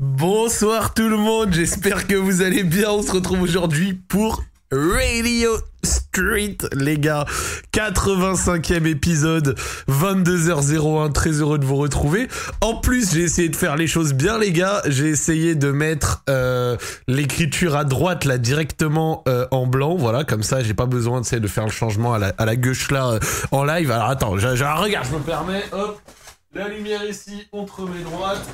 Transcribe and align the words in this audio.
Bonsoir 0.00 0.94
tout 0.94 1.08
le 1.08 1.16
monde, 1.16 1.52
j'espère 1.52 2.06
que 2.06 2.14
vous 2.14 2.40
allez 2.42 2.62
bien. 2.62 2.88
On 2.90 3.02
se 3.02 3.10
retrouve 3.10 3.42
aujourd'hui 3.42 3.94
pour 3.94 4.44
Radio 4.70 5.50
Street, 5.82 6.56
les 6.72 6.98
gars. 6.98 7.24
85e 7.74 8.86
épisode, 8.86 9.58
22h01. 9.88 11.10
Très 11.12 11.30
heureux 11.40 11.58
de 11.58 11.64
vous 11.64 11.74
retrouver. 11.74 12.28
En 12.60 12.76
plus, 12.76 13.12
j'ai 13.12 13.22
essayé 13.22 13.48
de 13.48 13.56
faire 13.56 13.74
les 13.74 13.88
choses 13.88 14.12
bien, 14.14 14.38
les 14.38 14.52
gars. 14.52 14.82
J'ai 14.86 15.08
essayé 15.08 15.56
de 15.56 15.72
mettre 15.72 16.22
euh, 16.30 16.76
l'écriture 17.08 17.74
à 17.74 17.82
droite, 17.82 18.24
là, 18.24 18.38
directement 18.38 19.24
euh, 19.26 19.48
en 19.50 19.66
blanc. 19.66 19.96
Voilà, 19.96 20.22
comme 20.22 20.44
ça, 20.44 20.62
j'ai 20.62 20.74
pas 20.74 20.86
besoin 20.86 21.22
de, 21.22 21.38
de 21.40 21.48
faire 21.48 21.64
le 21.64 21.72
changement 21.72 22.14
à 22.14 22.18
la, 22.20 22.32
à 22.38 22.54
gauche, 22.54 22.92
là, 22.92 23.14
euh, 23.14 23.20
en 23.50 23.64
live. 23.64 23.90
Alors, 23.90 24.10
attends, 24.10 24.38
je, 24.38 24.54
je- 24.54 24.62
regarde, 24.62 25.08
je 25.10 25.16
me 25.16 25.22
permets. 25.24 25.64
Hop, 25.72 26.00
la 26.54 26.68
lumière 26.68 27.04
ici, 27.04 27.48
entre 27.50 27.82
mes 27.82 28.04
droites. 28.04 28.46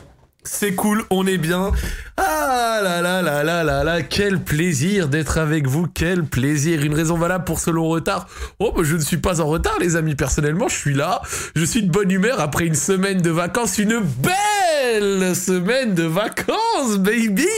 C'est 0.47 0.75
cool, 0.75 1.03
on 1.11 1.27
est 1.27 1.39
bien. 1.39 1.73
Ah 2.19 2.81
là 2.83 3.01
là 3.01 3.23
là 3.23 3.43
là 3.43 3.65
là 3.65 3.83
là, 3.83 4.03
quel 4.03 4.39
plaisir 4.39 5.09
d'être 5.09 5.39
avec 5.39 5.67
vous, 5.67 5.87
quel 5.87 6.23
plaisir. 6.25 6.83
Une 6.85 6.95
raison 6.95 7.17
valable 7.17 7.45
pour 7.45 7.59
ce 7.61 7.71
long 7.71 7.89
retard. 7.89 8.29
Oh, 8.59 8.73
bah, 8.77 8.83
je 8.85 8.95
ne 8.95 9.01
suis 9.01 9.17
pas 9.17 9.41
en 9.41 9.47
retard, 9.47 9.77
les 9.81 9.97
amis. 9.97 10.15
Personnellement, 10.15 10.69
je 10.69 10.77
suis 10.77 10.95
là. 10.95 11.23
Je 11.57 11.65
suis 11.65 11.83
de 11.83 11.91
bonne 11.91 12.11
humeur 12.11 12.41
après 12.41 12.67
une 12.67 12.75
semaine 12.75 13.23
de 13.23 13.31
vacances, 13.31 13.79
une 13.79 14.01
belle 14.01 15.35
semaine 15.35 15.95
de 15.95 16.05
vacances, 16.05 16.99
baby. 16.99 17.49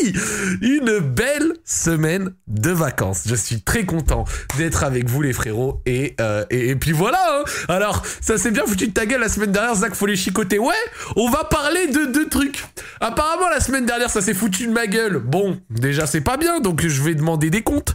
Une 0.63 1.01
belle 1.01 1.55
semaine 1.65 2.33
de 2.47 2.71
vacances. 2.71 3.23
Je 3.27 3.35
suis 3.35 3.63
très 3.63 3.85
content 3.85 4.25
d'être 4.59 4.85
avec 4.85 5.09
vous, 5.11 5.23
les 5.23 5.33
frérots. 5.33 5.83
Et, 5.87 6.15
euh, 6.21 6.45
et, 6.51 6.69
et 6.71 6.77
puis 6.77 6.93
voilà. 6.93 7.19
hein. 7.41 7.45
Alors, 7.69 8.03
ça 8.21 8.39
s'est 8.39 8.53
bien 8.53 8.65
foutu 8.65 8.87
de 8.87 8.93
ta 8.93 9.07
gueule 9.07 9.21
la 9.21 9.29
semaine 9.29 9.51
dernière, 9.53 9.75
Zach, 9.75 9.95
faut 9.95 10.07
les 10.07 10.17
chicoter. 10.17 10.59
Ouais, 10.61 10.73
on 11.17 11.29
va 11.29 11.43
parler 11.45 11.89
de 11.89 12.13
deux 12.13 12.29
trucs. 12.29 12.65
Apparemment, 13.01 13.49
la 13.49 13.61
semaine 13.61 13.87
dernière, 13.87 14.11
ça 14.11 14.21
s'est 14.23 14.35
foutu 14.35 14.67
de 14.67 14.73
ma 14.73 14.87
gueule. 14.87 15.19
Bon, 15.19 15.61
déjà, 15.71 16.07
c'est 16.07 16.21
pas 16.21 16.37
bien, 16.37 16.61
donc 16.61 16.87
je 16.87 17.03
vais 17.03 17.15
demander 17.15 17.51
des 17.51 17.63
comptes. 17.63 17.95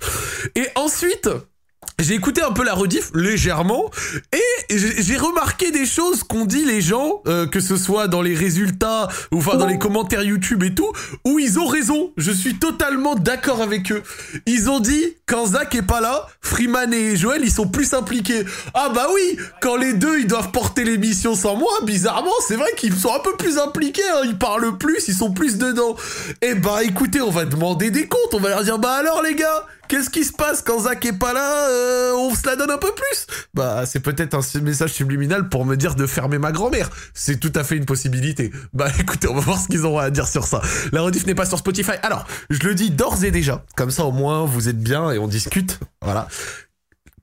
Et 0.56 0.68
ensuite, 0.76 1.30
j'ai 2.00 2.16
écouté 2.16 2.42
un 2.42 2.52
peu 2.52 2.64
la 2.64 2.74
rediff 2.74 3.12
légèrement 3.14 3.92
et 4.34 4.78
j'ai 4.78 5.18
remarqué 5.18 5.72
des 5.72 5.86
choses 5.86 6.24
qu'ont 6.24 6.46
dit 6.46 6.66
les 6.66 6.82
gens, 6.82 7.22
euh, 7.28 7.46
que 7.46 7.60
ce 7.60 7.78
soit 7.78 8.08
dans 8.08 8.22
les 8.22 8.34
résultats 8.36 9.08
ou 9.32 9.38
enfin 9.38 9.58
dans 9.58 9.68
les 9.68 9.78
commentaires 9.78 10.24
YouTube 10.24 10.64
et 10.64 10.74
tout, 10.74 10.92
où 11.26 11.38
ils 11.40 11.60
ont 11.60 11.68
raison. 11.68 12.12
Je 12.18 12.32
suis 12.32 12.56
totalement 12.56 13.16
d'accord 13.16 13.62
avec 13.62 13.92
eux. 13.92 14.02
Ils 14.48 14.70
ont 14.70 14.80
dit 14.80 15.16
quand 15.28 15.48
Zach 15.48 15.76
est 15.76 15.82
pas 15.82 16.02
là, 16.02 16.28
Freeman 16.42 16.94
et 16.94 17.16
Joël 17.16 17.42
ils 17.44 17.52
sont 17.52 17.68
plus 17.68 17.94
impliqués. 17.94 18.46
Ah 18.74 18.90
bah 18.94 19.08
oui, 19.14 19.38
quand 19.62 19.76
les 19.76 19.94
deux 19.94 20.20
ils 20.20 20.28
doivent 20.28 20.52
porter 20.52 20.84
l'émission 20.84 21.36
sans 21.36 21.56
moi, 21.56 21.72
bizarrement 21.84 22.32
c'est 22.48 22.56
vrai 22.56 22.70
qu'ils 22.78 22.96
sont 22.96 23.14
un 23.14 23.20
peu 23.20 23.36
plus 23.38 23.58
impliqués. 23.60 24.02
hein. 24.16 24.22
Ils 24.26 24.38
parlent 24.38 24.78
plus, 24.78 25.08
ils 25.08 25.16
sont 25.16 25.32
plus 25.32 25.58
dedans. 25.58 25.96
Eh 26.42 26.56
bah 26.56 26.84
écoutez, 26.84 27.22
on 27.22 27.32
va 27.32 27.46
demander 27.46 27.92
des 27.92 28.08
comptes. 28.08 28.34
On 28.34 28.40
va 28.40 28.50
leur 28.50 28.64
dire 28.64 28.80
bah 28.80 28.94
alors 28.94 29.22
les 29.22 29.36
gars. 29.36 29.68
Qu'est-ce 29.92 30.10
qui 30.10 30.24
se 30.24 30.32
passe 30.32 30.62
quand 30.62 30.84
Zach 30.84 31.06
est 31.06 31.12
pas 31.12 31.34
là 31.34 31.68
euh, 31.68 32.14
On 32.16 32.34
se 32.34 32.48
la 32.48 32.56
donne 32.56 32.72
un 32.72 32.78
peu 32.78 32.94
plus? 32.96 33.28
Bah, 33.54 33.86
c'est 33.86 34.00
peut-être 34.00 34.36
un 34.36 34.62
message 34.62 34.94
subliminal 34.94 35.50
pour 35.50 35.66
me 35.66 35.76
dire 35.76 35.96
de 35.96 36.08
fermer 36.08 36.38
ma 36.38 36.54
grand-mère. 36.54 36.90
C'est 37.14 37.42
tout 37.42 37.52
à 37.56 37.66
fait 37.66 37.76
une 37.76 37.84
possibilité. 37.84 38.54
Bah, 38.72 38.88
écoutez, 39.00 39.28
on 39.28 39.34
va 39.34 39.42
voir 39.42 39.60
ce 39.60 39.68
qu'ils 39.68 39.86
auront 39.86 40.00
à 40.00 40.10
dire 40.10 40.30
sur 40.30 40.46
ça. 40.46 40.62
La 40.94 41.02
rediff 41.02 41.26
n'est 41.26 41.36
pas 41.36 41.46
sur 41.46 41.58
Spotify. 41.58 41.92
Alors, 42.04 42.26
je 42.50 42.66
le 42.66 42.74
dis 42.74 42.90
d'ores 42.90 43.26
et 43.26 43.32
déjà. 43.32 43.66
Comme 43.76 43.92
ça, 43.92 44.06
au 44.06 44.14
moins, 44.14 44.46
vous 44.46 44.70
êtes 44.70 44.80
bien 44.80 45.12
et 45.12 45.18
on 45.18 45.28
discute. 45.28 45.78
Voilà. 46.02 46.30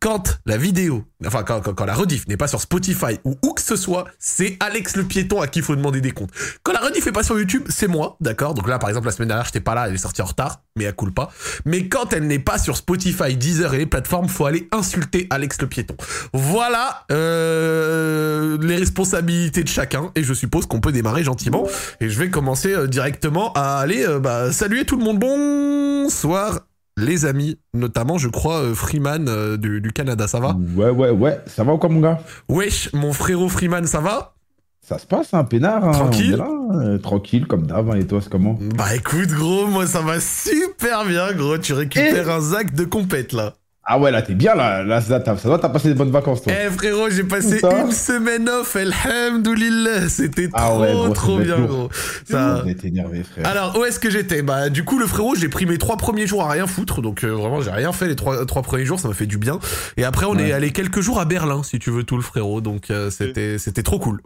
Quand 0.01 0.39
la 0.47 0.57
vidéo, 0.57 1.05
enfin 1.27 1.43
quand, 1.43 1.85
la 1.85 1.95
rediff 1.95 2.29
n'est 2.29 2.37
pas 2.37 2.47
sur 2.47 2.61
Spotify 2.61 3.19
ou 3.25 3.37
où 3.43 3.53
que 3.53 3.61
ce 3.61 3.75
soit, 3.75 4.05
c'est 4.21 4.57
Alex 4.61 4.97
le 4.97 5.03
piéton 5.03 5.41
à 5.41 5.49
qui 5.49 5.59
il 5.59 5.65
faut 5.65 5.75
demander 5.75 6.01
des 6.01 6.13
comptes. 6.13 6.31
Quand 6.63 6.73
la 6.73 6.79
rediff 6.79 7.05
est 7.07 7.13
pas 7.13 7.25
sur 7.25 7.37
YouTube, 7.37 7.65
c'est 7.69 7.89
moi, 7.89 8.17
d'accord? 8.21 8.55
Donc 8.55 8.69
là, 8.69 8.79
par 8.79 8.91
exemple, 8.91 9.07
la 9.07 9.13
semaine 9.13 9.29
dernière, 9.29 9.47
j'étais 9.47 9.61
pas 9.61 9.75
là, 9.75 9.89
elle 9.89 9.95
est 9.95 9.99
sortie 9.99 10.23
en 10.23 10.27
retard, 10.27 10.63
mais 10.77 10.85
elle 10.85 10.95
coule 10.95 11.13
pas. 11.13 11.33
Mais 11.65 11.89
quand 11.89 12.13
elle 12.13 12.29
n'est 12.29 12.39
pas 12.39 12.59
sur 12.59 12.77
Spotify, 12.77 13.37
Deezer 13.37 13.75
et 13.75 13.79
les 13.79 13.87
plateformes, 13.87 14.29
faut 14.29 14.47
aller 14.47 14.69
insulter 14.71 15.27
Alex 15.31 15.61
le 15.61 15.67
piéton. 15.67 15.97
Voilà 16.33 17.05
euh, 17.11 18.57
les 18.61 18.77
responsabilités 18.77 19.65
de 19.65 19.69
chacun, 19.69 20.13
et 20.15 20.23
je 20.23 20.33
suppose 20.33 20.67
qu'on 20.67 20.81
peut 20.81 20.93
démarrer 20.93 21.25
gentiment. 21.25 21.67
Et 22.01 22.09
je 22.09 22.19
vais 22.21 22.31
commencer 22.31 22.73
euh, 22.73 22.87
directement 22.87 23.53
à 23.55 23.79
aller 23.79 24.07
euh, 24.07 24.21
bah, 24.21 24.53
saluer 24.53 24.85
tout 24.85 24.97
le 24.97 25.03
monde. 25.03 25.19
Bonsoir 25.19 26.68
les 26.99 27.25
amis, 27.25 27.59
notamment 27.75 28.19
je 28.19 28.29
crois 28.29 28.59
euh, 28.61 28.75
Freeman 28.75 29.27
euh, 29.29 29.57
du, 29.57 29.81
du 29.81 29.93
Canada, 29.93 30.27
ça 30.29 30.41
va? 30.41 30.57
Ouais, 30.77 30.91
ouais, 30.91 31.11
ouais. 31.11 31.41
Ça 31.47 31.65
va 31.65 31.73
ou 31.75 31.79
quoi, 31.79 31.89
mon 31.89 32.01
gars? 32.01 32.19
Wesh, 32.49 32.93
mon 32.93 33.13
frérot 33.13 33.49
Freeman, 33.49 33.87
ça 33.87 34.01
va? 34.01 34.35
Ça 34.81 34.99
se 34.99 35.07
passe, 35.07 35.35
un 35.35 35.45
peinard. 35.45 35.85
hein, 35.87 35.93
Tranquille? 35.93 36.37
Là, 36.37 36.49
euh, 36.75 36.99
Tranquille, 36.99 37.47
comme 37.47 37.67
d'hab. 37.67 37.91
hein, 37.91 37.97
Et 37.97 38.07
toi, 38.07 38.21
c'est 38.23 38.31
comment? 38.31 38.59
Bah 38.77 38.95
écoute 38.97 39.29
gros, 39.31 39.67
moi 39.67 39.87
ça 39.87 40.01
va 40.01 40.19
super 40.21 41.05
bien 41.05 41.33
gros, 41.35 41.59
tu 41.59 41.73
récupères 41.75 42.31
un 42.31 42.41
Zach 42.41 42.75
de 42.75 42.85
compète 42.85 43.33
là. 43.33 43.55
Ah 43.91 43.99
ouais, 43.99 44.11
là, 44.11 44.21
t'es 44.21 44.35
bien, 44.35 44.55
là. 44.55 44.85
Là, 44.85 45.01
ça, 45.01 45.19
t'as- 45.19 45.39
ça 45.39 45.49
va, 45.49 45.57
t'as 45.59 45.71
passé 45.71 45.89
des 45.89 45.95
bonnes 45.95 46.11
vacances, 46.11 46.43
toi. 46.43 46.53
Eh 46.53 46.71
frérot, 46.71 47.09
j'ai 47.09 47.25
passé 47.25 47.59
Ça 47.59 47.71
une 47.81 47.91
semaine 47.91 48.47
off, 48.47 48.77
alhamdoulilah, 48.77 50.09
c'était 50.11 50.51
Ah 50.53 50.67
trop 50.69 50.81
ouais, 50.83 50.93
gros, 50.93 51.07
ça 51.09 51.13
trop 51.15 51.39
bien 51.39 51.59
gros. 51.61 51.89
Ça... 52.29 52.63
T'es 52.81 52.89
énervé, 52.89 53.23
frère. 53.23 53.47
Alors 53.47 53.79
où 53.79 53.85
est-ce 53.85 53.99
que 53.99 54.11
j'étais? 54.11 54.43
Bah 54.43 54.69
du 54.69 54.85
coup 54.85 54.99
le 54.99 55.07
frérot 55.07 55.35
j'ai 55.37 55.49
pris 55.49 55.65
mes 55.67 55.79
trois 55.79 55.97
premiers 55.97 56.27
jours 56.27 56.43
à 56.45 56.51
rien 56.51 56.67
foutre 56.67 57.01
donc 57.03 57.25
euh, 57.25 57.29
vraiment 57.31 57.61
j'ai 57.61 57.71
rien 57.71 57.93
fait 57.93 58.07
les 58.09 58.17
trois, 58.17 58.45
trois 58.47 58.63
premiers 58.63 58.85
jours 58.85 59.01
ça 59.01 59.09
m'a 59.09 59.15
fait 59.15 59.27
du 59.27 59.39
bien 59.39 59.59
et 59.97 60.05
après 60.05 60.27
on 60.27 60.37
Ouais. 60.37 60.49
est 60.49 60.53
allé 60.53 60.71
quelques 60.71 61.01
jours 61.01 61.19
à 61.21 61.25
Berlin 61.25 61.63
si 61.63 61.79
tu 61.79 61.91
veux 61.91 62.05
tout 62.05 62.17
le 62.17 62.23
frérot 62.23 62.61
donc 62.61 62.91
euh, 62.91 63.11
c'était 63.11 63.59
c'était 63.59 63.83
trop 63.83 63.99
cool. 63.99 64.21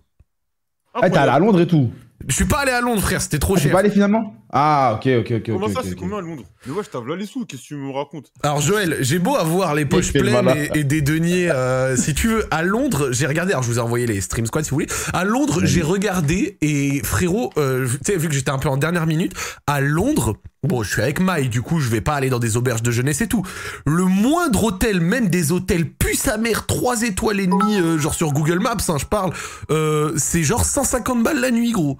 Ah, 0.95 1.09
t'es 1.09 1.17
allé 1.19 1.31
à 1.31 1.39
Londres 1.39 1.61
et 1.61 1.67
tout. 1.67 1.91
Je 2.28 2.34
suis 2.34 2.44
pas 2.44 2.59
allé 2.60 2.72
à 2.72 2.81
Londres 2.81 3.03
frère 3.03 3.21
c'était 3.21 3.38
trop 3.38 3.55
Ah, 3.56 3.60
cher. 3.60 3.72
pas 3.72 3.78
allé 3.81 3.91
finalement? 3.91 4.34
Ah, 4.55 4.93
ok, 4.97 5.09
ok, 5.21 5.33
ok. 5.38 5.43
Comment 5.47 5.66
ok, 5.66 5.72
ça, 5.72 5.78
ok, 5.81 5.84
c'est 5.87 5.93
ok. 5.94 5.99
combien 6.00 6.19
à 6.19 6.21
Londres? 6.21 6.43
Mais 6.66 6.72
wesh, 6.75 6.87
t'as 6.91 7.00
là 7.06 7.16
les 7.16 7.25
sous, 7.27 7.47
qu'est-ce 7.47 7.62
que 7.62 7.66
tu 7.69 7.75
me 7.75 7.91
racontes? 7.91 8.31
Alors 8.43 8.60
Joël, 8.60 8.99
j'ai 9.00 9.19
beau 9.19 9.34
avoir 9.34 9.75
les 9.75 9.87
poches 9.87 10.12
pleines 10.12 10.47
et, 10.75 10.81
et 10.81 10.84
des 10.84 11.00
deniers, 11.00 11.50
euh, 11.50 11.97
si 11.97 12.12
tu 12.15 12.28
veux, 12.28 12.44
à 12.50 12.62
Londres, 12.62 13.09
j'ai 13.12 13.27
regardé, 13.27 13.53
alors 13.53 13.62
je 13.62 13.69
vous 13.71 13.78
ai 13.78 13.83
envoyé 13.83 14.06
les 14.06 14.21
Stream 14.21 14.44
Squad 14.47 14.65
si 14.65 14.71
vous 14.71 14.77
voulez, 14.77 14.88
à 15.15 15.25
Londres, 15.25 15.59
Oui. 15.62 15.66
j'ai 15.66 15.81
regardé 15.83 16.59
et 16.60 17.00
frérot, 17.03 17.50
euh, 17.56 17.87
tu 18.05 18.12
sais, 18.12 18.16
vu 18.19 18.28
que 18.28 18.34
j'étais 18.34 18.50
un 18.50 18.59
peu 18.59 18.69
en 18.69 18.77
dernière 18.77 19.06
minute, 19.06 19.33
à 19.66 19.81
Londres, 19.81 20.37
bon, 20.62 20.83
je 20.83 20.91
suis 20.93 21.00
avec 21.03 21.19
Maï, 21.19 21.49
du 21.49 21.62
coup, 21.62 21.81
je 21.81 21.89
vais 21.89 22.03
pas 22.03 22.12
aller 22.15 22.28
dans 22.28 22.39
des 22.39 22.59
auberges 22.59 22.83
de 22.83 22.91
jeunesse 22.91 23.22
et 23.22 23.28
tout. 23.28 23.43
Le 23.87 24.04
moindre 24.04 24.65
hôtel, 24.65 25.00
même 25.00 25.28
des 25.28 25.50
hôtels 25.50 25.89
puce 25.91 26.28
à 26.28 26.37
mère, 26.37 26.66
3 26.66 27.03
étoiles 27.04 27.41
et 27.41 27.47
demie, 27.47 27.81
euh, 27.81 27.99
genre 27.99 28.15
sur 28.15 28.33
Google 28.33 28.59
Maps, 28.59 28.77
hein, 28.89 28.97
je 28.99 29.06
parle, 29.06 29.33
euh, 29.71 30.12
c'est 30.19 30.43
genre 30.43 30.66
150 30.66 31.22
balles 31.22 31.41
la 31.41 31.50
nuit, 31.50 31.72
gros. 31.72 31.97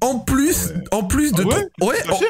En 0.00 0.18
plus, 0.20 0.72
en 0.92 1.02
plus 1.04 1.32
de... 1.32 1.42
Ah 1.50 1.84
ouais? 1.84 1.96
en- 2.10 2.20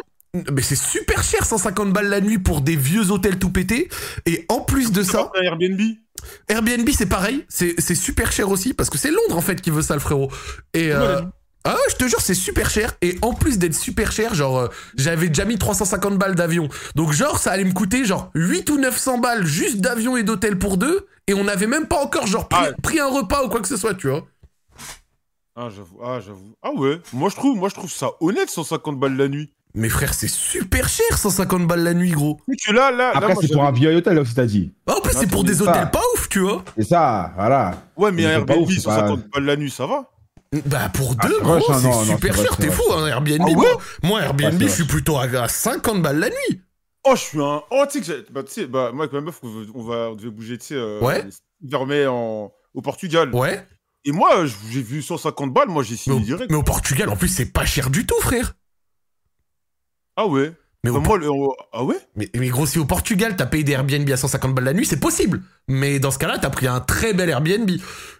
mais 0.52 0.62
c'est 0.62 0.76
super 0.76 1.22
cher, 1.22 1.44
150 1.44 1.92
balles 1.92 2.08
la 2.08 2.20
nuit 2.20 2.38
pour 2.38 2.60
des 2.60 2.76
vieux 2.76 3.10
hôtels 3.10 3.38
tout 3.38 3.50
pétés. 3.50 3.88
Et 4.26 4.44
en 4.48 4.60
plus 4.60 4.92
de 4.92 5.02
ça, 5.02 5.30
Airbnb 5.42 5.80
Airbnb 6.48 6.88
c'est 6.96 7.06
pareil, 7.06 7.44
c'est 7.48 7.94
super 7.94 8.32
cher 8.32 8.50
aussi 8.50 8.74
parce 8.74 8.90
que 8.90 8.98
c'est 8.98 9.10
Londres 9.10 9.36
en 9.36 9.40
fait 9.40 9.60
qui 9.60 9.70
veut 9.70 9.82
ça 9.82 9.94
le 9.94 10.00
frérot. 10.00 10.30
Et 10.74 10.92
euh, 10.92 11.20
ah 11.64 11.72
ouais, 11.74 11.80
je 11.90 11.94
te 11.96 12.06
jure 12.08 12.20
c'est 12.20 12.34
super 12.34 12.68
cher 12.70 12.92
et 13.02 13.16
en 13.22 13.32
plus 13.34 13.56
d'être 13.58 13.74
super 13.74 14.10
cher, 14.12 14.34
genre 14.34 14.58
euh, 14.58 14.68
j'avais 14.96 15.28
déjà 15.28 15.44
mis 15.44 15.56
350 15.58 16.18
balles 16.18 16.34
d'avion. 16.34 16.68
Donc 16.96 17.12
genre 17.12 17.38
ça 17.38 17.52
allait 17.52 17.64
me 17.64 17.72
coûter 17.72 18.04
genre 18.04 18.30
8 18.34 18.68
ou 18.70 18.78
900 18.78 19.18
balles 19.18 19.46
juste 19.46 19.78
d'avion 19.78 20.16
et 20.16 20.24
d'hôtel 20.24 20.58
pour 20.58 20.76
deux 20.76 21.06
et 21.26 21.34
on 21.34 21.44
n'avait 21.44 21.66
même 21.68 21.86
pas 21.86 22.02
encore 22.02 22.26
genre 22.26 22.48
pris, 22.48 22.60
Ah. 22.68 22.72
pris 22.82 22.98
un 23.00 23.08
repas 23.08 23.44
ou 23.44 23.48
quoi 23.48 23.60
que 23.60 23.68
ce 23.68 23.76
soit, 23.76 23.94
tu 23.94 24.08
vois. 24.08 24.26
Ah, 25.60 25.68
j'avoue, 25.74 25.98
ah, 26.04 26.20
j'avoue. 26.24 26.54
Ah 26.62 26.70
ouais 26.72 27.00
Moi, 27.12 27.30
je 27.30 27.34
trouve, 27.34 27.56
moi, 27.58 27.68
je 27.68 27.74
trouve 27.74 27.90
ça 27.90 28.10
honnête, 28.20 28.48
150 28.48 28.98
balles 29.00 29.16
la 29.16 29.26
nuit. 29.28 29.52
Mais 29.74 29.88
frère, 29.88 30.14
c'est 30.14 30.28
super 30.28 30.88
cher 30.88 31.18
150 31.18 31.66
balles 31.66 31.82
la 31.82 31.94
nuit, 31.94 32.12
gros. 32.12 32.38
Mais 32.46 32.54
que 32.56 32.70
là, 32.72 32.90
là, 32.92 33.12
là, 33.12 33.16
Après, 33.16 33.34
c'est 33.40 33.52
pour 33.52 33.64
un 33.64 33.72
vieil 33.72 33.96
hôtel, 33.96 34.18
aussi, 34.18 34.34
t'as 34.34 34.46
dit. 34.46 34.72
Ah, 34.86 34.94
en 34.96 35.00
plus 35.00 35.12
c'est 35.18 35.26
pour 35.26 35.42
des 35.44 35.60
hôtels 35.60 35.90
pas 35.90 36.00
ouf, 36.14 36.28
tu 36.28 36.40
vois. 36.40 36.64
C'est 36.76 36.84
ça, 36.84 37.32
voilà. 37.36 37.74
Ouais, 37.96 38.12
mais 38.12 38.24
un 38.24 38.30
Airbnb, 38.30 38.60
ouf, 38.62 38.70
c'est 38.72 38.84
pas- 38.84 39.00
150 39.08 39.28
balles 39.34 39.44
la 39.44 39.56
nuit, 39.56 39.70
ça 39.70 39.86
va 39.86 40.08
Bah 40.64 40.88
pour 40.94 41.14
Ah, 41.18 41.26
deux, 41.28 41.40
gros, 41.40 41.60
c'est 41.74 41.82
non, 41.82 42.04
super 42.04 42.34
cher, 42.36 42.56
t'es 42.56 42.68
vrai. 42.68 42.76
fou, 42.76 42.92
un 42.94 43.06
Airbnb. 43.08 43.40
Ah 43.42 43.44
ouais 43.48 43.54
moi, 43.54 43.66
moi, 44.04 44.22
Airbnb, 44.22 44.62
je 44.62 44.66
suis 44.68 44.84
plutôt 44.86 45.16
à, 45.18 45.24
à 45.24 45.48
50 45.48 46.00
balles 46.02 46.20
la 46.20 46.28
nuit. 46.30 46.60
Oh, 47.04 47.12
je 47.14 47.20
suis 47.20 47.40
un. 47.42 47.62
Oh, 47.70 47.84
tu 47.90 48.02
sais 48.04 48.24
bah, 48.30 48.42
tu 48.44 48.52
sais, 48.52 48.66
bah, 48.66 48.90
moi, 48.94 49.04
avec 49.04 49.12
ma 49.12 49.20
meuf, 49.20 49.38
on, 49.42 49.48
veut- 49.48 49.66
on 49.74 49.82
va, 49.82 50.10
on 50.10 50.14
devait 50.14 50.30
bouger, 50.30 50.56
tu 50.58 50.66
sais, 50.68 50.74
euh, 50.76 51.00
Ouais. 51.00 51.24
vers 51.62 51.84
mai 51.86 52.06
en... 52.06 52.50
au 52.74 52.80
Portugal. 52.82 53.34
Ouais. 53.34 53.66
Et 54.08 54.12
moi, 54.12 54.46
j'ai 54.70 54.80
vu 54.80 55.02
150 55.02 55.52
balles, 55.52 55.68
moi, 55.68 55.82
j'ai 55.82 55.92
Mais 55.92 55.96
signé 55.98 56.16
au, 56.16 56.20
direct. 56.20 56.50
mais 56.50 56.56
au 56.56 56.62
Portugal, 56.62 57.10
en 57.10 57.16
plus, 57.16 57.28
c'est 57.28 57.52
pas 57.52 57.66
cher 57.66 57.90
du 57.90 58.06
tout, 58.06 58.18
frère. 58.22 58.54
Ah 60.16 60.26
ouais 60.26 60.52
Mais, 60.82 60.90
Bah, 60.90 60.96
au, 60.96 61.00
moi, 61.02 61.18
le- 61.18 61.28
Ah 61.74 61.84
ouais? 61.84 61.96
Mais, 62.16 62.30
mais 62.34 62.48
gros, 62.48 62.64
si 62.64 62.78
au 62.78 62.86
Portugal, 62.86 63.36
t'as 63.36 63.44
payé 63.44 63.64
des 63.64 63.72
Airbnb 63.72 64.08
à 64.10 64.16
150 64.16 64.54
balles 64.54 64.64
la 64.64 64.72
nuit, 64.72 64.86
c'est 64.86 64.98
possible. 64.98 65.42
Mais 65.68 65.98
dans 65.98 66.10
ce 66.10 66.18
cas-là, 66.18 66.38
t'as 66.38 66.48
pris 66.48 66.66
un 66.66 66.80
très 66.80 67.12
bel 67.12 67.28
Airbnb. 67.28 67.70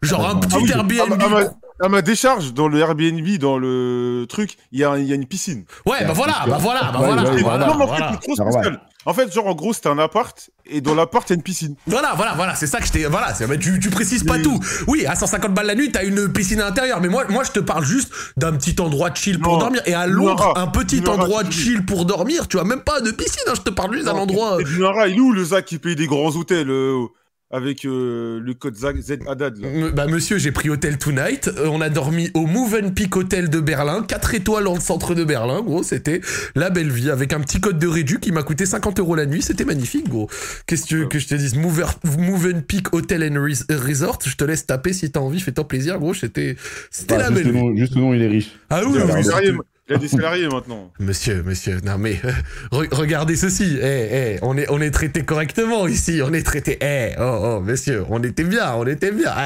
Genre 0.02 0.22
Ah, 0.26 0.30
un 0.32 0.34
bah, 0.34 0.46
petit 0.46 0.56
ah 0.56 0.60
oui, 0.60 0.70
Airbnb. 0.98 1.12
ah, 1.22 1.28
bah, 1.30 1.40
ah, 1.80 1.86
À 1.86 1.88
ma 1.88 2.02
décharge, 2.02 2.52
dans 2.52 2.68
le 2.68 2.78
Airbnb, 2.80 3.26
dans 3.38 3.56
le 3.56 4.26
truc, 4.28 4.58
il 4.72 4.80
y, 4.80 4.84
a 4.84 4.90
un- 4.90 4.98
il 4.98 5.06
y 5.06 5.12
a 5.12 5.14
une 5.14 5.26
piscine. 5.26 5.64
ouais, 5.86 6.04
bah 6.04 6.12
voilà, 6.12 6.44
bah 6.46 6.58
voilà, 6.60 6.90
bah 6.92 6.98
voilà. 6.98 7.22
non, 7.66 7.78
mais 7.78 7.84
en 7.84 7.94
fait, 8.18 8.32
spécial. 8.32 8.80
En 9.08 9.14
fait, 9.14 9.32
genre, 9.32 9.46
en 9.46 9.54
gros, 9.54 9.72
c'était 9.72 9.88
un 9.88 9.98
appart, 9.98 10.50
et 10.66 10.82
dans 10.82 10.94
l'appart, 10.94 11.26
il 11.30 11.32
y 11.32 11.34
a 11.34 11.36
une 11.36 11.42
piscine. 11.42 11.76
Voilà, 11.86 12.12
voilà, 12.14 12.34
voilà, 12.34 12.54
c'est 12.54 12.66
ça 12.66 12.78
que 12.78 12.86
je 12.86 12.92
t'ai. 12.92 13.06
Voilà, 13.06 13.32
mais 13.48 13.58
tu, 13.58 13.80
tu 13.80 13.88
précises 13.88 14.22
pas 14.22 14.38
tout. 14.38 14.60
Oui, 14.86 15.06
à 15.06 15.14
150 15.14 15.54
balles 15.54 15.64
la 15.64 15.74
nuit, 15.74 15.90
t'as 15.90 16.04
une 16.04 16.30
piscine 16.30 16.60
à 16.60 16.66
l'intérieur. 16.66 17.00
Mais 17.00 17.08
moi, 17.08 17.24
moi, 17.30 17.42
je 17.42 17.52
te 17.52 17.60
parle 17.60 17.86
juste 17.86 18.12
d'un 18.36 18.52
petit 18.52 18.78
endroit 18.78 19.08
de 19.08 19.16
chill 19.16 19.40
pour 19.40 19.54
Non, 19.54 19.60
dormir. 19.60 19.80
Et 19.86 19.94
à 19.94 20.06
Londres, 20.06 20.52
un 20.56 20.66
petit 20.66 21.02
endroit 21.08 21.42
chill 21.48 21.86
pour 21.86 22.04
dormir. 22.04 22.48
Tu 22.48 22.58
vois, 22.58 22.66
même 22.66 22.82
pas 22.82 23.00
de 23.00 23.10
piscine, 23.10 23.44
hein, 23.48 23.54
je 23.56 23.62
te 23.62 23.70
parle 23.70 23.94
juste 23.94 24.04
d'un 24.04 24.12
endroit. 24.12 24.58
Et 24.60 24.78
Nara, 24.78 25.08
il 25.08 25.16
est 25.16 25.20
où 25.20 25.32
le 25.32 25.42
Zach 25.42 25.64
qui 25.64 25.78
paye 25.78 25.96
des 25.96 26.06
grands 26.06 26.36
hôtels 26.36 26.68
euh, 26.68 27.06
avec 27.50 27.86
euh, 27.86 28.40
le 28.40 28.52
code 28.52 28.76
Zach, 28.76 28.96
Z 28.98 29.20
Haddad 29.26 29.56
là 29.58 29.68
M- 29.68 29.92
Bah 29.94 30.06
monsieur, 30.06 30.36
j'ai 30.36 30.52
pris 30.52 30.68
Hotel 30.68 30.98
Tonight. 30.98 31.48
Euh, 31.48 31.68
on 31.68 31.80
a 31.80 31.88
dormi 31.88 32.30
au 32.34 32.44
Movenpick 32.46 33.16
Hotel 33.16 33.48
de 33.48 33.58
Berlin, 33.60 34.04
4 34.06 34.34
étoiles 34.34 34.64
dans 34.64 34.74
le 34.74 34.80
centre 34.80 35.14
de 35.14 35.24
Berlin, 35.24 35.62
gros. 35.62 35.82
C'était 35.82 36.20
la 36.54 36.68
belle 36.68 36.90
vie 36.90 37.10
avec 37.10 37.32
un 37.32 37.40
petit 37.40 37.58
code 37.60 37.78
de 37.78 37.86
réduc 37.86 38.20
qui 38.20 38.32
m'a 38.32 38.42
coûté 38.42 38.66
50 38.66 39.00
euros 39.00 39.14
la 39.14 39.24
nuit. 39.24 39.40
C'était 39.40 39.64
magnifique, 39.64 40.08
gros. 40.08 40.28
Qu'est-ce 40.66 40.82
que 40.82 40.88
tu 40.88 40.96
veux 40.98 41.06
que 41.06 41.18
je 41.18 41.26
te 41.26 41.34
dise? 41.34 41.54
Mover, 41.56 41.86
Movenpick 42.18 42.92
Hotel 42.94 43.22
and 43.32 43.40
Res- 43.42 43.64
Resort? 43.70 44.18
Je 44.26 44.36
te 44.36 44.44
laisse 44.44 44.66
taper 44.66 44.92
si 44.92 45.10
t'as 45.10 45.20
envie. 45.20 45.40
Fais-toi 45.40 45.66
plaisir, 45.66 45.98
gros. 45.98 46.12
C'était, 46.14 46.56
c'était 46.90 47.16
Bah, 47.16 47.22
la 47.24 47.30
belle 47.30 47.44
le 47.46 47.52
vie. 47.52 47.58
nom, 47.58 47.76
juste 47.76 47.94
le 47.94 48.00
nom, 48.02 48.12
il 48.12 48.22
est 48.22 48.28
riche. 48.28 48.50
Ah 48.68 48.82
oui, 48.84 48.98
oui, 49.02 49.24
salariés, 49.24 49.52
il 49.88 49.94
a 49.94 49.98
des 49.98 50.08
salariés 50.08 50.48
maintenant. 50.48 50.92
Monsieur, 50.98 51.42
monsieur, 51.42 51.80
non 51.82 51.98
mais 51.98 52.20
euh, 52.24 52.32
re- 52.72 52.94
regardez 52.94 53.36
ceci. 53.36 53.78
Eh, 53.80 54.34
eh, 54.34 54.38
on 54.42 54.56
est, 54.58 54.68
on 54.70 54.80
est 54.80 54.90
traité 54.90 55.24
correctement 55.24 55.86
ici. 55.86 56.20
On 56.22 56.32
est 56.32 56.42
traité. 56.42 56.78
Eh, 56.80 57.14
oh, 57.18 57.38
oh, 57.42 57.60
monsieur, 57.60 58.04
on 58.10 58.22
était 58.22 58.44
bien, 58.44 58.74
on 58.74 58.86
était 58.86 59.12
bien. 59.12 59.32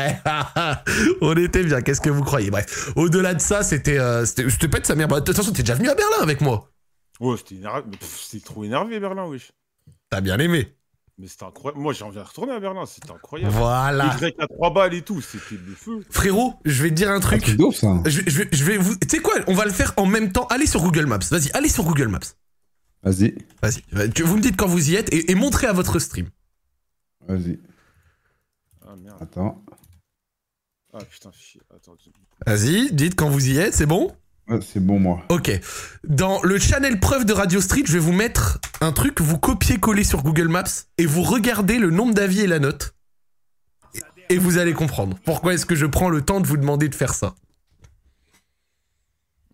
Eh, 0.56 1.16
on 1.20 1.34
était 1.36 1.62
bien. 1.64 1.80
Qu'est-ce 1.80 2.00
que 2.00 2.10
vous 2.10 2.22
croyez? 2.24 2.50
Bref, 2.50 2.90
au-delà 2.96 3.34
de 3.34 3.40
ça, 3.40 3.62
c'était, 3.62 3.98
euh, 3.98 4.24
c'était, 4.24 4.48
c'était 4.50 4.68
pas 4.68 4.80
de 4.80 4.86
sa 4.86 4.94
mère. 4.94 5.08
Bah, 5.08 5.20
De 5.20 5.24
toute 5.24 5.36
façon, 5.36 5.52
t'es 5.52 5.62
déjà 5.62 5.74
venu 5.74 5.88
à 5.88 5.94
Berlin 5.94 6.16
avec 6.22 6.40
moi. 6.40 6.70
Ouais, 7.20 7.36
c'était 7.36 7.62
C'était 8.00 8.44
trop 8.44 8.64
énervé, 8.64 8.98
Berlin, 9.00 9.26
wesh. 9.26 9.52
T'as 10.10 10.20
bien 10.20 10.38
aimé. 10.38 10.74
Mais 11.22 11.28
c'était 11.28 11.44
incroyable. 11.44 11.80
Moi, 11.80 11.92
j'ai 11.92 12.02
envie 12.04 12.16
de 12.16 12.20
retourner 12.22 12.52
à 12.52 12.58
Berlin, 12.58 12.84
c'était 12.84 13.12
incroyable. 13.12 13.54
Voilà. 13.54 14.10
Les 14.12 14.18
Grecs 14.18 14.34
à 14.40 14.48
3 14.48 14.70
balles 14.74 14.92
et 14.94 15.02
tout, 15.02 15.20
c'était 15.20 15.54
le 15.54 15.72
feu. 15.76 16.04
Frérot, 16.10 16.54
je 16.64 16.82
vais 16.82 16.88
te 16.90 16.94
dire 16.94 17.10
un 17.12 17.14
Un 17.14 17.20
truc. 17.20 17.42
truc 17.42 17.56
d'ouf, 17.56 17.76
ça. 17.76 18.02
Je, 18.06 18.22
je 18.26 18.38
vais, 18.38 18.48
je 18.50 18.64
vais 18.64 18.76
vous. 18.76 18.96
Tu 18.96 19.08
sais 19.08 19.18
quoi 19.20 19.34
On 19.46 19.54
va 19.54 19.64
le 19.64 19.70
faire 19.70 19.94
en 19.98 20.04
même 20.06 20.32
temps. 20.32 20.48
Allez 20.48 20.66
sur 20.66 20.82
Google 20.82 21.06
Maps. 21.06 21.20
Vas-y, 21.30 21.52
allez 21.52 21.68
sur 21.68 21.84
Google 21.84 22.08
Maps. 22.08 22.18
Vas-y, 23.04 23.36
Vas-y. 23.62 24.10
Tu- 24.10 24.24
Vous 24.24 24.36
me 24.36 24.42
dites 24.42 24.56
quand 24.56 24.66
vous 24.66 24.90
y 24.90 24.96
êtes 24.96 25.12
et, 25.14 25.30
et 25.30 25.34
montrez 25.36 25.68
à 25.68 25.72
votre 25.72 26.00
stream. 26.00 26.28
vas-y. 27.28 27.60
Ah 28.84 28.96
merde. 28.96 29.16
Attends. 29.20 29.62
Ah 30.92 31.04
putain, 31.04 31.30
chier. 31.32 31.60
Attends. 31.72 31.94
Vas-y, 32.46 32.92
dites 32.92 33.14
quand 33.14 33.28
vous 33.28 33.48
y 33.48 33.58
êtes. 33.58 33.74
C'est 33.74 33.86
bon? 33.86 34.12
C'est 34.60 34.80
bon, 34.80 34.98
moi. 34.98 35.24
Ok. 35.30 35.50
Dans 36.04 36.42
le 36.42 36.58
channel 36.58 37.00
preuve 37.00 37.24
de 37.24 37.32
Radio 37.32 37.60
Street, 37.60 37.82
je 37.86 37.92
vais 37.92 37.98
vous 37.98 38.12
mettre 38.12 38.58
un 38.80 38.92
truc, 38.92 39.20
vous 39.20 39.38
copiez-coller 39.38 40.04
sur 40.04 40.22
Google 40.22 40.48
Maps 40.48 40.64
et 40.98 41.06
vous 41.06 41.22
regardez 41.22 41.78
le 41.78 41.90
nombre 41.90 42.14
d'avis 42.14 42.40
et 42.40 42.46
la 42.46 42.58
note. 42.58 42.94
Et- 44.28 44.38
vous 44.38 44.56
allez 44.58 44.72
comprendre. 44.72 45.18
Pourquoi 45.24 45.52
est-ce 45.54 45.66
que 45.66 45.74
je 45.74 45.84
prends 45.86 46.08
le 46.08 46.22
temps 46.22 46.40
de 46.40 46.46
vous 46.46 46.56
demander 46.56 46.88
de 46.88 46.94
faire 46.94 47.12
ça 47.14 47.34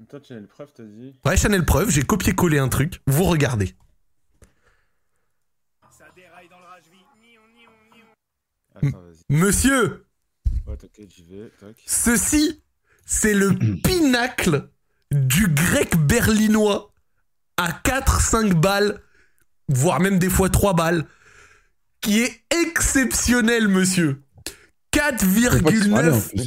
Toi, 0.09 0.21
le 0.31 0.47
preuve, 0.47 0.69
t'as 0.75 0.85
dit. 0.85 1.19
Ouais, 1.25 1.37
channel 1.37 1.65
preuve, 1.65 1.91
j'ai 1.91 2.03
copié-collé 2.03 2.59
un 2.59 2.69
truc, 2.69 3.01
vous 3.07 3.25
regardez. 3.25 3.75
Attends, 8.75 8.91
vas-y. 9.01 9.23
Monsieur, 9.37 10.05
Ouais, 10.67 10.77
t'inquiète, 10.77 11.11
j'y 11.15 11.23
vais. 11.25 11.51
Tac. 11.59 11.83
ceci, 11.87 12.63
c'est 13.07 13.35
le 13.35 13.55
pinacle 13.83 14.71
du 15.13 15.49
grec 15.49 15.97
berlinois 15.97 16.93
à 17.57 17.71
4-5 17.73 18.55
balles, 18.55 19.01
voire 19.69 20.01
même 20.01 20.19
des 20.19 20.31
fois 20.31 20.49
3 20.49 20.75
balles, 20.75 21.05
qui 22.01 22.21
est 22.21 22.43
exceptionnel, 22.51 23.69
monsieur. 23.69 24.23
4,9 24.99 25.63
plus, 25.63 25.89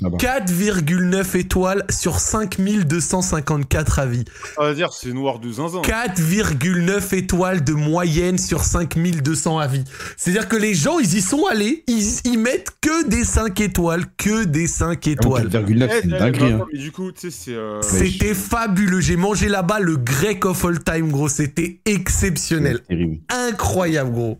là-bas. 0.02 0.18
4,9 0.18 1.38
étoiles 1.38 1.86
sur 1.90 2.20
5254 2.20 4.00
avis. 4.00 4.26
Ça 4.56 4.64
veut 4.64 4.76
dire 4.76 4.92
c'est 4.94 5.14
noir 5.14 5.40
de 5.40 5.52
zinzin. 5.52 5.82
4,9 5.82 7.16
étoiles 7.16 7.64
de 7.64 7.74
moyenne 7.74 8.38
sur 8.38 8.64
5200 8.64 9.60
avis. 9.60 9.84
C'est-à-dire 10.18 10.48
que 10.50 10.58
les 10.58 10.74
gens, 10.74 11.00
ils 11.00 11.16
y 11.18 11.22
sont 11.22 11.46
allés, 11.46 11.84
ils, 11.88 12.38
mettent 12.38 12.72
que 12.82 13.08
des 13.08 13.24
5 13.24 13.60
étoiles, 13.62 14.04
que 14.18 14.44
des 14.44 14.68
5 14.68 15.08
étoiles. 15.08 15.48
4,9, 15.48 15.90
c'est 15.90 16.04
une 16.04 16.10
dinguerie. 16.12 16.44
attends, 16.54 16.64
hein. 16.64 16.68
Mais 16.74 16.80
du 16.80 16.92
coup, 16.92 17.12
tu 17.12 17.32
sais, 17.32 17.32
c'est. 17.32 17.56
euh, 17.56 17.82
C'était 17.82 18.34
fabuleux. 18.34 19.00
J'ai 19.00 19.16
mangé 19.18 19.48
là-bas 19.48 19.80
le 19.80 19.96
grec 19.98 20.46
of 20.46 20.66
all 20.66 20.84
time, 20.84 21.10
gros. 21.12 21.30
C'était 21.30 21.80
exceptionnel. 21.86 22.82
Incroyable, 23.30 24.12
gros. 24.12 24.40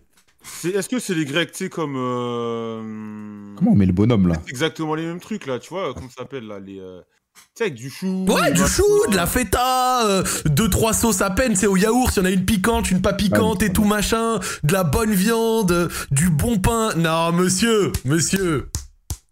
Est-ce 0.64 0.88
que 0.88 0.98
c'est 0.98 1.14
les 1.14 1.24
Grecs, 1.24 1.52
tu 1.52 1.64
sais, 1.64 1.68
comme. 1.70 1.94
euh, 1.96 3.54
Comment 3.56 3.72
on 3.72 3.76
met 3.76 3.86
le 3.86 3.92
bonhomme, 3.92 4.28
là 4.28 4.34
c'est 4.44 4.50
Exactement 4.50 4.94
les 4.94 5.04
mêmes 5.06 5.20
trucs, 5.20 5.46
là, 5.46 5.58
tu 5.58 5.70
vois, 5.70 5.92
comment 5.94 6.08
ça 6.08 6.22
s'appelle, 6.22 6.46
là, 6.46 6.58
les. 6.60 6.78
euh, 6.78 7.00
Tu 7.34 7.40
sais, 7.58 7.64
avec 7.64 7.74
du 7.74 7.90
chou. 7.90 8.24
Ouais, 8.28 8.52
du 8.52 8.62
chou, 8.66 8.84
de 9.10 9.16
la 9.16 9.26
feta, 9.26 10.06
euh, 10.06 10.22
deux, 10.46 10.68
trois 10.68 10.92
sauces 10.92 11.20
à 11.22 11.30
peine, 11.30 11.56
c'est 11.56 11.66
au 11.66 11.76
yaourt, 11.76 12.12
il 12.16 12.18
y 12.20 12.22
en 12.22 12.26
a 12.26 12.30
une 12.30 12.44
piquante, 12.44 12.90
une 12.90 13.02
pas 13.02 13.12
piquante 13.12 13.58
Ah, 13.62 13.66
et 13.66 13.72
tout 13.72 13.84
machin, 13.84 14.38
de 14.62 14.72
la 14.72 14.84
bonne 14.84 15.12
viande, 15.12 15.72
euh, 15.72 15.88
du 16.10 16.30
bon 16.30 16.58
pain. 16.58 16.90
Non, 16.96 17.32
monsieur, 17.32 17.92
monsieur. 18.04 18.68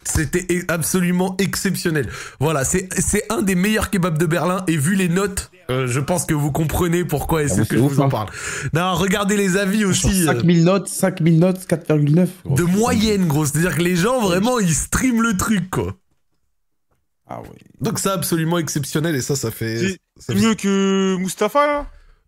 C'était 0.02 0.46
e- 0.50 0.64
absolument 0.68 1.36
exceptionnel. 1.38 2.08
Voilà, 2.40 2.64
c'est 2.64 2.88
c'est 2.98 3.30
un 3.30 3.42
des 3.42 3.54
meilleurs 3.54 3.90
kebabs 3.90 4.16
de 4.16 4.24
Berlin 4.26 4.64
et 4.66 4.76
vu 4.78 4.94
les 4.94 5.10
notes, 5.10 5.50
euh, 5.70 5.86
je 5.86 6.00
pense 6.00 6.24
que 6.26 6.34
vous 6.34 6.52
comprenez 6.52 7.04
pourquoi 7.04 7.42
est-ce 7.42 7.54
Ah, 7.54 7.56
mais 7.58 7.62
que 7.62 7.68
c'est 7.70 7.76
je 7.76 7.82
ouf, 7.82 7.92
vous 7.92 8.00
en 8.00 8.06
hein. 8.06 8.08
parle. 8.08 8.28
Non, 8.74 8.94
regardez 8.94 9.36
les 9.36 9.56
avis 9.56 9.84
aussi. 9.84 10.22
euh, 10.22 10.26
5000 10.26 10.64
notes, 10.64 10.88
5000 10.88 11.38
notes, 11.38 11.66
4,9. 11.66 12.28
gros. 12.44 12.54
de 12.56 12.62
moyenne, 12.64 13.26
gros. 13.26 13.46
C'est-à-dire 13.46 13.76
que 13.76 13.82
les 13.82 13.96
gens, 13.96 14.20
vraiment, 14.20 14.58
ils 14.58 14.74
streament 14.74 15.22
le 15.22 15.36
truc, 15.36 15.70
quoi. 15.70 15.94
Ah 17.28 17.40
ouais. 17.42 17.48
Donc 17.80 17.98
ça, 17.98 18.12
absolument 18.14 18.58
exceptionnel, 18.58 19.14
et 19.14 19.20
ça, 19.20 19.36
ça 19.36 19.50
fait... 19.50 19.78
C'est 19.78 19.98
c'est 20.18 20.34
mieux 20.34 20.54
que 20.54 21.16
Mustapha, 21.16 21.66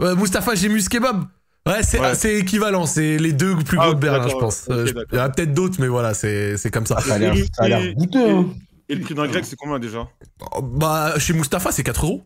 là? 0.01 0.15
Mustapha 0.15 0.55
Gemus 0.55 0.89
Kebab. 0.89 1.25
Ouais, 1.67 1.83
c'est 1.85 2.01
Ouais. 2.01 2.15
c'est 2.17 2.35
équivalent, 2.39 2.87
c'est 2.87 3.19
les 3.19 3.33
deux 3.33 3.55
plus 3.57 3.79
Ah, 3.79 3.83
gros 3.83 3.91
ok, 3.91 3.97
de 3.97 4.01
Berlin, 4.01 4.27
je 4.29 4.35
pense. 4.35 4.65
Euh, 4.71 4.87
je-. 4.87 4.95
Il 5.13 5.17
y 5.19 5.21
en 5.21 5.25
a 5.25 5.29
peut-être 5.29 5.55
d'autres, 5.55 5.77
mais 5.81 5.87
voilà, 5.87 6.13
c'est 6.13 6.57
c'est 6.57 6.71
comme 6.73 6.87
ça. 6.87 6.99
Ça 7.01 7.15
a 7.15 7.19
l'air 7.19 7.35
Et- 7.35 7.47
ça 7.55 7.65
a 7.65 7.69
l'air 7.69 7.83
et- 7.83 7.95
goûteux, 7.95 8.31
hein. 8.31 8.47
Et 8.89 8.97
le 8.97 9.01
prix 9.03 9.15
d'un 9.15 9.29
grec, 9.29 9.45
c'est 9.45 9.55
combien 9.57 9.79
déjà? 9.79 10.09
Oh, 10.57 10.61
Bah, 10.63 11.15
chez 11.19 11.33
Mustapha, 11.35 11.71
c'est 11.71 11.85
4 11.85 12.05
euros. 12.05 12.25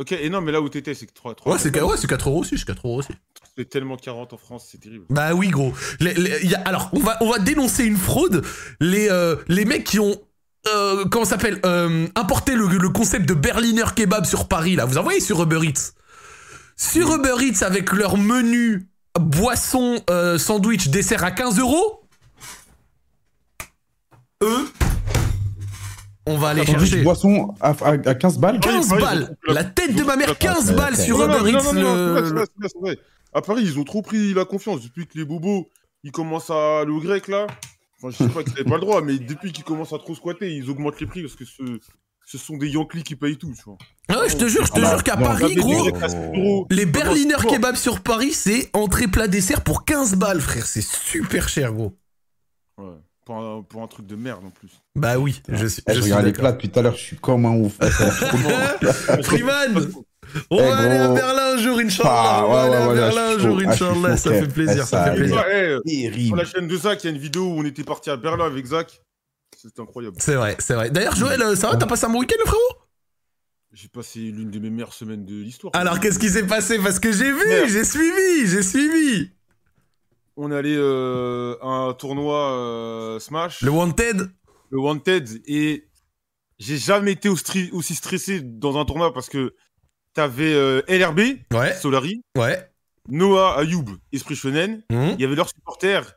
Ok, 0.00 0.12
et 0.12 0.30
non, 0.30 0.40
mais 0.40 0.50
là 0.50 0.62
où 0.62 0.68
t'étais, 0.70 0.94
c'est 0.94 1.04
que 1.04 1.12
3. 1.12 1.34
Ouais, 1.44 1.58
c'est 1.58 1.78
ouais, 1.78 1.96
c'est 1.98 2.06
4 2.06 2.30
euros 2.30 2.40
aussi, 2.40 2.56
c'est 2.56 2.64
4 2.64 2.86
euros 2.86 3.00
aussi. 3.00 3.10
C'est 3.54 3.68
tellement 3.68 3.98
40 3.98 4.32
en 4.32 4.38
France, 4.38 4.66
c'est 4.72 4.78
terrible. 4.80 5.04
Bah 5.10 5.34
oui, 5.34 5.48
gros. 5.48 5.74
Les- 5.98 6.14
les- 6.14 6.38
il 6.42 6.50
y 6.50 6.54
a- 6.54 6.60
alors, 6.62 6.88
on 6.94 7.00
va, 7.00 7.18
on 7.20 7.30
va 7.30 7.38
dénoncer 7.38 7.84
une 7.84 7.98
fraude. 7.98 8.42
Les, 8.80 9.10
euh, 9.10 9.36
les 9.48 9.66
mecs 9.66 9.84
qui 9.84 9.98
ont. 10.00 10.16
Euh, 10.68 11.04
comment 11.04 11.26
ça 11.26 11.32
s'appelle 11.32 11.60
euh, 11.66 12.06
Importé 12.14 12.54
le, 12.54 12.66
le 12.66 12.88
concept 12.88 13.28
de 13.28 13.34
Berliner 13.34 13.84
Kebab 13.94 14.24
sur 14.24 14.48
Paris, 14.48 14.74
là. 14.74 14.86
Vous 14.86 14.96
en 14.96 15.02
voyez 15.02 15.20
sur 15.20 15.42
Uber 15.42 15.60
Eats? 15.64 15.92
Sur 16.78 17.14
Uber 17.16 17.34
Eats, 17.44 17.62
avec 17.62 17.92
leur 17.92 18.16
menu 18.16 18.86
boisson, 19.20 20.02
euh, 20.08 20.38
sandwich, 20.38 20.88
dessert 20.88 21.24
à 21.24 21.30
15 21.30 21.58
euros? 21.58 22.00
Eux? 24.42 24.66
On 26.30 26.38
va 26.38 26.48
aller 26.50 26.64
chercher. 26.66 27.02
boisson 27.02 27.54
à, 27.60 27.70
à, 27.70 27.90
à 27.92 28.14
15 28.14 28.38
balles 28.38 28.60
15 28.60 28.74
Ouais, 28.74 28.80
ils 28.82 28.92
ont 28.94 29.00
balles 29.06 29.36
la- 29.48 29.64
tête 29.64 29.94
de 29.94 30.02
ma 30.02 30.16
mère, 30.16 30.28
ils 30.28 30.30
ont 30.30 30.34
coupé 30.34 30.46
la- 30.46 30.54
15 30.54 30.70
Ouais, 30.70 30.76
balles 30.76 30.96
sur 30.96 31.18
Non, 31.18 31.24
Uber 31.26 31.38
non, 31.52 31.58
Eats. 31.58 31.62
non, 31.62 31.72
non, 31.72 31.96
non, 32.22 32.44
le-. 32.84 32.96
À 33.32 33.42
Paris, 33.42 33.62
ils 33.64 33.78
ont 33.78 33.84
trop 33.84 34.02
pris 34.02 34.34
la 34.34 34.44
confiance 34.44 34.82
depuis 34.82 35.06
que 35.06 35.16
les 35.18 35.24
bobos, 35.24 35.68
ils 36.04 36.12
commencent 36.12 36.50
à 36.50 36.80
aller 36.80 36.90
au 36.90 37.00
grec 37.00 37.28
là. 37.28 37.46
Enfin, 38.02 38.10
je 38.18 38.24
sais 38.24 38.30
pas 38.32 38.42
qu'ils 38.42 38.54
n'avaient 38.54 38.64
pas 38.70 38.76
le 38.76 38.80
droit, 38.80 39.02
mais 39.02 39.18
depuis 39.18 39.52
qu'ils 39.52 39.64
commencent 39.64 39.92
à 39.92 39.98
trop 39.98 40.14
squatter, 40.14 40.50
ils 40.52 40.68
augmentent 40.70 40.98
les 41.00 41.06
prix 41.06 41.22
parce 41.22 41.36
que 41.36 41.44
ce, 41.44 41.62
ce 42.26 42.38
sont 42.38 42.56
des 42.56 42.68
Yankees 42.70 43.02
qui 43.02 43.14
payent 43.14 43.36
tout, 43.36 43.52
tu 43.54 43.62
vois. 43.64 43.76
Ah 44.08 44.20
ouais, 44.20 44.28
je 44.28 44.36
te 44.36 44.46
jure, 44.48 44.64
je 44.66 44.72
te 44.72 44.78
Ah 44.78 44.82
bah, 44.82 44.90
jure 44.90 45.02
qu'à 45.04 45.16
non, 45.16 45.26
Paris, 45.26 45.54
gros, 45.54 45.84
les 45.84 45.90
Grecs 45.92 46.02
à 46.02 46.08
7 46.08 46.18
euros. 46.34 46.66
Les 46.70 46.86
non, 46.86 46.92
Berliner 46.92 47.34
kebab 47.48 47.76
sur 47.76 48.00
Paris, 48.00 48.32
c'est 48.32 48.70
entrée 48.72 49.06
plat 49.06 49.28
dessert 49.28 49.60
pour 49.62 49.84
15 49.84 50.14
balles, 50.16 50.40
frère. 50.40 50.66
C'est 50.66 50.82
super 50.82 51.48
cher, 51.48 51.72
gros. 51.72 51.96
Ouais, 52.78 52.86
pour 53.30 53.38
un, 53.38 53.62
pour 53.62 53.82
un 53.82 53.86
truc 53.86 54.06
de 54.06 54.16
merde 54.16 54.44
en 54.44 54.50
plus. 54.50 54.70
Bah 54.96 55.16
oui, 55.18 55.40
je 55.48 55.66
suis. 55.66 55.82
Eh, 55.86 55.92
je 55.92 55.96
Je 55.98 56.02
suis 56.02 56.10
regarde 56.12 56.26
les 56.26 56.32
plats 56.32 56.50
depuis 56.52 56.68
tout 56.68 56.78
à 56.80 56.82
l'heure, 56.82 56.94
je 56.96 57.00
suis 57.00 57.16
comme 57.16 57.46
un 57.46 57.54
ouf. 57.54 57.74
Freeman, 59.22 59.88
on 60.50 60.58
Eh, 60.58 60.62
va 60.62 60.76
aller 60.78 60.96
à. 60.96 61.08
Berlin 61.14 61.54
un 61.54 61.56
jour, 61.58 61.78
Inch'Allah. 61.78 62.10
Ah, 62.12 62.44
on 62.44 62.52
va 62.52 62.54
ouais, 62.70 62.76
aller 62.76 62.86
ouais, 62.86 62.90
à 62.92 62.94
Berlin 62.94 63.30
je 63.30 63.34
un 63.34 63.38
suis 63.38 63.42
jour. 63.42 63.58
Ah, 63.66 63.70
je 63.70 63.76
suis 63.76 63.84
Inch'Allah. 63.84 64.10
chaud, 64.10 64.16
Ça 64.16 64.32
fait 64.32 64.48
plaisir, 64.48 64.74
Eh, 64.82 64.86
ça 64.86 65.04
ça 65.04 65.04
fait 65.04 65.16
plaisir. 65.16 65.44
eh, 65.86 66.26
sur 66.26 66.36
la 66.36 66.44
chaîne 66.44 66.66
de 66.66 66.76
Zach, 66.76 67.04
il 67.04 67.06
y 67.06 67.10
a 67.12 67.14
une 67.14 67.22
vidéo 67.22 67.42
où 67.44 67.60
on 67.60 67.64
était 67.64 67.84
parti 67.84 68.10
à 68.10 68.16
Berlin 68.16 68.46
avec 68.46 68.66
Zach. 68.66 69.00
C'était 69.56 69.80
incroyable. 69.82 70.16
C'est 70.18 70.34
vrai, 70.34 70.56
c'est 70.58 70.74
vrai. 70.74 70.90
D'ailleurs, 70.90 71.14
Joël, 71.14 71.40
euh, 71.42 71.54
ça 71.54 71.70
va 71.70 71.76
T'as 71.76 71.86
passé 71.86 72.06
un 72.06 72.10
bon 72.10 72.18
week-end, 72.20 72.36
le 72.40 72.46
frérot? 72.46 72.86
J'ai 73.72 73.88
passé 73.88 74.18
l'une 74.18 74.50
de 74.50 74.58
mes 74.58 74.70
meilleures 74.70 74.92
semaines 74.94 75.24
de 75.24 75.34
l'histoire. 75.34 75.70
Alors, 75.76 76.00
qu'est-ce 76.00 76.18
qui 76.18 76.28
s'est 76.30 76.46
passé? 76.46 76.78
Parce 76.80 76.98
que 76.98 77.12
j'ai 77.12 77.30
vu, 77.30 77.68
j'ai 77.68 77.84
suivi, 77.84 78.46
j'ai 78.46 78.62
suivi. 78.64 79.30
On 80.36 80.50
est 80.52 80.56
allé 80.56 80.74
euh, 80.76 81.56
à 81.60 81.66
un 81.66 81.94
tournoi 81.94 82.52
euh, 82.52 83.18
Smash, 83.18 83.60
Le 83.62 83.66
le... 83.66 83.72
Wanted 83.72 84.30
Wanted, 84.72 85.42
et 85.46 85.88
j'ai 86.58 86.78
jamais 86.78 87.12
été 87.12 87.28
aussi 87.28 87.94
stressé 87.94 88.40
dans 88.40 88.78
un 88.78 88.84
tournoi 88.84 89.12
parce 89.12 89.28
que 89.28 89.54
t'avais 90.14 90.52
euh, 90.52 90.82
LRB, 90.88 91.20
Ouais, 91.52 91.74
Solari, 91.74 92.22
ouais. 92.36 92.70
Noah, 93.08 93.58
Ayoub, 93.58 93.86
Esprit 94.12 94.36
Shonen. 94.36 94.82
Hum 94.92 95.14
Il 95.14 95.20
y 95.20 95.24
avait 95.24 95.34
leurs 95.34 95.48
supporters. 95.48 96.14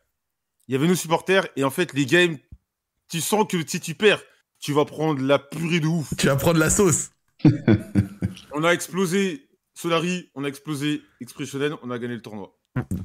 Il 0.68 0.74
y 0.74 0.76
avait 0.76 0.88
nos 0.88 0.96
supporters. 0.96 1.48
Et 1.56 1.64
en 1.64 1.70
fait, 1.70 1.94
les 1.94 2.06
games, 2.06 2.38
tu 3.10 3.22
sens 3.22 3.46
que 3.50 3.58
si 3.66 3.80
tu 3.80 3.96
perds, 3.96 4.22
tu 4.60 4.74
vas 4.74 4.86
prendre 4.86 5.22
la 5.22 5.40
purée 5.40 5.80
de 5.80 5.88
ouf. 5.88 6.14
Tu 6.18 6.28
vas 6.28 6.36
prendre 6.36 6.60
la 6.60 6.70
sauce. 6.70 7.10
On 8.54 8.64
a 8.64 8.72
explosé 8.72 9.50
Solari, 9.74 10.30
on 10.36 10.44
a 10.44 10.48
explosé 10.48 11.02
Esprit 11.20 11.48
Shonen, 11.48 11.76
on 11.82 11.90
a 11.90 11.98
gagné 11.98 12.14
le 12.14 12.22
tournoi. 12.22 12.56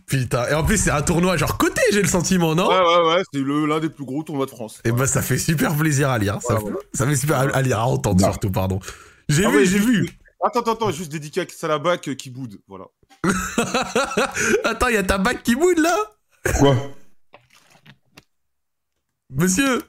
Putain. 0.07 0.49
Et 0.49 0.55
en 0.55 0.65
plus, 0.65 0.79
c'est 0.79 0.91
un 0.91 1.03
tournoi 1.03 1.37
genre 1.37 1.59
côté, 1.59 1.83
j'ai 1.93 2.01
le 2.03 2.09
sentiment, 2.09 2.55
non 2.55 2.69
Ouais, 2.69 2.79
ouais, 2.79 3.09
ouais, 3.17 3.23
c'est 3.33 3.41
l'un 3.41 3.81
des 3.81 3.91
plus 3.91 4.05
gros 4.05 4.23
tournois 4.23 4.47
de 4.47 4.51
France. 4.51 4.81
Et 4.85 4.93
bah, 4.93 5.07
ça 5.07 5.21
fait 5.23 5.37
super 5.39 5.77
plaisir 5.77 6.09
à 6.11 6.19
lire. 6.19 6.39
Ça, 6.41 7.07
fait 7.07 7.17
super 7.17 7.37
à, 7.39 7.43
à 7.43 7.63
lire, 7.63 7.79
à 7.79 7.87
entendre 7.87 8.21
Non. 8.21 8.31
surtout, 8.33 8.51
pardon. 8.51 8.81
J'ai 9.29 9.45
Ah 9.45 9.51
vu, 9.51 9.67
j'ai 9.67 9.79
vu. 9.79 10.09
Attends, 10.43 10.61
attends, 10.61 10.73
attends, 10.75 10.91
juste 10.91 11.11
dédicace 11.13 11.63
à 11.65 11.69
la 11.69 11.79
bac 11.79 12.09
euh, 12.09 12.15
qui 12.15 12.31
boude. 12.31 12.61
Voilà. 12.69 12.87
Attends, 14.65 14.89
il 14.89 14.95
y 14.95 14.99
a 14.99 15.03
ta 15.03 15.19
bague 15.19 15.43
qui 15.43 15.57
boude 15.57 15.79
là 15.79 15.97
Quoi 16.59 16.77
Monsieur 19.31 19.83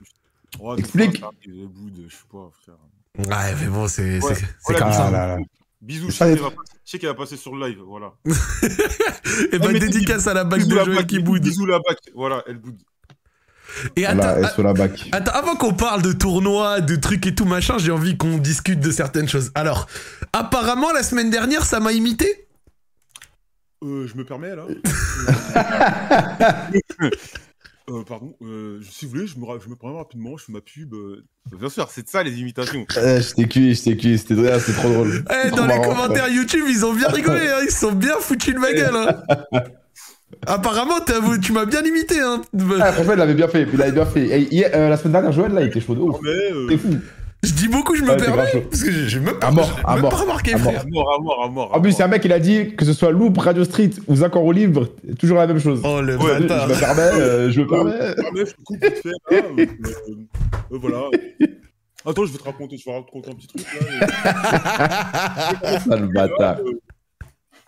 Explique. 0.78 1.20
fois, 1.20 1.30
ça 1.30 1.36
arrive, 1.48 1.62
elle 1.62 1.68
boude, 1.68 2.06
je 2.10 2.16
sais 2.16 2.24
pas, 2.32 2.50
frère. 2.62 2.76
Ouais, 3.18 3.56
mais 3.62 3.68
bon, 3.68 3.88
c'est 3.88 4.20
comme 4.66 4.92
ça. 4.92 5.12
Là 5.12 5.28
là. 5.28 5.38
Bisous, 5.82 6.10
je 6.10 6.16
sais 6.16 6.26
qu'elle 6.26 6.40
va 6.40 6.50
passer- 6.52 6.58
je 6.86 6.92
sais 6.92 7.00
qu'elle 7.00 7.10
va 7.10 7.16
passer 7.16 7.38
sur 7.38 7.56
le 7.56 7.68
live, 7.68 7.80
voilà. 7.86 8.12
Et 8.26 9.58
bah, 9.60 9.68
Ah, 9.70 9.72
mais 9.72 9.80
dédicace 9.80 10.28
à 10.28 10.34
la 10.34 10.44
bague 10.44 10.66
de 10.68 10.76
la 10.76 10.84
Joël 10.84 10.98
bac, 10.98 11.08
qui 11.08 11.20
boude. 11.20 11.42
Bisous 11.42 11.66
la 11.66 11.80
bac, 11.80 11.98
voilà, 12.16 12.44
elle 12.48 12.58
boude. 12.58 12.78
Et 13.96 14.06
attends, 14.06 14.18
Voilà, 14.18 14.34
a- 14.34 14.40
elle 14.40 14.50
sur 14.54 14.64
la 14.64 14.74
bac. 14.74 15.08
attends, 15.12 15.32
avant 15.32 15.56
qu'on 15.56 15.74
parle 15.74 16.02
de 16.02 16.12
tournois, 16.12 16.82
de 16.82 16.96
trucs 16.98 17.26
et 17.28 17.36
tout 17.36 17.46
machin, 17.46 17.78
j'ai 17.78 17.92
envie 17.92 18.18
qu'on 18.18 18.38
discute 18.40 18.80
de 18.82 18.92
certaines 18.92 19.30
choses. 19.30 19.52
Alors, 19.56 19.88
apparemment, 20.34 20.92
la 20.92 21.04
semaine 21.04 21.30
dernière, 21.30 21.64
ça 21.66 21.80
m'a 21.80 21.94
imité 21.94 22.48
Euh, 23.82 24.06
je 24.08 24.18
me 24.18 24.26
permets 24.26 24.54
là. 24.56 24.66
Euh, 27.90 28.04
pardon, 28.08 28.36
euh, 28.44 28.80
si 28.90 29.06
vous 29.06 29.12
voulez, 29.12 29.26
je 29.28 29.38
me, 29.40 29.46
ra- 29.46 29.58
je 29.64 29.68
me 29.70 29.76
permets 29.76 29.98
rapidement, 29.98 30.38
je 30.38 30.46
fais 30.46 30.52
ma 30.52 30.62
pub. 30.62 30.94
euh. 30.94 31.24
Bien 31.58 31.70
sûr, 31.70 31.88
c'est 31.90 32.04
de 32.04 32.10
ça 32.10 32.22
les 32.22 32.40
imitations. 32.40 32.86
Je 32.96 33.34
t'ai 33.34 33.48
cuit, 33.48 33.74
je 33.74 33.84
t'ai 33.84 33.98
cuit, 33.98 34.18
c'était 34.20 34.36
ah, 34.52 34.60
c'était 34.60 34.78
trop 34.80 34.90
drôle. 34.90 35.24
Eh, 35.46 35.50
dans 35.50 35.56
Trop 35.58 35.62
les 35.68 35.68
marrant, 35.80 35.90
commentaires 35.96 36.28
YouTube, 36.30 36.66
ils 36.70 36.86
ont 36.86 36.94
bien 36.94 37.08
rigolé, 37.08 37.48
hein, 37.48 37.60
ils 37.64 37.72
se 37.72 37.80
sont 37.80 37.92
bien 37.92 38.16
foutus 38.20 38.54
de 38.54 38.60
ma 38.60 38.72
gueule. 38.74 38.96
Hein. 38.96 39.24
Apparemment, 40.46 41.00
t'as- 41.06 41.20
tu 41.42 41.52
m'as 41.52 41.66
bien 41.66 41.82
imité. 41.84 42.20
Hein. 42.20 42.42
Ah, 42.80 42.92
franchement, 42.94 43.14
il 43.14 43.18
l'avait 43.20 43.34
bien 43.34 43.48
fait, 43.48 43.68
il 43.74 43.82
avait 43.82 43.92
bien 43.92 44.06
fait. 44.06 44.26
Et 44.28 44.54
hier, 44.54 44.70
euh, 44.74 44.90
la 44.90 44.96
semaine 44.98 45.14
dernière, 45.14 45.32
Joël, 45.32 45.52
là, 45.52 45.62
il 45.62 45.68
était 45.68 45.82
chaud 45.82 45.96
de 45.96 46.00
ouf. 46.02 46.18
Mais 46.22 46.30
euh, 46.30 46.68
C'est 46.70 46.78
fou. 46.78 46.96
Je 47.42 47.54
dis 47.54 47.70
beaucoup, 47.70 47.96
je 47.96 48.04
me 48.04 48.10
Ouais, 48.10 48.18
permets, 48.18 48.62
parce 48.70 48.84
que 48.84 48.92
j'ai 48.92 49.08
j'ai 49.08 49.20
même 49.22 49.40
pas, 49.40 49.48
À 49.48 49.52
mort, 49.52 49.80
à 49.86 49.96
mort, 49.98 50.10
pas 50.12 50.18
remarqué, 50.18 50.54
à 50.54 50.58
mort. 50.58 50.74
frère. 50.74 50.82
à 50.82 50.90
mort, 50.90 51.14
à 51.16 51.20
mort, 51.22 51.44
à 51.44 51.48
mort. 51.50 51.74
En 51.74 51.80
plus, 51.80 51.94
c'est 51.94 52.04
un 52.04 52.08
mec, 52.10 52.26
il 52.26 52.34
a 52.34 52.40
dit 52.40 52.76
que 52.76 52.84
ce 52.84 52.92
soit 52.92 53.12
Loop, 53.12 53.38
Radio 53.38 53.64
Street 53.64 53.92
ou 54.08 54.22
en 54.22 54.40
roue 54.42 54.52
libre, 54.52 54.88
toujours 55.18 55.38
la 55.38 55.48
même 55.48 55.60
chose. 55.60 55.80
Oh 55.86 56.02
le 56.02 56.18
Ouais, 56.18 56.34
je 56.38 56.48
bâtard. 56.48 56.68
me 56.68 56.78
permets, 56.78 57.02
euh, 57.02 57.50
je 57.50 57.62
me 57.62 57.68
permets. 57.68 57.94
Ah, 57.98 58.14
je 58.36 58.44
te 58.44 58.62
coupe 58.66 58.84
vite 58.84 59.02
fait, 59.02 59.10
là, 59.32 59.38
euh, 59.58 59.66
euh, 60.72 60.78
voilà. 60.82 61.02
Attends, 62.06 62.26
je 62.26 62.32
vais 62.34 62.38
te 62.40 62.44
raconter, 62.44 62.78
je 62.78 62.84
vais 62.86 62.92
te 62.92 62.98
raconter 63.06 63.32
un 63.32 63.36
petit 63.36 63.48
truc 63.48 63.66
là. 65.64 65.80
Sale 65.80 66.08
bâtard. 66.14 66.58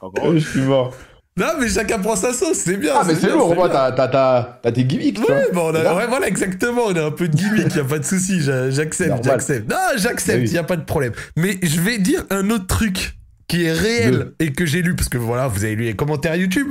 Ah 0.01 0.07
bah, 0.13 0.21
Je 0.33 0.39
suis 0.39 0.61
mort. 0.61 0.93
Non, 1.37 1.47
mais 1.59 1.69
chacun 1.69 1.97
prend 1.99 2.15
sa 2.17 2.33
sauce, 2.33 2.57
c'est 2.57 2.75
bien. 2.77 2.91
Ah, 2.95 3.03
mais 3.07 3.15
c'est 3.15 3.29
lourd, 3.29 3.55
bien. 3.55 3.69
t'as- 3.69 3.91
t'as 3.93 4.07
t'as- 4.09 4.59
t'as 4.61 4.71
tes 4.73 4.83
gimmicks. 4.83 5.17
Ouais, 5.19 5.47
bon, 5.53 5.71
ouais, 5.73 6.07
voilà, 6.09 6.27
exactement. 6.27 6.83
On 6.87 6.95
a 6.95 7.05
un 7.05 7.11
peu 7.11 7.29
de 7.29 7.35
gimmick, 7.37 7.73
y 7.73 7.79
a 7.79 7.83
pas 7.85 7.99
de 7.99 8.03
souci. 8.05 8.41
j'a- 8.41 8.69
J'accepte, 8.69 9.23
j'accepte. 9.23 9.69
Non, 9.71 9.77
j'accepte, 9.95 10.41
Oui. 10.45 10.49
y 10.49 10.57
a 10.57 10.63
pas 10.63 10.75
de 10.75 10.83
problème. 10.83 11.13
Mais 11.37 11.57
je 11.63 11.79
vais 11.79 11.97
dire 11.99 12.25
un 12.31 12.49
autre 12.49 12.67
truc 12.67 13.13
qui 13.47 13.63
est 13.63 13.71
réel 13.71 14.33
et 14.39 14.51
que 14.51 14.65
j'ai 14.65 14.81
lu, 14.81 14.93
parce 14.95 15.07
que 15.07 15.17
voilà, 15.17 15.47
vous 15.47 15.63
avez 15.63 15.75
lu 15.75 15.85
les 15.85 15.95
commentaires 15.95 16.35
YouTube. 16.35 16.67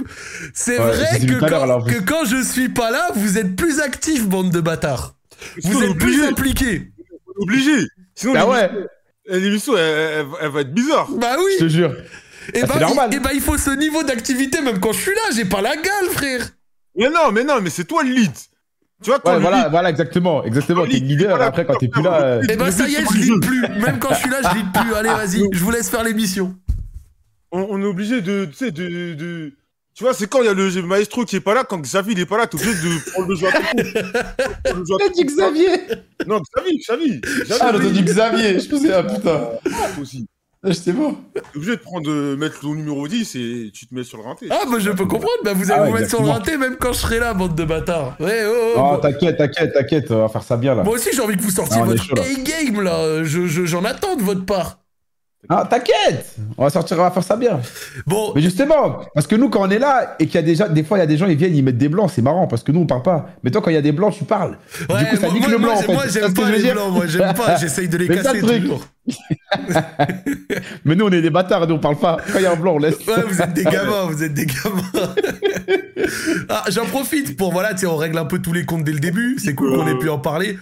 C'est 0.52 0.78
Ouais, 0.78 0.92
vrai 0.92 1.18
je 1.20 1.26
que 1.26 1.40
quand, 1.40 1.84
que 1.84 2.00
quand 2.04 2.24
je 2.26 2.42
suis 2.42 2.68
pas 2.68 2.90
là, 2.90 3.08
vous 3.14 3.38
êtes 3.38 3.56
plus 3.56 3.80
actifs, 3.80 4.26
bande 4.28 4.50
de 4.50 4.60
bâtards. 4.60 5.14
Vous 5.64 5.82
êtes 5.82 5.96
plus 5.96 6.22
impliqués. 6.24 6.92
obligé. 7.36 7.86
Sinon, 8.14 8.34
Ah 8.36 8.40
l'émission- 8.44 8.52
ouais, 9.30 9.40
l'émission, 9.40 9.76
elle, 9.78 9.82
elle- 10.20 10.26
elle 10.42 10.50
va 10.50 10.60
être 10.60 10.74
bizarre. 10.74 11.08
Bah 11.18 11.36
je 11.38 11.44
oui. 11.44 11.52
te 11.58 11.68
jure. 11.68 11.94
Et 12.54 12.62
Ah, 12.62 12.66
bah, 12.66 12.78
normal. 12.80 13.08
il, 13.12 13.16
et 13.16 13.20
bah, 13.20 13.30
il 13.34 13.40
faut 13.40 13.56
ce 13.58 13.70
niveau 13.70 14.02
d'activité, 14.02 14.60
même 14.60 14.80
quand 14.80 14.92
je 14.92 15.00
suis 15.00 15.14
là. 15.14 15.22
J'ai 15.34 15.44
pas 15.44 15.60
la 15.60 15.76
gueule, 15.76 16.10
frère. 16.12 16.48
Mais 16.96 17.08
non, 17.10 17.30
mais 17.32 17.44
non, 17.44 17.60
mais 17.60 17.70
c'est 17.70 17.84
toi 17.84 18.02
le 18.02 18.10
lead. 18.12 18.32
Tu 19.02 19.08
vois, 19.10 19.18
toi, 19.18 19.32
Ouais, 19.32 19.36
le 19.38 19.42
voilà, 19.42 19.62
lead, 19.62 19.70
voilà, 19.70 19.90
exactement. 19.90 20.44
Exactement, 20.44 20.84
t'es 20.84 20.92
lead, 20.94 21.06
leader, 21.08 21.30
voilà, 21.30 21.46
après, 21.46 21.64
quand 21.64 21.74
t'es 21.76 21.88
plus 21.88 22.02
là. 22.02 22.22
euh, 22.22 22.42
Et 22.48 22.56
bah, 22.56 22.66
Le 22.66 22.72
ça 22.72 22.88
y 22.88 22.94
est, 22.96 23.04
je 23.10 23.16
le 23.18 23.22
jeu. 23.22 23.40
plus. 23.40 23.60
Même 23.80 23.98
quand 23.98 24.10
je 24.14 24.18
suis 24.20 24.30
là, 24.30 24.38
je 24.42 24.56
lis 24.58 24.64
plus. 24.74 24.94
Allez, 24.94 25.08
vas-y, 25.10 25.42
je 25.52 25.58
vous 25.64 25.70
laisse 25.70 25.88
faire 25.88 26.02
l'émission. 26.04 26.54
on, 27.52 27.66
on 27.70 27.80
est 27.80 27.86
obligé 27.86 28.20
de, 28.20 28.44
tu 28.46 28.54
sais, 28.54 28.70
de, 28.70 29.14
de... 29.14 29.52
Tu 29.94 30.04
vois, 30.04 30.14
c'est 30.14 30.28
quand 30.28 30.40
il 30.40 30.46
y 30.46 30.48
a 30.48 30.54
le 30.54 30.82
maestro 30.82 31.24
qui 31.24 31.36
est 31.36 31.40
pas 31.40 31.52
là, 31.54 31.64
quand 31.64 31.78
Xavi 31.80 32.12
il 32.12 32.20
est 32.20 32.26
pas 32.26 32.38
là, 32.38 32.46
t'es 32.46 32.56
obligé 32.56 32.72
de 32.74 33.10
prendre 33.10 33.28
le 33.28 33.34
le 33.34 33.40
jeu 33.40 33.46
à 33.48 34.98
T'as 34.98 35.08
dit. 35.14 35.24
Xavier 35.24 35.68
Non, 36.26 36.40
Xavi, 36.56 36.78
Xavi. 36.78 37.20
Xavi, 37.20 37.60
Ah, 37.60 37.70
t'as 37.72 37.78
dit 37.78 38.02
Xavier, 38.02 38.60
je 38.60 38.68
faisais, 38.68 38.92
ah 38.92 39.02
putain. 39.02 39.50
aussi. 40.00 40.26
Ah, 40.62 40.72
J'étais 40.72 40.92
mort. 40.92 41.14
T'es 41.34 41.40
obligé 41.56 41.76
de 41.76 41.80
prendre, 41.80 42.06
de 42.06 42.36
mettre 42.36 42.60
ton 42.60 42.74
numéro 42.74 43.08
10 43.08 43.34
et 43.36 43.70
tu 43.72 43.86
te 43.86 43.94
mets 43.94 44.04
sur 44.04 44.18
le 44.18 44.24
rinté. 44.24 44.46
Ah, 44.50 44.64
bah 44.70 44.76
je 44.78 44.90
peux 44.90 45.06
comprendre, 45.06 45.30
bah 45.42 45.54
vous 45.54 45.70
allez 45.70 45.80
Ah, 45.84 45.86
vous 45.86 45.94
mettre 45.96 46.10
sur 46.10 46.22
le 46.22 46.28
rinté 46.28 46.58
même 46.58 46.76
quand 46.78 46.92
je 46.92 46.98
serai 46.98 47.18
là, 47.18 47.32
bande 47.32 47.54
de 47.54 47.64
bâtards. 47.64 48.14
Ouais, 48.20 48.42
oh, 48.44 48.52
oh, 48.52 48.72
Oh, 48.76 48.80
bah- 48.80 48.98
t'inquiète, 49.10 49.38
t'inquiète, 49.38 49.72
t'inquiète, 49.72 50.10
on 50.10 50.18
va 50.20 50.28
faire 50.28 50.42
ça 50.42 50.58
bien 50.58 50.74
là. 50.74 50.82
Moi 50.82 50.94
aussi 50.96 51.08
j'ai 51.14 51.22
envie 51.22 51.38
que 51.38 51.42
vous 51.42 51.50
sortiez 51.50 51.78
Ah, 51.80 51.84
votre 51.84 52.14
là. 52.14 52.22
A-game 52.22 52.82
là, 52.82 53.24
je, 53.24 53.46
je- 53.46 53.64
j'en 53.64 53.84
attends 53.86 54.16
de 54.16 54.22
votre 54.22 54.44
part. 54.44 54.79
Ah, 55.48 55.66
t'inquiète 55.68 56.36
On 56.58 56.64
va 56.64 56.70
sortir, 56.70 56.98
on 56.98 57.02
va 57.02 57.10
faire 57.10 57.24
ça 57.24 57.36
bien. 57.36 57.60
Bon, 58.06 58.32
Mais 58.34 58.42
justement, 58.42 59.00
parce 59.14 59.26
que 59.26 59.34
nous, 59.36 59.48
quand 59.48 59.66
on 59.66 59.70
est 59.70 59.78
là 59.78 60.16
et 60.18 60.26
qu'il 60.26 60.34
y 60.34 60.38
a 60.38 60.42
déjà, 60.42 60.68
des 60.68 60.84
fois, 60.84 60.98
il 60.98 61.00
y 61.00 61.04
a 61.04 61.06
des 61.06 61.16
gens, 61.16 61.26
ils 61.26 61.36
viennent, 61.36 61.56
ils 61.56 61.64
mettent 61.64 61.78
des 61.78 61.88
blancs, 61.88 62.10
c'est 62.14 62.20
marrant 62.20 62.46
parce 62.46 62.62
que 62.62 62.72
nous, 62.72 62.80
on 62.80 62.86
parle 62.86 63.02
pas. 63.02 63.30
Mais 63.42 63.50
toi, 63.50 63.62
quand 63.62 63.70
il 63.70 63.74
y 63.74 63.78
a 63.78 63.82
des 63.82 63.92
blancs, 63.92 64.12
tu 64.12 64.24
parles. 64.24 64.58
ouais, 64.88 64.98
du 64.98 65.04
coup, 65.06 65.16
ça 65.16 65.26
moi, 65.26 65.32
nique 65.32 65.42
moi, 65.42 65.50
le 65.50 65.58
blanc, 65.58 65.68
moi, 65.68 65.76
en 65.76 65.80
fait. 65.80 65.92
moi 65.92 66.04
j'aime 66.08 66.34
pas 66.34 66.50
les 66.50 66.72
blancs, 66.72 66.92
moi 66.92 67.06
j'aime 67.06 67.34
pas, 67.34 67.56
j'essaye 67.56 67.88
de 67.88 67.96
les 67.96 68.08
Mais 68.08 68.16
casser 68.16 68.40
toujours. 68.40 68.86
Mais 70.84 70.94
nous, 70.94 71.06
on 71.06 71.10
est 71.10 71.22
des 71.22 71.30
bâtards, 71.30 71.66
nous, 71.66 71.76
on 71.76 71.78
parle 71.78 71.96
pas. 71.96 72.18
Quand 72.32 72.38
il 72.38 72.42
y 72.42 72.46
a 72.46 72.52
un 72.52 72.56
blanc, 72.56 72.74
on 72.74 72.78
laisse. 72.78 72.98
Ouais, 72.98 73.22
vous 73.26 73.40
êtes 73.40 73.54
des 73.54 73.64
gamins, 73.64 74.04
vous 74.04 74.22
êtes 74.22 74.34
des 74.34 74.46
gamins. 74.46 75.14
ah, 76.50 76.64
j'en 76.68 76.84
profite 76.84 77.36
pour, 77.38 77.50
voilà, 77.50 77.72
tu 77.72 77.80
sais, 77.80 77.86
on 77.86 77.96
règle 77.96 78.18
un 78.18 78.26
peu 78.26 78.40
tous 78.40 78.52
les 78.52 78.66
comptes 78.66 78.84
dès 78.84 78.92
le 78.92 79.00
début, 79.00 79.38
c'est 79.38 79.54
cool 79.54 79.74
qu'on 79.74 79.86
ait 79.86 79.98
pu 79.98 80.10
en 80.10 80.18
parler. 80.18 80.58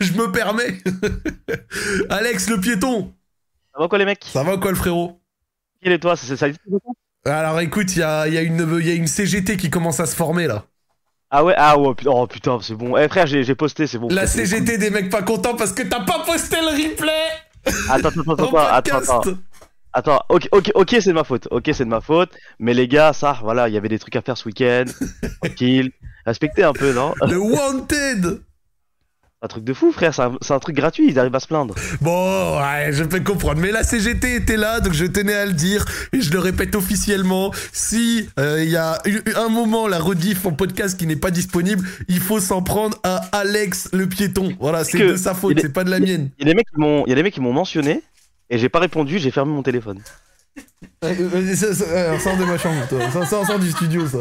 je 0.00 0.12
me 0.12 0.30
permets. 0.30 0.78
Alex 2.10 2.50
le 2.50 2.60
piéton, 2.60 3.12
Ça 3.74 3.80
va 3.80 3.88
quoi 3.88 3.98
les 3.98 4.04
mecs? 4.04 4.24
Ça 4.24 4.42
va 4.42 4.56
quoi 4.58 4.70
le 4.70 4.76
frérot? 4.76 5.20
Quel 5.82 5.92
est 5.92 5.98
toi? 5.98 6.16
Ça 6.16 6.46
Alors 7.24 7.60
écoute, 7.60 7.94
il 7.96 8.00
y 8.00 8.02
a, 8.02 8.26
il 8.28 8.34
y, 8.34 8.38
a 8.38 8.42
une- 8.42 8.78
il 8.80 8.86
y 8.86 8.90
a 8.90 8.94
une 8.94 9.06
CGT 9.06 9.56
qui 9.56 9.70
commence 9.70 10.00
à 10.00 10.06
se 10.06 10.14
former 10.14 10.46
là. 10.46 10.64
Ah 11.30 11.42
ouais? 11.44 11.54
Ah 11.56 11.78
ouais, 11.78 11.94
oh 12.06 12.26
putain, 12.26 12.58
c'est 12.60 12.74
bon. 12.74 12.96
Eh 12.98 13.08
frère, 13.08 13.26
j'ai 13.26 13.54
posté, 13.54 13.86
c'est 13.86 13.98
bon. 13.98 14.08
La 14.10 14.26
CGT 14.26 14.76
des 14.76 14.90
mecs 14.90 15.08
pas 15.10 15.22
contents 15.22 15.56
parce 15.56 15.72
que 15.72 15.82
t'as 15.82 16.04
pas 16.04 16.22
posté 16.26 16.56
le 16.60 16.68
replay. 16.90 17.10
Attends, 17.88 18.08
attends, 18.08 18.32
attends, 18.32 18.56
attends, 18.56 18.96
attends. 18.98 19.34
Attends, 19.94 20.20
ok, 20.30 20.48
ok, 20.52 20.72
ok, 20.74 20.88
c'est 21.00 21.08
de 21.08 21.12
ma 21.12 21.24
faute. 21.24 21.48
Ok, 21.50 21.64
c'est 21.72 21.84
de 21.84 21.90
ma 21.90 22.00
faute. 22.00 22.30
Mais 22.58 22.72
les 22.74 22.88
gars, 22.88 23.12
ça, 23.12 23.38
voilà, 23.42 23.68
il 23.68 23.74
y 23.74 23.76
avait 23.76 23.88
des 23.90 23.98
trucs 23.98 24.16
à 24.16 24.22
faire 24.22 24.36
ce 24.38 24.46
week-end. 24.48 24.84
Tranquille. 25.42 25.90
Respectez 26.24 26.62
un 26.64 26.72
peu, 26.72 26.92
non? 26.92 27.14
Le 27.26 27.36
Wanted 27.38 28.40
Un 29.44 29.48
truc 29.48 29.64
de 29.64 29.74
fou, 29.74 29.90
frère. 29.90 30.14
C'est 30.14 30.52
un, 30.52 30.58
truc 30.60 30.76
gratuit. 30.76 31.08
Ils 31.08 31.18
arrivent 31.18 31.34
à 31.34 31.40
se 31.40 31.48
plaindre. 31.48 31.74
Bon, 32.00 32.60
ouais, 32.60 32.92
je 32.92 33.02
peux 33.02 33.18
comprendre. 33.18 33.60
Mais 33.60 33.72
la 33.72 33.82
CGT 33.82 34.36
était 34.36 34.56
là, 34.56 34.78
donc 34.78 34.92
je 34.92 35.04
tenais 35.04 35.34
à 35.34 35.46
le 35.46 35.52
dire. 35.52 35.84
Et 36.12 36.20
je 36.20 36.30
le 36.32 36.38
répète 36.38 36.76
officiellement. 36.76 37.50
Si 37.72 38.28
euh, 38.38 38.62
il 38.62 38.70
y 38.70 38.76
a 38.76 39.02
un 39.36 39.48
moment, 39.48 39.88
la 39.88 39.98
rediff 39.98 40.46
en 40.46 40.52
podcast 40.52 40.96
qui 40.96 41.08
n'est 41.08 41.16
pas 41.16 41.32
disponible, 41.32 41.84
il 42.06 42.20
faut 42.20 42.38
s'en 42.38 42.62
prendre 42.62 42.96
à 43.02 43.16
Alex 43.32 43.88
le 43.92 44.06
piéton. 44.06 44.52
Voilà, 44.60 44.84
c'est 44.84 44.98
de 44.98 45.16
sa 45.16 45.34
faute, 45.34 45.58
c'est 45.60 45.72
pas 45.72 45.82
de 45.82 45.90
la 45.90 45.98
mienne. 45.98 46.30
Il 46.38 46.46
y 46.46 46.50
a 46.50 46.54
des 47.14 47.22
mecs 47.22 47.34
qui 47.34 47.40
m'ont 47.40 47.52
mentionné. 47.52 48.00
Et 48.48 48.58
j'ai 48.58 48.68
pas 48.68 48.78
répondu. 48.78 49.18
J'ai 49.18 49.32
fermé 49.32 49.52
mon 49.52 49.64
téléphone. 49.64 49.98
Euh, 51.04 51.14
euh, 51.30 52.18
sors 52.20 52.36
de 52.36 52.44
ma 52.44 52.56
chambre, 52.58 52.86
toi. 52.88 53.00
Ça 53.12 53.26
sort, 53.26 53.44
sort 53.44 53.58
du 53.58 53.72
studio, 53.72 54.06
ça. 54.06 54.18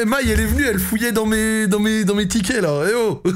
Eh, 0.00 0.04
Maï, 0.04 0.30
elle 0.30 0.38
est 0.38 0.44
venue, 0.46 0.64
elle 0.64 0.78
fouillait 0.78 1.10
dans 1.10 1.26
mes, 1.26 1.66
dans 1.66 1.80
mes, 1.80 2.04
dans 2.04 2.14
mes 2.14 2.28
tickets, 2.28 2.62
là. 2.62 2.84
Eh 2.88 2.94
oh 2.94 3.20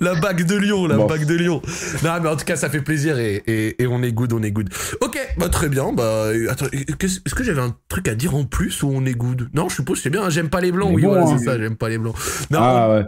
La 0.00 0.14
bague 0.16 0.44
de 0.44 0.56
Lyon, 0.56 0.86
la 0.86 0.96
Bon. 0.96 1.06
bague 1.06 1.24
de 1.24 1.34
Lyon. 1.34 1.62
Non, 2.02 2.10
mais 2.20 2.28
en 2.28 2.36
tout 2.36 2.44
cas, 2.44 2.56
ça 2.56 2.68
fait 2.68 2.80
plaisir 2.80 3.18
et, 3.18 3.42
et, 3.46 3.82
et 3.82 3.86
on 3.86 4.02
est 4.02 4.12
good, 4.12 4.32
on 4.32 4.42
est 4.42 4.50
good. 4.50 4.70
Ok, 5.00 5.18
bah 5.38 5.48
très 5.48 5.68
bien. 5.68 5.92
Bah, 5.92 6.26
attends, 6.50 6.66
est-ce 6.72 7.34
que 7.34 7.44
j'avais 7.44 7.60
un 7.62 7.74
truc 7.88 8.08
à 8.08 8.14
dire 8.14 8.34
en 8.34 8.44
plus 8.44 8.82
ou 8.82 8.90
on 8.92 9.04
est 9.06 9.14
good? 9.14 9.48
Non, 9.54 9.68
je 9.68 9.76
suppose 9.76 9.98
que 9.98 10.02
c'est 10.02 10.10
bien. 10.10 10.22
hein, 10.24 10.30
J'aime 10.30 10.50
pas 10.50 10.60
les 10.60 10.72
blancs, 10.72 10.90
oui, 10.94 11.02
bon, 11.02 11.08
voilà, 11.10 11.26
hein. 11.26 11.36
c'est 11.38 11.44
ça, 11.44 11.58
j'aime 11.58 11.76
pas 11.76 11.88
les 11.88 11.98
blancs. 11.98 12.16
Non, 12.50 12.58
Ah 12.60 12.88
ouais. 12.90 13.04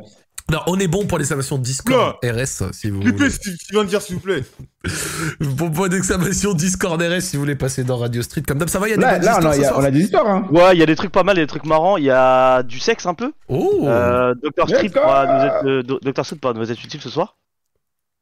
Non, 0.53 0.61
on 0.67 0.79
est 0.79 0.89
bon 0.89 1.07
pour 1.07 1.17
l'exclamation 1.19 1.57
Discord 1.57 2.17
RS, 2.23 2.45
si 2.47 2.65
vous 2.65 2.73
S'il 2.73 2.93
vous 2.93 3.01
plaît, 3.01 3.13
voulez. 3.13 3.31
que 3.31 3.43
tu 3.65 3.73
viens 3.73 3.85
de 3.85 3.89
dire, 3.89 4.03
s'il 4.03 4.17
vous 4.17 4.21
plaît. 4.21 4.43
Pour 5.57 5.71
point 5.73 5.89
d'exclamation 5.89 6.53
Discord 6.53 7.01
RS, 7.01 7.21
si 7.23 7.37
vous 7.37 7.43
voulez 7.43 7.57
passer 7.57 7.83
dans 7.83 7.97
Radio 7.97 8.21
Street. 8.21 8.43
Comme 8.47 8.59
d'hab, 8.59 8.69
ça 8.69 8.79
va, 8.79 8.87
il 8.89 8.91
y 8.91 8.93
a 8.93 8.97
des 8.99 9.03
Là, 9.03 9.13
bonnes 9.19 9.25
là 9.25 9.37
on, 9.37 9.39
histoires 9.41 9.49
a, 9.51 9.55
ce 9.55 9.59
il 9.59 9.63
y 9.63 9.65
a- 9.65 9.69
soir 9.69 9.81
on 9.81 9.85
a 9.85 9.91
des 9.91 10.01
histoires, 10.01 10.29
hein. 10.29 10.47
Ouais, 10.51 10.77
il 10.77 10.79
y 10.79 10.83
a 10.83 10.87
des 10.87 10.97
trucs 10.97 11.13
pas 11.13 11.23
mal, 11.23 11.37
il 11.37 11.41
y 11.41 11.43
a 11.43 11.45
des 11.47 11.49
trucs 11.49 11.65
marrants. 11.65 11.97
Il 11.97 12.05
y 12.05 12.11
a 12.11 12.63
du 12.63 12.79
sexe 12.79 13.07
un 13.07 13.15
peu. 13.15 13.33
Oh 13.49 13.85
Euh, 13.89 14.35
Dr 14.43 14.69
Street 14.69 14.91
pourra 14.91 15.25
nous 15.27 15.47
être, 15.47 15.67
euh, 15.95 16.01
Dr 16.03 16.25
Street 16.27 16.37
pourra 16.37 16.53
nous 16.53 16.71
être 16.71 16.85
utile 16.85 17.01
ce 17.01 17.09
soir. 17.09 17.39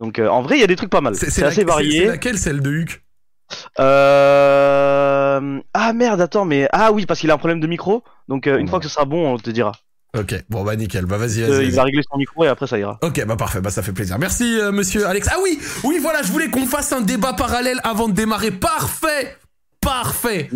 Donc 0.00 0.19
euh, 0.21 0.29
en 0.29 0.43
vrai, 0.43 0.57
il 0.59 0.61
y 0.61 0.64
a 0.64 0.69
des 0.69 0.76
trucs 0.76 0.91
pas 0.91 1.00
mal. 1.00 1.17
C'est- 1.17 1.43
assez 1.43 1.64
varié. 1.64 2.02
C'est 2.02 2.07
laquelle, 2.07 2.38
celle 2.38 2.61
de 2.61 2.71
Huck 2.71 3.02
Euh... 3.81 5.61
Ah 5.75 5.93
merde, 5.93 6.21
attends, 6.21 6.45
mais 6.45 6.69
ah 6.73 6.93
oui, 6.93 7.07
parce 7.07 7.21
qu'il 7.21 7.31
a 7.31 7.35
un 7.35 7.38
problème 7.38 7.61
de 7.61 7.67
micro. 7.67 8.02
Donc 8.29 8.47
euh, 8.47 8.59
une 8.59 8.69
fois 8.69 8.79
que 8.79 8.87
ce 8.87 8.91
sera 8.93 9.05
bon, 9.05 9.35
on 9.35 9.38
te 9.38 9.50
dira. 9.50 9.73
Ok, 10.19 10.35
bon 10.50 10.62
bah 10.62 10.76
nickel, 10.76 11.07
bah 11.07 11.16
vas-y, 11.16 11.42
Euh, 11.42 11.49
vas-y. 11.57 11.66
il 11.69 11.73
va 11.73 11.85
régler 11.85 12.02
son 12.11 12.19
micro 12.19 12.45
et 12.45 12.49
après 12.49 12.66
ça 12.66 12.78
ira. 12.78 12.99
Ok, 13.02 13.25
bah 13.25 13.37
parfait, 13.37 13.62
bah 13.62 13.71
ça 13.71 13.83
fait 13.83 13.92
plaisir. 13.92 14.19
Merci 14.19 14.59
euh, 14.61 14.71
monsieur 14.71 15.07
Alex. 15.07 15.26
Ah 15.31 15.37
oui, 15.42 15.59
oui 15.85 15.99
voilà, 16.02 16.23
je 16.23 16.31
voulais 16.31 16.50
qu'on 16.50 16.66
fasse 16.66 16.92
un 16.92 17.00
débat 17.00 17.33
parallèle 17.33 17.81
avant 17.83 18.09
de 18.09 18.12
démarrer. 18.14 18.50
Parfait 18.50 19.37
Parfait. 19.81 20.49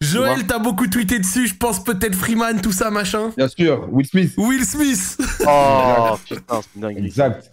Joël, 0.00 0.44
t'as 0.44 0.58
beaucoup 0.58 0.88
tweeté 0.88 1.18
dessus, 1.20 1.46
je 1.46 1.54
pense 1.54 1.84
peut-être 1.84 2.16
Freeman, 2.16 2.60
tout 2.60 2.72
ça, 2.72 2.90
machin. 2.90 3.30
Bien 3.36 3.46
sûr, 3.46 3.86
Will 3.92 4.06
Smith. 4.06 4.32
Will 4.38 4.64
Smith 4.64 5.18
Oh 5.46 6.16
putain, 6.28 6.60
c'est 6.62 6.80
dingue. 6.80 6.98
Exact. 7.04 7.52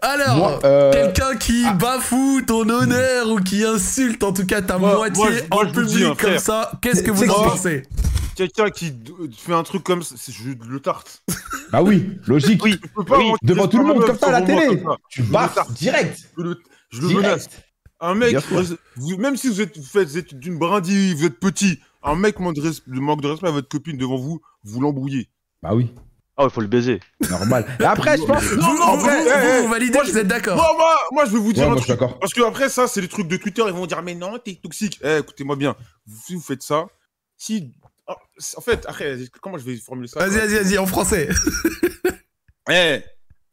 Alors, 0.00 0.60
euh, 0.64 0.92
quelqu'un 0.92 1.34
qui 1.36 1.64
ah. 1.66 1.72
bafoue 1.74 2.40
ton 2.46 2.66
honneur 2.68 3.28
ou 3.30 3.40
qui 3.40 3.64
insulte 3.64 4.22
en 4.22 4.32
tout 4.32 4.46
cas 4.46 4.62
ta 4.62 4.78
Moi- 4.78 4.94
moitié 4.94 5.22
moi, 5.22 5.32
je- 5.32 5.42
moi, 5.50 5.64
en 5.64 5.70
public 5.72 5.96
dis, 5.96 6.04
hein, 6.04 6.14
comme 6.18 6.38
ça, 6.38 6.70
qu'est-ce 6.80 7.02
que 7.02 7.10
vous 7.10 7.28
en 7.28 7.42
pensez? 7.50 7.82
Quelqu'un 8.38 8.70
qui 8.70 8.94
fait 9.36 9.52
un 9.52 9.64
truc 9.64 9.82
comme 9.82 10.02
ça, 10.04 10.14
c'est- 10.16 10.30
je 10.32 10.50
le 10.50 10.80
tarte. 10.80 11.22
Bah 11.72 11.82
oui, 11.82 12.18
logique. 12.26 12.62
Oui, 12.64 12.78
Je 12.82 12.88
peux 12.94 13.04
pas 13.04 13.18
Oui, 13.18 13.32
devant 13.42 13.66
tout 13.68 13.78
le 13.78 13.84
monde, 13.84 14.02
comme 14.04 14.16
ça, 14.16 14.28
à 14.28 14.40
la 14.40 14.42
télé. 14.42 14.80
Tu 15.10 15.22
baffes 15.24 15.70
direct. 15.72 16.30
Je 16.38 16.42
le, 16.44 16.58
je 16.90 17.00
le 17.02 17.08
menace. 17.08 17.48
Un 18.00 18.14
mec, 18.14 18.34
vous- 18.96 19.16
même 19.18 19.36
si 19.36 19.48
vous 19.48 19.60
êtes, 19.60 19.76
vous 19.76 19.84
faites, 19.84 20.08
vous 20.08 20.16
êtes 20.18 20.34
d'une 20.34 20.56
brindille, 20.56 21.14
vous 21.14 21.24
êtes 21.26 21.38
petit, 21.40 21.80
un 22.04 22.14
mec 22.14 22.38
manque 22.38 22.54
de, 22.54 22.72
manque 23.00 23.24
respect 23.24 23.48
à 23.48 23.50
votre 23.50 23.68
copine 23.68 23.98
devant 23.98 24.16
vous, 24.18 24.40
vous 24.62 24.80
l'embrouillez. 24.80 25.28
Bah 25.62 25.74
oui, 25.74 25.92
Oh, 26.40 26.44
il 26.46 26.50
faut 26.50 26.60
le 26.60 26.68
baiser. 26.68 27.00
normal. 27.28 27.66
Et 27.80 27.84
après, 27.84 28.16
je 28.16 28.22
pense. 28.22 28.40
Vous, 28.44 28.56
non, 28.60 28.94
vous- 28.96 29.00
vrai, 29.04 29.24
vous- 29.24 29.28
eh, 29.28 29.60
vous 29.62 29.66
eh, 29.66 29.68
validez, 29.68 29.92
moi, 29.94 30.04
vous 30.04 30.16
êtes 30.18 30.28
d'accord 30.28 30.54
Moi, 30.56 30.72
moi, 30.78 30.96
moi, 31.10 31.24
je 31.26 31.32
vais 31.32 31.38
vous 31.40 31.52
dire 31.52 31.64
Ouais, 31.64 31.70
un 31.70 31.72
moi, 31.72 31.78
je 31.78 31.82
suis 31.82 31.88
truc. 31.88 32.00
d'accord. 32.00 32.20
Parce 32.20 32.32
que 32.32 32.42
après 32.42 32.68
ça, 32.68 32.86
c'est 32.86 33.00
les 33.00 33.08
trucs 33.08 33.26
de 33.26 33.36
Twitter, 33.36 33.64
ils 33.66 33.72
vont 33.72 33.86
dire 33.86 34.00
mais 34.02 34.14
non, 34.14 34.38
t'es 34.38 34.54
toxique. 34.54 35.00
Eh, 35.02 35.16
écoutez-moi 35.18 35.56
bien. 35.56 35.74
Si 36.24 36.36
vous 36.36 36.40
faites 36.40 36.62
ça, 36.62 36.86
si, 37.36 37.72
oh, 38.08 38.14
en 38.56 38.60
fait, 38.60 38.84
après, 38.86 39.16
comment 39.40 39.58
je 39.58 39.64
vais 39.64 39.76
formuler 39.76 40.08
ça 40.08 40.20
Vas-y, 40.20 40.38
vas-y, 40.38 40.62
vas-y, 40.64 40.78
en 40.78 40.86
français. 40.86 41.28
Eh, 42.70 43.02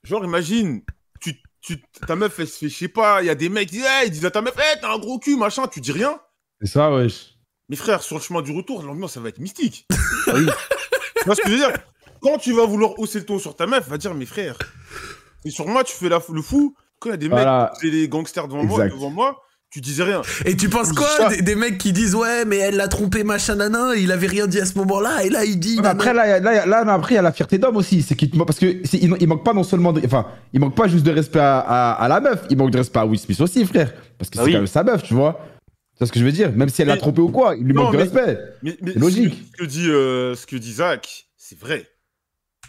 genre 0.04 0.26
imagine, 0.26 0.82
tu, 1.22 1.42
tu, 1.62 1.82
ta 2.06 2.18
meuf, 2.18 2.38
elle 2.38 2.48
se 2.50 2.58
fait, 2.58 2.68
je 2.70 2.78
sais 2.78 2.88
pas, 2.90 3.22
il 3.24 3.28
y 3.28 3.30
a 3.30 3.36
des 3.36 3.48
mecs, 3.48 3.70
qui 3.70 3.78
disent, 3.78 3.86
Eh, 4.02 4.08
ils 4.08 4.12
disent 4.12 4.26
à 4.26 4.32
ta 4.32 4.42
meuf, 4.42 4.56
eh, 4.58 4.80
t'as 4.82 4.94
un 4.94 5.00
gros 5.00 5.20
cul, 5.20 5.38
machin, 5.38 5.68
tu 5.68 5.80
dis 5.80 5.94
rien. 5.94 6.20
C'est 6.60 6.68
ça, 6.68 6.92
wesh. 6.92 7.36
Mais 7.70 7.78
frère, 7.78 8.04
sur 8.04 8.18
le 8.18 8.22
chemin 8.22 8.42
du 8.42 8.52
retour, 8.52 8.84
l'ambiance, 8.84 9.14
ça 9.14 9.22
va 9.22 9.30
être 9.30 9.40
mystique. 9.40 9.88
oui. 10.34 10.48
Tu 11.18 11.24
vois 11.26 11.36
ce 11.36 11.42
que 11.42 11.48
je 11.48 11.54
veux 11.54 11.60
dire? 11.60 11.72
Quand 12.22 12.38
tu 12.40 12.52
vas 12.52 12.66
vouloir 12.66 13.00
hausser 13.00 13.20
le 13.20 13.26
ton 13.26 13.40
sur 13.40 13.56
ta 13.56 13.68
meuf, 13.68 13.88
va 13.88 13.98
dire, 13.98 14.14
mais 14.14 14.26
frère, 14.26 14.58
et 15.46 15.50
sur 15.50 15.66
moi, 15.68 15.86
tu 15.86 15.96
fais 15.96 16.10
la, 16.10 16.20
le 16.30 16.42
fou. 16.42 16.76
Quand 17.00 17.10
il 17.10 17.12
y 17.12 17.16
a 17.16 17.18
des 17.18 17.28
Voilà. 17.30 17.70
mecs, 17.72 17.80
c'est 17.82 17.90
les 17.96 18.10
gangsters 18.10 18.48
devant 18.50 18.64
moi, 18.66 18.86
devant 18.88 19.10
moi, 19.12 19.42
tu 19.76 19.82
disais 19.82 20.04
rien. 20.04 20.22
Et 20.46 20.56
tu 20.56 20.70
penses 20.70 20.94
quoi 20.94 21.28
des, 21.28 21.42
des 21.42 21.56
mecs 21.56 21.78
qui 21.78 21.92
disent 21.92 22.16
ouais 22.16 22.46
mais 22.46 22.56
elle 22.56 22.78
l'a 22.78 22.88
trompé 22.88 23.26
machin 23.26 23.56
nanan 23.56 23.92
il 23.98 24.10
avait 24.14 24.28
rien 24.28 24.48
dit 24.48 24.60
à 24.62 24.66
ce 24.66 24.78
moment-là 24.78 25.26
et 25.26 25.30
là 25.30 25.44
il 25.44 25.60
dit 25.60 25.78
après, 25.84 26.14
là, 26.14 26.40
là, 26.40 26.66
là, 26.66 26.94
après, 26.94 27.14
il 27.14 27.16
y 27.16 27.20
a 27.20 27.22
la 27.22 27.34
fierté 27.34 27.58
d'homme 27.58 27.76
aussi. 27.76 28.02
C'est 28.02 28.16
qu'il 28.16 28.30
te 28.30 28.38
manque- 28.38 28.48
parce 28.48 28.60
que 28.60 28.78
c'est- 28.86 29.00
il, 29.00 29.14
il 29.20 29.28
manque 29.28 29.44
pas 29.44 29.54
non 29.54 29.64
seulement, 29.64 29.92
de- 29.92 30.02
enfin, 30.06 30.28
il 30.54 30.62
manque 30.62 30.76
pas 30.78 30.88
juste 30.88 31.06
de 31.06 31.12
respect 31.12 31.40
à, 31.40 31.60
à- 31.60 31.92
à 31.92 32.08
la 32.08 32.22
meuf, 32.22 32.44
il 32.50 32.58
manque 32.58 32.72
de 32.72 32.78
respect 32.78 33.00
à 33.00 33.06
Will 33.06 33.20
Smith 33.20 33.42
aussi, 33.42 33.66
frère. 33.66 33.94
Parce 34.18 34.30
que 34.30 34.38
Ah 34.38 34.42
c'est 34.42 34.46
oui. 34.46 34.52
quand 34.54 34.60
même 34.60 34.68
sa 34.68 34.84
meuf, 34.84 35.04
tu 35.04 35.14
vois. 35.14 35.34
Tu 35.94 36.00
vois 36.00 36.08
ce 36.08 36.12
que 36.14 36.20
je 36.20 36.26
veux 36.26 36.32
dire? 36.32 36.54
Même 36.54 36.70
si 36.70 36.82
elle 36.82 36.88
l'a 36.88 36.96
trompé 36.98 37.20
ou 37.20 37.30
quoi, 37.30 37.56
il 37.58 37.66
lui 37.66 37.74
Non, 37.74 37.84
manque 37.84 37.94
de 37.94 37.98
respect. 38.00 38.40
Mais, 38.64 38.78
mais 38.82 38.94
C'est 38.94 39.00
logique. 39.00 39.44
Ce, 39.58 39.64
que- 39.64 39.68
dit, 39.68 39.90
euh, 39.90 40.36
ce 40.36 40.46
que 40.46 40.56
dit 40.56 40.74
Zach, 40.76 41.26
c'est 41.38 41.60
vrai. 41.60 41.86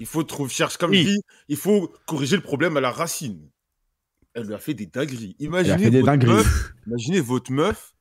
Il 0.00 0.06
faut 0.06 0.24
trouver, 0.24 0.50
cherche 0.50 0.76
comme 0.76 0.90
Oui. 0.90 1.16
il 1.48 1.56
faut 1.56 1.92
corriger 2.06 2.34
le 2.36 2.42
problème 2.42 2.76
à 2.76 2.80
la 2.80 2.90
racine. 2.90 3.38
Elle 4.38 4.46
lui 4.46 4.54
a 4.54 4.58
fait 4.58 4.74
des 4.74 4.84
dingueries. 4.86 5.34
Imaginez, 5.38 5.72
a 5.74 5.78
fait 5.78 5.90
des 5.90 6.00
votre, 6.02 6.12
dingueries. 6.12 6.34
Meuf, 6.34 6.72
imaginez 6.86 7.20
votre 7.20 7.50
meuf 7.52 7.94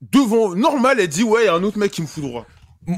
devant 0.00 0.54
normal, 0.54 0.98
elle 0.98 1.08
dit 1.08 1.22
ouais, 1.22 1.42
il 1.42 1.46
y 1.46 1.48
a 1.48 1.54
un 1.54 1.62
autre 1.62 1.78
mec 1.78 1.92
qui 1.92 2.00
me 2.02 2.06
fout 2.06 2.22
droit. 2.24 2.46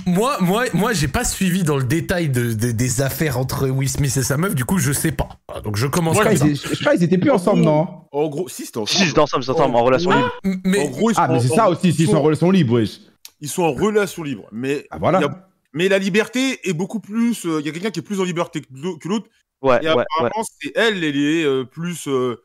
Moi, 0.06 0.36
moi, 0.40 0.64
moi, 0.74 0.92
j'ai 0.92 1.08
pas 1.08 1.24
suivi 1.24 1.64
dans 1.64 1.76
le 1.76 1.82
détail 1.82 2.28
de, 2.28 2.52
de- 2.52 2.70
des 2.70 3.02
affaires 3.02 3.36
entre 3.36 3.68
Will 3.68 3.88
Smith 3.88 4.16
et 4.16 4.22
sa 4.22 4.36
meuf, 4.36 4.54
du 4.54 4.64
coup, 4.64 4.78
je 4.78 4.92
sais 4.92 5.10
pas. 5.10 5.28
Ah, 5.52 5.60
Donc 5.60 5.74
je 5.76 5.88
commence 5.88 6.14
Moi, 6.14 6.22
Je 6.22 6.28
comme 6.28 6.36
crois 6.38 6.46
ça. 6.46 6.54
qu'ils 6.54 6.56
étaient- 6.64 6.74
je 6.76 6.80
crois 6.80 6.92
qu'ils 6.94 7.02
étaient 7.02 7.18
plus 7.18 7.30
ensemble, 7.32 7.62
non? 7.62 7.88
En 8.12 8.28
gros, 8.28 8.48
si 8.48 8.64
c'était 8.64 8.78
Si, 8.86 8.98
c'est 8.98 9.18
ensemble, 9.18 9.42
ensemble, 9.50 9.74
en 9.74 9.82
relation 9.82 10.10
libre. 10.12 10.30
M- 10.44 10.60
Mais 10.64 10.86
En 10.86 10.90
gros, 10.90 11.10
ils 11.10 11.14
Ah, 11.16 11.26
mais 11.28 11.40
c'est 11.40 11.48
ça 11.48 11.68
aussi, 11.68 11.92
s'ils 11.92 12.06
sont 12.06 12.14
en 12.16 12.22
relation 12.22 12.52
libre, 12.52 12.74
wesh. 12.74 13.00
Ils 13.40 13.48
sont 13.48 13.64
en 13.64 13.72
relation 13.72 14.22
libre. 14.22 14.46
Mais, 14.52 14.87
Ah, 14.92 14.98
voilà. 15.00 15.18
a- 15.18 15.48
mais 15.72 15.88
la 15.88 15.98
liberté 15.98 16.61
est 16.62 16.72
beaucoup 16.74 17.00
plus. 17.00 17.44
euh, 17.44 17.58
Il 17.58 17.66
y 17.66 17.68
a 17.68 17.72
quelqu'un 17.72 17.90
qui 17.90 17.98
est 17.98 18.02
plus 18.04 18.20
en 18.20 18.24
liberté 18.24 18.61
que 18.61 19.08
l'autre. 19.08 19.26
Ouais, 19.62 19.79
Et 19.83 19.88
ouais, 19.88 19.94
ouais. 19.94 20.05
apparemment, 20.16 20.44
c'est 20.61 20.72
elle, 20.77 21.03
elle 21.05 21.16
est 21.16 21.44
euh, 21.44 21.64
plus. 21.64 22.07
euh, 22.09 22.42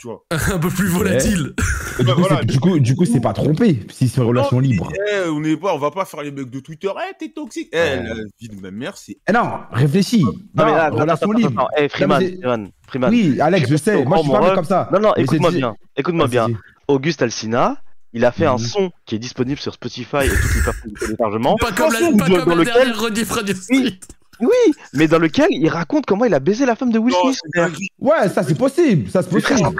tu 0.00 0.06
vois. 0.06 0.24
un 0.30 0.58
peu 0.58 0.68
plus 0.70 0.88
volatile. 0.88 1.54
Du 2.00 2.06
coup, 2.06 2.20
voilà. 2.22 2.38
c'est- 2.38 2.44
du 2.46 2.60
coup, 2.60 2.78
du 2.78 2.96
coup, 2.96 3.04
c'est 3.04 3.20
pas 3.20 3.34
trompé 3.34 3.78
sont 4.08 4.22
en 4.22 4.28
relation 4.28 4.56
Non, 4.56 4.62
libre. 4.62 4.90
Eh, 5.12 5.28
on 5.28 5.44
est 5.44 5.56
pas, 5.58 5.74
on 5.74 5.78
va 5.78 5.90
pas 5.90 6.06
faire 6.06 6.22
les 6.22 6.30
mecs 6.30 6.48
de 6.48 6.60
Twitter. 6.60 6.88
Eh, 6.96 7.14
t'es 7.18 7.28
toxique. 7.30 7.68
Eh, 7.72 7.76
la 8.02 8.14
vie 8.40 8.48
de 8.48 8.58
ma 8.58 8.70
mère, 8.70 8.96
c'est. 8.96 9.18
Eh 9.28 9.32
non, 9.32 9.58
réfléchis. 9.70 10.24
Non, 10.24 10.32
mais 10.54 10.64
là, 10.64 10.84
attends, 10.84 10.96
relation 11.00 11.30
attends, 11.30 11.38
libre. 11.38 11.60
attends. 11.60 11.68
Eh, 11.76 11.88
Freeman, 11.90 12.20
c'est- 12.22 12.36
Freeman, 12.38 12.70
Freeman. 12.88 13.10
Oui, 13.10 13.38
Alex, 13.38 13.68
je 13.68 13.76
sais. 13.76 14.02
Moi, 14.06 14.16
je 14.16 14.22
suis 14.22 14.32
Mon 14.32 14.38
pas 14.38 14.54
comme 14.54 14.64
ça. 14.64 14.88
Non, 14.90 14.98
non, 15.00 15.12
Mais 15.14 15.24
écoute-moi 15.24 15.50
bien. 15.50 15.74
Écoute-moi 15.94 16.26
bien. 16.28 16.46
Auguste 16.88 17.20
Alsina, 17.20 17.76
il 18.14 18.24
a 18.24 18.32
fait 18.32 18.46
un 18.46 18.54
Mhm. 18.54 18.58
son 18.60 18.90
qui 19.04 19.16
est 19.16 19.18
disponible 19.18 19.60
sur 19.60 19.74
Spotify 19.74 20.24
et 20.24 20.28
toutes 20.28 20.54
les 20.54 20.62
plateformes 20.62 20.92
de 20.94 20.98
téléchargement. 21.00 21.56
Pas 21.56 21.72
comme 21.72 21.92
la, 21.92 21.98
pas 21.98 22.28
dans 22.28 22.44
comme 22.44 22.48
la 22.50 22.54
lequel- 22.54 22.72
dernière 22.74 23.00
rediff 23.00 23.30
Radio 23.30 23.54
Street. 23.54 23.98
Oui, 24.40 24.74
mais 24.94 25.06
dans 25.08 25.18
lequel 25.18 25.46
il 25.50 25.68
raconte 25.68 26.06
comment 26.06 26.24
il 26.24 26.34
a 26.34 26.40
baisé 26.40 26.64
la 26.66 26.74
femme 26.76 26.90
de 26.92 26.98
Will 26.98 27.14
Smith. 27.14 27.90
Ouais, 27.98 28.28
ça, 28.28 28.42
c'est 28.42 28.56
possible. 28.56 29.10
Ça, 29.10 29.22
c'est 29.22 29.28
possible. 29.30 29.70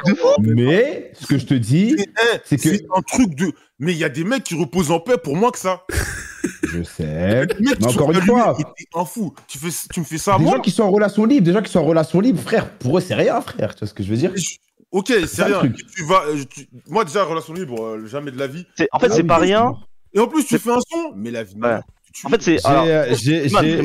Mais, 0.41 1.13
ce 1.19 1.27
que 1.27 1.39
je 1.39 1.47
te 1.47 1.55
dis, 1.55 1.97
Eh, 1.99 2.05
C'est 2.45 2.57
que- 2.57 2.63
c'est 2.77 2.87
un 2.95 3.01
truc 3.03 3.35
de. 3.35 3.53
Mais 3.79 3.93
il 3.93 3.99
y 3.99 4.05
a 4.05 4.09
des 4.11 4.25
mecs 4.25 4.45
qui 4.45 4.55
reposent 4.55 4.91
en 4.91 5.01
paix 5.01 5.17
pour 5.23 5.37
moins 5.37 5.51
que 5.51 5.59
ça. 5.59 5.85
je 6.65 6.83
sais. 6.83 7.47
Mais 7.61 7.87
encore 7.87 8.13
une 8.13 8.21
fois, 8.23 8.57
un 8.95 9.05
fou. 9.05 9.35
Tu, 9.49 9.59
fais, 9.59 9.69
tu 9.93 10.01
me 10.01 10.05
fais 10.05 10.19
ça 10.19 10.35
à 10.35 10.39
des 10.39 10.45
moi 10.45 10.57
gens 10.57 10.61
qui 10.63 10.71
sont 10.71 10.83
en 10.83 10.91
relation 10.91 11.25
libre, 11.25 11.45
des 11.47 11.53
gens 11.53 11.63
qui 11.63 11.73
sont 11.73 11.81
en 11.81 11.85
relation 11.85 12.21
libre, 12.21 12.41
frère, 12.41 12.71
pour 12.79 12.99
eux, 12.99 13.01
c'est 13.01 13.15
rien, 13.15 13.41
frère. 13.41 13.75
Tu 13.75 13.81
vois 13.81 13.89
ce 13.89 13.95
que 13.95 14.03
je 14.03 14.11
veux 14.11 14.17
dire? 14.17 14.33
Je- 14.35 14.57
Ok, 14.93 15.13
c'est 15.29 15.45
rien. 15.45 15.63
Tu 15.97 16.05
vas, 16.05 16.25
euh, 16.27 16.43
tu- 16.53 16.69
Moi, 16.89 17.05
déjà, 17.05 17.23
relation 17.23 17.55
libre, 17.55 17.81
euh, 17.81 18.07
jamais 18.07 18.33
de 18.33 18.39
la 18.39 18.49
vie. 18.49 18.67
En 18.91 18.99
fait, 18.99 19.07
Ah 19.07 19.15
c'est 19.15 19.23
oui, 19.23 19.29
pas 19.29 19.39
rien. 19.39 19.73
Et 20.13 20.19
en 20.19 20.27
plus, 20.27 20.45
tu 20.45 20.59
fais 20.59 20.71
un 20.73 20.81
son, 20.91 21.13
mais 21.15 21.31
la 21.31 21.45
vie 21.45 21.55
Ouais. 21.63 21.79
Tu- 22.13 22.27
En 22.27 22.31
fait, 22.31 22.43
c'est. 22.43 22.59
J'ai 22.59 22.69
euh, 22.69 23.15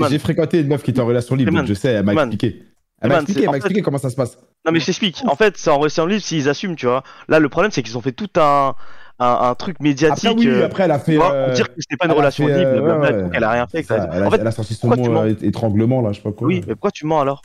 j'ai- 0.10 0.20
fréquenté 0.20 0.60
une 0.60 0.68
meuf 0.68 0.84
qui 0.84 0.92
était 0.92 1.02
en 1.02 1.06
relation 1.06 1.36
libre, 1.36 1.52
donc 1.52 1.66
je 1.68 1.74
sais, 1.74 1.90
elle 1.90 2.06
m'a 2.06 2.14
expliqué. 2.14 2.64
Elle 3.02 3.10
m'a 3.10 3.16
expliqué, 3.18 3.44
elle 3.78 3.84
comment 3.84 3.98
ça 3.98 4.10
se 4.10 4.16
passe. 4.16 4.38
Non, 4.66 4.72
mais 4.72 4.80
je 4.80 4.86
t'explique. 4.86 5.22
En 5.28 5.36
fait, 5.36 5.58
c'est 5.58 5.70
en 5.70 5.78
relation 5.78 6.06
libre 6.06 6.24
s'ils 6.24 6.50
assument, 6.50 6.76
tu 6.76 6.86
vois. 6.88 7.04
Là, 7.28 7.40
le 7.40 7.50
problème, 7.50 7.72
c'est 7.72 7.84
qu'ils 7.84 7.98
ont 7.98 8.02
fait 8.02 8.14
tout 8.14 8.30
un, 8.38 8.74
un, 9.20 9.38
un 9.42 9.56
truc 9.56 9.80
médiatique. 9.80 10.26
Après, 10.32 10.40
oui, 10.40 10.48
euh, 10.48 10.66
après, 10.66 10.84
elle 10.84 10.92
a 10.92 11.00
fait. 11.00 11.18
euh, 11.22 11.54
dire 11.54 11.68
que 11.68 11.74
c'était 11.78 11.98
pas 11.98 12.06
une 12.06 12.12
elle 12.12 12.18
relation 12.18 12.48
euh, 12.48 12.58
libre, 12.58 13.00
ouais, 13.00 13.24
tout, 13.24 13.30
qu'elle 13.30 13.44
a 13.44 13.52
rien 13.52 13.68
fait. 13.68 13.84
ça, 13.84 14.10
elle, 14.12 14.24
a, 14.24 14.28
En 14.28 14.32
fait, 14.32 14.38
elle 14.42 14.48
a 14.48 14.52
sorti 14.52 14.74
son 14.74 14.88
mot 14.96 15.18
euh, 15.22 15.36
étranglement, 15.42 16.02
là, 16.02 16.12
je 16.14 16.18
sais 16.18 16.24
pas 16.24 16.32
quoi. 16.32 16.48
oui, 16.48 16.64
mais 16.66 16.74
pourquoi 16.74 16.92
tu 16.92 17.06
mens 17.06 17.22
alors? 17.22 17.42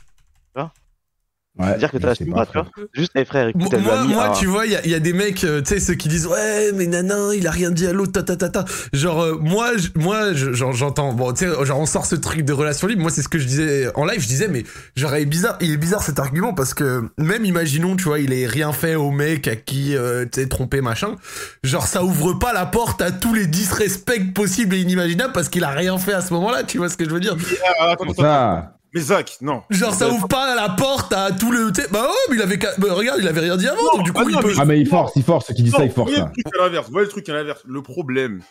Ouais, 1.59 1.77
dire 1.77 1.91
que 1.91 1.97
t'as 1.97 2.15
pas, 2.15 2.45
tu 2.45 2.53
vois. 2.53 2.65
Juste, 2.93 3.11
eh 3.15 3.25
frère, 3.25 3.49
écoute, 3.49 3.67
elle 3.73 3.81
Moi, 3.81 4.03
moi 4.05 4.27
un- 4.27 4.31
tu 4.31 4.45
vois, 4.45 4.65
il 4.65 4.79
y 4.85 4.89
y 4.89 4.95
a 4.95 4.99
des 4.99 5.11
mecs, 5.11 5.43
euh, 5.43 5.61
tu 5.61 5.73
sais, 5.73 5.79
ceux 5.81 5.95
qui 5.95 6.07
disent 6.07 6.25
ouais, 6.25 6.71
mais 6.73 6.87
nanan, 6.87 7.31
il 7.33 7.45
a 7.45 7.51
rien 7.51 7.71
dit 7.71 7.85
à 7.85 7.91
l'autre, 7.91 8.13
ta 8.13 8.23
ta 8.23 8.37
ta 8.37 8.47
ta. 8.47 8.65
Genre, 8.93 9.21
euh, 9.21 9.37
moi, 9.37 9.71
je- 9.77 9.89
moi, 9.95 10.33
genre, 10.33 10.71
j'entends, 10.71 11.11
bon, 11.13 11.33
tu 11.33 11.45
sais, 11.45 11.65
genre, 11.65 11.79
on 11.79 11.85
sort 11.85 12.05
ce 12.05 12.15
truc 12.15 12.43
de 12.45 12.53
relation 12.53 12.87
libre. 12.87 13.01
Moi, 13.01 13.11
c'est 13.11 13.21
ce 13.21 13.27
que 13.27 13.37
je 13.37 13.45
disais 13.47 13.91
en 13.95 14.05
live. 14.05 14.21
Je 14.21 14.27
disais, 14.27 14.47
mais 14.47 14.63
genre, 14.95 15.13
il 15.17 15.23
est 15.23 15.25
bizarre, 15.25 15.57
il 15.59 15.71
est 15.73 15.77
bizarre 15.77 16.01
cet 16.03 16.19
argument 16.19 16.53
parce 16.53 16.73
que 16.73 17.03
même, 17.17 17.43
imaginons, 17.43 17.97
tu 17.97 18.05
vois, 18.05 18.19
il 18.19 18.31
ait 18.31 18.47
rien 18.47 18.71
fait 18.71 18.95
au 18.95 19.11
mec 19.11 19.47
à 19.49 19.57
qui, 19.57 19.95
euh, 19.97 20.23
tu 20.31 20.39
sais, 20.41 20.47
trompé 20.47 20.79
machin. 20.79 21.17
Genre, 21.65 21.85
ça 21.85 22.01
ouvre 22.05 22.33
pas 22.33 22.53
la 22.53 22.65
porte 22.65 23.01
à 23.01 23.11
tous 23.11 23.33
les 23.33 23.45
disrespects 23.45 24.33
possibles 24.33 24.73
et 24.75 24.79
inimaginables 24.79 25.33
parce 25.33 25.49
qu'il 25.49 25.65
a 25.65 25.69
rien 25.69 25.97
fait 25.97 26.13
à 26.13 26.21
ce 26.21 26.33
moment-là. 26.33 26.63
Tu 26.63 26.77
vois 26.77 26.87
ce 26.87 26.95
que 26.95 27.03
je 27.03 27.09
veux 27.09 27.19
dire? 27.19 27.35
Ah, 27.77 27.91
attends, 27.91 28.05
attends, 28.05 28.13
attends. 28.23 28.77
Mais 28.93 28.99
Zach, 29.01 29.37
non. 29.41 29.63
Genre, 29.69 29.93
ça 29.93 30.09
ouvre 30.09 30.27
pas 30.27 30.53
la 30.55 30.67
porte 30.69 31.13
à 31.13 31.31
tout 31.31 31.49
le, 31.51 31.71
bah 31.91 32.03
ouais, 32.03 32.15
mais 32.29 32.35
il 32.35 32.41
avait, 32.41 32.57
bah, 32.57 32.93
regarde, 32.93 33.19
il 33.21 33.27
avait 33.27 33.39
rien 33.39 33.55
dit 33.55 33.67
avant, 33.67 33.81
Non, 33.81 33.95
donc 33.97 34.03
du 34.03 34.11
coup, 34.11 34.19
ah 34.21 34.25
il 34.27 34.35
non, 34.35 34.41
peut. 34.41 34.47
mais- 34.49 34.53
Ah, 34.59 34.65
mais 34.65 34.81
il 34.81 34.87
force, 34.87 35.13
il 35.15 35.23
force. 35.23 35.47
Ceux 35.47 35.53
qui 35.53 35.63
disent 35.63 35.71
ça, 35.71 35.79
Non, 35.79 35.85
ils 35.85 35.91
forcent, 35.91 36.11
voyez 36.11 36.25
le 36.25 36.31
truc 36.33 36.55
à 36.59 36.63
l'inverse. 36.63 36.89
Voyez 36.89 37.05
le 37.05 37.11
truc 37.11 37.29
à 37.29 37.33
l'inverse. 37.33 37.61
Le 37.65 37.81
problème, 37.81 38.41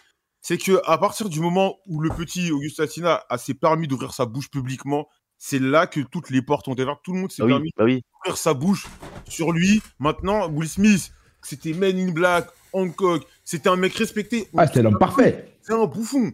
c'est 0.40 0.56
que 0.56 0.80
à 0.86 0.96
partir 0.96 1.28
du 1.28 1.40
moment 1.40 1.76
où 1.86 2.00
le 2.00 2.08
petit 2.08 2.50
Auguste 2.52 2.80
Atina 2.80 3.22
a 3.28 3.36
s'est 3.36 3.52
permis 3.54 3.86
d'ouvrir 3.86 4.14
sa 4.14 4.24
bouche 4.24 4.48
publiquement, 4.50 5.08
c'est 5.36 5.58
là 5.60 5.86
que 5.86 6.00
toutes 6.00 6.30
les 6.30 6.40
portes 6.40 6.68
ont 6.68 6.72
été 6.72 6.84
ouvertes. 6.84 7.00
Tout 7.04 7.12
le 7.12 7.20
monde 7.20 7.30
s'est 7.30 7.42
Bah 7.42 7.48
permis 7.48 7.64
oui, 7.64 7.72
bah 7.76 7.84
oui. 7.84 8.02
d'ouvrir 8.24 8.38
sa 8.38 8.54
bouche 8.54 8.86
sur 9.28 9.52
lui. 9.52 9.82
Maintenant, 9.98 10.48
Will 10.48 10.68
Smith, 10.70 11.12
c'était 11.42 11.74
Men 11.74 11.98
in 11.98 12.12
Black, 12.12 12.48
Hancock, 12.72 13.26
c'était 13.44 13.68
un 13.68 13.76
mec 13.76 13.92
respecté. 13.94 14.48
Ah, 14.56 14.66
c'était 14.66 14.80
l'homme 14.82 14.98
parfait. 14.98 15.54
C'est 15.60 15.74
un 15.74 15.84
bouffon. 15.84 16.32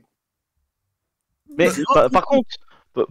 Mais 1.59 1.69
par 2.13 2.25
contre, 2.27 2.49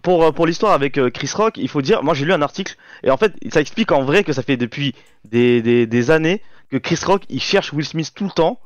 pour, 0.02 0.32
pour 0.34 0.46
l'histoire 0.46 0.72
avec 0.72 0.98
euh, 0.98 1.10
Chris 1.10 1.30
Rock, 1.34 1.56
il 1.58 1.68
faut 1.68 1.82
dire, 1.82 2.02
moi 2.02 2.14
j'ai 2.14 2.24
lu 2.24 2.32
un 2.32 2.42
article, 2.42 2.76
et 3.02 3.10
en 3.10 3.16
fait, 3.16 3.32
ça 3.52 3.60
explique 3.60 3.92
en 3.92 4.02
vrai 4.02 4.24
que 4.24 4.32
ça 4.32 4.42
fait 4.42 4.56
depuis 4.56 4.94
des, 5.28 5.62
des, 5.62 5.86
des 5.86 6.10
années 6.10 6.42
que 6.70 6.76
Chris 6.76 6.98
Rock, 7.04 7.22
il 7.28 7.40
cherche 7.40 7.72
Will 7.72 7.86
Smith 7.86 8.12
tout 8.14 8.24
le 8.24 8.30
temps. 8.30 8.58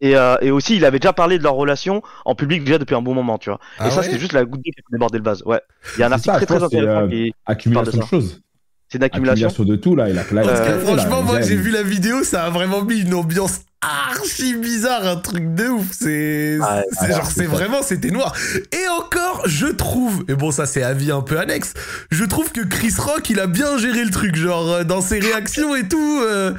Et, 0.00 0.14
euh, 0.16 0.36
et 0.40 0.52
aussi, 0.52 0.76
il 0.76 0.84
avait 0.84 1.00
déjà 1.00 1.12
parlé 1.12 1.38
de 1.38 1.42
leur 1.42 1.54
relation 1.54 2.02
en 2.24 2.36
public 2.36 2.62
déjà 2.62 2.78
depuis 2.78 2.94
un 2.94 3.02
bon 3.02 3.14
moment, 3.14 3.36
tu 3.36 3.50
vois. 3.50 3.58
Ah 3.78 3.88
et 3.88 3.90
ça, 3.90 4.02
c'était 4.04 4.18
juste 4.18 4.32
la 4.32 4.44
goutte 4.44 4.60
d'eau 4.60 4.70
qui 4.70 4.80
a 4.80 4.92
débordé 4.92 5.18
le 5.18 5.24
vase. 5.24 5.42
Ouais. 5.44 5.60
Il 5.96 6.00
y 6.00 6.02
a 6.04 6.06
un 6.06 6.12
article 6.12 6.34
ça, 6.38 6.46
très 6.46 6.46
très 6.46 6.62
intéressant 6.62 7.02
euh, 7.02 7.08
qui 7.08 7.34
Accumulation 7.46 7.98
de 7.98 8.04
choses. 8.04 8.40
c'est 8.88 8.98
une 8.98 9.04
accumulation. 9.04 9.48
Accumulation 9.48 9.64
de 9.64 9.76
tout, 9.76 9.96
là. 9.96 10.08
Il 10.08 10.16
a 10.18 10.22
Parce 10.22 10.60
que 10.60 10.66
Euh, 10.68 10.80
franchement, 10.80 11.16
là, 11.16 11.22
moi, 11.22 11.40
j'ai 11.40 11.56
vu 11.56 11.70
la 11.72 11.82
vidéo, 11.82 12.22
ça 12.22 12.44
a 12.44 12.50
vraiment 12.50 12.84
mis 12.84 13.00
une 13.00 13.14
ambiance 13.14 13.62
archi 13.80 14.54
bizarre, 14.56 15.06
un 15.06 15.16
truc 15.16 15.54
de 15.54 15.68
ouf. 15.68 15.86
C'est, 15.92 16.58
genre, 16.58 17.30
c'est 17.30 17.46
vraiment, 17.46 17.82
c'était 17.82 18.10
noir. 18.10 18.34
Et 18.72 18.88
encore, 18.88 19.42
je 19.46 19.66
trouve, 19.66 20.24
et 20.28 20.34
bon, 20.34 20.50
ça 20.50 20.66
c'est 20.66 20.82
avis 20.82 21.10
un 21.12 21.20
peu 21.22 21.38
annexe, 21.38 21.74
je 22.10 22.24
trouve 22.24 22.50
que 22.52 22.60
Chris 22.62 22.94
Rock, 22.98 23.30
il 23.30 23.40
a 23.40 23.46
bien 23.46 23.78
géré 23.78 24.04
le 24.04 24.10
truc, 24.10 24.34
genre, 24.36 24.68
euh, 24.68 24.84
dans 24.84 25.00
ses 25.00 25.18
réactions 25.20 25.74
et 25.76 25.86
tout, 25.88 26.20
euh, 26.22 26.54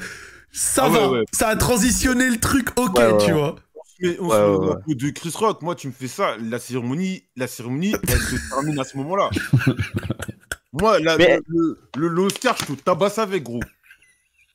ça 0.51 0.83
Ah 0.85 0.89
va. 0.89 1.09
ouais. 1.11 1.23
Ça 1.31 1.49
a 1.49 1.55
transitionné 1.55 2.29
le 2.29 2.37
truc, 2.39 2.69
ok, 2.77 2.97
Ouais, 2.97 3.11
ouais, 3.11 3.25
tu 3.25 3.31
vois. 3.33 3.55
Mais 4.01 4.15
on 4.21 4.27
Ouais, 4.29 4.75
se 4.87 4.93
de 4.95 5.09
Chris 5.09 5.33
Rock, 5.35 5.61
moi 5.61 5.75
tu 5.75 5.87
me 5.87 5.91
fais 5.91 6.07
ça, 6.07 6.35
la 6.49 6.57
cérémonie, 6.57 7.23
la 7.35 7.47
cérémonie, 7.47 7.93
elle 8.07 8.17
se 8.21 8.49
termine 8.49 8.79
à 8.79 8.85
ce 8.85 8.95
moment-là. 8.97 9.29
moi, 10.73 10.99
la- 10.99 11.17
Mais- 11.17 11.39
le, 11.47 11.77
le, 11.97 12.07
l'Oscar, 12.07 12.55
je 12.57 12.73
te 12.73 12.81
tabasse 12.81 13.17
avec, 13.19 13.43
gros. 13.43 13.59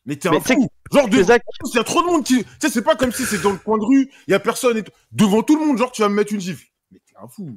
Mais 0.07 0.17
t'es 0.17 0.29
un 0.29 0.39
fou. 0.41 0.69
Genre, 0.93 1.09
de... 1.09 1.17
Il 1.19 1.77
y 1.77 1.79
a 1.79 1.85
trop 1.85 2.03
de 2.03 2.07
monde 2.07 2.25
qui. 2.25 2.45
Tu 2.45 2.51
sais, 2.61 2.69
c'est 2.69 2.83
pas 2.83 2.95
comme 2.95 3.11
si 3.13 3.25
c'est 3.25 3.41
dans 3.43 3.53
le 3.53 3.59
coin 3.59 3.79
de 3.79 3.85
rue, 3.85 4.11
il 4.29 4.31
y 4.31 4.35
a 4.35 4.39
personne 4.41 4.77
et 4.77 4.83
tout. 4.83 4.93
Devant 5.13 5.43
tout 5.43 5.59
le 5.59 5.65
monde, 5.67 5.79
genre, 5.79 5.93
tu 5.93 6.03
vas 6.03 6.09
me 6.09 6.15
mettre 6.15 6.33
une 6.33 6.41
gifle. 6.41 6.65
Mais 6.93 6.99
t'es 6.99 7.15
un 7.23 7.27
fou. 7.29 7.51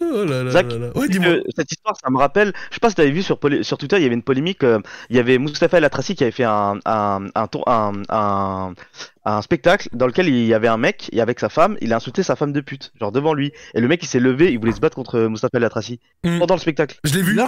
Oh 0.00 0.24
là 0.24 0.42
là 0.42 0.50
Zach, 0.50 0.66
là 0.70 0.76
là. 0.78 0.86
Ouais, 0.96 1.06
que 1.06 1.12
dis-moi. 1.12 1.36
cette 1.56 1.70
histoire, 1.70 1.94
ça 2.02 2.10
me 2.10 2.18
rappelle. 2.18 2.52
Je 2.70 2.74
sais 2.74 2.80
pas 2.80 2.90
si 2.90 2.96
t'avais 2.96 3.12
vu 3.12 3.22
sur, 3.22 3.38
Poly- 3.38 3.62
sur 3.62 3.78
Twitter, 3.78 3.96
il 3.96 4.02
y 4.02 4.06
avait 4.06 4.14
une 4.14 4.24
polémique. 4.24 4.64
euh, 4.64 4.80
il 5.08 5.16
y 5.16 5.18
avait 5.20 5.38
Moustapha 5.38 5.78
El 5.78 5.84
Atrassi 5.84 6.14
qui 6.16 6.24
avait 6.24 6.32
fait 6.32 6.44
un, 6.44 6.78
un, 6.84 7.26
un, 7.34 7.46
tour- 7.46 7.66
un, 7.68 7.92
un, 8.08 8.74
un 9.24 9.42
spectacle 9.42 9.88
dans 9.92 10.06
lequel 10.06 10.28
il 10.28 10.44
y 10.46 10.52
avait 10.52 10.68
un 10.68 10.76
mec 10.78 11.08
et 11.12 11.20
avec 11.20 11.38
sa 11.38 11.48
femme, 11.48 11.76
il 11.80 11.92
a 11.92 11.96
insulté 11.96 12.22
sa 12.24 12.34
femme 12.34 12.52
de 12.52 12.60
pute, 12.60 12.92
genre 13.00 13.12
devant 13.12 13.34
lui. 13.34 13.52
Et 13.74 13.80
le 13.80 13.86
mec, 13.88 14.02
il 14.02 14.06
s'est 14.06 14.20
levé, 14.20 14.50
il 14.52 14.58
voulait 14.58 14.72
se 14.72 14.80
battre 14.80 14.96
contre 14.96 15.20
Moustapha 15.20 15.58
El 15.58 15.64
Atrassi 15.64 16.00
Hmm. 16.24 16.38
pendant 16.40 16.54
le 16.56 16.60
spectacle. 16.60 16.98
Je 17.04 17.14
l'ai 17.14 17.22
vu, 17.22 17.38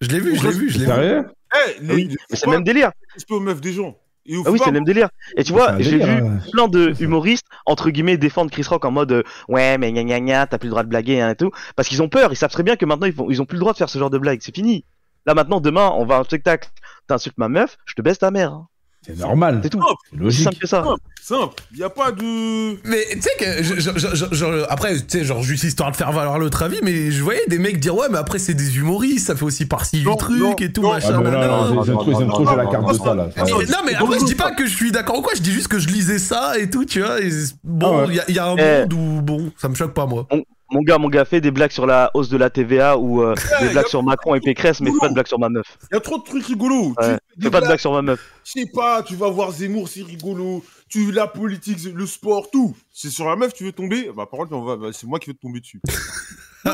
je 0.00 0.08
l'ai 0.08 0.20
vu, 0.20 0.36
je 0.36 0.42
l'ai 0.42 0.52
vu, 0.52 0.70
je 0.70 0.78
l'ai 0.80 0.86
vu. 0.86 1.22
Eh, 1.54 1.80
les, 1.82 1.94
oui, 1.94 2.04
les- 2.08 2.16
Mais 2.30 2.36
c'est 2.36 2.46
le 2.46 2.52
même 2.52 2.64
délire. 2.64 2.90
respect 3.14 3.34
aux 3.34 3.40
meufs 3.40 3.60
des 3.60 3.72
gens. 3.72 3.96
Et 4.24 4.36
au 4.36 4.44
Ah 4.46 4.50
oui, 4.52 4.58
c'est 4.60 4.66
le 4.66 4.72
même 4.72 4.84
délire. 4.84 5.08
Et 5.36 5.42
tu 5.42 5.52
vois, 5.52 5.80
j'ai 5.80 5.98
vu 5.98 6.02
hein. 6.12 6.38
plein 6.52 6.68
de 6.68 6.94
humoristes 7.00 7.44
entre 7.66 7.90
guillemets 7.90 8.16
défendre 8.16 8.50
Chris 8.52 8.62
Rock 8.68 8.84
en 8.84 8.92
mode 8.92 9.10
euh, 9.12 9.22
ouais 9.48 9.78
mais 9.78 9.90
gna 9.92 10.04
gna 10.04 10.20
gna 10.20 10.46
t'as 10.46 10.58
plus 10.58 10.68
le 10.68 10.70
droit 10.70 10.84
de 10.84 10.88
blaguer 10.88 11.20
hein, 11.20 11.30
et 11.30 11.34
tout 11.36 11.50
parce 11.74 11.88
qu'ils 11.88 12.02
ont 12.02 12.08
peur 12.08 12.32
ils 12.32 12.36
savent 12.36 12.52
très 12.52 12.62
bien 12.62 12.76
que 12.76 12.86
maintenant 12.86 13.06
ils, 13.08 13.12
font, 13.12 13.28
ils 13.30 13.42
ont 13.42 13.46
plus 13.46 13.56
le 13.56 13.60
droit 13.60 13.72
de 13.72 13.78
faire 13.78 13.88
ce 13.88 13.98
genre 13.98 14.10
de 14.10 14.18
blague 14.18 14.38
c'est 14.40 14.54
fini 14.54 14.84
là 15.26 15.34
maintenant 15.34 15.60
demain 15.60 15.90
on 15.96 16.04
va 16.06 16.16
à 16.16 16.20
un 16.20 16.24
spectacle 16.24 16.68
t'insultes 17.08 17.36
ma 17.36 17.48
meuf 17.48 17.76
je 17.84 17.94
te 17.94 18.02
baisse 18.02 18.20
ta 18.20 18.30
mère 18.30 18.52
hein. 18.52 18.68
C'est 19.04 19.18
normal. 19.18 19.60
c'est 19.62 19.70
tout 19.70 19.80
C'est 19.80 20.14
aussi 20.16 20.22
logique. 20.22 20.44
simple 20.44 20.56
que 20.58 20.66
ça 20.68 20.82
simple, 20.84 21.00
simple. 21.22 21.54
Il 21.72 21.78
y 21.78 21.82
a 21.82 21.90
pas 21.90 22.12
de. 22.12 22.78
Mais 22.88 23.04
tu 23.12 23.20
sais 23.22 23.30
que, 23.38 23.62
je- 23.62 23.80
je- 23.80 23.90
je- 23.98 24.14
je- 24.14 24.26
je- 24.34 24.64
après, 24.68 24.94
tu 24.96 25.02
sais, 25.08 25.24
genre, 25.24 25.42
juste 25.42 25.64
histoire 25.64 25.90
de 25.90 25.96
faire 25.96 26.12
valoir 26.12 26.38
l'autre 26.38 26.62
avis, 26.62 26.78
mais 26.82 27.10
je 27.10 27.22
voyais 27.22 27.42
des 27.48 27.58
mecs 27.58 27.80
dire, 27.80 27.96
ouais, 27.96 28.06
mais 28.10 28.18
après, 28.18 28.38
c'est 28.38 28.54
des 28.54 28.78
humoristes, 28.78 29.26
ça 29.26 29.34
fait 29.36 29.44
aussi 29.44 29.66
partie 29.66 29.98
du 30.00 30.04
Non, 30.06 30.14
truc 30.16 30.38
non, 30.38 30.54
et 30.56 30.72
tout, 30.72 30.82
non. 30.82 30.90
Ah, 30.92 30.94
machin, 30.94 31.20
mais 31.20 31.30
non, 31.30 31.40
non, 31.40 31.74
non, 31.74 31.82
j'aime 31.84 31.94
trop, 31.96 32.10
non, 32.12 32.18
j'aime 32.18 32.28
non, 32.28 32.32
trop, 32.34 32.46
j'ai 32.48 32.56
la 32.56 32.66
carte 32.66 32.82
non, 32.86 32.92
de 32.92 32.98
ça 32.98 33.14
là. 33.14 33.24
non, 33.36 33.44
Mais- 33.58 33.64
non, 33.66 33.78
mais 33.84 33.94
après, 33.94 34.18
je 34.20 34.24
dis 34.24 34.34
pas 34.36 34.52
que 34.52 34.66
je 34.66 34.74
suis 34.76 34.92
d'accord 34.92 35.18
ou 35.18 35.22
quoi, 35.22 35.32
je 35.34 35.42
dis 35.42 35.52
juste 35.52 35.68
que 35.68 35.78
je 35.80 35.88
lisais 35.88 36.18
ça 36.20 36.58
et 36.58 36.70
tout, 36.70 36.84
tu 36.84 37.00
vois. 37.02 37.20
et 37.20 37.28
Ah 37.28 37.54
bon, 37.64 38.04
il 38.04 38.08
ouais. 38.10 38.14
y, 38.16 38.20
a- 38.20 38.30
y 38.30 38.38
a 38.38 38.46
un 38.46 38.56
Eh. 38.56 38.80
monde 38.82 38.92
où, 38.92 39.22
bon, 39.22 39.52
ça 39.58 39.68
me 39.68 39.74
choque 39.74 39.94
pas, 39.94 40.06
moi. 40.06 40.26
Mon 40.72 40.82
gars 40.82 40.98
mon 40.98 41.08
gars 41.08 41.24
fait 41.24 41.40
des 41.40 41.50
blagues 41.50 41.70
sur 41.70 41.86
la 41.86 42.10
hausse 42.14 42.28
de 42.28 42.36
la 42.36 42.50
TVA 42.50 42.96
ou 42.98 43.22
euh, 43.22 43.34
Ouais, 43.60 43.66
des 43.66 43.72
blagues 43.72 43.86
sur 43.88 44.02
Macron 44.02 44.34
et 44.34 44.40
Pécresse 44.40 44.80
mais 44.80 44.90
fais 44.90 44.98
pas 45.00 45.08
de 45.08 45.14
blagues 45.14 45.26
sur 45.28 45.38
ma 45.38 45.48
meuf 45.48 45.66
Il 45.90 45.94
y 45.94 45.96
a 45.96 46.00
trop 46.00 46.18
de 46.18 46.24
trucs 46.24 46.44
rigolos. 46.46 46.94
Ouais. 46.98 47.18
Tu- 47.36 47.42
fais 47.44 47.50
pas 47.50 47.60
de 47.60 47.66
blagues 47.66 47.78
sur 47.80 47.92
ma 47.92 48.02
meuf 48.02 48.20
Je 48.44 48.50
sais 48.60 48.66
pas, 48.74 49.02
tu 49.02 49.14
vas 49.16 49.28
voir 49.28 49.50
Zemmour, 49.52 49.88
c'est 49.88 50.02
rigolo. 50.02 50.64
Tu 50.88 51.10
la 51.12 51.26
politique, 51.26 51.78
le 51.94 52.06
sport, 52.06 52.50
tout. 52.50 52.74
C'est 52.92 53.08
sur 53.10 53.26
la 53.28 53.36
meuf, 53.36 53.54
tu 53.54 53.64
veux 53.64 53.72
tomber? 53.72 54.10
Bah, 54.14 54.26
par 54.30 54.40
contre, 54.40 54.52
on 54.52 54.62
va- 54.62 54.76
bah, 54.76 54.88
c'est 54.92 55.06
moi 55.06 55.18
qui 55.18 55.30
vais 55.30 55.34
te 55.34 55.40
tomber 55.40 55.60
dessus. 55.60 55.80
non, 56.64 56.72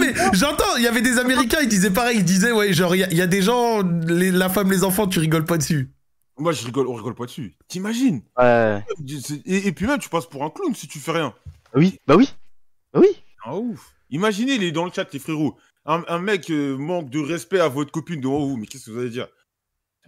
mais 0.00 0.14
j'entends, 0.32 0.76
il 0.76 0.82
y 0.84 0.86
avait 0.86 1.00
des 1.02 1.18
Américains, 1.18 1.58
ils 1.62 1.68
disaient 1.68 1.90
pareil, 1.90 2.18
ils 2.18 2.24
disaient, 2.24 2.52
ouais, 2.52 2.72
genre, 2.72 2.94
il 2.94 3.00
y, 3.00 3.04
a- 3.04 3.10
il 3.10 3.16
y 3.16 3.22
a 3.22 3.26
des 3.26 3.42
gens, 3.42 3.82
les- 4.06 4.30
la 4.30 4.48
femme, 4.48 4.70
les 4.70 4.84
enfants, 4.84 5.06
tu 5.08 5.18
rigoles 5.18 5.44
pas 5.44 5.58
dessus. 5.58 5.90
moi, 6.38 6.52
je 6.52 6.64
rigole, 6.64 6.86
on 6.88 6.94
rigole 6.94 7.14
pas 7.14 7.26
dessus. 7.26 7.54
T'imagines? 7.68 8.22
Ouais 8.38 8.82
et, 9.46 9.66
et 9.68 9.72
puis 9.72 9.86
même, 9.86 9.98
tu 9.98 10.08
passes 10.08 10.26
pour 10.26 10.44
un 10.44 10.50
clown 10.50 10.74
si 10.74 10.86
tu 10.88 10.98
fais 10.98 11.12
rien. 11.12 11.34
oui 11.74 11.98
bah 12.06 12.14
oui 12.16 12.32
oui 12.94 13.08
Ah 13.44 13.56
ouf. 13.56 13.92
Imaginez 14.10 14.58
les 14.58 14.72
dans 14.72 14.84
le 14.84 14.90
chat, 14.92 15.12
les 15.12 15.18
frérots. 15.18 15.56
Un, 15.86 16.04
un 16.08 16.18
mec 16.18 16.50
euh, 16.50 16.76
manque 16.76 17.10
de 17.10 17.20
respect 17.20 17.60
à 17.60 17.68
votre 17.68 17.90
copine 17.92 18.20
devant 18.20 18.40
vous, 18.46 18.56
mais 18.56 18.66
qu'est-ce 18.66 18.86
que 18.86 18.90
vous 18.90 18.98
allez 19.00 19.10
dire? 19.10 19.28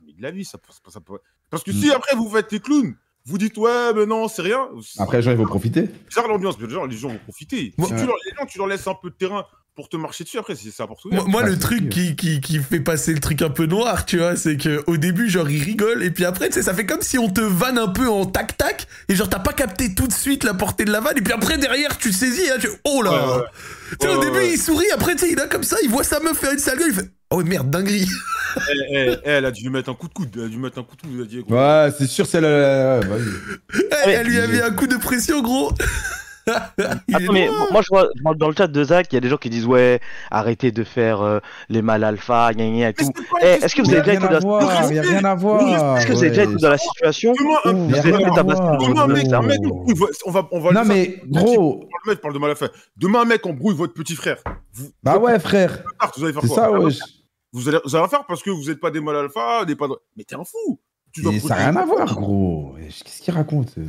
Mais 0.05 0.13
de 0.13 0.23
la 0.23 0.31
vie, 0.31 0.45
ça. 0.45 0.59
Ça 0.89 1.01
peut... 1.01 1.19
Parce 1.51 1.63
que 1.63 1.73
si 1.73 1.89
Mm. 1.89 1.93
après 1.93 2.17
vous 2.17 2.29
faites 2.29 2.51
les 2.53 2.61
clowns, 2.61 2.97
vous 3.25 3.39
dites 3.39 3.57
ouais, 3.57 3.95
mais 3.95 4.05
non, 4.05 4.27
c'est 4.29 4.43
rien. 4.43 4.69
Après, 4.99 5.19
les 5.19 5.23
gens, 5.23 5.31
ils 5.31 5.37
vont 5.37 5.45
profiter. 5.47 5.87
C'est 5.87 6.09
bizarre 6.09 6.29
l'ambiance, 6.29 6.59
mais 6.59 6.67
les 6.67 6.73
gens, 6.75 6.85
les 6.87 6.97
gens 6.97 7.09
vont 7.09 7.19
profiter. 7.19 7.73
Si 7.79 7.87
tu 7.87 7.95
leur, 8.07 8.17
les 8.27 8.35
gens, 8.37 8.47
tu 8.47 8.59
leur 8.59 8.67
laisses 8.67 8.87
un 8.89 8.95
peu 8.95 9.11
de 9.11 9.15
terrain 9.15 9.47
pour 9.75 9.89
te 9.89 9.97
marcher 9.97 10.25
dessus, 10.25 10.39
après, 10.39 10.55
c'est 10.55 10.71
ça 10.71 10.87
pour 10.87 11.01
tout. 11.01 11.09
Moi, 11.11 11.25
moi, 11.27 11.43
Ah, 11.45 11.49
le 11.49 11.59
truc 11.59 11.89
qui, 11.89 12.15
qui, 12.15 12.41
qui 12.43 12.59
fait 12.59 12.81
passer 12.81 13.15
le 13.15 13.21
truc 13.21 13.41
un 13.41 13.49
peu 13.49 13.65
noir, 13.65 14.05
tu 14.05 14.19
vois, 14.19 14.37
c'est 14.37 14.57
que 14.59 14.83
au 14.87 14.99
début, 14.99 15.31
genre, 15.31 15.49
ils 15.49 15.63
rigolent, 15.63 16.03
et 16.03 16.11
puis 16.11 16.27
après, 16.27 16.49
tu 16.49 16.55
sais, 16.55 16.63
ça 16.63 16.75
fait 16.75 16.85
comme 16.85 17.01
si 17.01 17.19
on 17.19 17.31
te 17.31 17.41
vanne 17.41 17.79
un 17.79 17.89
peu 17.89 18.07
en 18.09 18.27
tac-tac, 18.27 18.87
et 19.09 19.15
genre, 19.15 19.31
t'as 19.31 19.39
pas 19.39 19.55
capté 19.55 19.95
tout 19.95 20.07
de 20.07 20.13
suite 20.13 20.45
la 20.45 20.53
portée 20.53 20.85
de 20.85 20.93
la 20.93 21.01
vanne, 21.01 21.17
et 21.17 21.23
puis 21.23 21.33
après, 21.33 21.57
derrière, 21.57 21.97
tu 21.97 22.13
saisis, 22.13 22.51
hein, 22.51 22.57
tu 22.61 22.69
oh 22.85 23.03
là 23.03 23.13
Ouais, 23.13 23.37
ouais. 23.43 23.47
Tu 24.01 24.07
sais, 24.07 24.15
au 24.15 24.21
début, 24.21 24.37
ouais. 24.39 24.53
il 24.53 24.59
sourit, 24.59 24.91
après, 24.93 25.15
tu 25.15 25.21
sais, 25.27 25.33
il 25.33 25.41
a 25.41 25.47
comme 25.47 25.65
ça, 25.65 25.77
il 25.83 25.89
voit 25.91 26.05
sa 26.05 26.21
meuf 26.21 26.37
faire 26.39 26.53
une 26.53 26.59
sale 26.59 26.79
gueule, 26.79 26.89
il 26.91 26.95
fait 26.95 27.11
oh 27.31 27.43
merde, 27.43 27.71
dinguerie. 27.71 28.07
Eh, 28.57 28.61
eh, 28.91 29.11
eh, 29.11 29.17
elle 29.25 29.47
a 29.47 29.51
dû 29.51 29.63
lui 29.63 29.71
mettre 29.71 29.89
un 29.89 29.95
coup 29.95 30.09
de 30.09 30.13
coude. 30.13 30.29
Elle 30.35 30.43
a 30.43 30.47
dû 30.49 30.57
lui 30.57 30.63
mettre 30.63 30.79
un 30.79 30.83
coup 30.83 30.97
de 30.97 31.01
coude. 31.01 31.11
Elle 31.15 31.23
a 31.23 31.25
dit, 31.25 31.43
Ouais, 31.49 31.91
c'est 31.99 32.07
sûr, 32.07 32.27
c'est 32.27 32.43
vas-y. 32.43 33.01
elle, 34.05 34.11
elle 34.11 34.27
lui 34.27 34.39
a 34.39 34.47
mis 34.47 34.61
un 34.61 34.71
coup 34.73 34.87
de 34.87 34.97
pression, 34.97 35.41
gros. 35.41 35.73
Attends, 37.15 37.33
mais 37.33 37.49
moi 37.71 37.83
je 37.83 37.89
vois, 37.89 38.09
je 38.17 38.23
vois 38.23 38.35
dans 38.35 38.49
le 38.49 38.55
chat 38.57 38.67
de 38.67 38.85
Zach, 38.85 39.07
il 39.11 39.15
y 39.15 39.19
a 39.19 39.21
des 39.21 39.29
gens 39.29 39.37
qui 39.37 39.51
disent 39.51 39.67
ouais, 39.67 40.01
arrêtez 40.31 40.73
de 40.73 40.83
faire 40.85 41.21
euh, 41.23 41.39
les 41.69 41.83
mal 41.83 42.03
alpha, 42.05 42.53
gna 42.53 42.65
gna 42.67 42.89
et 42.91 42.95
Mais 42.99 43.05
tout. 43.05 43.11
Eh, 43.43 43.47
est-ce 43.47 43.75
que 43.77 43.83
vous 43.83 43.91
avez 43.91 43.99
a 43.99 44.03
déjà 44.03 44.15
été 44.15 44.25
à 44.25 44.29
dans 44.29 44.33
la 44.35 44.41
voir, 44.41 44.91
il 44.91 44.97
y 44.97 44.99
a 44.99 45.03
rien 45.03 45.25
à 45.25 45.35
voir. 45.35 45.97
Est-ce 45.99 46.07
que 46.07 46.13
vous 46.13 46.19
avez 46.19 46.31
déjà 46.31 46.43
été 46.45 46.55
dans 46.57 46.71
la 46.71 46.79
situation? 46.79 47.33
Vous 47.39 47.45
voit- 47.45 47.63
on 50.27 50.31
va, 50.31 50.49
on 50.53 50.61
va 50.61 50.71
le 50.71 50.75
Non, 50.75 50.85
faire. 50.85 50.87
mais 50.87 51.21
gros. 51.29 51.89
Le 52.05 52.11
mec 52.13 52.21
parle 52.21 52.35
de 52.35 52.39
mal 52.39 52.51
à 52.51 52.55
faire. 52.55 52.71
Demain, 52.97 53.23
un 53.23 53.25
mec 53.25 53.45
embrouille 53.47 53.75
votre 53.77 53.95
petit 53.95 54.15
frère. 54.17 54.39
Vous, 54.73 54.91
Bah 55.03 55.19
ouais, 55.19 55.39
frère. 55.39 55.83
vous 56.17 56.25
allez 56.25 56.33
faire 56.33 56.43
quoi? 56.43 56.55
ça, 56.57 56.71
wesh. 56.73 56.99
vous, 57.53 57.69
allez, 57.69 57.79
vous 57.85 57.97
allez 57.97 58.09
faire 58.09 58.25
parce 58.27 58.43
que 58.43 58.51
vous 58.51 58.65
n'êtes 58.65 58.81
pas 58.81 58.91
des 58.91 59.01
mal 59.01 59.17
alpha, 59.17 59.65
des 59.65 59.77
pas. 59.77 59.89
de- 59.89 59.95
Mais 60.17 60.25
t'es 60.25 60.35
un 60.35 60.45
fou. 60.45 60.81
Tu 61.13 61.23
dois 61.23 61.33
ça 61.41 61.49
n'a 61.49 61.55
rien 61.57 61.77
à 61.77 61.85
voir, 61.85 62.07
gros. 62.15 62.75
Qu'est-ce 63.05 63.21
qu'il 63.23 63.35
raconte 63.35 63.75
euh? 63.79 63.85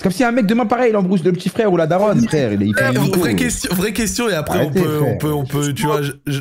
C'est 0.00 0.04
comme 0.04 0.12
si 0.12 0.24
un 0.24 0.32
mec 0.32 0.46
demain, 0.46 0.64
pareil, 0.64 0.90
il 0.92 0.96
embrouche 0.96 1.22
le 1.22 1.30
petit 1.32 1.50
frère 1.50 1.70
ou 1.70 1.76
la 1.76 1.86
daronne, 1.86 2.26
frère. 2.26 2.54
Il, 2.54 2.62
il 2.62 2.74
fait 2.74 2.84
Eh, 2.94 2.96
vraie, 3.18 3.36
question, 3.36 3.74
vraie 3.74 3.92
question, 3.92 4.30
et 4.30 4.32
après, 4.34 4.60
on 4.60 4.62
Arrêtez, 4.70 4.80
peut, 4.82 5.00
on 5.02 5.18
peut, 5.18 5.32
on 5.32 5.44
peut, 5.44 5.74
tu 5.74 5.84
vois, 5.84 6.00
je- 6.00 6.12
je- 6.26 6.40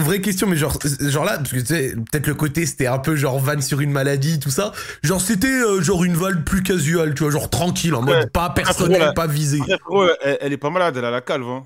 Vraie 0.00 0.20
question, 0.20 0.48
mais 0.48 0.56
genre, 0.56 0.76
genre 1.02 1.24
là, 1.24 1.36
parce 1.38 1.52
que 1.52 1.60
tu 1.60 1.66
sais, 1.66 1.94
peut-être 2.10 2.26
le 2.26 2.34
côté 2.34 2.66
c'était 2.66 2.88
un 2.88 2.98
peu 2.98 3.14
genre 3.14 3.38
van 3.38 3.60
sur 3.60 3.80
une 3.80 3.92
maladie, 3.92 4.40
tout 4.40 4.50
ça. 4.50 4.72
Genre 5.04 5.20
c'était 5.20 5.46
euh, 5.46 5.80
genre 5.80 6.02
une 6.02 6.14
vanne 6.16 6.42
plus 6.42 6.64
casual, 6.64 7.14
tu 7.14 7.22
vois, 7.22 7.30
genre 7.30 7.48
tranquille, 7.48 7.94
en 7.94 8.04
Ouais. 8.04 8.18
mode 8.18 8.32
pas 8.32 8.50
personnel, 8.50 9.00
ouais. 9.00 9.14
pas 9.14 9.28
visé. 9.28 9.58
Frérot, 9.58 10.08
elle, 10.20 10.38
elle 10.40 10.52
est 10.52 10.56
pas 10.56 10.70
malade, 10.70 10.96
elle 10.98 11.04
a 11.04 11.12
la 11.12 11.20
calve. 11.20 11.46
Hein. 11.46 11.62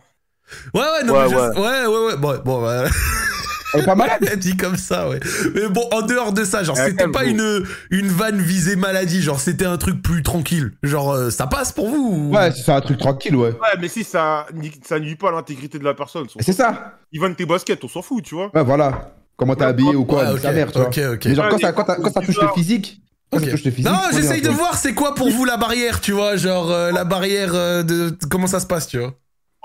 Ouais, 0.74 0.82
ouais, 0.82 1.06
non, 1.06 1.14
Ouais, 1.14 1.24
mais 1.24 1.30
je- 1.30 1.36
ouais. 1.36 1.58
ouais, 1.58 1.86
ouais, 1.86 2.06
ouais, 2.08 2.16
bon, 2.18 2.38
bon, 2.44 2.60
bah, 2.60 2.84
Elle 3.74 3.80
est 3.80 3.84
pas 3.84 3.94
malade. 3.94 4.26
elle 4.30 4.38
dit 4.38 4.56
comme 4.56 4.76
ça, 4.76 5.08
ouais. 5.08 5.20
Mais 5.54 5.68
bon, 5.68 5.88
en 5.92 6.02
dehors 6.02 6.32
de 6.32 6.44
ça, 6.44 6.62
genre, 6.64 6.76
c'était 6.76 7.08
pas 7.08 7.24
une, 7.24 7.64
une 7.90 8.08
vanne 8.08 8.40
visée 8.40 8.76
maladie, 8.76 9.22
genre, 9.22 9.40
c'était 9.40 9.64
un 9.66 9.76
truc 9.78 10.02
plus 10.02 10.22
tranquille. 10.22 10.72
Genre, 10.82 11.12
euh, 11.12 11.30
ça 11.30 11.46
passe 11.46 11.72
pour 11.72 11.88
vous 11.88 11.96
ou- 12.30 12.34
Ouais, 12.36 12.50
c'est 12.52 12.72
un 12.72 12.80
truc 12.80 12.98
tranquille, 12.98 13.36
ouais. 13.36 13.50
Ouais, 13.50 13.78
mais 13.80 13.88
si 13.88 14.04
ça, 14.04 14.46
ça 14.84 14.98
nuit 15.00 15.16
pas 15.16 15.28
à 15.28 15.32
l'intégrité 15.32 15.78
de 15.78 15.84
la 15.84 15.94
personne. 15.94 16.26
C'est 16.40 16.52
ça. 16.52 16.98
Ils 17.12 17.20
vendent 17.20 17.36
tes 17.36 17.46
baskets, 17.46 17.82
on 17.84 17.88
s'en 17.88 18.02
fout, 18.02 18.22
tu 18.24 18.34
vois. 18.34 18.50
Ouais, 18.54 18.62
voilà. 18.64 19.14
Comment 19.36 19.54
t'es 19.56 19.64
habillé 19.64 19.94
ou 19.96 20.04
quoi, 20.04 20.20
Ouais, 20.20 20.26
nique 20.28 20.36
ok, 20.36 20.42
sa 20.42 20.52
mère, 20.52 20.70
tu 20.72 20.78
vois. 20.78 20.88
ok, 20.88 21.00
ok. 21.14 21.24
Mais 21.26 21.34
genre, 21.34 21.48
quand 21.48 21.56
Ouais, 21.56 21.62
ça, 21.62 21.72
quand, 21.72 21.84
quand 21.84 22.12
ça 22.12 22.20
touche 22.20 22.40
le 22.40 22.48
physique, 22.54 23.00
quand 23.30 23.40
ça 23.40 23.50
touche 23.50 23.64
le 23.64 23.70
physique. 23.70 23.90
Non, 23.90 23.98
j'essaye 24.12 24.42
de 24.42 24.50
voir 24.50 24.76
c'est 24.76 24.94
quoi 24.94 25.14
pour 25.14 25.30
vous 25.30 25.44
la 25.44 25.56
barrière, 25.56 26.00
tu 26.00 26.12
vois, 26.12 26.36
genre 26.36 26.70
euh, 26.70 26.92
la 26.92 27.04
barrière 27.04 27.54
euh, 27.54 27.82
de 27.82 28.14
comment 28.30 28.46
ça 28.46 28.60
se 28.60 28.66
passe, 28.66 28.86
tu 28.86 28.98
vois. 28.98 29.14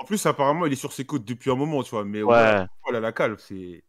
En 0.00 0.04
plus, 0.04 0.24
apparemment, 0.26 0.64
il 0.66 0.72
est 0.72 0.76
sur 0.76 0.92
ses 0.92 1.04
côtes 1.04 1.24
depuis 1.24 1.50
un 1.50 1.56
moment, 1.56 1.82
tu 1.82 1.90
vois. 1.90 2.04
Mais 2.04 2.22
Ouais. 2.22 2.34
a 2.36 2.66
la 3.00 3.12
calve, 3.12 3.36
c'est. 3.46 3.82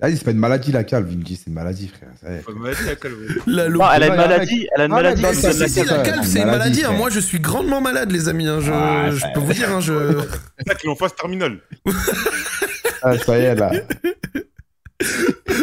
Vas-y, 0.00 0.16
c'est 0.16 0.24
pas 0.24 0.30
une 0.32 0.38
maladie, 0.38 0.72
la 0.72 0.84
calve, 0.84 1.08
il 1.12 1.18
me 1.18 1.22
dit, 1.22 1.36
c'est 1.36 1.46
une 1.48 1.54
maladie, 1.54 1.88
frère. 1.88 2.08
Ça 2.20 2.32
y 2.32 2.36
est. 2.36 2.40
Pas 2.40 2.52
de 2.52 2.56
maladie, 2.58 2.84
la 2.86 2.96
calve. 2.96 3.14
La 3.46 3.68
Non, 3.68 3.84
elle 3.92 4.02
a 4.02 4.06
une 4.08 4.16
maladie, 4.16 4.66
elle 4.74 4.80
a 4.80 4.84
une 4.86 4.92
Ah, 4.92 4.96
maladie. 4.96 5.22
dans 5.22 5.32
Si, 5.32 5.36
si, 5.40 5.46
la 5.46 5.52
si, 5.68 5.74
calve, 5.84 6.20
c'est 6.22 6.28
c'est 6.28 6.38
une 6.38 6.44
une 6.44 6.50
maladie. 6.50 6.84
hein. 6.84 6.92
Moi, 6.92 7.10
je 7.10 7.20
suis 7.20 7.38
grandement 7.40 7.80
malade, 7.80 8.10
les 8.10 8.28
amis. 8.28 8.48
hein. 8.48 8.60
Je, 8.60 8.72
Ah, 8.72 9.10
je 9.10 9.24
peux 9.32 9.40
vous 9.40 9.52
dire, 9.52 9.70
hein, 9.70 9.80
je... 9.80 9.92
C'est 10.58 10.68
ça 10.68 10.74
qu'il 10.74 10.88
est 10.88 10.92
en 10.92 10.96
phase 10.96 11.14
terminale. 11.14 11.60
Ah, 13.02 13.16
ça 13.18 13.38
y 13.38 13.42
est, 13.42 13.54
là. 13.54 13.70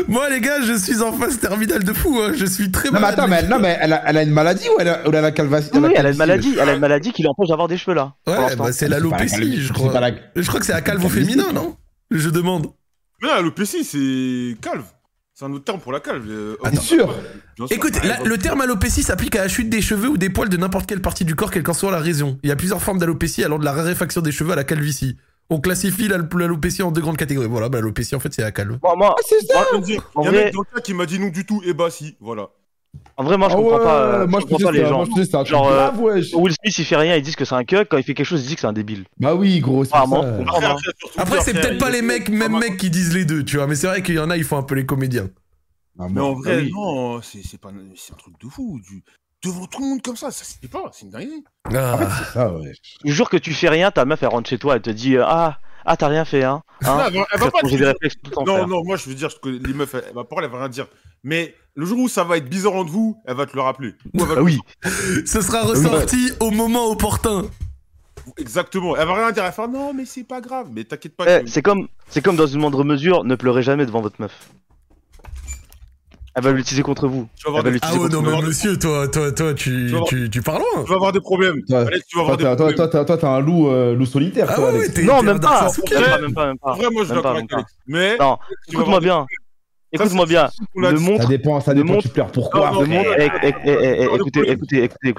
moi, 0.08 0.30
les 0.30 0.39
gars, 0.41 0.62
je 0.62 0.74
suis 0.74 1.02
en 1.02 1.12
phase 1.12 1.39
terminale 1.39 1.84
de 1.84 1.93
fou. 1.93 2.19
hein. 2.21 2.32
Je 2.36 2.45
suis 2.45 2.71
très 2.71 2.89
Non, 2.89 2.93
mais 2.95 3.00
malade. 3.02 3.19
attends, 3.19 3.28
mais, 3.28 3.43
non, 3.43 3.60
mais 3.60 3.78
elle, 3.82 3.93
a, 3.93 4.04
elle 4.08 4.17
a 4.17 4.24
une 4.24 4.32
maladie 4.32 4.67
ou 4.69 4.80
elle 4.80 4.88
a, 4.89 5.04
ou 5.06 5.10
elle 5.10 5.15
a 5.15 5.21
la 5.21 5.32
calvatie 5.32 5.69
Oui, 5.74 5.91
elle 5.95 6.06
a 6.06 6.12
une 6.12 6.17
maladie, 6.17 6.50
wesh 6.52 6.60
elle 6.62 6.69
a 6.69 6.74
une 6.74 6.80
maladie 6.80 7.12
qui 7.12 7.24
l'empêche 7.24 7.50
d'avoir 7.50 7.67
des 7.67 7.78
cheveux 7.78 7.95
là. 7.95 8.13
Ouais, 8.28 8.56
bah, 8.56 8.65
c'est 8.67 8.74
C'est 8.74 8.88
l'alopécie, 8.89 9.60
je 9.62 9.67
c'est 9.67 9.74
crois. 9.74 9.93
Je 10.36 10.47
crois 10.47 10.60
que 10.60 10.65
c'est 10.65 10.71
la 10.74 10.82
calve 10.82 11.04
au 11.04 11.10
féminin, 11.10 11.52
non? 11.54 11.76
Je 12.12 12.30
demande. 12.30 12.67
Mais 13.21 13.27
l'alopécie, 13.27 13.84
c'est 13.84 14.55
calve. 14.62 14.84
C'est 15.34 15.45
un 15.45 15.53
autre 15.53 15.63
terme 15.65 15.79
pour 15.79 15.91
la 15.91 15.99
calve. 15.99 16.25
euh, 16.29 16.55
T'es 16.69 16.75
sûr 16.77 17.07
bien 17.57 17.67
sûr. 17.67 17.75
Écoute, 17.75 17.93
Ah, 18.01 18.07
la- 18.07 18.23
le 18.23 18.38
terme 18.38 18.62
alopécie 18.62 19.01
s'applique 19.03 19.36
à 19.36 19.41
la 19.43 19.47
chute 19.47 19.69
des 19.69 19.81
cheveux 19.81 20.10
ou 20.10 20.17
des 20.17 20.29
poils 20.29 20.49
de 20.49 20.57
n'importe 20.57 20.88
quelle 20.88 21.01
partie 21.01 21.25
du 21.25 21.36
corps, 21.36 21.49
quelle 21.51 21.63
qu'en 21.63 21.73
soit 21.73 21.91
la 21.91 21.99
raison. 21.99 22.38
Il 22.43 22.49
y 22.49 22.51
a 22.51 22.55
plusieurs 22.55 22.81
formes 22.81 22.99
d'alopécie 22.99 23.43
allant 23.43 23.57
de 23.60 23.65
la 23.65 23.71
raréfaction 23.71 24.21
des 24.21 24.31
cheveux 24.31 24.51
à 24.51 24.55
la 24.55 24.63
calvitie. 24.63 25.17
On 25.49 25.60
classifie 25.60 26.07
l'al- 26.07 26.27
l'alopécie 26.38 26.81
en 26.84 26.91
deux 26.91 27.01
grandes 27.01 27.17
catégories. 27.17 27.47
Voilà, 27.47 27.69
bah, 27.69 27.79
l'alopécie, 27.79 28.15
en 28.15 28.19
fait, 28.19 28.34
c'est 28.34 28.41
la 28.41 28.51
calve. 28.51 28.77
Moi, 28.84 28.95
moi, 28.95 29.15
Ah, 29.17 29.21
c'est 29.27 29.45
ça 29.47 29.65
Il 29.73 29.89
y 29.89 29.97
a 29.97 30.29
un 30.29 30.31
mec 30.31 30.53
dans 30.53 30.62
le 30.62 30.67
chat 30.73 30.81
qui 30.81 30.93
m'a 30.93 31.05
dit 31.05 31.19
non 31.19 31.27
du 31.29 31.45
tout, 31.45 31.62
et 31.65 31.73
bah 31.73 31.89
si, 31.89 32.15
voilà. 32.21 32.49
En 33.17 33.23
vrai, 33.23 33.38
moi, 33.38 33.49
je 33.49 33.54
Ah 33.54 33.58
comprends 33.58 33.77
ouais, 33.77 33.84
pas, 33.84 34.01
euh, 34.01 34.27
moi 34.27 34.39
je 34.39 34.45
comprends 34.45 34.65
pas 34.65 34.71
les 34.71 34.80
c'est- 34.80 34.86
gens. 34.88 34.97
moi 34.97 35.06
je 35.06 35.12
te 35.12 35.19
dis, 35.19 35.25
c'est 35.30 35.36
un 35.36 35.39
truc 35.43 35.49
Genre, 35.51 35.67
euh, 35.67 35.75
grave, 35.75 35.99
wesh. 36.01 36.34
Will 36.34 36.54
Smith, 36.54 36.77
il 36.80 36.86
fait 36.86 36.95
rien, 36.95 37.15
ils 37.15 37.21
disent 37.21 37.36
que 37.36 37.45
c'est 37.45 37.56
un 37.56 37.63
cuck. 37.63 37.88
Quand 37.89 37.97
il 37.97 38.04
fait 38.04 38.13
quelque 38.13 38.25
chose, 38.25 38.41
ils 38.43 38.47
disent 38.47 38.56
que 38.56 38.62
c'est 38.62 38.67
un 38.67 38.73
débile. 38.73 39.06
Bah 39.19 39.36
oui, 39.36 39.60
gros, 39.60 39.84
c'est 39.86 39.91
Ah, 39.93 40.06
ça. 40.10 40.77
Après, 41.17 41.38
Ah, 41.38 41.41
c'est 41.41 41.54
peut-être 41.54 41.77
pas 41.77 41.89
les 41.89 42.01
mecs, 42.01 42.30
même 42.30 42.58
mecs 42.58 42.77
qui 42.77 42.89
disent 42.89 43.13
les 43.13 43.25
deux, 43.25 43.43
tu 43.43 43.58
vois. 43.58 43.67
Mais 43.67 43.75
c'est 43.75 43.88
vrai 43.88 44.01
qu'il 44.01 44.15
y 44.15 44.19
en 44.19 44.30
a, 44.30 44.38
ils 44.38 44.43
font 44.43 44.58
un 44.58 44.63
peu 44.63 44.75
les 44.75 44.86
comédiens. 44.86 45.30
Ah, 45.99 46.08
Mais 46.10 46.21
en 46.21 46.34
moi, 46.34 46.41
vrai, 46.43 46.58
oui. 46.62 46.71
non, 46.73 47.21
c'est 47.21 47.45
c'est 47.45 47.60
pas, 47.60 47.69
c'est 47.95 48.13
un 48.13 48.17
truc 48.17 48.34
de 48.41 48.47
fou. 48.49 48.80
Du... 48.89 49.04
Devant 49.43 49.65
tout 49.65 49.82
le 49.82 49.88
monde 49.89 50.01
comme 50.01 50.15
ça, 50.15 50.32
ça 50.32 50.43
se 50.45 50.54
fait 50.60 50.67
pas, 50.67 50.84
c'est 50.93 51.06
une 51.06 51.12
dinguerie. 51.12 51.43
Ah. 51.73 51.97
c'est 52.17 52.34
ça, 52.34 52.54
ouais. 52.54 52.71
Je 53.06 53.12
jure 53.12 53.30
que 53.30 53.38
tu 53.38 53.54
fais 53.54 53.69
rien, 53.69 53.91
ta 53.91 54.06
meuf, 54.06 54.21
elle 54.23 54.30
rentre 54.30 54.49
chez 54.49 54.58
toi, 54.60 54.75
elle 54.75 54.82
te 54.82 54.89
dit 54.91 55.17
euh, 55.17 55.23
Ah, 55.25 55.60
ah 55.86 55.97
t'as 55.97 56.08
rien 56.08 56.25
fait, 56.25 56.43
hein. 56.43 56.62
Non, 56.84 56.89
hein 56.91 57.04
elle 57.08 57.13
va, 57.13 57.25
elle 57.34 57.39
va 57.39 57.51
pas 57.51 57.62
dire- 57.67 57.93
le 58.01 58.45
Non, 58.45 58.67
non, 58.67 58.84
moi 58.84 58.97
je 58.97 59.10
veux 59.10 59.15
dire 59.15 59.30
que 59.41 59.49
les 59.49 59.73
meufs, 59.73 59.93
elle, 59.95 60.13
va 60.13 60.23
parler, 60.23 60.45
elle 60.45 60.51
va 60.51 60.60
rien 60.60 60.69
dire. 60.69 60.88
Mais 61.23 61.55
le 61.75 61.86
jour 61.86 61.99
où 61.99 62.10
ça 62.10 62.23
va 62.23 62.38
être 62.38 62.49
bizarre 62.49 62.73
entre 62.73 62.91
vous, 62.91 63.17
elle 63.25 63.36
va 63.36 63.45
te 63.45 63.55
le 63.55 63.62
rappeler. 63.62 63.93
Ou 64.13 64.21
elle 64.21 64.25
va 64.25 64.34
te 64.36 64.39
Ah 64.39 64.43
oui. 64.43 64.60
Ce 65.25 65.41
sera 65.41 65.62
ressorti 65.63 66.31
au 66.39 66.51
moment 66.51 66.89
opportun. 66.89 67.43
Exactement. 68.38 68.95
Elle 68.97 69.07
va 69.07 69.13
rien 69.15 69.31
dire. 69.31 69.43
Elle 69.43 69.49
va 69.49 69.51
faire 69.51 69.67
non, 69.67 69.93
mais 69.93 70.05
c'est 70.05 70.23
pas 70.23 70.41
grave. 70.41 70.67
Mais 70.73 70.84
t'inquiète 70.84 71.15
pas. 71.15 71.25
Eh, 71.27 71.43
que- 71.43 71.49
c'est 71.49 71.62
comme, 71.62 71.88
c'est 72.10 72.21
comme 72.23 72.36
dans 72.36 72.47
une 72.47 72.60
moindre 72.60 72.84
mesure, 72.84 73.23
ne 73.23 73.36
pleurez 73.36 73.63
jamais 73.63 73.86
devant 73.86 74.01
votre 74.01 74.19
meuf. 74.21 74.49
Elle 76.34 76.43
va 76.43 76.51
l'utiliser 76.53 76.81
contre 76.81 77.10
vous. 77.10 77.27
tu 77.36 77.43
vas 77.43 77.49
avoir 77.49 77.65
elle 77.67 77.73
va 77.73 77.79
des... 77.79 77.79
Ah 77.81 77.91
ouais, 77.93 77.99
contre 78.10 78.21
non, 78.21 78.21
mais 78.41 78.47
monsieur, 78.47 78.79
toi, 78.79 79.05
toi, 79.10 79.34
toi, 79.34 79.53
tu, 79.53 79.91
Tu 79.93 80.03
tu, 80.07 80.29
tu 80.29 80.41
pars 80.41 80.60
loin. 80.60 80.84
tu 80.86 80.89
vas 80.89 80.95
avoir 80.95 81.12
des 81.12 81.19
problèmes. 81.19 81.62
Toi, 81.67 81.81
Alex, 81.81 82.07
tu 82.07 82.15
vas 82.15 82.21
avoir 82.21 82.38
Toi, 82.38 82.49
des 82.51 82.55
toi, 82.55 82.55
problèmes. 82.73 82.89
toi, 82.89 83.05
toi, 83.05 83.17
t'as 83.17 83.29
un 83.36 83.39
loup, 83.41 83.67
euh, 83.67 83.93
loup 83.95 84.05
solitaire, 84.05 84.47
Ah 84.49 84.53
toi, 84.55 84.71
ouais, 84.71 84.79
Alex. 84.79 84.93
t'es 84.93 85.03
Non, 85.03 85.21
même 85.23 85.41
pas. 85.41 85.67
Même 85.67 86.03
pas, 86.03 86.19
même 86.21 86.34
pas, 86.34 86.45
même 86.47 86.57
pas. 86.57 86.71
En 86.71 86.75
vrai, 86.75 86.88
moi 86.89 87.03
je 87.03 87.07
suis 87.07 87.13
Même 87.15 87.21
pas, 87.23 87.34
d'accord 87.34 87.34
même 87.34 87.38
avec 87.43 87.53
Alex. 87.53 87.71
Mais 87.86 88.17
Non, 88.17 88.38
écoute-moi 88.69 88.99
bien. 89.01 89.25
Écoute-moi 89.93 90.25
bien. 90.25 90.49
Le 90.75 90.91
montre, 90.99 91.23
Ça 91.23 91.27
dépend, 91.27 91.60
ça 91.60 91.73
Le 91.73 91.82
dépend, 91.82 91.93
montre- 91.93 92.04
tu 92.04 92.10
pleures 92.10 92.32
pourquoi, 92.32 92.71
écoutez, 94.15 94.51
écoutez, 94.51 94.84
écoutez. 95.04 95.13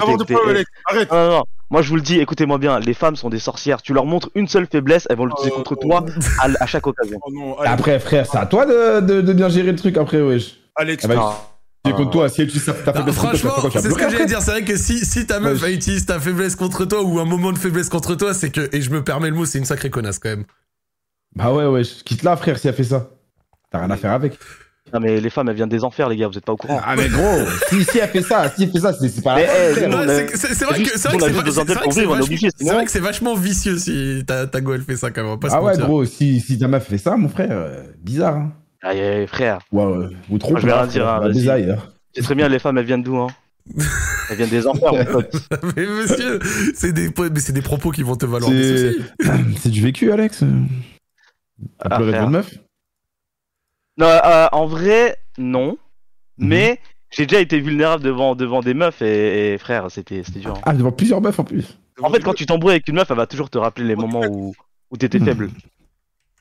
Arrête. 0.86 1.10
Non, 1.12 1.26
non, 1.26 1.30
non. 1.38 1.44
Moi, 1.70 1.82
je 1.82 1.88
vous 1.88 1.96
le 1.96 2.02
dis, 2.02 2.18
écoutez-moi 2.20 2.58
bien. 2.58 2.78
Les 2.80 2.94
femmes 2.94 3.16
sont 3.16 3.30
des 3.30 3.38
sorcières. 3.38 3.80
Tu 3.82 3.92
leur 3.94 4.04
montres 4.06 4.30
une 4.34 4.46
seule 4.48 4.66
faiblesse, 4.70 5.06
elles 5.10 5.16
vont 5.16 5.24
l'utiliser 5.26 5.52
Euh, 5.52 5.56
contre 5.56 5.74
toi 5.76 6.04
à, 6.40 6.48
à 6.62 6.66
chaque 6.66 6.86
occasion. 6.86 7.18
Oh 7.24 7.30
non, 7.32 7.58
Alex. 7.58 7.72
Après, 7.74 7.98
frère, 8.00 8.26
c'est 8.30 8.38
à 8.38 8.46
toi 8.46 8.66
de, 8.66 9.00
de, 9.00 9.20
de 9.22 9.32
bien 9.32 9.48
gérer 9.48 9.72
le 9.72 9.76
truc 9.78 9.96
après, 9.96 10.20
wesh. 10.22 10.56
Alex, 10.76 11.04
Ah 11.04 11.08
bah, 11.08 11.14
Non. 11.14 11.32
C'est 11.84 11.92
contre 11.94 12.10
toi, 12.10 12.28
si 12.28 12.46
tu 12.46 12.58
sais 12.60 12.72
ta 12.72 12.92
Non, 12.92 12.98
faiblesse 12.98 13.18
contre 13.18 13.40
toi, 13.40 13.50
franchement, 13.50 13.80
c'est 13.82 13.90
ce 13.90 13.94
que 13.94 14.10
j'allais 14.10 14.26
dire. 14.26 14.40
C'est 14.40 14.50
vrai 14.52 14.62
que 14.64 14.76
si, 14.76 15.04
si 15.04 15.26
ta 15.26 15.40
meuf 15.40 15.60
Ouais. 15.62 15.70
elle 15.70 15.74
utilise 15.74 16.06
ta 16.06 16.20
faiblesse 16.20 16.54
contre 16.56 16.84
toi 16.84 17.02
ou 17.02 17.18
un 17.18 17.24
moment 17.24 17.52
de 17.52 17.58
faiblesse 17.58 17.88
contre 17.88 18.14
toi, 18.14 18.34
c'est 18.34 18.50
que, 18.50 18.68
et 18.74 18.80
je 18.82 18.90
me 18.90 19.02
permets 19.02 19.30
le 19.30 19.34
mot, 19.34 19.44
c'est 19.46 19.58
une 19.58 19.64
sacrée 19.64 19.90
connasse 19.90 20.18
quand 20.20 20.28
même. 20.28 20.44
Bah 21.34 21.52
ouais, 21.52 21.66
wesh. 21.66 22.04
Quitte 22.04 22.22
là, 22.22 22.36
frère, 22.36 22.58
si 22.58 22.68
elle 22.68 22.74
fait 22.74 22.84
ça. 22.84 23.08
T'as 23.70 23.78
rien 23.80 23.90
à 23.90 23.96
faire 23.96 24.12
avec. 24.12 24.38
Non, 24.92 25.00
mais 25.00 25.20
les 25.20 25.30
femmes, 25.30 25.48
elles 25.48 25.56
viennent 25.56 25.68
des 25.68 25.84
enfers, 25.84 26.08
les 26.08 26.16
gars, 26.16 26.28
vous 26.28 26.36
êtes 26.36 26.44
pas 26.44 26.52
au 26.52 26.56
courant. 26.56 26.80
Ah, 26.84 26.94
mais 26.96 27.08
gros, 27.08 27.38
si, 27.70 27.82
si 27.84 27.98
elle 27.98 28.08
fait 28.10 28.20
ça, 28.22 28.50
si 28.54 28.64
elle 28.64 28.70
fait 28.72 28.80
ça, 28.80 28.92
c'est 28.92 29.08
c'est 29.08 29.22
pas 29.22 29.40
eh, 29.40 29.46
c'est- 29.74 30.36
c'est 30.36 30.54
c'est 30.54 30.64
vrai 30.66 30.82
que 30.82 30.98
c'est 30.98 31.08
pour 31.08 31.18
vachement- 31.20 32.24
obligé, 32.24 32.48
c'est 32.50 32.58
sinon- 32.64 32.74
vrai 32.74 32.84
que 32.84 32.90
c'est 32.90 33.00
vachement 33.00 33.34
vicieux 33.34 33.78
si 33.78 34.22
ta, 34.26 34.46
ta 34.46 34.60
go 34.60 34.74
elle 34.74 34.82
fait 34.82 34.96
ça 34.96 35.10
quand 35.10 35.24
même. 35.26 35.38
Pas 35.40 35.48
Ah 35.52 35.62
ouais, 35.62 35.78
gros, 35.78 36.04
si, 36.04 36.40
si 36.40 36.58
ta 36.58 36.68
meuf 36.68 36.86
fait 36.86 36.98
ça, 36.98 37.16
mon 37.16 37.28
frère, 37.28 37.48
euh, 37.52 37.82
bizarre, 38.02 38.36
hein. 38.36 38.52
Aïe, 38.82 39.00
aïe, 39.00 39.26
frère. 39.26 39.60
Ouais, 39.70 39.84
ouais. 39.84 40.06
Ou 40.28 40.38
trop. 40.38 40.54
Ah, 40.56 40.60
je 40.60 40.66
vais 40.66 40.72
rien 40.72 40.86
dire, 40.86 41.08
hein, 41.08 41.20
hein. 41.24 41.76
C'est 42.14 42.22
très 42.22 42.34
bien, 42.34 42.48
les 42.48 42.58
femmes, 42.58 42.76
elles 42.78 42.84
viennent 42.84 43.02
d'où, 43.02 43.16
hein? 43.16 43.28
Elles 44.28 44.36
viennent 44.36 44.48
des 44.50 44.66
enfers, 44.66 44.92
mon 44.92 45.04
pote. 45.04 45.32
Mais 45.76 45.86
monsieur, 45.86 46.40
c'est 46.74 46.92
des, 46.92 47.08
mais 47.32 47.38
c'est 47.40 47.52
des 47.52 47.62
propos 47.62 47.92
qui 47.92 48.02
vont 48.02 48.16
te 48.16 48.26
valoir 48.26 48.50
des 48.50 48.62
C'est 48.62 48.92
soucis. 48.92 49.04
c'est 49.62 49.68
du 49.70 49.80
vécu, 49.82 50.10
Alex. 50.10 50.42
Ah, 51.78 51.94
frère. 51.94 52.00
devant 52.00 52.24
une 52.24 52.30
meuf? 52.30 52.50
Non, 53.98 54.06
euh, 54.06 54.46
en 54.52 54.66
vrai, 54.66 55.16
non. 55.38 55.76
Mhm. 56.38 56.48
Mais 56.48 56.80
j'ai 57.10 57.26
déjà 57.26 57.40
été 57.40 57.60
vulnérable 57.60 58.02
devant, 58.02 58.34
devant 58.34 58.60
des 58.60 58.74
meufs 58.74 59.02
et, 59.02 59.54
et 59.54 59.58
frère, 59.58 59.90
c'était 59.90 60.22
c'était 60.24 60.40
dur. 60.40 60.56
hein. 60.56 60.60
Ah, 60.64 60.72
devant 60.72 60.92
plusieurs 60.92 61.20
meufs 61.20 61.38
en 61.38 61.44
plus. 61.44 61.78
En 62.02 62.10
fait, 62.10 62.20
quand 62.20 62.32
tu 62.34 62.46
t'embrouilles 62.46 62.72
avec 62.72 62.88
une 62.88 62.94
meuf, 62.96 63.10
elle 63.10 63.16
va 63.16 63.26
toujours 63.26 63.50
te 63.50 63.58
rappeler 63.58 63.84
les 63.86 63.96
moments 63.96 64.22
où, 64.26 64.54
où 64.90 64.96
t'étais 64.96 65.18
Mhm. 65.18 65.24
faible. 65.26 65.50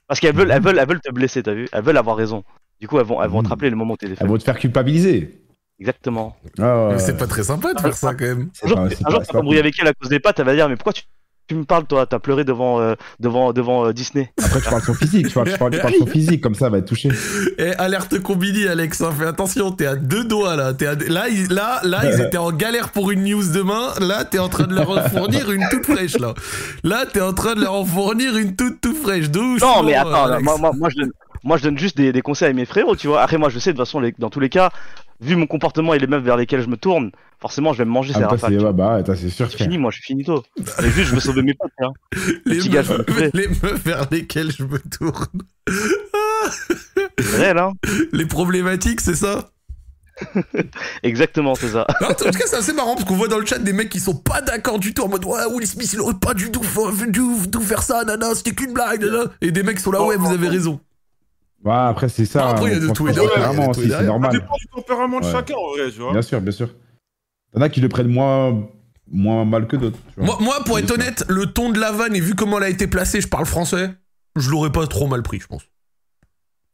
Parce 0.08 0.20
qu'elles 0.20 0.36
veulent, 0.36 0.52
elles 0.52 0.62
veulent, 0.62 0.78
elles 0.80 0.88
veulent 0.88 1.02
te 1.02 1.12
blesser, 1.12 1.44
t'as 1.44 1.54
vu? 1.54 1.68
Elles 1.72 1.84
veulent 1.84 1.98
avoir 1.98 2.16
raison. 2.16 2.44
Du 2.80 2.88
coup, 2.88 2.98
elles 3.00 3.06
vont, 3.06 3.22
elles 3.22 3.30
vont 3.30 3.42
te 3.42 3.46
Mhm. 3.48 3.50
rappeler 3.52 3.70
les 3.70 3.76
moments 3.76 3.94
où 3.94 3.98
t'étais 3.98 4.14
Elles 4.14 4.18
faible. 4.18 4.30
vont 4.32 4.38
te 4.38 4.44
faire 4.44 4.58
culpabiliser. 4.58 5.42
Exactement. 5.80 6.36
Ah, 6.60 6.96
c'est 7.00 7.18
pas 7.18 7.28
très 7.28 7.44
sympa 7.44 7.74
de 7.74 7.80
faire 7.80 7.94
ça 7.96 8.14
quand 8.14 8.26
même. 8.26 8.50
Un 8.64 8.68
jour, 8.68 8.78
pas- 8.78 9.20
tu 9.26 9.32
t'embrouilles 9.32 9.58
avec 9.60 9.76
elle 9.80 9.88
à 9.88 9.94
cause 9.94 10.10
des 10.10 10.20
pattes, 10.20 10.40
elle 10.40 10.46
va 10.46 10.56
dire 10.56 10.70
Mais 10.70 10.76
pourquoi 10.76 10.94
tu, 10.94 11.04
tu 11.48 11.56
me 11.56 11.64
parles, 11.66 11.86
toi 11.86 12.06
T'as 12.06 12.20
pleuré 12.20 12.44
devant, 12.46 12.80
euh, 12.80 12.94
devant, 13.20 13.52
devant 13.52 13.86
euh, 13.86 13.92
Disney. 13.94 14.32
Après, 14.42 14.62
tu 14.62 14.70
parles 14.70 14.82
de 14.82 14.86
son 14.86 14.94
physique. 14.94 15.28
Tu 15.28 15.34
parles, 15.34 15.52
tu 15.52 15.58
parles, 15.58 15.72
tu 15.72 15.80
parles 15.80 15.94
de 15.94 15.98
son 16.00 16.06
physique, 16.06 16.42
comme 16.42 16.56
ça, 16.56 16.68
elle 16.68 16.72
va 16.72 16.78
être 16.78 16.86
touchée. 16.88 17.10
Et 17.58 17.72
alerte 17.74 18.20
combini, 18.22 18.68
Alex, 18.68 19.02
hein, 19.02 19.12
fais 19.18 19.26
attention, 19.26 19.72
t'es 19.72 19.86
à 19.86 19.96
deux 19.96 20.24
doigts 20.24 20.56
là. 20.56 20.68
À 20.68 20.96
Là, 21.10 21.28
ils, 21.30 21.48
là, 21.50 21.82
là, 21.84 22.02
ils 22.06 22.22
étaient 22.26 22.38
en 22.38 22.52
galère 22.52 22.90
pour 22.90 23.12
une 23.12 23.24
news 23.26 23.44
demain. 23.54 23.90
Là, 24.00 24.24
t'es 24.24 24.40
en 24.40 24.48
train 24.50 24.66
de 24.68 24.74
leur 24.76 24.90
en 24.90 25.02
fournir 25.10 25.52
une 25.52 25.66
toute 25.70 25.86
fraîche 25.86 26.18
là. 26.20 26.34
Là, 26.84 27.06
t'es 27.06 27.22
en 27.22 27.34
train 27.34 27.56
de 27.56 27.62
leur 27.62 27.74
en 27.74 27.86
fournir 27.86 28.38
une 28.38 28.56
toute 28.56 28.80
toute 28.80 28.98
fraîche. 28.98 29.30
Doucement, 29.30 29.78
Non, 29.78 29.84
mais 29.84 29.96
attends, 29.96 30.26
Alex. 30.26 30.44
moi, 30.44 30.58
moi, 30.58 30.72
moi, 30.78 30.90
je 30.90 31.02
donne, 31.02 31.12
moi, 31.44 31.58
je 31.58 31.64
donne 31.64 31.78
juste 31.78 31.98
des, 31.98 32.12
des 32.14 32.22
conseils 32.22 32.50
à 32.50 32.54
mes 32.54 32.66
frérots, 32.66 32.96
tu 32.96 33.08
vois. 33.08 33.22
Après, 33.22 33.38
moi, 33.38 33.50
je 33.50 33.60
sais, 33.60 33.72
de 33.74 33.78
toute 33.78 33.86
façon, 33.86 34.00
les- 34.00 34.14
dans 34.18 34.30
tous 34.30 34.40
les 34.40 34.50
cas, 34.50 34.70
vu 35.22 35.36
mon 35.36 35.48
comportement 35.48 35.94
et 35.94 36.00
les 36.00 36.08
meufs 36.08 36.24
vers 36.24 36.36
lesquelles 36.36 36.62
je 36.62 36.68
me 36.68 36.78
tourne, 36.78 37.12
forcément, 37.40 37.74
je 37.74 37.80
vais 37.80 37.86
me 37.86 37.92
manger 37.92 38.14
Ah, 38.16 38.28
c'est 38.38 38.58
ouais, 38.58 38.74
bah, 38.74 39.02
c'est 39.06 39.30
sûr. 39.30 39.48
C'est 39.50 39.56
frère. 39.56 39.68
fini, 39.68 39.78
moi, 39.78 39.92
je 39.92 39.98
suis 39.98 40.06
finito. 40.06 40.44
Juste, 40.58 41.10
je 41.10 41.14
veux 41.16 41.20
sauver 41.20 41.44
mes 41.44 41.54
potes, 41.54 41.72
hein. 41.82 41.92
les, 42.46 42.60
gars, 42.70 42.82
meufs, 42.82 43.32
les 43.34 43.48
vers 43.84 44.08
lesquelles 44.12 44.52
je 44.52 44.64
me 44.64 44.80
tourne. 44.80 45.44
Réel, 47.18 47.58
hein. 47.58 47.74
Les 48.12 48.26
problématiques, 48.26 49.02
c'est 49.02 49.16
ça? 49.16 49.50
Exactement, 51.04 51.56
c'est 51.56 51.70
ça. 51.70 51.88
Non, 52.02 52.10
En 52.10 52.14
tout 52.14 52.26
cas, 52.26 52.46
c'est 52.46 52.58
assez 52.58 52.74
marrant 52.74 52.96
parce 52.96 53.08
qu'on 53.08 53.16
voit 53.16 53.28
dans 53.28 53.40
le 53.40 53.46
chat 53.46 53.60
des 53.60 53.74
mecs 53.74 53.90
qui 53.90 54.00
sont 54.00 54.16
pas 54.16 54.42
d'accord 54.42 54.80
du 54.80 54.94
tout 54.94 55.04
en 55.04 55.08
mode 55.08 55.26
ouais, 55.26 55.46
Will 55.52 55.66
Smith 55.66 55.92
il 55.94 56.00
aurait 56.00 56.14
pas 56.14 56.34
du 56.34 56.52
tout, 56.52 56.62
dû 57.08 57.66
faire 57.66 57.84
ça, 57.84 58.04
nana, 58.04 58.36
c'était 58.36 58.52
qu'une 58.52 58.74
blague, 58.74 59.04
nana. 59.04 59.26
Et 59.42 59.52
des 59.52 59.64
mecs 59.64 59.80
sont 59.80 59.92
là, 59.92 60.04
ouais, 60.04 60.18
vous 60.18 60.32
avez 60.32 60.48
raison. 60.48 60.80
Ouais, 61.64 61.74
après, 61.74 62.10
c'est 62.10 62.26
ça. 62.26 62.50
Après, 62.50 62.72
il 62.72 62.74
y 62.74 62.84
a 62.84 62.88
de 62.88 62.94
tout 62.94 63.08
et 63.08 63.14
derrière, 63.14 63.76
c'est 63.76 63.82
derrière. 63.82 64.00
Ça 64.00 64.04
normal. 64.04 64.32
dépend 64.32 64.56
du 64.60 64.68
tempérament 64.68 65.20
de 65.20 65.26
chacun 65.26 65.54
en 65.56 65.72
vrai, 65.74 65.92
tu 65.92 66.00
vois. 66.00 66.12
Bien 66.12 66.22
sûr, 66.22 66.42
bien 66.42 66.52
sûr. 66.52 66.70
T'en 67.54 67.62
as 67.62 67.70
qui 67.70 67.82
le 67.82 67.90
prennent 67.90 68.08
moins, 68.08 68.68
moins 69.12 69.46
mal 69.46 69.68
que 69.68 69.76
d'autres. 69.76 70.00
Moi, 70.18 70.38
moi, 70.40 70.64
pour 70.66 70.80
être 70.80 70.92
honnête, 70.92 71.24
le 71.28 71.46
ton 71.48 71.70
de 71.70 71.80
la 71.80 71.92
vanne 71.92 72.16
et 72.16 72.20
vu 72.20 72.34
comment 72.34 72.58
elle 72.58 72.64
a 72.64 72.70
été 72.70 72.88
placée, 72.88 73.22
je 73.22 73.28
parle 73.28 73.46
français, 73.46 73.92
je 74.36 74.50
l'aurais 74.50 74.72
pas 74.72 74.88
trop 74.88 75.08
mal 75.08 75.22
pris, 75.22 75.40
je 75.40 75.48
pense. 75.48 75.64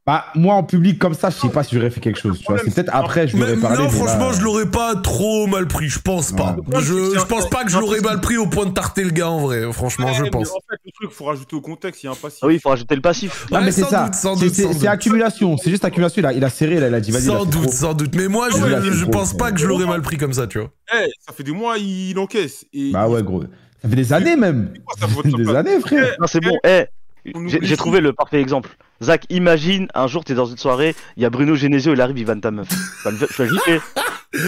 Bah, 0.08 0.28
moi, 0.36 0.56
en 0.56 0.64
public 0.64 0.98
comme 1.00 1.14
ça, 1.14 1.30
je 1.30 1.36
sais 1.36 1.50
pas 1.50 1.64
si 1.64 1.76
j'aurais 1.76 1.90
fait 1.90 2.00
quelque 2.00 2.18
chose. 2.18 2.40
Tu 2.40 2.46
vois, 2.48 2.58
c'est 2.64 2.74
peut-être 2.74 2.96
après, 2.96 3.28
je 3.28 3.34
lui 3.36 3.44
Mais, 3.44 3.52
aurais 3.52 3.58
parlé. 3.62 3.84
non, 3.84 3.90
franchement, 3.90 4.30
là- 4.30 4.38
je 4.38 4.42
l'aurais 4.42 4.66
pas 4.66 4.96
trop 4.96 5.48
mal 5.48 5.68
pris, 5.68 5.90
je 5.90 6.00
pense 6.00 6.32
pas. 6.32 6.56
Ouais. 6.66 6.80
Je, 6.80 6.94
je 7.20 7.26
pense 7.26 7.50
pas 7.50 7.66
que 7.66 7.70
je 7.72 7.78
l'aurais 7.78 8.00
mal 8.00 8.22
pris 8.22 8.38
au 8.38 8.48
point 8.48 8.66
de 8.66 8.72
tarter 8.72 9.04
le 9.04 9.10
gars 9.10 9.28
en 9.30 9.40
vrai, 9.42 9.70
franchement, 9.74 10.14
je 10.14 10.24
Ouais, 10.24 10.30
pense. 10.30 10.50
En 10.52 10.62
fait, 10.70 10.80
le 10.86 10.92
truc, 10.94 11.12
faut 11.12 11.26
rajouter 11.26 11.58
au 11.58 11.62
contexte, 11.62 12.04
il 12.04 12.06
y 12.06 12.10
a 12.10 12.14
un 12.14 12.16
passif. 12.16 12.40
Ah 12.42 12.48
oui, 12.48 12.54
il 12.56 12.60
faut 12.62 12.70
rajouter 12.70 12.96
le 12.96 13.02
passif. 13.02 13.48
Non, 13.52 13.58
Ouais, 13.58 13.66
mais 13.66 13.72
c'est 13.74 13.82
sans 13.82 13.90
ça. 13.90 14.04
doute, 14.06 14.14
sans 14.16 14.36
C'est- 14.38 14.88
accumulation. 14.88 15.58
C'est 15.58 15.70
juste 15.72 15.84
accumulation. 15.84 16.22
Il 16.22 16.26
a, 16.26 16.32
il 16.32 16.44
a 16.46 16.50
serré, 16.50 16.80
là, 16.80 16.88
il 16.88 16.94
a 16.96 17.02
dit, 17.02 17.12
Sans 17.12 17.44
doute, 17.44 17.64
trop. 17.64 17.72
sans 17.74 17.94
doute. 17.94 18.16
Mais 18.16 18.30
moi, 18.30 18.48
je, 18.50 19.06
pense 19.06 19.36
pas 19.36 19.52
que 19.52 19.60
je 19.60 19.66
l'aurais 19.68 19.88
mal 19.88 20.02
pris 20.02 20.16
comme 20.16 20.32
ça, 20.32 20.48
tu 20.48 20.60
vois. 20.60 20.70
Eh, 20.96 21.10
ça 21.28 21.34
fait 21.36 21.44
des 21.44 21.52
mois, 21.52 21.78
il 21.78 22.18
encaisse. 22.18 22.64
Bah 22.94 23.10
ouais, 23.10 23.22
gros. 23.24 23.44
Ça 23.82 23.90
fait 23.90 23.96
des 23.98 24.14
années 24.14 24.38
même. 24.38 24.72
Des 25.26 25.50
années, 25.54 25.80
frère. 25.82 26.16
Non, 26.20 26.28
c'est 26.28 26.40
bon. 26.40 26.56
Eh, 26.66 26.86
On 26.90 26.97
j'ai 27.62 27.78
trouvé 27.78 28.00
le 28.02 28.14
parfait 28.14 28.42
exemple. 28.42 28.70
Zach, 29.02 29.26
imagine, 29.30 29.88
un 29.94 30.08
jour, 30.08 30.24
t'es 30.24 30.34
dans 30.34 30.46
une 30.46 30.58
soirée, 30.58 30.96
il 31.18 31.24
y 31.24 31.26
a 31.26 31.30
Bruno 31.30 31.56
Genesio, 31.56 31.94
il 31.94 32.02
arrive, 32.02 32.18
il 32.18 32.26
vanne 32.26 32.42
ta 32.42 32.52
meuf. 32.52 32.68
Tu 32.70 32.76
vas 33.06 33.12
le- 33.12 33.18
tu 33.28 33.56
gifler. 33.56 33.80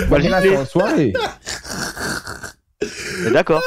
Vas 0.09 0.17
le 0.19 0.65
soirée. 0.65 1.13
T'es 3.23 3.31
d'accord 3.31 3.61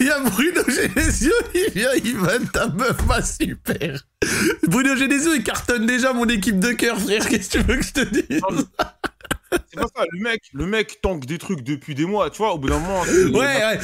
Il 0.00 0.06
y 0.06 0.10
a 0.10 0.18
Bruno 0.20 0.62
Genesio, 0.66 1.32
il 1.54 1.72
vient, 1.74 1.90
il 2.04 2.16
vanne 2.16 2.48
ta 2.48 2.68
meuf, 2.68 3.04
bah 3.06 3.22
super. 3.22 4.00
Bruno 4.66 4.96
Genesio, 4.96 5.34
il 5.34 5.42
cartonne 5.42 5.86
déjà 5.86 6.12
mon 6.12 6.26
équipe 6.26 6.58
de 6.58 6.72
cœur, 6.72 6.98
frère, 6.98 7.26
qu'est-ce 7.28 7.50
que 7.50 7.58
tu 7.58 7.64
veux 7.64 7.76
que 7.76 7.82
je 7.84 7.92
te 7.92 8.00
dise? 8.04 8.42
C'est 9.52 9.80
pas 9.80 9.86
ça, 9.96 10.04
le 10.10 10.20
mec, 10.20 10.42
le 10.52 10.66
mec 10.66 11.00
tank 11.02 11.26
des 11.26 11.38
trucs 11.38 11.62
depuis 11.62 11.94
des 11.94 12.04
mois, 12.04 12.30
tu 12.30 12.38
vois, 12.38 12.52
au 12.54 12.58
bout 12.58 12.68
d'un 12.68 12.78
moment. 12.78 13.02
Ouais, 13.32 13.38
ouais. 13.38 13.78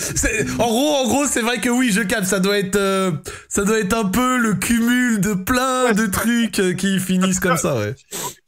En 0.58 0.66
gros, 0.68 0.94
en 0.96 1.04
gros, 1.08 1.26
c'est 1.26 1.40
vrai 1.40 1.60
que 1.60 1.68
oui, 1.68 1.90
je 1.92 2.02
capte. 2.02 2.26
Ça 2.26 2.38
doit 2.40 2.58
être, 2.58 2.76
euh, 2.76 3.10
ça 3.48 3.64
doit 3.64 3.78
être 3.78 3.94
un 3.94 4.04
peu 4.04 4.36
le 4.38 4.54
cumul 4.54 5.20
de 5.20 5.34
plein 5.34 5.92
de 5.92 6.06
trucs 6.06 6.58
euh, 6.60 6.72
qui 6.74 6.98
finissent 7.00 7.40
comme 7.40 7.56
ça, 7.56 7.76
ouais. 7.76 7.94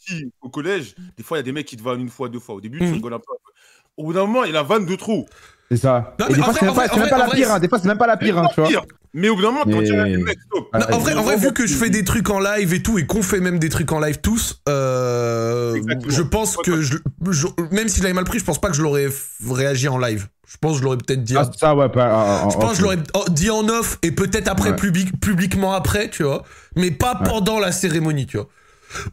Au 0.42 0.48
collège, 0.48 0.94
des 1.16 1.22
fois, 1.22 1.36
il 1.36 1.40
y 1.40 1.42
a 1.42 1.44
des 1.44 1.52
mecs 1.52 1.66
qui 1.66 1.76
te 1.76 1.82
vannent 1.82 2.00
une 2.00 2.08
fois, 2.08 2.28
deux 2.28 2.38
fois. 2.40 2.54
Au 2.54 2.60
début, 2.60 2.78
Mm. 2.78 2.86
tu 2.86 2.92
rigoles 2.94 3.14
un 3.14 3.18
peu. 3.18 3.32
Au 3.96 4.04
bout 4.04 4.12
d'un 4.12 4.26
moment, 4.26 4.44
il 4.44 4.56
a 4.56 4.62
vanne 4.62 4.86
de 4.86 4.94
trop. 4.94 5.26
C'est 5.70 5.76
ça. 5.76 6.14
Non, 6.18 6.26
Et 6.26 6.30
mais 6.30 6.34
des 6.36 6.40
en 6.40 6.44
fois, 6.44 6.52
vrai- 6.52 6.60
c'est 6.60 6.66
même 6.66 6.74
pas 6.74 6.86
vrai- 6.86 7.18
même 7.18 7.28
la 7.28 7.34
pire. 7.34 7.52
hein. 7.52 7.58
Des 7.60 7.68
fois, 7.68 7.78
c'est 7.78 7.88
même 7.88 7.98
pas 7.98 8.06
la 8.06 8.16
pire, 8.16 8.38
hein, 8.38 8.48
tu 8.54 8.60
vois. 8.62 8.70
Mais 9.14 9.28
au 9.28 9.36
bout 9.36 9.42
d'un 9.42 9.50
moment, 9.50 9.64
quand 9.64 9.82
tu 9.82 9.94
as 9.98 10.04
mec, 10.04 10.38
stop. 10.50 10.68
Ah, 10.72 10.78
Non, 10.78 10.96
en 10.96 10.98
vrai, 10.98 11.14
en 11.14 11.22
vrai, 11.22 11.36
vu 11.36 11.52
que 11.52 11.66
je 11.66 11.74
fais 11.74 11.90
des 11.90 12.04
trucs 12.04 12.30
en 12.30 12.40
live 12.40 12.72
et 12.72 12.82
tout, 12.82 12.98
et 12.98 13.06
qu'on 13.06 13.22
fait 13.22 13.40
même 13.40 13.58
des 13.58 13.68
trucs 13.68 13.90
en 13.92 14.00
live 14.00 14.18
tous, 14.22 14.60
euh, 14.68 15.78
je 16.08 16.22
pense 16.22 16.56
que 16.56 16.80
je, 16.82 16.96
je- 17.30 17.46
même 17.70 17.88
si 17.88 17.98
je 17.98 18.02
l'avais 18.02 18.14
mal 18.14 18.24
pris, 18.24 18.38
je 18.38 18.44
pense 18.44 18.60
pas 18.60 18.68
que 18.68 18.76
je 18.76 18.82
l'aurais 18.82 19.08
réagi 19.50 19.88
en 19.88 19.98
live. 19.98 20.28
Je 20.46 20.56
pense 20.58 20.72
que 20.72 20.78
je 20.78 20.84
l'aurais 20.84 20.96
peut-être 20.96 21.22
dit. 21.24 21.34
Ah, 21.36 21.50
ça, 21.58 21.74
ouais, 21.74 21.88
pas. 21.90 22.14
en- 22.14 22.46
en- 22.46 22.50
je 22.50 22.56
pense 22.56 22.70
que 22.72 22.76
je 22.78 22.82
l'aurais 22.82 22.98
dit 23.30 23.50
en 23.50 23.68
off 23.68 23.98
et 24.02 24.12
peut-être 24.12 24.48
après 24.48 24.70
Ouais. 24.70 24.76
public, 24.76 25.20
publiquement 25.20 25.74
après, 25.74 26.08
tu 26.08 26.22
vois. 26.22 26.44
Mais 26.76 26.90
pas 26.90 27.12
Ouais. 27.20 27.28
pendant 27.28 27.58
la 27.58 27.72
cérémonie, 27.72 28.26
tu 28.26 28.38
vois. 28.38 28.48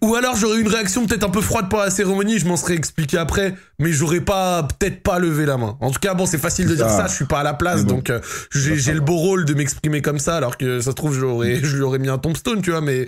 Ou 0.01 0.15
alors 0.15 0.35
j'aurais 0.35 0.57
eu 0.57 0.61
une 0.61 0.67
réaction 0.67 1.05
peut-être 1.05 1.23
un 1.23 1.29
peu 1.29 1.41
froide 1.41 1.69
pour 1.69 1.79
la 1.79 1.89
cérémonie, 1.89 2.39
je 2.39 2.47
m'en 2.47 2.57
serais 2.57 2.75
expliqué 2.75 3.17
après, 3.17 3.55
mais 3.79 3.91
j'aurais 3.91 4.21
pas 4.21 4.63
peut-être 4.63 5.03
pas 5.03 5.19
levé 5.19 5.45
la 5.45 5.57
main. 5.57 5.77
En 5.81 5.91
tout 5.91 5.99
cas, 5.99 6.13
bon, 6.13 6.25
c'est 6.25 6.37
facile 6.37 6.67
de 6.67 6.75
dire 6.75 6.89
ça. 6.89 7.07
je 7.07 7.13
suis 7.13 7.25
pas 7.25 7.39
à 7.39 7.43
la 7.43 7.53
place, 7.53 7.83
bon. 7.85 7.95
donc 7.95 8.09
euh, 8.09 8.19
j'ai 8.51 8.93
le 8.93 9.01
beau 9.01 9.15
rôle 9.17 9.45
de 9.45 9.53
m'exprimer 9.53 10.01
comme 10.01 10.19
ça, 10.19 10.37
alors 10.37 10.57
que 10.57 10.79
ça 10.79 10.91
se 10.91 10.95
trouve 10.95 11.13
j'aurais 11.17 11.55
je 11.63 11.75
lui 11.75 11.83
aurais 11.83 11.99
mis 11.99 12.09
un 12.09 12.17
tombstone, 12.17 12.61
tu 12.61 12.71
vois, 12.71 12.81
mais 12.81 13.05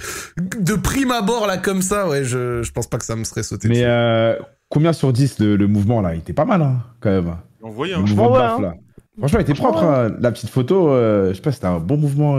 de 0.60 0.74
prime 0.76 1.12
abord 1.12 1.48
là 1.48 1.58
comme 1.58 1.82
ça, 1.82 2.08
ouais, 2.08 2.24
je, 2.24 2.64
je 2.64 2.72
pense 2.72 2.88
pas 2.88 2.98
que 2.98 3.06
ça 3.06 3.16
me 3.16 3.24
serait 3.24 3.44
sauté. 3.44 3.68
Mais 3.68 3.76
dessus. 3.76 3.86
euh, 3.88 4.36
combien 4.70 4.94
sur 4.94 5.14
10 5.14 5.40
le, 5.40 5.56
le 5.56 5.68
mouvement 5.68 6.02
là? 6.02 6.14
Il 6.16 6.20
était 6.20 6.34
pas 6.34 6.46
mal, 6.46 6.62
hein, 6.62 6.84
quand 7.00 7.10
même. 7.12 7.36
Envoyé, 7.64 7.94
Le 7.94 8.00
hein. 8.00 8.02
mouvement 8.02 8.32
ouais, 8.34 8.40
hein. 8.42 8.62
là. 8.62 8.74
Franchement, 9.18 9.40
il 9.40 9.42
était 9.44 9.54
propre. 9.56 9.84
hein. 9.84 10.12
La 10.20 10.32
petite 10.32 10.50
photo, 10.50 10.90
euh, 10.92 11.30
je 11.30 11.36
sais 11.36 11.42
pas, 11.42 11.52
c'était 11.52 11.66
un 11.66 11.80
bon 11.80 11.98
mouvement. 11.98 12.38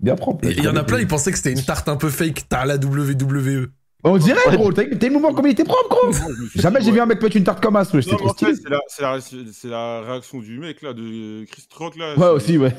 Bien 0.00 0.16
propre. 0.16 0.46
Et 0.46 0.52
Il 0.52 0.64
y 0.64 0.68
en 0.68 0.76
a 0.76 0.84
plein, 0.84 0.98
ils 1.00 1.06
pensaient 1.06 1.32
que 1.32 1.38
c'était 1.38 1.52
une 1.52 1.64
tarte 1.64 1.88
un 1.88 1.96
peu 1.96 2.10
fake, 2.10 2.44
t'as 2.48 2.64
la. 2.64 2.76
WWE. 2.76 3.68
On 4.04 4.18
dirait, 4.18 4.38
gros. 4.52 4.72
T'as 4.72 4.84
le 4.84 5.10
mouvement 5.10 5.34
comme 5.34 5.46
il 5.46 5.52
était 5.52 5.64
propre, 5.64 5.88
gros. 5.88 6.12
Jamais 6.54 6.80
j'ai 6.80 6.92
vu 6.92 7.00
un 7.00 7.06
mec 7.06 7.20
mettre 7.20 7.36
une 7.36 7.44
tarte 7.44 7.62
comme 7.62 7.74
ça. 7.74 7.90
c'est 7.90 9.00
la, 9.02 9.20
c'est 9.20 9.68
la, 9.68 10.00
réaction 10.02 10.38
du 10.38 10.58
mec 10.58 10.82
là, 10.82 10.92
de 10.92 11.44
Chris 11.44 11.66
Rock 11.74 11.96
là. 11.96 12.16
Ouais, 12.16 12.28
aussi, 12.28 12.58
ouais. 12.58 12.74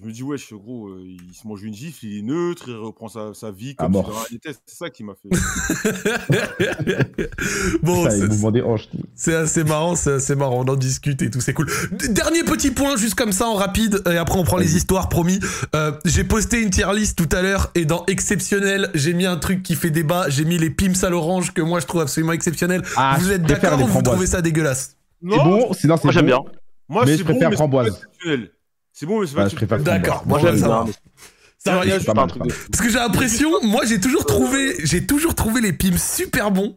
Je 0.00 0.06
me 0.06 0.10
dis, 0.10 0.24
ouais, 0.24 0.36
je 0.36 0.56
gros, 0.56 0.88
euh, 0.88 1.04
il 1.06 1.32
se 1.40 1.46
mange 1.46 1.62
une 1.62 1.72
gifle, 1.72 2.04
il 2.06 2.18
est 2.18 2.22
neutre, 2.22 2.64
il 2.66 2.74
reprend 2.74 3.06
sa, 3.06 3.32
sa 3.32 3.52
vie 3.52 3.76
comme 3.76 3.94
si 3.94 4.00
de 4.02 4.06
rien 4.06 4.20
n'était. 4.32 4.50
C'est 4.66 4.76
ça 4.76 4.90
qui 4.90 5.04
m'a 5.04 5.12
fait. 5.14 5.28
bon, 7.82 8.02
Ça, 8.02 8.10
c'est- 8.10 8.22
le 8.22 8.26
mouvement 8.28 8.50
des 8.50 8.60
hanches. 8.62 8.90
tout. 8.90 8.98
C'est 9.14 9.36
assez 9.36 9.62
marrant, 9.62 9.94
c'est 9.94 10.14
assez 10.14 10.34
marrant, 10.34 10.64
on 10.66 10.68
en 10.68 10.74
discute 10.74 11.22
et 11.22 11.30
tout, 11.30 11.40
c'est 11.40 11.52
cool. 11.52 11.70
D- 11.92 12.08
Dernier 12.08 12.42
petit 12.42 12.72
point, 12.72 12.96
juste 12.96 13.14
comme 13.14 13.30
ça, 13.30 13.46
en 13.46 13.54
rapide, 13.54 14.02
et 14.10 14.16
après 14.16 14.36
on 14.36 14.42
prend 14.42 14.56
les 14.56 14.74
histoires, 14.76 15.08
promis. 15.08 15.38
Euh, 15.76 15.92
j'ai 16.04 16.24
posté 16.24 16.60
une 16.60 16.70
tier 16.70 16.92
list 16.92 17.16
tout 17.16 17.28
à 17.36 17.40
l'heure, 17.42 17.70
et 17.76 17.84
dans 17.84 18.04
exceptionnel, 18.06 18.90
j'ai 18.94 19.14
mis 19.14 19.26
un 19.26 19.36
truc 19.36 19.62
qui 19.62 19.76
fait 19.76 19.90
débat, 19.90 20.28
j'ai 20.28 20.44
mis 20.44 20.58
les 20.58 20.70
pims 20.70 21.04
à 21.04 21.08
l'orange, 21.08 21.52
que 21.52 21.62
moi 21.62 21.78
je 21.78 21.86
trouve 21.86 22.00
absolument 22.00 22.32
exceptionnel. 22.32 22.82
Ah, 22.96 23.16
vous 23.20 23.30
êtes 23.30 23.42
d'accord 23.42 23.80
ou 23.80 23.86
vous 23.86 24.02
trouvez 24.02 24.26
ça 24.26 24.42
dégueulasse? 24.42 24.96
Bon, 25.22 25.72
sinon 25.72 25.96
c'est 25.96 26.04
Moi 26.04 26.12
j'aime 26.12 26.26
bon. 26.26 26.26
bien. 26.26 26.40
Moi, 26.88 27.04
Mais 27.06 27.16
je 27.16 27.22
bon, 27.22 27.30
préfère 27.30 27.50
mais 27.50 27.54
c'est 27.56 27.62
framboise. 27.62 27.86
exceptionnel. 27.94 28.50
C'est 28.94 29.06
bon, 29.06 29.20
mais 29.20 29.26
c'est 29.26 29.34
Bah, 29.34 29.42
pas 29.42 29.48
je 29.48 29.56
préfère 29.56 29.78
exceptionnel. 29.78 30.02
D'accord, 30.02 30.26
moi 30.26 30.38
j'aime 30.38 30.56
ça. 30.58 30.66
non, 30.68 30.84
va. 30.84 30.92
Ça 31.58 31.72
pas 32.04 32.14
mal, 32.14 32.28
pas 32.28 32.44
de- 32.44 32.52
Parce 32.70 32.82
que 32.82 32.88
j'ai 32.90 32.98
l'impression, 32.98 33.50
moi 33.62 33.84
j'ai 33.86 33.98
toujours 33.98 34.24
trouvé, 34.26 34.76
j'ai 34.84 35.04
toujours 35.06 35.34
trouvé 35.34 35.60
les 35.62 35.72
pims 35.72 35.96
super 35.98 36.50
bons. 36.50 36.76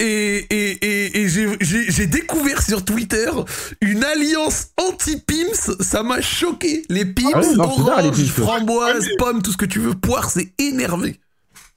Et, 0.00 0.38
et, 0.50 0.70
et, 0.84 1.20
et 1.20 1.28
j'ai- 1.28 2.06
découvert 2.06 2.62
sur 2.62 2.84
Twitter 2.84 3.30
une 3.80 4.02
alliance 4.02 4.70
anti-pims, 4.78 5.76
ça 5.80 6.02
m'a 6.02 6.20
choqué. 6.20 6.82
Les 6.88 7.04
pims, 7.04 7.28
Ah 7.34 7.40
non, 7.42 7.52
les 7.52 7.58
orange, 7.60 8.16
pims. 8.16 8.42
framboise, 8.42 9.02
Ouais, 9.02 9.08
mais- 9.10 9.16
pomme, 9.18 9.42
tout 9.42 9.52
ce 9.52 9.56
que 9.58 9.66
tu 9.66 9.78
veux, 9.78 9.94
poire, 9.94 10.30
c'est 10.30 10.52
énervé. 10.58 11.20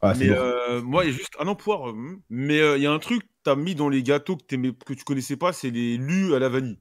Ah, 0.02 0.14
c'est 0.16 0.22
Mais 0.26 0.30
bon. 0.30 0.36
euh, 0.40 0.82
moi, 0.82 1.04
il 1.04 1.12
y 1.12 1.14
a 1.14 1.18
juste. 1.18 1.34
Ah 1.40 1.44
non, 1.44 1.56
poire. 1.56 1.82
hum. 1.84 2.20
Mais 2.30 2.60
euh, 2.60 2.78
il 2.78 2.84
y 2.84 2.88
a 2.88 2.92
un 2.92 3.00
truc 3.00 3.22
que 3.22 3.28
t'as 3.44 3.56
mis 3.56 3.76
dans 3.76 3.90
les 3.90 4.02
gâteaux 4.02 4.38
que, 4.38 4.56
que 4.56 4.94
tu 4.94 5.04
connaissais 5.04 5.36
pas, 5.36 5.52
c'est 5.54 5.70
les 5.70 5.98
lus 5.98 6.34
à 6.36 6.40
la 6.40 6.50
vanille. 6.50 6.80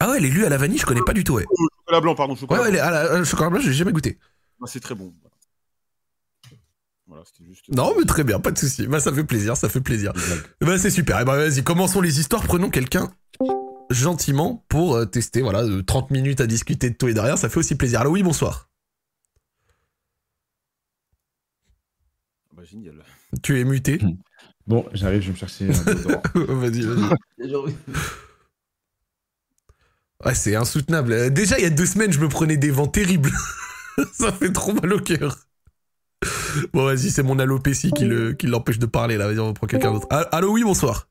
Ah 0.00 0.10
ouais, 0.10 0.20
les 0.20 0.30
lus 0.30 0.44
à 0.46 0.48
la 0.48 0.56
vanille, 0.56 0.78
je 0.78 0.86
connais 0.86 1.02
pas 1.04 1.12
du 1.12 1.24
tout, 1.24 1.34
ouais. 1.34 1.44
Oh, 1.50 1.66
chocolat 1.80 2.00
blanc, 2.00 2.14
pardon, 2.14 2.32
Ouais, 2.34 2.40
chocolat 2.40 2.62
ouais, 2.62 2.70
blanc. 2.70 2.74
les, 2.74 2.80
à 2.80 2.90
la, 2.90 3.00
à 3.12 3.18
la 3.18 3.24
chocolat 3.24 3.50
blanc, 3.50 3.60
j'ai 3.60 3.72
jamais 3.74 3.92
goûté. 3.92 4.18
Ah, 4.62 4.66
c'est 4.66 4.80
très 4.80 4.94
bon. 4.94 5.12
Voilà, 7.06 7.22
c'était 7.26 7.44
juste. 7.48 7.68
Non, 7.74 7.92
mais 7.98 8.04
très 8.04 8.24
bien, 8.24 8.40
pas 8.40 8.50
de 8.50 8.58
souci. 8.58 8.86
Bah, 8.86 9.00
ça 9.00 9.12
fait 9.12 9.24
plaisir, 9.24 9.56
ça 9.56 9.68
fait 9.68 9.80
plaisir. 9.80 10.12
Bah, 10.60 10.78
c'est 10.78 10.90
super. 10.90 11.20
Et 11.20 11.24
bah, 11.24 11.36
vas-y, 11.36 11.62
commençons 11.62 12.00
les 12.00 12.18
histoires. 12.20 12.42
Prenons 12.44 12.70
quelqu'un 12.70 13.12
gentiment 13.90 14.64
pour 14.68 14.94
euh, 14.94 15.04
tester, 15.04 15.42
voilà, 15.42 15.64
euh, 15.64 15.82
30 15.82 16.10
minutes 16.12 16.40
à 16.40 16.46
discuter 16.46 16.88
de 16.90 16.94
tout 16.94 17.08
et 17.08 17.14
derrière, 17.14 17.36
ça 17.36 17.48
fait 17.48 17.58
aussi 17.58 17.74
plaisir. 17.74 18.00
Allô, 18.00 18.12
oui, 18.12 18.22
bonsoir. 18.22 18.68
Bah, 22.54 22.62
génial. 22.64 23.02
Tu 23.42 23.60
es 23.60 23.64
muté. 23.64 23.98
Bon, 24.66 24.86
j'arrive, 24.92 25.20
je 25.22 25.26
vais 25.26 25.32
me 25.32 25.36
chercher 25.36 25.68
un 25.68 25.84
déodorant. 25.94 26.22
vas-y, 26.34 26.82
vas-y. 26.82 27.74
Ouais, 30.24 30.34
c'est 30.34 30.54
insoutenable. 30.54 31.12
Euh, 31.12 31.30
Déjà, 31.30 31.58
il 31.58 31.62
y 31.62 31.66
a 31.66 31.70
deux 31.70 31.86
semaines, 31.86 32.12
je 32.12 32.20
me 32.20 32.28
prenais 32.28 32.56
des 32.56 32.70
vents 32.70 32.86
terribles. 32.86 33.30
ça 34.12 34.32
fait 34.32 34.52
trop 34.52 34.72
mal 34.72 34.92
au 34.92 35.00
cœur. 35.00 35.36
Bon, 36.74 36.84
vas-y, 36.84 37.10
c'est 37.10 37.22
mon 37.22 37.38
alopécie 37.38 37.90
qui 37.92 38.04
le- 38.04 38.32
qui 38.34 38.46
l'empêche 38.46 38.78
de 38.78 38.86
parler, 38.86 39.16
là. 39.16 39.26
Vas-y, 39.28 39.38
on 39.38 39.48
reprend 39.48 39.66
quelqu'un 39.66 39.92
d'autre. 39.92 40.06
Allô, 40.32 40.52
oui, 40.52 40.62
bonsoir. 40.64 41.08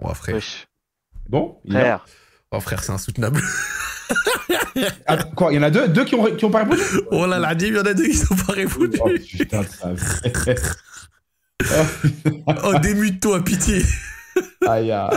Oh, 0.00 0.14
frère. 0.14 0.36
Bon, 1.28 1.58
Frère. 1.68 2.06
Oh, 2.52 2.60
frère, 2.60 2.82
c'est 2.84 2.92
insoutenable. 2.92 3.42
Ah, 5.06 5.18
quoi, 5.24 5.52
il 5.52 5.56
y 5.56 5.58
en 5.58 5.62
a 5.64 5.70
deux, 5.70 5.88
deux 5.88 6.04
qui 6.04 6.14
ont, 6.14 6.34
qui 6.36 6.44
ont 6.44 6.50
pas 6.50 6.60
répondu? 6.60 6.80
Oh 7.10 7.26
là 7.26 7.38
là, 7.38 7.54
Dim, 7.54 7.66
il 7.66 7.74
y 7.74 7.78
en 7.78 7.84
a 7.84 7.92
deux 7.94 8.06
qui 8.06 8.14
sont 8.16 8.36
pas 8.36 8.52
répondu. 8.54 8.96
Oh 9.02 9.10
putain 9.36 9.62
mère. 9.84 10.76
Oh, 12.64 12.78
démute-toi, 12.78 13.44
pitié. 13.44 13.82
Aïe, 14.66 14.90
aïe. 14.92 15.08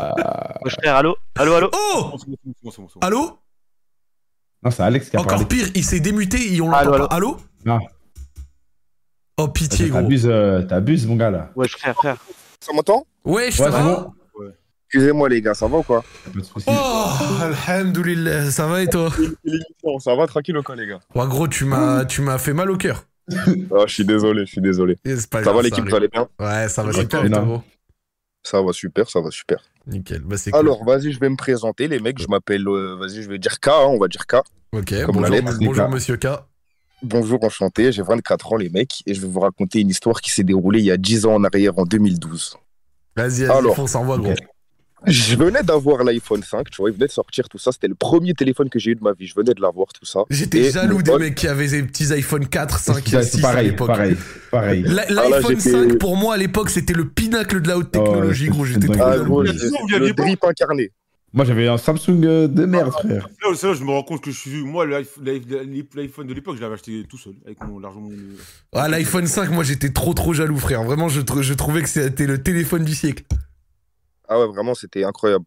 Wesh 0.63 0.73
frère, 0.75 0.95
allô 0.95 1.15
Allô, 1.37 1.53
allô 1.55 1.69
Oh. 1.73 2.11
Allô 3.01 3.39
Non, 4.63 4.71
c'est 4.71 4.83
Alex 4.83 5.09
qui 5.09 5.17
a 5.17 5.19
Encore 5.19 5.31
parlé. 5.31 5.45
pire, 5.45 5.67
il 5.75 5.83
s'est 5.83 5.99
démuté 5.99 6.53
et 6.53 6.61
on 6.61 6.71
Allô, 6.71 6.91
l'entend 6.91 7.07
pas. 7.07 7.15
Allô 7.15 7.37
Non. 7.65 7.79
Oh, 9.37 9.47
pitié, 9.47 9.89
gros. 9.89 9.99
T'abuses, 10.01 10.27
euh, 10.27 10.61
t'abuses, 10.63 11.07
mon 11.07 11.15
gars, 11.15 11.31
là. 11.31 11.49
Wesh 11.55 11.71
frère, 11.77 11.95
frère. 11.95 12.17
Ça 12.59 12.71
m'entend 12.73 13.05
Ouais, 13.25 13.49
je 13.51 13.61
Ouais, 13.63 13.69
bon. 13.71 14.13
Excusez-moi 14.93 15.29
les 15.29 15.41
gars, 15.41 15.53
ça 15.53 15.67
va 15.67 15.77
ou 15.77 15.83
quoi 15.83 16.03
Pas 16.25 16.31
de 16.37 16.43
soucis. 16.43 16.65
Oh, 16.67 17.07
alhamdoulilah, 17.69 18.51
ça 18.51 18.67
va 18.67 18.81
et 18.83 18.87
toi 18.87 19.09
Ça 19.99 20.13
va 20.15 20.27
tranquille 20.27 20.57
ou 20.57 20.63
quoi 20.63 20.75
les 20.75 20.85
gars 20.85 20.99
Ouais, 21.15 21.25
gros, 21.27 21.47
tu 21.47 21.63
m'as, 21.63 22.03
tu 22.03 22.21
m'as 22.21 22.37
fait 22.37 22.51
mal 22.53 22.69
au 22.69 22.75
cœur. 22.77 23.05
Ah, 23.31 23.85
Je 23.87 23.93
suis 23.93 24.03
désolé, 24.05 24.45
je 24.45 24.51
suis 24.51 24.59
désolé. 24.61 24.97
Pas 24.97 25.37
Ça 25.37 25.41
grave, 25.43 25.55
va 25.55 25.61
l'équipe, 25.61 25.87
vous 25.87 25.95
allez 25.95 26.09
bien 26.09 26.27
Ouais, 26.39 26.67
ça 26.67 26.83
va 26.83 26.89
Ouais, 26.89 26.93
super, 26.99 27.03
et 27.05 27.07
toi, 27.07 27.25
énorme. 27.25 27.45
gros 27.47 27.63
Ça 28.43 28.61
va 28.61 28.73
super, 28.73 29.09
ça 29.09 29.21
va 29.21 29.31
super. 29.31 29.59
Nickel, 29.87 30.21
bah 30.21 30.35
cool. 30.43 30.55
Alors, 30.55 30.83
vas-y, 30.83 31.11
je 31.11 31.19
vais 31.19 31.29
me 31.29 31.35
présenter 31.35 31.87
les 31.87 31.99
mecs, 31.99 32.19
je 32.19 32.27
m'appelle, 32.27 32.67
euh, 32.67 32.95
vas-y, 32.95 33.21
je 33.21 33.29
vais 33.29 33.39
dire 33.39 33.59
K, 33.59 33.67
hein, 33.69 33.85
on 33.87 33.97
va 33.97 34.07
dire 34.07 34.25
K. 34.27 34.35
Ok, 34.73 34.93
bonjour, 35.07 35.29
lettre, 35.29 35.89
monsieur 35.89 36.17
K. 36.17 36.27
Bonjour, 37.03 37.43
enchanté, 37.43 37.91
j'ai 37.91 38.03
24 38.03 38.53
ans 38.53 38.57
les 38.57 38.69
mecs, 38.69 39.01
et 39.05 39.13
je 39.13 39.21
vais 39.21 39.27
vous 39.27 39.39
raconter 39.39 39.79
une 39.79 39.89
histoire 39.89 40.21
qui 40.21 40.31
s'est 40.31 40.43
déroulée 40.43 40.79
il 40.79 40.85
y 40.85 40.91
a 40.91 40.97
10 40.97 41.25
ans 41.25 41.35
en 41.35 41.43
arrière, 41.43 41.77
en 41.77 41.83
2012. 41.83 42.57
Vas-y, 43.15 43.45
vas-y, 43.45 43.73
fonce, 43.75 43.95
envoie, 43.95 44.17
gros. 44.17 44.33
Je 45.07 45.35
venais 45.35 45.63
d'avoir 45.63 46.03
l'iPhone 46.03 46.43
5, 46.43 46.69
tu 46.69 46.77
vois, 46.81 46.89
il 46.91 46.93
venait 46.93 47.07
de 47.07 47.11
sortir 47.11 47.49
tout 47.49 47.57
ça, 47.57 47.71
c'était 47.71 47.87
le 47.87 47.95
premier 47.95 48.33
téléphone 48.33 48.69
que 48.69 48.77
j'ai 48.77 48.91
eu 48.91 48.95
de 48.95 49.03
ma 49.03 49.13
vie, 49.13 49.25
je 49.25 49.33
venais 49.35 49.53
de 49.53 49.61
l'avoir 49.61 49.87
tout 49.93 50.05
ça. 50.05 50.19
J'étais 50.29 50.71
jaloux 50.71 51.01
des 51.01 51.17
mecs 51.17 51.35
qui 51.35 51.47
avaient 51.47 51.67
des 51.67 51.83
petits 51.83 52.13
iPhone 52.13 52.47
4, 52.47 52.77
5 52.79 53.07
et 53.07 53.09
C'est 53.23 53.23
6 53.37 53.45
à 53.45 53.63
l'époque. 53.63 53.87
pareil, 53.87 54.15
pareil. 54.51 54.83
Là, 54.83 55.05
L'iPhone 55.09 55.57
j'étais- 55.57 55.71
5, 55.71 55.97
pour 55.97 56.17
moi, 56.17 56.35
à 56.35 56.37
l'époque, 56.37 56.69
c'était 56.69 56.93
le 56.93 57.05
pinacle 57.09 57.61
de 57.61 57.67
la 57.67 57.77
haute 57.79 57.91
technologie, 57.91 58.45
ouais, 58.45 58.49
gros. 58.49 58.65
J'étais 58.65 58.87
trop. 58.87 58.95
Ah, 59.01 59.17
jaloux. 59.17 59.41
le 59.41 60.13
drip 60.13 60.43
incarné. 60.43 60.91
Moi, 61.33 61.45
j'avais 61.45 61.67
un 61.67 61.77
Samsung 61.77 62.25
euh, 62.25 62.47
de 62.49 62.65
merde, 62.65 62.91
frère. 62.91 63.29
Là, 63.41 63.49
c'est 63.55 63.67
là, 63.67 63.73
je 63.73 63.83
me 63.85 63.89
rends 63.91 64.03
compte 64.03 64.21
que 64.21 64.31
je 64.31 64.37
suis. 64.37 64.63
Moi, 64.65 64.85
l'iPhone 64.85 66.27
de 66.27 66.33
l'époque, 66.33 66.57
je 66.57 66.61
l'avais 66.61 66.73
acheté 66.73 67.05
tout 67.09 67.17
seul, 67.17 67.33
avec 67.45 67.57
mon 67.63 67.79
mon- 67.79 68.11
Ah, 68.73 68.89
l'iPhone 68.89 69.25
5, 69.25 69.49
moi, 69.49 69.63
j'étais 69.63 69.91
trop, 69.91 70.13
trop 70.13 70.33
jaloux, 70.33 70.57
frère. 70.57 70.83
Vraiment, 70.83 71.07
je 71.07 71.21
trouvais 71.53 71.81
que 71.81 71.89
c'était 71.89 72.27
le 72.27 72.43
téléphone 72.43 72.83
du 72.83 72.93
siècle. 72.93 73.23
Ah 74.33 74.39
ouais, 74.39 74.47
vraiment, 74.47 74.73
c'était 74.73 75.03
incroyable. 75.03 75.43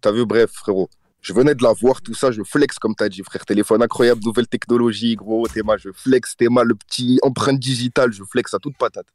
T'as 0.00 0.10
vu, 0.10 0.26
bref, 0.26 0.50
frérot. 0.52 0.88
Je 1.20 1.32
venais 1.32 1.54
de 1.54 1.62
la 1.62 1.72
voir, 1.72 2.02
tout 2.02 2.14
ça, 2.14 2.32
je 2.32 2.42
flex, 2.42 2.78
comme 2.80 2.96
t'as 2.96 3.08
dit, 3.08 3.22
frère. 3.24 3.46
Téléphone 3.46 3.80
incroyable, 3.80 4.20
nouvelle 4.24 4.48
technologie, 4.48 5.14
gros, 5.14 5.46
Théma, 5.46 5.76
je 5.76 5.90
flex, 5.94 6.36
Théma, 6.36 6.64
le 6.64 6.74
petit 6.74 7.20
empreinte 7.22 7.60
digitale, 7.60 8.12
je 8.12 8.24
flex 8.24 8.52
à 8.52 8.58
toute 8.58 8.76
patate. 8.76 9.06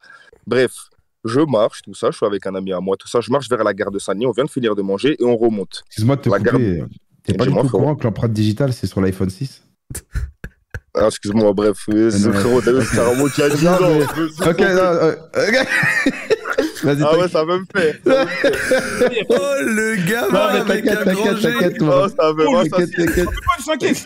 Bref, 0.48 0.72
je 1.26 1.42
marche, 1.42 1.82
tout 1.84 1.94
ça, 1.94 2.12
je 2.12 2.16
suis 2.18 2.26
avec 2.26 2.48
un 2.48 2.56
ami 2.56 2.72
à 2.72 2.80
moi, 2.80 2.96
tout 2.98 3.10
ça, 3.10 3.20
je 3.20 3.30
marche 3.30 3.50
vers 3.50 3.62
la 3.64 3.74
gare 3.74 3.92
de 3.92 4.00
Sagny, 4.00 4.26
on 4.26 4.32
vient 4.32 4.46
de 4.46 4.50
finir 4.50 4.74
de 4.74 4.82
manger 4.82 5.18
et 5.20 5.26
on 5.26 5.36
remonte. 5.36 5.84
Excuse-moi 5.88 6.16
de 6.16 6.22
te 6.22 6.30
La 6.30 6.38
couper. 6.38 6.52
garde- 6.78 6.90
T'es 7.24 7.34
pas 7.34 7.46
du 7.46 7.52
tout 7.52 7.58
au 7.60 7.64
courant 7.70 7.96
que 7.96 8.06
l'empreinte 8.06 8.32
digitale, 8.32 8.72
c'est 8.72 8.88
sur 8.88 9.02
l'iPhone 9.02 9.30
6 9.30 9.62
Ah, 10.96 11.08
excuse-moi, 11.08 11.54
bref, 11.54 11.78
euh, 11.90 12.10
c'est 12.10 12.32
frérot, 12.32 12.62
t'as 12.62 12.72
vu, 12.72 12.84
c'est 12.86 13.00
un 13.00 13.14
mot 13.16 13.28
qui 13.28 13.44
a 13.44 13.50
dit 13.50 13.66
Non, 13.66 13.78
mais- 13.82 14.48
Ok, 14.50 14.60
non, 14.60 14.66
euh. 14.66 15.16
Vas-y, 16.84 17.04
Ah 17.04 17.18
ouais, 17.18 17.28
ça 17.28 17.46
me 17.46 17.64
fait. 17.76 18.02
Oh, 18.06 19.36
le 19.62 19.96
gamin 20.08 20.28
Non, 20.28 20.54
mais 20.66 20.72
avec 20.72 20.86
t'inquiète, 20.86 21.08
un 21.08 21.14
grand 21.14 21.24
t'inquiète, 21.24 21.38
G. 21.38 21.52
t'inquiète, 21.52 21.74
Oh, 21.82 21.86
toi. 21.86 22.10
ça 22.10 22.34
me 22.34 22.44
va, 22.44 22.64
ça 22.64 22.70
T'inquiète, 22.70 22.96
t'inquiète. 22.96 23.26
Pourquoi 23.26 23.54
tu 23.58 23.64
s'inquiètes 23.64 24.06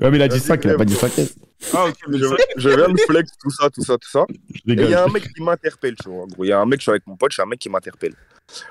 Ouais, 0.00 0.10
mais 0.10 0.16
il 0.18 0.22
a 0.22 0.28
dit 0.28 0.38
Vas-y, 0.38 0.46
5, 0.46 0.64
il 0.64 0.70
a 0.70 0.76
pas 0.76 0.84
dit 0.84 0.94
frère. 0.94 1.10
5 1.12 1.28
Ah, 1.74 1.86
ok, 1.86 1.94
mais 2.08 2.18
Je, 2.18 2.24
ça- 2.26 2.36
je 2.56 2.68
viens 2.68 2.88
de 2.88 3.00
flex, 3.00 3.30
tout 3.42 3.50
ça, 3.50 3.68
tout 3.70 3.82
ça, 3.82 3.98
tout 3.98 4.08
ça. 4.08 4.24
Il 4.64 4.80
y 4.80 4.94
a 4.94 5.04
un 5.04 5.08
mec 5.08 5.24
qui 5.34 5.42
m'interpelle, 5.42 5.96
tu 6.00 6.08
vois. 6.08 6.22
en 6.22 6.26
gros. 6.26 6.44
Il 6.44 6.48
y 6.48 6.52
a 6.52 6.60
un 6.60 6.66
mec, 6.66 6.78
je 6.80 6.82
suis 6.84 6.90
avec 6.90 7.06
mon 7.06 7.16
pote, 7.16 7.32
j'ai 7.32 7.42
un 7.42 7.46
mec 7.46 7.58
qui 7.58 7.68
m'interpelle. 7.68 8.14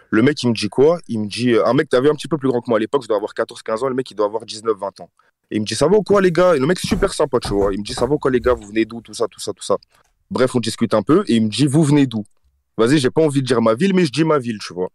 Le 0.09 0.22
mec, 0.22 0.41
il 0.43 0.49
me 0.49 0.53
dit 0.53 0.70
quoi? 0.70 0.99
Il 1.07 1.20
me 1.20 1.28
dit, 1.28 1.51
euh, 1.53 1.65
un 1.65 1.74
mec, 1.74 1.89
t'avais 1.89 2.09
un 2.09 2.15
petit 2.15 2.28
peu 2.30 2.38
plus 2.38 2.47
grand 2.47 2.61
que 2.61 2.70
moi 2.70 2.78
à 2.78 2.80
l'époque, 2.80 3.03
je 3.03 3.07
dois 3.09 3.18
avoir 3.18 3.34
14-15 3.34 3.84
ans, 3.84 3.89
le 3.89 3.95
mec, 3.95 4.09
il 4.09 4.15
doit 4.15 4.26
avoir 4.26 4.45
19-20 4.45 5.01
ans. 5.01 5.09
Et 5.51 5.57
il 5.57 5.61
me 5.61 5.65
dit, 5.65 5.76
ça 5.76 5.88
va 5.88 5.97
ou 5.97 6.01
quoi, 6.03 6.22
les 6.22 6.32
gars? 6.32 6.55
Et 6.55 6.59
le 6.59 6.65
mec, 6.65 6.80
super 6.80 7.13
sympa, 7.13 7.39
tu 7.39 7.49
vois. 7.49 7.74
Il 7.74 7.80
me 7.80 7.84
dit, 7.84 7.93
ça 7.93 8.05
va 8.05 8.13
ou 8.13 8.20
quoi, 8.20 8.32
les 8.32 8.39
gars? 8.39 8.53
Vous 8.53 8.68
venez 8.68 8.86
d'où? 8.86 9.01
Tout 9.01 9.13
ça, 9.13 9.26
tout 9.30 9.39
ça, 9.39 9.51
tout 9.53 9.63
ça. 9.63 9.76
Bref, 10.32 10.55
on 10.55 10.59
discute 10.59 10.93
un 10.93 11.01
peu, 11.03 11.24
et 11.28 11.36
il 11.36 11.43
me 11.43 11.49
dit, 11.49 11.68
vous 11.68 11.84
venez 11.84 12.05
d'où? 12.07 12.24
Vas-y, 12.78 12.99
j'ai 12.99 13.09
pas 13.09 13.21
envie 13.21 13.41
de 13.41 13.47
dire 13.47 13.61
ma 13.61 13.73
ville, 13.73 13.93
mais 13.93 14.05
je 14.05 14.11
dis 14.11 14.23
ma 14.23 14.38
ville, 14.38 14.59
tu 14.59 14.73
vois. 14.73 14.89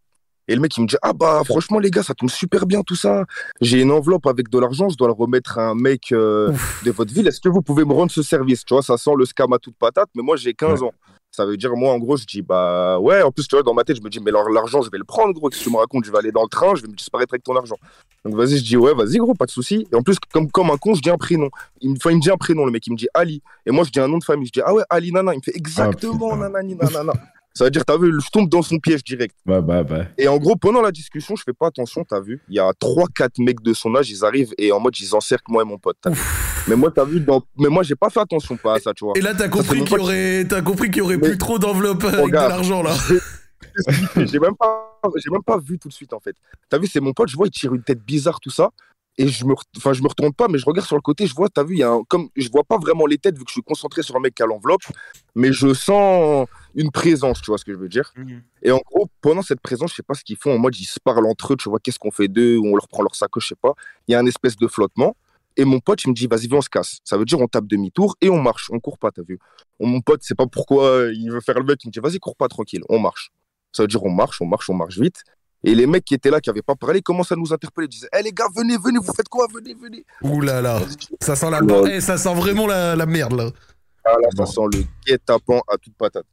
Et 0.48 0.54
le 0.54 0.60
mec, 0.60 0.76
il 0.76 0.82
me 0.82 0.86
dit, 0.88 0.96
ah 1.02 1.12
bah, 1.12 1.42
franchement, 1.44 1.78
les 1.78 1.90
gars, 1.90 2.02
ça 2.02 2.14
tombe 2.14 2.30
super 2.30 2.66
bien 2.66 2.82
tout 2.82 2.96
ça. 2.96 3.24
J'ai 3.60 3.80
une 3.80 3.92
enveloppe 3.92 4.26
avec 4.26 4.48
de 4.48 4.58
l'argent, 4.58 4.88
je 4.88 4.96
dois 4.96 5.06
le 5.06 5.14
remettre 5.14 5.58
à 5.58 5.68
un 5.68 5.74
mec 5.74 6.10
euh, 6.12 6.52
de 6.84 6.90
votre 6.90 7.14
ville. 7.14 7.26
Est-ce 7.28 7.40
que 7.40 7.48
vous 7.48 7.62
pouvez 7.62 7.84
me 7.84 7.92
rendre 7.92 8.10
ce 8.10 8.22
service? 8.22 8.64
Tu 8.64 8.74
vois, 8.74 8.82
ça 8.82 8.96
sent 8.96 9.12
le 9.16 9.24
scam 9.24 9.52
à 9.52 9.58
toute 9.58 9.76
patate, 9.76 10.08
mais 10.16 10.22
moi, 10.22 10.36
j'ai 10.36 10.52
15 10.52 10.82
ans. 10.82 10.92
Ça 11.30 11.46
veut 11.46 11.56
dire, 11.56 11.74
moi, 11.74 11.92
en 11.92 11.98
gros, 11.98 12.16
je 12.16 12.26
dis, 12.26 12.42
bah 12.42 12.98
ouais, 12.98 13.22
en 13.22 13.30
plus, 13.30 13.46
tu 13.46 13.54
vois, 13.54 13.62
dans 13.62 13.72
ma 13.72 13.84
tête, 13.84 13.96
je 13.96 14.02
me 14.02 14.10
dis, 14.10 14.20
mais 14.20 14.32
l'argent, 14.32 14.82
je 14.82 14.90
vais 14.90 14.98
le 14.98 15.04
prendre, 15.04 15.32
gros. 15.32 15.48
Qu'est-ce 15.48 15.60
que 15.60 15.68
tu 15.68 15.72
me 15.72 15.78
racontes 15.78 16.04
Je 16.04 16.12
vais 16.12 16.18
aller 16.18 16.32
dans 16.32 16.42
le 16.42 16.48
train, 16.48 16.74
je 16.74 16.82
vais 16.82 16.88
me 16.88 16.94
disparaître 16.94 17.32
avec 17.32 17.44
ton 17.44 17.56
argent. 17.56 17.76
Donc, 18.24 18.34
vas-y, 18.34 18.58
je 18.58 18.64
dis, 18.64 18.76
ouais, 18.76 18.94
vas-y, 18.94 19.16
gros, 19.16 19.34
pas 19.34 19.46
de 19.46 19.50
souci. 19.50 19.86
Et 19.92 19.94
en 19.94 20.02
plus, 20.02 20.16
comme, 20.32 20.50
comme 20.50 20.70
un 20.70 20.76
con, 20.76 20.94
je 20.94 21.00
dis 21.00 21.10
un 21.10 21.16
prénom. 21.16 21.48
Enfin, 21.96 22.10
il 22.10 22.16
me 22.16 22.20
dit 22.20 22.30
un 22.30 22.36
prénom, 22.36 22.66
le 22.66 22.72
mec, 22.72 22.86
il 22.86 22.92
me 22.92 22.98
dit 22.98 23.08
Ali. 23.14 23.42
Et 23.64 23.70
moi, 23.70 23.84
je 23.84 23.90
dis 23.90 24.00
un 24.00 24.08
nom 24.08 24.18
de 24.18 24.24
famille. 24.24 24.48
Je 24.48 24.52
dis, 24.52 24.62
ah 24.62 24.74
ouais, 24.74 24.82
Ali 24.90 25.12
Nana. 25.12 25.32
Il 25.32 25.38
me 25.38 25.42
fait 25.42 25.56
exactement 25.56 26.32
putain. 26.32 26.48
nanani 26.48 26.74
nanana. 26.74 27.12
Ça 27.54 27.64
veut 27.64 27.70
dire, 27.70 27.84
t'as 27.84 27.98
vu, 27.98 28.12
je 28.18 28.30
tombe 28.30 28.48
dans 28.48 28.62
son 28.62 28.78
piège 28.78 29.04
direct. 29.04 29.36
Bah, 29.44 29.60
bah, 29.60 29.82
bah. 29.82 30.06
Et 30.16 30.26
en 30.26 30.38
gros, 30.38 30.56
pendant 30.56 30.80
la 30.80 30.90
discussion, 30.90 31.36
je 31.36 31.42
fais 31.44 31.52
pas 31.52 31.66
attention, 31.66 32.02
t'as 32.04 32.20
vu. 32.20 32.40
Il 32.48 32.54
y 32.54 32.58
a 32.58 32.70
3-4 32.70 33.42
mecs 33.44 33.60
de 33.62 33.74
son 33.74 33.94
âge, 33.94 34.10
ils 34.10 34.24
arrivent 34.24 34.52
et 34.56 34.72
en 34.72 34.80
mode, 34.80 34.98
ils 34.98 35.14
encerclent 35.14 35.52
moi 35.52 35.62
et 35.62 35.66
mon 35.66 35.78
pote. 35.78 35.98
Mais 36.66 36.76
moi, 36.76 36.90
t'as 36.94 37.04
vu, 37.04 37.20
dans... 37.20 37.42
mais 37.58 37.68
moi, 37.68 37.82
j'ai 37.82 37.94
pas 37.96 38.08
fait 38.08 38.20
attention 38.20 38.56
pas 38.56 38.76
à 38.76 38.78
ça, 38.80 38.94
tu 38.94 39.04
vois. 39.04 39.12
Et 39.16 39.20
là, 39.20 39.34
t'as 39.34 39.48
compris 39.48 39.84
qu'il 39.84 39.96
y 39.98 40.00
aurait, 40.00 40.46
t'as 40.48 40.62
compris 40.62 40.88
qu'il 40.90 40.98
y 40.98 41.00
aurait 41.02 41.16
Mais- 41.18 41.28
plus 41.28 41.38
trop 41.38 41.58
d'enveloppes 41.58 42.04
avec 42.04 42.16
de 42.18 42.22
Regarde. 42.22 42.48
l'argent 42.50 42.82
là. 42.82 42.94
j'ai 44.16 44.38
même 44.38 44.56
pas 44.56 44.90
j'ai 45.16 45.30
même 45.30 45.42
pas 45.42 45.56
vu 45.58 45.78
tout 45.78 45.88
de 45.88 45.92
suite 45.94 46.12
en 46.12 46.20
fait 46.20 46.36
t'as 46.68 46.78
vu 46.78 46.86
c'est 46.86 47.00
mon 47.00 47.12
pote 47.12 47.28
je 47.28 47.36
vois 47.36 47.46
il 47.46 47.50
tire 47.50 47.72
une 47.74 47.82
tête 47.82 48.00
bizarre 48.04 48.38
tout 48.40 48.50
ça 48.50 48.70
et 49.16 49.28
je 49.28 49.44
me 49.46 49.54
enfin 49.78 49.92
je 49.94 50.02
me 50.02 50.08
retourne 50.08 50.32
pas 50.34 50.46
mais 50.48 50.58
je 50.58 50.66
regarde 50.66 50.86
sur 50.86 50.96
le 50.96 51.00
côté 51.00 51.26
je 51.26 51.34
vois 51.34 51.48
t'as 51.48 51.64
vu 51.64 51.76
il 51.76 51.78
y 51.78 51.82
a 51.82 51.90
un... 51.90 52.02
comme 52.08 52.28
je 52.36 52.50
vois 52.50 52.64
pas 52.64 52.76
vraiment 52.76 53.06
les 53.06 53.18
têtes 53.18 53.38
vu 53.38 53.44
que 53.44 53.48
je 53.50 53.54
suis 53.54 53.62
concentré 53.62 54.02
sur 54.02 54.14
un 54.16 54.20
mec 54.20 54.34
qui 54.34 54.42
a 54.42 54.46
l'enveloppe 54.46 54.82
mais 55.34 55.52
je 55.52 55.72
sens 55.72 56.46
une 56.74 56.90
présence 56.90 57.40
tu 57.40 57.50
vois 57.50 57.58
ce 57.58 57.64
que 57.64 57.72
je 57.72 57.78
veux 57.78 57.88
dire? 57.88 58.12
Et 58.62 58.70
en 58.70 58.80
gros 58.86 59.08
pendant 59.20 59.42
cette 59.42 59.60
présence 59.60 59.90
je 59.90 59.96
sais 59.96 60.02
pas 60.02 60.14
ce 60.14 60.24
qu'ils 60.24 60.36
font 60.36 60.54
en 60.54 60.58
mode 60.58 60.76
ils 60.76 60.84
se 60.84 60.98
parlent 61.02 61.26
entre 61.26 61.52
eux 61.52 61.56
tu 61.56 61.68
vois 61.68 61.78
qu'est-ce 61.80 61.98
qu'on 61.98 62.10
fait 62.10 62.28
d'eux 62.28 62.58
on 62.58 62.74
leur 62.74 62.88
prend 62.88 63.02
leur 63.02 63.14
sacoche 63.14 63.44
je 63.44 63.48
sais 63.50 63.58
pas 63.60 63.72
il 64.08 64.12
y 64.12 64.14
a 64.14 64.18
un 64.18 64.26
espèce 64.26 64.56
de 64.56 64.66
flottement 64.68 65.16
et 65.56 65.64
mon 65.64 65.80
pote 65.80 66.02
il 66.04 66.08
me 66.10 66.14
dit 66.14 66.26
vas-y 66.26 66.46
viens 66.48 66.58
on 66.58 66.62
se 66.62 66.70
casse 66.70 66.98
ça 67.04 67.16
veut 67.18 67.24
dire 67.24 67.40
on 67.40 67.46
tape 67.48 67.66
demi-tour 67.66 68.16
et 68.20 68.30
on 68.30 68.40
marche 68.40 68.68
on 68.72 68.80
court 68.80 68.98
pas 68.98 69.10
t'as 69.10 69.22
vu 69.22 69.38
mon 69.80 70.00
pote 70.00 70.20
c'est 70.22 70.34
pas 70.36 70.46
pourquoi 70.46 71.08
il 71.12 71.30
veut 71.30 71.40
faire 71.40 71.58
le 71.58 71.64
mec 71.64 71.82
il 71.84 71.88
me 71.88 71.92
dit 71.92 72.00
vas-y 72.00 72.18
cours 72.18 72.36
pas 72.36 72.48
tranquille 72.48 72.82
on 72.88 72.98
marche 72.98 73.30
ça 73.74 73.82
veut 73.84 73.86
dire 73.88 74.02
on 74.04 74.10
marche, 74.10 74.40
on 74.42 74.46
marche, 74.46 74.68
on 74.68 74.74
marche 74.74 74.98
vite. 74.98 75.22
Et 75.64 75.74
les 75.74 75.86
mecs 75.86 76.04
qui 76.04 76.12
étaient 76.12 76.28
là, 76.28 76.42
qui 76.42 76.50
n'avaient 76.50 76.60
pas 76.60 76.74
parlé, 76.74 77.00
commencent 77.00 77.32
à 77.32 77.36
nous 77.36 77.54
interpeller. 77.54 77.86
Ils 77.86 77.90
disaient 77.90 78.08
Eh 78.18 78.22
les 78.22 78.32
gars, 78.32 78.48
venez, 78.54 78.76
venez, 78.76 78.98
vous 78.98 79.14
faites 79.14 79.30
quoi? 79.30 79.46
Venez, 79.50 79.72
venez. 79.72 80.04
Ouh 80.20 80.42
là 80.42 80.60
là. 80.60 80.82
Ça 81.22 81.36
sent 81.36 81.50
la, 81.50 81.62
Ouais. 81.64 81.94
Eh, 81.96 82.00
ça 82.02 82.18
sent 82.18 82.34
vraiment 82.34 82.66
la, 82.66 82.94
la 82.96 83.06
merde 83.06 83.32
là. 83.32 83.48
Ah 84.04 84.10
là, 84.20 84.28
Bon. 84.36 84.44
ça 84.44 84.52
sent 84.52 84.60
le 84.74 84.84
guet-apens 85.06 85.62
à 85.72 85.78
toute 85.78 85.94
patate. 85.96 86.26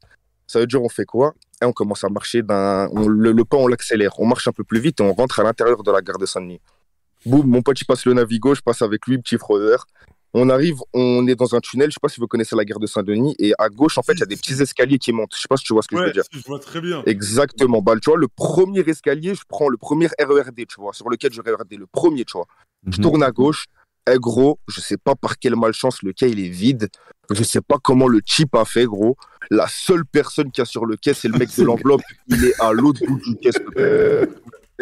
Ça 0.50 0.58
veut 0.58 0.66
dire 0.66 0.82
on 0.82 0.88
fait 0.88 1.04
quoi? 1.04 1.32
Et 1.62 1.64
on 1.64 1.72
commence 1.72 2.02
à 2.02 2.08
marcher 2.08 2.42
d'un. 2.42 2.88
on- 2.92 3.06
Le, 3.06 3.30
le 3.30 3.44
pas, 3.44 3.56
on 3.56 3.68
l'accélère. 3.68 4.18
On 4.18 4.26
marche 4.26 4.48
un 4.48 4.52
peu 4.52 4.64
plus 4.64 4.80
vite 4.80 4.98
et 5.00 5.02
on 5.04 5.12
rentre 5.12 5.38
à 5.38 5.44
l'intérieur 5.44 5.82
de 5.84 5.90
la 5.92 6.00
gare 6.02 6.18
de 6.18 6.26
Saint-Denis. 6.26 6.60
Boum, 7.24 7.46
mon 7.46 7.62
pote, 7.62 7.80
il 7.80 7.84
passe 7.84 8.04
le 8.04 8.14
Navigo, 8.14 8.54
je 8.56 8.60
passe 8.62 8.82
avec 8.82 9.06
lui, 9.06 9.18
petit 9.18 9.38
fraudeur. 9.38 9.86
On 10.32 10.48
arrive, 10.48 10.76
on 10.94 11.26
est 11.28 11.34
dans 11.34 11.54
un 11.54 11.60
tunnel, 11.60 11.90
je 11.90 11.94
sais 11.94 12.00
pas 12.00 12.08
si 12.08 12.20
vous 12.20 12.26
connaissez 12.28 12.54
la 12.56 12.64
gare 12.64 12.78
de 12.80 12.86
Saint-Denis, 12.86 13.34
et 13.40 13.52
à 13.58 13.68
gauche, 13.68 13.98
en 13.98 14.02
fait, 14.02 14.12
il 14.14 14.20
y 14.20 14.22
a 14.22 14.26
des 14.26 14.36
petits 14.36 14.60
escaliers 14.62 14.98
qui 14.98 15.12
montent. 15.12 15.34
Je 15.36 15.40
sais 15.40 15.48
pas 15.48 15.56
si 15.56 15.64
tu 15.64 15.72
vois 15.72 15.82
ce 15.82 15.88
que 15.88 15.96
je 15.96 16.02
veux 16.02 16.12
dire. 16.12 16.22
je 16.32 16.38
vois 16.46 16.58
très 16.60 16.80
bien. 16.80 17.02
Exactement. 17.06 17.82
Bah, 17.82 17.94
tu 18.00 18.10
vois, 18.10 18.18
le 18.18 18.28
premier 18.28 18.80
escalier, 18.80 19.34
je 19.34 19.42
prends 19.48 19.68
le 19.68 19.76
premier 19.76 20.06
RERD, 20.18 20.54
tu 20.68 20.80
vois, 20.80 20.92
sur 20.92 21.08
lequel 21.10 21.32
je 21.32 21.40
RERD, 21.42 21.72
le 21.78 21.86
premier, 21.86 22.24
tu 22.24 22.32
vois. 22.38 22.46
Je 22.86 22.98
Mhm. 22.98 23.02
tourne 23.04 23.22
à 23.22 23.30
gauche. 23.30 23.66
Eh 24.10 24.18
gros, 24.18 24.58
je 24.68 24.80
sais 24.80 24.96
pas 24.96 25.14
par 25.14 25.38
quelle 25.38 25.56
malchance 25.56 26.02
le 26.02 26.12
quai 26.12 26.30
il 26.30 26.40
est 26.40 26.48
vide. 26.48 26.88
Je 27.30 27.42
sais 27.44 27.60
pas 27.60 27.78
comment 27.82 28.08
le 28.08 28.20
chip 28.24 28.54
a 28.54 28.64
fait, 28.64 28.86
gros. 28.86 29.16
La 29.50 29.66
seule 29.68 30.04
personne 30.04 30.50
qui 30.50 30.60
a 30.60 30.64
sur 30.64 30.86
le 30.86 30.96
quai, 30.96 31.14
c'est 31.14 31.28
le 31.28 31.38
mec 31.38 31.54
de 31.56 31.62
l'enveloppe. 31.64 32.02
Il 32.28 32.44
est 32.44 32.60
à 32.60 32.72
l'autre 32.72 33.00
bout 33.06 33.20
du 33.20 33.36
quai. 33.36 33.50
plaît. 33.50 34.28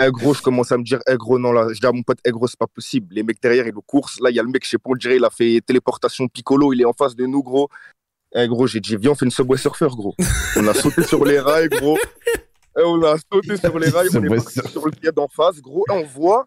Eh 0.00 0.10
gros, 0.12 0.32
je 0.32 0.42
commence 0.42 0.70
à 0.70 0.78
me 0.78 0.84
dire, 0.84 1.00
eh 1.08 1.16
gros, 1.16 1.40
non, 1.40 1.50
là, 1.50 1.66
je 1.72 1.80
dis 1.80 1.86
à 1.86 1.90
mon 1.90 2.02
pote, 2.02 2.18
eh 2.24 2.30
gros, 2.30 2.46
c'est 2.46 2.58
pas 2.58 2.68
possible. 2.68 3.08
Les 3.10 3.24
mecs 3.24 3.42
derrière, 3.42 3.66
ils 3.66 3.74
nous 3.74 3.82
course. 3.82 4.20
Là, 4.20 4.30
il 4.30 4.36
y 4.36 4.38
a 4.38 4.42
le 4.44 4.48
mec, 4.48 4.64
je 4.64 4.70
sais 4.70 4.78
pas, 4.78 4.90
on 4.90 4.94
dirait, 4.94 5.16
il 5.16 5.24
a 5.24 5.30
fait 5.30 5.60
téléportation 5.66 6.28
piccolo, 6.28 6.72
il 6.72 6.80
est 6.80 6.84
en 6.84 6.92
face 6.92 7.16
de 7.16 7.26
nous, 7.26 7.42
gros. 7.42 7.68
Eh 8.34 8.46
gros, 8.46 8.68
j'ai 8.68 8.78
dit, 8.78 8.96
viens, 8.96 9.10
on 9.10 9.14
fait 9.16 9.24
une 9.24 9.32
Subway 9.32 9.56
Surfer, 9.58 9.88
gros. 9.88 10.14
On 10.56 10.66
a 10.68 10.74
sauté 10.74 11.02
sur 11.02 11.24
les 11.24 11.40
rails, 11.40 11.68
gros. 11.68 11.98
Eh, 12.78 12.82
on 12.84 13.02
a 13.02 13.16
sauté 13.32 13.56
sur 13.56 13.76
les 13.78 13.88
rails, 13.88 14.08
on 14.14 14.22
est 14.22 14.36
parti 14.36 14.60
sur 14.70 14.86
le 14.86 14.92
quai 14.92 15.10
d'en 15.10 15.26
face, 15.26 15.60
gros. 15.60 15.84
Et 15.90 15.92
on 15.92 16.04
voit 16.04 16.46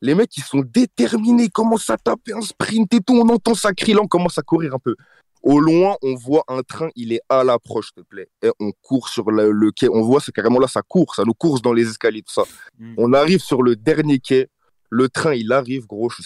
les 0.00 0.14
mecs, 0.14 0.36
ils 0.36 0.42
sont 0.44 0.62
déterminés, 0.66 1.44
ils 1.44 1.50
commencent 1.50 1.90
à 1.90 1.96
taper 1.96 2.32
un 2.32 2.40
sprint 2.40 2.92
et 2.94 3.00
tout. 3.00 3.14
On 3.14 3.28
entend 3.28 3.54
ça 3.54 3.72
crier, 3.72 3.94
là, 3.94 4.00
on 4.02 4.08
commence 4.08 4.38
à 4.38 4.42
courir 4.42 4.74
un 4.74 4.78
peu. 4.78 4.96
Au 5.42 5.58
loin, 5.58 5.96
on 6.02 6.14
voit 6.16 6.44
un 6.48 6.62
train, 6.62 6.90
il 6.96 7.12
est 7.12 7.22
à 7.28 7.44
l'approche, 7.44 7.86
s'il 7.94 8.02
te 8.02 8.08
plaît. 8.08 8.28
Et 8.42 8.50
on 8.60 8.72
court 8.82 9.08
sur 9.08 9.30
le, 9.30 9.50
le 9.52 9.70
quai. 9.72 9.88
On 9.88 10.02
voit, 10.02 10.20
c'est 10.20 10.32
carrément 10.32 10.58
là, 10.58 10.68
ça 10.68 10.82
court, 10.82 11.14
ça 11.14 11.24
nous 11.24 11.32
course 11.34 11.62
dans 11.62 11.72
les 11.72 11.88
escaliers, 11.88 12.22
tout 12.22 12.32
ça. 12.32 12.42
Mm. 12.78 12.94
On 12.98 13.12
arrive 13.14 13.40
sur 13.40 13.62
le 13.62 13.74
dernier 13.76 14.18
quai. 14.18 14.48
Le 14.90 15.08
train, 15.08 15.34
il 15.34 15.50
arrive, 15.52 15.86
gros. 15.86 16.10
Je 16.10 16.22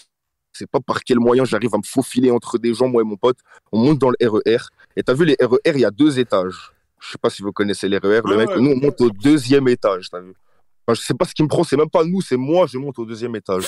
sais 0.52 0.66
pas 0.66 0.80
par 0.80 1.02
quel 1.04 1.18
moyen 1.20 1.44
j'arrive 1.44 1.74
à 1.74 1.78
me 1.78 1.82
faufiler 1.84 2.30
entre 2.30 2.58
des 2.58 2.74
gens, 2.74 2.88
moi 2.88 3.02
et 3.02 3.04
mon 3.04 3.16
pote. 3.16 3.38
On 3.72 3.78
monte 3.80 3.98
dans 3.98 4.10
le 4.10 4.16
RER. 4.28 4.58
Et 4.96 5.02
t'as 5.02 5.14
vu, 5.14 5.24
les 5.24 5.36
RER, 5.40 5.58
il 5.74 5.80
y 5.80 5.84
a 5.84 5.90
deux 5.90 6.18
étages. 6.18 6.72
Je 7.00 7.10
sais 7.12 7.18
pas 7.18 7.28
si 7.30 7.42
vous 7.42 7.52
connaissez 7.52 7.88
les 7.88 7.98
RER. 7.98 8.20
Le 8.24 8.30
Ouais, 8.30 8.36
mec, 8.36 8.48
ouais. 8.50 8.60
nous, 8.60 8.70
on 8.70 8.76
monte 8.76 9.00
au 9.00 9.10
deuxième 9.10 9.68
étage, 9.68 10.08
t'as 10.10 10.20
vu. 10.20 10.32
Enfin, 10.86 11.00
je 11.00 11.06
sais 11.06 11.14
pas 11.14 11.24
ce 11.24 11.34
qui 11.34 11.42
me 11.42 11.48
prend, 11.48 11.64
c'est 11.64 11.76
même 11.76 11.90
pas 11.90 12.04
nous, 12.04 12.20
c'est 12.20 12.36
moi, 12.36 12.66
je 12.66 12.78
monte 12.78 12.98
au 12.98 13.06
deuxième 13.06 13.34
étage. 13.36 13.64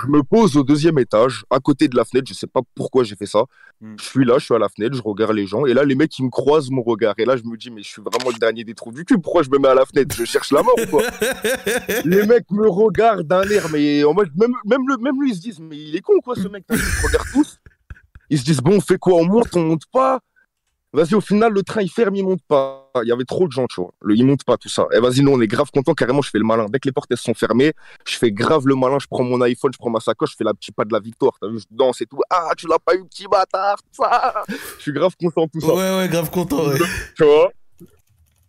Je 0.00 0.06
me 0.06 0.22
pose 0.22 0.56
au 0.56 0.62
deuxième 0.62 0.98
étage, 0.98 1.44
à 1.50 1.58
côté 1.58 1.88
de 1.88 1.96
la 1.96 2.04
fenêtre, 2.04 2.28
je 2.28 2.34
sais 2.34 2.46
pas 2.46 2.60
pourquoi 2.74 3.02
j'ai 3.02 3.16
fait 3.16 3.26
ça. 3.26 3.44
Mm. 3.80 3.94
Je 3.98 4.04
suis 4.04 4.24
là, 4.24 4.38
je 4.38 4.44
suis 4.44 4.54
à 4.54 4.58
la 4.58 4.68
fenêtre, 4.68 4.94
je 4.94 5.02
regarde 5.02 5.32
les 5.32 5.46
gens, 5.46 5.66
et 5.66 5.74
là, 5.74 5.84
les 5.84 5.94
mecs, 5.94 6.16
ils 6.18 6.24
me 6.24 6.30
croisent 6.30 6.70
mon 6.70 6.82
regard. 6.82 7.14
Et 7.18 7.24
là, 7.24 7.36
je 7.36 7.42
me 7.42 7.56
dis, 7.56 7.70
mais 7.70 7.82
je 7.82 7.88
suis 7.88 8.02
vraiment 8.02 8.30
le 8.30 8.38
dernier 8.38 8.62
des 8.62 8.74
trous 8.74 8.92
du 8.92 9.04
cul, 9.04 9.18
pourquoi 9.18 9.42
je 9.42 9.50
me 9.50 9.58
mets 9.58 9.68
à 9.68 9.74
la 9.74 9.86
fenêtre? 9.86 10.14
Je 10.14 10.24
cherche 10.24 10.52
la 10.52 10.62
mort 10.62 10.76
ou 10.80 10.86
quoi 10.86 11.02
Les 12.04 12.24
mecs 12.26 12.50
me 12.50 12.68
regardent 12.68 13.26
d'un 13.26 13.42
air, 13.42 13.68
mais 13.70 14.04
en 14.04 14.14
mode, 14.14 14.30
même, 14.36 14.54
même, 14.64 14.86
le, 14.86 14.96
même 14.98 15.20
lui, 15.20 15.30
ils 15.30 15.36
se 15.36 15.40
disent, 15.40 15.60
mais 15.60 15.76
il 15.76 15.96
est 15.96 16.02
con, 16.02 16.20
quoi, 16.22 16.34
ce 16.34 16.46
mec 16.48 16.64
Ils 16.70 17.06
regardent 17.06 17.30
tous. 17.32 17.58
Ils 18.28 18.38
se 18.38 18.44
disent, 18.44 18.60
bon, 18.60 18.76
on 18.76 18.80
fait 18.80 18.98
quoi 18.98 19.14
On 19.14 19.24
monte, 19.24 19.56
on 19.56 19.64
monte 19.64 19.86
pas? 19.92 20.20
Vas-y, 20.92 21.14
au 21.14 21.20
final, 21.20 21.52
le 21.52 21.62
train, 21.62 21.82
il 21.82 21.88
ferme, 21.88 22.16
il 22.16 22.24
monte 22.24 22.42
pas. 22.48 22.90
Il 23.04 23.08
y 23.08 23.12
avait 23.12 23.24
trop 23.24 23.46
de 23.46 23.52
gens, 23.52 23.66
tu 23.68 23.80
vois. 23.80 23.92
Le, 24.02 24.16
il 24.16 24.26
monte 24.26 24.42
pas, 24.42 24.56
tout 24.56 24.68
ça. 24.68 24.88
Et 24.92 24.98
vas-y, 24.98 25.20
nous, 25.20 25.30
on 25.30 25.40
est 25.40 25.46
grave 25.46 25.70
content. 25.72 25.94
Carrément, 25.94 26.20
je 26.20 26.30
fais 26.30 26.38
le 26.38 26.44
malin. 26.44 26.66
Dès 26.68 26.80
que 26.80 26.88
les 26.88 26.92
portes, 26.92 27.08
elles 27.12 27.16
sont 27.16 27.32
fermées, 27.34 27.72
je 28.04 28.16
fais 28.18 28.32
grave 28.32 28.66
le 28.66 28.74
malin. 28.74 28.98
Je 28.98 29.06
prends 29.08 29.22
mon 29.22 29.40
iPhone, 29.42 29.70
je 29.72 29.78
prends 29.78 29.90
ma 29.90 30.00
sacoche, 30.00 30.32
je 30.32 30.36
fais 30.36 30.42
la 30.44 30.52
petite 30.52 30.74
pas 30.74 30.84
de 30.84 30.92
la 30.92 30.98
victoire. 30.98 31.34
T'as 31.40 31.46
vu, 31.48 31.60
je 31.60 31.66
danse 31.70 32.00
et 32.00 32.06
tout. 32.06 32.18
Ah, 32.28 32.50
tu 32.56 32.66
l'as 32.66 32.80
pas 32.80 32.96
eu, 32.96 33.04
petit 33.04 33.28
bâtard, 33.30 33.78
ça. 33.92 34.42
Je 34.48 34.82
suis 34.82 34.92
grave 34.92 35.14
content, 35.16 35.46
tout 35.46 35.60
ça 35.60 35.68
Ouais, 35.72 35.96
ouais, 35.96 36.08
grave 36.08 36.28
content. 36.30 36.66
ouais. 36.66 36.78
tu 37.16 37.24
vois? 37.24 37.52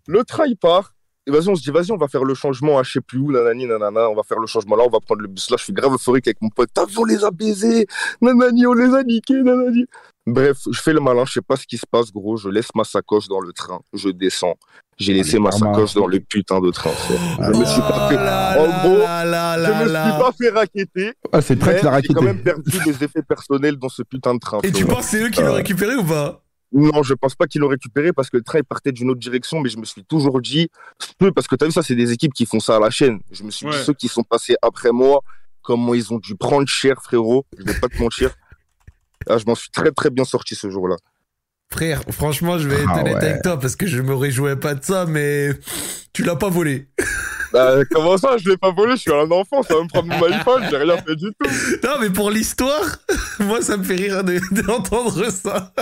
Le 0.07 0.23
train, 0.23 0.45
il 0.47 0.57
part. 0.57 0.93
Et 1.27 1.31
vas-y, 1.31 1.49
on 1.49 1.55
se 1.55 1.61
dit, 1.61 1.69
vas-y, 1.69 1.91
on 1.91 1.97
va 1.97 2.07
faire 2.07 2.23
le 2.23 2.33
changement 2.33 2.79
à 2.79 2.83
je 2.83 2.93
sais 2.93 3.01
plus 3.01 3.19
où, 3.19 3.31
nanani, 3.31 3.67
nanana, 3.67 4.09
on 4.09 4.15
va 4.15 4.23
faire 4.23 4.39
le 4.39 4.47
changement 4.47 4.75
là, 4.75 4.83
on 4.83 4.89
va 4.89 4.99
prendre 4.99 5.21
le 5.21 5.27
bus 5.27 5.51
là. 5.51 5.57
Je 5.57 5.65
suis 5.65 5.73
grave 5.73 5.93
euphorique 5.93 6.25
avec 6.27 6.41
mon 6.41 6.49
pote. 6.49 6.71
T'as 6.73 6.87
vu, 6.87 6.97
on 6.97 7.05
les 7.05 7.23
a 7.23 7.29
baisés, 7.29 7.85
nanani, 8.21 8.65
on 8.65 8.73
les 8.73 8.91
a 8.95 9.03
niqués, 9.03 9.43
nanani. 9.43 9.85
Bref, 10.27 10.59
je 10.69 10.79
fais 10.79 10.93
le 10.93 10.99
malin, 10.99 11.25
je 11.25 11.33
sais 11.33 11.41
pas 11.41 11.55
ce 11.55 11.65
qui 11.65 11.77
se 11.77 11.85
passe, 11.89 12.11
gros. 12.11 12.37
Je 12.37 12.47
laisse 12.47 12.67
ma 12.75 12.83
sacoche 12.83 13.27
dans 13.27 13.39
le 13.39 13.53
train, 13.53 13.79
je 13.93 14.09
descends. 14.09 14.55
J'ai 14.97 15.13
laissé 15.13 15.39
ma 15.39 15.49
karma. 15.49 15.73
sacoche 15.73 15.95
dans 15.95 16.05
le 16.05 16.19
putain 16.19 16.59
de 16.61 16.69
train. 16.69 16.91
frère. 16.91 17.19
Je 17.39 17.59
me 17.59 17.65
suis 17.65 17.81
pas 17.81 18.07
fait, 18.07 18.17
Oh 18.19 18.61
en 18.61 18.87
gros, 18.87 18.97
je 18.97 19.71
me 19.71 19.87
suis 19.87 20.19
pas 20.19 20.31
fait 20.37 20.49
raqueter, 20.49 21.13
Ah, 21.31 21.41
c'est 21.41 21.55
l'a 21.55 22.01
j'ai 22.01 22.13
quand 22.13 22.21
même 22.21 22.43
perdu 22.43 22.77
mes 22.85 23.03
effets 23.03 23.23
personnels 23.23 23.77
dans 23.77 23.89
ce 23.89 24.03
putain 24.03 24.35
de 24.35 24.39
train. 24.39 24.59
Et 24.61 24.71
tu 24.71 24.85
penses 24.85 25.05
que 25.05 25.17
c'est 25.17 25.23
eux 25.23 25.29
qui 25.29 25.41
l'ont 25.41 25.53
récupéré 25.53 25.95
ou 25.95 26.03
pas? 26.03 26.43
Non, 26.73 27.03
je 27.03 27.13
pense 27.15 27.35
pas 27.35 27.47
qu'ils 27.47 27.59
l'ont 27.61 27.67
récupéré 27.67 28.13
parce 28.13 28.29
que 28.29 28.37
le 28.37 28.43
train 28.43 28.59
il 28.59 28.63
partait 28.63 28.91
d'une 28.91 29.09
autre 29.09 29.19
direction, 29.19 29.59
mais 29.59 29.69
je 29.69 29.77
me 29.77 29.85
suis 29.85 30.05
toujours 30.05 30.39
dit, 30.39 30.69
parce 31.35 31.47
que 31.47 31.55
tu 31.55 31.65
as 31.65 31.67
vu 31.67 31.73
ça, 31.73 31.81
c'est 31.81 31.95
des 31.95 32.11
équipes 32.11 32.33
qui 32.33 32.45
font 32.45 32.59
ça 32.59 32.77
à 32.77 32.79
la 32.79 32.89
chaîne. 32.91 33.19
Je 33.31 33.43
me 33.43 33.49
suis 33.51 33.65
dit, 33.67 33.75
ceux 33.83 33.93
qui 33.93 34.07
sont 34.07 34.23
passés 34.23 34.55
après 34.61 34.91
moi, 34.91 35.21
comment 35.63 35.93
ils 35.95 36.13
ont 36.13 36.19
dû 36.19 36.35
prendre 36.35 36.67
cher, 36.67 37.01
frérot. 37.01 37.45
Je 37.57 37.63
vais 37.63 37.79
pas 37.79 37.87
te 37.87 37.97
mentir. 37.97 38.29
Ah, 39.29 39.37
je 39.37 39.45
m'en 39.45 39.55
suis 39.55 39.69
très 39.69 39.91
très 39.91 40.09
bien 40.09 40.25
sorti 40.25 40.55
ce 40.55 40.69
jour-là. 40.69 40.95
Frère, 41.71 42.01
franchement, 42.09 42.57
je 42.57 42.67
vais 42.67 42.81
être 42.81 42.89
Ah 42.93 42.99
honnête 42.99 43.15
ouais. 43.15 43.29
avec 43.29 43.41
toi 43.43 43.57
parce 43.59 43.75
que 43.77 43.87
je 43.87 44.01
me 44.01 44.13
réjouis 44.13 44.55
pas 44.57 44.75
de 44.75 44.83
ça, 44.83 45.05
mais 45.05 45.51
tu 46.13 46.23
l'as 46.23 46.35
pas 46.35 46.49
volé. 46.49 46.87
Bah, 47.53 47.83
comment 47.91 48.17
ça, 48.17 48.37
je 48.37 48.49
l'ai 48.49 48.55
pas 48.55 48.71
volé, 48.71 48.93
je 48.95 49.01
suis 49.01 49.11
un 49.13 49.29
enfant, 49.29 49.61
ça 49.61 49.75
va 49.75 49.83
me 49.83 49.87
prendre 49.89 50.07
mon 50.07 50.23
iPhone, 50.23 50.63
j'ai 50.71 50.77
rien 50.77 50.95
fait 50.99 51.17
du 51.17 51.25
tout. 51.37 51.49
Non, 51.83 51.95
mais 51.99 52.09
pour 52.09 52.31
l'histoire, 52.31 52.95
moi, 53.41 53.61
ça 53.61 53.75
me 53.75 53.83
fait 53.83 53.95
rire 53.97 54.23
de- 54.23 54.39
d'entendre 54.61 55.29
ça. 55.29 55.73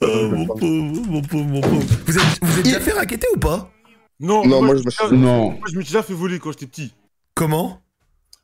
oh, 0.00 0.28
mon 0.30 0.46
pauvre, 0.46 1.06
mon 1.10 1.20
pauvre, 1.22 1.44
mon 1.44 1.60
pauvre. 1.60 1.86
Vous 2.06 2.16
êtes, 2.18 2.24
vous 2.40 2.58
êtes 2.58 2.64
déjà 2.64 2.80
fait 2.80 2.92
raqueter 2.92 3.26
ou 3.34 3.38
pas? 3.38 3.70
Non, 4.18 4.42
Non, 4.46 4.62
moi, 4.62 4.66
moi, 4.68 4.76
je 4.76 4.82
me 4.84 4.90
suis- 4.90 5.16
Non. 5.18 5.50
moi, 5.50 5.60
je 5.70 5.76
me 5.76 5.82
suis 5.82 5.92
déjà 5.92 6.02
fait 6.02 6.14
voler 6.14 6.38
quand 6.38 6.52
j'étais 6.52 6.66
petit. 6.66 6.94
Comment? 7.34 7.82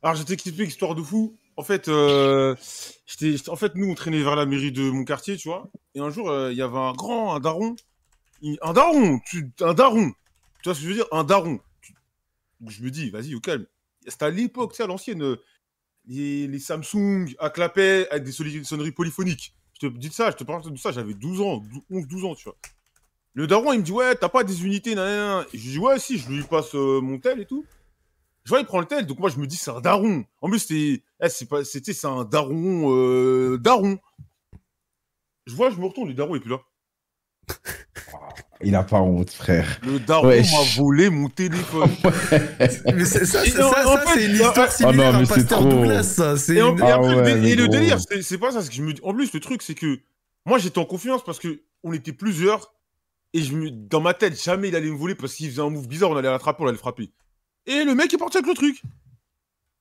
Alors, 0.03 0.15
je 0.17 0.23
t'explique 0.23 0.59
histoire 0.69 0.93
de 0.93 1.01
fou. 1.01 1.35
En 1.55 1.63
fait, 1.63 1.87
euh, 1.87 2.55
j'étais, 3.05 3.49
en 3.49 3.55
fait, 3.55 3.75
nous, 3.75 3.89
on 3.89 3.95
traînait 3.95 4.23
vers 4.23 4.35
la 4.35 4.45
mairie 4.45 4.71
de 4.71 4.89
mon 4.89 5.03
quartier, 5.03 5.37
tu 5.37 5.49
vois. 5.49 5.69
Et 5.93 5.99
un 5.99 6.09
jour, 6.09 6.29
euh, 6.29 6.51
il 6.51 6.57
y 6.57 6.61
avait 6.61 6.77
un 6.77 6.93
grand, 6.93 7.35
un 7.35 7.39
daron. 7.39 7.75
Un 8.61 8.73
daron, 8.73 9.19
tu, 9.19 9.51
un 9.61 9.73
daron. 9.73 10.11
Tu 10.61 10.69
vois 10.69 10.75
ce 10.75 10.79
que 10.79 10.85
je 10.85 10.89
veux 10.89 10.95
dire? 10.95 11.07
Un 11.11 11.23
daron. 11.23 11.59
Je 12.67 12.81
me 12.81 12.89
dis, 12.89 13.09
vas-y, 13.09 13.35
au 13.35 13.39
calme. 13.39 13.65
C'était 14.07 14.25
à 14.25 14.29
l'époque, 14.29 14.71
tu 14.71 14.77
sais, 14.77 14.83
à 14.83 14.87
l'ancienne, 14.87 15.21
euh, 15.21 15.41
les, 16.07 16.59
Samsung 16.59 17.35
à 17.39 17.49
clapet 17.49 18.07
avec 18.09 18.23
des 18.23 18.31
sonneries 18.31 18.91
polyphoniques. 18.91 19.53
Je 19.79 19.87
te 19.87 19.97
dis 19.97 20.09
ça, 20.09 20.31
je 20.31 20.37
te 20.37 20.43
parle 20.43 20.69
de 20.69 20.77
ça, 20.77 20.91
j'avais 20.91 21.13
12 21.13 21.41
ans, 21.41 21.63
11, 21.89 22.07
12 22.07 22.25
ans, 22.25 22.35
tu 22.35 22.45
vois. 22.45 22.57
Le 23.33 23.47
daron, 23.47 23.73
il 23.73 23.79
me 23.79 23.83
dit, 23.83 23.91
ouais, 23.91 24.15
t'as 24.15 24.29
pas 24.29 24.43
des 24.43 24.65
unités, 24.65 24.95
nan, 24.95 25.05
nan, 25.05 25.27
nan. 25.37 25.45
Je 25.53 25.57
lui 25.57 25.69
dis, 25.71 25.79
ouais, 25.79 25.99
si, 25.99 26.17
je 26.17 26.29
lui 26.29 26.43
passe 26.43 26.75
euh, 26.75 27.01
mon 27.01 27.19
tel 27.19 27.39
et 27.39 27.45
tout. 27.45 27.65
Je 28.45 28.49
vois, 28.49 28.59
il 28.59 28.65
prend 28.65 28.79
le 28.79 28.85
tel, 28.85 29.05
donc 29.05 29.19
moi, 29.19 29.29
je 29.29 29.37
me 29.37 29.47
dis, 29.47 29.55
c'est 29.55 29.71
un 29.71 29.79
daron. 29.79 30.25
En 30.41 30.49
plus, 30.49 30.59
c'était, 30.59 31.03
eh, 31.23 31.29
c'est 31.29 31.45
pas, 31.47 31.63
c'était, 31.63 31.93
c'est 31.93 32.07
un 32.07 32.25
daron, 32.25 32.91
euh, 32.93 33.57
daron. 33.57 33.97
Je 35.47 35.55
vois, 35.55 35.69
je 35.69 35.77
me 35.77 35.85
retourne, 35.85 36.09
le 36.09 36.13
daron 36.13 36.35
est 36.35 36.39
plus 36.41 36.49
là. 36.51 36.59
Il 38.65 38.75
a 38.75 38.83
pas 38.83 39.01
honte, 39.01 39.29
frère. 39.29 39.79
Le 39.83 39.99
daron 39.99 40.27
Wesh. 40.27 40.51
m'a 40.51 40.81
volé 40.81 41.09
mon 41.09 41.27
téléphone. 41.27 41.89
Mais 42.95 43.03
c'est- 43.05 43.25
ça, 43.25 43.43
ça, 43.45 43.45
ça, 43.45 44.03
c'est 44.13 44.25
une 44.25 44.31
ah, 44.31 44.33
histoire 44.47 44.67
ah, 44.67 44.71
similaire 44.71 45.11
non, 45.11 45.17
à 45.17 45.21
mais 45.21 45.27
Pasteur 45.27 45.59
trop. 45.59 45.69
Douglas, 45.69 46.03
ça. 46.03 46.37
C'est 46.37 46.55
Et, 46.55 46.61
en- 46.61 46.71
une- 46.77 46.79
et 46.79 46.91
Ah 46.91 46.97
le 46.97 47.15
ouais, 47.21 47.41
dé- 47.41 47.49
et 47.49 47.55
le 47.55 47.67
délire, 47.67 47.99
c'est 47.99 48.21
c'est 48.21 48.37
pas 48.37 48.51
ça. 48.51 48.61
que 48.65 48.73
je 48.73 48.81
me 48.81 48.93
dis. 48.93 49.01
En 49.03 49.13
plus, 49.13 49.33
le 49.33 49.39
truc, 49.41 49.61
c'est 49.61 49.75
que 49.75 49.99
moi, 50.45 50.59
j'étais 50.59 50.79
en 50.79 50.85
confiance 50.85 51.23
parce 51.25 51.39
que 51.39 51.61
on 51.83 51.91
était 51.91 52.13
plusieurs. 52.13 52.73
Et 53.33 53.41
je 53.41 53.53
me, 53.53 53.69
dans 53.71 53.99
ma 53.99 54.13
tête, 54.13 54.41
jamais 54.41 54.69
il 54.69 54.75
allait 54.75 54.89
me 54.91 54.95
voler 54.95 55.15
parce 55.15 55.33
qu'il 55.33 55.49
faisait 55.49 55.61
un 55.61 55.69
move 55.69 55.87
bizarre, 55.87 56.11
on 56.11 56.15
allait 56.15 56.29
l'attraper, 56.29 56.61
on 56.61 56.65
allait 56.67 56.73
le 56.73 56.77
frapper. 56.77 57.09
Et 57.65 57.83
le 57.83 57.95
mec 57.95 58.13
est 58.13 58.17
parti 58.17 58.37
avec 58.37 58.47
le 58.47 58.55
truc. 58.55 58.81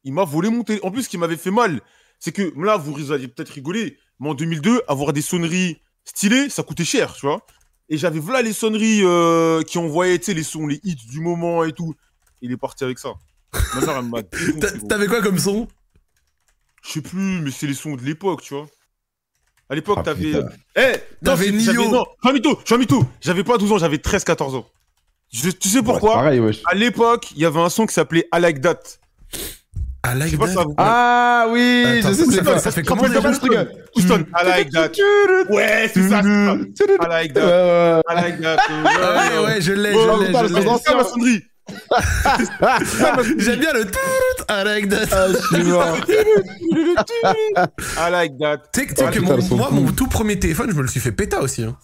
Il 0.05 0.13
m'a 0.13 0.25
volé 0.25 0.51
mon 0.51 0.63
téléphone. 0.65 0.89
En 0.89 0.93
plus, 0.93 1.05
ce 1.05 1.09
qui 1.09 1.19
m'avait 1.19 1.37
fait 1.37 1.51
mal, 1.51 1.81
c'est 2.19 2.33
que 2.33 2.53
là, 2.57 2.77
vous 2.77 3.13
allez 3.13 3.29
peut-être 3.29 3.51
rigoler, 3.51 3.99
mais 4.21 4.31
en 4.31 4.35
2002, 4.35 4.83
avoir 4.89 5.13
des 5.13 5.23
sonneries 5.23 5.81
stylées, 6.05 6.49
ça 6.49 6.63
coûtait 6.63 6.85
cher, 6.85 7.15
tu 7.15 7.27
vois. 7.27 7.45
Et 7.89 7.97
j'avais 7.99 8.21
voilà 8.21 8.43
les 8.43 8.53
sonneries 8.53 9.01
euh, 9.05 9.63
qui 9.63 9.79
envoyaient, 9.79 10.19
tu 10.19 10.27
sais, 10.27 10.35
les 10.35 10.43
sons, 10.43 10.67
les 10.67 10.81
hits 10.83 10.95
du 11.09 11.21
moment 11.21 11.65
et 11.65 11.73
tout. 11.73 11.95
Il 12.41 12.51
est 12.53 12.57
parti 12.57 12.85
avec 12.85 12.99
ça. 12.99 13.15
Ma 13.75 13.81
mère, 13.81 13.97
elle 13.99 14.05
m'a. 14.07 14.23
T'avais 14.89 15.07
quoi 15.07 15.21
comme 15.21 15.39
son? 15.39 15.69
Je 16.85 16.91
sais 16.93 17.01
plus, 17.03 17.41
mais 17.43 17.51
c'est 17.51 17.67
les 17.67 17.75
sons 17.75 17.95
de 17.95 18.03
l'époque, 18.03 18.43
tu 18.43 18.55
vois. 18.55 18.67
À 19.69 19.75
l'époque, 19.75 19.99
Ah, 20.01 20.05
t'avais. 20.05 20.33
Eh 20.77 20.93
T'avais 21.25 21.51
Nio. 21.51 21.91
Non, 21.91 22.05
je 22.05 22.29
suis 22.29 22.31
un 22.31 22.33
mytho, 22.33 22.59
je 22.61 22.67
suis 22.67 22.75
un 22.75 22.79
mytho. 22.79 23.05
J'avais 23.21 23.45
pas 23.45 23.57
12 23.59 23.73
ans, 23.73 23.79
j'avais 23.79 23.99
13-14 23.99 24.57
ans. 24.57 24.67
Je- 25.33 25.51
tu 25.51 25.69
sais 25.69 25.79
Ouais, 25.79 25.85
pourquoi 25.85 26.15
Pareil, 26.15 26.41
wesh. 26.41 26.61
À 26.67 26.75
l'époque, 26.75 27.29
il 27.35 27.41
y 27.43 27.47
avait 27.47 27.61
un 27.61 27.69
son 27.71 27.87
qui 27.87 27.95
s'appelait 27.95 28.27
I 28.35 28.41
Like 28.41 28.61
That. 28.61 28.81
Ah, 30.05 30.15
Je 30.15 30.19
like 30.19 30.37
that. 30.39 30.47
ça 30.49 30.63
vous. 30.65 30.75
Ah 30.79 31.47
oui, 31.51 31.85
Attends, 32.01 32.09
je 32.09 32.15
sais, 32.15 32.25
ça 32.25 32.31
c'est 32.31 32.37
fait- 32.39 32.45
quoi 32.45 32.59
ça 32.59 32.71
fait 32.73 32.83
comment, 32.83 33.03
me 33.05 33.09
déjà 33.09 33.33
ce 33.33 33.39
truc. 33.39 33.53
Houston, 33.97 34.25
I 34.37 34.45
Like 34.47 34.71
That. 34.73 34.91
Ouais, 35.49 35.89
c'est 35.95 36.09
ça, 36.09 36.23
c'est 36.23 36.29
ça. 36.29 36.55
I 36.55 36.57
Like 37.09 37.35
Ouais, 37.37 37.41
That. 37.41 37.97
ouais. 37.97 38.03
I 38.11 38.15
Like 38.23 38.41
That. 38.43 38.57
Ouais, 38.69 39.39
ouais, 39.47 39.61
je 39.61 39.73
l'ai, 39.73 39.93
je 39.93 39.99
l'ai, 39.99 40.33
le 40.33 40.49
C'est 40.49 40.63
ça 40.91 40.97
ma 40.97 41.05
sonnerie. 41.05 41.43
J'aime 43.39 43.61
bien 43.61 43.73
le 43.73 43.85
tout, 43.85 43.99
I 44.51 44.65
like 44.65 44.89
that. 44.89 45.07
Ah, 45.13 45.27
je 45.29 45.37
suis 45.57 45.63
mort. 45.71 45.97
I 47.97 48.11
Like 48.11 48.37
That. 48.39 48.59
Tu 48.75 48.81
sais 48.81 48.87
que- 48.87 49.03
Ah, 49.05 49.11
mon- 49.21 49.57
moi, 49.57 49.69
mon 49.71 49.93
tout 49.93 50.09
premier 50.09 50.37
téléphone, 50.39 50.71
je 50.71 50.75
me 50.77 50.83
le 50.83 50.89
suis 50.89 51.01
fait 51.01 51.13
péta 51.13 51.41
aussi. 51.41 51.63
hein. 51.63 51.77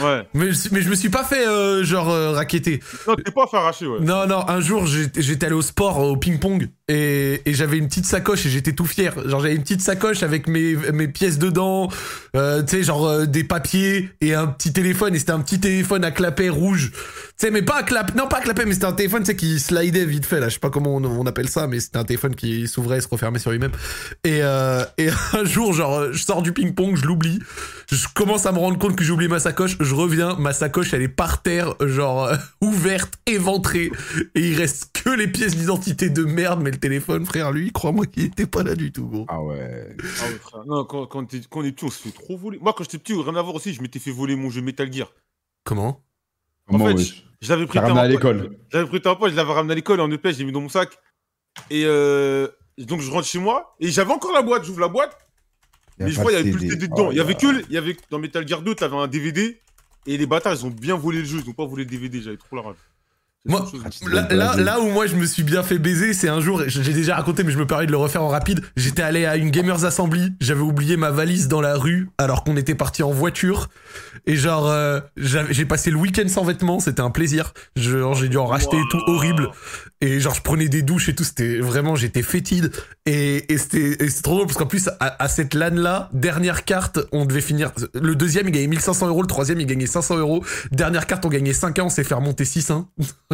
Ouais. 0.00 0.26
Mais, 0.34 0.50
mais 0.72 0.82
je 0.82 0.90
me 0.90 0.94
suis 0.94 1.08
pas 1.08 1.24
fait 1.24 1.46
euh, 1.46 1.84
genre 1.84 2.10
euh, 2.10 2.32
raqueter. 2.32 2.80
Non, 3.06 3.14
t'es 3.16 3.30
pas 3.30 3.46
fait 3.46 3.56
arracher, 3.56 3.86
ouais. 3.86 4.00
Non, 4.00 4.26
non, 4.26 4.48
un 4.48 4.60
jour 4.60 4.86
j'étais 4.86 5.22
j'étais 5.22 5.46
allé 5.46 5.54
au 5.54 5.62
sport, 5.62 5.98
au 5.98 6.16
ping-pong, 6.16 6.68
et, 6.88 7.42
et 7.44 7.54
j'avais 7.54 7.78
une 7.78 7.88
petite 7.88 8.06
sacoche 8.06 8.46
et 8.46 8.50
j'étais 8.50 8.72
tout 8.72 8.84
fier. 8.84 9.12
Genre 9.28 9.40
j'avais 9.40 9.54
une 9.54 9.62
petite 9.62 9.80
sacoche 9.80 10.22
avec 10.22 10.46
mes, 10.48 10.74
mes 10.92 11.08
pièces 11.08 11.38
dedans, 11.38 11.88
euh, 12.36 12.62
tu 12.62 12.76
sais, 12.76 12.82
genre 12.82 13.06
euh, 13.06 13.26
des 13.26 13.44
papiers 13.44 14.10
et 14.20 14.34
un 14.34 14.46
petit 14.46 14.72
téléphone, 14.72 15.14
et 15.14 15.18
c'était 15.18 15.32
un 15.32 15.40
petit 15.40 15.60
téléphone 15.60 16.04
à 16.04 16.10
clapet 16.10 16.48
rouge. 16.48 16.92
Tu 16.92 17.46
sais, 17.46 17.50
mais 17.50 17.62
pas 17.62 17.76
à 17.78 17.82
clapet, 17.82 18.14
non 18.16 18.28
pas 18.28 18.38
à 18.38 18.40
clapet, 18.40 18.64
mais 18.64 18.74
c'était 18.74 18.86
un 18.86 18.92
téléphone, 18.92 19.22
tu 19.22 19.26
sais, 19.26 19.36
qui 19.36 19.60
slidait 19.60 20.04
vite 20.04 20.24
fait, 20.26 20.40
là, 20.40 20.48
je 20.48 20.54
sais 20.54 20.60
pas 20.60 20.70
comment 20.70 20.96
on, 20.96 21.04
on 21.04 21.26
appelle 21.26 21.48
ça, 21.48 21.66
mais 21.66 21.80
c'était 21.80 21.98
un 21.98 22.04
téléphone 22.04 22.34
qui 22.34 22.66
s'ouvrait 22.66 22.98
et 22.98 23.00
se 23.00 23.08
refermait 23.08 23.38
sur 23.38 23.50
lui-même. 23.50 23.72
Et, 24.24 24.38
euh, 24.42 24.84
et 24.96 25.08
un 25.32 25.44
jour, 25.44 25.72
genre, 25.72 26.12
je 26.12 26.22
sors 26.22 26.42
du 26.42 26.52
ping-pong, 26.52 26.96
je 26.96 27.04
l'oublie, 27.04 27.40
je 27.90 28.06
commence 28.14 28.46
à 28.46 28.52
me 28.52 28.58
rendre 28.58 28.78
compte 28.78 28.96
que 28.96 29.04
j'ai 29.04 29.12
oublié 29.12 29.28
ma 29.28 29.38
sacoche, 29.38 29.76
je 29.86 29.94
reviens, 29.94 30.36
ma 30.36 30.52
sacoche 30.52 30.92
elle 30.92 31.02
est 31.02 31.08
par 31.08 31.42
terre, 31.42 31.74
genre 31.80 32.24
euh, 32.24 32.36
ouverte, 32.60 33.14
éventrée, 33.26 33.90
et 34.34 34.40
il 34.40 34.56
reste 34.56 35.02
que 35.02 35.10
les 35.10 35.28
pièces 35.28 35.56
d'identité 35.56 36.10
de 36.10 36.24
merde, 36.24 36.60
mais 36.62 36.70
le 36.70 36.78
téléphone, 36.78 37.24
frère, 37.24 37.52
lui, 37.52 37.72
crois-moi 37.72 38.06
qu'il 38.06 38.24
était 38.24 38.46
pas 38.46 38.62
là 38.62 38.74
du 38.74 38.92
tout, 38.92 39.06
gros. 39.06 39.24
Ah 39.28 39.40
ouais. 39.40 39.96
Ah 39.98 40.24
ouais, 40.26 40.38
frère. 40.38 40.64
Non, 40.66 40.84
quand, 40.84 41.06
quand, 41.06 41.20
on 41.20 41.64
est 41.64 41.72
petit, 41.72 41.84
on 41.84 41.90
se 41.90 42.02
fait 42.02 42.10
trop 42.10 42.36
voler. 42.36 42.58
Moi, 42.60 42.74
quand 42.76 42.84
j'étais 42.84 42.98
petit, 42.98 43.14
rien 43.14 43.36
à 43.36 43.42
voir 43.42 43.54
aussi, 43.54 43.72
je 43.72 43.80
m'étais 43.80 43.98
fait 43.98 44.10
voler 44.10 44.36
mon 44.36 44.50
jeu 44.50 44.60
Metal 44.60 44.92
Gear. 44.92 45.12
Comment? 45.64 46.04
Comment, 46.68 46.86
fait, 46.88 46.94
wesh 46.94 47.24
Je 47.40 47.48
l'avais 47.48 47.66
prêté 47.66 47.86
ramené 47.86 48.00
à 48.00 48.08
l'école. 48.08 48.56
J'avais 48.70 48.86
prêté 48.86 49.08
un 49.08 49.14
pote, 49.14 49.30
je 49.30 49.36
l'avais 49.36 49.52
ramené 49.52 49.72
à 49.72 49.76
l'école 49.76 50.00
en 50.00 50.10
EP, 50.10 50.32
je 50.32 50.38
l'ai 50.38 50.44
mis 50.44 50.52
dans 50.52 50.60
mon 50.60 50.68
sac. 50.68 50.98
Et 51.70 51.84
euh, 51.86 52.48
donc 52.78 53.00
je 53.00 53.10
rentre 53.10 53.26
chez 53.26 53.38
moi 53.38 53.74
et 53.80 53.88
j'avais 53.90 54.12
encore 54.12 54.32
la 54.32 54.42
boîte, 54.42 54.64
j'ouvre 54.64 54.80
la 54.80 54.88
boîte, 54.88 55.16
mais 55.98 56.10
je 56.10 56.18
crois 56.18 56.30
qu'il 56.30 56.38
y 56.38 56.42
avait 56.42 56.50
plus 56.50 56.66
le 56.66 56.70
CD 56.70 56.88
dedans. 56.88 57.06
Oh 57.08 57.12
il 57.12 57.16
y 57.16 57.20
avait 57.20 57.34
que 57.34 57.64
il 57.68 57.72
y 57.72 57.78
avait 57.78 57.96
dans 58.10 58.18
Metal 58.18 58.46
Gear 58.46 58.60
2, 58.60 58.74
t'avais 58.74 58.96
un 58.96 59.08
DVD 59.08 59.62
et 60.06 60.16
les 60.16 60.26
bâtards 60.26 60.54
ils 60.54 60.66
ont 60.66 60.70
bien 60.70 60.96
volé 60.96 61.18
le 61.18 61.24
jeu, 61.24 61.40
ils 61.44 61.50
ont 61.50 61.54
pas 61.54 61.66
volé 61.66 61.84
le 61.84 61.90
DVD, 61.90 62.20
j'avais 62.20 62.36
trop 62.36 62.56
la 62.56 62.62
rage. 62.62 62.76
Moi, 63.46 63.64
Là, 64.10 64.26
là, 64.30 64.56
là 64.56 64.80
où 64.80 64.88
moi 64.90 65.06
je 65.06 65.14
me 65.14 65.24
suis 65.24 65.42
bien 65.42 65.62
fait 65.62 65.78
baiser, 65.78 66.12
c'est 66.12 66.28
un 66.28 66.40
jour, 66.40 66.62
j'ai 66.66 66.92
déjà 66.92 67.16
raconté 67.16 67.44
mais 67.44 67.52
je 67.52 67.58
me 67.58 67.66
permets 67.66 67.86
de 67.86 67.90
le 67.90 67.96
refaire 67.96 68.22
en 68.22 68.28
rapide, 68.28 68.60
j'étais 68.76 69.02
allé 69.02 69.24
à 69.24 69.36
une 69.36 69.50
Gamers 69.50 69.84
Assembly, 69.84 70.32
j'avais 70.40 70.60
oublié 70.60 70.96
ma 70.96 71.10
valise 71.10 71.48
dans 71.48 71.60
la 71.60 71.76
rue 71.76 72.08
alors 72.18 72.44
qu'on 72.44 72.56
était 72.56 72.74
parti 72.74 73.02
en 73.02 73.10
voiture, 73.10 73.68
et 74.26 74.36
genre 74.36 74.68
euh, 74.68 75.00
j'ai 75.16 75.64
passé 75.64 75.90
le 75.90 75.96
week-end 75.96 76.26
sans 76.28 76.44
vêtements, 76.44 76.80
c'était 76.80 77.00
un 77.02 77.10
plaisir, 77.10 77.52
genre 77.76 78.14
j'ai 78.14 78.28
dû 78.28 78.36
en 78.36 78.46
racheter 78.46 78.76
et 78.76 78.84
tout, 78.90 79.00
horrible, 79.06 79.50
et 80.00 80.18
genre 80.20 80.34
je 80.34 80.42
prenais 80.42 80.68
des 80.68 80.82
douches 80.82 81.08
et 81.08 81.14
tout, 81.14 81.24
c'était 81.24 81.58
vraiment, 81.58 81.94
j'étais 81.94 82.22
fétide, 82.22 82.72
et, 83.06 83.52
et 83.52 83.58
c'était 83.58 83.96
trop 84.22 84.34
drôle 84.34 84.46
parce 84.46 84.58
qu'en 84.58 84.66
plus 84.66 84.88
à, 85.00 85.22
à 85.22 85.28
cette 85.28 85.54
LAN 85.54 85.70
là, 85.74 86.10
dernière 86.12 86.64
carte, 86.64 86.98
on 87.12 87.24
devait 87.24 87.40
finir, 87.40 87.72
le 87.94 88.16
deuxième 88.16 88.48
il 88.48 88.52
gagnait 88.52 88.66
1500 88.66 89.08
euros, 89.08 89.22
le 89.22 89.28
troisième 89.28 89.60
il 89.60 89.66
gagnait 89.66 89.86
500 89.86 90.18
euros, 90.18 90.44
dernière 90.72 91.06
carte 91.06 91.24
on 91.24 91.28
gagnait 91.28 91.52
5 91.52 91.78
ans, 91.78 91.86
on 91.86 91.90
s'est 91.90 92.04
fait 92.04 92.14
remonter 92.14 92.44
6 92.44 92.70
1 92.70 92.88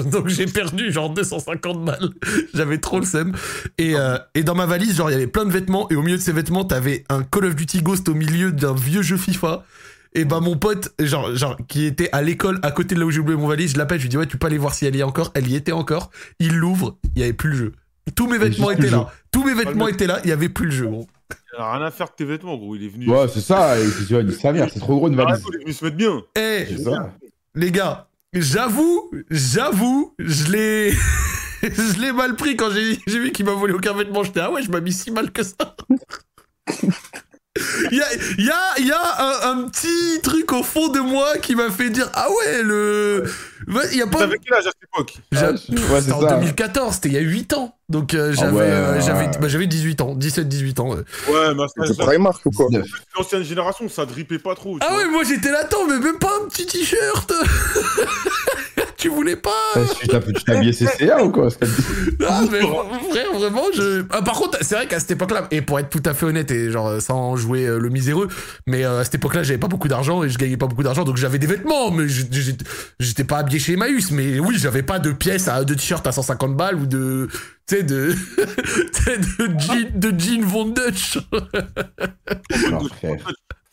donc 0.11 0.29
j'ai 0.29 0.47
perdu 0.47 0.91
genre 0.93 1.11
250 1.11 1.85
balles. 1.85 2.11
J'avais 2.55 2.79
trop 2.79 2.99
le 3.01 3.07
seum. 3.07 3.33
Et, 3.79 3.97
euh, 3.97 4.19
et 4.35 4.43
dans 4.43 4.55
ma 4.55 4.67
valise, 4.67 4.97
genre 4.97 5.11
il 5.11 5.15
y 5.15 5.17
avait 5.17 5.27
plein 5.27 5.45
de 5.45 5.51
vêtements 5.53 5.89
et 5.91 5.95
au 5.97 6.03
milieu 6.03 6.17
de 6.17 6.23
ces 6.23 6.33
vêtements, 6.33 6.65
t'avais 6.65 7.05
un 7.09 7.23
Call 7.23 7.47
of 7.47 7.55
Duty 7.57 7.83
Ghost 7.83 8.09
au 8.09 8.15
milieu 8.15 8.53
d'un 8.53 8.75
vieux 8.75 9.03
jeu 9.03 9.17
FIFA. 9.17 9.65
Et 10.15 10.27
bah 10.27 10.41
mon 10.41 10.57
pote, 10.59 10.93
genre, 11.01 11.35
genre 11.35 11.57
qui 11.69 11.87
était 11.87 12.11
à 12.13 12.21
l'école 12.21 12.59
à 12.63 12.71
côté 12.71 12.95
de 12.95 13.01
là 13.01 13.07
où 13.07 13.11
j'ai 13.11 13.21
oublié 13.21 13.39
mon 13.39 13.49
valise, 13.49 13.73
je 13.73 13.79
l'appelle, 13.79 13.99
je 13.99 14.03
lui 14.03 14.09
dis 14.11 14.19
ouais 14.19 14.27
tu 14.27 14.37
peux 14.37 14.47
aller 14.47 14.59
voir 14.59 14.75
si 14.75 14.85
elle 14.85 14.95
y 14.95 15.01
est 15.01 15.05
encore. 15.05 15.31
Elle 15.35 15.49
y 15.49 15.55
était 15.57 15.73
encore. 15.73 16.11
Il 16.39 16.57
l'ouvre, 16.57 16.99
il 17.17 17.21
y 17.21 17.25
avait 17.25 17.33
plus 17.33 17.51
le 17.51 17.57
jeu. 17.57 17.73
Tous 18.15 18.27
mes 18.27 18.37
Il 18.37 18.41
vêtements 18.43 18.71
étaient 18.71 18.91
là. 18.91 19.11
Tous 19.31 19.43
mes 19.45 19.55
vêtements 19.55 19.89
étaient 19.89 20.07
là, 20.07 20.21
il 20.25 20.29
y 20.29 20.33
avait 20.33 20.49
plus 20.51 20.67
le 20.67 20.73
jeu. 20.73 20.87
Gros. 20.87 21.07
Il 21.57 21.61
a 21.63 21.73
rien 21.77 21.87
à 21.87 21.91
faire 21.91 22.09
de 22.09 22.13
tes 22.17 22.25
vêtements, 22.27 22.57
gros, 22.59 22.77
il 22.77 22.85
est 22.85 22.89
venu. 22.89 23.09
Ouais, 23.09 23.27
c'est 23.33 23.41
ça. 23.41 23.79
Et 23.79 23.85
tu 24.07 24.13
vois, 24.15 24.23
sa 24.33 24.53
mère, 24.53 24.69
c'est 24.73 24.81
trop 24.81 24.97
gros 24.97 25.09
une 25.09 25.15
Il 25.15 25.21
a 25.21 25.25
rien 25.25 25.35
à 25.35 25.39
valise. 25.39 25.47
il 25.51 25.55
est 25.61 25.63
venu 25.65 25.73
se 25.73 25.85
mettre 25.85 25.97
bien. 25.97 26.21
Eh 26.37 26.67
C'est 26.69 26.79
ça. 26.85 27.13
les 27.55 27.71
gars, 27.71 28.09
j'avoue, 28.33 29.11
j'avoue, 29.31 30.15
je 30.19 30.51
l'ai, 30.51 30.93
je 31.63 32.01
l'ai 32.01 32.13
mal 32.13 32.37
pris 32.37 32.57
quand 32.57 32.71
j'ai, 32.71 32.99
vu 33.07 33.33
qu'il 33.33 33.45
m'a 33.45 33.53
volé 33.53 33.75
aucun 33.75 33.95
vêtement. 33.95 34.23
J'étais 34.23 34.41
ah 34.41 34.51
ouais, 34.51 34.63
je 34.63 34.71
m'habille 34.71 34.93
si 34.93 35.11
mal 35.11 35.31
que 35.33 35.43
ça. 35.43 35.77
Il 37.91 37.99
y 37.99 38.01
a, 38.01 38.07
il 38.39 38.45
y 38.47 38.51
a, 38.51 38.79
il 38.79 38.87
y 38.87 38.93
a 38.93 39.49
un, 39.51 39.51
un 39.59 39.69
petit 39.69 40.21
truc 40.23 40.51
au 40.55 40.63
fond 40.63 40.89
de 40.89 41.01
moi 41.01 41.37
qui 41.37 41.55
m'a 41.55 41.71
fait 41.71 41.91
dire 41.91 42.09
ah 42.15 42.29
ouais 42.31 42.63
le, 42.63 43.25
il 43.93 43.99
y 43.99 44.01
a 44.01 44.07
pas. 44.07 44.21
T'avais 44.21 44.39
quel 44.39 44.55
âge 44.57 44.67
à 44.67 44.71
cette 44.71 44.83
époque 44.85 45.15
J'a- 45.33 45.51
Ah, 45.51 46.01
C'était 46.01 46.13
en 46.13 46.21
ça. 46.23 46.37
2014, 46.37 46.95
c'était 46.95 47.09
il 47.11 47.15
y 47.15 47.19
a 47.19 47.21
8 47.21 47.53
ans. 47.53 47.77
Donc 47.91 48.15
euh, 48.15 48.31
Ah 48.33 48.41
j'avais, 48.41 48.57
ouais, 48.57 48.63
euh, 48.63 49.01
j'avais, 49.03 49.27
bah, 49.39 49.49
j'avais 49.49 49.67
18 49.67 50.01
ans, 50.01 50.15
17-18 50.17 50.81
ans. 50.81 50.89
ouais. 50.95 51.03
Ouais, 51.29 51.55
mais 51.55 51.85
C'est 51.87 51.99
Primark 51.99 52.41
ou 52.47 52.51
quoi 52.53 52.69
19. 52.71 52.87
l'ancienne 53.19 53.43
génération, 53.45 53.87
ça 53.91 54.07
drippait 54.07 54.39
pas 54.39 54.55
trop. 54.55 54.79
Ah 54.81 54.87
vois. 54.89 54.97
ouais, 54.99 55.09
moi 55.11 55.23
j'étais 55.25 55.51
là, 55.51 55.59
attends, 55.61 55.87
mais 55.87 55.99
même 55.99 56.19
pas 56.19 56.33
un 56.43 56.49
petit 56.49 56.65
t-shirt. 56.65 57.31
tu 59.03 59.09
voulais 59.09 59.37
pas 59.37 59.51
Tu 60.45 60.51
habillé 60.51 60.73
CCA 60.73 61.25
ou 61.25 61.31
quoi 61.31 61.49
Ah, 62.29 62.43
mais 62.51 62.61
frère, 62.61 63.33
vraiment, 63.35 63.65
je. 63.75 64.05
Ah, 64.11 64.23
par 64.23 64.35
contre, 64.35 64.59
c'est 64.61 64.77
vrai 64.77 64.87
qu'à 64.87 65.01
cette 65.01 65.11
époque-là, 65.11 65.49
et 65.51 65.61
pour 65.61 65.81
être 65.81 65.91
tout 65.91 66.03
à 66.05 66.15
fait 66.15 66.27
honnête, 66.27 66.51
et 66.53 66.71
genre 66.71 67.01
sans 67.03 67.37
jouer 67.37 67.67
euh, 67.67 67.79
le 67.79 67.89
miséreux, 67.89 68.29
mais 68.69 68.85
euh, 68.85 69.01
à 69.01 69.05
cette 69.05 69.17
époque-là, 69.17 69.43
j'avais 69.43 69.59
pas 69.59 69.67
beaucoup 69.67 69.89
d'argent 69.89 70.23
et 70.23 70.29
je 70.29 70.39
gagnais 70.39 70.57
pas 70.57 70.69
beaucoup 70.69 70.85
d'argent, 70.85 71.03
donc 71.03 71.17
j'avais 71.17 71.41
des 71.41 71.49
vêtements, 71.49 71.91
mais 71.91 72.07
j'étais 73.01 73.25
pas 73.25 73.39
habillé 73.39 73.59
chez 73.59 73.73
Emmaüs, 73.73 74.13
mais 74.13 74.39
oui, 74.39 74.55
j'avais 74.57 74.85
pas 74.85 75.01
de 75.01 75.11
pièces, 75.11 75.49
à, 75.49 75.65
de 75.65 75.75
t-shirts 75.75 76.07
à 76.07 76.13
150 76.13 76.57
balles 76.57 76.77
ou 76.77 76.87
de. 76.87 77.29
Tu 77.67 77.77
sais, 77.77 77.83
de. 77.83 78.15
tu 78.37 79.03
sais, 79.03 79.19
de 79.19 79.59
jean, 79.59 79.91
de 79.95 80.19
jean 80.19 80.45
Von 80.45 80.67
Dutch. 80.67 81.19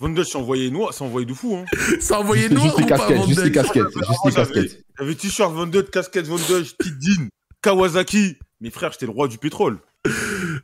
Von 0.02 0.10
Dutch 0.10 0.30
s'est 0.32 0.38
envoyé 0.38 0.72
noir, 0.72 0.93
s'est 0.93 1.04
envoyé 1.04 1.26
de 1.26 1.34
fou. 1.34 1.56
Hein. 1.58 1.66
Ça 2.00 2.20
envoyait 2.22 2.43
Juste, 2.43 2.54
noir 2.54 2.66
juste 2.68 2.80
les 2.80 2.86
casquettes, 2.86 3.28
juste 3.28 3.43
les 3.43 3.52
casquettes, 3.52 3.84
juste 4.08 4.26
les 4.26 4.32
casquettes. 4.32 4.84
J'avais 4.97 5.16
t-shirt 5.16 5.54
Von 5.54 5.68
Dutch, 5.68 5.89
casquette 5.89 6.26
Von 6.28 6.38
Dutch, 6.38 6.74
petite 6.78 6.95
jean, 7.02 7.28
Kawasaki. 7.62 8.38
Mais 8.62 8.70
frère, 8.70 8.91
j'étais 8.93 9.06
le 9.08 9.12
roi 9.12 9.28
du 9.28 9.38
pétrole. 9.38 9.80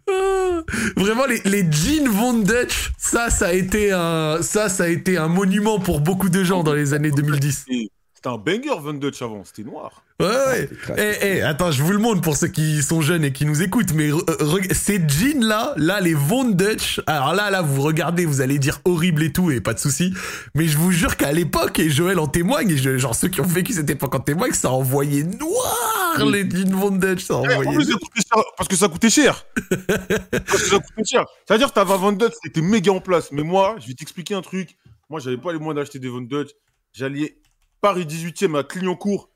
Ah, 0.09 0.61
Vraiment 0.95 1.25
les, 1.25 1.41
les 1.43 1.69
jeans 1.69 2.07
Von 2.07 2.33
Dutch, 2.39 2.91
ça 2.97 3.29
ça 3.29 3.47
a 3.47 3.53
été 3.53 3.91
un 3.91 4.41
ça 4.41 4.69
ça 4.69 4.85
a 4.85 4.87
été 4.87 5.17
un 5.17 5.27
monument 5.27 5.79
pour 5.79 5.99
beaucoup 5.99 6.29
de 6.29 6.43
gens 6.43 6.63
dans 6.63 6.73
les 6.73 6.93
années 6.93 7.11
2010. 7.11 7.65
C'était 7.67 7.89
C'était 8.25 8.33
un 8.33 8.37
banger, 8.39 8.79
Von 8.81 8.93
Dutch 8.93 9.21
avant, 9.21 9.43
c'était 9.43 9.61
noir. 9.69 10.03
Ouais, 10.19 10.25
ouais. 10.27 10.69
Eh, 10.97 11.13
eh, 11.37 11.41
attends, 11.43 11.69
je 11.69 11.83
vous 11.83 11.91
le 11.91 11.99
montre 11.99 12.21
pour 12.21 12.35
ceux 12.37 12.47
qui 12.47 12.81
sont 12.81 12.99
jeunes 13.01 13.23
et 13.23 13.31
qui 13.31 13.45
nous 13.45 13.61
écoutent, 13.61 13.93
mais 13.93 14.09
re- 14.09 14.23
euh, 14.41 14.73
ces 14.73 14.99
jeans 15.07 15.43
là, 15.45 15.75
là, 15.77 16.01
les 16.01 16.15
Von 16.15 16.45
Dutch, 16.45 17.01
alors 17.05 17.35
là, 17.35 17.51
là, 17.51 17.61
vous 17.61 17.83
regardez, 17.83 18.25
vous 18.25 18.41
allez 18.41 18.57
dire 18.57 18.79
horrible 18.85 19.21
et 19.21 19.31
tout, 19.31 19.51
et 19.51 19.61
pas 19.61 19.75
de 19.75 19.79
souci, 19.79 20.11
mais 20.55 20.65
je 20.67 20.75
vous 20.79 20.91
jure 20.91 21.17
qu'à 21.17 21.31
l'époque, 21.33 21.77
et 21.77 21.91
Joël 21.91 22.17
en 22.17 22.25
témoigne, 22.25 22.71
et 22.71 22.77
je- 22.77 22.97
genre 22.97 23.13
ceux 23.13 23.27
qui 23.27 23.41
ont 23.41 23.45
vécu 23.45 23.73
cette 23.73 23.89
époque 23.91 24.15
en 24.15 24.19
témoignent, 24.21 24.53
ça 24.53 24.71
envoyait 24.71 25.21
noir 25.23 26.25
les 26.25 26.49
jeans 26.49 26.73
Von 26.73 26.91
Dutch, 26.91 27.25
ça 27.25 27.35
Eh, 27.43 27.53
en 27.53 27.59
envoyait. 27.59 27.75
plus, 27.75 27.85
ça 27.91 27.97
coûtait 27.99 28.21
cher, 28.33 28.43
parce 28.57 28.67
que 28.67 28.75
ça 28.75 28.87
coûtait 28.87 29.09
cher. 29.11 29.45
parce 30.31 30.63
que 30.63 30.69
ça 30.69 30.79
coûtait 30.79 31.05
cher. 31.05 31.25
C'est-à-dire, 31.45 31.71
t'avais 31.71 31.93
un 31.93 31.97
Von 31.97 32.13
Dutch, 32.13 32.33
c'était 32.43 32.61
méga 32.61 32.91
en 32.91 33.01
place. 33.01 33.31
Mais 33.31 33.43
moi, 33.43 33.75
je 33.79 33.87
vais 33.87 33.93
t'expliquer 33.93 34.33
un 34.33 34.41
truc. 34.41 34.77
Moi, 35.11 35.19
j'avais 35.19 35.37
pas 35.37 35.51
les 35.53 35.59
moyens 35.59 35.75
d'acheter 35.75 35.99
des 35.99 36.07
Von 36.09 36.21
Dutch. 36.21 36.49
J'allais 36.93 37.37
Paris 37.85 38.05
18e 38.07 38.57
à 38.57 38.63
Clignancourt. 38.63 39.29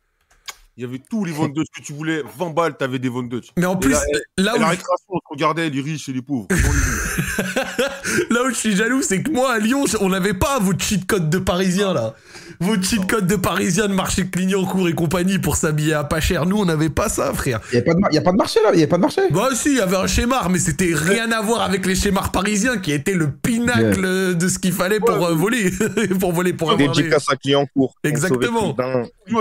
Il 0.75 0.81
y 0.81 0.83
avait 0.83 0.97
tous 0.97 1.23
les 1.23 1.31
Von 1.33 1.49
que 1.53 1.81
tu 1.83 1.93
voulais. 1.93 2.23
20 2.35 2.49
balles, 2.49 2.75
t'avais 2.77 2.97
des 2.97 3.07
Von. 3.07 3.29
Mais 3.57 3.65
en 3.67 3.75
Et 3.75 3.79
plus, 3.79 3.91
là, 3.91 4.55
où, 4.55 4.59
la 4.59 4.65
je- 4.65 4.69
récréation, 4.71 4.98
on 5.09 5.17
se 5.17 5.23
regardait 5.29 5.69
les 5.69 5.81
riches 5.81 6.07
et 6.09 6.13
les 6.13 6.21
pauvres. 6.21 6.47
Là 8.29 8.43
où 8.45 8.49
je 8.49 8.55
suis 8.55 8.75
jaloux, 8.75 9.01
c'est 9.01 9.21
que 9.21 9.31
moi, 9.31 9.53
à 9.53 9.59
Lyon, 9.59 9.85
on 10.01 10.09
n'avait 10.09 10.33
pas 10.33 10.59
vos 10.59 10.73
cheat 10.77 11.05
codes 11.05 11.29
de 11.29 11.37
Parisiens, 11.39 11.93
là. 11.93 12.13
Vos 12.59 12.75
cheat 12.81 13.07
codes 13.07 13.27
de 13.27 13.35
Parisiens 13.35 13.87
de 13.87 13.93
marché 13.93 14.27
Clignancourt 14.27 14.87
et 14.89 14.93
compagnie 14.93 15.39
pour 15.39 15.55
s'habiller 15.55 15.93
à 15.93 16.03
pas 16.03 16.19
cher. 16.19 16.45
Nous, 16.45 16.57
on 16.57 16.65
n'avait 16.65 16.89
pas 16.89 17.09
ça, 17.09 17.33
frère. 17.33 17.59
Il 17.71 17.75
n'y 17.75 17.81
a, 17.81 17.83
pas 17.83 17.93
de 17.93 17.99
mar- 17.99 18.11
y 18.13 18.17
a 18.17 18.21
pas 18.21 18.31
de 18.31 18.37
marché 18.37 18.59
là, 18.63 18.69
il 18.73 18.77
n'y 18.77 18.83
a 18.83 18.87
pas 18.87 18.97
de 18.97 19.01
marché. 19.01 19.21
Bah 19.31 19.49
si, 19.53 19.69
il 19.69 19.77
y 19.77 19.81
avait 19.81 19.95
un 19.95 20.07
schéma, 20.07 20.47
mais 20.49 20.59
c'était 20.59 20.91
rien 20.93 21.31
à 21.31 21.41
voir 21.41 21.61
avec 21.61 21.85
les 21.85 21.95
schémas 21.95 22.27
parisiens 22.31 22.77
qui 22.77 22.91
étaient 22.91 23.13
le 23.13 23.31
pinacle 23.31 24.35
de 24.35 24.47
ce 24.47 24.59
qu'il 24.59 24.73
fallait 24.73 24.99
pour 24.99 25.25
euh, 25.25 25.33
voler, 25.33 25.71
pour 26.19 26.33
voler, 26.33 26.53
pour 26.53 26.71
avoir 26.71 26.93
les... 26.93 27.01
Dédicace 27.03 27.25
à 27.29 27.35
Clignancourt. 27.35 27.95
Exactement. 28.03 28.75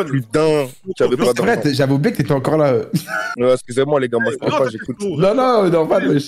Plus 0.06 0.22
d'un, 0.32 0.66
j'avais 0.98 1.92
oublié 1.92 2.12
que 2.12 2.18
t'étais 2.18 2.32
encore 2.32 2.58
là. 2.58 2.74
Ouais, 3.38 3.52
Excusez-moi, 3.54 4.00
les 4.00 4.08
gars, 4.08 4.18
moi 4.20 4.32
je 4.32 4.48
non, 4.48 4.58
pas, 4.58 4.68
j'écoute. 4.68 4.96
frérot. 4.98 5.20
Non, 5.20 5.34
non, 5.64 5.70
non, 5.70 5.86
pas 5.86 6.00
de. 6.00 6.18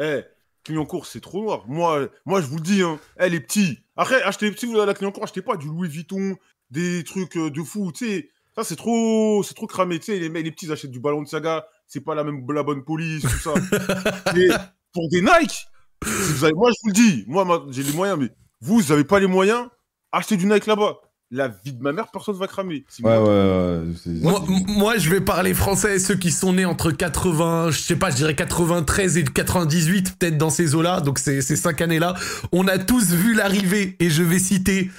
Eh, 0.00 0.22
Clignancourt, 0.64 1.06
c'est 1.06 1.20
trop 1.20 1.42
noir. 1.42 1.64
Moi, 1.66 2.08
moi, 2.26 2.40
je 2.40 2.46
vous 2.46 2.56
le 2.56 2.62
dis, 2.62 2.82
hein. 2.82 2.98
Eh, 3.20 3.28
les 3.28 3.40
petits. 3.40 3.78
Après, 3.96 4.22
achetez, 4.22 4.52
si 4.56 4.66
vous 4.66 4.72
allez 4.74 4.82
à 4.82 4.86
la 4.86 4.94
Clignancourt, 4.94 5.24
achetez 5.24 5.42
pas 5.42 5.56
du 5.56 5.66
Louis 5.66 5.88
Vuitton, 5.88 6.36
des 6.70 7.02
trucs 7.04 7.36
euh, 7.36 7.50
de 7.50 7.62
fou, 7.62 7.90
tu 7.92 8.06
sais. 8.06 8.30
Ça, 8.54 8.64
c'est 8.64 8.76
trop, 8.76 9.42
c'est 9.42 9.54
trop 9.54 9.66
cramé, 9.66 9.98
tu 9.98 10.06
sais. 10.06 10.18
Les, 10.18 10.28
mecs- 10.28 10.44
les 10.44 10.50
petits 10.50 10.70
achètent 10.70 10.90
du 10.90 11.00
ballon 11.00 11.22
de 11.22 11.28
saga, 11.28 11.66
c'est 11.86 12.00
pas 12.00 12.14
la 12.14 12.24
même, 12.24 12.44
la 12.52 12.62
bonne 12.62 12.84
police, 12.84 13.22
tout 13.22 13.28
ça. 13.28 13.54
Mais 14.34 14.48
pour 14.92 15.08
des 15.08 15.22
Nike, 15.22 15.66
si 16.04 16.32
vous 16.34 16.44
avez- 16.44 16.54
moi, 16.54 16.70
je 16.70 16.76
vous 16.82 16.88
le 16.88 16.94
dis, 16.94 17.24
moi, 17.28 17.66
j'ai 17.70 17.82
les 17.82 17.92
moyens, 17.92 18.18
mais 18.18 18.28
vous, 18.60 18.78
vous 18.80 18.92
avez 18.92 19.04
pas 19.04 19.20
les 19.20 19.26
moyens, 19.26 19.68
achetez 20.12 20.36
du 20.36 20.46
Nike 20.46 20.66
là-bas. 20.66 20.98
La 21.30 21.48
vie 21.48 21.74
de 21.74 21.82
ma 21.82 21.92
mère, 21.92 22.06
personne 22.10 22.36
va 22.36 22.46
cramer. 22.46 22.86
Ouais, 23.02 23.18
moi. 23.18 23.22
ouais, 23.22 23.86
ouais. 23.86 23.94
c'est- 24.02 24.72
Moi, 24.72 24.96
je 24.96 25.10
vais 25.10 25.20
parler 25.20 25.52
français, 25.52 25.98
ceux 25.98 26.14
qui 26.16 26.30
sont 26.32 26.54
nés 26.54 26.64
entre 26.64 26.90
80, 26.90 27.70
je 27.70 27.78
sais 27.78 27.96
pas, 27.96 28.10
je 28.10 28.16
dirais 28.16 28.34
93 28.34 29.18
et 29.18 29.24
98, 29.24 30.16
peut-être 30.18 30.38
dans 30.38 30.48
ces 30.48 30.74
eaux-là, 30.74 31.02
donc 31.02 31.18
ces, 31.18 31.42
ces 31.42 31.56
cinq 31.56 31.82
années-là. 31.82 32.14
On 32.50 32.66
a 32.66 32.78
tous 32.78 33.10
vu 33.12 33.34
l'arrivée, 33.34 33.94
et 34.00 34.08
je 34.08 34.22
vais 34.22 34.38
citer 34.38 34.90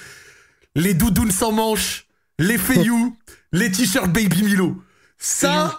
les 0.75 0.93
doudounes 0.93 1.32
sans 1.32 1.51
manches, 1.51 2.05
les 2.38 2.59
feignous, 2.59 3.17
les 3.51 3.71
t-shirts 3.71 4.11
Baby 4.13 4.43
Milo. 4.43 4.77
Ça. 5.17 5.75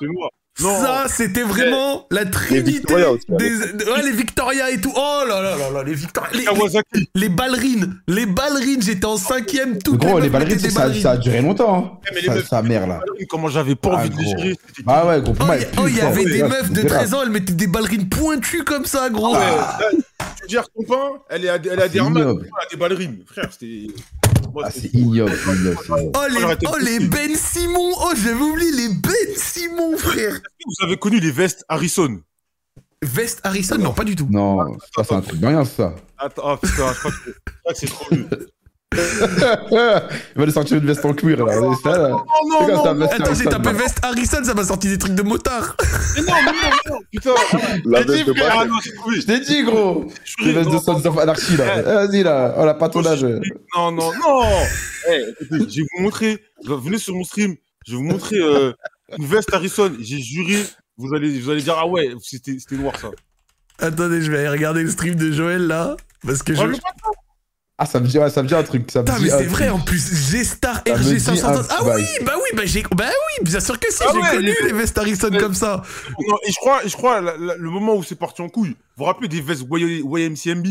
Non. 0.62 0.80
Ça, 0.80 1.04
c'était 1.08 1.42
vraiment 1.42 2.06
la 2.10 2.24
trinité 2.26 2.94
des... 2.94 2.94
Ouais, 2.94 4.02
les 4.04 4.12
Victoria 4.12 4.70
et 4.70 4.80
tout. 4.80 4.92
Oh 4.94 5.22
là 5.28 5.40
là 5.42 5.56
là 5.56 5.70
là, 5.72 5.82
les 5.82 5.94
Victoria. 5.94 6.30
Les, 6.32 6.40
les, 6.40 6.44
Kawasaki. 6.44 7.08
les 7.14 7.28
ballerines. 7.28 7.94
Les 8.08 8.26
ballerines, 8.26 8.82
j'étais 8.82 9.04
en 9.06 9.16
cinquième, 9.16 9.78
toutes 9.82 9.98
Gros, 10.00 10.18
les 10.18 10.28
ballerines, 10.28 10.58
ça, 10.58 10.92
ça 10.94 11.10
a 11.12 11.16
duré 11.16 11.40
longtemps. 11.40 12.00
Mais 12.12 12.18
Hein. 12.18 12.20
les 12.22 12.26
Ça, 12.28 12.34
meufs- 12.34 12.48
sa 12.48 12.62
mère 12.62 12.86
là. 12.86 13.00
Comment 13.28 13.48
j'avais 13.48 13.74
pas 13.74 13.90
Ah, 13.94 13.96
envie 14.00 14.10
de 14.10 14.16
les 14.18 14.24
gros. 14.24 14.36
gérer. 14.38 14.56
Bah 14.84 15.04
ouais, 15.06 15.20
gros, 15.22 15.32
pour 15.32 15.46
Oh, 15.48 15.52
il 15.54 15.62
y, 15.62 15.66
oh, 15.78 15.88
y 15.88 16.00
avait 16.00 16.24
des 16.24 16.42
meufs 16.42 16.70
de 16.70 16.82
grave. 16.82 16.98
13 17.00 17.14
ans, 17.14 17.20
elles 17.22 17.30
mettaient 17.30 17.52
des 17.52 17.66
ballerines 17.66 18.08
pointues 18.08 18.64
comme 18.64 18.84
ça, 18.86 19.08
gros. 19.10 19.34
Ouais, 19.34 19.38
là, 19.40 19.78
tu 20.40 20.48
gères 20.48 20.68
ton 20.70 20.82
pain, 20.84 21.12
elle 21.28 21.44
est 21.44 21.48
à, 21.48 21.56
elle 21.56 21.80
à 21.80 21.82
C'est 21.84 21.88
des 21.90 21.98
Herman, 21.98 22.22
ignoble. 22.22 22.44
elle 22.46 22.66
a 22.66 22.70
des 22.70 22.76
ballerines. 22.76 23.24
Frère, 23.26 23.48
c'était. 23.52 23.86
Moi, 24.52 24.64
Ah, 24.66 24.70
c'est 24.70 24.92
ignoble, 24.94 25.32
c'est 25.44 25.52
ignoble, 25.52 25.78
ignoble. 25.84 26.12
Oh, 26.16 26.26
les, 26.30 26.56
oh, 26.68 26.76
les. 26.80 27.06
Ben 27.06 27.34
Simon. 27.36 27.92
Oh, 28.00 28.12
j'avais 28.16 28.40
oublié 28.40 28.70
les 28.72 28.88
Ben 28.94 29.34
Simon, 29.36 29.96
frère. 29.96 30.34
Vous 30.66 30.84
avez 30.84 30.96
connu 30.96 31.20
les 31.20 31.30
vestes 31.30 31.64
Harrison? 31.68 32.20
Veste 33.02 33.40
Harrison, 33.44 33.78
non, 33.78 33.92
pas 33.94 34.04
du 34.04 34.14
tout. 34.16 34.26
Non, 34.30 34.76
ça, 34.94 35.04
c'est 35.04 35.14
un 35.14 35.20
truc 35.22 35.40
de 35.40 35.46
rien, 35.46 35.64
ça. 35.64 35.94
Attends, 36.18 36.42
ah 36.44 36.56
putain, 36.60 36.92
je 36.92 36.98
crois 36.98 37.10
que, 37.10 37.16
je 37.26 37.32
crois 37.62 37.72
que 37.72 37.78
c'est 37.78 37.86
trop 37.86 38.06
vieux. 38.14 38.28
Il 38.92 39.76
va 40.36 40.46
nous 40.46 40.50
sortir 40.50 40.78
une 40.78 40.86
veste 40.86 41.04
en 41.04 41.12
cuir, 41.14 41.44
là. 41.44 41.52
Ça, 41.82 41.96
là. 41.96 42.08
Non, 42.08 42.66
non, 42.66 42.84
non, 42.84 42.94
veste 42.94 43.12
Attends, 43.20 43.34
j'ai 43.34 43.44
tapé 43.44 43.72
Veste 43.72 43.98
Harrison, 44.02 44.42
ça 44.42 44.54
m'a 44.54 44.64
sorti 44.64 44.88
des 44.88 44.98
trucs 44.98 45.14
de 45.14 45.22
motard. 45.22 45.76
mais 46.16 46.22
non, 46.22 46.34
mais 46.44 46.52
non, 46.52 46.94
non, 46.94 46.98
putain. 47.12 47.30
La 47.84 48.00
J'ai 48.00 48.04
dit, 48.06 48.12
veste 48.12 48.26
de 48.26 48.34
frère, 48.34 48.56
ah 48.58 48.64
non, 48.64 48.74
j'ai 48.82 48.94
trouvé. 48.94 49.20
Je 49.20 49.26
t'ai 49.26 49.40
dit, 49.40 49.62
gros. 49.62 50.06
Je 50.24 50.34
Les 50.44 50.50
suis 50.50 50.52
vestes 50.54 50.70
de 50.70 50.78
Sons 50.78 51.06
of 51.06 51.18
Anarchy, 51.18 51.56
là. 51.56 51.78
Eh, 51.78 51.82
Vas-y, 51.82 52.22
là. 52.24 52.54
Oh, 52.58 52.64
la 52.64 52.74
patronage. 52.74 53.22
non, 53.76 53.92
non, 53.92 54.12
non. 54.12 54.42
Eh, 55.08 55.24
écoutez, 55.40 55.64
je 55.70 55.80
vais 55.80 55.86
vous 55.96 56.02
montrer. 56.02 56.44
Venez 56.66 56.98
sur 56.98 57.14
mon 57.14 57.24
stream. 57.24 57.54
Je 57.86 57.92
vais 57.92 57.96
vous 57.96 58.04
montrer 58.04 58.36
euh, 58.36 58.72
une 59.16 59.24
veste 59.24 59.52
Harrison. 59.54 59.90
J'ai 59.98 60.18
juré. 60.20 60.62
Vous 60.98 61.14
allez, 61.14 61.38
vous 61.40 61.48
allez 61.50 61.62
dire, 61.62 61.76
ah 61.78 61.86
ouais, 61.86 62.10
c'était 62.22 62.58
c'était 62.58 62.76
noir 62.76 62.92
ça. 63.00 63.08
Attendez, 63.78 64.20
je 64.20 64.30
vais 64.30 64.40
aller 64.40 64.48
regarder 64.50 64.82
le 64.82 64.90
stream 64.90 65.14
de 65.14 65.32
Joël 65.32 65.66
là. 65.66 65.96
Parce 66.26 66.42
que 66.42 66.54
je. 66.54 66.60
Ah, 67.82 67.86
ça 67.86 67.98
me 67.98 68.06
dit, 68.06 68.18
ouais, 68.18 68.28
ça 68.28 68.42
me 68.42 68.48
dit 68.48 68.54
un 68.54 68.62
truc. 68.62 68.90
Ça 68.90 69.00
me 69.00 69.06
Putain, 69.06 69.18
dit 69.18 69.24
mais 69.24 69.32
un 69.32 69.38
c'est 69.38 69.44
truc. 69.44 69.56
vrai 69.56 69.68
en 69.70 69.78
plus, 69.80 70.30
G-Star 70.30 70.82
Ça 70.86 70.94
me 70.94 71.02
dit 71.02 71.14
RG530. 71.16 71.44
un 71.46 71.64
Ah 71.70 71.82
bail. 71.84 72.02
oui, 72.20 72.24
bah 72.26 72.32
oui, 72.36 72.48
bah 72.54 72.62
j'ai. 72.66 72.82
Bah 72.94 73.06
oui, 73.08 73.44
bien 73.44 73.58
sûr 73.60 73.80
que 73.80 73.90
si, 73.90 74.02
Ah 74.06 74.10
j'ai 74.12 74.20
ouais, 74.20 74.30
connu 74.36 74.52
les- 74.66 74.72
vestes 74.74 74.98
Harrison 74.98 75.30
comme 75.30 75.54
ça. 75.54 75.82
Non, 76.28 76.36
et 76.46 76.50
je 76.52 76.56
crois, 76.56 76.80
je 76.84 76.92
crois 76.94 77.22
la- 77.22 77.36
la- 77.38 77.56
le 77.56 77.70
moment 77.70 77.94
où 77.96 78.02
c'est 78.02 78.16
parti 78.18 78.42
en 78.42 78.50
couille. 78.50 78.70
Vous 78.70 78.76
vous 78.98 79.04
rappelez 79.04 79.28
des 79.28 79.40
vestes 79.40 79.62
Y- 79.70 80.02
YMCMB 80.04 80.66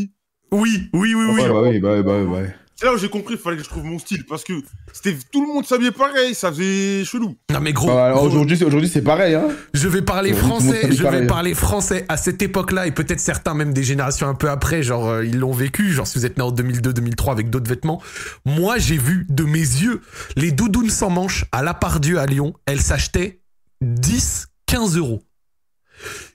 Oui, 0.51 0.89
oui, 0.93 1.15
oui, 1.15 1.25
oui. 1.33 1.41
Ouais, 1.41 1.49
bah 1.49 1.61
oui, 1.63 1.79
bah 1.79 1.89
oui, 1.95 2.03
bah 2.03 2.13
oui, 2.19 2.25
bah 2.27 2.37
oui. 2.43 2.47
C'est 2.79 2.85
là 2.85 2.93
où 2.93 2.97
j'ai 2.97 3.09
compris 3.09 3.33
qu'il 3.35 3.43
fallait 3.43 3.57
que 3.57 3.63
je 3.63 3.67
trouve 3.67 3.83
mon 3.83 3.99
style. 3.99 4.25
Parce 4.25 4.45
que 4.45 4.53
c'était 4.93 5.17
tout 5.31 5.41
le 5.45 5.51
monde 5.53 5.65
s'habillait 5.65 5.91
pareil, 5.91 6.33
ça 6.33 6.49
faisait 6.49 7.03
chelou. 7.03 7.35
Non 7.51 7.59
mais 7.59 7.73
gros, 7.73 7.87
Bah, 7.87 8.13
Aujourd'hui, 8.15 8.57
c'est- 8.57 8.63
aujourd'hui, 8.63 8.87
c'est 8.87 9.01
pareil, 9.01 9.35
hein. 9.35 9.49
je 9.73 9.87
vais 9.89 10.01
parler 10.01 10.31
français, 10.33 10.83
je 10.89 10.95
vais 10.97 11.03
pareil. 11.03 11.27
parler 11.27 11.53
français 11.53 12.05
à 12.07 12.15
cette 12.15 12.41
époque-là 12.41 12.87
et 12.87 12.91
peut-être 12.91 13.19
certains 13.19 13.53
même 13.53 13.73
des 13.73 13.83
générations 13.83 14.27
un 14.29 14.33
peu 14.33 14.49
après, 14.49 14.81
genre 14.81 15.09
euh, 15.09 15.25
ils 15.25 15.37
l'ont 15.37 15.51
vécu, 15.51 15.91
genre 15.91 16.07
si 16.07 16.17
vous 16.19 16.25
êtes 16.25 16.37
né 16.37 16.43
en 16.43 16.51
2002-2003 16.53 17.31
avec 17.33 17.49
d'autres 17.49 17.69
vêtements. 17.69 18.01
Moi 18.45 18.77
j'ai 18.77 18.97
vu 18.97 19.25
de 19.29 19.43
mes 19.43 19.59
yeux 19.59 19.99
les 20.37 20.51
doudounes 20.53 20.89
sans 20.89 21.09
manches 21.09 21.43
à 21.51 21.61
la 21.63 21.73
Pardieu 21.73 22.17
à 22.19 22.25
Lyon, 22.27 22.53
elles 22.65 22.81
s'achetaient 22.81 23.41
10-15 23.83 24.97
euros. 24.97 25.21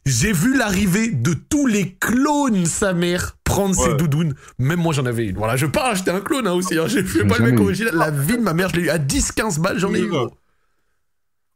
J'ai 0.07 0.33
vu 0.33 0.57
l'arrivée 0.57 1.09
de 1.11 1.33
tous 1.33 1.67
les 1.67 1.95
clones, 1.95 2.67
sa 2.67 2.93
mère, 2.93 3.39
prendre 3.43 3.79
Ouais. 3.79 3.91
ces 3.91 3.97
doudounes. 3.97 4.35
Même 4.59 4.81
moi, 4.81 4.93
j'en 4.93 5.07
avais 5.07 5.27
une. 5.29 5.37
Voilà, 5.37 5.57
je 5.57 5.65
pars 5.67 5.87
acheter 5.87 6.11
un 6.11 6.21
clone 6.21 6.47
hein, 6.47 6.53
aussi. 6.53 6.77
Hein. 6.79 6.87
J'ai 6.89 7.03
fait 7.03 7.21
J'en 7.21 7.25
ai 7.25 7.29
pas 7.29 7.39
le 7.39 7.51
mec 7.53 7.61
original. 7.61 7.95
La 7.95 8.11
vie 8.11 8.37
de 8.37 8.43
ma 8.43 8.53
mère, 8.53 8.69
je 8.69 8.77
l'ai 8.77 8.83
eu 8.83 8.91
à 8.91 8.99
10-15 8.99 9.59
balles, 9.61 9.79
j'en 9.79 9.95
ai 9.95 10.01
eu. 10.01 10.09
gros. 10.09 10.31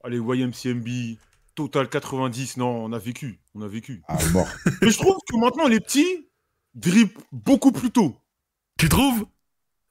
Allez, 0.03 0.17
YMCMB, 0.19 1.19
Total 1.55 1.89
90, 1.89 2.57
non, 2.57 2.85
on 2.85 2.93
a 2.93 2.99
vécu. 2.99 3.39
On 3.55 3.61
a 3.63 3.69
vécu. 3.69 4.03
Ah, 4.09 4.17
mort. 4.33 4.49
Mais 4.83 4.91
je 4.91 4.97
trouve 4.99 5.17
que 5.29 5.37
maintenant, 5.37 5.67
les 5.69 5.81
petits 5.81 6.29
dribblent 6.75 7.21
beaucoup 7.33 7.73
plus 7.73 7.91
tôt. 7.91 8.17
Tu 8.79 8.89
trouves? 8.89 9.27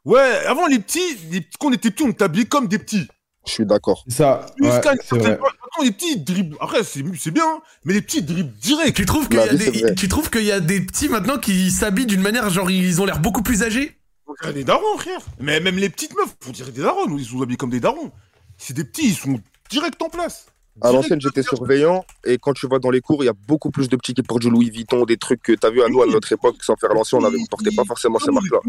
Ouais, 0.05 0.45
avant, 0.47 0.65
les 0.67 0.79
petits, 0.79 1.15
les- 1.29 1.45
quand 1.59 1.67
on 1.67 1.73
était 1.73 1.91
petits, 1.91 2.03
on 2.03 2.09
était 2.09 2.23
habillés 2.23 2.45
comme 2.45 2.67
des 2.67 2.79
petits. 2.79 3.07
Je 3.45 3.51
suis 3.51 3.65
d'accord. 3.65 4.03
C'est 4.07 4.15
ça. 4.15 4.45
Ouais, 4.59 4.67
une 4.67 4.71
certaine. 5.01 5.37
Les 5.84 5.91
petits 5.91 6.17
dribblent. 6.19 6.57
Après, 6.59 6.84
c'est 6.84 7.03
c'est 7.17 7.32
bien, 7.32 7.45
hein, 7.45 7.61
mais 7.86 7.93
les 7.93 8.01
petits 8.01 8.21
dribblent 8.21 8.53
direct. 8.59 8.95
Tu 8.95 9.05
trouves 9.05 9.28
qu'il 9.30 9.38
Bah 9.38 9.45
y, 9.45 9.49
a 9.49 9.57
c'est 9.57 9.71
des- 9.71 9.80
vrai. 9.82 9.95
tu 9.95 10.07
trouves 10.07 10.30
qu'il 10.30 10.43
y 10.43 10.51
a 10.51 10.59
des 10.59 10.82
petits 10.82 11.09
maintenant 11.09 11.38
qui 11.38 11.71
s'habillent 11.71 12.05
d'une 12.05 12.21
manière 12.21 12.49
genre 12.49 12.69
ils 12.71 13.01
ont 13.01 13.05
l'air 13.05 13.19
beaucoup 13.19 13.41
plus 13.43 13.63
âgés? 13.63 13.97
On 14.28 14.34
dirait 14.41 14.53
des 14.53 14.63
darons, 14.63 14.97
frère. 14.97 15.21
Mais 15.39 15.59
même 15.59 15.78
les 15.78 15.89
petites 15.89 16.15
meufs, 16.15 16.36
on 16.47 16.51
dirait 16.51 16.71
des 16.71 16.82
darons. 16.82 17.17
Ils 17.17 17.25
sont 17.25 17.41
habillés 17.41 17.57
comme 17.57 17.69
des 17.69 17.80
darons. 17.80 18.11
C'est 18.57 18.73
des 18.75 18.84
petits, 18.84 19.09
ils 19.09 19.15
sont 19.15 19.39
direct 19.69 20.01
en 20.01 20.09
place. 20.09 20.47
À 20.82 20.91
l'ancienne, 20.91 21.19
j'étais 21.19 21.41
surveillant 21.41 22.05
et 22.23 22.38
quand 22.38 22.53
tu 22.53 22.67
vas 22.67 22.78
dans 22.78 22.91
les 22.91 23.01
cours, 23.01 23.23
il 23.23 23.25
y 23.25 23.30
a 23.30 23.34
beaucoup 23.47 23.71
plus 23.71 23.89
de 23.89 23.95
petits 23.95 24.13
qui 24.13 24.21
portent 24.21 24.41
du 24.43 24.49
Louis 24.51 24.69
Vuitton, 24.69 25.05
des 25.05 25.17
trucs 25.17 25.41
que 25.41 25.53
t'as 25.53 25.71
vu 25.71 25.82
à 25.82 25.88
nous, 25.89 26.03
à 26.03 26.05
notre 26.05 26.32
époque, 26.32 26.57
sans 26.61 26.75
faire 26.75 26.93
l'ancien, 26.93 27.17
on 27.17 27.23
avait- 27.23 27.38
on 27.41 27.45
portait 27.47 27.75
pas 27.75 27.84
forcément 27.84 28.19
ces 28.19 28.30
marques-là. 28.32 28.59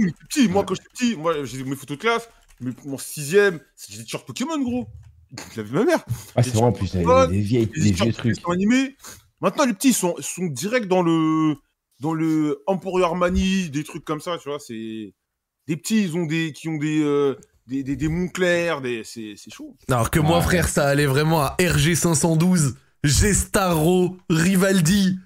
Moi, 0.49 0.65
quand 0.65 0.75
j'étais 0.75 0.89
petit, 0.89 1.17
moi, 1.17 1.45
j'ai 1.45 1.63
mes 1.65 1.77
photos 1.77 1.99
de 1.99 2.01
classe, 2.03 2.31
mais 2.61 2.71
mon 2.87 2.97
sixième, 2.97 3.61
j'ai 3.91 3.99
des 3.99 4.05
Pokémon, 4.27 4.59
gros. 4.59 4.87
Je 5.55 5.61
l'avais 5.61 5.72
ma 5.79 5.85
mère. 5.85 6.05
Ah, 6.37 6.43
c'est 6.43 6.55
vrai, 6.55 6.62
en 6.62 6.72
plus, 6.72 6.91
il 6.95 7.03
y 7.03 7.07
Ouais. 7.07 7.12
avait 7.12 7.33
des 7.35 7.41
vieilles, 7.41 7.66
Des 7.66 7.93
vieux 7.93 8.12
trucs. 8.12 8.37
animés. 8.51 8.97
Maintenant, 9.41 9.64
les 9.66 9.74
petits, 9.74 9.89
ils 9.91 9.95
sont, 9.95 10.14
sont 10.20 10.47
direct 10.47 10.89
dans 10.89 11.03
le, 11.03 11.55
dans 12.01 12.12
le 12.14 12.62
Emporio 12.66 13.05
Armani, 13.05 13.70
des 13.70 13.85
trucs 13.85 14.05
comme 14.05 14.20
ça, 14.20 14.39
tu 14.43 14.49
vois. 14.49 14.59
C'est 14.59 15.14
des 15.66 15.76
petits, 15.76 16.03
ils 16.03 16.16
ont 16.16 16.24
des, 16.26 16.53
qui 16.53 16.68
ont 16.68 16.79
des, 16.79 17.01
euh, 17.03 17.37
des, 17.66 17.83
des, 17.83 17.95
des 17.97 18.09
Montclair, 18.09 18.81
des, 18.81 19.03
c'est, 19.05 19.35
c'est 19.37 19.53
chaud. 19.53 19.76
Alors 19.89 20.11
que 20.11 20.18
moi 20.18 20.41
frère 20.41 20.66
ça 20.68 20.89
allait 20.89 21.07
vraiment 21.07 21.43
à 21.43 21.55
RG512, 21.61 22.74
Gestaro, 23.05 24.16
Rivaldi. 24.31 25.18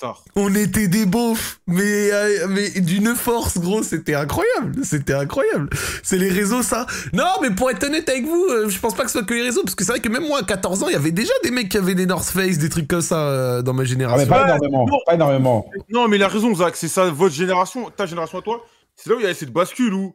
Star. 0.00 0.24
On 0.34 0.54
était 0.54 0.88
des 0.88 1.04
beaufs, 1.04 1.60
mais, 1.66 2.10
euh, 2.12 2.46
mais 2.48 2.70
d'une 2.80 3.14
force, 3.14 3.58
gros, 3.58 3.82
c'était 3.82 4.14
incroyable. 4.14 4.82
C'était 4.82 5.12
incroyable. 5.12 5.68
C'est 6.02 6.16
les 6.16 6.30
réseaux, 6.30 6.62
ça. 6.62 6.86
Non, 7.12 7.26
mais 7.42 7.50
pour 7.50 7.70
être 7.70 7.84
honnête 7.84 8.08
avec 8.08 8.24
vous, 8.24 8.46
euh, 8.50 8.68
je 8.70 8.78
pense 8.78 8.94
pas 8.94 9.02
que 9.04 9.10
ce 9.10 9.18
soit 9.18 9.26
que 9.26 9.34
les 9.34 9.42
réseaux, 9.42 9.62
parce 9.62 9.74
que 9.74 9.84
c'est 9.84 9.92
vrai 9.92 10.00
que 10.00 10.08
même 10.08 10.26
moi, 10.26 10.38
à 10.40 10.42
14 10.42 10.82
ans, 10.82 10.88
il 10.88 10.92
y 10.92 10.96
avait 10.96 11.10
déjà 11.12 11.32
des 11.44 11.50
mecs 11.50 11.68
qui 11.68 11.76
avaient 11.76 11.94
des 11.94 12.06
North 12.06 12.24
Face, 12.30 12.56
des 12.56 12.70
trucs 12.70 12.88
comme 12.88 13.02
ça 13.02 13.18
euh, 13.28 13.62
dans 13.62 13.74
ma 13.74 13.80
Ah, 13.80 13.84
mais 13.84 13.88
génération. 13.88 14.26
pas 14.26 14.38
Ouais, 14.44 14.48
énormément. 14.48 14.86
non. 14.86 14.98
Pas 15.06 15.14
énormément. 15.14 15.70
Non, 15.90 16.08
mais 16.08 16.16
il 16.16 16.22
a 16.22 16.28
raison, 16.28 16.54
Zach. 16.54 16.76
C'est 16.76 16.88
ça, 16.88 17.10
votre 17.10 17.34
génération, 17.34 17.90
ta 17.94 18.06
génération 18.06 18.38
à 18.38 18.42
toi. 18.42 18.64
C'est 18.96 19.10
là 19.10 19.16
où 19.16 19.20
il 19.20 19.26
y 19.26 19.28
a 19.28 19.34
cette 19.34 19.52
bascule 19.52 19.92
où, 19.92 20.14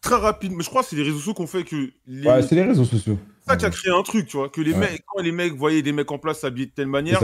très 0.00 0.16
rapide, 0.16 0.52
mais 0.56 0.64
je 0.64 0.68
crois 0.68 0.82
que 0.82 0.88
c'est 0.88 0.96
les 0.96 1.04
réseaux 1.04 1.18
sociaux 1.18 1.34
qui 1.34 1.42
ont 1.42 1.46
fait 1.46 1.62
que. 1.62 1.90
Les... 2.08 2.26
Ouais, 2.28 2.42
c'est 2.42 2.56
les 2.56 2.64
réseaux 2.64 2.84
sociaux. 2.84 3.16
ça 3.46 3.56
qui 3.56 3.64
a 3.64 3.70
créé 3.70 3.92
un 3.92 4.02
truc, 4.02 4.26
tu 4.26 4.36
vois. 4.36 4.48
Que 4.48 4.60
les 4.60 4.72
Ouais. 4.72 4.78
mecs, 4.78 5.02
quand 5.06 5.22
les 5.22 5.30
mecs 5.32 5.54
voyaient 5.54 5.82
des 5.82 5.92
mecs 5.92 6.10
en 6.10 6.18
place 6.18 6.40
s'habiller 6.40 6.66
de 6.66 6.72
telle 6.72 6.88
manière, 6.88 7.20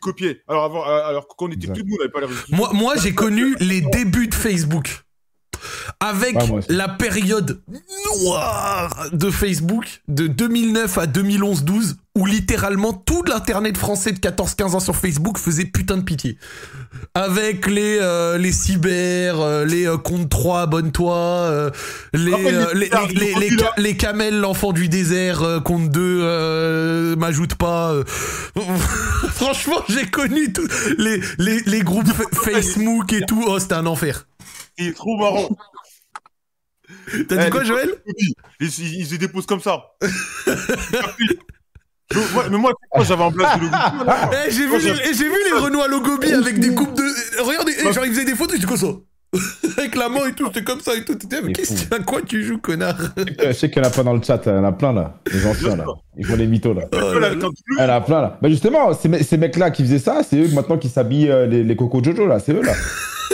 copiaient. 0.00 0.42
Alors, 0.48 0.64
avant, 0.64 0.86
euh, 0.86 1.06
alors 1.06 1.28
que 1.28 1.34
quand 1.36 1.46
on 1.46 1.50
était 1.50 1.66
plus 1.66 1.84
nous, 1.84 1.94
on 1.94 1.98
n'avait 1.98 2.10
pas 2.10 2.20
les 2.20 2.26
réseaux 2.26 2.40
sociaux. 2.40 2.56
Moi, 2.56 2.70
moi 2.72 2.94
j'ai 2.96 3.14
connu 3.14 3.54
les 3.60 3.80
débuts 3.80 4.28
de 4.28 4.34
Facebook. 4.34 5.04
Avec 6.00 6.36
la 6.68 6.88
période 6.88 7.60
noire 8.22 9.08
de 9.12 9.30
Facebook 9.30 10.02
de 10.08 10.26
2009 10.26 10.98
à 10.98 11.06
2011-12, 11.06 11.94
où 12.16 12.26
littéralement 12.26 12.92
tout 12.92 13.22
l'internet 13.24 13.76
français 13.76 14.12
de 14.12 14.18
14-15 14.18 14.62
ans 14.74 14.80
sur 14.80 14.96
Facebook 14.96 15.38
faisait 15.38 15.64
putain 15.66 15.96
de 15.96 16.02
pitié. 16.02 16.38
Avec 17.14 17.66
les 17.68 17.98
euh, 18.00 18.36
les 18.36 18.50
cyber, 18.52 19.40
euh, 19.40 19.64
les 19.64 19.86
euh, 19.86 19.96
compte 19.96 20.28
3, 20.28 20.62
abonne-toi, 20.62 21.70
les, 22.12 22.30
les 22.74 22.90
les, 23.14 23.50
les, 23.78 23.96
camels, 23.96 24.40
l'enfant 24.40 24.72
du 24.72 24.88
désert, 24.88 25.42
euh, 25.42 25.60
compte 25.60 25.90
2, 25.90 26.00
euh, 26.22 27.16
m'ajoute 27.16 27.54
pas. 27.54 27.92
euh. 27.92 28.04
Franchement, 29.32 29.82
j'ai 29.88 30.06
connu 30.06 30.52
tous 30.52 30.68
les, 30.98 31.20
les, 31.38 31.60
les 31.66 31.80
groupes 31.80 32.08
fa- 32.08 32.24
Facebook 32.50 33.12
et 33.12 33.22
tout. 33.26 33.44
Oh, 33.46 33.58
c'était 33.58 33.74
un 33.74 33.86
enfer. 33.86 34.26
Il 34.80 34.88
est 34.88 34.92
trop 34.94 35.16
marrant. 35.16 35.48
T'as 37.28 37.36
dit 37.36 37.44
Eh, 37.46 37.50
quoi, 37.50 37.62
Joël 37.64 37.90
Ils, 38.18 38.32
ils, 38.60 39.00
ils 39.00 39.06
se 39.06 39.14
déposent 39.14 39.46
comme 39.46 39.60
ça. 39.60 39.80
Je- 42.12 42.18
moi- 42.34 42.44
mais 42.50 42.58
moi, 42.58 42.72
moi 42.96 43.04
j'avais 43.04 43.22
un 43.22 43.30
blague 43.30 43.60
de 43.60 43.64
logo. 43.66 43.76
Eh, 44.46 44.50
j'ai 44.50 44.66
vu, 44.66 44.72
les- 44.78 44.80
j'ai- 44.80 45.14
j'ai 45.14 45.24
vu 45.28 45.36
les 45.52 45.60
Renois 45.60 45.86
Logobi 45.86 46.32
avec 46.32 46.58
des 46.58 46.74
coupes 46.74 46.94
de. 46.94 47.04
Regardez, 47.40 47.72
eh, 47.78 47.92
genre 47.92 48.04
ils 48.04 48.10
faisaient 48.12 48.24
des 48.24 48.34
photos, 48.34 48.56
j'étais 48.56 48.66
comme 48.66 48.76
ça. 48.76 48.88
avec 49.78 49.94
la 49.94 50.08
main 50.08 50.26
et 50.26 50.32
tout, 50.32 50.46
j'étais 50.46 50.64
comme 50.64 50.80
ça 50.80 50.96
et 50.96 51.04
tout. 51.04 51.14
T'étais, 51.14 51.40
mais 51.40 51.52
qu'est-ce 51.52 51.84
à 51.94 52.00
quoi 52.00 52.20
tu 52.22 52.42
joues, 52.42 52.58
connard 52.58 52.96
Je 53.16 53.52
sais 53.52 53.70
qu'il 53.70 53.80
y 53.80 53.86
en 53.86 53.88
a 53.88 53.92
pas 53.92 54.02
dans 54.02 54.14
le 54.14 54.20
chat, 54.22 54.42
il 54.44 54.48
y 54.48 54.52
en 54.56 54.64
a 54.64 54.72
plein 54.72 54.92
là. 54.92 55.20
Les 55.32 55.46
anciens 55.46 55.76
là. 55.76 55.84
Ils 56.18 56.26
font 56.26 56.34
les 56.34 56.48
mythos 56.48 56.74
là. 56.74 56.86
Là 56.92 57.20
là. 57.20 57.30
Il 57.34 57.40
y 57.40 57.80
en 57.80 57.88
a 57.88 58.00
plein 58.00 58.20
là. 58.22 58.38
Bah 58.42 58.48
justement, 58.48 58.92
ces, 58.92 59.08
me- 59.08 59.22
ces 59.22 59.36
mecs-là 59.36 59.70
qui 59.70 59.84
faisaient 59.84 60.00
ça, 60.00 60.22
c'est 60.28 60.36
eux 60.36 60.48
maintenant 60.52 60.78
qui 60.78 60.88
s'habillent 60.88 61.30
euh, 61.30 61.46
les, 61.46 61.62
les 61.62 61.76
Coco 61.76 62.02
Jojo 62.02 62.26
là, 62.26 62.40
c'est 62.40 62.52
eux 62.54 62.62
là. 62.62 62.74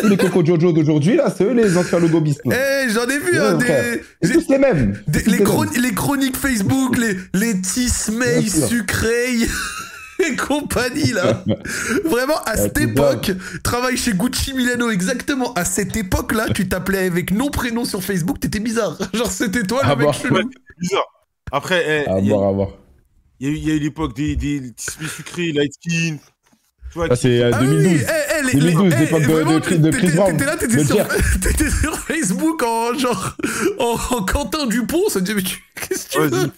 Tous 0.00 0.08
les 0.08 0.16
Coco 0.16 0.44
Jojo 0.44 0.72
d'aujourd'hui 0.72 1.16
là, 1.16 1.32
c'est 1.36 1.44
eux 1.44 1.52
les 1.52 1.76
anciens 1.76 1.98
logobistes. 1.98 2.40
là. 2.44 2.56
Eh, 2.84 2.90
j'en 2.90 3.04
ai 3.06 3.18
vu 3.18 3.32
Ouais, 3.32 3.38
hein, 3.38 3.54
des. 3.54 4.02
C'est 4.22 4.32
tous 4.34 4.50
les 4.50 4.58
mêmes. 4.58 5.00
des- 5.08 5.22
les, 5.22 5.38
les 5.38 5.44
chron- 5.44 5.64
mêmes. 5.64 5.82
les 5.82 5.92
chroniques 5.94 6.36
Facebook, 6.36 6.96
les, 6.98 7.16
les 7.34 7.60
Tismay 7.60 8.40
Bien 8.42 8.50
sûr. 8.50 8.68
sucré 8.68 9.26
et 10.28 10.36
compagnie 10.36 11.12
là. 11.12 11.44
Vraiment, 12.04 12.42
à 12.44 12.56
cette 12.56 12.76
c'est 12.76 12.84
époque, 12.84 13.32
travaille 13.62 13.96
chez 13.96 14.12
Gucci 14.12 14.52
Milano, 14.54 14.90
exactement. 14.90 15.52
À 15.54 15.64
cette 15.64 15.96
époque-là, 15.96 16.46
tu 16.54 16.68
t'appelais 16.68 17.06
avec 17.06 17.30
nom, 17.32 17.48
prénom 17.48 17.84
sur 17.84 18.02
Facebook, 18.02 18.38
t'étais 18.40 18.60
bizarre. 18.60 18.98
Genre, 19.14 19.30
c'était 19.30 19.62
toi 19.62 19.80
le 19.82 19.90
Ah 19.90 19.96
mec 19.96 20.06
bon 20.06 20.12
chelou. 20.12 20.36
Ouais, 20.36 20.42
bizarre. 20.78 21.04
Après, 21.52 21.84
eh, 22.06 22.10
À 22.10 22.18
il 22.18 22.26
y, 22.26 22.32
a- 22.32 22.34
voir, 22.34 22.48
à 22.48 22.52
voir. 22.52 22.68
il 23.40 23.48
y 23.48 23.50
a 23.50 23.54
eu- 23.54 23.56
il 23.58 23.68
y 23.68 23.70
a 23.70 23.74
eu 23.74 23.78
l'époque 23.78 24.14
des, 24.14 24.36
des 24.36 24.72
tissus 24.74 25.08
sucrés, 25.08 25.52
light 25.52 25.72
skin. 25.72 26.16
Ça 27.08 27.16
c'est 27.16 27.42
euh, 27.42 27.50
Ah 27.52 27.58
oui, 27.60 27.66
2012. 27.66 27.92
oui, 27.92 28.00
eh, 28.08 28.46
les- 28.46 28.52
2012, 28.60 28.84
les- 28.90 28.96
eh, 28.96 29.00
l'époque 29.00 29.20
de- 29.22 29.26
vraiment, 29.32 29.52
de 29.52 29.58
Chris- 29.60 29.78
de 29.78 29.90
Chris 29.90 30.00
t'étais- 30.06 30.16
Brown, 30.16 30.30
T'étais 30.32 30.44
là, 30.46 30.56
t'étais 30.56 30.76
de 30.76 30.84
sur, 30.84 30.96
sur 31.80 31.98
Facebook 31.98 32.62
en 32.62 32.94
genre 32.98 33.36
en, 33.78 33.96
en 34.16 34.22
Quentin 34.22 34.66
Dupont, 34.66 35.08
ça 35.08 35.20
te 35.20 35.24
dit 35.24 35.34
mais 35.34 35.42
tu- 35.42 35.62
qu'est-ce 35.88 36.06
que 36.08 36.12
tu 36.12 36.18
veux 36.20 36.50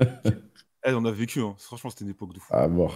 Eh, 0.86 0.94
on 0.94 1.04
a 1.04 1.10
vécu, 1.10 1.40
hein. 1.40 1.54
franchement, 1.58 1.90
c'était 1.90 2.04
une 2.04 2.10
époque 2.12 2.32
de 2.32 2.38
fou. 2.38 2.46
À 2.50 2.66
voir. 2.66 2.94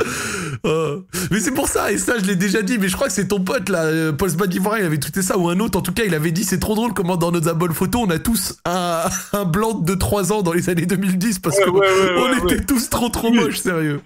Euh, 0.64 1.02
Mais 1.30 1.38
c'est 1.40 1.50
pour 1.52 1.68
ça, 1.68 1.92
et 1.92 1.98
ça 1.98 2.18
je 2.18 2.24
l'ai 2.24 2.34
déjà 2.36 2.62
dit, 2.62 2.78
mais 2.78 2.88
je 2.88 2.94
crois 2.96 3.08
que 3.08 3.12
c'est 3.12 3.28
ton 3.28 3.40
pote 3.44 3.68
là, 3.68 3.84
euh, 3.84 4.12
Paul 4.12 4.30
Spadivora, 4.30 4.78
il 4.80 4.86
avait 4.86 4.96
tweeté 4.98 5.20
ça, 5.20 5.36
ou 5.36 5.48
un 5.50 5.60
autre, 5.60 5.78
en 5.78 5.82
tout 5.82 5.92
cas 5.92 6.04
il 6.06 6.14
avait 6.14 6.30
dit 6.32 6.44
c'est 6.44 6.58
trop 6.58 6.74
drôle 6.74 6.94
comment 6.94 7.18
dans 7.18 7.30
nos 7.30 7.46
albums 7.46 7.74
photos 7.74 8.02
on 8.06 8.10
a 8.10 8.18
tous 8.18 8.56
un, 8.64 9.02
un 9.34 9.44
blanc 9.44 9.74
de 9.74 9.94
3 9.94 10.32
ans 10.32 10.40
dans 10.42 10.54
les 10.54 10.70
années 10.70 10.86
2010 10.86 11.40
parce 11.40 11.58
Ouais, 11.58 11.64
que 11.64 11.70
ouais, 11.70 11.78
ouais, 11.80 12.14
on 12.16 12.30
ouais, 12.32 12.38
était 12.38 12.54
ouais. 12.60 12.64
tous 12.64 12.88
trop 12.88 13.10
trop 13.10 13.28
Oui. 13.30 13.38
moches, 13.38 13.58
sérieux. 13.58 14.00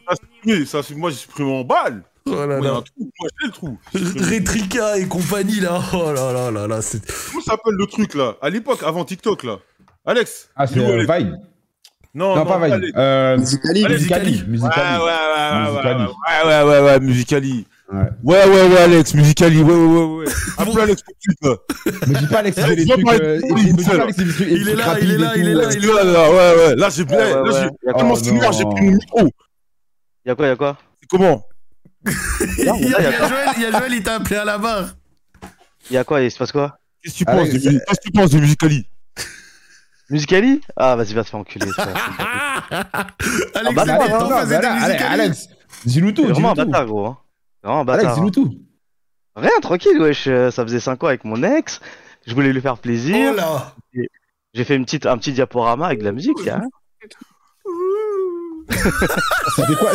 Ça, 0.66 0.82
c'est- 0.82 0.94
moi, 0.96 1.10
j'ai 1.10 1.16
supprimé 1.16 1.52
en 1.52 1.62
balle. 1.62 2.02
Oh 2.26 2.34
là 2.34 2.46
là. 2.46 2.54
un 2.56 2.82
trou, 2.82 3.10
moi, 3.20 3.28
j'ai 3.40 3.46
le 3.46 3.52
trou. 3.52 3.78
Rétrica 3.94 4.98
et 4.98 5.06
compagnie 5.06 5.60
là, 5.60 5.80
oh 5.94 6.12
là 6.12 6.32
là 6.32 6.50
là 6.50 6.66
là, 6.66 6.82
c'est... 6.82 7.00
Comment 7.30 7.42
ça 7.44 7.52
s'appelle 7.52 7.74
le 7.74 7.86
truc 7.86 8.14
là? 8.14 8.34
À 8.42 8.50
l'époque, 8.50 8.82
avant 8.82 9.04
TikTok 9.04 9.44
là. 9.44 9.58
Alex 10.04 10.48
Ah, 10.56 10.66
c'est 10.66 10.78
euh. 10.80 11.06
Vine. 11.08 11.38
Non, 12.18 12.36
Non, 12.36 12.44
pas. 12.44 12.60
Alex. 12.64 12.92
Euh, 12.96 13.38
Musicali. 13.38 13.84
Musicali. 13.88 14.44
Musicali. 14.48 14.98
Ouais, 14.98 15.70
Musicali. 15.70 16.04
ouais, 16.04 16.44
ouais, 16.44 16.62
ouais, 16.62 16.64
ouais, 16.64 16.64
Musicali. 16.64 16.64
ouais, 16.64 16.64
ouais, 16.64 16.64
ouais, 16.64 16.80
ouais, 16.80 17.00
Musicali. 17.00 17.66
Ouais. 17.90 17.98
Ouais, 18.22 18.44
ouais, 18.44 18.68
ouais, 18.68 18.78
Alex, 18.78 19.14
Musicali, 19.14 19.62
ouais, 19.62 19.72
ouais, 19.72 19.86
ouais, 19.86 20.04
ouais. 20.18 20.24
Appelle 20.58 20.80
Alex 20.80 21.02
tout 21.02 21.12
de 21.12 21.20
suite, 21.20 21.38
là. 21.42 21.54
Mais 22.08 22.18
dis 22.18 22.26
pas 22.26 22.38
Alex, 22.40 22.58
euh, 22.58 22.74
il- 22.76 23.72
me 23.72 23.76
dis 23.78 23.84
pas 23.84 24.02
Alex, 24.02 24.18
il 24.18 24.68
est 24.68 24.74
là, 24.74 24.98
il 25.00 25.10
est 25.12 25.16
là, 25.16 25.32
il 25.36 25.48
est 25.48 25.54
là, 25.54 25.62
il 25.72 25.84
est 25.84 25.86
Là, 25.94 26.04
là, 26.04 26.30
ouais, 26.30 26.36
ouais. 26.66 26.76
Là, 26.76 26.88
j'ai 26.90 27.02
ouais, 27.04 27.16
là, 27.16 27.44
j'ai- 27.46 27.92
tellement 27.92 28.16
noir, 28.40 28.52
j'ai 28.52 28.64
Oh, 28.66 28.70
pris 28.74 28.84
mon 28.84 28.90
micro. 28.92 29.28
Y'a 30.26 30.34
quoi, 30.34 30.46
y'a 30.48 30.56
quoi? 30.56 30.76
C'est 31.00 31.06
comment? 31.08 31.42
Il 32.04 32.64
y 32.64 32.68
a, 32.68 32.74
il 32.78 32.88
y 32.90 32.94
a 32.94 33.00
Joël, 33.28 33.48
il 33.56 33.62
y 33.62 33.66
a 33.66 33.70
Joël, 33.78 33.92
il 33.94 34.02
t'a 34.02 34.14
appelé 34.16 34.36
à 34.36 34.44
la 34.44 34.58
barre. 34.58 34.90
Y'a 35.90 36.04
quoi 36.04 36.20
Il 36.20 36.30
se 36.30 36.36
passe 36.38 36.52
quoi? 36.52 36.78
Qu'est-ce 37.02 37.20
que 37.20 37.24
tu 37.24 37.30
Alex, 37.30 37.52
penses 37.54 37.62
de 37.62 37.70
Qu'est-ce 37.70 38.00
que 38.00 38.04
tu 38.04 38.10
penses 38.12 38.30
de 38.32 38.38
Musicali? 38.40 38.86
Musicali? 40.10 40.60
Ah, 40.76 40.96
vas-y, 40.96 41.12
va 41.14 41.22
te 41.24 41.28
faire 41.30 41.40
enculer. 41.40 41.66
frère. 41.66 41.96
Alex, 43.54 43.74
bah, 43.74 43.84
non, 43.84 43.94
Non, 44.08 44.20
non, 44.20 44.28
bah 44.28 44.60
là, 44.60 44.72
Alex. 44.82 45.02
Alex, 45.04 45.48
dis-nous 45.84 46.12
tout. 46.12 46.24
Vraiment 46.26 46.52
un 46.52 46.54
bâtard, 46.54 46.86
gros. 46.86 47.06
Hein. 47.06 47.18
Vraiment 47.62 47.80
un 47.80 47.88
Alex, 47.88 48.04
bâtard. 48.04 48.14
dis-nous 48.14 48.28
hein. 48.28 48.30
tout. 48.32 48.54
Rien, 49.36 49.50
tranquille, 49.60 50.00
wesh. 50.00 50.26
euh, 50.26 50.50
Ça 50.50 50.64
faisait 50.64 50.80
5 50.80 51.02
ans 51.04 51.08
avec 51.08 51.24
mon 51.24 51.42
ex. 51.42 51.80
Je 52.26 52.34
voulais 52.34 52.52
lui 52.52 52.60
faire 52.60 52.78
plaisir. 52.78 53.30
Oh 53.32 53.36
là 53.36 53.74
J'ai 54.54 54.64
fait 54.64 54.76
une 54.76 54.84
petite, 54.84 55.06
un 55.06 55.16
petit 55.18 55.32
diaporama 55.32 55.86
avec 55.86 56.00
de 56.00 56.04
la 56.04 56.12
musique. 56.12 56.46
hein. 56.48 56.62
C'était 58.70 59.74
quoi, 59.74 59.90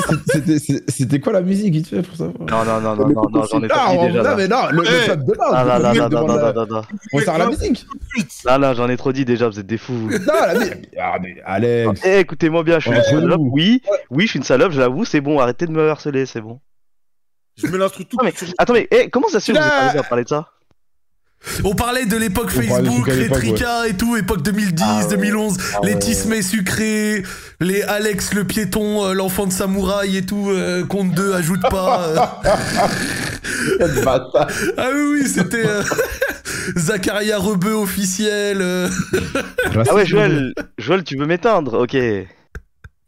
c'était- 0.88 1.20
quoi 1.20 1.34
la 1.34 1.42
musique, 1.42 1.74
vite 1.74 1.88
fait, 1.88 2.02
pour 2.02 2.16
savoir 2.18 2.36
Non, 2.40 2.66
non, 2.66 2.82
non, 2.82 2.96
non, 2.96 3.08
non, 3.14 3.30
non, 3.30 3.44
j'en 3.52 3.62
ai 3.64 3.68
trop 3.68 3.92
dit 3.92 3.98
on- 4.00 4.06
déjà. 4.08 4.24
non, 4.24 4.36
mais 4.36 4.48
non, 4.48 4.58
le, 4.72 4.80
Ouais. 4.82 5.06
chat 5.06 5.16
de 5.16 5.26
base. 5.26 5.38
Ah, 5.54 5.64
là, 5.64 5.78
demande 6.10 6.28
là, 6.30 6.36
la- 6.36 6.42
là, 6.42 6.54
là, 6.54 6.66
là. 6.70 6.82
On 7.14 7.20
sert 7.20 7.38
la 7.38 7.48
musique. 7.48 7.86
Là, 8.46 8.58
là, 8.58 8.74
j'en 8.74 8.90
ai 8.90 8.98
trop 8.98 9.12
dit 9.14 9.26
déjà, 9.26 9.48
vous 9.48 9.60
êtes 9.60 9.68
des 9.68 9.78
fous. 9.78 9.94
Non, 9.94 10.34
la 10.48 10.54
musique. 10.56 10.90
Ah, 11.00 11.18
mais 11.22 11.36
Alex. 11.46 12.02
Eh, 12.06 12.20
écoutez-moi 12.20 12.64
bien, 12.64 12.80
je 12.80 12.90
suis 12.90 12.98
une 12.98 13.04
salope. 13.04 13.42
Oui, 13.44 13.82
oui, 14.10 14.24
je 14.26 14.30
suis 14.32 14.38
une 14.40 14.44
salope, 14.46 14.72
je 14.72 14.80
l'avoue, 14.80 15.06
c'est 15.06 15.22
bon, 15.22 15.40
arrêtez 15.40 15.66
de 15.68 15.72
me 15.72 15.90
harceler, 15.90 16.26
c'est 16.26 16.42
bon. 16.42 16.60
Je 17.56 17.68
mets 17.68 17.78
l'instru 17.78 18.06
tout. 18.06 18.18
Ah, 18.20 18.24
mais- 18.26 18.34
Attends, 18.58 18.74
mais 18.74 18.88
eh, 18.90 19.10
comment 19.10 19.28
ça 19.28 19.40
se 19.40 19.46
fait 19.46 19.54
que 19.54 19.60
vous 19.60 19.64
êtes 19.68 19.72
arrivé 19.74 20.00
à 20.00 20.04
parler 20.04 20.24
de 20.24 20.30
ça? 20.30 20.48
On 21.64 21.76
parlait 21.76 22.06
de 22.06 22.16
l'époque 22.16 22.50
Facebook, 22.52 23.08
l'époque, 23.08 23.38
Rétrica 23.40 23.88
et 23.88 23.96
tout, 23.96 24.16
époque 24.16 24.42
2010, 24.44 24.84
Ah 24.86 24.98
ouais. 25.04 25.10
2011, 25.10 25.58
Ah 25.76 25.80
les 25.84 25.94
ouais. 25.94 26.00
Tismé 26.00 26.42
sucrés, 26.42 27.24
les 27.60 27.82
Alex 27.84 28.34
le 28.34 28.44
piéton, 28.46 29.06
euh, 29.06 29.14
l'enfant 29.14 29.46
de 29.46 29.52
samouraï 29.52 30.18
et 30.18 30.26
tout, 30.26 30.50
euh, 30.50 30.86
compte 30.86 31.12
2, 31.12 31.34
ajoute 31.34 31.62
pas. 31.70 32.40
euh. 33.82 33.88
Ah 34.78 34.90
oui, 34.94 35.02
oui, 35.22 35.28
c'était 35.28 35.66
euh, 35.66 35.84
Zacharia 36.78 37.38
Rebeu 37.38 37.74
officiel. 37.74 38.58
euh. 38.62 38.90
Ah 39.88 39.94
ouais, 39.94 40.06
Joël, 40.06 40.54
Joël, 40.78 41.04
tu 41.04 41.18
veux 41.18 41.26
m'éteindre 41.26 41.80
Ok. 41.82 41.94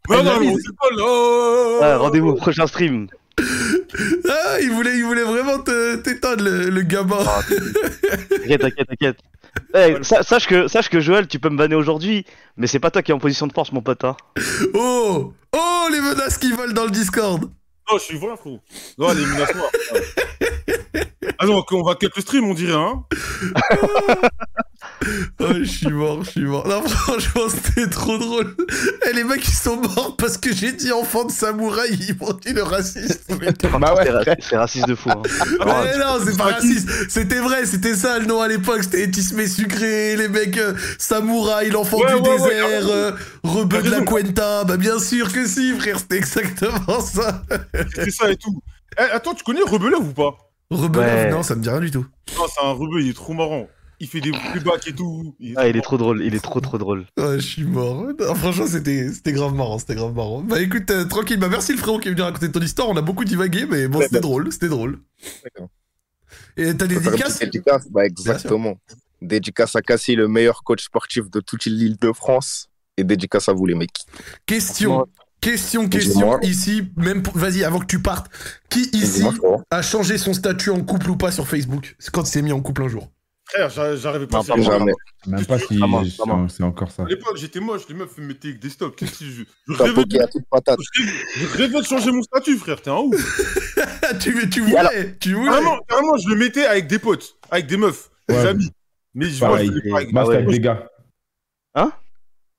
Non, 0.08 0.22
non, 0.22 0.40
mais 0.40 0.48
on 0.48 0.56
s'écolle. 0.56 1.00
Oh 1.00 1.78
Rendez-vous 1.80 2.28
au 2.28 2.34
prochain 2.34 2.66
stream. 2.66 3.08
Ah, 3.38 4.58
il 4.60 4.70
voulait, 4.70 4.96
il 4.96 5.04
voulait 5.04 5.22
vraiment 5.22 5.58
te- 5.58 5.96
t'éteindre 5.96 6.42
le, 6.44 6.70
le 6.70 6.82
gamin. 6.82 7.24
T'inquiète, 8.30 8.60
t'inquiète, 8.60 8.88
t'inquiète. 8.88 9.18
Eh, 9.74 9.96
sa- 10.02 10.22
sache, 10.22 10.46
que, 10.46 10.68
sache 10.68 10.88
que 10.88 11.00
Joël, 11.00 11.26
tu 11.26 11.38
peux 11.38 11.48
me 11.48 11.56
banner 11.56 11.74
aujourd'hui, 11.74 12.24
mais 12.56 12.66
c'est 12.66 12.78
pas 12.78 12.90
toi 12.90 13.02
qui 13.02 13.10
es 13.10 13.14
en 13.14 13.18
position 13.18 13.46
de 13.46 13.52
force, 13.52 13.72
mon 13.72 13.82
pote. 13.82 14.04
Hein. 14.04 14.16
Oh 14.74 15.32
Oh, 15.54 15.88
les 15.90 16.00
menaces 16.00 16.38
qui 16.38 16.52
volent 16.52 16.72
dans 16.72 16.84
le 16.84 16.90
Discord 16.90 17.42
Non, 17.42 17.98
je 17.98 18.02
suis 18.02 18.18
vrai, 18.18 18.36
frérot. 18.38 18.60
Non, 18.98 19.12
l'élimination. 19.12 19.60
ouais. 19.92 20.00
Ah 21.38 21.46
non, 21.46 21.64
on 21.72 21.82
va 21.82 21.94
cut 21.94 22.08
le 22.14 22.22
stream, 22.22 22.44
on 22.48 22.54
dirait, 22.54 22.72
hein. 22.72 23.04
Oh, 25.40 25.46
je 25.58 25.64
suis 25.64 25.88
mort, 25.88 26.22
je 26.24 26.30
suis 26.30 26.44
mort. 26.44 26.66
Non, 26.66 26.82
franchement, 26.82 27.42
c'était 27.48 27.88
trop 27.88 28.16
drôle. 28.18 28.54
Et 29.08 29.12
les 29.12 29.24
mecs, 29.24 29.46
ils 29.46 29.54
sont 29.54 29.76
morts 29.76 30.16
parce 30.16 30.38
que 30.38 30.52
j'ai 30.54 30.72
dit 30.72 30.92
enfant 30.92 31.24
de 31.24 31.30
samouraï, 31.32 31.90
ils 32.08 32.16
m'ont 32.18 32.32
dit 32.32 32.52
le 32.52 32.62
raciste. 32.62 33.24
Bah 33.80 33.94
ouais, 33.94 34.04
C'est 34.06 34.12
frère. 34.22 34.36
C'est 34.40 34.56
raciste 34.56 34.88
de 34.88 34.94
fou. 34.94 35.10
hein. 35.10 35.22
Mais 35.84 35.98
non, 35.98 36.18
c'est 36.24 36.36
pas 36.36 36.44
raciste. 36.44 36.88
C'était 37.10 37.38
vrai, 37.40 37.66
c'était 37.66 37.94
ça 37.94 38.18
le 38.18 38.26
nom 38.26 38.40
à 38.40 38.48
l'époque. 38.48 38.82
C'était 38.84 39.02
Etisme 39.02 39.44
sucré, 39.46 40.16
les 40.16 40.28
mecs 40.28 40.56
euh, 40.58 40.74
samouraï, 40.98 41.70
l'enfant 41.70 41.98
Ouais, 41.98 42.06
du 42.06 42.14
ouais, 42.14 42.20
ouais, 42.20 42.38
désert, 42.38 42.66
t'as 42.86 42.92
euh, 42.92 43.12
rebeu 43.42 43.82
de 43.82 43.90
la. 43.90 44.00
Cuenta. 44.02 44.64
Bah 44.64 44.76
bien 44.76 44.98
sûr 44.98 45.32
que 45.32 45.46
si, 45.46 45.72
frère, 45.78 45.98
c'était 45.98 46.16
exactement 46.16 47.00
ça. 47.00 47.42
C'est 47.94 48.10
ça 48.10 48.30
et 48.30 48.36
tout. 48.36 48.62
Eh, 48.98 49.02
attends, 49.12 49.34
tu 49.34 49.44
connais 49.44 49.60
Rebelov 49.62 50.08
ou 50.08 50.12
pas? 50.12 50.36
Rebeu, 50.70 51.00
Ouais. 51.00 51.30
non, 51.30 51.42
ça 51.42 51.54
me 51.54 51.62
dit 51.62 51.68
rien 51.70 51.80
du 51.80 51.90
tout. 51.90 52.06
Non, 52.36 52.44
c'est 52.52 52.64
un 52.66 52.72
rebeu, 52.72 53.00
il 53.00 53.10
est 53.10 53.14
trop 53.14 53.32
marrant. 53.34 53.68
Il 53.98 54.08
fait 54.08 54.20
des 54.20 54.30
playbacks 54.30 54.88
et 54.88 54.92
tout. 54.92 55.34
Ah, 55.56 55.68
il 55.68 55.76
est 55.76 55.80
trop 55.80 55.96
drôle, 55.96 56.22
il 56.22 56.34
est 56.34 56.40
trop 56.42 56.60
trop 56.60 56.76
drôle. 56.76 57.06
Ouais, 57.16 57.36
je 57.40 57.46
suis 57.46 57.64
mort. 57.64 58.04
Non, 58.18 58.34
franchement, 58.34 58.66
c'était 58.66 59.10
c'était 59.10 59.32
grave 59.32 59.54
marrant, 59.54 59.78
c'était 59.78 59.94
grave 59.94 60.14
marrant. 60.14 60.42
Bah 60.42 60.60
écoute, 60.60 60.90
euh, 60.90 61.06
tranquille, 61.06 61.38
bah 61.38 61.48
merci 61.48 61.72
le 61.72 61.78
frérot 61.78 61.98
qui 61.98 62.08
est 62.08 62.10
venu 62.10 62.20
raconter 62.22 62.52
ton 62.52 62.60
histoire. 62.60 62.90
On 62.90 62.96
a 62.96 63.00
beaucoup 63.00 63.24
divagué, 63.24 63.64
mais 63.64 63.88
bon, 63.88 63.98
Ouais, 63.98 64.04
c'était 64.04 64.16
bah. 64.16 64.20
drôle, 64.20 64.52
c'était 64.52 64.68
drôle. 64.68 64.98
D'accord. 65.44 65.68
Et 66.58 66.76
t'as 66.76 66.86
des 66.86 67.00
dédicaces 67.00 67.38
dédicace 67.38 67.88
Bah, 67.90 68.04
exactement. 68.04 68.76
Dédicace 69.22 69.74
à 69.76 69.80
Cassie, 69.82 70.14
le 70.14 70.28
meilleur 70.28 70.62
coach 70.62 70.84
sportif 70.84 71.30
de 71.30 71.40
toute 71.40 71.64
l'île 71.64 71.96
de 71.98 72.12
France. 72.12 72.68
Et 72.98 73.04
dédicace 73.04 73.48
à 73.48 73.52
vous, 73.54 73.64
les 73.66 73.74
mecs. 73.74 74.04
Question, 74.46 75.06
question, 75.50 75.88
question. 75.88 76.40
Ici, 76.40 76.88
même 76.96 77.22
pour... 77.22 77.36
vas-y, 77.38 77.64
avant 77.64 77.78
que 77.78 77.86
tu 77.86 78.00
partes, 78.00 78.30
qui 78.68 78.88
ici 78.92 79.24
a 79.70 79.82
changé 79.82 80.18
son 80.18 80.34
statut 80.34 80.70
en 80.70 80.80
couple 80.82 81.10
ou 81.10 81.16
pas 81.16 81.30
sur 81.30 81.46
Facebook 81.46 81.94
C'est 81.98 82.10
quand 82.12 82.22
il 82.22 82.30
s'est 82.30 82.42
mis 82.42 82.52
en 82.52 82.60
couple 82.60 82.82
un 82.82 82.88
jour? 82.88 83.08
Frère, 83.48 83.70
j'a- 83.70 83.94
j'arrivais 83.94 84.26
pas 84.26 84.40
à. 84.40 84.60
Jamais. 84.60 84.92
Même 85.28 85.46
pas 85.46 85.58
si 85.60 85.78
c'est 86.48 86.62
encore 86.64 86.90
ça. 86.90 87.04
À 87.04 87.06
l'époque, 87.06 87.36
j'étais 87.36 87.60
moche, 87.60 87.82
les 87.88 87.94
meufs 87.94 88.18
me 88.18 88.26
mettaient 88.26 88.48
avec 88.48 88.60
des 88.60 88.70
stops. 88.70 88.96
Qu'est-ce 88.96 89.20
que 89.20 89.24
je. 89.24 89.42
Je 89.68 89.76
T'as 89.78 89.84
rêvais, 89.84 90.02
patate. 90.50 90.78
je 90.92 91.02
rêvais- 91.02 91.12
je 91.36 91.56
rêvais 91.56 91.80
de 91.80 91.84
changer 91.86 92.10
mon 92.10 92.22
statut, 92.22 92.56
frère, 92.58 92.82
t'es 92.82 92.90
un 92.90 92.96
ouf. 92.96 93.14
tu, 94.20 94.50
tu 94.50 94.60
voulais, 94.62 94.76
alors- 94.76 94.90
tu 95.20 95.34
voulais. 95.34 95.50
Carrément, 95.50 95.78
carrément, 95.88 96.16
je 96.16 96.28
le 96.28 96.34
mettais 96.36 96.66
avec 96.66 96.88
des 96.88 96.98
potes, 96.98 97.36
avec 97.50 97.68
des 97.68 97.76
meufs, 97.76 98.10
des 98.28 98.34
amis. 98.34 98.68
Mais 99.14 99.26
je 99.30 99.38
vois, 99.38 99.48
Pareil. 99.50 99.68
je 99.68 99.72
le 99.74 99.80
fais 99.80 99.90
pas 99.90 100.22
avec 100.22 100.34
avec 100.34 100.48
des 100.48 100.60
gars. 100.60 100.88
Hein? 101.76 101.92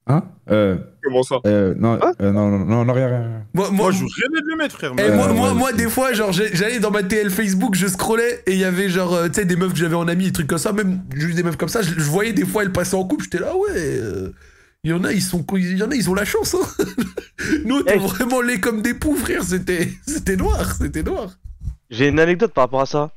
Hein? 0.07 0.23
Euh, 0.49 0.77
Comment 1.08 1.24
ça 1.24 1.36
euh, 1.45 1.74
non, 1.78 1.93
Hein 2.01 2.14
euh, 2.22 2.32
non, 2.32 2.49
non, 2.49 2.60
non, 2.66 2.86
non, 2.86 2.93
rien, 2.93 3.08
rien. 3.08 3.22
Moi, 3.53 3.70
moi, 3.72 3.72
Moi, 3.72 3.91
je 3.91 3.99
rêvais 3.99 4.41
de 4.41 4.47
le 4.49 4.55
mettre, 4.58 4.76
frère. 4.78 4.91
Eh, 4.93 5.01
mais- 5.01 5.16
moi, 5.16 5.30
Euh, 5.30 5.34
moi, 5.34 5.47
ouais, 5.49 5.55
moi, 5.55 5.70
c'est- 5.72 5.78
des 5.78 5.89
fois, 5.89 6.14
genre, 6.14 6.32
j'allais 6.32 6.80
dans 6.80 6.91
ma 6.91 7.03
TL 7.03 7.30
Facebook, 7.30 7.76
je 7.76 7.88
scrollais 7.88 8.41
et 8.45 8.53
il 8.53 8.60
y 8.60 8.66
avait 8.66 8.89
genre, 8.89 9.18
tu 9.26 9.34
sais, 9.34 9.45
des 9.45 9.55
meufs 9.55 9.72
que 9.74 9.80
j'avais 9.80 9.95
en 9.95 10.08
ami, 10.08 10.26
des 10.26 10.32
trucs 10.32 10.47
comme 10.47 10.58
ça, 10.58 10.74
même 10.74 11.01
juste 11.16 11.36
des 11.36 11.43
meufs 11.43 11.58
comme 11.58 11.70
ça. 11.70 11.82
Je, 11.82 11.91
je 11.97 12.10
voyais 12.10 12.34
des 12.34 12.45
fois 12.45 12.64
elles 12.64 12.72
passaient 12.72 12.95
en 12.95 13.03
couple, 13.05 13.24
j'étais 13.26 13.39
là, 13.39 13.55
ouais. 13.55 13.70
euh, 13.76 14.30
Il 14.84 14.91
y 14.91 14.93
en 14.93 15.03
a, 15.03 15.12
ils 15.12 15.22
sont, 15.24 15.43
il 15.55 15.78
y 15.78 15.84
en 15.84 15.91
a, 15.91 15.95
ils 15.95 16.10
ont 16.10 16.14
la 16.14 16.24
chance. 16.24 16.55
Hein. 16.55 16.84
Nous, 17.66 17.82
t'es 17.84 17.93
Eh. 17.95 17.99
vraiment 17.99 18.41
laid 18.41 18.60
comme 18.60 18.82
des 18.82 18.93
poux, 18.93 19.16
frère. 19.16 19.43
C'était, 19.43 19.89
c'était 20.08 20.36
noir, 20.38 20.76
c'était 20.80 21.03
noir. 21.03 21.32
J'ai 21.89 22.08
une 22.10 22.20
anecdote 22.20 22.53
par 22.53 22.66
rapport 22.66 22.82
à 22.82 22.86
ça. 22.86 23.12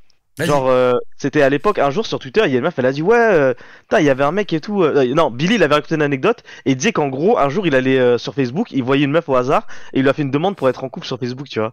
Genre, 0.46 0.68
euh, 0.68 0.92
c'était 1.16 1.42
à 1.42 1.48
l'époque, 1.48 1.78
un 1.78 1.90
jour 1.90 2.06
sur 2.06 2.18
Twitter, 2.18 2.42
il 2.46 2.50
y 2.52 2.54
a 2.54 2.58
une 2.58 2.64
meuf, 2.64 2.78
elle 2.78 2.86
a 2.86 2.92
dit 2.92 3.02
Ouais, 3.02 3.16
euh, 3.16 3.54
il 3.98 4.04
y 4.04 4.10
avait 4.10 4.24
un 4.24 4.32
mec 4.32 4.52
et 4.52 4.60
tout. 4.60 4.82
euh, 4.82 5.04
euh, 5.04 5.14
non, 5.14 5.30
Billy, 5.30 5.56
il 5.56 5.62
avait 5.62 5.74
raconté 5.74 5.94
une 5.94 6.02
anecdote 6.02 6.42
et 6.66 6.72
il 6.72 6.76
disait 6.76 6.92
qu'en 6.92 7.08
gros, 7.08 7.38
un 7.38 7.48
jour, 7.48 7.66
il 7.66 7.74
allait 7.74 7.98
euh, 7.98 8.18
sur 8.18 8.34
Facebook, 8.34 8.68
il 8.72 8.82
voyait 8.82 9.04
une 9.04 9.12
meuf 9.12 9.28
au 9.28 9.36
hasard 9.36 9.66
et 9.92 9.98
il 9.98 10.02
lui 10.02 10.08
a 10.08 10.12
fait 10.12 10.22
une 10.22 10.30
demande 10.30 10.56
pour 10.56 10.68
être 10.68 10.84
en 10.84 10.88
couple 10.88 11.06
sur 11.06 11.18
Facebook, 11.18 11.48
tu 11.48 11.58
vois. 11.60 11.72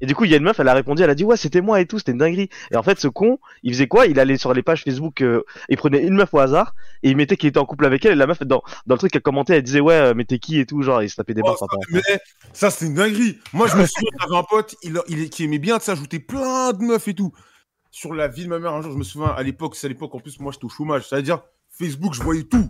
Et 0.00 0.06
du 0.06 0.16
coup, 0.16 0.24
il 0.24 0.32
y 0.32 0.34
a 0.34 0.38
une 0.38 0.42
meuf, 0.42 0.58
elle 0.58 0.66
a 0.66 0.74
répondu, 0.74 1.04
elle 1.04 1.10
a 1.10 1.14
dit 1.14 1.22
Ouais, 1.22 1.36
c'était 1.36 1.60
moi 1.60 1.80
et 1.80 1.86
tout, 1.86 1.98
c'était 1.98 2.10
une 2.10 2.18
dinguerie. 2.18 2.48
Et 2.72 2.76
en 2.76 2.82
fait, 2.82 2.98
ce 2.98 3.06
con, 3.06 3.38
il 3.62 3.72
faisait 3.72 3.86
quoi? 3.86 4.06
Il 4.06 4.18
allait 4.18 4.36
sur 4.36 4.52
les 4.52 4.62
pages 4.64 4.82
Facebook, 4.82 5.20
euh, 5.20 5.42
il 5.68 5.76
prenait 5.76 6.02
une 6.02 6.14
meuf 6.14 6.34
au 6.34 6.40
hasard 6.40 6.74
et 7.04 7.10
il 7.10 7.16
mettait 7.16 7.36
qu'il 7.36 7.48
était 7.48 7.60
en 7.60 7.66
couple 7.66 7.86
avec 7.86 8.04
elle. 8.04 8.12
Et 8.12 8.16
la 8.16 8.26
meuf, 8.26 8.42
dans, 8.42 8.64
dans 8.86 8.94
le 8.96 8.98
truc 8.98 9.12
qu'elle 9.12 9.22
commentait, 9.22 9.54
elle 9.58 9.62
disait 9.62 9.78
Ouais, 9.78 10.12
mais 10.14 10.24
t'es 10.24 10.40
qui 10.40 10.58
et 10.58 10.66
tout, 10.66 10.82
genre, 10.82 11.04
il 11.04 11.08
se 11.08 11.14
tapait 11.14 11.34
des 11.34 11.42
Oh, 11.44 11.54
barres 11.60 11.68
mais, 11.92 12.02
ça, 12.52 12.70
c'est 12.70 12.86
une 12.86 12.94
dinguerie. 12.94 13.38
Moi, 13.52 13.68
je 13.68 13.76
me 13.76 13.86
souviens, 13.86 14.10
j'avais 14.20 14.36
un 14.36 14.42
pote 14.42 14.74
il, 14.82 15.00
il, 15.06 15.30
qui 15.30 15.44
aimait 15.44 15.58
bien 15.58 15.76
de 15.76 15.82
s'ajouter 15.82 16.18
plein 16.18 16.72
de 16.72 16.82
meufs 16.82 17.06
et 17.06 17.14
tout. 17.14 17.32
Sur 17.96 18.12
la 18.12 18.28
vie 18.28 18.44
de 18.44 18.50
ma 18.50 18.58
mère, 18.58 18.74
un 18.74 18.82
jour, 18.82 18.92
je 18.92 18.98
me 18.98 19.04
souviens, 19.04 19.28
à 19.28 19.42
l'époque, 19.42 19.74
c'est 19.74 19.86
à 19.86 19.88
l'époque, 19.88 20.14
en 20.14 20.20
plus, 20.20 20.38
moi, 20.38 20.52
j'étais 20.52 20.66
au 20.66 20.68
chômage. 20.68 21.08
C'est-à-dire, 21.08 21.40
Facebook, 21.70 22.12
je 22.12 22.22
voyais 22.22 22.42
tout. 22.42 22.68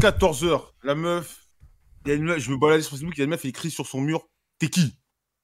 14 0.00 0.44
heures, 0.44 0.72
la 0.84 0.94
meuf, 0.94 1.48
y 2.06 2.12
a 2.12 2.14
une 2.14 2.22
meuf, 2.22 2.38
je 2.38 2.52
me 2.52 2.58
baladais 2.58 2.82
sur 2.82 2.92
Facebook, 2.92 3.14
il 3.16 3.18
y 3.18 3.22
a 3.22 3.24
une 3.24 3.30
meuf, 3.30 3.40
elle 3.42 3.50
écrit 3.50 3.72
sur 3.72 3.88
son 3.88 4.00
mur, 4.00 4.28
t'es 4.60 4.68
qui? 4.68 4.96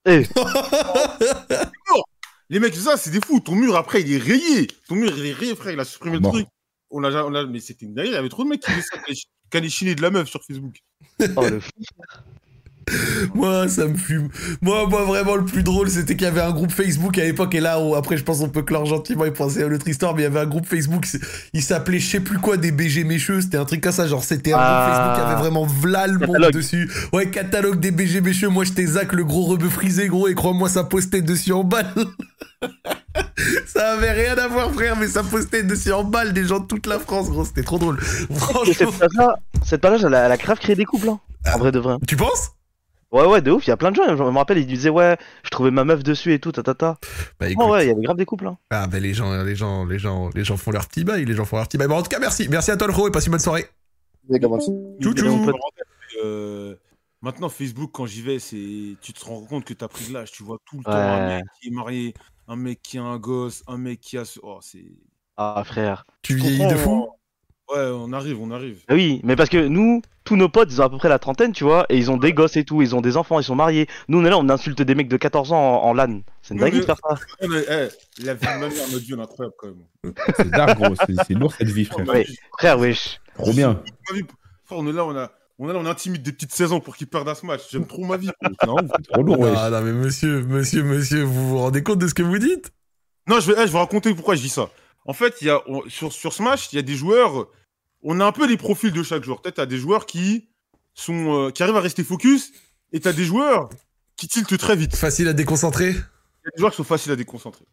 Eh. 0.05 0.23
Les 2.49 2.61
mecs, 2.61 2.77
ça, 2.77 2.97
c'est 2.97 3.11
des 3.11 3.21
fous. 3.21 3.41
Ton 3.41 3.57
mur, 3.57 3.75
après, 3.75 4.03
il 4.03 4.13
est 4.13 4.19
rayé. 4.19 4.69
Ton 4.87 4.95
mur, 4.95 5.13
il 5.19 5.27
est 5.27 5.33
rayé, 5.33 5.57
frère, 5.57 5.73
il 5.73 5.81
a 5.81 5.85
supprimé 5.85 6.21
Bon. 6.21 6.31
le 6.31 6.43
truc. 6.43 6.49
On 6.91 7.03
a, 7.03 7.25
on 7.25 7.35
a, 7.35 7.45
mais 7.47 7.59
c'était 7.59 7.87
une 7.87 7.95
dinguerie, 7.95 8.13
il 8.13 8.15
y 8.15 8.17
avait 8.17 8.29
trop 8.29 8.45
de 8.45 8.51
mecs 8.51 8.61
qui 8.61 8.71
faisaient 8.71 8.83
ça, 8.83 8.99
qui 9.51 9.57
allaient 9.57 9.69
chiner 9.69 9.97
de 9.97 10.03
la 10.03 10.11
meuf 10.11 10.29
sur 10.29 10.45
Facebook. 10.45 10.77
Oh, 11.37 11.45
le. 11.45 11.61
Moi, 13.35 13.69
ça 13.69 13.87
me 13.87 13.97
fume. 13.97 14.29
Moi, 14.61 14.87
moi, 14.89 15.05
vraiment, 15.05 15.37
le 15.37 15.45
plus 15.45 15.63
drôle, 15.63 15.89
c'était 15.89 16.15
qu'il 16.17 16.25
y 16.27 16.31
avait 16.31 16.41
un 16.43 16.53
groupe 16.53 16.71
Facebook 16.73 17.17
à 17.19 17.25
l'époque, 17.25 17.55
et 17.55 17.61
là, 17.61 17.79
on- 17.81 17.95
après, 17.95 18.17
je 18.17 18.25
pense 18.25 18.41
on 18.41 18.49
peut 18.49 18.63
clore 18.63 18.85
gentiment 18.87 19.25
et 19.25 19.31
penser 19.31 19.63
à 19.63 19.69
notre 19.69 19.89
histoire, 19.89 20.15
mais 20.15 20.21
il 20.23 20.25
y 20.25 20.27
avait 20.27 20.41
un 20.41 20.47
groupe 20.47 20.67
Facebook, 20.67 21.07
il 21.53 21.63
s'appelait 21.63 21.99
je 21.99 22.07
sais 22.11 22.21
plus 22.21 22.39
quoi, 22.39 22.57
des 22.57 22.73
BG 22.73 23.05
mécheux, 23.05 23.41
c'était 23.41 23.57
un 23.59 23.65
truc 23.65 23.81
comme 23.81 23.93
ça, 23.93 24.07
genre, 24.07 24.23
c'était 24.25 24.53
un 24.53 24.59
Ah. 24.61 24.85
groupe 24.87 24.95
Facebook 24.97 25.15
qui 25.17 25.33
avait 25.33 25.41
vraiment 25.41 25.67
v'là 25.67 26.07
le 26.07 26.27
monde 26.27 26.51
dessus. 26.53 26.91
Ouais, 27.13 27.31
catalogue 27.31 27.81
des 27.81 27.91
BG 27.91 28.21
mécheux, 28.21 28.49
moi, 28.49 28.65
j'étais 28.65 28.87
Zach, 28.87 29.13
le 29.13 29.25
gros 29.25 29.43
rebeu 29.45 29.69
frisé, 29.69 30.09
gros, 30.09 30.29
et 30.29 30.35
crois-moi, 30.35 30.69
ça 30.69 30.85
postait 30.85 31.23
dessus 31.23 31.53
en 31.53 31.65
balle. 31.65 31.87
ça 33.67 33.93
avait 33.93 34.13
rien 34.13 34.37
à 34.37 34.49
voir, 34.49 34.71
frère, 34.73 34.97
mais 34.99 35.07
ça 35.09 35.23
postait 35.23 35.63
dessus 35.63 35.93
en 35.93 36.05
balle 36.05 36.33
des 36.33 36.45
gens 36.45 36.61
de 36.61 36.67
toute 36.67 36.87
la 36.87 36.99
France, 36.99 37.31
gros, 37.31 37.45
c'était 37.45 37.63
trop 37.63 37.79
drôle. 37.79 37.99
Et 38.31 38.35
Franchement. 38.35 38.73
cette 38.75 38.99
page-là, 38.99 39.39
cette 39.65 39.81
page-là, 39.81 40.09
elle, 40.09 40.15
a- 40.15 40.27
elle 40.27 40.33
a 40.33 40.37
grave 40.37 40.59
créé 40.59 40.75
des 40.77 40.85
couples, 40.85 41.09
hein. 41.09 41.21
En 41.55 41.59
vrai 41.59 41.73
de 41.73 41.79
vrai. 41.79 41.97
Tu 42.09 42.17
penses? 42.17 42.51
Ouais, 43.15 43.25
ouais, 43.27 43.41
de 43.41 43.51
ouf, 43.53 43.67
il 43.67 43.71
y 43.71 43.73
a 43.73 43.77
plein 43.77 43.91
de 43.93 43.97
gens. 43.97 44.03
Je 44.09 44.23
me 44.23 44.37
rappelle, 44.37 44.59
ils 44.59 44.67
disaient, 44.67 44.91
ouais, 44.91 45.17
je 45.45 45.51
trouvais 45.51 45.71
ma 45.71 45.85
meuf 45.85 46.03
dessus 46.03 46.33
et 46.35 46.41
tout, 46.41 46.51
tatata. 46.53 46.99
Bah 47.39 47.47
Oh, 47.57 47.71
ouais, 47.71 47.85
il 47.85 47.89
y 47.89 47.91
avait 47.93 48.03
grave 48.03 48.17
des 48.17 48.25
couples. 48.27 48.47
Hein. 48.49 48.59
Ah 48.71 48.87
bah 48.89 48.99
les 48.99 49.15
gens, 49.15 49.43
les 49.45 49.55
gens, 49.55 49.85
les 49.85 49.99
gens, 50.01 50.31
les 50.35 50.43
gens 50.45 50.57
font 50.57 50.73
leur 50.73 50.87
petit 50.89 51.05
bail, 51.05 51.25
les 51.25 51.35
gens 51.35 51.45
font 51.45 51.57
leur 51.57 51.69
petit 51.69 51.79
bail. 51.79 51.87
Bon, 51.89 51.97
en 51.99 52.03
tout 52.03 52.09
cas, 52.11 52.19
merci, 52.19 52.49
merci 52.49 52.71
à 52.73 52.77
toi 52.77 52.87
le 52.89 52.93
frérot 52.93 53.09
et 53.09 53.13
passe 53.13 53.27
une 53.27 53.31
bonne 53.33 53.41
soirée. 53.41 53.67
Tchou, 55.01 55.11
mais 55.15 55.15
tchou. 55.15 55.53
euh, 56.25 56.75
maintenant, 57.23 57.49
Facebook, 57.49 57.91
quand 57.93 58.07
j'y 58.07 58.23
vais, 58.23 58.39
c'est 58.41 58.97
tu 59.01 59.13
te 59.13 59.25
rends 59.25 59.43
compte 59.45 59.65
que 59.65 59.75
t'as 59.75 59.89
pris 59.89 60.07
de 60.09 60.13
l'âge. 60.15 60.33
Tu 60.33 60.43
vois 60.43 60.59
tout 60.65 60.79
le 60.79 60.85
temps 60.85 60.91
un 61.13 61.27
mec 61.37 61.45
qui 61.61 61.69
est 61.69 61.73
marié, 61.73 62.15
un 62.49 62.57
mec 62.57 62.83
qui 62.83 62.99
a 62.99 63.03
un 63.03 63.19
gosse, 63.19 63.63
un 63.69 63.77
mec 63.79 64.01
qui 64.01 64.19
a. 64.19 64.25
ce- 64.25 64.41
Oh, 64.43 64.59
c'est. 64.61 64.85
Ah, 65.37 65.63
frère. 65.65 66.05
Tu 66.23 66.35
vieillis 66.35 66.67
de 66.67 66.75
fou 66.77 67.09
Ouais, 67.73 67.91
on 67.95 68.13
arrive, 68.13 68.41
on 68.41 68.51
arrive. 68.51 68.81
Ah 68.89 68.95
oui, 68.95 69.21
mais 69.25 69.37
parce 69.37 69.49
que 69.49 69.67
nous, 69.69 70.03
tous 70.25 70.37
nos 70.37 70.49
potes, 70.51 70.71
ils 70.71 70.83
ont 70.83 70.85
à 70.85 70.91
peu 70.91 70.99
près 70.99 71.09
la 71.09 71.19
trentaine, 71.19 71.53
tu 71.53 71.65
vois, 71.65 71.87
et 71.89 71.97
ils 71.97 72.11
ont 72.11 72.19
des 72.19 72.35
gosses 72.35 72.57
et 72.57 72.65
tout, 72.65 72.83
ils 72.83 72.95
ont 72.95 73.01
des 73.01 73.17
enfants, 73.17 73.41
ils 73.41 73.45
sont 73.45 73.55
mariés. 73.55 73.87
Nous, 74.09 74.19
on 74.19 74.25
est 74.25 74.31
là, 74.31 74.39
on 74.39 74.49
insulte 74.51 74.83
des 74.83 74.95
mecs 74.95 75.09
de 75.09 75.17
14 75.17 75.53
ans 75.53 75.83
en, 75.83 75.89
en 75.89 75.95
LAN. 75.95 76.21
C'est 76.43 76.55
une 76.55 76.61
dinguerie 76.61 76.81
de 76.81 76.85
faire 76.85 76.99
ça. 77.03 77.17
Mais, 77.49 77.65
eh, 77.69 78.25
la 78.25 78.35
vie 78.35 78.47
de 78.47 78.53
ma 78.53 78.69
mère, 78.69 78.89
notre 78.93 79.11
est 79.11 79.21
incroyable 79.21 79.55
quand 79.59 79.69
même. 79.69 80.15
C'est 80.37 80.51
dark, 80.51 80.79
gros. 80.79 80.95
C'est 81.27 81.35
lourd 81.35 81.55
cette 81.55 81.69
vie, 81.69 81.87
frère. 81.87 82.07
Ouais. 82.07 82.27
Frère, 82.59 82.79
wesh. 82.79 83.21
Trop 83.35 83.53
bien. 83.53 83.83
on 84.71 84.87
est 84.87 84.93
là, 84.93 85.05
on 85.05 85.17
a. 85.17 85.31
On 85.59 85.71
est 85.71 85.73
là, 85.73 85.79
on 85.79 85.87
intimide 85.87 86.23
des 86.23 86.33
petites 86.33 86.53
saisons 86.53 86.81
pour 86.81 86.97
qu'ils 86.97 87.07
perdent 87.07 87.29
à 87.29 87.35
ce 87.35 87.47
match. 87.47 87.63
J'aime 87.71 87.87
trop 87.87 88.05
ma 88.05 88.17
vie. 88.17 88.29
ouf. 88.67 88.91
Trop 89.11 89.23
lourd, 89.23 89.39
ouais. 89.39 89.53
Ah 89.57 89.71
non 89.71 89.83
mais 89.83 89.93
monsieur, 89.93 90.43
monsieur, 90.43 90.83
monsieur, 90.83 91.23
vous 91.23 91.49
vous 91.51 91.59
rendez 91.59 91.83
compte 91.83 91.99
de 91.99 92.09
ce 92.09 92.15
que 92.15 92.25
vous 92.25 92.39
dites? 92.39 92.73
Non, 93.29 93.41
je 93.41 93.53
vais, 93.53 93.63
eh, 93.63 93.67
je 93.67 93.73
vais 93.73 93.79
raconter 93.79 94.13
pourquoi 94.15 94.35
je 94.35 94.43
dis 94.43 94.49
ça. 94.49 94.69
En 95.07 95.13
fait, 95.13 95.37
il 95.41 95.47
y 95.47 95.51
a, 95.51 95.63
on- 95.69 95.89
sur, 95.89 96.13
sur 96.13 96.33
Smash, 96.33 96.73
il 96.73 96.77
y 96.77 96.79
a 96.79 96.83
des 96.83 96.97
joueurs. 96.97 97.49
On 98.03 98.21
a 98.21 98.25
un 98.27 98.33
peu 98.33 98.47
les 98.47 98.57
profils 98.57 98.93
de 98.93 99.03
chaque 99.03 99.25
joueur. 99.25 99.41
Peut-être 99.43 99.57
t'as 99.57 99.67
des 99.67 99.79
joueurs 99.79 100.07
qui 100.07 100.49
sont, 100.95 101.47
euh, 101.47 101.51
qui 101.51 101.63
arrivent 101.63 101.77
à 101.77 101.81
rester 101.81 102.05
focus, 102.05 102.53
et 102.93 103.01
t'as 103.01 103.13
des 103.13 103.25
joueurs 103.25 103.69
qui 104.17 104.29
tiltent 104.29 104.57
très 104.59 104.77
vite. 104.77 104.95
Facile 104.97 105.29
à 105.29 105.33
déconcentrer 105.33 105.91
Il 105.91 105.95
y 105.97 106.49
a 106.49 106.51
des 106.55 106.59
joueurs 106.61 106.71
qui 106.71 106.77
sont 106.77 106.85
faciles 106.85 107.13
à 107.13 107.17
déconcentrer. 107.17 107.65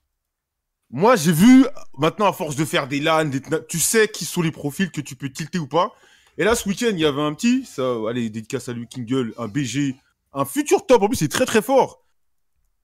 Moi, 0.89 1.15
j'ai 1.15 1.32
vu, 1.32 1.65
maintenant, 1.97 2.25
à 2.27 2.34
force 2.34 2.55
de 2.55 2.65
faire 2.65 2.88
des 2.88 2.99
LAN, 2.99 3.25
des 3.25 3.41
tu 3.69 3.79
sais 3.79 4.07
qui 4.09 4.25
sont 4.25 4.41
les 4.41 4.51
profils 4.51 4.91
que 4.91 4.99
tu 5.01 5.15
peux 5.15 5.29
tilter 5.29 5.59
ou 5.59 5.67
pas. 5.67 5.93
Et 6.38 6.43
là, 6.43 6.55
ce 6.55 6.67
week-end, 6.67 6.89
il 6.91 6.99
y 6.99 7.05
avait 7.05 7.21
un 7.21 7.34
petit, 7.34 7.65
ça, 7.65 7.95
allez, 8.09 8.29
dédicace 8.29 8.67
à 8.67 8.73
lui, 8.73 8.88
Kingle, 8.88 9.34
un 9.38 9.47
BG, 9.47 9.95
un 10.34 10.43
futur 10.45 10.86
top. 10.86 11.03
En 11.03 11.07
plus, 11.07 11.17
c'est 11.17 11.27
très 11.29 11.45
très 11.45 11.61
fort. 11.61 12.03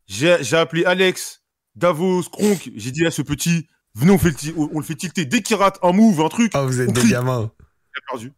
J'ai 0.06 0.56
appelé 0.56 0.86
Alex, 0.86 1.42
Davos, 1.76 2.24
Kronk. 2.32 2.72
J'ai 2.76 2.92
dit 2.92 3.06
à 3.06 3.12
ce 3.12 3.22
petit, 3.22 3.68
venez, 3.98 4.12
on, 4.12 4.18
fait 4.18 4.30
le 4.46 4.54
on, 4.58 4.80
le 4.80 4.86
fait 4.86 4.96
tilter. 4.96 5.26
Dès 5.26 5.42
qu'il 5.42 5.56
rate 5.58 5.80
un 5.84 5.92
move, 5.92 6.22
un 6.22 6.30
truc, 6.30 6.52
Ah 6.56 6.64
vous 6.64 6.80
êtes 6.82 6.90
on 6.90 6.94
des 6.94 7.02
crie. 7.02 7.10
gamins. 7.12 7.52
il 7.60 7.98
a 8.00 8.02
perdu. 8.12 8.34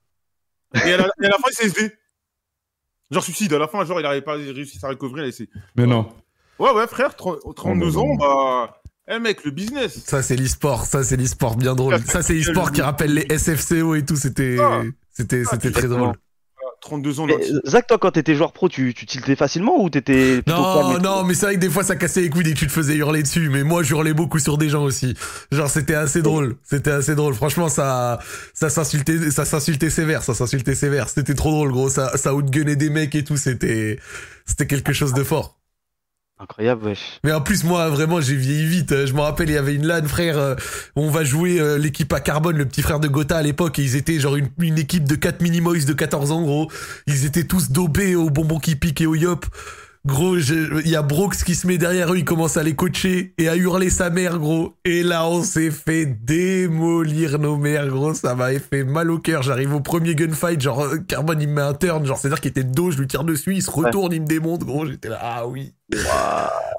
Et 0.76 0.94
à 0.94 0.98
la, 0.98 1.06
et 1.22 1.26
à 1.26 1.30
la 1.30 1.38
fin, 1.38 1.48
il 1.52 1.56
s'est 1.56 1.66
SD. 1.68 1.92
Genre 3.12 3.24
suicide. 3.24 3.54
À 3.54 3.60
la 3.60 3.68
fin, 3.68 3.84
genre, 3.86 4.00
il 4.00 4.04
n'avait 4.04 4.22
pas 4.22 4.34
réussi 4.34 4.80
à 4.84 4.90
recouvrir. 4.90 5.24
Il 5.24 5.26
a 5.26 5.30
essayé. 5.30 5.50
Mais 5.76 5.86
non. 5.88 6.12
Ouais, 6.60 6.72
ouais, 6.72 6.88
frère, 6.88 7.16
30 7.16 7.40
32 7.56 7.92
Oh, 7.96 8.00
ans, 8.02 8.16
bah. 8.16 8.82
Eh 9.12 9.18
mec, 9.18 9.44
le 9.44 9.50
business. 9.52 10.04
Ça 10.06 10.22
c'est 10.22 10.36
l'e-sport, 10.36 10.86
ça 10.86 11.04
c'est 11.04 11.18
l'e-sport 11.18 11.56
bien 11.56 11.74
drôle. 11.74 12.00
Ça 12.06 12.22
c'est 12.22 12.34
l'e-sport 12.36 12.72
qui 12.72 12.82
rappelle 12.82 13.14
les 13.16 13.38
SFCO 13.40 13.96
et 13.96 14.06
tout, 14.06 14.16
c'était 14.16 14.58
Ah. 14.62 14.84
c'était 15.10 15.42
Ah, 15.46 15.50
c'était 15.52 15.72
très 15.72 15.88
drôle. 15.88 16.14
32 16.80 17.20
ans, 17.20 17.26
Mais, 17.26 17.34
euh, 17.34 17.62
Zach, 17.66 17.88
toi, 17.88 17.98
quand 17.98 18.12
t'étais 18.12 18.36
joueur 18.36 18.52
pro, 18.52 18.70
tu, 18.70 18.94
tu 18.94 19.06
tiltais 19.06 19.36
facilement 19.36 19.82
ou 19.82 19.90
t'étais 19.90 20.42
calme 20.46 20.58
Non, 20.58 21.00
non, 21.00 21.24
mais 21.24 21.34
c'est 21.34 21.46
vrai 21.48 21.56
que 21.56 21.60
des 21.60 21.70
fois 21.70 21.84
ça 21.84 21.96
cassait 21.96 22.22
les 22.22 22.30
couilles 22.30 22.44
dès 22.44 22.54
que 22.54 22.60
tu 22.60 22.68
te 22.68 22.72
faisais 22.72 22.96
hurler 22.96 23.24
dessus. 23.24 23.50
Mais 23.50 23.64
moi, 23.64 23.84
j'hurlais 23.84 24.14
beaucoup 24.14 24.40
sur 24.40 24.58
des 24.58 24.70
gens 24.70 24.84
aussi. 24.84 25.16
Genre, 25.52 25.70
c'était 25.70 25.96
assez 25.96 26.22
drôle. 26.22 26.56
C'était 26.64 26.92
assez 26.92 27.16
drôle. 27.16 27.34
Franchement, 27.34 27.70
ça, 27.70 28.20
ça 28.54 28.70
s'insultait, 28.70 29.32
ça 29.32 29.46
s'insultait 29.46 29.90
sévère, 29.90 30.24
ça 30.24 30.34
s'insultait 30.34 30.76
sévère. 30.76 31.10
C'était 31.10 31.36
trop 31.36 31.52
drôle, 31.52 31.72
gros. 31.72 31.90
Ça, 31.90 32.18
ça 32.18 32.34
outgunnait 32.34 32.76
des 32.76 32.90
mecs 32.90 33.16
et 33.16 33.24
tout. 33.24 33.38
C'était, 33.38 34.00
c'était 34.46 34.68
quelque 34.68 34.94
chose 34.94 35.14
de 35.14 35.24
fort. 35.24 35.59
Incroyable, 36.42 36.86
wesh. 36.86 37.20
Mais 37.26 37.34
en 37.34 37.42
plus, 37.42 37.66
moi, 37.66 37.90
vraiment, 37.90 38.22
j'ai 38.22 38.36
vieilli 38.36 38.66
vite. 38.66 38.94
Euh, 38.94 39.06
Je 39.06 39.14
me 39.14 39.20
rappelle, 39.20 39.50
il 39.50 39.56
y 39.56 39.58
avait 39.58 39.76
une 39.76 39.86
LAN, 39.86 40.06
frère. 40.06 40.38
euh, 40.38 40.56
On 40.96 41.10
va 41.10 41.26
jouer 41.26 41.60
euh, 41.60 41.78
l'équipe 41.78 42.14
à 42.14 42.22
Carbone, 42.22 42.58
le 42.58 42.66
petit 42.66 42.82
frère 42.82 43.02
de 43.02 43.10
Gotha 43.10 43.38
à 43.38 43.42
l'époque. 43.42 43.78
Et 43.78 43.84
ils 43.84 43.98
étaient 43.98 44.20
genre 44.22 44.38
une, 44.38 44.78
équipe 44.80 45.04
de 45.04 45.16
4 45.16 45.42
mini-mois 45.42 45.78
de 45.78 45.94
14 45.94 46.32
ans, 46.32 46.42
gros. 46.42 46.72
Ils 47.08 47.26
étaient 47.26 47.44
tous 47.44 47.72
dopés 47.72 48.16
au 48.16 48.30
bonbon 48.30 48.58
qui 48.58 48.78
pique 48.78 49.02
et 49.02 49.06
au 49.06 49.16
yop. 49.16 49.46
Gros, 50.06 50.38
il 50.38 50.88
y 50.90 50.96
a 50.96 51.02
Brooks 51.02 51.36
qui 51.44 51.56
se 51.56 51.68
met 51.68 51.78
derrière 51.78 52.14
eux, 52.14 52.18
il 52.18 52.24
commence 52.26 52.56
à 52.56 52.64
les 52.64 52.74
coacher 52.74 53.34
et 53.38 53.50
à 53.50 53.58
hurler 53.58 53.90
sa 53.90 54.10
mère, 54.10 54.40
gros. 54.40 54.76
Et 54.86 55.04
là, 55.04 55.28
on 55.28 55.44
s'est 55.44 55.72
fait 55.72 56.06
démolir 56.06 57.38
nos 57.38 57.58
mères, 57.58 57.88
gros. 57.90 58.14
Ça 58.14 58.34
m'avait 58.34 58.60
fait 58.60 58.86
mal 58.86 59.12
au 59.12 59.20
cœur. 59.20 59.44
J'arrive 59.44 59.74
au 59.76 59.82
premier 59.82 60.16
gunfight, 60.16 60.62
genre, 60.62 60.82
euh, 60.84 60.98
Carbone, 61.00 61.42
il 61.42 61.50
me 61.50 61.56
met 61.56 61.62
un 61.62 61.74
turn, 61.74 62.06
genre, 62.06 62.18
c'est-à-dire 62.18 62.40
qu'il 62.40 62.50
était 62.52 62.64
de 62.64 62.72
dos, 62.72 62.92
je 62.92 62.98
lui 62.98 63.08
tire 63.08 63.26
dessus, 63.26 63.54
il 63.54 63.62
se 63.62 63.70
retourne, 63.72 64.14
il 64.14 64.22
me 64.22 64.28
démonte, 64.28 64.64
gros. 64.64 64.86
J'étais 64.86 65.10
là, 65.10 65.20
ah 65.22 65.48
oui. 65.48 65.74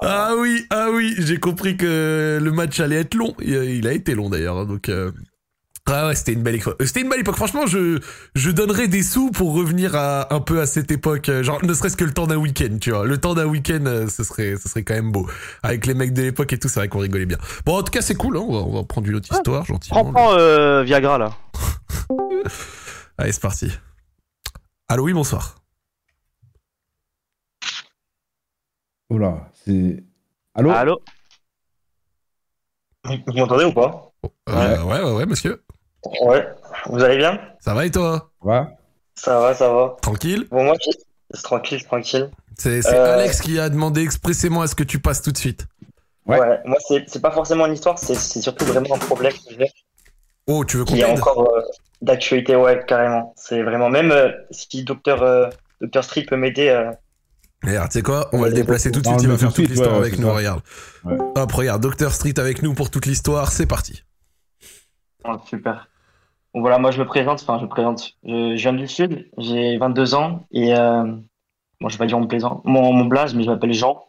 Ah 0.01 0.31
oui, 0.37 0.65
ah 0.71 0.87
oui, 0.91 1.13
j'ai 1.19 1.37
compris 1.37 1.77
que 1.77 2.39
le 2.41 2.51
match 2.51 2.79
allait 2.79 3.01
être 3.01 3.13
long. 3.13 3.35
Il 3.41 3.53
il 3.53 3.87
a 3.87 3.93
été 3.93 4.15
long 4.15 4.29
d'ailleurs, 4.29 4.57
hein, 4.57 4.65
donc. 4.65 4.89
euh, 4.89 5.11
Ah 5.87 6.07
ouais, 6.07 6.15
c'était 6.15 6.33
une 6.33 6.43
belle 6.43 6.55
époque. 6.55 6.77
C'était 6.85 7.01
une 7.01 7.09
belle 7.09 7.19
époque. 7.21 7.35
Franchement, 7.35 7.65
je 7.65 7.99
je 8.35 8.49
donnerais 8.51 8.87
des 8.87 9.01
sous 9.03 9.31
pour 9.31 9.53
revenir 9.55 9.95
à 9.95 10.33
un 10.33 10.39
peu 10.39 10.61
à 10.61 10.65
cette 10.67 10.91
époque. 10.91 11.27
euh, 11.27 11.43
Genre, 11.43 11.63
ne 11.65 11.73
serait-ce 11.73 11.97
que 11.97 12.03
le 12.05 12.13
temps 12.13 12.27
d'un 12.27 12.37
week-end, 12.37 12.77
tu 12.79 12.91
vois. 12.91 13.05
Le 13.05 13.17
temps 13.19 13.33
d'un 13.33 13.45
week-end, 13.45 13.83
euh, 13.87 14.07
ce 14.07 14.23
serait 14.23 14.55
ce 14.57 14.69
serait 14.69 14.83
quand 14.83 14.93
même 14.93 15.11
beau. 15.11 15.27
Avec 15.63 15.85
les 15.87 15.93
mecs 15.95 16.13
de 16.13 16.21
l'époque 16.21 16.53
et 16.53 16.59
tout, 16.59 16.69
c'est 16.69 16.79
vrai 16.79 16.87
qu'on 16.87 16.99
rigolait 16.99 17.25
bien. 17.25 17.39
Bon, 17.65 17.77
en 17.77 17.83
tout 17.83 17.91
cas, 17.91 18.01
c'est 18.01 18.15
cool. 18.15 18.37
Hein, 18.37 18.41
on, 18.47 18.53
va, 18.53 18.59
on 18.59 18.73
va 18.75 18.83
prendre 18.83 19.07
une 19.07 19.15
autre 19.15 19.27
histoire, 19.33 19.65
gentiment. 19.65 20.03
Prends, 20.03 20.13
prends 20.13 20.33
euh, 20.37 20.83
Viagra 20.83 21.17
là. 21.17 21.31
Allez, 23.17 23.31
c'est 23.31 23.41
parti. 23.41 23.71
Allô, 24.87 25.03
oui, 25.05 25.13
bonsoir. 25.13 25.55
Oula, 29.09 29.49
c'est. 29.65 30.03
Allô? 30.53 30.71
Allô? 30.71 31.01
Vous 33.03 33.33
m'entendez 33.33 33.65
ou 33.65 33.73
pas? 33.73 34.11
Euh, 34.49 34.83
ouais, 34.83 35.01
ouais, 35.03 35.11
ouais, 35.13 35.25
monsieur. 35.25 35.61
Ouais. 36.21 36.47
Vous 36.87 37.03
allez 37.03 37.17
bien? 37.17 37.39
Ça 37.59 37.73
va 37.73 37.85
et 37.85 37.91
toi? 37.91 38.31
Ouais. 38.41 38.63
Ça 39.15 39.39
va, 39.39 39.53
ça 39.53 39.71
va. 39.71 39.95
Tranquille? 40.01 40.47
Bon, 40.49 40.63
moi, 40.63 40.75
je- 40.83 40.97
c'est 41.33 41.43
tranquille, 41.43 41.83
tranquille. 41.85 42.29
C'est 42.57 42.85
Euh. 42.87 43.13
Alex 43.15 43.41
qui 43.41 43.59
a 43.59 43.69
demandé 43.69 44.01
expressément 44.01 44.61
à 44.61 44.67
ce 44.67 44.75
que 44.75 44.83
tu 44.83 44.99
passes 44.99 45.21
tout 45.21 45.31
de 45.31 45.37
suite. 45.37 45.65
Ouais. 46.25 46.39
Ouais. 46.39 46.59
Moi, 46.65 46.77
c'est 46.87 47.21
pas 47.21 47.31
forcément 47.31 47.65
une 47.65 47.73
histoire, 47.73 47.97
c'est 47.99 48.15
surtout 48.15 48.65
vraiment 48.65 48.95
un 48.95 48.99
problème 48.99 49.33
que 49.33 49.53
j'ai, 49.57 49.69
Oh, 50.47 50.65
tu 50.65 50.77
veux 50.77 50.85
qu'on 50.85 50.93
qui 50.93 51.01
est 51.01 51.05
t'aide? 51.05 51.19
encore 51.19 51.47
euh, 51.55 51.61
d'actualité, 52.01 52.55
ouais, 52.55 52.83
carrément. 52.87 53.33
C'est 53.37 53.61
vraiment, 53.61 53.89
même 53.89 54.11
euh, 54.11 54.31
si 54.49 54.83
Docteur 54.83 55.21
euh, 55.21 55.49
Docteur 55.81 56.03
Street 56.03 56.23
peut 56.23 56.35
m'aider, 56.35 56.67
euh, 56.69 56.91
Regarde, 57.63 57.89
tu 57.91 57.99
sais 57.99 58.01
quoi? 58.03 58.27
On 58.33 58.39
va 58.39 58.47
le 58.47 58.53
déplacer 58.53 58.91
tout 58.91 59.01
de 59.01 59.07
suite, 59.07 59.21
il 59.21 59.27
va 59.29 59.37
faire 59.37 59.53
toute 59.53 59.69
l'histoire 59.69 59.95
avec 59.95 60.17
nous, 60.17 60.31
regarde. 60.33 60.61
Hop, 61.35 61.51
regarde, 61.51 61.81
Dr 61.87 62.11
Street 62.11 62.33
avec 62.39 62.63
nous 62.63 62.73
pour 62.73 62.89
toute 62.89 63.05
l'histoire, 63.05 63.51
c'est 63.51 63.67
parti. 63.67 64.03
oh, 65.25 65.37
super. 65.47 65.87
Bon, 66.53 66.61
voilà, 66.61 66.77
moi, 66.79 66.91
je 66.91 66.99
me 66.99 67.05
présente, 67.05 67.41
enfin, 67.41 67.57
je 67.59 67.63
me 67.63 67.69
présente. 67.69 68.17
Je, 68.23 68.55
viens 68.55 68.73
du 68.73 68.87
Sud, 68.87 69.29
j'ai 69.37 69.77
22 69.77 70.15
ans, 70.15 70.45
et 70.51 70.75
euh, 70.75 71.03
bon, 71.79 71.89
je 71.89 71.95
vais 71.95 71.99
pas 71.99 72.05
dire 72.07 72.19
mon 72.19 72.27
plaisant, 72.27 72.61
mon, 72.65 72.93
mon 72.93 73.05
mais 73.05 73.43
je 73.43 73.49
m'appelle 73.49 73.73
Jean. 73.73 74.05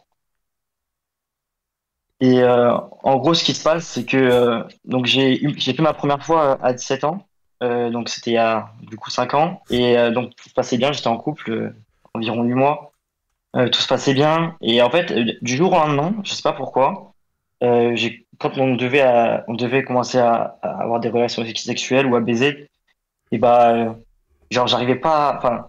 Et 2.21 2.41
euh, 2.43 2.77
en 3.03 3.17
gros, 3.17 3.35
ce 3.35 3.43
qui 3.45 3.53
se 3.55 3.63
passe, 3.65 3.87
c'est 3.87 4.05
que 4.05 4.17
euh, 4.17 4.63
donc 4.85 5.07
j'ai 5.07 5.39
fait 5.59 5.83
ma 5.83 5.93
première 5.93 6.25
fois 6.25 6.59
à 6.65 6.73
17 6.73 7.03
ans, 7.05 7.27
euh, 7.63 7.91
donc 7.91 8.09
c'était 8.09 8.31
il 8.31 8.35
y 8.35 8.37
a 8.39 8.73
du 8.83 8.97
coup 8.97 9.11
5 9.11 9.35
ans, 9.35 9.63
et 9.71 9.99
euh, 9.99 10.11
donc 10.13 10.35
tout 10.37 10.49
se 10.49 10.55
passait 10.55 10.79
bien, 10.79 10.93
j'étais 10.93 11.09
en 11.09 11.17
couple 11.17 11.51
euh, 11.51 11.77
environ 12.15 12.43
8 12.45 12.55
mois, 12.55 12.93
Euh, 13.57 13.69
tout 13.71 13.81
se 13.83 13.89
passait 13.89 14.15
bien, 14.15 14.57
et 14.63 14.83
en 14.83 14.91
fait, 14.91 15.11
euh, 15.13 15.33
du 15.43 15.57
jour 15.57 15.73
au 15.73 15.77
lendemain, 15.77 16.15
je 16.25 16.33
sais 16.35 16.43
pas 16.43 16.55
pourquoi, 16.55 17.15
euh, 17.65 17.93
j'ai 17.97 18.27
quand 18.43 18.59
on 18.59 18.75
devait 18.77 19.03
euh, 19.03 19.39
on 19.49 19.55
devait 19.55 19.85
commencer 19.85 20.19
à, 20.19 20.59
à 20.63 20.83
avoir 20.83 21.01
des 21.01 21.09
relations 21.09 21.45
sexuelles 21.55 22.07
ou 22.07 22.17
à 22.17 22.21
baiser, 22.21 22.69
et 23.31 23.39
bah 23.39 23.73
euh, 23.75 23.93
genre 24.51 24.67
j'arrivais 24.67 24.97
pas, 24.97 25.35
enfin 25.39 25.69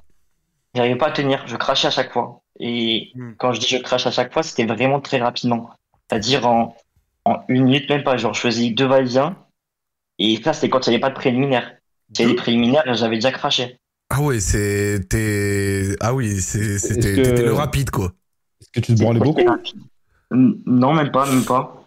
j'arrivais 0.76 0.98
pas 0.98 1.08
à 1.08 1.12
tenir, 1.12 1.46
je 1.48 1.56
crachais 1.56 1.88
à 1.88 1.92
chaque 1.92 2.12
fois, 2.12 2.42
et 2.60 3.12
Hmm. 3.16 3.34
quand 3.38 3.54
je 3.54 3.60
dis 3.60 3.68
je 3.68 3.78
crache 3.78 4.08
à 4.08 4.12
chaque 4.12 4.34
fois, 4.34 4.44
c'était 4.44 4.66
vraiment 4.66 5.00
très 5.00 5.20
rapidement. 5.20 5.70
C'est-à-dire 6.10 6.48
en, 6.48 6.76
en 7.26 7.44
une 7.48 7.64
minute, 7.64 7.90
même 7.90 8.04
pas. 8.04 8.18
Genre, 8.18 8.34
je 8.34 8.42
faisais 8.42 8.70
deux 8.72 8.86
va-et-vient. 8.86 9.38
Et 10.20 10.40
ça, 10.44 10.54
c'était 10.54 10.70
quand 10.70 10.86
il 10.86 10.90
n'y 10.92 10.96
avait 10.96 11.02
pas 11.02 11.10
de 11.10 11.16
préliminaire. 11.16 11.76
S'il 12.14 12.26
y 12.26 12.26
avait 12.26 12.36
des 12.36 12.42
préliminaires, 12.42 12.84
j'avais 12.94 13.16
déjà 13.16 13.32
craché. 13.32 13.78
Ah 14.10 14.22
ouais, 14.22 14.40
c'était... 14.40 15.96
Ah 16.02 16.14
oui, 16.14 16.40
c'est- 16.40 16.78
c'était 16.78 17.16
que- 17.16 17.42
le 17.42 17.54
rapide, 17.54 17.90
quoi. 17.90 18.12
Est-ce 18.62 18.70
que 18.72 18.80
tu 18.82 18.94
te 18.94 19.02
branlais 19.02 19.20
beaucoup? 19.20 19.42
Non, 20.32 20.94
même 20.94 21.12
pas, 21.12 21.26
même 21.26 21.46
pas. 21.46 21.83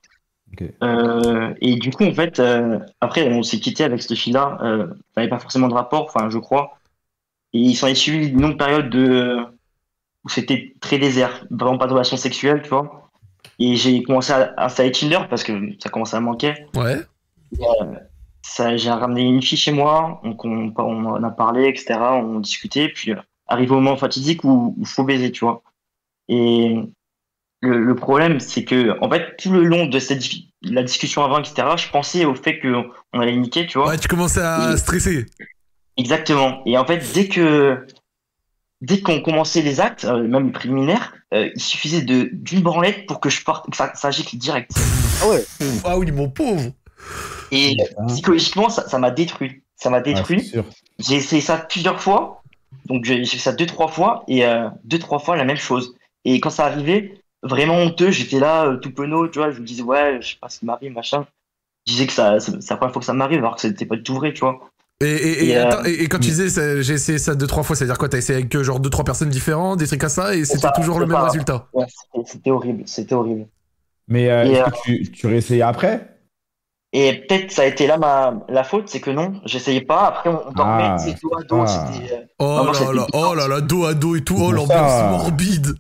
Euh, 0.83 1.55
et 1.61 1.77
du 1.77 1.91
coup, 1.91 2.05
en 2.05 2.15
fait, 2.15 2.39
euh, 2.41 2.79
après, 3.01 3.29
on 3.29 3.43
s'est 3.43 3.61
quitté 3.61 3.85
avec 3.85 4.03
cette 4.03 4.17
fille-là. 4.17 4.59
Euh, 4.63 4.87
on 4.89 5.21
n'avait 5.21 5.31
pas 5.31 5.39
forcément 5.39 5.69
de 5.69 5.75
rapport, 5.75 6.05
enfin, 6.05 6.31
je 6.31 6.39
crois. 6.39 6.79
Et 7.53 7.59
il 7.59 7.75
s'en 7.75 7.87
est 7.87 7.95
suivi 7.95 8.29
une 8.29 8.41
longue 8.41 8.59
période 8.59 8.91
de... 8.91 9.39
où 10.25 10.29
c'était 10.29 10.75
très 10.81 10.99
désert. 10.99 11.47
Vraiment 11.51 11.79
pas 11.79 11.87
de 11.87 11.93
relation 11.93 12.17
sexuelle, 12.17 12.63
tu 12.63 12.69
vois. 12.69 13.11
Et 13.59 13.77
j'ai 13.77 14.03
commencé 14.03 14.33
à 14.33 14.55
installer 14.59 14.93
Tinder 14.93 15.21
parce 15.31 15.43
que 15.43 15.53
ça 15.81 15.89
commençait 15.89 16.17
à 16.17 16.21
manquer. 16.21 16.55
Ouais. 16.75 16.97
ça, 18.43 18.77
j'ai 18.77 18.91
ramené 18.91 19.23
une 19.23 19.43
fille 19.43 19.59
chez 19.59 19.73
moi, 19.73 20.21
donc 20.25 20.45
on, 20.45 21.23
a 21.23 21.31
parlé, 21.31 21.69
etc. 21.69 21.99
On 22.13 22.41
discutait, 22.41 22.89
puis 22.89 23.13
euh, 23.13 23.17
arrive 23.47 23.73
au 23.73 23.77
moment 23.77 23.97
fatidique 23.97 24.45
où 24.45 24.75
il 24.79 24.87
faut 24.87 25.05
baiser, 25.05 25.33
tu 25.33 25.45
vois. 25.45 25.63
Et 26.29 26.77
le, 27.67 27.83
le 27.85 27.95
problème, 27.95 28.41
c'est 28.41 28.65
que, 28.65 28.97
en 29.03 29.11
fait, 29.11 29.37
tout 29.39 29.51
le 29.51 29.63
long 29.65 29.87
de 29.87 29.99
cette, 29.99 30.23
la 30.63 30.83
discussion 30.83 31.25
avant, 31.25 31.39
etc., 31.41 31.69
je 31.77 31.89
pensais 31.91 32.25
au 32.25 32.35
fait 32.35 32.61
qu'on 32.61 33.21
allait 33.21 33.37
niquer, 33.37 33.67
tu 33.67 33.79
vois. 33.79 33.89
Ouais, 33.89 33.99
tu 33.99 34.09
commençais 34.09 34.41
à 34.43 34.77
stresser. 34.77 35.27
Exactement. 35.97 36.63
Et 36.67 36.77
en 36.79 36.85
fait, 36.87 37.03
dès 37.15 37.29
que, 37.29 37.87
dès 38.81 39.01
qu'on 39.01 39.21
commençait 39.21 39.63
les 39.63 39.81
actes, 39.81 40.05
euh, 40.05 40.23
même 40.23 40.47
les 40.47 40.53
préliminaires, 40.53 41.15
euh, 41.35 41.49
il 41.55 41.61
suffisait 41.61 42.03
de, 42.03 42.29
d'une 42.33 42.61
branlette 42.61 43.07
pour 43.07 43.21
que 43.21 43.29
je 43.31 43.43
parte, 43.43 43.71
que 43.71 43.77
ça, 43.77 43.93
ça 43.95 44.11
gicle 44.11 44.37
direct. 44.37 44.71
Ah 45.85 45.99
oui, 45.99 46.11
mon 46.13 46.29
pauvre. 46.29 46.73
Et 47.51 47.77
Hein 47.99 48.07
psychologiquement, 48.09 48.69
ça, 48.69 48.89
ça 48.89 48.99
m'a 48.99 49.11
détruit. 49.11 49.63
Ça 49.77 49.91
m'a 49.91 49.99
Ah, 49.99 50.03
détruit. 50.03 50.53
J'ai 50.99 51.15
essayé 51.17 51.41
ça 51.43 51.57
plusieurs 51.59 52.01
fois. 52.01 52.43
Donc 52.87 53.05
j'ai 53.05 53.25
j'ai 53.25 53.33
fait 53.39 53.43
ça 53.43 53.53
deux, 53.53 53.67
trois 53.67 53.89
fois. 53.89 54.25
Et 54.29 54.45
euh, 54.45 54.69
deux, 54.85 54.99
trois 54.99 55.19
fois 55.19 55.37
la 55.37 55.45
même 55.45 55.57
chose. 55.57 55.95
Et 56.25 56.41
quand 56.41 56.51
ça 56.51 56.67
arrivait, 56.67 57.21
vraiment 57.43 57.75
honteux, 57.77 58.11
j'étais 58.11 58.41
là, 58.41 58.67
euh, 58.67 58.77
tout 58.79 58.93
penaud, 58.93 59.29
tu 59.29 59.39
vois. 59.39 59.51
Je 59.51 59.61
me 59.61 59.67
disais, 59.67 59.83
ouais, 59.83 60.19
je 60.21 60.31
sais 60.31 60.37
pas 60.41 60.49
ce 60.49 60.61
qui 60.61 60.67
m'arrive, 60.67 60.93
machin. 60.93 61.27
Je 61.87 61.93
disais 61.93 62.07
que 62.07 62.13
ça, 62.13 62.41
c'est 62.41 62.53
la 62.71 62.77
première 62.77 62.93
fois 62.93 63.01
que 63.01 63.07
ça 63.07 63.13
m'arrive, 63.13 63.39
alors 63.39 63.55
que 63.57 63.61
c'était 63.63 63.87
pas 63.87 63.97
du 63.97 64.03
tout 64.03 64.15
vrai, 64.15 64.33
tu 64.33 64.41
vois. 64.41 64.59
Et, 65.03 65.07
et, 65.07 65.45
et, 65.45 65.49
Et, 65.51 65.57
euh, 65.57 65.69
attends, 65.69 65.85
et- 65.85 65.93
et 66.05 66.09
quand 66.09 66.19
tu 66.19 66.31
disais 66.31 66.83
j'ai 66.83 66.95
essayé 66.95 67.19
ça 67.19 67.35
deux 67.35 67.47
trois 67.47 67.63
fois, 67.63 67.77
ça 67.77 67.85
veut 67.85 67.91
dire 67.91 67.99
quoi 67.99 68.09
T'as 68.09 68.17
essayé 68.19 68.39
avec 68.39 68.55
euh, 68.55 68.65
genre 68.65 68.81
deux 68.81 68.89
trois 68.89 69.05
personnes 69.05 69.29
différentes, 69.29 69.79
des 69.79 69.87
trucs 69.87 70.01
comme 70.01 70.09
ça, 70.09 70.35
et 70.35 70.45
c'était 70.47 70.69
toujours 70.75 70.99
le 70.99 71.07
même 71.07 71.17
résultat. 71.21 71.69
Ouais, 71.75 71.85
c'était- 72.25 72.51
horrible, 72.51 72.83
c'était 72.87 73.15
horrible. 73.15 73.47
Mais 74.09 74.31
euh, 74.31 74.45
est-ce 74.45 74.61
euh, 74.63 74.65
que 74.65 74.83
tu, 74.85 75.13
tu 75.13 75.27
réessayais 75.27 75.63
après? 75.63 76.17
Et 76.93 77.25
peut-être 77.29 77.51
ça 77.51 77.63
a 77.63 77.65
été 77.67 77.87
là 77.87 77.99
ma 77.99 78.41
la 78.49 78.65
faute, 78.65 78.89
c'est 78.89 79.01
que 79.01 79.11
non, 79.11 79.41
j'essayais 79.45 79.83
pas. 79.83 80.07
Après, 80.07 80.31
on, 80.31 80.49
on 80.49 80.53
dormait, 80.53 80.85
Ah, 80.85 80.97
dos 81.23 81.37
à 81.37 81.43
dos, 81.43 81.65
ah. 81.67 81.91
euh, 82.13 82.25
Oh 82.39 82.65
là 82.73 82.93
là, 82.95 83.07
oh 83.13 83.35
là 83.35 83.49
là, 83.49 83.61
dos 83.61 83.85
à 83.85 83.93
dos 83.95 84.17
et 84.17 84.23
tout, 84.25 84.37
oh 84.41 84.51
l'ambiance 84.51 85.11
morbide. 85.11 85.75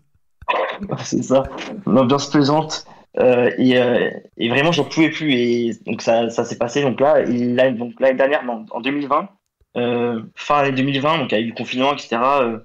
c'est 1.05 1.23
ça, 1.23 1.45
l'ambiance 1.87 2.31
pesante. 2.31 2.87
Euh, 3.19 3.51
et, 3.57 3.79
euh, 3.79 4.11
et 4.37 4.49
vraiment, 4.49 4.73
j'en 4.73 4.85
pouvais 4.85 5.11
plus. 5.11 5.33
Et 5.33 5.71
donc, 5.87 6.03
ça, 6.03 6.29
ça 6.29 6.45
s'est 6.45 6.59
passé. 6.59 6.83
Donc 6.83 7.01
là, 7.01 7.25
donc, 7.71 7.95
l'année 7.99 8.17
dernière, 8.17 8.43
en 8.71 8.81
2020, 8.81 9.29
euh, 9.77 10.23
fin 10.35 10.59
année 10.59 10.73
2020, 10.73 11.19
donc 11.19 11.33
avec 11.33 11.47
le 11.47 11.55
confinement, 11.55 11.93
etc. 11.93 12.19
euh, 12.23 12.59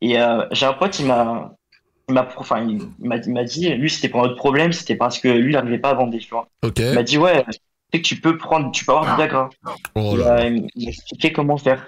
et 0.00 0.20
euh, 0.20 0.46
j'ai 0.50 0.66
un 0.66 0.72
pote, 0.72 0.98
il 0.98 1.06
m'a. 1.06 1.54
Il 2.08 2.14
m'a 2.14 2.28
enfin, 2.36 2.66
il, 2.66 2.80
m'a 3.00 3.44
dit, 3.44 3.68
lui, 3.70 3.88
c'était 3.88 4.08
pas 4.08 4.22
notre 4.22 4.34
problème, 4.34 4.72
c'était 4.72 4.96
parce 4.96 5.20
que 5.20 5.28
lui, 5.28 5.52
il 5.52 5.54
n'arrivait 5.54 5.78
pas 5.78 5.90
à 5.90 5.94
vendre, 5.94 6.18
tu 6.18 6.28
vois. 6.28 6.48
Il 6.76 6.94
m'a 6.94 7.04
dit, 7.04 7.16
ouais, 7.16 7.44
tu 7.44 7.52
sais 7.92 8.02
que 8.02 8.06
tu 8.06 8.20
peux 8.20 8.36
prendre, 8.36 8.72
tu 8.72 8.84
peux 8.84 8.90
avoir 8.92 9.14
du 9.14 9.16
Viagra. 9.16 9.50
Oh 9.94 10.16
euh, 10.18 10.60
il 10.74 10.84
m'a 10.84 10.90
expliqué 10.90 11.32
comment 11.32 11.56
faire. 11.56 11.86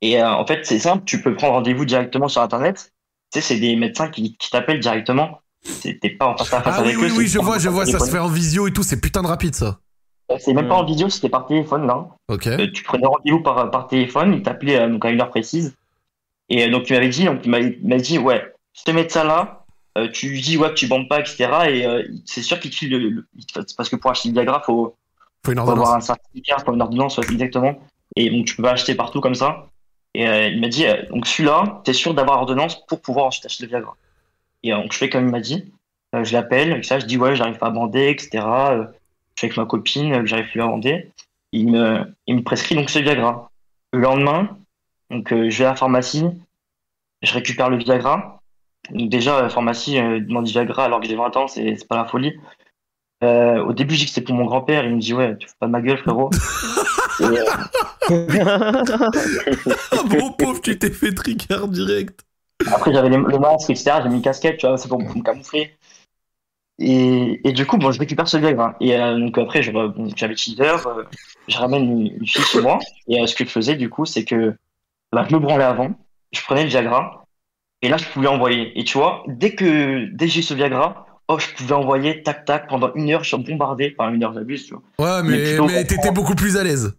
Et 0.00 0.20
euh, 0.20 0.30
en 0.30 0.46
fait, 0.46 0.64
c'est 0.64 0.78
simple, 0.78 1.04
tu 1.04 1.20
peux 1.20 1.34
prendre 1.34 1.54
rendez-vous 1.54 1.84
directement 1.84 2.28
sur 2.28 2.40
Internet. 2.40 2.90
Tu 3.32 3.40
sais, 3.40 3.54
c'est 3.54 3.60
des 3.60 3.76
médecins 3.76 4.08
qui, 4.08 4.36
qui 4.36 4.50
t'appellent 4.50 4.80
directement. 4.80 5.40
T'es 5.82 6.10
pas 6.10 6.26
en 6.28 6.36
face 6.36 6.52
à 6.52 6.62
face 6.62 6.74
Ah 6.78 6.82
oui, 6.82 6.88
avec 6.94 6.96
eux. 6.98 7.06
oui, 7.12 7.18
oui, 7.18 7.26
je 7.26 7.38
vois, 7.38 7.58
je 7.58 7.68
vois, 7.68 7.86
ça 7.86 7.98
se 7.98 8.10
fait 8.10 8.18
en 8.18 8.28
visio 8.28 8.66
et 8.66 8.72
tout, 8.72 8.82
c'est 8.82 9.00
putain 9.00 9.22
de 9.22 9.26
rapide 9.28 9.54
ça. 9.54 9.78
C'est 10.38 10.54
même 10.54 10.68
pas 10.68 10.76
en 10.76 10.84
vidéo, 10.84 11.08
c'était 11.08 11.28
par 11.28 11.46
téléphone 11.46 11.86
là. 11.86 12.06
Ok. 12.28 12.46
Euh, 12.46 12.70
tu 12.72 12.84
prenais 12.84 13.06
rendez-vous 13.06 13.40
par, 13.40 13.68
par 13.70 13.88
téléphone, 13.88 14.32
il 14.34 14.42
t'appelait 14.42 14.78
euh, 14.78 14.88
donc 14.88 15.04
à 15.04 15.10
une 15.10 15.20
heure 15.20 15.28
précise. 15.30 15.74
Et 16.48 16.64
euh, 16.64 16.70
donc 16.70 16.88
il 16.88 16.92
m'avait 16.94 17.08
dit, 17.08 17.24
donc 17.24 17.40
il 17.44 17.50
m'a 17.50 17.98
dit, 17.98 18.18
ouais, 18.18 18.52
mets 18.92 19.08
ça 19.08 19.24
là, 19.24 19.64
euh, 19.98 20.08
tu 20.12 20.28
lui 20.28 20.40
dis 20.40 20.56
ouais 20.56 20.68
que 20.68 20.74
tu 20.74 20.86
bandes 20.86 21.08
pas, 21.08 21.18
etc. 21.20 21.48
Et 21.68 21.84
euh, 21.84 22.02
c'est 22.26 22.42
sûr 22.42 22.60
qu'il 22.60 22.70
te 22.70 22.76
file 22.76 22.90
le, 22.90 22.98
le- 23.08 23.26
parce 23.76 23.88
que 23.88 23.96
pour 23.96 24.10
acheter 24.12 24.28
le 24.28 24.34
Viagra, 24.34 24.60
faut, 24.60 24.96
Faut 25.44 25.52
une 25.52 25.58
faut 25.58 25.70
avoir 25.70 25.94
un 25.94 26.00
certificat, 26.00 26.58
faut 26.64 26.72
une 26.74 26.82
ordonnance, 26.82 27.18
ouais, 27.18 27.24
exactement. 27.30 27.80
Et 28.16 28.30
donc 28.30 28.46
tu 28.46 28.54
peux 28.56 28.62
pas 28.62 28.72
acheter 28.72 28.94
partout 28.94 29.20
comme 29.20 29.34
ça. 29.34 29.66
Et 30.14 30.28
euh, 30.28 30.48
il 30.48 30.60
m'a 30.60 30.68
dit, 30.68 30.86
euh, 30.86 31.02
donc 31.10 31.26
celui-là, 31.26 31.82
t'es 31.84 31.92
sûr 31.92 32.14
d'avoir 32.14 32.38
ordonnance 32.38 32.84
pour 32.86 33.00
pouvoir 33.00 33.26
ensuite 33.26 33.46
acheter 33.46 33.64
le 33.64 33.70
Viagra. 33.70 33.96
Et 34.62 34.72
euh, 34.72 34.76
donc 34.76 34.92
je 34.92 34.98
fais 34.98 35.08
comme 35.08 35.26
il 35.26 35.30
m'a 35.30 35.40
dit. 35.40 35.72
Euh, 36.14 36.24
je 36.24 36.32
l'appelle, 36.32 36.72
et 36.72 36.82
ça, 36.82 36.98
je 36.98 37.06
dis 37.06 37.16
ouais, 37.16 37.36
j'arrive 37.36 37.58
pas 37.58 37.68
à 37.68 37.70
bander, 37.70 38.08
etc. 38.08 38.44
Euh, 38.44 38.84
je 39.34 39.40
suis 39.40 39.46
avec 39.46 39.56
ma 39.56 39.64
copine, 39.64 40.12
que 40.20 40.26
j'arrive 40.26 40.50
plus 40.50 40.60
à 40.60 40.66
bander. 40.66 41.10
Il 41.52 41.70
me, 41.70 42.04
il 42.26 42.36
me 42.36 42.42
prescrit 42.42 42.74
donc 42.74 42.90
ce 42.90 42.98
Viagra. 42.98 43.50
Le 43.92 44.00
lendemain, 44.00 44.56
donc 45.10 45.28
je 45.30 45.58
vais 45.58 45.64
à 45.64 45.70
la 45.70 45.76
pharmacie, 45.76 46.24
je 47.22 47.34
récupère 47.34 47.70
le 47.70 47.76
Viagra. 47.76 48.40
Donc 48.90 49.08
déjà, 49.08 49.42
la 49.42 49.48
pharmacie 49.48 49.96
demande 49.96 50.44
du 50.44 50.52
Viagra 50.52 50.84
alors 50.84 51.00
que 51.00 51.08
j'ai 51.08 51.16
20 51.16 51.36
ans, 51.36 51.48
c'est 51.48 51.88
pas 51.88 51.96
la 51.96 52.04
folie. 52.04 52.38
Euh, 53.22 53.62
au 53.64 53.72
début, 53.72 53.94
je 53.94 54.00
dis 54.00 54.06
que 54.06 54.12
c'est 54.12 54.22
pour 54.22 54.34
mon 54.34 54.46
grand-père. 54.46 54.84
Il 54.84 54.94
me 54.94 55.00
dit 55.00 55.14
ouais, 55.14 55.36
tu 55.36 55.46
fais 55.48 55.54
pas 55.58 55.66
de 55.66 55.72
ma 55.72 55.80
gueule, 55.80 55.98
frérot. 55.98 56.30
Ah 59.92 60.02
bon, 60.04 60.32
pauvre, 60.32 60.60
tu 60.60 60.78
t'es 60.78 60.90
fait 60.90 61.12
tricard 61.12 61.68
direct. 61.68 62.24
Après, 62.66 62.92
j'avais 62.92 63.08
le 63.08 63.38
masque, 63.38 63.70
etc. 63.70 64.00
J'ai 64.02 64.08
mis 64.08 64.16
une 64.16 64.22
casquette, 64.22 64.58
tu 64.58 64.66
vois, 64.66 64.76
c'est 64.76 64.88
pour, 64.88 65.00
me 65.00 65.22
camoufler. 65.22 65.72
Et, 66.78 67.40
et 67.46 67.52
du 67.52 67.66
coup, 67.66 67.76
bon, 67.76 67.92
je 67.92 67.98
récupère 67.98 68.26
ce 68.26 68.38
Viagra. 68.38 68.76
Et 68.80 68.96
euh, 68.96 69.18
donc 69.18 69.36
après, 69.38 69.62
je 69.62 69.70
re- 69.70 69.92
bon, 69.92 70.08
j'avais 70.16 70.34
Tinder, 70.34 70.76
euh, 70.86 71.04
je 71.46 71.58
ramène 71.58 71.84
une, 71.84 72.06
une 72.20 72.26
fille 72.26 72.42
chez 72.44 72.60
moi. 72.60 72.78
Et 73.06 73.20
euh, 73.20 73.26
ce 73.26 73.34
que 73.34 73.44
je 73.44 73.50
faisais, 73.50 73.76
du 73.76 73.90
coup, 73.90 74.06
c'est 74.06 74.24
que 74.24 74.54
bah, 75.12 75.26
je 75.28 75.34
me 75.34 75.40
branlais 75.40 75.64
avant, 75.64 75.90
je 76.32 76.40
prenais 76.42 76.62
le 76.64 76.70
Viagra, 76.70 77.24
et 77.82 77.88
là, 77.88 77.96
je 77.96 78.04
pouvais 78.06 78.28
envoyer. 78.28 78.78
Et 78.78 78.84
tu 78.84 78.98
vois, 78.98 79.24
dès 79.26 79.54
que, 79.54 80.06
dès 80.14 80.26
que 80.26 80.32
j'ai 80.32 80.40
eu 80.40 80.42
ce 80.42 80.54
Viagra, 80.54 81.06
oh, 81.28 81.38
je 81.38 81.48
pouvais 81.54 81.74
envoyer, 81.74 82.22
tac, 82.22 82.44
tac, 82.44 82.68
pendant 82.68 82.92
une 82.94 83.10
heure, 83.10 83.24
je 83.24 83.34
suis 83.34 83.42
bombardé. 83.42 83.94
Enfin, 83.98 84.12
une 84.12 84.22
heure, 84.22 84.32
j'abuse, 84.32 84.66
tu 84.66 84.74
vois. 84.74 84.82
Ouais, 84.98 85.22
mais 85.22 85.84
t'étais 85.84 86.12
beaucoup 86.12 86.34
plus 86.34 86.56
à 86.56 86.64
l'aise. 86.64 86.94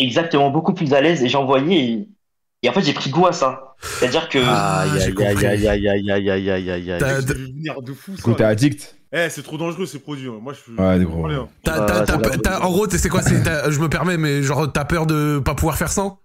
Exactement, 0.00 0.50
beaucoup 0.50 0.72
plus 0.74 0.92
à 0.94 1.00
l'aise, 1.00 1.22
et 1.22 1.28
j'envoyais. 1.28 1.78
Et, 1.78 2.08
et 2.62 2.68
en 2.68 2.72
fait, 2.72 2.82
j'ai 2.82 2.92
pris 2.92 3.10
goût 3.10 3.26
à 3.26 3.32
ça. 3.32 3.74
C'est-à-dire 3.80 4.28
que. 4.28 4.38
Ah, 4.44 4.80
Aïe, 4.82 4.90
j'ai 4.96 5.06
aïe, 5.06 5.14
compris. 5.14 5.46
aïe, 5.46 5.68
aïe, 5.68 5.88
aïe, 5.88 6.10
aïe, 6.10 6.30
aïe, 6.30 6.50
aïe, 6.50 6.70
aïe, 6.70 6.92
aïe. 6.92 6.98
T'as- 7.00 7.20
Ça 7.20 7.22
devait 7.22 7.44
venir 7.44 7.80
de 7.82 7.92
fou, 7.92 8.16
ça. 8.16 8.22
Quand 8.22 8.34
t'es 8.34 8.44
addict. 8.44 8.96
Eh, 9.12 9.28
c'est 9.28 9.42
trop 9.42 9.56
dangereux 9.58 9.86
ces 9.86 9.98
produits. 9.98 10.28
hein. 10.28 10.38
Moi, 10.40 10.52
je 10.52 10.60
suis. 10.60 10.72
Ouais, 10.72 10.98
gros. 11.04 11.26
En 11.26 12.70
gros, 12.70 12.88
c'est 12.90 13.08
quoi 13.08 13.20
Je 13.70 13.78
me 13.80 13.88
permets, 13.88 14.16
mais 14.16 14.42
genre, 14.42 14.70
t'as 14.72 14.84
peur 14.84 15.06
de 15.06 15.40
pas 15.44 15.54
pouvoir 15.54 15.76
faire 15.76 15.88
sans? 15.90 16.20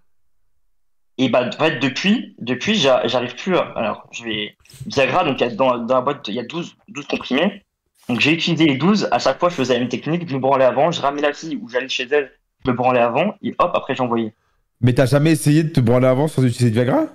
Et 1.17 1.29
bah, 1.29 1.47
en 1.47 1.51
fait, 1.63 1.79
depuis, 1.79 2.35
depuis 2.39 2.75
j'a- 2.75 3.07
j'arrive 3.07 3.35
plus 3.35 3.55
à. 3.55 3.61
Alors, 3.75 4.07
je 4.11 4.23
vais. 4.25 4.55
Viagra, 4.87 5.23
donc 5.23 5.39
il 5.39 5.47
y 5.47 5.49
a 5.49 5.55
dans, 5.55 5.77
dans 5.77 5.95
la 5.95 6.01
boîte, 6.01 6.27
il 6.27 6.35
y 6.35 6.39
a 6.39 6.43
12, 6.43 6.75
12 6.89 7.07
comprimés. 7.07 7.63
Donc, 8.09 8.19
j'ai 8.19 8.33
utilisé 8.33 8.65
les 8.65 8.75
12. 8.77 9.07
À 9.11 9.19
chaque 9.19 9.39
fois, 9.39 9.49
je 9.49 9.55
faisais 9.55 9.73
la 9.75 9.79
même 9.79 9.89
technique. 9.89 10.27
Je 10.29 10.33
me 10.35 10.39
branlais 10.39 10.65
avant, 10.65 10.91
je 10.91 11.01
ramenais 11.01 11.21
la 11.21 11.33
fille 11.33 11.55
ou 11.61 11.69
j'allais 11.69 11.87
chez 11.89 12.07
elle, 12.11 12.31
me 12.65 12.73
branlais 12.73 12.99
avant, 13.01 13.35
et 13.41 13.55
hop, 13.59 13.71
après, 13.73 13.95
j'envoyais. 13.95 14.33
Mais 14.81 14.93
t'as 14.93 15.05
jamais 15.05 15.31
essayé 15.31 15.63
de 15.63 15.69
te 15.69 15.79
branler 15.79 16.07
avant 16.07 16.27
sans 16.27 16.43
utiliser 16.43 16.69
du 16.69 16.75
Viagra? 16.75 17.05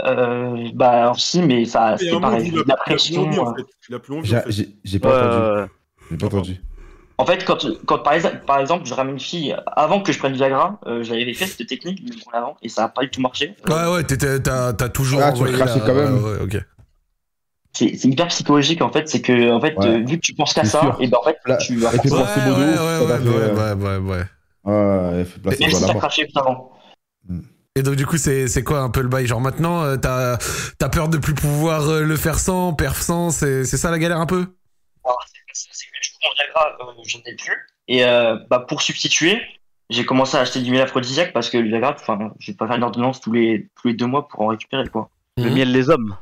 Euh, 0.00 0.68
bah, 0.74 0.90
alors, 1.02 1.20
si, 1.20 1.42
mais 1.42 1.64
ça, 1.64 1.96
moment, 2.06 2.20
pareil. 2.20 2.46
il 2.46 2.52
de 2.54 2.60
a- 2.60 2.64
la 2.64 2.64
il 2.66 2.70
a 2.72 2.76
plus 2.76 2.94
pression. 2.94 3.22
envie, 3.28 3.38
en 3.38 3.52
euh. 3.52 3.54
fait. 3.56 3.94
A 3.94 3.98
plus 3.98 4.14
envie, 4.14 4.28
J'ai- 4.28 4.36
en 4.36 4.40
fait. 4.40 4.50
J'ai 4.50 4.68
j'ai 4.84 4.98
pas 4.98 5.16
entendu. 5.16 5.60
ouais. 5.60 5.66
J'ai 6.10 6.16
pas 6.16 6.26
entendu. 6.26 6.60
En 7.18 7.26
fait, 7.26 7.44
quand, 7.44 7.58
quand 7.86 7.98
par, 7.98 8.14
exemple, 8.14 8.40
par 8.46 8.58
exemple, 8.58 8.84
je 8.86 8.94
ramène 8.94 9.14
une 9.14 9.20
fille, 9.20 9.54
avant 9.76 10.00
que 10.00 10.12
je 10.12 10.18
prenne 10.18 10.32
du 10.32 10.38
Viagra, 10.38 10.80
euh, 10.86 11.04
j'avais 11.04 11.32
fait 11.34 11.46
cette 11.46 11.66
technique, 11.68 12.04
de 12.04 12.14
me 12.14 12.20
branler 12.20 12.38
avant, 12.38 12.56
et 12.62 12.68
ça 12.68 12.84
a 12.84 12.88
pas 12.88 13.02
du 13.02 13.10
tout 13.10 13.20
marché. 13.20 13.54
Ouais, 13.68 13.92
ouais, 13.92 14.02
t'as 14.02 14.72
t'as 14.72 14.88
toujours 14.88 15.20
Ah, 15.22 15.30
tu 15.32 15.44
la- 15.44 15.52
quand 15.52 15.94
même. 15.94 16.18
Ouais, 16.24 16.30
ouais, 16.32 16.42
ok. 16.42 16.64
C'est 17.74 17.96
c'est 17.96 18.08
hyper 18.08 18.26
psychologique, 18.28 18.82
en 18.82 18.90
fait. 18.90 19.08
C'est 19.08 19.22
que, 19.22 19.52
en 19.52 19.60
fait, 19.60 19.76
Ouais. 19.76 19.86
euh, 19.86 19.98
vu 20.04 20.16
que 20.16 20.22
tu 20.22 20.34
penses 20.34 20.52
qu'à 20.52 20.64
C'est 20.64 20.70
ça, 20.70 20.80
sûr. 20.80 20.96
et 21.00 21.06
ben, 21.06 21.18
en 21.20 21.24
fait, 21.24 21.36
Là, 21.46 21.56
tu 21.58 21.76
vas 21.76 21.90
Ouais, 21.90 21.98
ouais, 21.98 22.10
ouais, 22.10 23.72
ouais, 23.74 23.96
ouais, 23.98 24.24
ouais. 24.64 25.18
Elle 25.18 25.26
fait 25.26 25.98
craché 25.98 26.22
juste 26.22 26.36
avant. 26.36 26.72
Et 27.74 27.82
donc 27.82 27.94
du 27.96 28.04
coup 28.06 28.18
c'est 28.18 28.48
c'est 28.48 28.62
quoi 28.62 28.80
un 28.80 28.90
peu 28.90 29.00
le 29.00 29.08
bail? 29.08 29.26
Genre 29.26 29.40
maintenant 29.40 29.82
euh, 29.82 29.96
t'as 29.96 30.36
t'as 30.78 30.88
peur 30.88 31.08
de 31.08 31.16
plus 31.18 31.34
pouvoir 31.34 31.88
euh, 31.88 32.02
le 32.02 32.16
faire 32.16 32.38
sans 32.38 32.74
perf 32.74 33.00
sans 33.00 33.30
c'est 33.30 33.64
c'est 33.64 33.78
ça 33.78 33.90
la 33.90 33.98
galère 33.98 34.18
un 34.18 34.26
peu? 34.26 34.46
Alors, 35.04 35.18
c'est 35.52 35.86
que 35.86 36.00
du 36.02 36.10
coup, 36.10 36.18
mon 36.24 36.34
Viagra, 36.34 36.76
euh, 36.80 37.02
je 37.06 37.16
n'ai 37.18 37.34
plus. 37.34 37.56
Et 37.88 38.04
euh, 38.04 38.36
bah, 38.48 38.60
pour 38.60 38.82
substituer, 38.82 39.42
j'ai 39.90 40.04
commencé 40.04 40.36
à 40.36 40.40
acheter 40.40 40.60
du 40.60 40.70
miel 40.70 40.82
aphrodisiaque 40.82 41.32
parce 41.32 41.50
que 41.50 41.58
le 41.58 41.68
Viagra, 41.68 41.96
enfin, 41.98 42.32
je 42.38 42.52
vais 42.52 42.56
pas 42.56 42.66
faire 42.66 42.76
une 42.76 42.84
ordonnance 42.84 43.20
tous 43.20 43.32
les, 43.32 43.68
tous 43.80 43.88
les 43.88 43.94
deux 43.94 44.06
mois 44.06 44.28
pour 44.28 44.42
en 44.42 44.46
récupérer, 44.46 44.88
quoi. 44.88 45.10
Le 45.38 45.50
Mhm. 45.50 45.54
miel 45.54 45.72
les 45.72 45.90
hommes. 45.90 46.16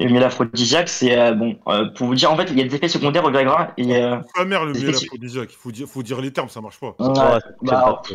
Et 0.00 0.04
le 0.06 0.12
miel 0.14 0.24
aphrodisiaque, 0.24 0.88
c'est 0.88 1.16
euh, 1.18 1.34
bon, 1.34 1.58
euh, 1.68 1.84
pour 1.94 2.06
vous 2.06 2.14
dire, 2.14 2.32
en 2.32 2.36
fait, 2.36 2.46
il 2.50 2.58
y 2.58 2.62
a 2.62 2.64
des 2.64 2.74
effets 2.74 2.88
secondaires 2.88 3.22
au 3.24 3.30
Viagra. 3.30 3.72
Et 3.76 3.96
euh, 3.96 4.16
mère, 4.46 4.64
le 4.64 4.72
miel 4.72 4.94
aphrodisiaque. 4.94 5.50
Il 5.52 5.56
faut 5.56 5.70
dire, 5.70 5.86
faut 5.86 6.02
dire 6.02 6.20
les 6.22 6.32
termes, 6.32 6.48
ça 6.48 6.62
marche 6.62 6.80
pas. 6.80 6.94
ouais, 6.98 7.06
Ouais, 7.06 7.38
bah, 7.62 8.02
pas- 8.02 8.14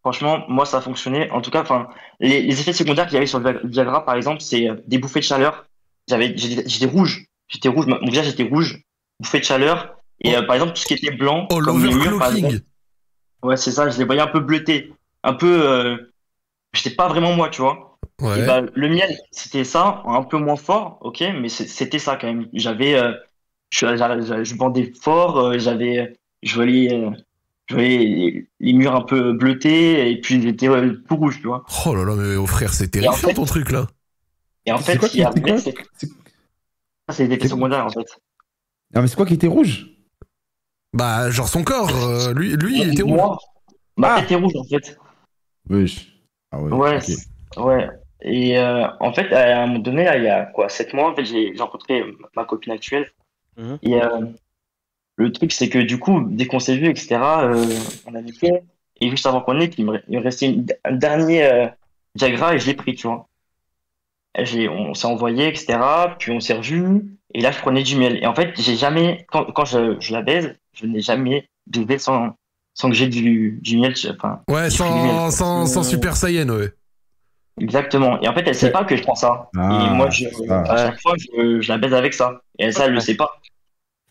franchement, 0.00 0.44
moi, 0.48 0.64
ça 0.64 0.78
a 0.78 0.80
fonctionné. 0.80 1.30
En 1.30 1.42
tout 1.42 1.50
cas, 1.50 1.60
enfin, 1.60 1.88
les, 2.20 2.40
les 2.40 2.60
effets 2.60 2.72
secondaires 2.72 3.04
qu'il 3.06 3.14
y 3.14 3.16
avait 3.18 3.26
sur 3.26 3.38
le 3.38 3.44
Viag- 3.50 3.66
Viagra, 3.66 4.04
par 4.06 4.14
exemple, 4.14 4.40
c'est 4.40 4.68
euh, 4.68 4.76
des 4.86 4.96
bouffées 4.98 5.20
de 5.20 5.24
chaleur. 5.24 5.66
J'avais, 6.08 6.34
j'étais 6.36 6.86
rouge. 6.86 7.26
J'étais 7.48 7.68
rouge, 7.68 7.86
mon 7.86 7.98
visage 8.10 8.28
était 8.28 8.48
rouge. 8.48 8.80
Bouffées 9.20 9.40
de 9.40 9.44
chaleur. 9.44 9.96
Et 10.20 10.34
euh, 10.34 10.42
par 10.42 10.56
exemple, 10.56 10.72
tout 10.72 10.80
ce 10.80 10.86
qui 10.86 10.94
était 10.94 11.14
blanc, 11.14 11.46
oh 11.50 11.58
comme 11.58 11.84
les 11.84 11.94
murs, 11.94 12.18
par 12.18 12.34
exemple, 12.34 12.60
Ouais, 13.42 13.58
c'est 13.58 13.72
ça, 13.72 13.90
je 13.90 13.98
les 13.98 14.04
voyais 14.04 14.22
un 14.22 14.26
peu 14.26 14.40
bleutés. 14.40 14.90
Un 15.22 15.34
peu. 15.34 15.68
Euh... 15.68 15.98
J'étais 16.72 16.96
pas 16.96 17.08
vraiment 17.08 17.34
moi, 17.34 17.50
tu 17.50 17.60
vois. 17.60 17.93
Et 18.22 18.46
bah, 18.46 18.62
le 18.74 18.88
miel, 18.88 19.16
c'était 19.32 19.64
ça, 19.64 20.02
un 20.06 20.22
peu 20.22 20.38
moins 20.38 20.56
fort, 20.56 20.98
ok, 21.02 21.22
mais 21.40 21.48
c'était 21.48 21.98
ça 21.98 22.16
quand 22.16 22.26
même. 22.28 22.48
J'avais. 22.52 22.94
Euh... 22.94 23.12
Je, 23.70 23.86
je 24.44 24.54
bandais 24.54 24.92
fort, 25.02 25.38
euh, 25.38 25.58
j'avais. 25.58 26.16
Je 26.42 26.54
voyais. 26.54 26.92
euh, 26.94 27.10
Je 27.68 27.74
voyais 27.74 27.98
les, 27.98 28.48
les 28.60 28.72
murs 28.72 28.94
un 28.94 29.00
peu 29.02 29.32
bleutés, 29.32 30.10
et 30.10 30.20
puis 30.20 30.40
j'étais 30.40 30.68
euh, 30.68 31.02
tout 31.08 31.16
rouge, 31.16 31.40
tu 31.40 31.48
vois. 31.48 31.64
oh 31.86 31.94
là 31.94 32.04
là 32.04 32.14
mais 32.14 32.36
oh 32.36 32.46
frère 32.46 32.72
c'est 32.72 32.88
terrifiant 32.88 33.28
fait- 33.28 33.34
ton 33.34 33.46
truc 33.46 33.70
là 33.72 33.86
Et 34.66 34.70
en 34.72 34.78
fait, 34.78 34.98
c'est 37.10 37.26
des 37.28 37.34
effets 37.34 37.48
secondaires, 37.48 37.86
en 37.86 37.90
fait. 37.90 38.06
Non, 38.94 39.02
mais 39.02 39.08
c'est 39.08 39.16
quoi 39.16 39.26
qui 39.26 39.34
était 39.34 39.46
rouge? 39.48 39.88
Bah 40.92 41.28
genre 41.30 41.48
son 41.48 41.64
corps 41.64 41.90
euh, 41.90 42.32
lui 42.34 42.54
lui 42.56 42.80
il 42.82 42.92
était 42.92 43.02
rouge 43.02 43.16
Moi, 43.16 43.38
ma 43.96 44.14
Ah. 44.14 44.20
tête 44.20 44.30
est 44.32 44.34
rouge, 44.36 44.52
en 44.56 44.64
fait. 44.64 44.96
Oui. 45.68 46.12
Ah 46.52 46.60
ouais. 46.60 47.00
Ouais. 47.56 47.88
Et 48.24 48.58
euh, 48.58 48.86
en 49.00 49.12
fait, 49.12 49.32
à 49.32 49.62
un 49.62 49.66
moment 49.66 49.80
donné, 49.80 50.04
là, 50.04 50.16
il 50.16 50.24
y 50.24 50.28
a 50.28 50.46
quoi, 50.46 50.68
7 50.68 50.94
mois, 50.94 51.10
en 51.10 51.14
fait, 51.14 51.24
j'ai 51.24 51.52
rencontré 51.58 52.02
ma 52.34 52.44
copine 52.44 52.72
actuelle. 52.72 53.10
Mhm. 53.58 53.78
Et 53.82 54.02
euh, 54.02 54.20
le 55.16 55.30
truc, 55.32 55.52
c'est 55.52 55.68
que 55.68 55.78
du 55.78 55.98
coup, 55.98 56.22
dès 56.28 56.46
qu'on 56.46 56.58
s'est 56.58 56.76
vu, 56.76 56.88
etc., 56.88 57.16
euh, 57.44 57.66
on 58.06 58.14
a 58.14 58.20
niqué. 58.22 58.50
Et 59.00 59.10
juste 59.10 59.26
avant 59.26 59.40
qu'on 59.42 59.54
nique, 59.54 59.74
il 59.78 59.84
me, 59.84 60.00
il 60.08 60.18
me 60.18 60.24
restait 60.24 60.46
une- 60.46 60.66
un 60.84 60.92
dernier 60.92 61.44
euh, 61.44 61.66
Viagra 62.14 62.54
et 62.54 62.58
je 62.58 62.66
l'ai 62.66 62.74
pris, 62.74 62.94
tu 62.94 63.06
vois. 63.06 63.28
J'ai- 64.38 64.68
on 64.68 64.94
s'est 64.94 65.06
envoyé, 65.06 65.46
etc., 65.48 65.78
puis 66.18 66.32
on 66.32 66.40
s'est 66.40 66.54
revus. 66.54 67.04
Et 67.34 67.40
là, 67.40 67.50
je 67.52 67.58
prenais 67.60 67.82
du 67.82 67.96
miel. 67.96 68.18
Et 68.22 68.26
en 68.26 68.34
fait, 68.34 68.52
j'ai 68.60 68.76
jamais, 68.76 69.26
quand, 69.30 69.44
quand 69.52 69.64
je, 69.64 69.96
je 70.00 70.12
la 70.12 70.22
baise, 70.22 70.56
je 70.72 70.86
n'ai 70.86 71.00
jamais 71.00 71.48
baisé 71.66 71.98
sans, 71.98 72.34
sans 72.74 72.88
que 72.88 72.94
j'ai 72.96 73.08
du, 73.08 73.58
du 73.62 73.76
miel. 73.76 73.94
Enfin, 74.10 74.40
ouais 74.48 74.62
miel, 74.62 74.70
sans 74.70 75.30
sans 75.30 75.66
sans 75.66 75.82
super 75.82 76.16
saiyan 76.16 76.48
ouais 76.48 76.72
Exactement. 77.60 78.20
Et 78.20 78.28
en 78.28 78.34
fait, 78.34 78.46
elle 78.46 78.54
sait 78.54 78.72
pas 78.72 78.84
que 78.84 78.96
je 78.96 79.02
prends 79.02 79.14
ça. 79.14 79.48
Ah, 79.56 79.86
et 79.86 79.94
moi, 79.94 80.10
je, 80.10 80.24
c'est 80.24 80.46
ça. 80.46 80.62
à 80.62 80.76
chaque 80.76 81.00
fois, 81.00 81.14
je, 81.18 81.60
je 81.60 81.68
la 81.72 81.78
baise 81.78 81.94
avec 81.94 82.14
ça. 82.14 82.40
Et 82.58 82.72
ça, 82.72 82.86
elle 82.86 82.92
le 82.92 83.00
sait 83.00 83.14
pas. 83.16 83.40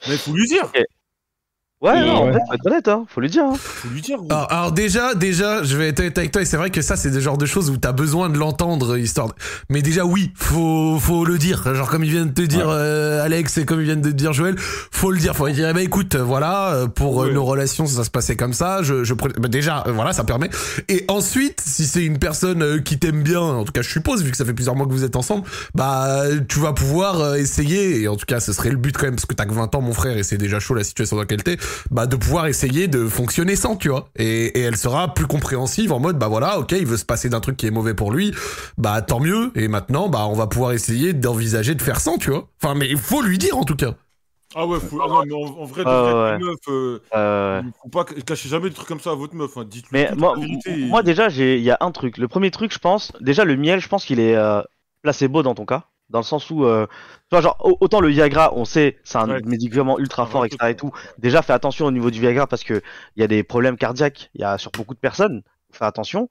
Mais 0.07 0.17
faut 0.17 0.33
lui 0.33 0.47
dire. 0.47 0.71
Ouais, 1.83 1.99
non, 2.05 2.13
en 2.13 2.25
Ouais. 2.27 2.33
fait, 2.33 2.39
faut 2.47 2.53
être 2.53 2.65
honnête, 2.65 2.87
hein. 2.87 3.05
Faut 3.09 3.19
lui 3.21 3.29
dire. 3.29 3.43
Hein. 3.43 3.53
Faut 3.59 3.89
lui 3.89 4.01
dire. 4.01 4.17
Alors, 4.29 4.51
alors 4.51 4.71
déjà, 4.71 5.13
déjà, 5.15 5.63
je 5.63 5.75
vais 5.75 5.89
être 5.89 5.99
honnête 5.99 6.17
avec 6.17 6.31
toi 6.31 6.41
et 6.41 6.45
c'est 6.45 6.55
vrai 6.55 6.69
que 6.69 6.81
ça, 6.81 6.95
c'est 6.95 7.09
des 7.11 7.19
genres 7.19 7.37
de 7.37 7.45
choses 7.45 7.69
où 7.69 7.75
t'as 7.77 7.91
besoin 7.91 8.29
de 8.29 8.37
l'entendre, 8.37 8.97
histoire. 8.97 9.27
de- 9.27 9.33
Mais 9.69 9.81
déjà, 9.81 10.05
oui, 10.05 10.31
faut, 10.35 10.97
faut 10.99 11.25
le 11.25 11.37
dire. 11.37 11.75
Genre 11.75 11.89
comme 11.89 12.05
il 12.05 12.11
vient 12.11 12.25
de 12.25 12.31
te 12.31 12.41
dire 12.41 12.67
euh, 12.69 13.21
Alex 13.23 13.57
et 13.57 13.65
comme 13.65 13.81
il 13.81 13.85
vient 13.85 13.97
de 13.97 14.09
te 14.09 14.15
dire 14.15 14.31
Joël, 14.31 14.55
faut 14.57 15.11
le 15.11 15.17
dire. 15.19 15.35
Faut 15.35 15.49
dire, 15.49 15.67
eh 15.69 15.73
ben 15.73 15.81
écoute, 15.83 16.15
voilà, 16.15 16.73
euh, 16.73 16.87
pour 16.87 17.21
euh, 17.21 17.27
Ouais. 17.27 17.33
nos 17.33 17.43
relations, 17.43 17.85
ça 17.85 18.05
se 18.05 18.09
passait 18.09 18.37
comme 18.37 18.53
ça. 18.53 18.81
Je, 18.81 19.03
je 19.03 19.13
prenais- 19.13 19.33
bah, 19.37 19.49
déjà, 19.49 19.83
euh, 19.87 19.91
voilà, 19.91 20.13
ça 20.13 20.23
permet. 20.23 20.49
Et 20.87 21.03
ensuite, 21.09 21.61
si 21.65 21.85
c'est 21.85 22.05
une 22.05 22.17
personne 22.17 22.61
euh, 22.63 22.79
qui 22.79 22.97
t'aime 22.97 23.23
bien, 23.23 23.41
en 23.41 23.65
tout 23.65 23.73
cas, 23.73 23.81
je 23.81 23.89
suppose, 23.89 24.23
vu 24.23 24.31
que 24.31 24.37
ça 24.37 24.45
fait 24.45 24.53
plusieurs 24.53 24.75
mois 24.77 24.85
que 24.87 24.91
vous 24.93 25.03
êtes 25.03 25.17
ensemble, 25.17 25.43
bah, 25.75 26.23
tu 26.47 26.59
vas 26.59 26.71
pouvoir 26.71 27.19
euh, 27.19 27.35
essayer. 27.35 27.99
Et 28.01 28.07
en 28.07 28.15
tout 28.15 28.25
cas, 28.25 28.39
ce 28.39 28.53
serait 28.53 28.69
le 28.69 28.77
but 28.77 28.95
quand 28.97 29.05
même, 29.07 29.15
parce 29.15 29.25
que 29.25 29.33
t'as 29.35 29.45
que 29.45 29.53
20 29.53 29.75
ans, 29.75 29.81
mon 29.81 29.91
frère, 29.93 30.17
et 30.17 30.23
c'est 30.23 30.37
déjà 30.37 30.61
chaud 30.61 30.75
la 30.75 30.85
situation 30.85 31.17
dans 31.17 31.23
laquelle 31.23 31.43
t'es. 31.43 31.57
Bah, 31.91 32.07
de 32.07 32.15
pouvoir 32.15 32.47
essayer 32.47 32.87
de 32.87 33.07
fonctionner 33.07 33.55
sans, 33.55 33.75
tu 33.75 33.89
vois. 33.89 34.09
Et, 34.15 34.59
et 34.59 34.61
elle 34.61 34.77
sera 34.77 35.13
plus 35.13 35.27
compréhensive 35.27 35.91
en 35.91 35.99
mode, 35.99 36.17
bah 36.17 36.27
voilà, 36.27 36.59
ok, 36.59 36.71
il 36.73 36.85
veut 36.85 36.97
se 36.97 37.05
passer 37.05 37.29
d'un 37.29 37.39
truc 37.39 37.57
qui 37.57 37.67
est 37.67 37.71
mauvais 37.71 37.93
pour 37.93 38.11
lui, 38.11 38.33
bah 38.77 39.01
tant 39.01 39.19
mieux. 39.19 39.51
Et 39.55 39.67
maintenant, 39.67 40.09
bah 40.09 40.25
on 40.27 40.33
va 40.35 40.47
pouvoir 40.47 40.71
essayer 40.73 41.13
d'envisager 41.13 41.75
de 41.75 41.81
faire 41.81 41.99
sans, 41.99 42.17
tu 42.17 42.29
vois. 42.31 42.47
Enfin, 42.61 42.75
mais 42.75 42.87
il 42.89 42.97
faut 42.97 43.21
lui 43.21 43.37
dire 43.37 43.57
en 43.57 43.63
tout 43.63 43.75
cas. 43.75 43.93
Ah 44.55 44.67
ouais, 44.67 44.79
faut... 44.79 45.01
ah 45.01 45.07
non, 45.07 45.23
mais 45.25 45.33
en, 45.33 45.61
en 45.61 45.65
vrai, 45.65 45.83
de 45.83 45.89
Ah 45.89 46.01
vrai, 46.03 46.13
ouais. 46.13 46.37
les 46.37 46.45
meufs, 46.45 46.57
euh, 46.69 46.99
Euh, 47.15 47.61
faut 47.81 47.89
pas 47.89 48.05
cacher 48.05 48.49
jamais 48.49 48.69
des 48.69 48.75
trucs 48.75 48.87
comme 48.87 48.99
ça 48.99 49.09
à 49.11 49.15
votre 49.15 49.33
meuf. 49.33 49.57
Hein. 49.57 49.65
Dites-lui 49.67 49.89
Mais 49.91 50.09
toute 50.09 50.19
moi, 50.19 51.01
et- 51.01 51.03
déjà, 51.03 51.29
il 51.29 51.59
y 51.61 51.71
a 51.71 51.77
un 51.81 51.91
truc. 51.91 52.17
Le 52.19 52.27
premier 52.27 52.51
truc, 52.51 52.71
je 52.71 52.77
pense, 52.77 53.11
déjà 53.19 53.45
le 53.45 53.55
miel, 53.57 53.79
je 53.79 53.87
pense 53.87 54.05
qu'il 54.05 54.19
est 54.19 54.35
euh, 54.35 54.61
placebo 55.01 55.41
dans 55.41 55.55
ton 55.55 55.65
cas, 55.65 55.85
dans 56.09 56.19
le 56.19 56.23
sens 56.23 56.49
où, 56.49 56.65
euh, 56.65 56.85
tu 56.87 57.27
vois, 57.31 57.41
genre, 57.41 57.57
au- 57.63 57.77
autant 57.81 57.99
le 58.01 58.09
Viagra, 58.09 58.53
on 58.55 58.65
sait, 58.65 58.97
c'est 59.03 59.17
un 59.17 59.27
Ouais. 59.29 59.41
médicament 59.45 59.97
ultra 59.99 60.25
fort, 60.25 60.45
etc. 60.45 60.69
et 60.71 60.75
tout. 60.75 60.91
Déjà, 61.17 61.41
fais 61.41 61.53
attention 61.53 61.85
au 61.85 61.91
niveau 61.91 62.11
du 62.11 62.19
Viagra 62.19 62.45
parce 62.47 62.63
que 62.63 62.81
il 63.15 63.21
y 63.21 63.23
a 63.23 63.27
des 63.27 63.43
problèmes 63.43 63.77
cardiaques, 63.77 64.29
il 64.35 64.41
y 64.41 64.43
a 64.43 64.57
sur 64.57 64.71
beaucoup 64.71 64.93
de 64.93 64.99
personnes. 64.99 65.41
Fais 65.71 65.85
attention. 65.85 66.29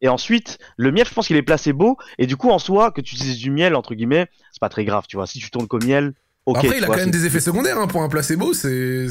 Et 0.00 0.08
ensuite, 0.08 0.58
le 0.76 0.92
miel, 0.92 1.04
je 1.06 1.12
pense 1.12 1.26
qu'il 1.26 1.36
est 1.36 1.42
placebo. 1.42 1.98
Et 2.18 2.26
du 2.26 2.36
coup, 2.36 2.50
en 2.50 2.58
soi, 2.58 2.90
que 2.92 3.00
tu 3.00 3.16
utilises 3.16 3.38
du 3.38 3.50
miel, 3.50 3.74
entre 3.74 3.94
guillemets, 3.94 4.28
c'est 4.52 4.60
pas 4.60 4.68
très 4.68 4.84
grave, 4.84 5.04
tu 5.08 5.16
vois. 5.16 5.26
Si 5.26 5.40
tu 5.40 5.50
tournes 5.50 5.66
qu'au 5.66 5.80
miel, 5.80 6.14
ok. 6.46 6.56
Après, 6.56 6.78
il 6.78 6.84
a 6.84 6.86
vois, 6.86 6.94
quand 6.94 7.02
même 7.02 7.10
des 7.10 7.26
effets 7.26 7.40
secondaires 7.40 7.78
hein, 7.78 7.86
pour 7.88 8.02
un 8.02 8.08
placebo, 8.08 8.52
c'est. 8.54 9.08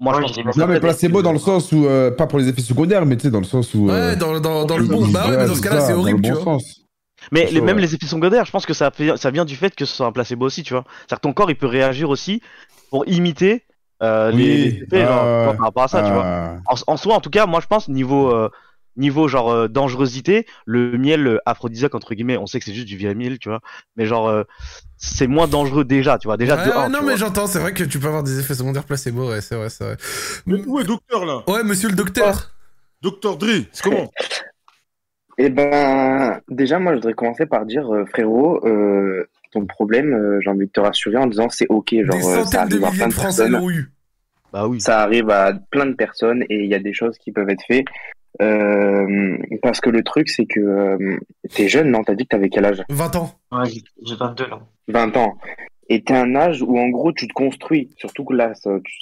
Moi, 0.00 0.12
je 0.14 0.18
Ouais, 0.18 0.22
pense 0.22 0.36
que- 0.36 0.42
vu 0.42 0.60
Non, 0.60 0.66
mais 0.66 0.80
placebo 0.80 1.22
dans 1.22 1.32
le 1.32 1.38
sens 1.38 1.70
où, 1.72 1.86
euh, 1.86 2.10
pas 2.10 2.26
pour 2.26 2.38
les 2.38 2.48
effets 2.48 2.62
secondaires, 2.62 3.06
mais 3.06 3.16
tu 3.16 3.22
sais, 3.24 3.30
dans 3.30 3.38
le 3.38 3.44
sens 3.44 3.72
où. 3.74 3.88
euh, 3.90 4.10
Ouais, 4.10 4.16
dans, 4.16 4.40
dans, 4.40 4.64
dans 4.64 4.76
le 4.78 4.86
bon. 4.86 5.06
Bah 5.08 5.28
ouais, 5.28 5.36
mais 5.36 5.46
dans 5.46 5.54
ce 5.54 5.60
cas-là, 5.62 5.80
c'est 5.80 5.88
dans 5.88 5.94
le 5.94 6.00
horrible, 6.00 6.20
bon 6.22 6.28
tu 6.28 6.34
vois. 6.34 6.44
sens. 6.44 6.83
Mais 7.32 7.50
les, 7.50 7.60
même 7.60 7.76
ouais. 7.76 7.82
les 7.82 7.94
effets 7.94 8.06
secondaires, 8.06 8.44
je 8.44 8.50
pense 8.50 8.66
que 8.66 8.74
ça, 8.74 8.90
fait, 8.90 9.16
ça 9.16 9.30
vient 9.30 9.44
du 9.44 9.56
fait 9.56 9.74
que 9.74 9.84
ce 9.84 9.94
soit 9.94 10.06
un 10.06 10.12
placebo 10.12 10.46
aussi, 10.46 10.62
tu 10.62 10.74
vois. 10.74 10.84
C'est-à-dire 10.98 11.18
que 11.18 11.22
ton 11.22 11.32
corps, 11.32 11.50
il 11.50 11.56
peut 11.56 11.66
réagir 11.66 12.10
aussi 12.10 12.42
pour 12.90 13.06
imiter 13.06 13.64
euh, 14.02 14.30
les, 14.30 14.36
Oui, 14.36 14.70
les 14.70 14.82
effets, 14.82 15.04
genre, 15.06 15.22
ah, 15.24 15.38
tu 15.40 15.44
vois, 15.44 15.54
par 15.54 15.66
rapport 15.66 15.82
à 15.84 15.88
ça, 15.88 16.02
tu 16.02 16.12
vois. 16.12 16.24
Ah. 16.24 16.56
En, 16.66 16.92
en 16.94 16.96
soi, 16.96 17.14
en 17.14 17.20
tout 17.20 17.30
cas, 17.30 17.46
moi, 17.46 17.60
je 17.60 17.66
pense, 17.66 17.88
niveau, 17.88 18.34
euh, 18.34 18.50
niveau 18.96 19.28
genre 19.28 19.50
euh, 19.50 19.68
dangerosité, 19.68 20.46
le 20.66 20.96
miel 20.98 21.26
euh, 21.26 21.38
aphrodisiaque, 21.46 21.94
entre 21.94 22.14
guillemets, 22.14 22.36
on 22.36 22.46
sait 22.46 22.58
que 22.58 22.64
c'est 22.64 22.74
juste 22.74 22.86
du 22.86 22.96
miel, 23.14 23.38
tu 23.38 23.48
vois. 23.48 23.60
Mais 23.96 24.06
genre, 24.06 24.28
euh, 24.28 24.44
c'est 24.96 25.26
moins 25.26 25.48
dangereux 25.48 25.84
déjà, 25.84 26.18
tu 26.18 26.28
vois. 26.28 26.36
Déjà, 26.36 26.56
de 26.56 26.70
un, 26.70 26.88
non, 26.88 27.00
tu 27.00 27.04
mais 27.06 27.16
j'entends, 27.16 27.46
c'est 27.46 27.58
vrai 27.58 27.74
que 27.74 27.84
tu 27.84 27.98
peux 27.98 28.06
avoir 28.08 28.22
des 28.22 28.38
effets 28.38 28.54
secondaires 28.54 28.84
placebo, 28.84 29.30
ouais, 29.30 29.40
c'est 29.40 29.56
vrai, 29.56 29.70
c'est 29.70 29.84
vrai. 29.84 29.96
Mais 30.46 30.64
où 30.66 30.80
est 30.80 30.84
docteur 30.84 31.24
là? 31.24 31.42
Ouais, 31.48 31.62
monsieur 31.64 31.88
le 31.88 31.96
docteur. 31.96 32.52
Docteur 33.02 33.36
Dre, 33.36 33.64
c'est 33.72 33.82
comment? 33.82 34.10
Eh 35.38 35.48
ben, 35.48 36.40
déjà, 36.48 36.78
moi, 36.78 36.92
je 36.92 36.96
voudrais 36.98 37.14
commencer 37.14 37.46
par 37.46 37.66
dire, 37.66 37.92
euh, 37.92 38.04
frérot, 38.06 38.64
euh, 38.66 39.28
ton 39.52 39.66
problème, 39.66 40.12
euh, 40.14 40.40
j'ai 40.42 40.50
envie 40.50 40.66
de 40.66 40.70
te 40.72 40.80
rassurer 40.80 41.16
en 41.16 41.26
disant 41.26 41.48
c'est 41.48 41.66
ok, 41.68 41.94
genre, 42.02 42.16
Des 42.16 42.26
euh, 42.38 42.44
ça 42.44 42.66
de 42.66 42.74
arrive 42.74 42.84
à 42.84 42.86
milliers 42.90 42.98
plein 42.98 43.08
de 43.08 43.12
Français 43.14 43.42
personnes, 43.44 43.60
l'ont 43.60 43.70
eu. 43.70 43.90
Bah 44.52 44.68
oui. 44.68 44.80
ça 44.80 45.00
arrive 45.00 45.30
à 45.30 45.52
plein 45.70 45.86
de 45.86 45.94
personnes 45.94 46.44
et 46.48 46.62
il 46.62 46.70
y 46.70 46.74
a 46.74 46.78
des 46.78 46.92
choses 46.92 47.18
qui 47.18 47.32
peuvent 47.32 47.48
être 47.50 47.64
faites. 47.66 47.86
Euh, 48.42 49.36
parce 49.62 49.80
que 49.80 49.90
le 49.90 50.02
truc, 50.02 50.28
c'est 50.28 50.46
que 50.46 50.60
euh, 50.60 51.18
t'es 51.54 51.68
jeune, 51.68 51.90
non? 51.90 52.02
T'as 52.02 52.14
dit 52.14 52.24
que 52.24 52.30
t'avais 52.30 52.48
quel 52.48 52.64
âge? 52.64 52.82
20 52.88 53.16
ans. 53.16 53.30
Ouais, 53.52 53.66
j'ai- 53.66 53.82
j'ai 54.02 54.16
22 54.16 54.46
là. 54.48 54.60
20 54.88 55.16
ans. 55.16 55.34
Et 55.88 56.02
t'es 56.02 56.14
un 56.14 56.34
âge 56.34 56.62
où, 56.62 56.78
en 56.78 56.88
gros, 56.88 57.12
tu 57.12 57.28
te 57.28 57.32
construis. 57.32 57.90
Surtout 57.96 58.24
que 58.24 58.34
là, 58.34 58.52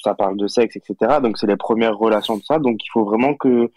ça 0.02 0.14
parle 0.14 0.36
de 0.36 0.46
sexe, 0.48 0.76
etc. 0.76 1.20
Donc, 1.22 1.38
c'est 1.38 1.46
les 1.46 1.56
premières 1.56 1.96
relations 1.96 2.36
de 2.36 2.42
ça. 2.42 2.58
Donc, 2.58 2.76
il 2.84 2.88
faut 2.92 3.04
vraiment 3.04 3.34
que 3.34 3.70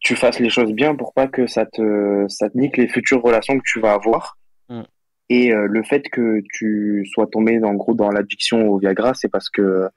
tu 0.00 0.16
fasses 0.16 0.40
les 0.40 0.50
choses 0.50 0.72
bien 0.72 0.94
pour 0.96 1.12
pas 1.12 1.28
que 1.28 1.46
ça 1.46 1.66
te, 1.66 2.24
ça 2.28 2.50
te 2.50 2.58
nique 2.58 2.76
les 2.76 2.88
futures 2.88 3.22
relations 3.22 3.58
que 3.58 3.64
tu 3.64 3.80
vas 3.80 3.92
avoir. 3.92 4.38
Mm. 4.68 4.82
Et 5.28 5.52
euh, 5.52 5.66
le 5.68 5.82
fait 5.84 6.02
que 6.08 6.40
tu 6.52 7.06
sois 7.12 7.26
tombé, 7.28 7.62
en 7.62 7.74
gros, 7.74 7.94
dans 7.94 8.10
l'addiction 8.10 8.68
au 8.68 8.78
Viagra, 8.78 9.14
c'est 9.14 9.28
parce 9.28 9.48
que, 9.48 9.88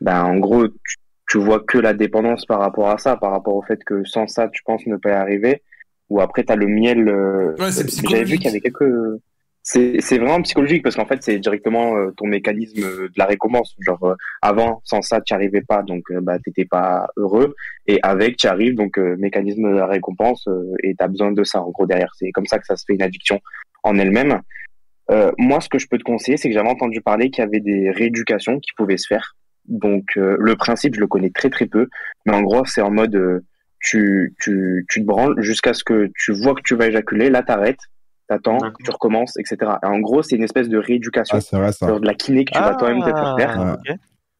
ben, 0.00 0.22
en 0.22 0.36
gros, 0.38 0.68
tu, 0.68 0.96
tu 1.28 1.38
vois 1.38 1.60
que 1.60 1.78
la 1.78 1.92
dépendance 1.92 2.46
par 2.46 2.60
rapport 2.60 2.88
à 2.90 2.98
ça, 2.98 3.16
par 3.16 3.32
rapport 3.32 3.54
au 3.56 3.62
fait 3.62 3.82
que 3.84 4.04
sans 4.04 4.26
ça, 4.28 4.48
tu 4.48 4.62
penses 4.62 4.86
ne 4.86 4.96
pas 4.96 5.10
y 5.10 5.12
arriver. 5.12 5.62
Ou 6.08 6.20
après, 6.20 6.44
t'as 6.44 6.56
le 6.56 6.66
miel. 6.66 7.08
euh, 7.08 7.54
Ouais, 7.58 7.72
c'est 7.72 7.88
J'avais 8.08 8.24
vu 8.24 8.36
qu'il 8.36 8.46
y 8.46 8.48
avait 8.48 8.60
quelques. 8.60 9.20
C'est 9.62 10.18
vraiment 10.18 10.40
psychologique 10.42 10.82
parce 10.82 10.96
qu'en 10.96 11.04
fait, 11.04 11.22
c'est 11.22 11.38
directement 11.38 11.96
euh, 11.96 12.10
ton 12.16 12.26
mécanisme 12.26 12.82
euh, 12.82 13.08
de 13.08 13.14
la 13.16 13.26
récompense. 13.26 13.76
Genre, 13.80 14.02
euh, 14.04 14.14
avant, 14.40 14.80
sans 14.84 15.02
ça, 15.02 15.20
tu 15.20 15.34
arrivais 15.34 15.60
pas, 15.60 15.82
donc 15.82 16.02
euh, 16.10 16.20
bah, 16.20 16.38
t'étais 16.38 16.64
pas 16.64 17.08
heureux. 17.16 17.54
Et 17.86 18.00
avec, 18.02 18.36
tu 18.36 18.46
arrives, 18.46 18.74
donc 18.74 18.98
euh, 18.98 19.16
mécanisme 19.18 19.70
de 19.70 19.76
la 19.76 19.86
récompense, 19.86 20.48
euh, 20.48 20.72
et 20.82 20.94
tu 20.94 21.04
as 21.04 21.08
besoin 21.08 21.30
de 21.30 21.44
ça, 21.44 21.60
en 21.60 21.70
gros, 21.70 21.86
derrière. 21.86 22.10
C'est 22.16 22.30
comme 22.32 22.46
ça 22.46 22.58
que 22.58 22.66
ça 22.66 22.76
se 22.76 22.84
fait 22.86 22.94
une 22.94 23.02
addiction 23.02 23.38
en 23.82 23.96
elle-même. 23.98 24.40
Moi, 25.38 25.60
ce 25.60 25.68
que 25.68 25.78
je 25.78 25.88
peux 25.88 25.98
te 25.98 26.04
conseiller, 26.04 26.36
c'est 26.36 26.48
que 26.48 26.54
j'avais 26.54 26.68
entendu 26.68 27.00
parler 27.00 27.30
qu'il 27.30 27.42
y 27.42 27.46
avait 27.46 27.58
des 27.58 27.90
rééducations 27.90 28.60
qui 28.60 28.70
pouvaient 28.76 28.96
se 28.96 29.08
faire. 29.08 29.34
Donc, 29.66 30.04
le 30.14 30.54
principe, 30.54 30.94
je 30.94 31.00
le 31.00 31.08
connais 31.08 31.30
très 31.30 31.50
très 31.50 31.66
peu. 31.66 31.88
Mais 32.26 32.32
en 32.32 32.42
gros, 32.42 32.64
c'est 32.64 32.80
en 32.80 32.92
mode, 32.92 33.42
tu, 33.80 34.34
tu, 34.40 34.86
tu 34.88 35.00
te 35.00 35.04
branles 35.04 35.40
jusqu'à 35.42 35.74
ce 35.74 35.82
que 35.82 36.10
tu 36.16 36.32
vois 36.32 36.54
que 36.54 36.62
tu 36.64 36.76
vas 36.76 36.86
éjaculer, 36.86 37.28
là, 37.28 37.42
t'arrêtes, 37.42 37.80
t'attends, 38.30 38.58
tu 38.84 38.90
recommences, 38.90 39.36
etc. 39.36 39.72
Et 39.82 39.86
en 39.86 39.98
gros, 39.98 40.22
c'est 40.22 40.36
une 40.36 40.44
espèce 40.44 40.68
de 40.68 40.78
rééducation, 40.78 41.36
Ah, 41.36 41.40
c'est 41.40 41.56
vrai 41.56 41.72
ça. 41.72 41.86
genre 41.88 42.00
de 42.00 42.06
la 42.06 42.14
kiné 42.14 42.44
que 42.44 42.52
tu 42.52 42.58
vas 42.58 42.74
toi-même 42.76 43.00
te 43.02 43.06
faire 43.08 43.34
faire. 43.36 43.60
Ah. 43.60 43.76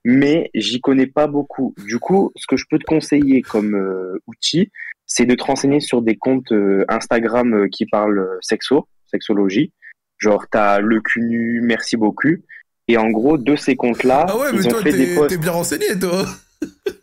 Mais 0.05 0.49
j'y 0.55 0.81
connais 0.81 1.07
pas 1.07 1.27
beaucoup. 1.27 1.75
Du 1.85 1.99
coup, 1.99 2.33
ce 2.37 2.47
que 2.47 2.57
je 2.57 2.65
peux 2.71 2.79
te 2.79 2.85
conseiller 2.85 3.43
comme 3.43 3.75
euh, 3.75 4.19
outil, 4.27 4.71
c'est 5.07 5.27
de 5.27 5.35
te 5.35 5.43
renseigner 5.45 5.81
sur 5.81 6.01
des 6.03 6.17
comptes 6.17 6.53
euh, 6.53 6.85
Instagram 6.89 7.53
euh, 7.55 7.69
qui 7.69 7.85
parlent 7.85 8.27
sexo, 8.41 8.87
sexologie. 9.07 9.73
Genre, 10.19 10.47
t'as 10.51 10.81
le 10.81 11.01
cunu, 11.01 11.61
merci 11.63 11.97
beaucoup. 11.97 12.29
Et 12.89 12.97
en 12.97 13.09
gros, 13.11 13.37
de 13.39 13.57
ces 13.57 13.77
comptes-là, 13.77 14.27
Ah 14.29 14.39
ouais, 14.39 14.53
mais 14.53 14.59
ils 14.61 14.67
ont 14.69 14.71
toi, 14.71 14.83
fait 14.83 14.93
des 14.93 15.07
t'es 15.09 15.15
posts. 15.17 15.29
t'es 15.31 15.37
bien 15.39 15.53
renseigné, 15.53 15.99
toi. 15.99 16.25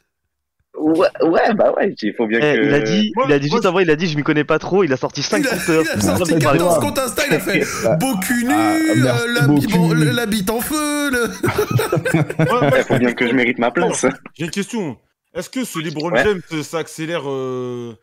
Ouais, 0.80 1.08
ouais, 1.24 1.54
bah 1.56 1.74
ouais, 1.76 1.94
il 2.02 2.14
faut 2.16 2.28
bien 2.28 2.40
Eh, 2.40 2.56
que. 2.56 2.66
il 2.66 2.74
a 2.74 2.80
dit, 2.80 3.12
Moi- 3.16 3.26
il 3.28 3.34
a 3.34 3.40
dit 3.40 3.48
moi, 3.50 3.58
juste 3.58 3.66
avant, 3.66 3.80
il 3.80 3.90
a 3.90 3.96
dit, 3.96 4.08
je 4.08 4.16
m'y 4.16 4.24
connais 4.24 4.44
pas 4.44 4.60
trop. 4.60 4.84
Il 4.84 4.94
a 4.94 4.98
sorti 4.98 5.24
5 5.24 5.40
Il 5.40 5.48
a, 5.48 5.50
compteurs. 5.58 5.84
il 5.84 5.90
a 5.98 6.02
sorti 6.02 6.34
Ouais, 6.34 6.40
14 6.40 6.76
ouais. 6.76 6.80
comptes 6.82 7.00
Insta, 7.00 7.24
il 7.28 7.34
a 7.34 7.40
fait 7.40 7.64
beau 8.00 8.16
cul 8.20 8.44
nu, 8.46 8.54
Ah, 8.54 8.74
euh, 8.76 10.14
la, 10.14 10.26
bite 10.28 10.50
en 10.50 10.60
feu. 10.62 11.10
le- 11.12 11.28
Ouais, 12.72 12.84
faut 12.84 12.98
bien 12.98 13.14
que 13.14 13.28
je 13.28 13.34
mérite 13.34 13.58
ma 13.60 13.72
place. 13.72 14.06
J'ai 14.36 14.46
une 14.46 14.52
question. 14.52 14.98
Est-ce 15.34 15.50
que 15.50 15.64
ce 15.64 15.80
LeBron 15.80 16.12
Ouais. 16.12 16.24
James, 16.24 16.42
ça 16.64 16.78
accélère, 16.80 17.24
euh, 17.26 17.96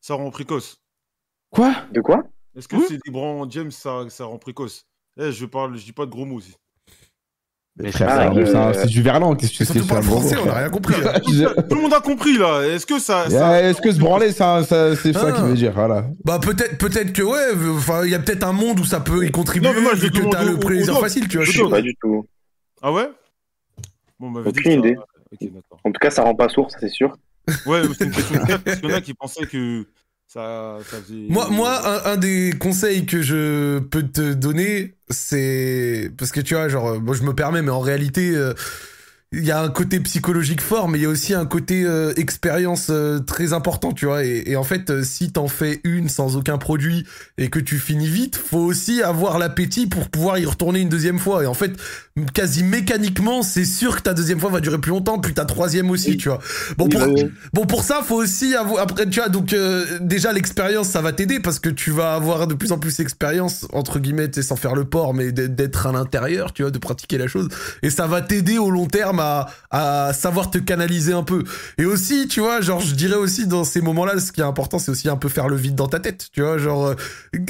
ça 0.00 0.14
rend 0.14 0.30
précoce? 0.30 0.78
Quoi? 1.50 1.74
De 1.92 2.00
quoi? 2.00 2.22
Est-ce 2.56 2.68
que 2.68 2.76
Hmm 2.76 2.82
c'est 2.88 2.98
LeBron 3.06 3.46
James, 3.50 3.70
ça, 3.70 4.04
ça 4.08 4.24
rend 4.24 4.38
précoce? 4.38 4.86
Eh, 5.18 5.32
je 5.32 5.44
parle, 5.46 5.76
je 5.76 5.84
dis 5.84 5.92
pas 5.92 6.06
de 6.06 6.10
gros 6.10 6.24
mots 6.24 6.36
aussi. 6.36 6.54
Mais 7.78 7.90
Frère, 7.90 8.32
c'est 8.74 8.86
du 8.86 9.00
verlan. 9.02 9.34
Qu'est-ce 9.34 9.58
que 9.58 9.64
C'est 9.64 9.72
surtout 9.78 9.88
pas 9.88 10.02
français, 10.02 10.36
on 10.36 10.52
rien 10.52 10.68
compris. 10.68 10.94
Tout 11.24 11.74
le 11.74 11.80
monde 11.80 11.94
a 11.94 12.00
compris 12.00 12.36
là. 12.36 12.60
Est-ce 12.66 12.84
que 12.84 12.98
ça, 12.98 13.30
ça- 13.30 13.50
Ouais, 13.50 13.64
Est-ce 13.70 13.80
que 13.80 13.90
se 13.90 13.98
branler, 13.98 14.30
ça, 14.32 14.62
ça- 14.62 14.94
c'est 14.94 15.14
ça 15.14 15.28
Ah. 15.28 15.32
qu'il 15.32 15.44
veut 15.44 15.54
dire, 15.54 15.72
voilà. 15.72 16.04
Bah 16.24 16.38
peut-être 16.38 16.76
peut-être 16.76 17.12
que 17.14 17.22
ouais, 17.22 17.46
enfin 17.74 18.02
il 18.04 18.10
y 18.10 18.14
a 18.14 18.18
peut-être 18.18 18.44
un 18.44 18.52
monde 18.52 18.78
où 18.78 18.84
ça 18.84 19.00
peut 19.00 19.24
y 19.24 19.30
contribuer 19.30 19.68
Non, 19.70 19.74
mais 19.74 19.80
moi, 19.80 19.92
je 19.94 20.02
vu 20.02 20.10
que 20.10 20.28
t'as 20.30 20.44
le 20.44 20.58
plaisir 20.58 20.98
facile, 21.00 21.28
tu 21.28 21.38
vois. 21.42 21.70
pas. 21.70 21.80
Du 21.80 21.94
tout. 22.00 22.26
Ah 22.82 22.92
ouais? 22.92 23.08
Bon, 24.20 24.30
dit 24.30 24.48
Aucune 24.48 24.72
idée. 24.72 24.96
En 25.82 25.90
tout 25.90 25.98
cas, 25.98 26.10
ça 26.10 26.22
rend 26.22 26.34
pas 26.34 26.48
sourd, 26.50 26.70
ça, 26.70 26.76
c'est 26.78 26.90
sûr. 26.90 27.16
Ouais, 27.66 27.80
c'est 27.98 28.04
une 28.04 28.10
question 28.12 28.36
de 28.44 28.56
parce 28.58 28.80
qu'il 28.80 28.90
y 28.90 28.92
en 28.92 28.96
a 28.96 29.00
qui 29.00 29.14
pensaient 29.14 29.46
que 29.46 29.86
ça, 30.32 30.78
ça 30.90 30.96
faisait. 31.02 31.26
Moi, 31.28 31.48
moi 31.50 32.06
un, 32.06 32.12
un 32.12 32.16
des 32.16 32.54
conseils 32.58 33.04
que 33.04 33.20
je 33.20 33.80
peux 33.80 34.02
te 34.02 34.32
donner, 34.32 34.94
c'est 35.10 36.10
parce 36.16 36.32
que 36.32 36.40
tu 36.40 36.54
vois, 36.54 36.68
genre, 36.68 37.00
moi 37.00 37.14
je 37.14 37.22
me 37.22 37.34
permets, 37.34 37.60
mais 37.60 37.70
en 37.70 37.80
réalité, 37.80 38.34
euh, 38.34 38.54
il 39.32 39.44
y 39.44 39.50
a 39.50 39.60
un 39.60 39.68
côté 39.68 40.00
psychologique 40.00 40.60
fort, 40.62 40.88
mais 40.88 40.98
il 40.98 41.02
y 41.02 41.06
a 41.06 41.10
aussi 41.10 41.34
un 41.34 41.44
côté 41.44 41.84
euh, 41.84 42.14
expérience 42.16 42.88
euh, 42.90 43.18
très 43.20 43.52
important, 43.52 43.92
tu 43.92 44.06
vois. 44.06 44.24
Et, 44.24 44.42
et 44.46 44.56
en 44.56 44.64
fait, 44.64 45.02
si 45.04 45.32
t'en 45.32 45.48
fais 45.48 45.80
une 45.84 46.08
sans 46.08 46.36
aucun 46.36 46.56
produit 46.56 47.06
et 47.36 47.50
que 47.50 47.58
tu 47.58 47.78
finis 47.78 48.08
vite, 48.08 48.36
faut 48.36 48.58
aussi 48.58 49.02
avoir 49.02 49.38
l'appétit 49.38 49.86
pour 49.86 50.08
pouvoir 50.08 50.38
y 50.38 50.46
retourner 50.46 50.80
une 50.80 50.88
deuxième 50.88 51.18
fois. 51.18 51.42
Et 51.42 51.46
en 51.46 51.54
fait, 51.54 51.72
quasi 52.34 52.62
mécaniquement, 52.62 53.42
c'est 53.42 53.64
sûr 53.64 53.96
que 53.96 54.02
ta 54.02 54.12
deuxième 54.14 54.38
fois 54.38 54.50
va 54.50 54.60
durer 54.60 54.78
plus 54.78 54.90
longtemps, 54.90 55.18
puis 55.18 55.32
ta 55.32 55.44
troisième 55.46 55.90
aussi, 55.90 56.16
tu 56.18 56.28
vois. 56.28 56.40
Bon, 56.76 56.88
pour, 56.88 57.00
Bon, 57.54 57.64
pour 57.66 57.84
ça, 57.84 58.02
faut 58.04 58.16
aussi 58.16 58.54
avoir. 58.54 58.82
Après, 58.82 59.08
tu 59.08 59.18
vois, 59.20 59.28
donc 59.30 59.52
euh, 59.52 59.84
déjà 60.00 60.32
l'expérience, 60.32 60.88
ça 60.88 61.00
va 61.00 61.12
t'aider 61.12 61.40
parce 61.40 61.58
que 61.58 61.68
tu 61.70 61.90
vas 61.90 62.14
avoir 62.14 62.46
de 62.46 62.54
plus 62.54 62.72
en 62.72 62.78
plus 62.78 62.96
d'expérience 62.98 63.66
entre 63.72 63.98
guillemets, 63.98 64.30
tu 64.30 64.42
sais, 64.42 64.46
sans 64.46 64.56
faire 64.56 64.74
le 64.74 64.84
port, 64.84 65.14
mais 65.14 65.32
d'être- 65.32 65.86
à 65.86 65.92
l'intérieur, 65.92 66.52
tu 66.52 66.62
vois, 66.62 66.70
de 66.70 66.78
pratiquer 66.78 67.16
la 67.18 67.28
chose. 67.28 67.48
Et 67.82 67.88
ça 67.90 68.06
va 68.06 68.20
t'aider 68.20 68.58
au 68.58 68.70
long 68.70 68.86
terme 68.86 69.20
à, 69.20 69.48
à 69.70 70.12
savoir 70.12 70.50
te 70.50 70.58
canaliser 70.58 71.12
un 71.14 71.22
peu. 71.22 71.44
Et 71.78 71.84
aussi, 71.86 72.28
tu 72.28 72.40
vois, 72.40 72.60
genre, 72.60 72.80
je 72.80 72.94
dirais 72.94 73.16
aussi 73.16 73.46
dans 73.46 73.64
ces 73.64 73.80
moments-là, 73.80 74.20
ce 74.20 74.32
qui 74.32 74.40
est 74.40 74.44
important, 74.44 74.78
c'est 74.78 74.90
aussi 74.90 75.08
un 75.08 75.16
peu 75.16 75.28
faire 75.28 75.48
le 75.48 75.56
vide 75.56 75.74
dans 75.76 75.88
ta 75.88 75.98
tête, 75.98 76.26
tu 76.32 76.42
vois, 76.42 76.58
genre 76.58 76.88
euh, 76.88 76.94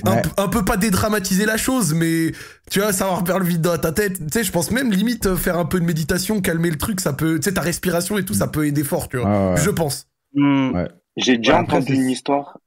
un, 0.06 0.12
Ouais. 0.12 0.22
p- 0.22 0.28
un 0.36 0.48
peu 0.48 0.64
pas 0.64 0.76
dédramatiser 0.76 1.46
la 1.46 1.56
chose, 1.56 1.94
mais 1.94 2.32
tu 2.70 2.80
vois, 2.80 2.92
savoir 2.92 3.26
faire 3.26 3.38
le 3.38 3.44
vide 3.46 3.60
dans 3.60 3.76
ta 3.76 3.92
tête. 3.92 4.18
Tu 4.18 4.24
sais, 4.32 4.44
je 4.52 4.58
pense 4.58 4.70
même 4.70 4.90
limite 4.90 5.24
euh, 5.24 5.34
faire 5.34 5.56
un 5.56 5.64
peu 5.64 5.80
de 5.80 5.86
méditation, 5.86 6.42
calmer 6.42 6.68
le 6.68 6.76
truc, 6.76 7.00
ça 7.00 7.14
peut, 7.14 7.36
tu 7.36 7.44
sais, 7.44 7.54
ta 7.54 7.62
respiration 7.62 8.18
et 8.18 8.24
tout, 8.26 8.34
ça 8.34 8.48
peut 8.48 8.66
aider 8.66 8.84
fort, 8.84 9.08
tu 9.08 9.16
vois. 9.16 9.26
Ah, 9.26 9.50
ouais. 9.52 9.56
Je 9.56 9.70
pense. 9.70 10.06
Hmm. 10.34 10.72
J'ai 11.16 11.38
déjà 11.38 11.58
entendu 11.58 11.94
une 11.94 12.10
histoire 12.10 12.58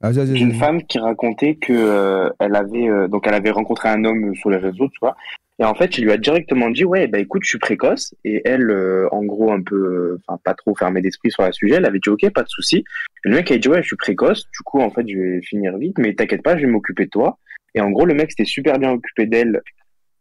vas-y, 0.00 0.32
d'une 0.32 0.54
femme 0.54 0.82
qui 0.82 0.98
racontait 0.98 1.54
que 1.54 1.72
euh, 1.72 2.30
elle 2.40 2.56
avait 2.56 2.88
euh, 2.88 3.06
donc 3.06 3.28
elle 3.28 3.34
avait 3.34 3.52
rencontré 3.52 3.88
un 3.88 4.04
homme 4.04 4.34
sur 4.34 4.50
les 4.50 4.56
réseaux, 4.56 4.88
tu 4.88 4.98
vois. 5.00 5.16
Et 5.60 5.64
en 5.64 5.74
fait, 5.76 5.98
il 5.98 6.04
lui 6.04 6.10
a 6.10 6.16
directement 6.16 6.68
dit 6.68 6.84
ouais, 6.84 7.06
bah 7.06 7.20
écoute, 7.20 7.42
je 7.44 7.50
suis 7.50 7.58
précoce. 7.60 8.12
Et 8.24 8.42
elle, 8.44 8.70
euh, 8.70 9.06
en 9.12 9.22
gros, 9.22 9.52
un 9.52 9.62
peu, 9.62 10.18
enfin 10.26 10.40
pas 10.42 10.54
trop 10.54 10.74
fermée 10.74 11.00
d'esprit 11.00 11.30
sur 11.30 11.44
le 11.44 11.52
sujet, 11.52 11.76
elle 11.76 11.86
avait 11.86 12.00
dit 12.00 12.08
ok, 12.08 12.28
pas 12.30 12.42
de 12.42 12.48
souci. 12.48 12.78
Et 13.24 13.28
le 13.28 13.36
mec 13.36 13.52
a 13.52 13.56
dit 13.56 13.68
ouais, 13.68 13.82
je 13.82 13.86
suis 13.86 13.96
précoce. 13.96 14.48
Du 14.50 14.64
coup, 14.64 14.80
en 14.80 14.90
fait, 14.90 15.08
je 15.08 15.16
vais 15.16 15.42
finir 15.42 15.78
vite, 15.78 15.96
mais 15.98 16.12
t'inquiète 16.12 16.42
pas, 16.42 16.56
je 16.56 16.62
vais 16.62 16.72
m'occuper 16.72 17.04
de 17.04 17.10
toi. 17.10 17.38
Et 17.76 17.80
en 17.80 17.90
gros, 17.90 18.04
le 18.04 18.14
mec 18.14 18.32
s'était 18.32 18.44
super 18.44 18.80
bien 18.80 18.90
occupé 18.90 19.26
d'elle 19.26 19.62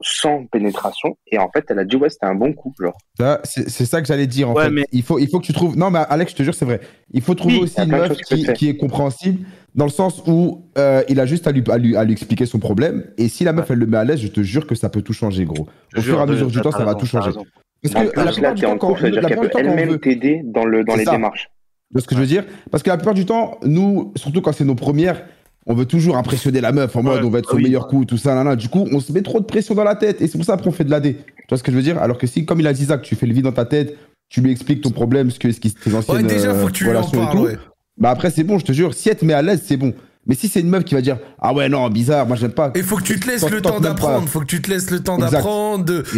sans 0.02 0.46
pénétration. 0.46 1.16
Et 1.32 1.38
en 1.38 1.50
fait, 1.50 1.66
elle 1.70 1.80
a 1.80 1.86
dit, 1.86 1.96
ouais, 1.96 2.10
c'était 2.10 2.26
un 2.26 2.36
bon 2.36 2.54
coup, 2.54 2.74
genre. 2.80 2.98
Ça, 3.18 3.40
C'est 3.44 3.70
c'est 3.70 3.86
ça 3.86 4.02
que 4.02 4.08
j'allais 4.08 4.28
dire 4.28 4.50
en 4.50 4.54
Ouais, 4.54 4.66
fait. 4.66 4.70
mais- 4.72 4.86
Il, 4.92 5.02
faut, 5.04 5.20
il 5.20 5.28
faut 5.30 5.40
que 5.40 5.46
tu 5.46 5.54
trouves. 5.54 5.78
Non, 5.78 5.90
mais 5.92 6.00
Alex, 6.10 6.32
je 6.32 6.38
te 6.38 6.44
jure, 6.44 6.54
c'est 6.56 6.66
vrai. 6.66 6.82
Il 7.12 7.22
faut 7.22 7.36
trouver 7.36 7.56
Oui, 7.56 7.62
aussi 7.62 7.80
une 7.80 7.86
de 7.86 7.92
meuf 7.92 8.18
qui 8.56 8.70
est 8.70 8.78
compréhensible, 8.78 9.46
dans 9.76 9.86
le 9.86 9.92
sens 9.92 10.22
où 10.28 10.66
euh, 10.78 11.04
il 11.10 11.20
a 11.20 11.26
juste 11.26 11.48
à 11.48 11.52
lui, 11.52 11.64
à, 11.70 11.78
lui, 11.78 11.96
à 11.96 12.04
lui 12.04 12.14
expliquer 12.14 12.46
son 12.46 12.60
problème. 12.60 13.06
Et 13.18 13.28
si 13.30 13.44
la 13.44 13.54
meuf, 13.54 13.70
elle 13.72 13.80
le 13.80 13.86
met 13.88 13.98
à 13.98 14.04
l'aise, 14.04 14.20
je 14.20 14.28
te 14.28 14.42
jure 14.42 14.68
que 14.68 14.76
ça 14.76 14.90
peut 14.90 15.02
tout 15.02 15.14
changer, 15.14 15.46
gros. 15.46 15.68
Je 15.94 16.00
Au 16.00 16.02
jure, 16.02 16.14
fur 16.16 16.20
et 16.20 16.24
à 16.24 16.26
de- 16.28 16.32
mesure 16.34 16.48
du 16.48 16.62
temps, 16.62 16.72
ça 16.72 16.84
va 16.86 16.96
tout 16.96 17.06
changer. 17.06 17.32
Parce 17.84 17.94
que 18.08 18.16
la 18.20 18.32
plupart 18.32 18.54
du 18.56 18.62
temps, 18.62 18.78
quand, 18.78 18.96
elle-même 19.58 20.00
t'aider 20.00 20.42
dans, 20.46 20.66
le, 20.66 20.84
dans 20.84 20.96
les 20.96 21.06
démarches. 21.06 21.50
Vois 21.92 22.02
ce 22.02 22.08
que 22.08 22.16
je 22.16 22.22
veux 22.22 22.26
dire? 22.28 22.44
Parce 22.72 22.82
que 22.82 22.90
la 22.90 22.98
plupart 22.98 23.14
du 23.14 23.26
temps, 23.26 23.60
nous, 23.64 24.14
surtout 24.16 24.42
quand 24.42 24.52
c'est 24.52 24.66
nos 24.66 24.74
premières, 24.76 25.24
on 25.66 25.74
veut 25.74 25.86
toujours 25.86 26.18
impressionner 26.18 26.62
la 26.62 26.72
meuf 26.72 26.96
en 26.96 27.04
mode 27.04 27.24
on 27.24 27.30
va 27.30 27.40
être 27.40 27.48
ah 27.50 27.52
son 27.52 27.58
oui. 27.58 27.64
meilleur 27.64 27.88
coup, 27.88 28.06
tout 28.06 28.18
ça, 28.18 28.36
là, 28.36 28.44
là. 28.44 28.56
Du 28.56 28.70
coup, 28.70 28.88
on 28.92 29.00
se 29.00 29.12
met 29.12 29.22
trop 29.22 29.40
de 29.40 29.46
pression 29.46 29.76
dans 29.76 29.84
la 29.84 29.96
tête 29.96 30.22
et 30.22 30.28
c'est 30.28 30.38
pour 30.38 30.46
ça 30.46 30.58
qu'on 30.58 30.72
fait 30.72 30.84
de 30.84 30.92
l'AD. 30.92 31.04
Tu 31.04 31.16
vois 31.50 31.58
ce 31.58 31.64
que 31.64 31.72
je 31.72 31.78
veux 31.78 31.84
dire? 31.84 31.98
Alors 32.02 32.18
que 32.18 32.28
si, 32.28 32.46
comme 32.46 32.60
il 32.60 32.68
a 32.68 32.74
dit 32.74 32.86
ça, 32.86 32.98
que 32.98 33.06
tu 33.06 33.16
fais 33.16 33.26
le 33.26 33.34
vide 33.34 33.46
dans 33.46 33.52
ta 33.52 33.66
tête, 33.66 33.98
tu 34.30 34.42
lui 34.42 34.52
expliques 34.52 34.82
ton 34.82 34.90
problème, 34.92 35.30
ce 35.32 35.40
que, 35.40 35.52
ce 35.52 35.60
qui 35.60 35.72
tes 35.74 35.94
anciennes 35.94 36.18
Ouais, 36.18 36.24
déjà, 36.24 36.54
faut 36.54 36.68
que 36.68 36.72
tu 36.72 36.88
euh, 36.88 36.92
lui 36.92 36.98
en 36.98 37.04
parles, 37.04 37.32
tout. 37.38 37.44
ouais. 37.44 37.58
Bah 37.98 38.10
après, 38.10 38.32
c'est 38.32 38.44
bon, 38.44 38.58
je 38.58 38.66
te 38.66 38.72
jure. 38.72 38.94
Si 38.94 39.10
elle 39.10 39.18
te 39.18 39.26
met 39.26 39.34
à 39.34 39.42
l'aise, 39.42 39.62
c'est 39.64 39.78
bon. 39.78 39.94
Mais 40.26 40.36
si 40.36 40.48
c'est 40.48 40.62
une 40.62 40.70
meuf 40.70 40.86
qui 40.86 40.94
va 40.96 41.02
dire 41.02 41.18
ah 41.42 41.54
ouais 41.54 41.68
non 41.68 41.90
bizarre, 41.90 42.26
moi 42.26 42.38
j'aime 42.38 42.54
pas. 42.54 42.72
Il 42.76 42.84
faut 42.84 42.96
que 42.96 43.04
tu 43.04 43.20
te 43.20 43.28
laisses 43.28 43.50
le 43.50 43.62
temps 43.62 43.82
d'apprendre, 43.82 44.28
faut 44.30 44.40
que 44.40 44.46
tu 44.46 44.62
te 44.62 44.70
laisses 44.72 44.90
le 44.90 45.02
temps 45.02 45.18
d'apprendre, 45.18 45.84
de, 45.84 46.02
pouvoir 46.02 46.16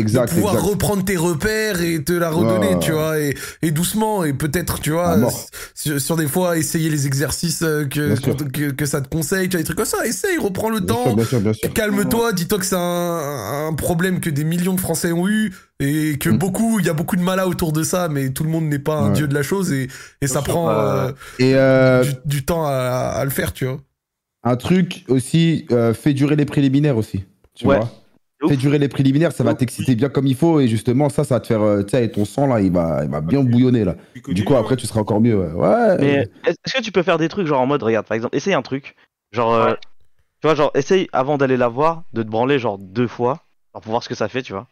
exact. 0.55 0.59
reprendre 0.59 1.03
tes 1.03 1.17
repères 1.17 1.81
et 1.81 2.03
te 2.03 2.13
la 2.13 2.29
redonner, 2.29 2.75
Ouais. 2.75 2.79
tu 2.79 2.91
vois, 2.91 3.19
et, 3.19 3.35
et 3.63 3.71
doucement, 3.71 4.23
et 4.23 4.33
peut-être, 4.33 4.79
tu 4.79 4.91
vois, 4.91 5.17
sur, 5.73 5.99
sur 5.99 6.15
des 6.17 6.27
fois, 6.27 6.57
essayer 6.57 6.89
les 6.91 7.07
exercices 7.07 7.63
euh, 7.63 7.85
que, 7.85 8.15
que, 8.51 8.71
que 8.71 8.85
ça 8.85 9.01
te 9.01 9.07
conseille, 9.09 9.49
tu 9.49 9.57
vois, 9.57 9.61
des 9.61 9.65
trucs 9.65 9.77
comme 9.77 9.85
ça, 9.85 10.05
essaye, 10.05 10.37
reprends 10.37 10.69
le 10.69 10.81
Bien 10.81 10.93
temps, 10.95 11.15
calme-toi, 11.73 12.33
dis-toi 12.33 12.59
que 12.59 12.65
c'est 12.65 12.75
un, 12.75 13.67
un 13.69 13.73
problème 13.73 14.19
que 14.19 14.29
des 14.29 14.43
millions 14.43 14.73
de 14.75 14.81
Français 14.81 15.11
ont 15.13 15.27
eu, 15.27 15.51
et 15.79 16.17
que 16.19 16.29
Mm. 16.29 16.37
beaucoup, 16.37 16.79
il 16.79 16.85
y 16.85 16.89
a 16.89 16.93
beaucoup 16.93 17.15
de 17.15 17.21
malades 17.21 17.47
autour 17.47 17.71
de 17.73 17.81
ça, 17.83 18.07
mais 18.07 18.29
tout 18.29 18.43
le 18.43 18.49
monde 18.49 18.65
n'est 18.65 18.79
pas 18.79 18.97
un 18.99 19.07
Ouais. 19.07 19.13
dieu 19.13 19.27
de 19.27 19.33
la 19.33 19.41
chose, 19.43 19.71
et, 19.71 19.87
et 20.21 20.27
ça 20.27 20.41
sûr, 20.41 20.43
prend 20.43 20.69
euh, 20.69 21.07
euh, 21.07 21.11
Et 21.39 21.55
euh, 21.55 22.03
du, 22.03 22.11
du 22.25 22.45
temps 22.45 22.65
à, 22.65 22.71
à 23.15 23.23
le 23.25 23.31
faire, 23.31 23.51
tu 23.51 23.65
vois. 23.65 23.79
Un 24.45 24.55
truc 24.55 25.03
aussi, 25.09 25.65
euh, 25.71 25.93
fais 25.93 26.13
durer 26.13 26.35
les 26.37 26.45
préliminaires 26.45 26.97
aussi. 26.97 27.25
Tu 27.55 27.67
Ouais. 27.67 27.77
vois. 27.77 27.89
Fais 28.47 28.57
durer 28.57 28.77
les 28.77 28.89
préliminaires, 28.89 29.31
ça 29.31 29.43
va 29.43 29.55
t'exciter 29.55 29.95
bien 29.95 30.07
comme 30.09 30.27
il 30.27 30.35
faut 30.35 30.59
et 30.59 30.67
justement 30.67 31.09
ça, 31.09 31.23
ça 31.23 31.35
va 31.35 31.39
te 31.39 31.47
faire, 31.47 31.61
euh, 31.63 31.81
tu 31.81 31.91
sais, 31.91 32.05
et 32.05 32.11
ton 32.11 32.25
sang 32.25 32.45
là, 32.45 32.61
il 32.61 32.71
va, 32.71 33.03
il 33.03 33.09
va 33.09 33.21
bien 33.21 33.41
bouillonner 33.43 33.83
là. 33.85 33.95
Du 34.27 34.43
coup 34.43 34.53
après 34.55 34.75
tu 34.75 34.85
seras 34.85 34.99
encore 34.99 35.19
mieux. 35.19 35.35
Ouais. 35.35 35.53
Ouais. 35.55 35.97
Mais 35.99 36.29
est-ce 36.45 36.77
que 36.77 36.83
tu 36.83 36.91
peux 36.91 37.01
faire 37.01 37.17
des 37.17 37.27
trucs 37.27 37.47
genre 37.47 37.61
en 37.61 37.65
mode, 37.65 37.81
regarde, 37.81 38.05
par 38.05 38.13
exemple, 38.15 38.35
essaye 38.35 38.53
un 38.53 38.61
truc, 38.61 38.95
genre, 39.31 39.53
euh, 39.55 39.73
tu 40.41 40.47
vois, 40.47 40.53
genre, 40.53 40.69
essaye 40.75 41.07
avant 41.11 41.37
d'aller 41.37 41.57
la 41.57 41.69
voir, 41.69 42.03
de 42.13 42.21
te 42.21 42.27
branler 42.27 42.59
genre 42.59 42.77
deux 42.77 43.07
fois, 43.07 43.39
genre, 43.73 43.81
pour 43.81 43.91
voir 43.91 44.03
ce 44.03 44.09
que 44.09 44.15
ça 44.15 44.27
fait, 44.27 44.43
tu 44.43 44.53
vois. 44.53 44.67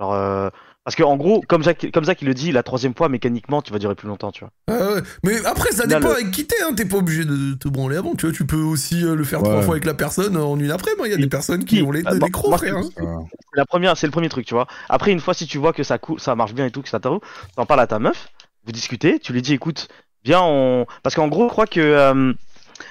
Genre, 0.00 0.12
euh, 0.12 0.48
parce 0.84 0.94
que 0.96 1.02
en 1.02 1.16
gros, 1.16 1.40
comme 1.48 1.62
Zach, 1.62 1.86
comme 1.92 2.04
Zach 2.04 2.18
il 2.22 2.28
le 2.28 2.34
dit, 2.34 2.52
la 2.52 2.62
troisième 2.62 2.94
fois, 2.94 3.08
mécaniquement, 3.08 3.62
tu 3.62 3.72
vas 3.72 3.78
durer 3.78 3.94
plus 3.94 4.06
longtemps, 4.08 4.30
tu 4.32 4.40
vois. 4.44 4.50
Ah 4.68 4.92
ouais. 4.94 5.00
Mais 5.22 5.44
après, 5.46 5.72
ça 5.72 5.86
dépend 5.86 6.08
le- 6.08 6.14
avec 6.14 6.30
qui 6.30 6.46
t'es, 6.46 6.56
hein. 6.62 6.74
T'es 6.74 6.84
pas 6.84 6.98
obligé 6.98 7.24
de 7.24 7.54
te 7.54 7.68
branler 7.68 7.96
avant, 7.96 8.14
tu 8.14 8.26
vois. 8.26 8.34
Tu 8.34 8.44
peux 8.46 8.60
aussi 8.60 9.02
euh, 9.04 9.14
le 9.14 9.24
faire 9.24 9.42
Ouais. 9.42 9.48
trois 9.48 9.62
fois 9.62 9.74
avec 9.74 9.84
la 9.86 9.94
personne 9.94 10.36
en 10.36 10.58
une 10.58 10.70
après. 10.70 10.90
Moi, 10.96 11.08
il 11.08 11.10
y 11.12 11.14
a 11.14 11.18
des 11.18 11.26
personnes 11.26 11.64
qui 11.64 11.76
Oui. 11.80 11.82
ont 11.88 11.90
les, 11.90 12.02
Ah, 12.04 12.12
les 12.12 12.18
moi- 12.20 12.28
crocs, 12.30 12.48
moi, 12.50 12.58
frère. 12.58 12.76
hein. 12.76 12.82
C'est 12.96 13.58
la 13.58 13.64
première, 13.66 13.96
c'est 13.96 14.06
le 14.06 14.12
premier 14.12 14.28
truc, 14.28 14.46
tu 14.46 14.54
vois. 14.54 14.66
Après, 14.88 15.10
une 15.10 15.20
fois, 15.20 15.32
si 15.34 15.46
tu 15.46 15.58
vois 15.58 15.72
que 15.72 15.82
ça 15.82 15.98
ça 16.18 16.34
marche 16.34 16.52
bien 16.54 16.66
et 16.66 16.70
tout, 16.70 16.82
que 16.82 16.88
ça 16.88 17.00
t'arrive, 17.00 17.20
t'en 17.56 17.66
parles 17.66 17.80
à 17.80 17.86
ta 17.86 17.98
meuf, 17.98 18.28
vous 18.66 18.72
discutez, 18.72 19.18
tu 19.20 19.32
lui 19.32 19.42
dis, 19.42 19.54
écoute, 19.54 19.88
viens, 20.24 20.40
on, 20.42 20.86
parce 21.02 21.14
qu'en 21.14 21.28
gros, 21.28 21.44
je 21.48 21.52
crois 21.52 21.66
que 21.66 21.80
euh, 21.80 22.32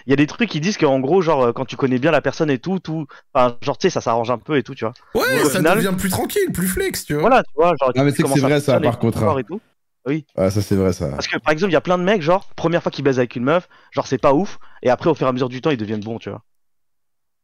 il 0.05 0.09
y 0.09 0.13
a 0.13 0.15
des 0.15 0.27
trucs 0.27 0.49
qui 0.49 0.59
disent 0.59 0.77
qu'en 0.77 0.99
gros, 0.99 1.21
genre, 1.21 1.43
euh, 1.43 1.51
quand 1.53 1.65
tu 1.65 1.75
connais 1.75 1.99
bien 1.99 2.11
la 2.11 2.21
personne 2.21 2.49
et 2.49 2.59
tout, 2.59 2.79
tout, 2.79 3.05
enfin, 3.33 3.57
genre, 3.61 3.77
tu 3.77 3.85
sais, 3.87 3.89
ça 3.89 4.01
s'arrange 4.01 4.31
un 4.31 4.37
peu 4.37 4.57
et 4.57 4.63
tout, 4.63 4.75
tu 4.75 4.85
vois. 4.85 4.93
Ouais, 5.15 5.41
Au 5.43 5.49
ça 5.49 5.57
final- 5.57 5.77
devient 5.77 5.95
plus 5.97 6.09
tranquille, 6.09 6.51
plus 6.53 6.67
flex, 6.67 7.05
tu 7.05 7.13
vois. 7.13 7.21
Voilà, 7.21 7.43
tu 7.43 7.51
vois, 7.55 7.73
genre. 7.79 7.91
Non, 7.95 8.03
mais 8.03 8.11
c'est 8.11 8.23
que 8.23 8.39
vrai, 8.39 8.59
ça, 8.59 8.79
par 8.79 8.99
contre, 8.99 9.23
hein. 9.23 9.37
et 9.39 9.43
tout. 9.43 9.59
Ah, 10.35 10.49
ça 10.51 10.61
c'est 10.61 10.75
vrai 10.75 10.91
ça. 10.91 11.07
Parce 11.09 11.27
que 11.27 11.37
par 11.37 11.53
exemple, 11.53 11.71
il 11.71 11.75
y 11.75 11.77
a 11.77 11.81
plein 11.81 11.97
de 11.97 12.03
mecs, 12.03 12.21
genre, 12.21 12.49
première 12.55 12.83
fois 12.83 12.91
qu'ils 12.91 13.05
baisent 13.05 13.19
avec 13.19 13.37
une 13.37 13.43
meuf, 13.45 13.69
genre 13.91 14.05
c'est 14.05 14.17
pas 14.17 14.33
ouf, 14.33 14.59
et 14.81 14.89
après 14.89 15.09
au 15.09 15.13
fur 15.15 15.25
et 15.25 15.29
à 15.29 15.31
mesure 15.33 15.47
du 15.47 15.61
temps, 15.61 15.69
ils 15.69 15.77
deviennent 15.77 16.01
bons, 16.03 16.19
tu 16.19 16.29
vois. 16.29 16.41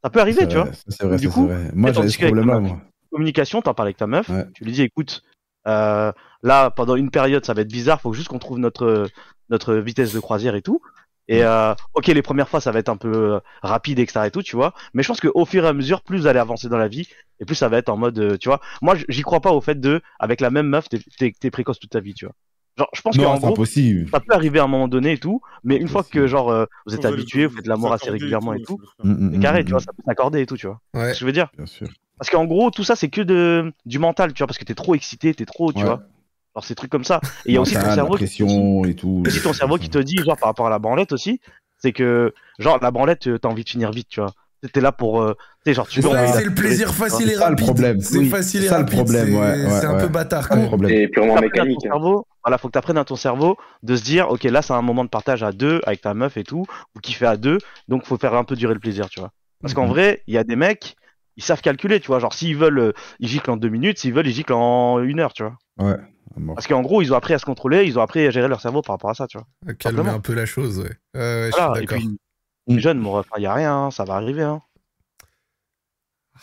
Ça 0.03 0.09
peut 0.09 0.19
arriver, 0.19 0.47
tu 0.47 0.55
vrai, 0.55 0.63
vois. 0.65 0.73
ça, 0.73 0.81
C'est 0.89 1.05
vrai, 1.05 1.17
Du 1.17 1.27
ça, 1.27 1.33
coup, 1.33 1.47
c'est 1.47 1.53
vrai. 1.55 1.71
Moi 1.73 1.91
j'avais 1.93 2.07
ce 2.07 2.07
discutes 2.07 2.23
avec 2.23 2.35
problème 2.35 2.47
là, 2.63 2.67
ta 2.67 2.73
moi. 2.75 2.81
Communication, 3.11 3.61
t'en 3.61 3.73
parles 3.73 3.87
avec 3.87 3.97
ta 3.97 4.07
meuf, 4.07 4.27
Ouais. 4.29 4.45
tu 4.53 4.63
lui 4.65 4.71
dis 4.73 4.81
écoute, 4.81 5.23
euh, 5.67 6.11
là 6.43 6.69
pendant 6.69 6.95
une 6.95 7.11
période 7.11 7.45
ça 7.45 7.53
va 7.53 7.61
être 7.61 7.71
bizarre, 7.71 7.99
faut 8.01 8.13
juste 8.13 8.27
qu'on 8.27 8.39
trouve 8.39 8.59
notre 8.59 9.07
notre 9.49 9.75
vitesse 9.75 10.13
de 10.13 10.19
croisière 10.19 10.55
et 10.55 10.61
tout. 10.61 10.81
Et 11.29 11.43
euh, 11.43 11.73
ok, 11.93 12.07
les 12.07 12.21
premières 12.21 12.49
fois 12.49 12.59
ça 12.59 12.71
va 12.71 12.79
être 12.79 12.89
un 12.89 12.97
peu 12.97 13.11
euh, 13.35 13.39
rapide, 13.61 13.99
etc. 13.99 14.27
et 14.27 14.31
tout, 14.31 14.41
tu 14.43 14.55
vois. 14.55 14.73
Mais 14.93 15.03
je 15.03 15.07
pense 15.07 15.21
qu'au 15.21 15.45
fur 15.45 15.63
et 15.63 15.67
à 15.67 15.73
mesure, 15.73 16.01
plus 16.01 16.17
vous 16.19 16.27
allez 16.27 16.39
avancer 16.39 16.67
dans 16.69 16.77
la 16.77 16.87
vie, 16.87 17.07
et 17.39 17.45
plus 17.45 17.55
ça 17.55 17.69
va 17.69 17.77
être 17.77 17.89
en 17.89 17.97
mode, 17.97 18.17
euh, 18.19 18.37
tu 18.37 18.49
vois. 18.49 18.59
Moi, 18.81 18.95
j'y 19.07 19.21
crois 19.21 19.39
pas 19.39 19.51
au 19.51 19.61
fait 19.61 19.79
de, 19.79 20.01
avec 20.19 20.41
la 20.41 20.49
même 20.49 20.67
meuf, 20.67 20.89
t'es- 20.89 20.99
t'es 21.17 21.33
t'es 21.39 21.51
précoce 21.51 21.79
toute 21.79 21.91
ta 21.91 21.99
vie, 21.99 22.13
tu 22.15 22.25
vois. 22.25 22.33
Genre, 22.77 22.89
je 22.93 23.01
pense 23.01 23.15
qu'en 23.15 23.23
Non, 23.23 23.35
c'est 23.35 23.41
gros, 23.41 23.53
impossible. 23.53 24.09
ça 24.11 24.19
peut 24.19 24.33
arriver 24.33 24.59
à 24.59 24.63
un 24.63 24.67
moment 24.67 24.87
donné 24.87 25.11
et 25.13 25.17
tout, 25.19 25.41
mais 25.63 25.75
une 25.77 25.87
fois 25.87 26.03
que 26.03 26.25
genre 26.27 26.49
euh, 26.49 26.65
vous 26.85 26.95
êtes 26.95 27.05
habitué, 27.05 27.45
vous- 27.45 27.55
faites 27.55 27.67
l'amour 27.67 27.93
assez 27.93 28.09
régulièrement 28.09 28.53
et 28.53 28.61
tout. 28.61 28.79
Mm, 29.03 29.35
mm, 29.37 29.39
carré, 29.39 29.61
mm, 29.61 29.65
tu 29.65 29.71
vois, 29.71 29.79
ça 29.81 29.91
peut 29.95 30.03
s'accorder 30.05 30.41
et 30.41 30.45
tout, 30.45 30.57
tu 30.57 30.67
vois. 30.67 30.79
Ouais. 30.95 31.09
Ce 31.09 31.13
que 31.13 31.19
je 31.19 31.25
veux 31.25 31.31
dire? 31.31 31.49
Bien 31.55 31.65
sûr. 31.67 31.87
Parce 32.17 32.29
qu'en 32.31 32.45
gros, 32.45 32.71
tout 32.71 32.83
ça 32.83 32.95
c'est 32.95 33.09
que 33.09 33.21
de 33.21 33.71
du 33.85 33.99
mental, 33.99 34.33
tu 34.33 34.39
vois, 34.39 34.47
parce 34.47 34.57
que 34.57 34.65
t'es 34.65 34.75
trop 34.75 34.95
excité, 34.95 35.33
t'es 35.33 35.45
trop, 35.45 35.71
tu 35.71 35.79
Ouais. 35.79 35.85
vois. 35.85 36.01
Genre 36.59 36.65
ces 36.65 36.75
trucs 36.75 36.91
comme 36.91 37.05
ça. 37.05 37.21
Et 37.45 37.51
il 37.51 37.53
y 37.53 37.57
a 37.57 37.61
aussi 37.61 37.73
ton 37.75 37.93
cerveau, 37.93 38.17
la 38.17 38.25
qui- 38.27 38.43
et 38.89 38.95
tout. 38.95 39.23
aussi 39.25 39.41
ton 39.41 39.53
cerveau 39.53 39.77
qui 39.77 39.89
te 39.89 39.97
dit, 39.97 40.17
genre 40.17 40.35
par 40.37 40.49
rapport 40.49 40.67
à 40.67 40.69
la 40.69 40.77
branlette 40.79 41.13
aussi, 41.13 41.39
c'est 41.77 41.93
que 41.93 42.33
genre 42.57 42.79
la 42.81 42.91
branlette, 42.91 43.27
euh, 43.27 43.37
t'as 43.37 43.47
envie 43.47 43.63
de 43.63 43.69
finir 43.69 43.91
vite, 43.91 44.07
tu 44.09 44.19
vois. 44.19 44.33
T'es 44.73 44.81
là 44.81 44.91
pour, 44.91 45.21
euh, 45.21 45.35
tu 45.63 45.69
sais, 45.71 45.73
genre 45.73 45.87
tu 45.87 46.01
C'est 46.01 46.33
c'est 46.33 46.43
le 46.43 46.53
plaisir 46.53 46.93
facile 46.93 47.29
et 47.29 47.31
C'est 47.31 47.37
ça, 47.37 47.45
le 47.45 47.51
rapide. 47.51 47.65
problème. 47.65 48.01
C'est 48.01 48.17
Oui, 48.17 48.27
facile 48.29 48.59
c'est 48.59 48.65
et 48.65 48.69
ça, 48.69 48.75
le 48.79 48.83
rapide. 48.83 48.95
problème, 48.99 49.27
c'est- 49.27 49.33
ouais, 49.33 49.65
ouais, 49.65 49.79
c'est 49.79 49.85
un 49.85 49.97
peu 50.01 50.07
bâtard. 50.09 50.49
Quoi. 50.49 50.57
problème. 50.65 50.91
C'est 50.91 51.07
purement 51.07 51.35
Faut 51.35 51.39
que 51.39 51.45
t'apprennes 51.45 51.61
à 51.61 51.63
mécanique. 51.63 51.79
ton 51.81 51.87
hein. 51.87 51.91
cerveau, 51.93 52.27
voilà, 52.43 52.57
faut 52.57 52.67
que 52.67 52.73
t'apprennes 52.73 52.97
à 52.97 53.05
ton 53.05 53.15
cerveau 53.15 53.55
de 53.83 53.95
se 53.95 54.03
dire, 54.03 54.29
ok, 54.29 54.43
là 54.43 54.61
c'est 54.61 54.73
un 54.73 54.81
moment 54.81 55.05
de 55.05 55.09
partage 55.09 55.43
à 55.43 55.53
deux 55.53 55.79
avec 55.85 56.01
ta 56.01 56.13
meuf 56.13 56.35
et 56.35 56.43
tout, 56.43 56.65
ou 56.93 56.99
qui 56.99 57.13
fait 57.13 57.25
à 57.25 57.37
deux, 57.37 57.59
donc 57.87 58.03
faut 58.05 58.17
faire 58.17 58.33
un 58.33 58.43
peu 58.43 58.57
durer 58.57 58.73
le 58.73 58.81
plaisir, 58.81 59.07
tu 59.09 59.21
vois. 59.21 59.31
Parce 59.61 59.73
qu'en 59.73 59.85
Mhm. 59.85 59.91
vrai, 59.91 60.23
il 60.27 60.33
y 60.33 60.37
a 60.37 60.43
des 60.43 60.57
mecs, 60.57 60.95
ils 61.37 61.43
savent 61.43 61.61
calculer, 61.61 62.01
tu 62.01 62.07
vois. 62.07 62.19
Genre 62.19 62.33
s'ils 62.33 62.57
veulent, 62.57 62.79
euh, 62.79 62.91
ils 63.21 63.29
giclent 63.29 63.51
en 63.51 63.55
deux 63.55 63.69
minutes, 63.69 63.97
s'ils 63.99 64.13
veulent, 64.13 64.27
ils 64.27 64.33
giclent 64.33 64.51
en 64.51 64.99
une 65.01 65.21
heure, 65.21 65.31
tu 65.31 65.43
vois. 65.43 65.53
Ouais. 65.79 65.95
à 66.35 66.39
mort. 66.39 66.55
Parce 66.55 66.67
qu'en 66.67 66.81
gros, 66.81 67.01
ils 67.01 67.11
ont 67.13 67.15
appris 67.15 67.33
à 67.33 67.39
se 67.39 67.45
contrôler, 67.45 67.85
ils 67.85 67.97
ont 67.97 68.01
appris 68.01 68.25
à 68.25 68.31
gérer 68.31 68.47
leur 68.47 68.61
cerveau 68.61 68.81
par 68.81 68.95
rapport 68.95 69.09
à 69.09 69.13
ça, 69.15 69.27
tu 69.27 69.37
vois. 69.37 69.47
Calmer 69.75 69.97
Simplement. 69.97 70.15
un 70.17 70.19
peu 70.21 70.33
la 70.33 70.45
chose, 70.45 70.79
ouais. 70.79 70.91
Ouais, 71.15 71.19
ouais, 71.21 71.49
je 71.51 71.57
suis 71.57 71.85
d'accord. 71.85 71.97
Mm. 72.67 72.77
jeunes, 72.79 72.99
mon 72.99 73.11
ref, 73.13 73.27
il 73.37 73.43
y 73.43 73.45
a 73.47 73.53
rien, 73.53 73.73
hein, 73.75 73.91
ça 73.91 74.03
va 74.05 74.15
arriver, 74.15 74.43
hein. 74.43 74.61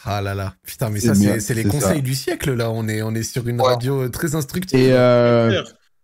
Ah 0.05 0.21
là 0.21 0.35
là. 0.35 0.55
Putain, 0.63 0.91
mais 0.91 1.01
C'est 1.01 1.09
ça, 1.09 1.15
c'est 1.15 1.41
c'est 1.41 1.55
les 1.55 1.63
c'est 1.63 1.69
conseils 1.69 1.97
ça. 1.97 2.01
du 2.03 2.15
siècle, 2.15 2.53
là. 2.55 2.71
On 2.71 2.87
est, 2.87 3.03
on 3.03 3.15
est 3.15 3.23
sur 3.23 3.47
une 3.49 3.61
radio 3.61 4.03
euh, 4.03 4.11
très 4.11 4.35
instructive. 4.35 4.79
Et 4.79 4.93
euh, 4.93 5.63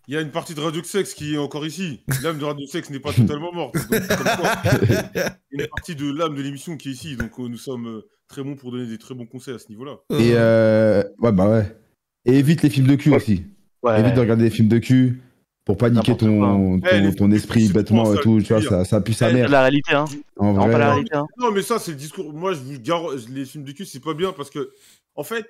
Il 0.09 0.15
y 0.15 0.17
a 0.17 0.21
une 0.23 0.31
partie 0.31 0.55
de 0.55 0.61
Radio 0.61 0.81
de 0.81 0.87
Sexe 0.87 1.13
qui 1.15 1.35
est 1.35 1.39
encore 1.39 1.67
ici. 1.67 2.03
L'âme 2.23 2.39
de 2.39 2.45
Radio 2.45 2.65
de 2.65 2.71
Sexe 2.71 2.89
n'est 2.91 3.01
pas 3.01 3.13
totalement 3.13 3.53
morte. 3.53 3.75
Donc, 3.75 4.07
comme 4.09 4.37
quoi, 4.41 4.63
il 4.81 5.19
y 5.19 5.19
a 5.19 5.37
une 5.51 5.67
partie 5.69 5.95
de 5.95 6.11
l'âme 6.11 6.35
de 6.35 6.43
l'émission 6.43 6.77
qui 6.79 6.89
est 6.89 6.93
ici. 6.93 7.17
Donc, 7.17 7.33
euh, 7.39 7.49
nous 7.49 7.59
sommes 7.59 7.87
euh, 7.87 8.09
très 8.29 8.43
bons 8.43 8.57
pour 8.57 8.73
donner 8.73 8.87
des 8.87 8.99
très 8.99 9.15
bons 9.15 9.27
conseils 9.27 9.55
à 9.55 9.59
ce 9.59 9.69
niveau-là. 9.69 9.97
et 10.11 10.33
euh, 10.37 11.03
ouais 11.19 11.33
bah 11.33 11.49
ouais. 11.49 11.77
Et 12.25 12.39
évite 12.39 12.63
les 12.63 12.71
films 12.71 12.87
de 12.87 12.95
cul 12.95 13.15
aussi. 13.15 13.45
Ouais. 13.83 13.99
Évite 14.01 14.15
de 14.15 14.21
regarder 14.21 14.45
des 14.45 14.51
films 14.51 14.69
de 14.69 14.79
cul 14.79 15.21
pour 15.65 15.77
pas 15.77 15.91
niquer 15.91 16.17
ton. 16.17 16.81
Eh, 16.91 17.01
les 17.01 17.15
ton, 17.15 17.31
esprit 17.31 17.69
bêtement 17.69 18.15
et 18.15 18.21
tout. 18.21 18.41
Tu 18.41 18.53
vois, 18.53 18.63
ça, 18.63 18.85
ça 18.85 19.01
pue 19.01 19.13
sa 19.13 19.29
C'est 19.29 19.35
mère. 19.35 19.49
la 19.49 19.63
réalité, 19.63 19.95
hein. 19.95 20.05
En 20.37 20.53
Vraiment 20.53 20.73
pas 20.73 20.79
la 20.79 20.87
vrai. 20.87 20.95
réalité, 20.95 21.17
hein. 21.17 21.27
Non, 21.39 21.51
mais 21.51 21.63
ça, 21.63 21.79
c'est 21.79 21.93
le 21.93 21.97
discours. 21.97 22.33
Moi, 22.33 22.53
je 22.55 22.61
vous 22.61 22.79
garantis, 22.81 23.27
les 23.31 23.45
films 23.45 23.65
de 23.65 23.73
cul, 23.73 23.85
c'est 23.85 24.03
pas 24.03 24.15
bien 24.15 24.33
parce 24.33 24.51
que, 24.51 24.73
en 25.15 25.25
fait, 25.25 25.47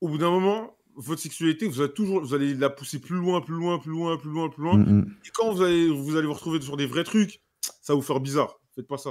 au 0.00 0.08
bout 0.08 0.18
d'un 0.18 0.30
moment, 0.30 0.76
votre 0.96 1.20
sexualité, 1.20 1.66
vous 1.66 1.80
allez 1.80 1.92
toujours, 1.92 2.20
vous 2.20 2.34
allez 2.34 2.54
la 2.54 2.70
pousser 2.70 3.00
plus 3.00 3.16
loin, 3.16 3.40
plus 3.40 3.54
loin, 3.54 3.78
plus 3.78 3.92
loin, 3.92 4.16
plus 4.16 4.30
loin, 4.30 4.48
plus 4.48 4.62
loin. 4.62 4.76
Mm, 4.76 4.98
mm. 4.98 5.14
Et 5.26 5.30
quand 5.32 5.52
vous 5.52 5.62
allez, 5.62 5.88
vous 5.88 6.16
allez 6.16 6.26
vous 6.26 6.34
retrouver 6.34 6.60
sur 6.60 6.76
des 6.76 6.86
vrais 6.86 7.04
trucs, 7.04 7.40
ça 7.80 7.92
va 7.92 7.94
vous 7.94 8.02
faire 8.02 8.20
bizarre. 8.20 8.58
Faites 8.74 8.86
pas 8.86 8.98
ça. 8.98 9.10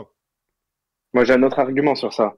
Moi, 1.14 1.24
j'ai 1.24 1.34
un 1.34 1.44
autre 1.44 1.60
argument 1.60 1.96
sur 1.96 2.14
ça. 2.14 2.36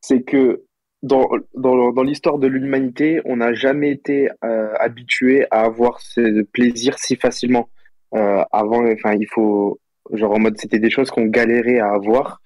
C'est 0.00 0.22
que 0.22 0.64
dans, 1.04 1.28
dans, 1.54 2.02
l'histoire 2.02 2.38
de 2.38 2.46
l'humanité, 2.46 3.20
on 3.26 3.36
n'a 3.36 3.52
jamais 3.52 3.90
été 3.90 4.30
euh, 4.42 4.72
habitué 4.80 5.46
à 5.50 5.64
avoir 5.64 6.00
ce 6.00 6.42
plaisir 6.44 6.98
si 6.98 7.16
facilement. 7.16 7.68
Euh, 8.14 8.42
avant, 8.50 8.82
enfin, 8.90 9.14
il 9.14 9.26
faut, 9.30 9.78
genre 10.12 10.32
en 10.32 10.38
mode, 10.38 10.56
c'était 10.58 10.78
des 10.78 10.88
choses 10.88 11.10
qu'on 11.10 11.26
galérait 11.26 11.78
à 11.78 11.92
avoir. 11.92 12.40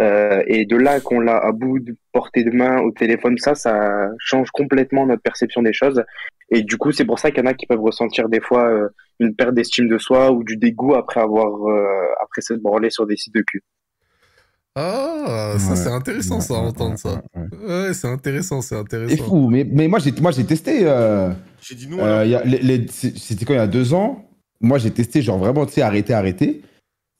Euh, 0.00 0.42
et 0.46 0.66
de 0.66 0.76
là 0.76 1.00
qu'on 1.00 1.20
l'a 1.20 1.36
à 1.36 1.52
bout 1.52 1.78
de 1.78 1.94
portée 2.12 2.42
de 2.42 2.50
main 2.50 2.80
au 2.80 2.90
téléphone, 2.90 3.38
ça, 3.38 3.54
ça 3.54 4.08
change 4.18 4.50
complètement 4.50 5.06
notre 5.06 5.22
perception 5.22 5.62
des 5.62 5.72
choses. 5.72 6.02
Et 6.50 6.62
du 6.62 6.78
coup, 6.78 6.90
c'est 6.90 7.04
pour 7.04 7.20
ça 7.20 7.30
qu'il 7.30 7.44
y 7.44 7.46
en 7.46 7.50
a 7.50 7.54
qui 7.54 7.66
peuvent 7.66 7.80
ressentir 7.80 8.28
des 8.28 8.40
fois 8.40 8.72
une 9.20 9.36
perte 9.36 9.54
d'estime 9.54 9.88
de 9.88 9.98
soi 9.98 10.32
ou 10.32 10.42
du 10.42 10.56
dégoût 10.56 10.94
après 10.94 11.20
avoir, 11.20 11.52
après 12.20 12.40
s'être 12.40 12.60
branlé 12.60 12.90
sur 12.90 13.06
des 13.06 13.16
sites 13.16 13.34
de 13.34 13.42
cul. 13.42 13.62
Ah, 14.76 15.54
ça, 15.58 15.70
Ouais. 15.70 15.76
c'est 15.76 15.88
intéressant, 15.88 16.40
ça, 16.40 16.54
Ouais, 16.54 16.60
entendre 16.60 16.92
ouais, 16.92 16.96
ça. 16.96 17.22
ouais, 17.34 17.42
ouais. 17.66 17.86
Ouais, 17.88 17.94
c'est 17.94 18.06
intéressant, 18.08 18.60
c'est 18.62 18.74
C'est 18.74 18.80
intéressant. 18.80 19.24
fou. 19.24 19.48
Mais, 19.50 19.66
mais 19.70 19.88
moi, 19.88 19.98
j'ai 19.98 20.12
moi, 20.20 20.30
j'ai 20.30 20.44
testé. 20.44 20.80
euh, 20.84 21.30
J'ai 21.60 21.74
dit 21.74 21.88
non. 21.88 21.98
Euh, 21.98 22.02
alors. 22.22 22.24
il 22.24 22.30
y 22.30 22.34
a 22.34 22.44
les- 22.44 22.58
les- 22.78 22.86
c'est- 22.90 23.16
C'était 23.18 23.44
quand 23.44 23.52
il 23.54 23.56
y 23.56 23.60
a 23.60 23.66
deux 23.66 23.92
ans? 23.94 24.24
Moi, 24.60 24.78
j'ai 24.78 24.90
testé, 24.90 25.22
genre 25.22 25.38
vraiment, 25.38 25.66
tu 25.66 25.72
sais, 25.74 25.82
arrêter, 25.82 26.12
arrêter. 26.14 26.62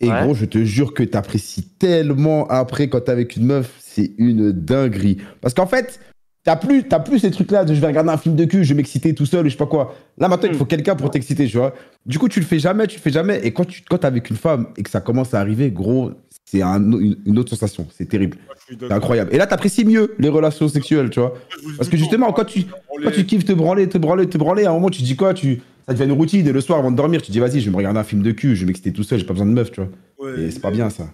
Et 0.02 0.08
Ouais. 0.08 0.22
gros, 0.22 0.34
je 0.34 0.44
te 0.46 0.64
jure 0.64 0.94
que 0.94 1.02
t'apprécies 1.02 1.68
tellement 1.78 2.46
après 2.48 2.88
quand 2.88 3.00
t'es 3.00 3.12
avec 3.12 3.36
une 3.36 3.44
meuf, 3.46 3.74
c'est 3.80 4.12
une 4.18 4.52
dinguerie. 4.52 5.18
Parce 5.40 5.54
qu'en 5.54 5.66
fait, 5.66 5.98
T'as 6.42 6.56
plus, 6.56 6.84
t'as 6.88 7.00
plus 7.00 7.18
ces 7.18 7.30
trucs-là 7.30 7.66
de 7.66 7.74
je 7.74 7.80
vais 7.82 7.86
regarder 7.88 8.08
un 8.08 8.16
film 8.16 8.34
de 8.34 8.46
cul, 8.46 8.64
je 8.64 8.70
vais 8.72 8.78
m'exciter 8.78 9.14
tout 9.14 9.26
seul, 9.26 9.44
je 9.44 9.50
sais 9.50 9.58
pas 9.58 9.66
quoi. 9.66 9.94
Là, 10.16 10.26
maintenant, 10.26 10.48
il 10.50 10.56
faut 10.56 10.64
quelqu'un 10.64 10.96
pour 10.96 11.10
t'exciter, 11.10 11.46
tu 11.46 11.58
vois. 11.58 11.74
Du 12.06 12.18
coup, 12.18 12.30
tu 12.30 12.40
le 12.40 12.46
fais 12.46 12.58
jamais, 12.58 12.86
tu 12.86 12.96
le 12.96 13.02
fais 13.02 13.10
jamais. 13.10 13.40
Et 13.44 13.52
quand 13.52 13.66
tu 13.66 13.82
quand 13.86 13.98
t'es 13.98 14.06
avec 14.06 14.30
une 14.30 14.36
femme 14.38 14.68
et 14.78 14.82
que 14.82 14.88
ça 14.88 15.02
commence 15.02 15.34
à 15.34 15.38
arriver, 15.40 15.70
gros, 15.70 16.12
c'est 16.50 16.62
un- 16.62 16.82
une, 16.92 17.16
une 17.26 17.38
autre 17.38 17.50
sensation. 17.50 17.86
C'est 17.96 18.08
terrible. 18.08 18.36
C'est 18.68 18.90
incroyable. 18.92 19.32
Et 19.32 19.38
là, 19.38 19.46
t'apprécies 19.46 19.84
mieux 19.84 20.14
les 20.18 20.28
relations 20.28 20.68
sexuelles, 20.68 21.10
tu 21.10 21.20
vois. 21.20 21.34
Parce 21.76 21.88
que 21.88 21.96
justement, 21.96 22.32
quand 22.32 22.44
tu, 22.44 22.64
quand 23.04 23.10
tu 23.12 23.24
kiffes 23.24 23.44
te 23.44 23.52
branler, 23.52 23.88
te 23.88 23.98
branler, 23.98 24.28
te 24.28 24.38
branler, 24.38 24.64
à 24.64 24.70
un 24.70 24.74
moment, 24.74 24.90
tu 24.90 25.00
te 25.00 25.06
dis 25.06 25.16
quoi 25.16 25.34
tu, 25.34 25.60
Ça 25.86 25.92
devient 25.94 26.04
une 26.04 26.12
routine. 26.16 26.46
Et 26.46 26.52
le 26.52 26.60
soir, 26.60 26.78
avant 26.78 26.90
de 26.90 26.96
dormir, 26.96 27.20
tu 27.20 27.28
te 27.28 27.32
dis, 27.32 27.40
vas-y, 27.40 27.60
je 27.60 27.66
vais 27.66 27.70
me 27.70 27.76
regarder 27.76 27.98
un 28.00 28.04
film 28.04 28.22
de 28.22 28.30
cul, 28.32 28.54
je 28.54 28.60
vais 28.60 28.66
m'exciter 28.66 28.92
tout 28.92 29.02
seul, 29.02 29.18
j'ai 29.18 29.24
pas 29.26 29.32
besoin 29.32 29.46
de 29.46 29.52
meuf, 29.52 29.70
tu 29.70 29.80
vois. 29.80 30.32
Et 30.38 30.50
c'est 30.50 30.60
pas 30.60 30.70
bien, 30.70 30.90
ça. 30.90 31.04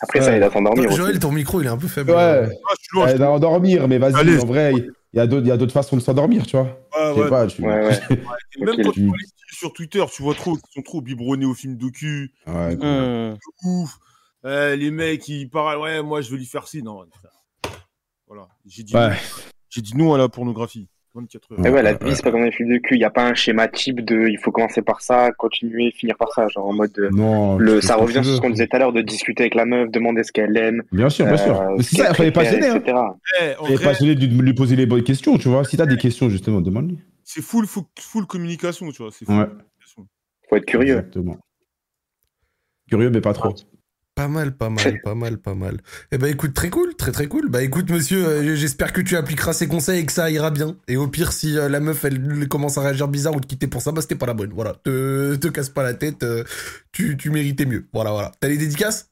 Après, 0.00 0.20
ça 0.20 0.36
aide 0.36 0.42
à 0.42 0.50
s'endormir 0.50 0.88
aussi. 0.88 0.96
Joël, 0.96 1.18
ton 1.18 1.32
micro, 1.32 1.60
il 1.60 1.66
est 1.66 1.70
un 1.70 1.76
peu 1.78 1.88
faible. 1.88 2.10
Ouais. 2.10 2.16
Ah, 2.16 2.74
je 2.78 2.82
suis 2.82 2.94
loin, 2.94 3.06
je 3.06 3.12
Elle 3.12 3.18
va 3.18 3.30
endormir, 3.30 3.88
mais 3.88 3.98
vas-y, 3.98 4.38
en 4.38 4.46
vrai, 4.46 4.72
il 4.76 5.16
y 5.16 5.20
a 5.20 5.26
d'autres 5.26 5.44
il 5.46 5.48
y 5.48 5.52
a 5.52 5.56
d'autres 5.56 5.72
façons 5.72 5.96
de 5.96 6.02
s'endormir, 6.02 6.46
tu 6.46 6.56
vois. 6.56 6.78
Je 6.94 7.14
sais 7.14 7.20
ouais. 7.22 7.28
pas, 7.30 7.46
tu- 7.46 7.62
Ouais, 7.62 7.88
ouais. 7.88 7.98
Et 8.60 8.64
Même 8.64 8.76
quand 8.82 8.90
tu 8.92 9.10
sur 9.52 9.72
Twitter, 9.72 10.04
tu 10.14 10.22
vois 10.22 10.34
trop 10.34 10.52
qu'ils 10.54 10.72
sont 10.74 10.82
trop 10.82 11.00
biberonnés 11.00 11.46
aux 11.46 11.54
films 11.54 11.76
de 11.78 11.88
cul. 11.88 12.30
Ouais. 12.46 12.76
Hmm. 12.76 13.36
Ouf. 13.64 13.98
Eh, 14.46 14.76
les 14.76 14.90
mecs, 14.90 15.26
ils 15.28 15.48
parlent, 15.48 15.80
ouais, 15.80 16.02
moi, 16.02 16.20
je 16.20 16.30
veux 16.30 16.36
lui 16.36 16.46
faire 16.46 16.68
ci. 16.68 16.82
Non. 16.82 17.04
Voilà. 18.26 18.48
J'ai 18.66 18.82
dit, 18.82 18.94
Ouais. 18.94 19.08
non. 19.10 19.14
J'ai 19.70 19.80
dit 19.82 19.96
non 19.96 20.14
à 20.14 20.18
la 20.18 20.28
pornographie. 20.28 20.88
24 21.14 21.52
heures. 21.52 21.60
Mais 21.60 21.70
ouais, 21.70 21.82
la 21.82 21.94
vie, 21.94 22.14
c'est 22.14 22.22
pas 22.22 22.30
comme 22.30 22.42
un 22.42 22.50
film 22.50 22.68
de 22.70 22.76
cul. 22.76 22.94
Il 22.96 22.98
n'y 22.98 23.04
a 23.04 23.10
pas 23.10 23.26
un 23.26 23.32
schéma 23.32 23.68
type 23.68 24.02
de 24.04 24.28
il 24.28 24.38
faut 24.38 24.52
commencer 24.52 24.82
par 24.82 25.00
ça, 25.00 25.32
continuer, 25.32 25.90
finir 25.90 26.14
par 26.18 26.30
ça. 26.32 26.46
Genre 26.48 26.66
en 26.66 26.74
mode. 26.74 26.92
de- 26.92 27.08
Non, 27.08 27.56
le, 27.56 27.76
tu 27.76 27.80
fais 27.80 27.86
ça 27.86 27.96
revient 27.96 28.22
sur 28.22 28.36
ce 28.36 28.40
qu'on 28.42 28.50
disait 28.50 28.66
tout 28.66 28.76
à 28.76 28.80
l'heure 28.80 28.92
de 28.92 29.00
discuter 29.00 29.44
avec 29.44 29.54
la 29.54 29.64
meuf, 29.64 29.90
demander 29.90 30.22
ce 30.24 30.30
qu'elle 30.32 30.54
aime. 30.58 30.82
Bien 30.92 31.08
sûr, 31.08 31.24
bien 31.24 31.38
sûr. 31.38 31.58
euh, 31.58 31.74
Mais 31.78 31.82
ce 31.82 31.90
c'est 31.90 32.02
ça, 32.02 32.10
il 32.10 32.14
fallait 32.16 32.32
pas 32.32 32.44
gêner. 32.44 32.66
Hein. 32.68 32.76
etc. 32.76 32.98
Eh, 33.40 33.44
Il 33.62 33.78
fallait 33.78 33.78
pas 33.84 33.92
gêner 33.94 34.14
de 34.14 34.26
lui 34.26 34.52
poser 34.52 34.76
les 34.76 34.84
bonnes 34.84 35.02
questions, 35.04 35.38
tu 35.38 35.48
vois. 35.48 35.64
Si 35.64 35.78
t'as 35.78 35.86
des 35.86 35.96
questions, 35.96 36.28
justement, 36.28 36.60
demande-lui. 36.60 36.98
c'est 37.24 37.40
full, 37.42 37.66
full, 37.66 37.84
full 37.98 38.26
communication, 38.26 38.90
tu 38.92 39.02
vois. 39.02 39.10
C'est 39.10 39.24
full 39.24 39.38
Ouais. 39.38 39.46
communication. 39.46 40.06
Faut 40.50 40.56
être 40.56 40.66
curieux. 40.66 40.98
Exactement. 40.98 41.38
Curieux, 42.90 43.08
mais 43.10 43.20
pas 43.22 43.32
trop. 43.32 43.54
Pas 44.16 44.28
mal, 44.28 44.56
pas 44.56 44.70
mal, 44.70 44.98
pas 45.04 45.14
mal, 45.14 45.36
pas 45.36 45.54
mal. 45.54 45.76
Eh 46.10 46.16
ben 46.16 46.28
écoute, 46.28 46.54
très 46.54 46.70
cool, 46.70 46.96
très 46.96 47.12
très 47.12 47.26
cool. 47.26 47.50
Bah 47.50 47.62
écoute 47.62 47.90
monsieur, 47.90 48.26
euh, 48.26 48.56
j'espère 48.56 48.94
que 48.94 49.02
tu 49.02 49.14
appliqueras 49.14 49.52
ces 49.52 49.68
conseils 49.68 50.00
et 50.00 50.06
que 50.06 50.12
ça 50.12 50.30
ira 50.30 50.50
bien. 50.50 50.74
Et 50.88 50.96
au 50.96 51.06
pire, 51.06 51.32
si 51.32 51.58
euh, 51.58 51.68
la 51.68 51.80
meuf 51.80 52.02
elle, 52.06 52.14
elle 52.40 52.48
commence 52.48 52.78
à 52.78 52.80
réagir 52.80 53.08
bizarre 53.08 53.36
ou 53.36 53.40
te 53.40 53.46
quitter 53.46 53.66
pour 53.66 53.82
ça, 53.82 53.92
bah 53.92 54.00
c'était 54.00 54.14
pas 54.14 54.24
la 54.24 54.32
bonne. 54.32 54.54
Voilà, 54.54 54.72
te, 54.84 55.34
te 55.36 55.48
casse 55.48 55.68
pas 55.68 55.82
la 55.82 55.92
tête, 55.92 56.22
euh, 56.22 56.44
tu, 56.92 57.18
tu 57.18 57.28
méritais 57.28 57.66
mieux. 57.66 57.86
Voilà, 57.92 58.10
voilà. 58.10 58.32
T'as 58.40 58.48
les 58.48 58.56
dédicaces? 58.56 59.10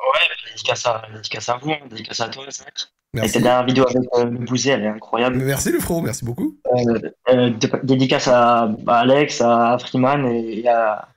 Ouais, 0.00 0.50
dédicace 0.50 0.84
à, 0.84 1.02
dédicace 1.14 1.48
à 1.48 1.58
vous, 1.58 1.70
hein, 1.70 1.78
dédicace 1.88 2.20
à 2.20 2.28
toi, 2.28 2.44
Zach. 2.50 2.66
Et 3.14 3.18
Merci. 3.20 3.34
ta 3.34 3.40
dernière 3.40 3.66
vidéo 3.66 3.84
avec 3.88 4.02
euh, 4.16 4.24
le 4.24 4.38
Bouzé, 4.38 4.70
elle 4.70 4.82
est 4.82 4.88
incroyable. 4.88 5.36
Merci 5.36 5.70
le 5.70 5.78
frérot, 5.78 6.00
merci 6.00 6.24
beaucoup. 6.24 6.58
Euh, 6.74 6.98
euh, 7.28 7.50
dé- 7.50 7.70
dédicace 7.84 8.26
à, 8.26 8.62
à 8.88 8.98
Alex, 8.98 9.40
à 9.42 9.78
Freeman 9.78 10.26
et, 10.26 10.58
et 10.58 10.68
à, 10.68 11.08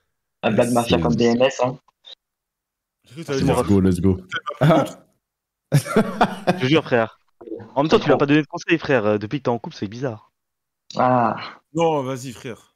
à 0.42 0.50
Black 0.50 0.70
Mafia 0.70 0.98
comme 1.00 1.16
DMS. 1.16 1.48
Hein. 1.64 1.74
J'ai 1.74 1.74
cru 1.76 1.78
que 1.78 1.78
t'allais 1.78 3.05
dire, 3.05 3.05
Let's 3.16 3.62
go, 3.68 3.80
let's 3.80 4.00
go. 4.00 4.18
Ah, 4.60 4.84
Je 5.72 6.60
te 6.60 6.66
jure, 6.66 6.84
frère. 6.84 7.18
En 7.74 7.82
même 7.82 7.90
temps, 7.90 7.98
tu 7.98 8.06
lui 8.06 8.12
as 8.12 8.16
pas 8.16 8.26
donné 8.26 8.42
de 8.42 8.46
conseils, 8.46 8.78
frère. 8.78 9.04
Euh, 9.06 9.18
Depuis 9.18 9.38
que 9.38 9.44
t'es 9.44 9.48
en 9.50 9.58
couple, 9.58 9.76
c'est 9.76 9.88
bizarre. 9.88 10.30
Ah, 10.96 11.36
Non, 11.74 12.02
vas-y, 12.02 12.32
frère. 12.32 12.74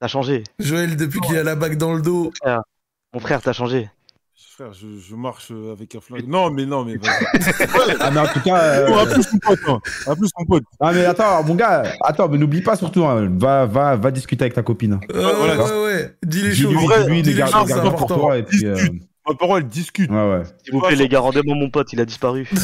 T'as 0.00 0.08
changé. 0.08 0.42
Joël, 0.58 0.96
depuis 0.96 1.20
qu'il 1.20 1.36
a 1.38 1.42
la 1.42 1.54
bague 1.56 1.76
dans 1.78 1.94
le 1.94 2.02
dos. 2.02 2.32
Mon 3.14 3.20
frère, 3.20 3.40
t'as 3.40 3.52
changé. 3.52 3.90
Frère, 4.56 4.72
je, 4.72 4.86
je 4.98 5.14
marche 5.14 5.48
euh, 5.50 5.72
avec 5.72 5.94
un 5.94 6.00
flingue. 6.00 6.26
Non, 6.28 6.50
mais 6.50 6.64
non, 6.64 6.82
mais 6.84 6.94
ah, 8.00 8.10
mais 8.10 8.20
en 8.20 8.26
tout 8.26 8.40
cas. 8.40 8.58
euh, 8.62 8.98
à 8.98 9.06
plus, 9.06 9.26
mon 9.32 9.38
pote. 9.38 9.58
hein. 9.68 9.78
À 10.06 10.16
plus, 10.16 10.30
mon 10.38 10.44
pote. 10.46 10.64
Ah, 10.80 10.92
mais 10.92 11.04
attends, 11.04 11.42
mon 11.44 11.54
gars, 11.54 11.82
attends, 12.02 12.28
mais 12.28 12.38
n'oublie 12.38 12.62
pas 12.62 12.74
surtout, 12.76 13.04
hein, 13.04 13.28
va, 13.36 13.66
va, 13.66 13.96
va 13.96 14.10
discuter 14.10 14.44
avec 14.44 14.54
ta 14.54 14.62
copine. 14.62 14.98
Euh, 15.14 15.34
voilà. 15.36 15.62
ouais, 15.62 15.84
ouais, 15.84 16.16
dis 16.24 16.40
les 16.42 16.54
choses. 16.54 16.74
Dis 16.74 17.12
les 17.12 17.22
les 17.22 17.34
garde, 17.34 17.52
choses, 17.52 17.62
les 17.68 17.68
c'est 17.68 17.74
garde 17.74 17.90
pour 17.90 18.02
important. 18.04 18.18
toi, 18.18 18.38
et 18.38 18.42
puis. 18.44 18.64
euh, 18.66 18.76
Ma 19.28 19.34
parole, 19.34 19.62
elle 19.62 19.68
discute. 19.68 20.10
Ouais, 20.10 20.16
ouais. 20.30 20.42
S'il 20.64 20.72
vous 20.74 20.80
plaît, 20.80 20.96
les 20.96 21.08
gars, 21.08 21.20
rendez-moi 21.20 21.54
mon 21.56 21.70
pote, 21.70 21.92
il 21.92 22.00
a 22.00 22.04
disparu. 22.04 22.48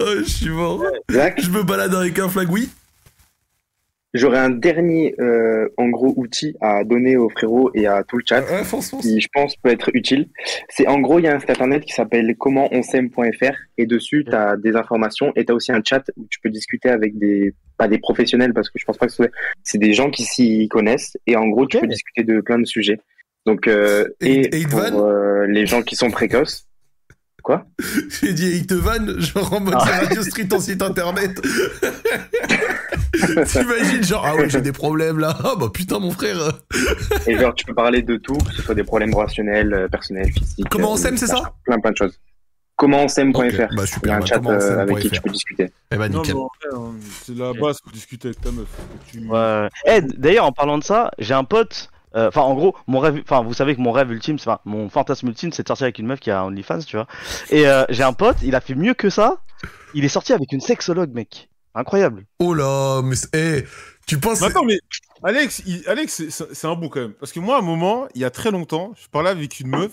Oh, 0.00 0.14
je 0.18 0.24
suis 0.24 0.48
mort. 0.50 0.82
Zach, 1.10 1.40
Je 1.40 1.50
me 1.50 1.62
balade 1.62 1.94
avec 1.94 2.18
un 2.18 2.28
flag, 2.28 2.50
oui. 2.50 2.68
j'aurais 4.14 4.38
un 4.38 4.50
dernier, 4.50 5.14
euh, 5.20 5.68
en 5.76 5.88
gros, 5.90 6.12
outil 6.16 6.56
à 6.60 6.82
donner 6.84 7.16
aux 7.16 7.28
frérots 7.28 7.70
et 7.74 7.86
à 7.86 8.02
tout 8.02 8.16
le 8.18 8.24
chat. 8.26 8.40
Ouais, 8.50 8.64
fonce, 8.64 8.90
fonce. 8.90 9.02
qui 9.02 9.20
je 9.20 9.28
pense 9.32 9.54
peut 9.56 9.70
être 9.70 9.90
utile. 9.94 10.28
C'est 10.68 10.86
en 10.88 10.98
gros, 11.00 11.18
il 11.18 11.24
y 11.24 11.28
a 11.28 11.34
un 11.34 11.38
site 11.38 11.50
internet 11.50 11.84
qui 11.84 11.92
s'appelle 11.92 12.34
commentonsaime.fr 12.36 13.54
et 13.78 13.86
dessus, 13.86 14.24
tu 14.28 14.34
as 14.34 14.56
des 14.56 14.74
informations 14.74 15.32
et 15.36 15.44
tu 15.44 15.52
as 15.52 15.54
aussi 15.54 15.70
un 15.72 15.82
chat 15.84 16.02
où 16.16 16.26
tu 16.30 16.40
peux 16.40 16.50
discuter 16.50 16.88
avec 16.88 17.16
des, 17.18 17.52
pas 17.78 17.88
des 17.88 17.98
professionnels 17.98 18.54
parce 18.54 18.70
que 18.70 18.78
je 18.78 18.84
pense 18.84 18.98
pas 18.98 19.06
que 19.06 19.12
ce 19.12 19.16
soit- 19.16 19.30
c'est 19.62 19.78
des 19.78 19.92
gens 19.92 20.10
qui 20.10 20.24
s'y 20.24 20.66
connaissent 20.68 21.16
et 21.26 21.36
en 21.36 21.46
gros, 21.48 21.66
tu 21.66 21.78
peux 21.78 21.86
discuter 21.86 22.24
de 22.24 22.40
plein 22.40 22.58
de 22.58 22.66
sujets. 22.66 22.98
Donc, 23.46 23.66
euh, 23.66 24.06
Et- 24.20 24.66
pour 24.68 24.80
euh, 25.04 25.46
les 25.46 25.66
gens 25.66 25.82
qui 25.82 25.96
sont 25.96 26.10
précoces. 26.10 26.66
Quoi? 27.42 27.64
J'ai 28.22 28.32
dit, 28.34 28.50
il 28.54 28.66
te 28.68 28.74
vanne, 28.74 29.18
genre 29.20 29.52
en 29.52 29.60
mode 29.60 29.74
Ah. 29.76 29.84
c'est 29.84 30.06
Radio 30.06 30.22
Street 30.22 30.48
en 30.52 30.60
site 30.60 30.80
internet. 30.80 31.40
T'imagines, 33.46 34.04
genre, 34.04 34.24
ah 34.26 34.36
ouais, 34.36 34.48
j'ai 34.48 34.60
des 34.60 34.72
problèmes 34.72 35.18
là. 35.18 35.36
Ah 35.44 35.54
bah 35.58 35.68
putain, 35.72 35.98
mon 35.98 36.10
frère. 36.12 36.36
Et 37.26 37.36
genre, 37.36 37.54
tu 37.54 37.64
peux 37.64 37.74
parler 37.74 38.02
de 38.02 38.16
tout, 38.16 38.36
que 38.38 38.52
ce 38.54 38.62
soit 38.62 38.74
des 38.74 38.84
problèmes 38.84 39.14
relationnels, 39.14 39.74
euh, 39.74 39.88
personnels, 39.88 40.30
physiques. 40.32 40.68
Comment 40.70 40.92
on 40.92 40.96
s'aime, 40.96 41.16
c'est 41.16 41.26
ça? 41.26 41.52
Plein, 41.64 41.78
plein 41.80 41.90
de 41.90 41.96
choses. 41.96 42.18
Commentonsaime.fr. 42.76 43.38
Ok, 43.38 43.56
bah 43.56 43.66
Il 43.70 43.82
y 43.82 43.86
super, 43.86 44.12
a 44.12 44.16
un 44.16 44.20
bah, 44.20 44.26
chat 44.26 44.34
comment 44.36 44.50
on 44.50 44.52
euh, 44.60 44.78
avec 44.78 44.98
qui 44.98 45.10
tu 45.10 45.20
peux 45.20 45.30
discuter. 45.30 45.70
Eh 45.90 45.96
bah 45.96 46.08
Non, 46.08 46.22
nickel. 46.22 46.36
hein, 46.72 46.92
c'est 47.22 47.36
la 47.36 47.52
base 47.52 47.80
pour 47.80 47.92
discuter 47.92 48.28
avec 48.28 48.40
ta 48.40 48.50
meuf. 48.50 48.66
Tu- 49.10 49.26
Ouais. 49.28 49.68
Eh, 49.86 50.00
d'ailleurs, 50.00 50.46
en 50.46 50.52
parlant 50.52 50.78
de 50.78 50.84
ça, 50.84 51.10
j'ai 51.18 51.34
un 51.34 51.44
pote. 51.44 51.88
Euh, 52.16 52.28
Enfin, 52.28 52.42
en 52.42 52.54
gros, 52.54 52.76
mon 52.86 52.98
rêve. 52.98 53.20
Enfin, 53.22 53.42
vous 53.42 53.54
savez 53.54 53.74
que 53.76 53.80
mon 53.80 53.92
rêve 53.92 54.10
ultime, 54.12 54.38
c'est- 54.38 54.48
enfin, 54.48 54.60
mon 54.64 54.88
fantasme 54.88 55.28
ultime, 55.28 55.52
c'est 55.52 55.62
de 55.62 55.68
sortir 55.68 55.84
avec 55.84 55.98
une 55.98 56.06
meuf 56.06 56.20
qui 56.20 56.30
a 56.30 56.44
OnlyFans, 56.44 56.80
tu 56.80 56.96
vois. 56.96 57.06
Et 57.50 57.66
euh, 57.68 57.84
j'ai 57.88 58.02
un 58.02 58.12
pote, 58.12 58.36
il 58.42 58.54
a 58.54 58.60
fait 58.60 58.74
mieux 58.74 58.94
que 58.94 59.10
ça. 59.10 59.42
Il 59.94 60.04
est 60.04 60.08
sorti 60.08 60.32
avec 60.32 60.52
une 60.52 60.60
sexologue, 60.60 61.12
mec. 61.12 61.48
Incroyable. 61.74 62.24
Oh 62.38 62.52
là, 62.54 63.00
mais 63.02 63.16
eh, 63.34 63.64
tu 64.06 64.18
penses. 64.18 64.42
Attends, 64.42 64.64
mais 64.64 64.78
Alex, 65.22 65.62
il- 65.66 65.82
Alex 65.88 66.22
c'est- 66.28 66.66
un 66.66 66.74
bon 66.74 66.88
quand 66.88 67.00
même. 67.00 67.12
Parce 67.14 67.32
que 67.32 67.40
moi, 67.40 67.56
à 67.56 67.58
un 67.60 67.62
moment, 67.62 68.06
il 68.14 68.20
y 68.20 68.24
a 68.24 68.30
très 68.30 68.50
longtemps, 68.50 68.92
je 69.02 69.08
parlais 69.08 69.30
avec 69.30 69.58
une 69.60 69.68
meuf 69.68 69.92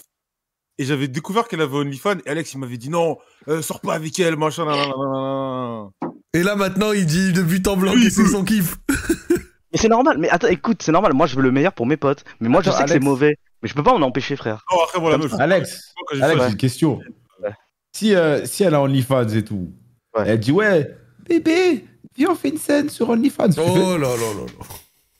et 0.77 0.83
j'avais 0.85 1.07
découvert 1.07 1.47
qu'elle 1.47 1.61
avait 1.61 1.77
OnlyFans 1.77 2.17
et 2.25 2.29
Alex, 2.29 2.53
il 2.53 2.57
m'avait 2.59 2.77
dit 2.77 2.89
non, 2.89 3.17
euh, 3.47 3.61
sors 3.61 3.79
pas 3.79 3.93
avec 3.93 4.19
elle, 4.19 4.35
machin. 4.35 4.65
nan, 4.65 4.75
nan, 4.77 4.89
nan, 4.89 5.11
nan, 5.11 5.89
nan. 6.01 6.11
Et 6.33 6.43
là 6.43 6.55
maintenant, 6.57 6.91
il 6.91 7.05
dit 7.05 7.31
de 7.33 7.41
but 7.41 7.65
en 7.67 7.77
blanc 7.77 7.93
Oui, 7.93 8.03
que 8.03 8.09
c'est 8.09 8.25
son 8.27 8.43
kiff. 8.43 8.75
Mais 9.71 9.77
c'est 9.79 9.87
normal. 9.89 10.17
Mais 10.17 10.29
attends, 10.29 10.47
écoute, 10.47 10.81
c'est 10.81 10.91
normal. 10.91 11.13
Moi, 11.13 11.27
je 11.27 11.35
veux 11.35 11.41
le 11.43 11.51
meilleur 11.51 11.73
pour 11.73 11.85
mes 11.85 11.97
potes. 11.97 12.23
Mais 12.39 12.49
moi, 12.49 12.61
je 12.61 12.71
sais 12.71 12.83
que 12.83 12.87
c'est 12.89 12.93
Alex. 12.95 13.05
mauvais. 13.05 13.37
Mais 13.61 13.69
je 13.69 13.73
peux 13.75 13.83
pas 13.83 13.93
en 13.93 14.01
empêcher, 14.01 14.35
frère. 14.35 14.63
Non, 14.71 14.77
après, 14.83 14.99
voilà, 14.99 15.17
meuf. 15.17 15.33
Alex, 15.39 15.93
Alex, 16.21 16.31
fait- 16.39 16.45
j'ai 16.45 16.51
une 16.51 16.57
question. 16.57 16.99
Ouais. 17.43 17.51
Si, 17.93 18.15
euh, 18.15 18.45
si 18.45 18.63
elle 18.63 18.73
a 18.73 18.81
OnlyFans 18.81 19.27
et 19.27 19.43
tout, 19.43 19.71
Ouais. 20.15 20.23
elle 20.27 20.39
dit 20.39 20.51
ouais, 20.51 20.97
bébé, 21.27 21.85
viens 22.15 22.31
on 22.31 22.35
fait 22.35 22.49
une 22.49 22.57
scène 22.57 22.89
sur 22.89 23.09
OnlyFans. 23.09 23.49
Oh 23.57 23.97
là 23.97 23.97
là 23.97 24.15
là 24.15 24.33
là. 24.35 24.65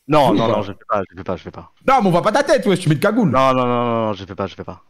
Non, 0.08 0.34
non, 0.34 0.48
non, 0.48 0.62
je 0.64 0.72
fais 0.72 0.80
pas, 0.88 1.04
je 1.08 1.16
fais 1.18 1.24
pas, 1.24 1.36
je 1.36 1.44
fais 1.44 1.52
pas. 1.52 1.72
Non, 1.88 2.02
mais 2.02 2.08
on 2.08 2.12
va 2.12 2.22
pas 2.24 2.32
ta 2.32 2.42
tête, 2.44 2.66
ouais, 2.66 2.78
tu 2.78 2.90
mets 2.90 2.96
de 2.96 3.00
cagoule. 3.00 3.30
Non, 3.30 3.54
non, 3.54 3.66
non, 3.66 3.68
non, 3.68 4.06
non, 4.08 4.14
je 4.14 4.26
fais 4.26 4.34
pas, 4.36 4.48
je 4.48 4.56
fais 4.56 4.64
pas. 4.64 4.84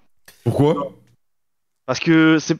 Pourquoi? 0.45 0.93
Parce 1.85 1.99
que 1.99 2.37
c'est. 2.39 2.57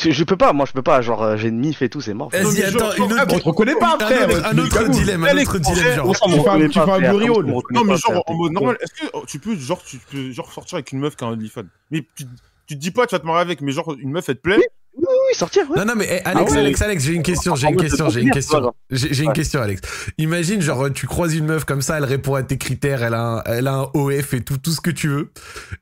Je 0.00 0.24
peux 0.24 0.36
pas, 0.36 0.52
moi, 0.52 0.64
je 0.66 0.72
peux 0.72 0.82
pas. 0.82 1.00
Genre, 1.02 1.22
euh, 1.22 1.36
j'ai 1.36 1.48
une 1.48 1.58
mif 1.58 1.82
et 1.82 1.88
tout, 1.88 2.00
c'est 2.00 2.14
mort. 2.14 2.30
Vas-y, 2.30 2.44
mais 2.58 2.64
attends, 2.64 2.78
genre, 2.92 2.94
une 2.96 3.02
Ah, 3.18 3.22
autre. 3.22 3.26
mais 3.28 3.34
on 3.34 3.38
te 3.38 3.44
reconnaît 3.44 3.74
pas, 3.74 3.94
Un 3.94 3.96
tu 3.98 4.04
un 4.04 4.58
autre 4.58 4.88
dilemme, 4.90 5.24
un 5.24 5.36
autre 5.36 5.58
dilemme, 5.58 5.94
genre. 5.96 6.14
Tu 6.14 6.30
fais 6.72 6.80
un- 6.80 6.88
un 6.94 6.98
blurry 6.98 7.28
Non, 7.70 7.84
mais 7.84 7.96
genre, 7.96 8.22
en 8.26 8.34
mode 8.34 8.52
normal, 8.52 8.78
est-ce 8.80 8.92
que 8.94 9.10
oh, 9.12 9.24
tu 9.26 9.38
peux, 9.38 9.56
genre, 9.56 9.82
tu 9.82 9.98
peux, 10.10 10.30
genre, 10.30 10.52
sortir 10.52 10.76
avec 10.76 10.92
une 10.92 11.00
meuf 11.00 11.16
qui 11.16 11.24
a 11.24 11.28
OnlyFans 11.28 11.62
Mais 11.90 12.06
tu, 12.16 12.24
tu 12.66 12.74
te 12.76 12.80
dis 12.80 12.90
pas, 12.90 13.06
tu 13.06 13.14
vas 13.14 13.18
te 13.18 13.26
marier 13.26 13.40
avec, 13.42 13.60
mais 13.60 13.72
genre, 13.72 13.94
une 13.98 14.10
meuf, 14.10 14.28
elle 14.28 14.36
te 14.36 14.40
plaît 14.42 14.60
Oui, 15.00 15.04
oui, 15.06 15.34
sortir, 15.34 15.62
ouais. 15.70 15.76
Non, 15.78 15.84
non, 15.84 15.94
mais 15.96 16.06
eh, 16.10 16.26
Alex, 16.28 16.50
Ah 16.50 16.54
ouais. 16.54 16.58
Alex, 16.58 16.82
Alex, 16.82 17.04
j'ai 17.04 17.12
une 17.14 17.22
question, 17.22 17.54
j'ai 17.54 17.68
une 17.68 17.74
mode 17.76 17.84
question, 17.84 18.10
j'ai 18.10 18.20
une 18.22 18.30
question. 18.32 18.72
J'ai 18.90 19.22
une 19.22 19.32
question, 19.32 19.62
Alex. 19.62 19.80
Imagine, 20.18 20.60
genre, 20.60 20.92
tu 20.92 21.06
croises 21.06 21.36
une 21.36 21.46
meuf 21.46 21.64
comme 21.64 21.82
ça, 21.82 21.98
elle 21.98 22.04
répond 22.04 22.34
à 22.34 22.42
tes 22.42 22.58
critères, 22.58 23.04
elle 23.04 23.14
a 23.14 23.22
un, 23.22 23.42
elle 23.44 23.68
a 23.68 23.74
un 23.74 23.90
OF 23.94 24.34
et 24.34 24.40
tout, 24.42 24.58
tout 24.58 24.72
ce 24.72 24.80
que 24.80 24.90
tu 24.90 25.06
veux. 25.08 25.30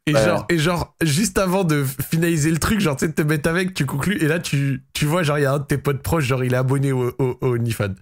Et 0.07 0.13
Ouais. 0.15 0.23
genre, 0.23 0.45
et 0.51 0.59
genre, 0.59 0.95
juste 1.03 1.39
avant 1.39 1.65
de 1.65 1.85
finaliser 2.11 2.51
le 2.51 2.59
truc, 2.59 2.81
genre, 2.81 2.95
tu 2.97 3.07
sais, 3.07 3.09
de 3.09 3.15
te 3.15 3.23
mettre 3.23 3.49
avec, 3.49 3.73
tu 3.73 3.87
conclus, 3.87 4.19
et 4.23 4.29
là, 4.29 4.39
tu, 4.39 4.83
tu 4.93 5.07
vois, 5.07 5.23
genre, 5.23 5.39
il 5.39 5.43
y 5.43 5.47
a 5.47 5.53
un 5.53 5.59
de 5.61 5.65
tes 5.65 5.79
potes 5.79 6.03
proches, 6.03 6.25
genre, 6.25 6.45
il 6.45 6.53
est 6.53 6.57
abonné 6.59 6.93
au, 6.93 7.15
au, 7.19 7.39
au 7.41 7.55
OnlyFans. 7.55 7.95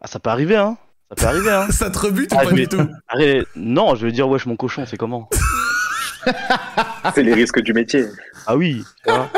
Ah, 0.00 0.06
ça 0.06 0.20
peut 0.20 0.30
arriver, 0.30 0.56
hein. 0.56 0.76
Ça 1.10 1.16
peut 1.16 1.26
arriver, 1.26 1.50
hein. 1.50 1.66
Ça 1.70 1.90
te 1.90 1.98
rebute 1.98 2.32
ou 2.32 2.36
Ah, 2.38 2.44
pas 2.44 2.52
du 2.52 2.68
tout? 2.68 2.86
Arrête, 3.08 3.46
non, 3.56 3.96
je 3.96 4.06
veux 4.06 4.12
dire, 4.12 4.28
wesh, 4.28 4.46
mon 4.46 4.54
cochon, 4.56 4.84
c'est 4.86 4.96
comment? 4.96 5.28
C'est 7.14 7.22
les 7.22 7.32
risques 7.34 7.60
du 7.60 7.72
métier. 7.72 8.04
Ah 8.46 8.56
oui, 8.56 8.84
tu 9.04 9.10
vois. 9.10 9.30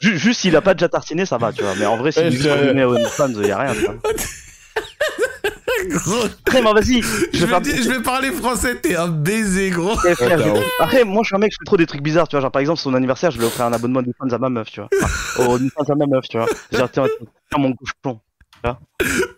Ju- 0.00 0.18
Juste 0.18 0.40
s'il 0.40 0.56
a 0.56 0.60
pas 0.62 0.74
déjà 0.74 0.88
tartiné, 0.88 1.26
ça 1.26 1.36
va, 1.38 1.52
tu 1.52 1.62
vois. 1.62 1.74
Mais 1.78 1.86
en 1.86 1.96
vrai, 1.96 2.10
s'il 2.12 2.30
je- 2.40 2.48
abonné 2.48 2.82
à 2.82 2.88
OnlyFans, 2.88 3.42
y 3.42 3.50
a 3.50 3.58
rien, 3.58 3.74
tu 3.74 3.80
vois. 3.84 3.94
Gros, 5.88 6.24
Après, 6.46 6.60
moi, 6.62 6.74
vas-y. 6.74 7.00
je, 7.02 7.08
Je 7.32 7.46
vais 7.46 7.82
je 7.82 8.00
parler 8.02 8.30
français, 8.32 8.76
t'es 8.76 8.96
un 8.96 9.08
baiser, 9.08 9.70
gros. 9.70 9.96
Eh, 10.06 10.14
frère, 10.14 10.38
Ouais, 10.38 10.44
je- 10.44 10.60
t'as- 10.78 10.84
Après, 10.84 11.04
moi, 11.04 11.22
je 11.22 11.28
suis 11.28 11.36
un 11.36 11.38
mec, 11.38 11.52
je 11.52 11.56
fais 11.58 11.64
trop 11.64 11.76
des 11.78 11.86
trucs 11.86 12.02
bizarres, 12.02 12.28
tu 12.28 12.36
vois. 12.36 12.42
Genre, 12.42 12.50
par 12.52 12.60
exemple, 12.60 12.78
son 12.80 12.92
anniversaire, 12.94 13.30
je 13.30 13.38
lui 13.38 13.44
ai 13.44 13.48
offert 13.48 13.64
un 13.66 13.72
abonnement 13.72 14.02
de 14.02 14.12
fans 14.18 14.28
à 14.28 14.38
ma 14.38 14.50
meuf, 14.50 14.70
tu 14.70 14.80
vois. 14.80 14.90
Au 15.38 15.58
fans 15.58 15.92
à 15.92 15.94
ma 15.94 16.06
meuf, 16.06 16.28
tu 16.28 16.36
vois. 16.36 16.46
Genre, 16.72 16.90
tiens, 16.90 17.06
tiens, 17.50 17.58
mon 17.58 17.72
cochon. 17.74 18.20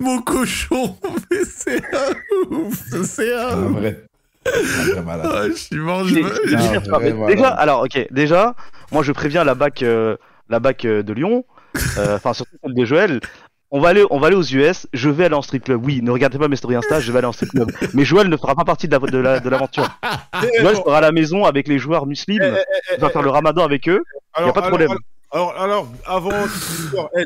Mon 0.00 0.20
cochon, 0.20 0.96
mais 1.30 1.38
c'est 1.44 1.76
un 1.94 2.56
ouf, 2.56 2.74
c'est 3.04 3.32
un 3.34 3.62
ouf. 3.62 3.78
Ah, 4.44 5.48
je 5.48 5.52
suis 5.54 5.76
mort, 5.76 6.04
je 6.04 6.16
Ah, 6.92 7.28
déjà, 7.28 7.48
alors, 7.50 7.82
ok, 7.84 8.06
déjà, 8.10 8.54
moi, 8.90 9.04
je 9.04 9.12
préviens 9.12 9.44
la 9.44 9.54
bac, 9.54 9.82
euh, 9.84 10.16
la 10.52 10.60
bac 10.60 10.84
euh, 10.84 11.02
de 11.02 11.12
Lyon, 11.12 11.44
euh, 11.98 12.16
enfin, 12.16 12.32
surtout 12.32 12.56
celle 12.62 12.74
de 12.74 12.84
Joël. 12.84 13.20
On 13.74 13.80
va, 13.80 13.88
aller, 13.88 14.04
on 14.10 14.20
va 14.20 14.26
aller 14.26 14.36
aux 14.36 14.42
US, 14.42 14.86
je 14.92 15.08
vais 15.08 15.24
aller 15.24 15.34
en 15.34 15.40
strip 15.40 15.64
club. 15.64 15.82
Oui, 15.82 16.00
ne 16.02 16.10
regardez 16.10 16.38
pas 16.38 16.46
mes 16.46 16.56
stories 16.56 16.76
Insta, 16.76 17.00
je 17.00 17.10
vais 17.10 17.18
aller 17.18 17.26
en 17.26 17.32
strip 17.32 17.48
club. 17.50 17.70
Mais 17.94 18.04
Joël 18.04 18.28
ne 18.28 18.36
fera 18.36 18.54
pas 18.54 18.64
partie 18.64 18.86
de 18.86 18.92
la- 18.92 18.98
de 18.98 19.16
la- 19.18 19.40
de 19.40 19.48
l'aventure. 19.48 19.88
Eh, 20.02 20.60
Joël 20.60 20.76
sera 20.76 20.98
à 20.98 21.00
la 21.00 21.10
maison 21.10 21.46
avec 21.46 21.68
les 21.68 21.78
joueurs 21.78 22.04
musulmans. 22.06 22.44
eh, 22.44 22.60
eh, 22.60 22.94
Il 22.96 23.00
va 23.00 23.08
eh, 23.08 23.12
faire 23.12 23.22
le 23.22 23.30
ramadan 23.30 23.64
avec 23.64 23.88
eux. 23.88 24.02
alors, 24.34 24.48
y 24.48 24.50
a 24.50 24.52
pas 24.52 24.60
de 24.60 24.66
alors, 24.66 24.78
problème. 24.78 24.98
Alors, 25.32 25.54
alors, 25.58 25.88
avant 26.04 26.32
eh, 27.16 27.24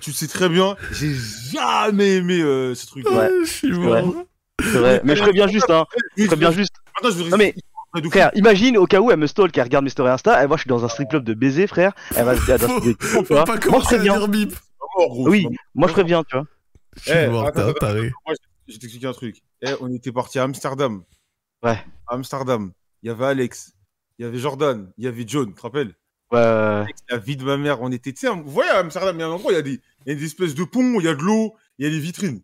tu 0.00 0.12
sais 0.12 0.26
très 0.28 0.50
bien, 0.50 0.76
j'ai 0.92 1.14
jamais 1.52 2.16
aimé 2.16 2.40
euh, 2.42 2.74
ce 2.74 2.86
truc. 2.86 3.08
Ouais. 3.08 3.16
Ah, 3.22 3.28
je 3.44 3.50
suis 3.50 3.72
Ouais. 3.74 4.02
mort. 4.02 4.14
C'est 4.62 4.78
vrai. 4.78 5.00
Mais 5.02 5.16
je 5.16 5.22
préviens 5.22 5.46
juste, 5.48 5.70
hein. 5.70 5.86
Je 6.18 6.26
préviens 6.26 6.50
juste. 6.52 6.74
Attends, 6.98 7.10
je 7.10 7.22
vais 7.22 7.30
Non, 7.30 7.36
mais. 7.38 7.54
Frère, 8.10 8.30
imagine 8.34 8.76
au 8.76 8.86
cas 8.86 9.00
où 9.00 9.10
elle 9.10 9.18
me 9.18 9.26
stalk, 9.26 9.56
elle 9.56 9.64
regarde 9.64 9.84
mes 9.84 9.90
stories 9.90 10.10
Insta, 10.10 10.40
elle 10.40 10.48
voit 10.48 10.56
je 10.56 10.62
suis 10.62 10.68
dans 10.68 10.84
un 10.84 10.88
strip 10.88 11.08
club 11.10 11.24
de 11.24 11.34
baiser, 11.34 11.66
frère. 11.66 11.92
Elle 12.16 12.24
va 12.24 12.36
se 12.36 12.44
dire, 12.44 12.58
Faut, 12.58 12.80
tu 12.80 12.94
faut 13.00 13.22
vois. 13.24 13.44
pas 13.44 13.52
Moi, 13.52 13.60
je 13.62 13.66
commencer 13.68 13.94
à 13.96 13.98
dire 13.98 14.28
bip. 14.28 14.54
Oui, 15.18 15.46
moi, 15.74 15.88
je 15.88 15.92
préviens, 15.92 16.22
tu 16.24 16.36
vois. 16.36 16.46
Je 16.96 17.12
suis 17.12 17.26
mort, 17.28 17.44
un 17.44 17.48
attends, 17.48 17.72
taré. 17.74 18.12
Moi, 18.26 18.34
je 18.68 18.72
vais 18.74 18.78
t'expliquer 18.78 19.06
un 19.08 19.12
truc. 19.12 19.42
Eh, 19.62 19.72
on 19.80 19.92
était 19.92 20.12
parti 20.12 20.38
à 20.38 20.44
Amsterdam. 20.44 21.02
Ouais. 21.62 21.78
À 22.06 22.14
Amsterdam. 22.14 22.72
Il 23.02 23.08
y 23.08 23.10
avait 23.10 23.26
Alex. 23.26 23.72
Il 24.18 24.24
y 24.24 24.28
avait 24.28 24.38
Jordan. 24.38 24.90
Il 24.96 25.04
y 25.04 25.08
avait 25.08 25.24
John, 25.26 25.48
tu 25.48 25.54
te 25.54 25.60
rappelles? 25.62 25.94
Ouais. 26.30 26.38
Alex, 26.40 27.00
La 27.10 27.18
vie 27.18 27.36
de 27.36 27.44
ma 27.44 27.56
mère, 27.56 27.82
on 27.82 27.90
était. 27.90 28.12
Tu 28.12 28.20
sais, 28.20 28.28
vous 28.28 28.44
voyez 28.46 28.70
à 28.70 28.78
Amsterdam, 28.78 29.16
il 29.16 29.20
y 29.20 29.22
a 29.22 29.26
un 29.26 29.30
endroit, 29.30 29.52
il 29.52 29.56
y 29.56 29.58
a 29.58 29.62
des, 29.62 29.80
il 30.06 30.12
y 30.12 30.12
a 30.12 30.14
des 30.14 30.24
espèces 30.24 30.54
de 30.54 30.64
ponts, 30.64 31.00
il 31.00 31.04
y 31.04 31.08
a 31.08 31.14
de 31.14 31.22
l'eau, 31.22 31.54
il 31.78 31.84
y 31.86 31.88
a 31.88 31.90
des 31.90 31.98
vitrines. 31.98 32.40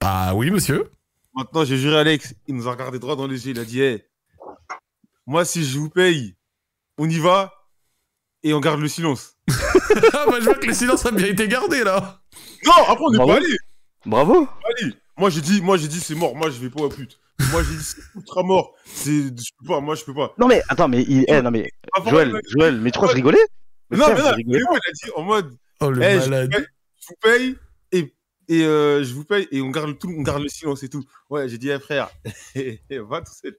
Ah 0.00 0.34
oui, 0.34 0.50
monsieur. 0.50 0.90
Maintenant, 1.34 1.64
j'ai 1.64 1.76
juré 1.76 1.98
Alex. 1.98 2.34
Il 2.46 2.54
nous 2.56 2.66
a 2.68 2.70
regardé 2.72 2.98
droit 2.98 3.16
dans 3.16 3.26
les 3.26 3.46
yeux. 3.46 3.52
Il 3.52 3.60
a 3.60 3.64
dit 3.64 3.82
Eh, 3.82 4.04
Moi, 5.26 5.44
si 5.44 5.64
je 5.64 5.78
vous 5.78 5.90
paye, 5.90 6.36
on 6.98 7.08
y 7.08 7.18
va 7.18 7.52
et 8.42 8.54
on 8.54 8.60
garde 8.60 8.80
le 8.80 8.88
silence. 8.88 9.36
Ah 10.12 10.26
bah 10.26 10.36
je 10.40 10.44
vois 10.44 10.54
que 10.56 10.66
le 10.66 10.74
silence 10.74 11.06
a 11.06 11.10
bien 11.10 11.26
été 11.26 11.48
gardé 11.48 11.82
là. 11.82 12.20
Non, 12.66 12.72
après, 12.86 13.04
on 13.06 13.10
n'est 13.10 13.18
pas 13.18 13.36
allé. 13.36 13.56
Bravo. 14.04 14.46
allé. 14.68 14.92
Moi, 15.16 15.30
j'ai 15.30 15.40
dit, 15.40 15.62
moi, 15.62 15.78
j'ai 15.78 15.88
dit, 15.88 16.00
c'est 16.00 16.14
mort. 16.14 16.36
Moi, 16.36 16.50
je 16.50 16.58
vais 16.60 16.68
pas 16.68 16.84
à 16.84 16.88
pute. 16.90 17.18
Moi, 17.50 17.62
j'ai 17.62 17.76
dit, 17.76 17.82
c'est 17.82 18.02
ultra 18.14 18.42
mort. 18.42 18.74
C'est, 18.84 19.10
je 19.10 19.50
peux 19.58 19.66
pas. 19.66 19.80
Moi, 19.80 19.94
je 19.94 20.04
peux 20.04 20.12
pas. 20.12 20.34
Non, 20.36 20.48
mais 20.48 20.62
attends, 20.68 20.88
mais 20.88 21.02
il. 21.02 21.24
Eh, 21.28 21.40
non, 21.40 21.50
mais. 21.50 21.70
Joël, 22.06 22.38
Joël, 22.48 22.78
mais 22.80 22.90
tu 22.90 22.98
crois 22.98 23.08
que 23.08 23.12
je 23.12 23.16
rigolais? 23.16 23.38
Non, 23.90 24.06
mais 24.08 24.20
non, 24.22 24.32
rigolais 24.32 24.58
Léo, 24.58 24.68
il 24.72 24.76
a 24.76 24.92
dit 24.92 25.10
en 25.14 25.22
mode 25.22 25.56
Oh 25.80 25.90
le 25.90 26.02
Eh, 26.02 26.20
je, 26.20 26.24
vous 26.24 26.30
paye, 26.30 26.66
je 27.00 27.06
vous 27.08 27.14
paye 27.20 27.56
et, 27.92 28.14
et 28.48 28.64
euh, 28.64 29.04
je 29.04 29.14
vous 29.14 29.24
paye 29.24 29.48
et 29.50 29.60
on 29.62 29.70
garde 29.70 29.88
le 29.88 29.94
tout, 29.96 30.12
on 30.14 30.22
garde 30.22 30.42
le 30.42 30.48
silence 30.48 30.82
et 30.82 30.88
tout. 30.88 31.04
Ouais, 31.30 31.48
j'ai 31.48 31.58
dit, 31.58 31.70
eh, 31.70 31.78
frère, 31.78 32.10
va 32.90 33.22
tout 33.22 33.32
seul. 33.32 33.56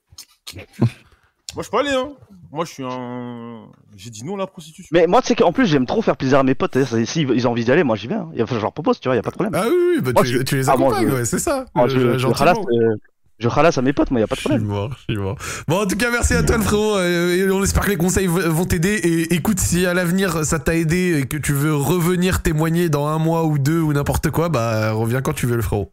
Moi, 1.57 1.63
je 1.63 1.69
peux 1.71 1.77
aller, 1.77 1.89
hein. 1.89 2.09
Moi, 2.51 2.65
je 2.65 2.71
suis 2.71 2.83
un. 2.83 3.65
J'ai 3.95 4.11
dit 4.11 4.23
non 4.23 4.35
à 4.35 4.37
la 4.37 4.45
prostitution. 4.47 4.89
Mais 4.91 5.07
moi, 5.07 5.21
tu 5.23 5.29
sais 5.29 5.35
qu'en 5.35 5.51
plus, 5.51 5.65
j'aime 5.65 5.87
trop 5.87 6.03
faire 6.03 6.15
plaisir 6.15 6.37
à 6.37 6.43
mes 6.43 6.53
potes. 6.53 6.73
C'est-à-dire, 6.75 7.07
S'ils 7.07 7.27
ils 7.31 7.47
ont 7.47 7.51
envie 7.51 7.65
d'y 7.65 7.71
aller, 7.71 7.83
moi, 7.83 7.95
j'y 7.95 8.05
vais. 8.07 8.13
Hein. 8.13 8.29
Enfin, 8.41 8.55
je 8.57 8.61
leur 8.61 8.71
propose, 8.73 8.99
tu 8.99 9.09
vois, 9.09 9.15
y 9.15 9.19
a 9.19 9.23
pas 9.23 9.31
de 9.31 9.35
problème. 9.35 9.55
Ah 9.59 9.65
oui, 9.67 9.73
oui, 9.95 10.01
bah 10.01 10.11
Moi, 10.13 10.23
tu, 10.23 10.29
je- 10.29 10.43
tu 10.43 10.55
les 10.55 10.69
Ah, 10.69 10.77
moi, 10.77 10.89
accompagnes, 10.89 11.09
je- 11.09 11.15
ouais, 11.15 11.25
c'est 11.25 11.39
ça. 11.39 11.65
Moi, 11.73 11.85
Euh, 11.85 12.13
je, 12.13 12.17
je, 12.19 12.27
ralasse, 12.27 12.57
euh, 12.59 12.95
je 13.39 13.47
ralasse 13.47 13.79
à 13.79 13.81
mes 13.81 13.91
potes, 13.91 14.11
moi, 14.11 14.19
y 14.19 14.23
a 14.23 14.27
pas 14.27 14.35
de 14.35 14.39
Je 14.39 14.41
suis 14.41 14.49
problème. 14.49 14.67
mort, 14.67 14.91
je 14.99 15.03
suis 15.13 15.17
mort. 15.17 15.35
Bon, 15.67 15.81
en 15.81 15.87
tout 15.87 15.97
cas, 15.97 16.11
merci 16.11 16.35
à 16.35 16.43
toi, 16.43 16.57
le 16.57 16.63
frérot. 16.63 16.97
euh, 16.97 17.35
et 17.35 17.49
on 17.51 17.63
espère 17.63 17.83
que 17.85 17.89
les 17.89 17.97
conseils 17.97 18.27
vont 18.27 18.65
t'aider. 18.65 18.93
Et 18.93 19.33
écoute, 19.33 19.59
si 19.59 19.87
à 19.87 19.95
l'avenir 19.95 20.45
ça 20.45 20.59
t'a 20.59 20.75
aidé 20.75 21.19
et 21.19 21.25
que 21.27 21.37
tu 21.37 21.53
veux 21.53 21.75
revenir 21.75 22.43
témoigner 22.43 22.87
dans 22.89 23.07
un 23.07 23.17
mois 23.17 23.45
ou 23.45 23.57
deux 23.57 23.81
ou 23.81 23.93
n'importe 23.93 24.29
quoi, 24.29 24.49
bah 24.49 24.91
reviens 24.91 25.21
quand 25.23 25.33
tu 25.33 25.47
veux, 25.47 25.55
le 25.55 25.63
frérot. 25.63 25.89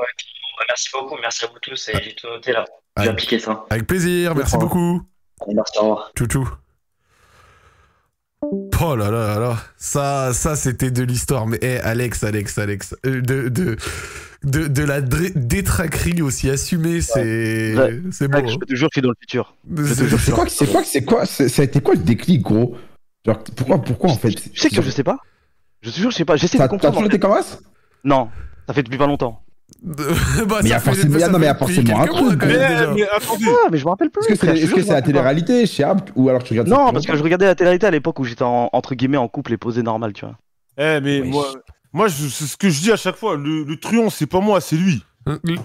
Ouais, 0.00 0.04
merci 0.68 0.88
beaucoup, 0.92 1.16
merci 1.22 1.44
à 1.44 1.48
vous 1.48 1.58
tous 1.62 1.88
et 1.90 1.92
j'ai 2.04 2.14
tout 2.16 2.26
noté 2.26 2.52
là. 2.52 2.64
Je 2.98 3.02
vais 3.04 3.08
appliquer 3.10 3.38
ça. 3.38 3.64
Avec 3.70 3.86
plaisir, 3.86 4.34
merci 4.34 4.54
Ouais. 4.54 4.60
beaucoup. 4.60 5.02
Merci, 5.54 5.78
au 5.78 5.82
revoir. 5.82 6.12
Chouchou. 6.18 6.48
Oh 8.80 8.94
là 8.94 9.10
là 9.10 9.34
là 9.34 9.38
là, 9.40 9.56
ça, 9.76 10.32
ça 10.32 10.54
c'était 10.54 10.92
de 10.92 11.02
l'histoire. 11.02 11.46
Mais 11.46 11.58
eh, 11.60 11.78
Alex, 11.78 12.22
Alex, 12.22 12.56
Alex, 12.58 12.94
euh, 13.04 13.20
de, 13.20 13.48
de, 13.48 13.76
de, 14.44 14.68
de 14.68 14.82
la 14.84 15.00
détraquerie 15.00 16.22
aussi 16.22 16.48
assumée, 16.48 17.00
c'est 17.00 17.74
Ouais. 17.76 18.00
c'est 18.12 18.28
beau. 18.28 18.38
je 18.46 18.56
te 18.56 18.74
jure 18.76 18.88
que 18.88 18.92
je 18.94 19.00
suis 19.00 19.02
dans 19.02 19.08
le 19.08 19.16
futur. 19.20 19.54
C'est 19.82 20.30
quoi, 20.32 20.44
que- 20.44 20.50
c'est 20.52 20.66
quoi, 20.70 20.84
c'est 20.84 21.04
quoi, 21.04 21.26
ça 21.26 21.44
a 21.62 21.64
été 21.64 21.80
quoi 21.80 21.94
le 21.94 22.00
déclic, 22.02 22.42
gros? 22.42 22.76
Genre, 23.26 23.42
pourquoi, 23.56 23.82
pourquoi 23.82 24.10
en 24.10 24.16
fait? 24.16 24.30
Tu 24.30 24.50
sais 24.56 24.70
que 24.70 24.80
je 24.80 24.90
sais 24.90 25.02
pas 25.04 25.18
Je 25.82 25.90
te 25.90 25.96
jure, 25.96 26.10
je 26.12 26.16
sais 26.16 26.24
pas. 26.24 26.36
J'essaie 26.36 26.58
de 26.58 26.62
T'as 26.62 26.68
t'as 26.68 26.68
comprendre. 26.68 26.94
toujours 26.94 27.06
été 27.08 27.18
comme 27.18 27.42
ça 27.42 27.58
Non, 28.04 28.28
ça 28.68 28.72
fait 28.74 28.84
depuis 28.84 28.98
pas 28.98 29.08
longtemps. 29.08 29.42
bah, 29.82 30.60
Mais 30.62 30.68
y 30.68 30.70
ça 30.70 30.76
a 30.76 30.80
forcément- 30.80 31.18
ça 31.18 31.28
non, 31.28 31.38
mais 31.38 31.46
y 31.46 31.48
a 31.48 31.54
forcément 31.54 32.00
un 32.00 32.06
truc, 32.06 32.42
Mais. 32.44 32.56
Ah, 32.60 33.68
mais 33.70 33.78
je 33.78 33.84
me 33.84 33.90
rappelle 33.90 34.10
plus. 34.10 34.26
Est-ce 34.32 34.74
que 34.74 34.82
c'est 34.82 34.92
la 34.92 35.02
télé-réalité 35.02 35.66
chez 35.66 35.84
Abt 35.84 36.12
ou 36.16 36.28
alors 36.28 36.42
tu 36.42 36.52
regardes 36.52 36.68
Non, 36.68 36.92
parce 36.92 37.06
que 37.06 37.16
je 37.16 37.22
regardais 37.22 37.46
la 37.46 37.54
télé-réalité 37.54 37.86
à 37.86 37.90
l'époque 37.90 38.18
où 38.18 38.24
j'étais 38.24 38.42
en- 38.42 38.70
entre 38.72 38.94
guillemets 38.94 39.16
en 39.18 39.28
couple 39.28 39.52
et 39.52 39.56
posé 39.56 39.82
normal, 39.82 40.12
tu 40.12 40.24
vois. 40.24 40.36
Eh, 40.78 41.00
mais 41.00 41.20
Oui. 41.20 41.28
moi, 41.30 41.46
moi 41.92 42.08
je- 42.08 42.28
c'est 42.28 42.44
ce 42.46 42.56
que 42.56 42.68
je 42.70 42.80
dis 42.80 42.92
à 42.92 42.96
chaque 42.96 43.16
fois. 43.16 43.36
Le, 43.36 43.64
le 43.64 43.76
truand, 43.76 44.10
c'est 44.10 44.26
pas 44.26 44.40
moi, 44.40 44.60
c'est 44.60 44.76
lui. 44.76 45.04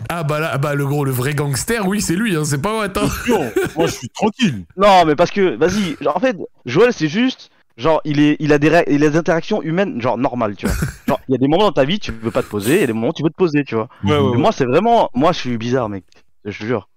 Ah 0.10 0.24
bah 0.24 0.40
là, 0.42 0.58
bah 0.58 0.76
le 0.76 0.86
gros, 0.86 1.06
le 1.06 1.12
vrai 1.12 1.34
gangster, 1.34 1.88
oui, 1.88 2.02
c'est 2.02 2.16
lui, 2.18 2.36
hein, 2.36 2.44
c'est 2.44 2.62
pas 2.62 2.74
moi, 2.74 2.84
attends. 2.84 3.04
Le 3.04 3.08
truand. 3.32 3.50
moi, 3.78 3.88
je 3.88 3.94
suis 3.94 4.10
tranquille. 4.10 4.66
Non, 4.76 5.06
mais 5.06 5.16
parce 5.16 5.32
que, 5.32 5.56
vas-y, 5.56 5.96
genre, 6.02 6.18
en 6.18 6.20
fait, 6.20 6.36
Joël, 6.66 6.92
c'est 6.92 7.08
juste, 7.08 7.50
genre, 7.78 8.02
il, 8.06 8.20
est, 8.20 8.38
il, 8.40 8.54
a 8.54 8.60
des 8.60 8.70
ré- 8.70 8.86
il 8.88 9.04
a 9.04 9.10
des 9.10 9.18
interactions 9.18 9.62
humaines, 9.62 10.02
genre, 10.02 10.18
normales, 10.18 10.56
tu 10.56 10.66
vois. 10.68 10.76
genre, 11.08 11.20
il 11.28 11.34
y 11.34 11.36
a 11.36 11.38
des 11.38 11.48
moments 11.48 11.64
dans 11.66 11.72
ta 11.72 11.86
vie, 11.86 12.00
tu 12.00 12.12
veux 12.12 12.32
pas 12.32 12.44
te 12.44 12.48
poser, 12.50 12.76
il 12.76 12.82
y 12.82 12.84
a 12.84 12.88
des 12.88 12.94
moments 12.94 13.10
où 13.10 13.14
tu 13.14 13.24
veux 13.24 13.30
te 13.30 13.36
poser, 13.36 13.64
tu 13.64 13.76
vois. 13.76 13.90
Ouais, 14.04 14.12
ouais, 14.12 14.20
Mais 14.20 14.30
ouais. 14.32 14.38
moi, 14.38 14.52
c'est 14.52 14.66
vraiment, 14.66 15.10
moi, 15.14 15.32
je 15.32 15.40
suis 15.40 15.58
bizarre, 15.58 15.90
mec, 15.90 16.06
je 16.46 16.58
te 16.60 16.64
jure. 16.66 16.90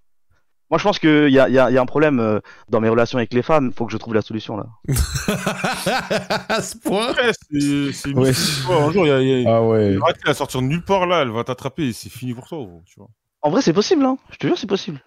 Moi, 0.69 0.79
je 0.79 0.83
pense 0.83 0.99
qu'il 0.99 1.29
y 1.31 1.39
a, 1.39 1.49
y, 1.49 1.59
a, 1.61 1.71
y 1.71 1.79
a 1.79 1.81
un 1.81 1.87
problème 1.87 2.19
euh, 2.19 2.41
dans 2.69 2.81
mes 2.81 2.89
relations 2.89 3.19
avec 3.19 3.33
les 3.33 3.43
femmes, 3.43 3.73
faut 3.73 3.87
que 3.87 3.93
je 3.93 3.99
trouve 3.99 4.15
la 4.15 4.23
solution, 4.23 4.57
là. 4.57 4.67
à 6.49 6.61
ce 6.61 6.77
point. 6.77 7.13
Ouais, 7.15 7.31
c'est 7.51 7.93
c'est 7.93 8.13
Ouais. 8.13 8.31
mystique, 8.31 8.55
tu 8.63 8.67
vois. 8.67 8.83
Un 8.85 8.91
jour, 8.91 9.07
il 9.07 9.09
y 9.09 9.13
a, 9.13 9.21
il 9.23 9.43
y 9.43 9.47
a- 9.47 9.57
Ah 9.57 9.63
ouais. 9.63 9.97
Va 10.27 10.35
sortir 10.35 10.61
de 10.63 10.67
nulle 10.67 10.83
part 10.85 11.07
là, 11.07 11.23
elle 11.23 11.31
va 11.31 11.45
t'attraper 11.45 11.85
et 11.89 11.93
c'est 11.93 12.11
fini 12.11 12.35
pour 12.35 12.49
toi, 12.49 12.67
tu 12.85 12.95
vois. 12.99 13.09
En 13.43 13.51
vrai, 13.51 13.63
c'est 13.63 13.73
possible, 13.73 14.05
hein. 14.05 14.19
Je 14.31 14.37
te 14.39 14.47
jure, 14.49 14.59
c'est 14.59 14.67
possible. 14.67 15.01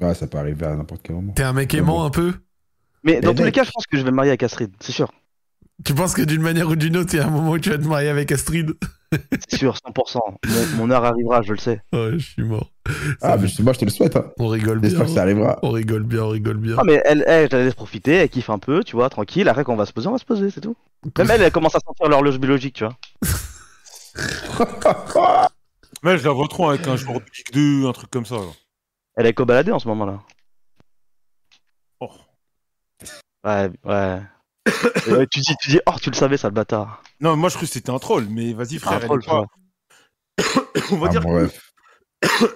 Ouais, 0.00 0.14
ça 0.14 0.26
peut 0.26 0.38
arriver 0.38 0.66
à 0.66 0.74
n'importe 0.76 1.02
quel 1.02 1.16
moment. 1.16 1.32
T'es 1.32 1.42
un 1.42 1.52
mec 1.52 1.72
aimant 1.74 2.04
un 2.04 2.10
peu? 2.10 2.34
Mais 3.04 3.20
dans 3.20 3.34
tous 3.34 3.44
les 3.44 3.52
cas, 3.52 3.64
je 3.64 3.70
pense 3.70 3.86
que 3.86 3.96
je 3.98 4.02
vais 4.02 4.10
me 4.10 4.16
marier 4.16 4.30
avec 4.30 4.42
Astrid, 4.42 4.70
c'est 4.80 4.92
sûr. 4.92 5.10
Tu 5.84 5.94
penses 5.94 6.14
que 6.14 6.22
d'une 6.22 6.42
manière 6.42 6.68
ou 6.68 6.76
d'une 6.76 6.96
autre, 6.96 7.12
il 7.14 7.16
y 7.16 7.20
a 7.20 7.26
un 7.26 7.30
moment 7.30 7.52
où 7.52 7.58
tu 7.58 7.70
vas 7.70 7.78
te 7.78 7.86
marier 7.86 8.08
avec 8.08 8.30
Astrid? 8.30 8.72
C'est 9.12 9.56
sûr, 9.58 9.74
100%. 9.76 10.18
Mon, 10.46 10.66
mon 10.76 10.90
heure 10.90 11.04
arrivera, 11.04 11.42
je 11.42 11.52
le 11.52 11.58
sais. 11.58 11.80
Ouais, 11.92 12.12
je 12.12 12.18
suis 12.24 12.44
mort. 12.44 12.70
Ah, 13.20 13.36
mais 13.36 13.48
je- 13.48 13.60
moi 13.62 13.72
je 13.72 13.80
te 13.80 13.84
le 13.84 13.90
souhaite. 13.90 14.14
Hein. 14.16 14.30
On 14.38 14.46
rigole 14.46 14.78
bien. 14.78 14.90
J'espère 14.90 15.06
que 15.08 15.12
ça 15.12 15.22
arrivera. 15.22 15.58
On 15.62 15.70
rigole 15.70 16.04
bien, 16.04 16.22
on 16.22 16.28
rigole 16.28 16.56
bien. 16.58 16.76
Ah, 16.78 16.82
mais 16.84 17.02
elle, 17.04 17.24
elle, 17.26 17.50
je 17.50 17.56
la 17.56 17.64
laisse 17.64 17.74
profiter, 17.74 18.12
elle 18.14 18.28
kiffe 18.28 18.48
un 18.50 18.58
peu, 18.60 18.84
tu 18.84 18.94
vois, 18.96 19.10
tranquille. 19.10 19.48
Après, 19.48 19.64
quand 19.64 19.72
on 19.72 19.76
va 19.76 19.86
se 19.86 19.92
poser, 19.92 20.08
on 20.08 20.12
va 20.12 20.18
se 20.18 20.24
poser, 20.24 20.50
c'est 20.50 20.60
tout. 20.60 20.76
Même 21.18 21.30
elle, 21.30 21.42
elle 21.42 21.50
commence 21.52 21.74
à 21.74 21.80
sentir 21.80 22.08
l'horloge 22.08 22.38
biologique, 22.38 22.74
tu 22.76 22.84
vois. 22.84 22.96
Mais 26.04 26.18
je 26.18 26.24
la 26.24 26.32
vois 26.32 26.48
trop 26.48 26.68
avec 26.70 26.86
un 26.86 26.96
joueur 26.96 27.20
de 27.20 27.24
Geek 27.32 27.52
2, 27.52 27.86
un 27.88 27.92
truc 27.92 28.10
comme 28.10 28.26
ça. 28.26 28.36
là. 28.36 28.42
Elle 29.16 29.26
est 29.26 29.34
co-baladée 29.34 29.72
en 29.72 29.78
ce 29.78 29.88
moment-là. 29.88 30.20
Oh. 32.00 32.10
Ouais, 33.44 33.70
ouais. 33.84 34.20
Tu 35.30 35.40
dis, 35.40 35.56
tu 35.60 35.70
dis, 35.70 35.80
oh, 35.86 35.92
tu 36.00 36.10
le 36.10 36.14
savais, 36.16 36.36
ça 36.36 36.48
le 36.48 36.54
bâtard. 36.54 37.02
Non, 37.20 37.36
moi 37.36 37.48
je 37.48 37.56
crois 37.56 37.66
que 37.66 37.72
c'était 37.72 37.90
un 37.90 37.98
troll, 37.98 38.26
mais 38.30 38.52
vas-y, 38.52 38.78
frère, 38.78 38.94
Un 38.94 39.00
elle, 39.00 39.04
troll, 39.06 39.20
est 39.22 39.26
pas... 39.26 39.44
On 40.92 40.96
va 40.96 41.06
Ah, 41.08 41.10
dire 41.10 41.20
bon, 41.22 41.32
bref. 41.32 41.72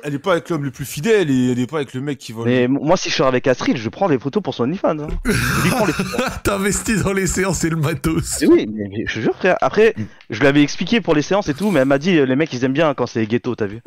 qu'elle 0.03 0.15
est 0.15 0.19
pas 0.21 0.33
avec 0.33 0.49
l'homme 0.49 0.63
le 0.65 0.71
plus 0.71 0.85
fidèle 0.85 1.31
et 1.31 1.53
elle 1.53 1.59
est 1.59 1.67
pas 1.67 1.79
avec 1.79 1.93
le 1.95 2.01
mec 2.01 2.19
qui 2.19 2.33
va. 2.33 2.45
Mais 2.45 2.69
moi, 2.69 2.97
si 2.97 3.09
je 3.11 3.15
suis 3.15 3.23
avec 3.25 3.47
Astrid, 3.49 3.77
je 3.77 3.89
prends 3.89 4.07
les 4.09 4.19
photos 4.19 4.43
pour 4.43 4.55
son 4.55 4.63
OnlyFans. 4.65 4.99
Hein. 5.01 5.09
Investi 6.49 7.03
dans 7.03 7.13
les 7.13 7.27
séances 7.27 7.65
et 7.65 7.71
le 7.71 7.77
matos. 7.77 8.39
Mais 8.43 8.47
oui, 8.47 8.67
mais, 8.73 8.89
mais 8.89 9.05
je 9.07 9.15
te 9.17 9.21
jure, 9.21 9.35
frère. 9.37 9.57
Après, 9.61 9.95
je 10.31 10.39
lui 10.41 10.47
avais 10.47 10.63
expliqué 10.63 11.01
pour 11.01 11.15
les 11.15 11.23
séances 11.23 11.49
et 11.49 11.55
tout, 11.55 11.71
mais 11.73 11.81
elle 11.81 11.89
m'a 11.89 11.99
dit, 11.99 12.25
les 12.25 12.37
mecs, 12.37 12.53
ils 12.53 12.65
aiment 12.65 12.73
bien 12.73 12.95
quand 12.95 13.07
c'est 13.07 13.27
ghetto, 13.27 13.55
t'as 13.57 13.67
vu 13.67 13.81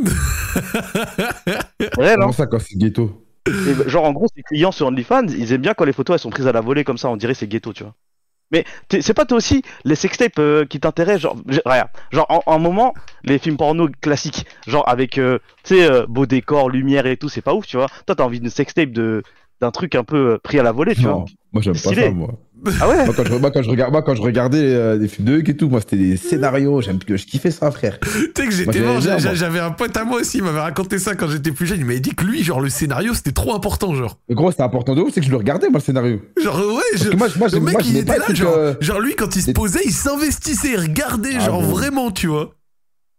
C'est 1.80 1.96
vrai, 1.96 2.16
non 2.16 2.22
Comment 2.24 2.32
ça 2.34 2.46
quand 2.48 2.60
c'est 2.60 2.78
ghetto? 2.78 3.26
Et 3.48 3.90
genre, 3.90 4.06
en 4.06 4.12
gros, 4.12 4.28
ses 4.36 4.44
clients 4.44 4.72
sur 4.72 4.88
OnlyFans, 4.88 5.28
ils 5.28 5.54
aiment 5.54 5.62
bien 5.62 5.74
quand 5.74 5.86
les 5.86 5.94
photos 5.94 6.16
elles 6.16 6.20
sont 6.20 6.30
prises 6.30 6.48
à 6.48 6.52
la 6.52 6.62
volée 6.62 6.84
comme 6.84 6.98
ça, 6.98 7.10
on 7.10 7.18
dirait 7.18 7.34
c'est 7.34 7.48
ghetto, 7.48 7.74
tu 7.74 7.84
vois. 7.84 7.96
Mais 8.52 8.66
c'est 8.90 9.14
pas 9.14 9.26
toi 9.26 9.38
aussi 9.38 9.62
les 9.86 9.96
sextapes 9.96 10.40
euh, 10.40 10.66
qui 10.66 10.80
t'intéressent, 10.80 11.22
genre, 11.22 11.38
regarde, 11.66 11.90
genre 12.12 12.44
en, 12.48 12.60
moment, 12.60 12.96
les 13.24 13.38
films 13.38 13.58
porno 13.58 13.88
classiques, 14.02 14.46
genre 14.66 14.88
avec, 14.90 15.20
euh, 15.20 15.38
tu 15.64 15.76
sais, 15.76 15.90
euh, 15.90 16.06
beau 16.08 16.26
décor, 16.26 16.70
lumière 16.70 17.06
et 17.06 17.18
tout, 17.18 17.30
c'est 17.30 17.44
pas 17.44 17.54
ouf, 17.54 17.68
tu 17.68 17.78
vois. 17.78 17.88
Toi, 18.08 18.16
t'as 18.16 18.24
envie 18.24 18.40
d'une 18.40 18.50
sextape 18.50 18.92
de 18.92 19.24
d'un 19.62 19.72
truc 19.72 19.94
un 19.96 20.06
peu 20.06 20.40
pris 20.42 20.58
à 20.58 20.64
la 20.64 20.72
volée, 20.72 20.96
tu 20.96 21.02
vois. 21.02 21.26
Moi 21.52 21.62
j'aime 21.62 21.74
pas 21.74 21.94
ça, 21.94 22.12
moi. 22.12 22.30
Ah 22.82 22.90
ouais 22.90 23.06
Moi, 23.06 23.14
quand 23.16 23.24
je, 23.26 23.34
moi, 23.36 23.52
quand 23.52 23.62
je 23.62 23.70
regarde, 23.70 23.92
moi, 23.92 24.02
quand 24.02 24.16
je 24.16 24.22
regardais 24.22 24.58
euh, 24.74 24.98
des 24.98 25.08
films 25.08 25.28
de 25.28 25.38
Huck 25.38 25.50
et 25.50 25.56
tout, 25.56 25.70
moi, 25.70 25.80
c'était 25.80 25.98
des 25.98 26.18
scénarios. 26.18 26.82
J'aime, 26.82 27.00
je 27.08 27.26
kiffais 27.26 27.52
ça, 27.52 27.72
frère. 27.72 28.00
Tu 28.02 28.10
sais 28.36 28.46
que 28.48 28.52
j'étais 28.52 28.82
mort, 28.82 29.00
j'avais 29.00 29.60
un 29.60 29.72
pote 29.72 29.96
à 29.96 30.04
moi 30.04 30.20
aussi, 30.20 30.38
il 30.40 30.44
m'avait 30.44 30.60
raconté 30.60 31.00
ça 31.00 31.16
quand 31.16 31.28
j'étais 31.30 31.52
plus 31.52 31.66
jeune. 31.66 31.80
Il 31.80 31.86
m'avait 31.86 32.00
dit 32.00 32.14
que 32.16 32.24
lui, 32.26 32.44
genre, 32.44 32.60
le 32.62 32.70
scénario, 32.70 33.14
c'était 33.14 33.32
trop 33.32 33.54
important, 33.56 33.96
genre. 33.96 34.18
Mais 34.28 34.36
gros, 34.36 34.52
c'était 34.52 34.64
important 34.64 34.96
de 34.96 35.02
ouf, 35.02 35.14
c'est 35.14 35.20
que 35.22 35.26
je 35.26 35.32
le 35.32 35.38
regardais, 35.38 35.70
moi, 35.70 35.80
le 35.80 35.84
scénario. 35.84 36.22
Genre, 36.42 36.58
ouais, 36.76 36.98
je. 36.98 37.10
Que 37.10 37.16
moi, 37.16 37.28
moi, 37.38 37.48
le 37.52 37.60
mec, 37.62 37.76
il 37.86 37.98
était 37.98 38.18
là, 38.18 38.34
genre, 38.34 38.54
euh, 38.56 38.74
genre, 38.82 39.00
lui, 39.00 39.16
quand 39.16 39.36
il 39.36 39.42
se 39.42 39.52
posait, 39.52 39.82
il 39.86 39.94
s'investissait, 39.94 40.72
il 40.74 40.80
regardait, 40.80 41.36
Ah, 41.36 41.40
genre, 41.46 41.62
bon. 41.62 41.68
vraiment, 41.70 42.12
tu 42.12 42.28
vois. 42.28 42.56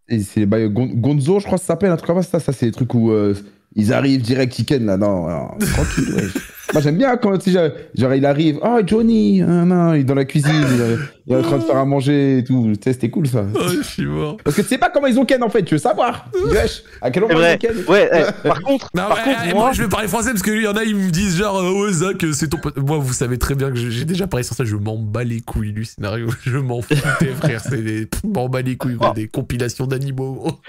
Et 0.08 0.20
c'est 0.20 0.44
bah, 0.44 0.66
Gon- 0.66 0.90
Gonzo, 0.92 1.38
je 1.40 1.46
crois 1.46 1.56
que 1.56 1.62
ça 1.62 1.68
s'appelle, 1.68 1.90
un 1.90 1.96
truc 1.96 2.08
comme 2.08 2.22
ça. 2.22 2.40
Ça, 2.40 2.52
c'est 2.52 2.66
des 2.66 2.72
trucs 2.72 2.92
où 2.94 3.10
euh, 3.12 3.34
ils 3.76 3.92
arrivent 3.92 4.22
direct, 4.22 4.58
ils 4.58 4.64
ken, 4.64 4.84
là. 4.84 4.96
Non, 4.96 5.28
non, 5.28 5.48
tranquille, 5.74 6.12
ouais. 6.14 6.24
Moi, 6.72 6.82
j'aime 6.82 6.96
bien 6.98 7.16
quand, 7.16 7.36
tu 7.38 7.52
sais, 7.52 7.72
genre, 7.94 8.14
il 8.14 8.24
arrive. 8.26 8.58
Oh, 8.62 8.78
Johnny, 8.86 9.40
non, 9.40 9.94
il 9.94 10.00
est 10.00 10.04
dans 10.04 10.14
la 10.14 10.24
cuisine, 10.24 10.50
il 10.74 10.80
est, 10.80 10.96
il 11.26 11.32
est 11.32 11.36
en 11.36 11.42
train 11.42 11.58
de 11.58 11.62
faire 11.64 11.76
à 11.76 11.84
manger 11.84 12.38
et 12.38 12.44
tout. 12.44 12.72
Tu 12.76 12.82
sais, 12.84 12.92
c'était 12.92 13.10
cool, 13.10 13.26
ça. 13.26 13.44
Oh, 13.54 13.58
je 13.68 13.82
suis 13.82 14.06
mort. 14.06 14.36
Parce 14.44 14.56
que 14.56 14.62
tu 14.62 14.68
sais 14.68 14.78
pas 14.78 14.90
comment 14.90 15.06
ils 15.06 15.18
ont 15.18 15.24
ken, 15.24 15.42
en 15.42 15.48
fait. 15.48 15.62
Tu 15.64 15.74
veux 15.74 15.78
savoir 15.80 16.26
Wesh, 16.50 16.82
à 17.02 17.10
quel 17.10 17.22
moment 17.24 17.34
ils 17.40 17.54
ont 17.54 17.58
ken 17.58 17.76
Ouais, 17.88 18.08
eh, 18.12 18.48
par 18.48 18.60
contre, 18.62 18.88
Non, 18.94 19.02
par 19.08 19.16
ouais, 19.18 19.24
contre, 19.24 19.38
eh, 19.46 19.52
moi, 19.52 19.62
moi, 19.64 19.72
je 19.72 19.82
vais 19.82 19.88
parler 19.88 20.08
français 20.08 20.30
parce 20.30 20.42
qu'il 20.42 20.62
y 20.62 20.66
en 20.68 20.76
a, 20.76 20.84
ils 20.84 20.96
me 20.96 21.10
disent 21.10 21.36
genre, 21.36 21.58
euh, 21.58 21.84
ouais, 21.86 21.92
Zach, 21.92 22.24
c'est 22.32 22.48
ton 22.48 22.58
pote. 22.58 22.76
Moi, 22.78 22.98
vous 22.98 23.12
savez 23.12 23.38
très 23.38 23.54
bien 23.54 23.70
que 23.70 23.76
j'ai 23.76 24.04
déjà 24.04 24.26
parlé 24.26 24.44
sur 24.44 24.54
ça, 24.54 24.64
je 24.64 24.76
m'en 24.76 24.96
bats 24.96 25.24
les 25.24 25.40
couilles 25.40 25.72
du 25.72 25.84
scénario. 25.84 26.28
Je 26.44 26.56
m'en 26.58 26.80
foutais, 26.82 26.96
frère. 27.40 27.60
C'est 27.60 27.82
des. 27.82 28.08
m'en 28.24 28.48
bats 28.48 28.62
les 28.62 28.76
couilles, 28.76 28.94
gros, 28.94 29.12
des 29.14 29.28
compilations 29.28 29.86
d'animaux. 29.86 30.46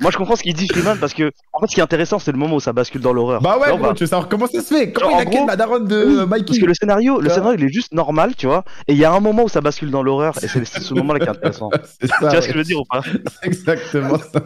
Moi, 0.00 0.10
je 0.10 0.16
comprends 0.16 0.36
ce 0.36 0.42
qu'il 0.42 0.54
dit, 0.54 0.68
Freeman, 0.68 0.98
parce 0.98 1.14
que, 1.14 1.30
en 1.52 1.60
fait, 1.60 1.66
ce 1.68 1.74
qui 1.74 1.80
est 1.80 1.82
intéressant, 1.82 2.18
c'est 2.18 2.32
le 2.32 2.38
moment 2.38 2.56
où 2.56 2.60
ça 2.60 2.72
bascule 2.72 3.00
dans 3.00 3.12
l'horreur. 3.12 3.40
Bah 3.40 3.58
ouais, 3.58 3.76
va- 3.76 3.94
tu 3.94 4.05
veux 4.06 4.10
savoir 4.10 4.28
comment 4.28 4.46
ça 4.46 4.60
se 4.60 4.74
fait? 4.74 4.92
Comment 4.92 5.10
Genre, 5.10 5.20
il 5.20 5.22
a 5.22 5.24
gros- 5.30 5.46
la 5.46 5.56
daronne 5.56 5.86
de 5.86 6.04
Oui, 6.04 6.26
Mikey 6.26 6.44
Parce 6.46 6.58
que 6.58 6.66
le 6.66 6.74
scénario, 6.74 7.20
le 7.20 7.30
scénario, 7.30 7.56
il 7.58 7.64
est 7.64 7.72
juste 7.72 7.92
normal, 7.92 8.34
tu 8.36 8.46
vois. 8.46 8.64
Et 8.88 8.92
il 8.92 8.98
y 8.98 9.04
a 9.04 9.12
un 9.12 9.20
moment 9.20 9.44
où 9.44 9.48
ça 9.48 9.60
bascule 9.60 9.90
dans 9.90 10.02
l'horreur, 10.02 10.34
et 10.42 10.48
c'est 10.48 10.64
ce 10.66 10.94
moment-là 10.94 11.20
qui 11.20 11.26
est 11.26 11.30
intéressant. 11.30 11.70
C'est 12.00 12.08
ça. 12.08 12.16
tu 12.20 12.24
vois 12.26 12.42
ce 12.42 12.46
que 12.46 12.52
je 12.54 12.58
veux 12.58 12.64
dire 12.64 12.80
ou 12.80 12.84
pas? 12.84 13.00
C'est 13.02 13.22
exactement 13.46 14.18
ça. 14.18 14.40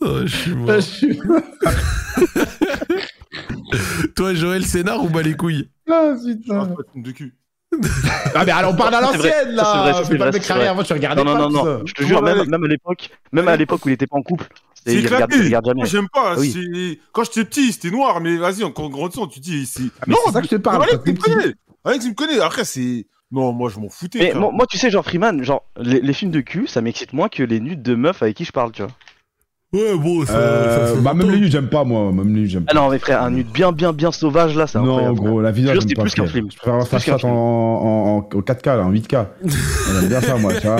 Oh, 0.00 0.18
je 0.24 0.36
suis 0.36 0.54
mort. 0.54 0.74
Je 0.76 0.80
suis- 0.80 1.20
Toi, 4.14 4.34
Joël, 4.34 4.64
scénar 4.64 5.02
ou 5.02 5.08
bas 5.08 5.22
les 5.22 5.34
couilles 5.34 5.68
Ah, 5.90 6.12
Je 6.16 6.34
putain. 6.34 6.66
suis 6.66 6.74
pas 6.74 6.82
une 6.94 7.02
de 7.02 7.10
cul. 7.12 7.34
Ah, 8.34 8.44
mais 8.44 8.52
alors 8.52 8.72
on 8.72 8.76
parle 8.76 8.94
à 8.96 9.00
l'ancienne 9.00 9.22
ça, 9.22 9.28
c'est 9.30 9.44
vrai, 9.44 9.52
là 9.54 10.02
c'est 10.04 10.18
pas 10.18 10.28
vrai, 10.28 10.32
c'est 10.32 10.40
carrière 10.46 10.56
vrai. 10.56 10.66
avant, 10.68 10.82
tu 10.82 10.92
regardais 10.92 11.24
Non, 11.24 11.30
non, 11.32 11.38
pas 11.38 11.48
non, 11.48 11.64
non. 11.64 11.80
Je 11.86 11.94
te 11.94 12.02
jure, 12.02 12.20
même, 12.20 12.44
même 12.46 12.64
à 12.64 12.68
l'époque, 12.68 13.08
même 13.32 13.48
à 13.48 13.56
l'époque 13.56 13.86
où 13.86 13.88
il 13.88 13.92
était 13.92 14.06
pas 14.06 14.18
en 14.18 14.22
couple, 14.22 14.46
C'est 14.84 14.94
éclaté. 15.04 15.36
j'aime 15.86 16.08
pas. 16.12 16.36
Oui. 16.38 16.50
c'est- 16.52 16.98
Quand 17.12 17.24
j'étais 17.24 17.44
petit, 17.44 17.72
c'était 17.72 17.90
noir, 17.90 18.20
mais 18.20 18.36
vas-y, 18.36 18.64
encore 18.64 18.90
grandissant, 18.90 19.26
tu 19.26 19.40
dis. 19.40 19.66
c'est- 19.66 19.82
mais 20.06 20.14
c'est 20.26 20.32
ça 20.32 20.40
que 20.40 20.46
je 20.46 20.50
te 20.50 20.56
parle, 20.60 20.82
Alex, 20.84 20.98
il 21.06 21.12
me. 21.36 21.54
Alex, 21.84 22.06
connaît. 22.16 22.40
Après, 22.40 22.64
c'est. 22.64 23.06
Non, 23.30 23.52
moi, 23.52 23.70
je 23.70 23.80
m'en 23.80 23.88
foutais. 23.88 24.18
Mais 24.18 24.34
moi, 24.34 24.50
moi, 24.52 24.66
tu 24.68 24.76
sais, 24.76 24.90
genre 24.90 25.04
Freeman, 25.04 25.42
genre 25.42 25.64
les, 25.78 26.00
les 26.00 26.12
films 26.12 26.30
de 26.32 26.40
cul, 26.40 26.66
ça 26.66 26.82
m'excite 26.82 27.12
moins 27.14 27.28
que 27.30 27.42
les 27.42 27.60
nudes 27.60 27.82
de 27.82 27.94
meufs 27.94 28.22
avec 28.22 28.36
qui 28.36 28.44
je 28.44 28.52
parle, 28.52 28.72
tu 28.72 28.82
vois. 28.82 28.90
Ouais, 29.72 29.96
bon, 29.96 30.26
ça. 30.26 30.36
Euh, 30.36 30.88
ça 30.88 30.94
fait 30.96 31.00
bah, 31.00 31.14
même 31.14 31.30
les 31.30 31.38
nudes, 31.40 31.50
j'aime 31.52 31.68
pas 31.68 31.82
moi. 31.82 32.12
Même 32.12 32.26
les 32.34 32.40
nudes, 32.42 32.50
j'aime 32.50 32.64
Ah 32.68 32.74
pas. 32.74 32.80
non, 32.80 32.90
mais 32.90 32.98
frère, 32.98 33.22
un 33.22 33.30
nude 33.30 33.48
bien, 33.50 33.72
bien, 33.72 33.94
bien 33.94 34.12
sauvage 34.12 34.54
là, 34.54 34.66
c'est 34.66 34.78
Non, 34.78 34.84
incroyable. 34.98 35.14
gros, 35.16 35.40
la 35.40 35.50
vidéo, 35.50 35.72
j'aime 35.72 35.94
pas. 35.94 36.02
plus 36.02 36.12
qu'un 36.14 36.24
frère. 36.24 36.32
film. 36.34 36.50
Je 36.50 36.56
préfère 36.58 36.74
voir 36.74 36.86
ça 36.86 37.26
en, 37.26 37.30
en, 37.30 38.16
en, 38.16 38.16
en 38.18 38.40
4K, 38.40 38.66
là, 38.76 38.84
en 38.84 38.92
8K. 38.92 39.26
J'aime 40.00 40.08
bien 40.08 40.20
ça, 40.20 40.36
moi, 40.36 40.52
tu 40.60 40.66
vois. 40.66 40.76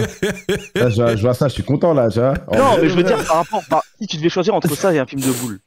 Là, 0.74 0.90
je, 0.90 1.16
je 1.16 1.23
vois 1.23 1.32
ça, 1.32 1.48
je 1.48 1.55
suis 1.55 1.62
content, 1.62 1.94
là, 1.94 2.10
tu 2.10 2.19
vois. 2.19 2.35
Non, 2.52 2.77
mais 2.82 2.89
je 2.90 2.94
veux 2.94 3.02
dire, 3.02 3.16
par 3.27 3.36
rapport, 3.36 3.62
par- 3.70 3.82
si 3.98 4.06
tu 4.06 4.19
devais 4.19 4.28
choisir 4.28 4.55
entre 4.55 4.74
ça 4.74 4.93
et 4.94 4.98
un 4.98 5.06
film 5.06 5.23
de 5.23 5.32
boule, 5.40 5.60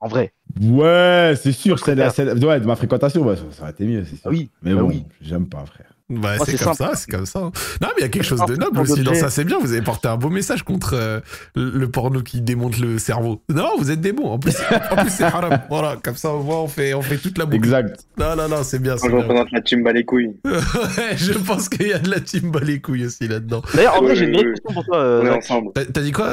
en 0.00 0.08
vrai. 0.08 0.32
Ouais, 0.62 1.34
c'est 1.40 1.52
sûr, 1.52 1.78
c'est 1.78 1.94
ouais, 1.98 2.60
de 2.60 2.66
ma 2.66 2.76
fréquentation, 2.76 3.26
ça, 3.36 3.42
ça 3.52 3.62
aurait 3.62 3.72
été 3.72 3.84
mieux, 3.84 4.04
c'est 4.04 4.16
sûr. 4.16 4.22
Ah 4.24 4.30
oui, 4.30 4.48
Mais 4.62 4.72
bah 4.72 4.80
bon, 4.80 4.88
oui. 4.88 5.04
j'aime 5.20 5.46
pas, 5.46 5.64
frère. 5.66 5.89
Bah, 6.10 6.36
Moi, 6.36 6.44
c'est 6.44 6.56
c'est 6.56 6.64
comme 6.64 6.74
simple. 6.74 6.90
ça, 6.90 6.96
c'est 6.96 7.10
comme 7.10 7.26
ça. 7.26 7.38
Non, 7.40 7.50
mais 7.82 7.88
il 7.98 8.02
y 8.02 8.04
a 8.04 8.08
quelque 8.08 8.24
chose 8.24 8.44
de 8.46 8.56
noble 8.56 8.80
aussi 8.80 9.02
dans 9.02 9.14
ça. 9.14 9.30
C'est 9.30 9.44
bien, 9.44 9.58
vous 9.60 9.72
avez 9.72 9.80
porté 9.82 10.08
un 10.08 10.16
beau 10.16 10.28
message 10.28 10.64
contre 10.64 10.94
euh, 10.94 11.20
le 11.54 11.88
porno 11.88 12.20
qui 12.22 12.40
démonte 12.40 12.78
le 12.78 12.98
cerveau. 12.98 13.40
Non, 13.48 13.70
vous 13.78 13.90
êtes 13.90 14.00
des 14.00 14.12
bons. 14.12 14.28
En 14.30 14.38
plus, 14.38 14.56
en 14.90 14.96
plus 14.96 15.10
c'est 15.10 15.22
haram. 15.24 15.60
Voilà, 15.70 15.96
comme 16.02 16.16
ça, 16.16 16.30
au 16.34 16.42
moins, 16.42 16.56
on 16.58 16.68
fait, 16.68 16.94
on 16.94 17.02
fait 17.02 17.16
toute 17.16 17.38
la 17.38 17.44
boucle. 17.44 17.56
Exact. 17.64 18.04
Non, 18.18 18.34
non, 18.36 18.48
non, 18.48 18.62
c'est 18.62 18.78
bien. 18.80 18.96
C'est 18.96 19.08
je 19.08 19.14
représente 19.14 19.52
la 19.52 19.60
team 19.60 19.82
bas 19.84 19.92
les 19.92 20.04
couilles. 20.04 20.34
Ouais, 20.44 21.16
je 21.16 21.32
pense 21.32 21.68
qu'il 21.68 21.86
y 21.88 21.92
a 21.92 21.98
de 21.98 22.10
la 22.10 22.20
team 22.20 22.50
bas 22.50 22.60
les 22.60 22.80
couilles 22.80 23.06
aussi 23.06 23.28
là-dedans. 23.28 23.62
D'ailleurs, 23.74 23.96
en 23.96 24.02
vrai, 24.02 24.16
j'ai 24.16 24.24
une 24.26 24.36
autre 24.36 24.50
question 24.50 24.72
pour 24.74 24.84
toi. 24.84 24.96
euh, 24.98 25.20
On 25.22 25.26
est 25.26 25.28
Zach. 25.30 25.36
ensemble. 25.38 25.72
T'as 25.74 26.00
dit 26.02 26.12
quoi, 26.12 26.26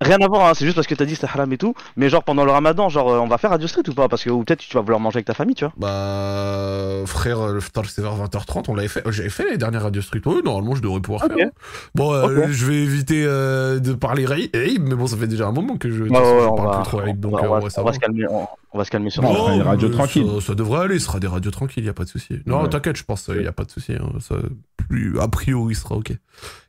Rien- 0.00 0.18
à 0.20 0.28
voir, 0.28 0.48
hein, 0.48 0.52
c'est 0.54 0.64
juste 0.64 0.76
parce 0.76 0.86
que 0.86 0.94
t'as 0.94 1.04
dit 1.04 1.14
c'était 1.16 1.26
haram 1.26 1.52
et 1.52 1.58
tout. 1.58 1.74
Mais 1.96 2.08
genre 2.08 2.22
pendant 2.24 2.44
le 2.44 2.50
ramadan, 2.52 2.88
genre 2.88 3.10
euh, 3.12 3.18
on 3.18 3.26
va 3.28 3.38
faire 3.38 3.50
Radio 3.50 3.66
Street 3.66 3.82
ou 3.88 3.94
pas? 3.94 4.08
Parce 4.08 4.22
que 4.24 4.30
ou 4.30 4.44
peut-être 4.44 4.60
tu 4.60 4.74
vas 4.74 4.80
vouloir 4.82 5.00
manger 5.00 5.16
avec 5.16 5.26
ta 5.26 5.34
famille, 5.34 5.54
tu 5.54 5.64
vois. 5.64 5.72
Bah, 5.76 7.06
frère, 7.06 7.48
le 7.48 7.60
ftar, 7.60 7.84
c'est 7.88 8.02
vers 8.02 8.14
20h30, 8.16 8.64
on 8.68 8.74
l'avait 8.74 8.88
fait. 8.92 9.02
J'avais 9.10 9.28
fait 9.30 9.50
les 9.50 9.56
dernières 9.58 9.82
Radio 9.82 10.00
Street. 10.02 10.20
Oui, 10.26 10.40
normalement, 10.44 10.74
je 10.74 10.82
devrais 10.82 11.00
pouvoir 11.00 11.22
faire. 11.26 11.50
Bon, 11.94 12.12
euh, 12.12 12.46
je 12.50 12.66
vais 12.66 12.76
éviter 12.82 13.24
euh, 13.26 13.78
de 13.80 13.92
parler 13.94 14.24
Raïb, 14.26 14.50
mais 14.82 14.94
bon, 14.94 15.06
ça 15.06 15.16
fait 15.16 15.26
déjà 15.26 15.46
un 15.48 15.52
moment 15.52 15.76
que 15.76 15.90
je, 15.90 16.02
Ouais, 16.04 16.08
façon, 16.10 16.20
ouais, 16.22 16.40
je 16.42 16.46
on 16.48 16.54
parle 16.54 16.68
va, 16.68 16.74
plus 16.76 16.84
trop 16.84 16.96
Raïb, 16.98 17.18
donc 17.20 17.32
on 17.32 17.36
va- 17.36 17.42
euh, 17.42 17.48
on 17.48 17.52
va- 17.54 17.60
ouais, 17.64 17.70
ça 17.70 17.80
on 17.80 17.84
va 17.84 17.90
va. 17.90 17.94
se 17.94 18.00
calmer, 18.00 18.24
on, 18.30 18.46
on 18.72 18.78
va 18.78 18.84
se 18.84 18.90
calmer 18.90 19.10
sur 19.10 19.22
Non, 19.22 19.32
ça. 19.34 19.40
on 19.40 19.44
fera 19.44 19.54
une 19.56 19.62
radio 19.62 19.88
mais 19.88 19.94
tranquille. 19.94 20.26
Ça, 20.40 20.46
ça 20.48 20.54
devrait 20.54 20.80
aller, 20.84 20.98
ce 20.98 21.06
sera 21.06 21.18
des 21.20 21.26
radios 21.26 21.50
tranquilles, 21.50 21.84
y 21.84 21.88
a 21.88 21.94
pas 21.94 22.04
de 22.04 22.08
souci. 22.08 22.40
Non, 22.46 22.62
Ouais. 22.62 22.68
t'inquiète, 22.68 22.96
je 22.96 23.04
pense, 23.04 23.28
il 23.34 23.42
y 23.42 23.46
a 23.46 23.52
pas 23.52 23.64
de 23.64 23.70
souci. 23.70 23.92
hein, 23.94 24.08
ça, 24.20 24.36
plus, 24.76 25.18
a 25.20 25.28
priori, 25.28 25.74
ce 25.74 25.82
sera 25.82 25.96
ok. 25.96 26.12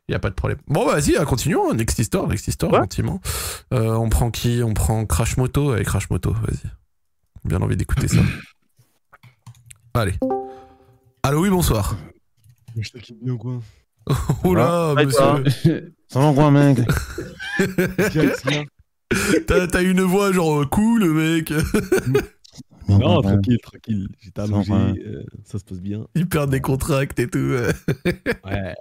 Y 0.08 0.14
a 0.14 0.18
pas 0.18 0.28
de 0.30 0.34
problème. 0.34 0.58
Bon, 0.68 0.84
bah, 0.86 0.94
vas-y, 0.94 1.16
euh, 1.16 1.24
continuons. 1.24 1.70
hein, 1.70 1.74
Next 1.74 1.98
Histoire, 1.98 2.26
Next 2.28 2.46
Histoire, 2.48 2.72
Ouais. 2.72 2.80
gentiment. 2.80 3.20
Euh, 3.72 3.92
on 3.94 4.08
prend 4.10 4.30
qui? 4.30 4.62
On 4.62 4.74
prend 4.74 5.04
Crash 5.06 5.36
Moto 5.38 5.70
avec 5.72 5.86
Crash 5.86 6.10
Moto, 6.10 6.32
vas-y. 6.32 6.68
Bien 7.48 7.60
envie 7.62 7.76
d'écouter 7.76 8.08
ça. 8.08 8.20
Allez. 9.94 10.14
Allô, 11.22 11.40
oui, 11.42 11.50
bonsoir. 11.50 11.96
Je 12.78 12.90
te 12.90 12.98
kiffe 12.98 13.16
bien 13.22 13.36
quoi. 13.36 13.60
Oh 14.44 14.54
là, 14.54 14.94
Ouais, 14.94 15.06
toi. 15.06 15.40
monsieur. 15.40 15.94
Ça 16.08 16.20
va 16.20 16.32
quoi, 16.32 16.50
mec? 16.50 16.78
T'as 19.46 19.82
une 19.82 20.02
voix 20.02 20.32
genre 20.32 20.62
euh, 20.62 20.66
cool, 20.66 21.04
mec. 21.12 21.52
Non, 22.86 23.22
tranquille, 23.22 23.58
tranquille. 23.62 24.08
J'étais 24.20 24.42
Ça 24.42 24.46
allongé, 24.46 24.72
euh, 24.72 25.22
ça 25.44 25.58
se 25.58 25.64
passe 25.64 25.80
bien. 25.80 26.06
Hyper 26.14 26.46
décontracté 26.48 27.22
et 27.22 27.28
tout. 27.28 27.38
Ouais. 28.44 28.74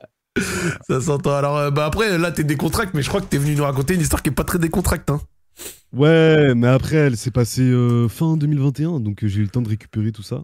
Ça 0.90 1.00
s'entend. 1.00 1.32
Alors, 1.36 1.58
euh, 1.58 1.72
bah 1.72 1.86
après, 1.86 2.18
là, 2.18 2.34
t'es 2.34 2.44
décontracté, 2.44 2.92
mais 2.98 3.02
je 3.02 3.08
crois 3.08 3.22
que 3.22 3.28
t'es 3.28 3.38
venu 3.38 3.56
nous 3.56 3.64
raconter 3.64 3.94
une 3.94 4.02
histoire 4.02 4.22
qui 4.22 4.30
est 4.30 4.34
pas 4.34 4.44
très 4.44 4.60
décontracte. 4.60 5.10
Hein. 5.10 5.22
Ouais, 5.94 6.54
mais 6.54 6.68
après, 6.68 6.98
elle 6.98 7.16
s'est 7.16 7.32
passée 7.32 7.62
euh, 7.62 8.10
fin 8.10 8.36
2021, 8.36 9.00
donc 9.00 9.26
j'ai 9.26 9.40
eu 9.40 9.44
le 9.44 9.50
temps 9.50 9.62
de 9.62 9.70
récupérer 9.70 10.12
tout 10.12 10.24
ça. 10.24 10.44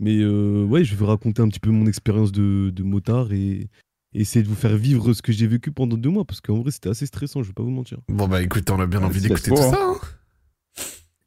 Mais 0.00 0.16
euh, 0.18 0.64
ouais, 0.64 0.84
je 0.84 0.90
vais 0.92 0.96
vous 0.96 1.06
raconter 1.06 1.42
un 1.42 1.48
petit 1.48 1.60
peu 1.60 1.70
mon 1.70 1.86
expérience 1.86 2.30
de, 2.32 2.70
de 2.70 2.82
motard 2.82 3.32
et, 3.32 3.68
et 4.14 4.20
essayer 4.20 4.42
de 4.42 4.48
vous 4.48 4.54
faire 4.54 4.76
vivre 4.76 5.12
ce 5.12 5.22
que 5.22 5.32
j'ai 5.32 5.46
vécu 5.46 5.72
pendant 5.72 5.96
deux 5.96 6.10
mois, 6.10 6.24
parce 6.24 6.40
qu'en 6.40 6.60
vrai, 6.60 6.70
c'était 6.70 6.88
assez 6.88 7.06
stressant, 7.06 7.42
je 7.42 7.48
vais 7.48 7.54
pas 7.54 7.62
vous 7.64 7.70
mentir. 7.70 7.98
Bon, 8.08 8.28
bah 8.28 8.40
écoute, 8.42 8.70
on 8.70 8.78
a 8.80 8.86
bien 8.86 9.00
Ouais, 9.00 9.06
envie 9.06 9.20
d'écouter 9.20 9.50
tout 9.50 9.58
hein. 9.58 9.70
ça. 9.72 9.78
hein. 9.80 9.96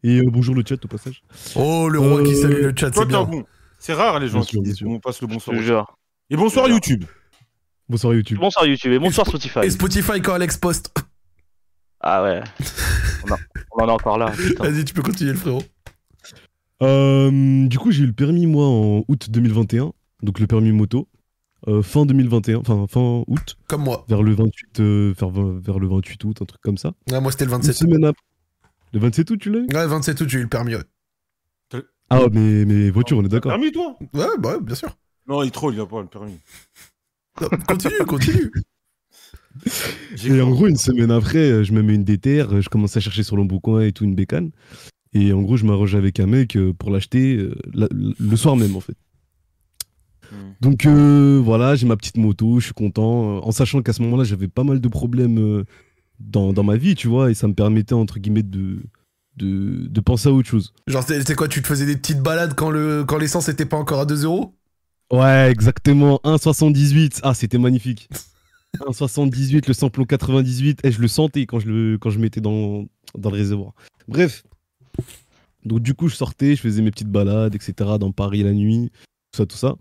Et 0.04 0.18
euh, 0.20 0.24
bonjour 0.32 0.56
le 0.56 0.64
chat 0.68 0.84
au 0.84 0.88
passage. 0.88 1.22
Oh, 1.56 1.88
le 1.90 2.00
roi 2.00 2.24
qui 2.24 2.32
Euh, 2.34 2.42
salue 2.42 2.62
le 2.64 2.74
chat, 2.76 2.92
c'est 2.94 3.06
bien. 3.06 3.24
bon. 3.24 3.44
C'est 3.78 3.94
rare 3.94 4.20
les 4.20 4.28
gens 4.30 4.40
Bien 4.40 4.46
qui 4.48 4.62
disent 4.62 4.82
on 4.84 5.00
passe 5.00 5.22
le 5.22 5.28
bonsoir. 5.28 5.98
Et 6.30 6.36
bonsoir 6.38 6.68
YouTube. 6.70 7.04
Bonsoir 7.90 8.14
YouTube. 8.14 8.38
Bonsoir 8.40 8.66
YouTube 8.66 8.92
et 8.94 9.00
bonsoir 9.00 9.28
Spotify. 9.28 9.60
Et 9.64 9.70
Spotify 9.70 10.22
quand 10.22 10.34
Alex 10.34 10.58
poste. 10.58 10.94
Ah 12.00 12.24
ouais. 12.24 12.42
on, 13.28 13.32
en- 13.32 13.38
on 13.74 13.84
en 13.84 13.88
est 13.90 13.92
encore 13.92 14.18
là. 14.18 14.32
Vas-y, 14.60 14.86
tu 14.86 14.94
peux 14.94 15.02
continuer, 15.04 15.34
le 15.34 15.38
frérot. 15.38 15.62
Euh, 16.82 17.68
du 17.68 17.78
coup, 17.78 17.92
j'ai 17.92 18.04
eu 18.04 18.08
le 18.08 18.14
permis, 18.14 18.48
moi, 18.48 18.66
en 18.66 19.04
août 19.08 19.30
2021, 19.30 19.94
donc 20.24 20.40
le 20.40 20.48
permis 20.48 20.72
moto. 20.72 21.08
Euh, 21.68 21.84
fin 21.84 22.08
2021, 22.08 22.58
enfin 22.58 22.88
fin 22.90 23.24
août, 23.28 23.56
Comme 23.68 23.84
moi. 23.84 24.04
vers 24.10 24.24
le 24.24 24.34
28, 24.34 24.80
euh, 24.80 25.14
vers, 25.16 25.30
vers 25.30 25.78
le 25.78 25.88
28 25.88 26.24
août, 26.24 26.38
un 26.42 26.46
truc 26.46 26.60
comme 26.62 26.78
ça. 26.80 26.94
Ouais, 27.12 27.22
moi, 27.22 27.32
c'était 27.32 27.46
le 27.46 27.52
Une 27.52 27.58
27 27.58 27.76
août. 27.76 27.78
semaine 27.78 28.06
après. 28.06 28.24
Le 28.94 29.00
27 29.00 29.30
août, 29.30 29.38
tu 29.40 29.52
l'as 29.52 29.60
eu? 29.60 29.68
Ouais, 29.72 29.86
27 29.88 30.22
août, 30.22 30.28
j'ai 30.30 30.40
eu 30.40 30.44
le 30.44 30.50
permis. 30.50 30.74
Ouais, 30.74 30.82
Ah, 32.10 32.22
mais, 32.32 32.66
mais 32.66 32.90
voiture, 32.90 33.20
on 33.20 33.24
est 33.24 33.28
d'accord. 33.30 33.52
Permis 33.52 33.72
toi? 33.72 33.96
Ouais 34.14 34.26
bah, 34.40 34.56
ouais, 34.56 34.62
bien 34.62 34.74
sûr. 34.74 34.90
Non, 35.28 35.44
il 35.44 35.52
troll, 35.52 35.76
il 35.76 35.80
a 35.82 35.86
pas 35.86 36.02
le 36.02 36.08
permis. 36.08 36.40
Non, 37.40 37.48
Continue, 37.68 38.06
continue. 38.08 38.52
Et 40.26 40.42
en 40.42 40.50
gros, 40.50 40.66
une 40.68 40.78
semaine 40.78 41.12
après, 41.12 41.64
je 41.64 41.74
me 41.74 41.84
mets 41.84 41.94
une 41.96 42.06
euh, 42.10 42.62
je 42.62 42.70
commence 42.70 42.98
à 42.98 43.00
chercher 43.00 43.22
sur 43.24 43.38
le 43.38 43.44
bon 43.44 43.60
coin 43.60 43.82
et 43.82 43.92
tout, 43.92 44.04
une 44.04 44.16
bécane. 44.16 44.50
Et 45.14 45.34
en 45.34 45.42
gros, 45.42 45.58
je 45.58 45.66
m'arrange 45.66 45.96
avec 45.96 46.20
un 46.20 46.26
mec 46.26 46.56
euh, 46.56 46.74
pour 46.74 46.90
l'acheter 46.90 47.36
euh, 47.36 47.56
la- 47.74 47.88
le 47.92 48.36
soir 48.38 48.56
même, 48.56 48.76
en 48.76 48.80
fait. 48.82 48.96
Hmm. 50.32 50.36
Donc 50.62 50.86
euh, 50.86 51.42
voilà, 51.44 51.76
j'ai 51.76 51.86
ma 51.86 51.98
petite 51.98 52.18
moto, 52.18 52.60
je 52.60 52.66
suis 52.66 52.74
content, 52.74 53.46
en 53.46 53.52
sachant 53.52 53.82
qu'à 53.82 53.92
ce 53.94 54.02
moment-là, 54.04 54.24
j'avais 54.24 54.48
pas 54.48 54.64
mal 54.64 54.80
de 54.80 54.88
problèmes 54.88 55.66
dans, 56.20 56.54
dans 56.54 56.64
ma 56.64 56.78
vie, 56.78 56.96
tu 56.96 57.08
vois, 57.08 57.32
et 57.32 57.34
ça 57.34 57.48
me 57.48 57.54
permettait, 57.54 57.94
entre 57.94 58.20
guillemets, 58.20 58.44
de, 58.44 58.84
de, 59.38 59.88
de 59.88 60.00
penser 60.00 60.30
à 60.30 60.32
autre 60.32 60.48
chose. 60.48 60.74
Genre, 60.88 61.04
c'est 61.04 61.36
quoi, 61.36 61.48
tu 61.48 61.62
te 61.62 61.68
faisais 61.68 61.86
des 61.86 61.98
petites 61.98 62.22
balades 62.22 62.54
quand 62.56 62.70
le 62.70 63.04
quand 63.06 63.18
l'essence 63.18 63.50
était 63.50 63.66
pas 63.66 63.78
encore 63.78 64.00
à 64.00 64.06
2 64.06 64.24
euros? 64.24 64.56
Ouais, 65.12 65.50
exactement, 65.52 66.22
1,78, 66.24 67.20
ah, 67.24 67.34
c'était 67.34 67.58
magnifique. 67.58 68.08
1,78, 68.80 69.68
le 69.68 69.74
samplon 69.74 70.06
98, 70.06 70.80
et 70.86 70.92
je 70.92 71.02
le 71.02 71.08
sentais 71.10 71.46
quand 71.46 71.60
je, 71.60 71.68
le, 71.68 71.98
quand 71.98 72.10
je 72.10 72.20
mettais 72.20 72.40
dans, 72.40 72.86
dans 73.18 73.30
le 73.30 73.36
réservoir. 73.38 73.74
Bref, 74.08 74.44
Donc 75.66 75.80
du 75.82 75.94
coup, 75.94 76.08
je 76.08 76.16
sortais, 76.16 76.56
je 76.56 76.62
faisais 76.62 76.82
mes 76.82 76.92
petites 76.92 77.10
balades, 77.12 77.54
etc. 77.56 77.74
dans 78.00 78.12
Paris 78.12 78.44
la 78.44 78.54
nuit, 78.54 78.90
tout 79.32 79.38
ça, 79.38 79.46
tout 79.46 79.58
ça. 79.58 79.76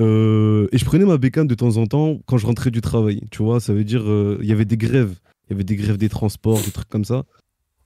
Euh, 0.00 0.68
et 0.72 0.78
je 0.78 0.84
prenais 0.84 1.04
ma 1.06 1.16
bécane 1.16 1.46
de 1.46 1.54
temps 1.54 1.76
en 1.78 1.86
temps 1.86 2.18
quand 2.26 2.36
je 2.38 2.46
rentrais 2.46 2.70
du 2.70 2.80
travail. 2.80 3.22
Tu 3.30 3.42
vois, 3.42 3.60
ça 3.60 3.72
veut 3.72 3.84
dire 3.84 4.02
euh, 4.10 4.38
il 4.42 4.46
y 4.48 4.52
avait 4.52 4.64
des 4.66 4.76
grèves, 4.76 5.14
il 5.48 5.52
y 5.52 5.54
avait 5.54 5.64
des 5.64 5.76
grèves 5.76 5.96
des 5.96 6.08
transports, 6.08 6.60
des 6.60 6.70
trucs 6.70 6.88
comme 6.88 7.04
ça. 7.04 7.24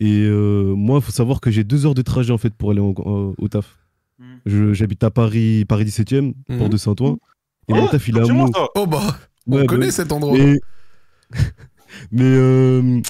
Et 0.00 0.22
euh, 0.24 0.74
moi, 0.74 0.98
il 0.98 1.02
faut 1.04 1.12
savoir 1.12 1.40
que 1.40 1.50
j'ai 1.50 1.62
deux 1.62 1.84
heures 1.86 1.94
de 1.94 2.02
trajet 2.02 2.32
en 2.32 2.38
fait 2.38 2.54
pour 2.54 2.70
aller 2.70 2.80
au, 2.80 3.48
taf. 3.48 3.78
Mm. 4.18 4.24
Je- 4.46 4.72
J'habite 4.72 5.04
à 5.04 5.10
Paris, 5.10 5.64
Paris 5.66 5.84
17e, 5.84 6.32
Mhm. 6.48 6.58
port 6.58 6.68
de 6.70 6.76
Saint-Ouen. 6.78 7.18
Et 7.68 7.74
Ah, 7.74 7.80
mon 7.82 7.86
taf, 7.86 8.08
il 8.08 8.16
est 8.16 8.20
à 8.28 8.32
Meaux. 8.32 8.50
Oh 8.74 8.86
bah, 8.86 9.18
on 9.46 9.52
Ouais, 9.52 9.60
bah 9.60 9.66
connaît 9.66 9.86
oui. 9.86 9.92
cet 9.92 10.10
endroit. 10.10 10.36
Mais, 10.36 10.58
mais 12.10 12.24
euh, 12.24 13.00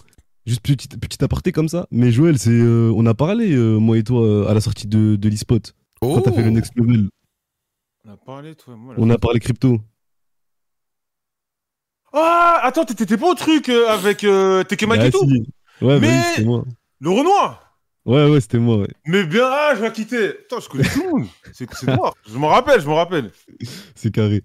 juste 0.50 0.60
petit, 0.62 0.88
petit 0.88 1.22
aparté 1.24 1.52
comme 1.52 1.68
ça. 1.68 1.86
Mais 1.90 2.10
Joël, 2.12 2.38
c'est, 2.38 2.50
euh, 2.50 2.92
on 2.94 3.06
a 3.06 3.14
parlé, 3.14 3.52
euh, 3.54 3.78
moi 3.78 3.96
et 3.96 4.02
toi, 4.04 4.22
euh, 4.26 4.46
à 4.48 4.54
la 4.54 4.60
sortie 4.60 4.86
de, 4.86 5.16
de 5.16 5.28
l'e-spot. 5.28 5.74
Oh. 6.02 6.14
Quand 6.14 6.22
t'as 6.22 6.32
fait 6.32 6.42
le 6.42 6.50
next 6.50 6.72
level, 6.76 7.08
On 8.06 8.10
a 8.12 8.16
parlé, 8.16 8.54
toi 8.54 8.74
et 8.74 8.76
moi. 8.76 8.94
là. 8.94 9.00
on 9.02 9.08
a 9.10 9.18
parlé 9.18 9.38
crypto. 9.40 9.80
Ah, 12.12 12.60
attends, 12.64 12.84
t'étais 12.84 13.06
t'étais 13.06 13.20
pas 13.20 13.30
au 13.30 13.34
truc 13.34 13.68
avec 13.68 14.24
euh, 14.24 14.64
Tekemaki 14.64 15.06
et 15.06 15.10
tout 15.12 15.24
si. 15.28 15.46
Ouais, 15.80 15.98
bah 15.98 16.00
Mais- 16.00 16.08
oui, 16.08 16.22
c'était 16.34 16.44
moi. 16.44 16.64
Le 17.00 17.10
Renoir 17.10 17.66
Ouais, 18.06 18.28
ouais, 18.28 18.40
c'était 18.40 18.58
moi, 18.58 18.78
ouais. 18.78 18.88
Mais 19.06 19.24
bien, 19.24 19.44
ah, 19.46 19.74
je 19.76 19.82
vais 19.82 19.92
quitter. 19.92 20.32
Putain, 20.32 20.58
je 20.58 20.68
connais 20.68 20.84
tout 20.88 21.02
le 21.04 21.10
monde. 21.20 21.26
C'est 21.52 21.68
c'est 21.74 21.94
moi. 21.94 22.12
Je 22.28 22.36
m'en 22.36 22.48
rappelle, 22.48 22.80
je 22.80 22.86
m'en 22.86 22.96
rappelle. 22.96 23.30
C'est 23.94 24.10
carré. 24.10 24.42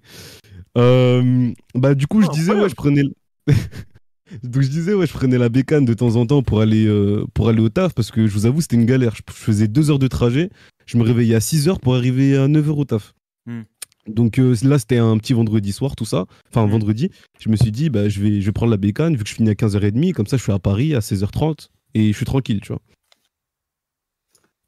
Euh, 0.77 1.51
bah, 1.73 1.95
du 1.95 2.05
coup, 2.05 2.21
je 2.21 2.27
Ah, 2.29 2.33
disais, 2.33 2.53
ouais, 2.53 2.69
je 2.69 2.75
prenais. 2.75 3.03
Donc, 4.43 4.61
je 4.63 4.69
disais, 4.69 4.93
ouais, 4.93 5.05
je 5.05 5.13
prenais 5.13 5.37
la 5.37 5.49
bécane 5.49 5.85
de 5.85 5.93
temps 5.93 6.15
en 6.15 6.25
temps 6.25 6.41
pour 6.41 6.61
aller, 6.61 6.85
euh, 6.87 7.25
pour 7.33 7.47
aller 7.49 7.61
au 7.61 7.69
taf 7.69 7.93
parce 7.93 8.09
que 8.11 8.25
je 8.27 8.33
vous 8.33 8.45
avoue, 8.45 8.61
c'était 8.61 8.75
une 8.75 8.85
galère. 8.85 9.15
Je 9.15 9.21
je 9.27 9.33
faisais 9.33 9.67
deux 9.67 9.91
heures 9.91 9.99
de 9.99 10.07
trajet. 10.07 10.49
Je 10.85 10.97
me 10.97 11.03
réveillais 11.03 11.35
à 11.35 11.39
6 11.39 11.67
heures 11.69 11.79
pour 11.79 11.95
arriver 11.95 12.35
à 12.35 12.47
9 12.47 12.69
heures 12.69 12.77
au 12.77 12.85
taf. 12.85 13.13
Hmm. 13.45 13.61
Donc 14.07 14.39
euh, 14.39 14.55
là, 14.63 14.77
c'était 14.79 14.97
un 14.97 15.17
petit 15.17 15.33
vendredi 15.33 15.71
soir, 15.71 15.95
tout 15.95 16.05
ça. 16.05 16.25
Enfin, 16.49 16.65
Hmm. 16.65 16.71
vendredi. 16.71 17.09
Je 17.39 17.49
me 17.49 17.55
suis 17.55 17.71
dit, 17.71 17.89
bah, 17.89 18.09
je, 18.09 18.19
vais, 18.19 18.41
je 18.41 18.45
vais 18.47 18.51
prendre 18.51 18.71
la 18.71 18.77
bécane 18.77 19.15
vu 19.15 19.23
que 19.23 19.29
je 19.29 19.35
finis 19.35 19.49
à 19.51 19.53
15h30. 19.53 20.13
Comme 20.13 20.27
ça, 20.27 20.37
je 20.37 20.43
suis 20.43 20.51
à 20.51 20.59
Paris 20.59 20.95
à 20.95 20.99
16h30 20.99 21.69
et 21.93 22.11
je 22.11 22.17
suis 22.17 22.25
tranquille, 22.25 22.61
tu 22.61 22.69
vois. 22.73 22.81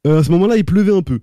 Euh, 0.06 0.20
à 0.20 0.24
ce 0.24 0.30
moment-là, 0.30 0.56
il 0.56 0.64
pleuvait 0.64 0.94
un 0.94 1.02
peu. 1.02 1.20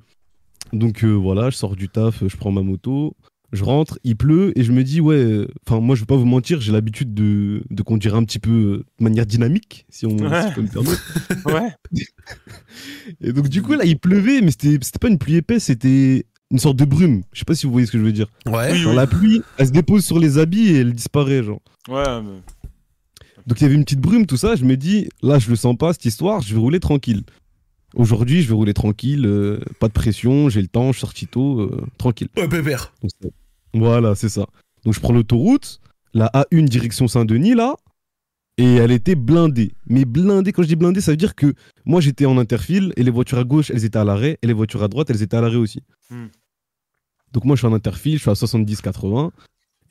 Donc 0.73 1.03
voilà, 1.05 1.49
je 1.49 1.55
sors 1.55 1.75
du 1.75 1.87
taf, 1.87 2.27
je 2.27 2.35
prends 2.35 2.51
ma 2.51 2.61
moto, 2.61 3.15
je 3.55 3.63
rentre, 3.63 3.99
il 4.03 4.15
pleut 4.15 4.51
et 4.57 4.63
je 4.63 4.71
me 4.71 4.83
dis, 4.83 5.01
ouais, 5.01 5.15
euh, 5.15 5.47
enfin, 5.65 5.79
moi, 5.79 5.95
je 5.95 6.01
vais 6.01 6.05
pas 6.05 6.15
vous 6.15 6.25
mentir, 6.25 6.61
j'ai 6.61 6.71
l'habitude 6.71 7.13
de, 7.13 7.63
de 7.69 7.83
conduire 7.83 8.15
un 8.15 8.23
petit 8.23 8.39
peu 8.39 8.51
euh, 8.51 8.85
de 8.99 9.03
manière 9.03 9.25
dynamique, 9.25 9.85
si 9.89 10.05
on 10.05 10.11
si 10.17 10.53
peux 10.53 10.61
me 10.61 10.67
permettre. 10.67 11.03
Ouais. 11.45 11.69
Et 13.21 13.31
donc, 13.31 13.49
du 13.49 13.61
coup, 13.61 13.73
là, 13.73 13.85
il 13.85 13.99
pleuvait, 13.99 14.41
mais 14.41 14.51
c'était 14.51 14.77
c'était 14.81 14.99
pas 14.99 15.07
une 15.09 15.17
pluie 15.19 15.35
épaisse, 15.35 15.65
c'était 15.65 16.25
une 16.51 16.59
sorte 16.59 16.77
de 16.77 16.85
brume. 16.85 17.23
Je 17.33 17.39
sais 17.39 17.45
pas 17.45 17.55
si 17.55 17.65
vous 17.65 17.71
voyez 17.71 17.87
ce 17.87 17.91
que 17.91 17.97
je 17.99 18.03
veux 18.03 18.11
dire. 18.11 18.27
Ouais. 18.45 18.71
Oui, 18.71 18.77
Genre, 18.77 18.91
oui. 18.91 18.95
la 18.95 19.07
pluie, 19.07 19.41
elle 19.57 19.67
se 19.67 19.71
dépose 19.71 20.05
sur 20.05 20.19
les 20.19 20.37
habits 20.37 20.69
et 20.69 20.77
elle 20.79 20.93
disparaît, 20.93 21.43
genre. 21.43 21.61
Ouais, 21.87 22.03
mais... 22.21 22.41
Donc, 23.47 23.61
il 23.61 23.63
y 23.63 23.65
avait 23.65 23.75
une 23.75 23.83
petite 23.83 23.99
brume, 24.01 24.25
tout 24.25 24.37
ça. 24.37 24.55
Je 24.55 24.65
me 24.65 24.75
dis, 24.75 25.07
là, 25.21 25.37
je 25.39 25.49
le 25.49 25.55
sens 25.55 25.77
pas, 25.77 25.93
cette 25.93 26.05
histoire, 26.05 26.41
je 26.41 26.53
vais 26.53 26.59
rouler 26.59 26.79
tranquille. 26.79 27.23
Aujourd'hui, 27.95 28.41
je 28.41 28.47
vais 28.49 28.55
rouler 28.55 28.73
tranquille, 28.73 29.25
euh, 29.25 29.59
pas 29.79 29.87
de 29.87 29.93
pression, 29.93 30.49
j'ai 30.49 30.61
le 30.61 30.67
temps, 30.67 30.87
je 30.91 30.97
suis 30.97 31.01
sorti 31.01 31.27
tôt, 31.27 31.61
euh, 31.61 31.81
tranquille. 31.97 32.27
Ouais, 32.35 32.47
pépère. 32.49 32.93
Donc, 33.01 33.11
voilà, 33.75 34.15
c'est 34.15 34.29
ça. 34.29 34.45
Donc 34.83 34.93
je 34.93 34.99
prends 34.99 35.13
l'autoroute, 35.13 35.79
la 36.13 36.27
A1 36.27 36.65
direction 36.65 37.07
Saint-Denis 37.07 37.55
là, 37.55 37.75
et 38.57 38.75
elle 38.75 38.91
était 38.91 39.15
blindée. 39.15 39.73
Mais 39.87 40.05
blindée, 40.05 40.51
quand 40.53 40.63
je 40.63 40.67
dis 40.67 40.75
blindée, 40.75 41.01
ça 41.01 41.11
veut 41.11 41.17
dire 41.17 41.35
que 41.35 41.53
moi 41.85 41.99
j'étais 41.99 42.25
en 42.25 42.37
interfile 42.37 42.93
et 42.95 43.03
les 43.03 43.11
voitures 43.11 43.39
à 43.39 43.43
gauche 43.43 43.69
elles 43.69 43.83
étaient 43.83 43.99
à 43.99 44.05
l'arrêt 44.05 44.37
et 44.41 44.47
les 44.47 44.53
voitures 44.53 44.81
à 44.83 44.87
droite 44.87 45.09
elles 45.09 45.21
étaient 45.21 45.37
à 45.37 45.41
l'arrêt 45.41 45.57
aussi. 45.57 45.83
Hmm. 46.09 46.27
Donc 47.33 47.43
moi 47.43 47.55
je 47.55 47.61
suis 47.61 47.67
en 47.67 47.73
interfile, 47.73 48.13
je 48.17 48.21
suis 48.21 48.29
à 48.29 48.33
70-80. 48.33 49.31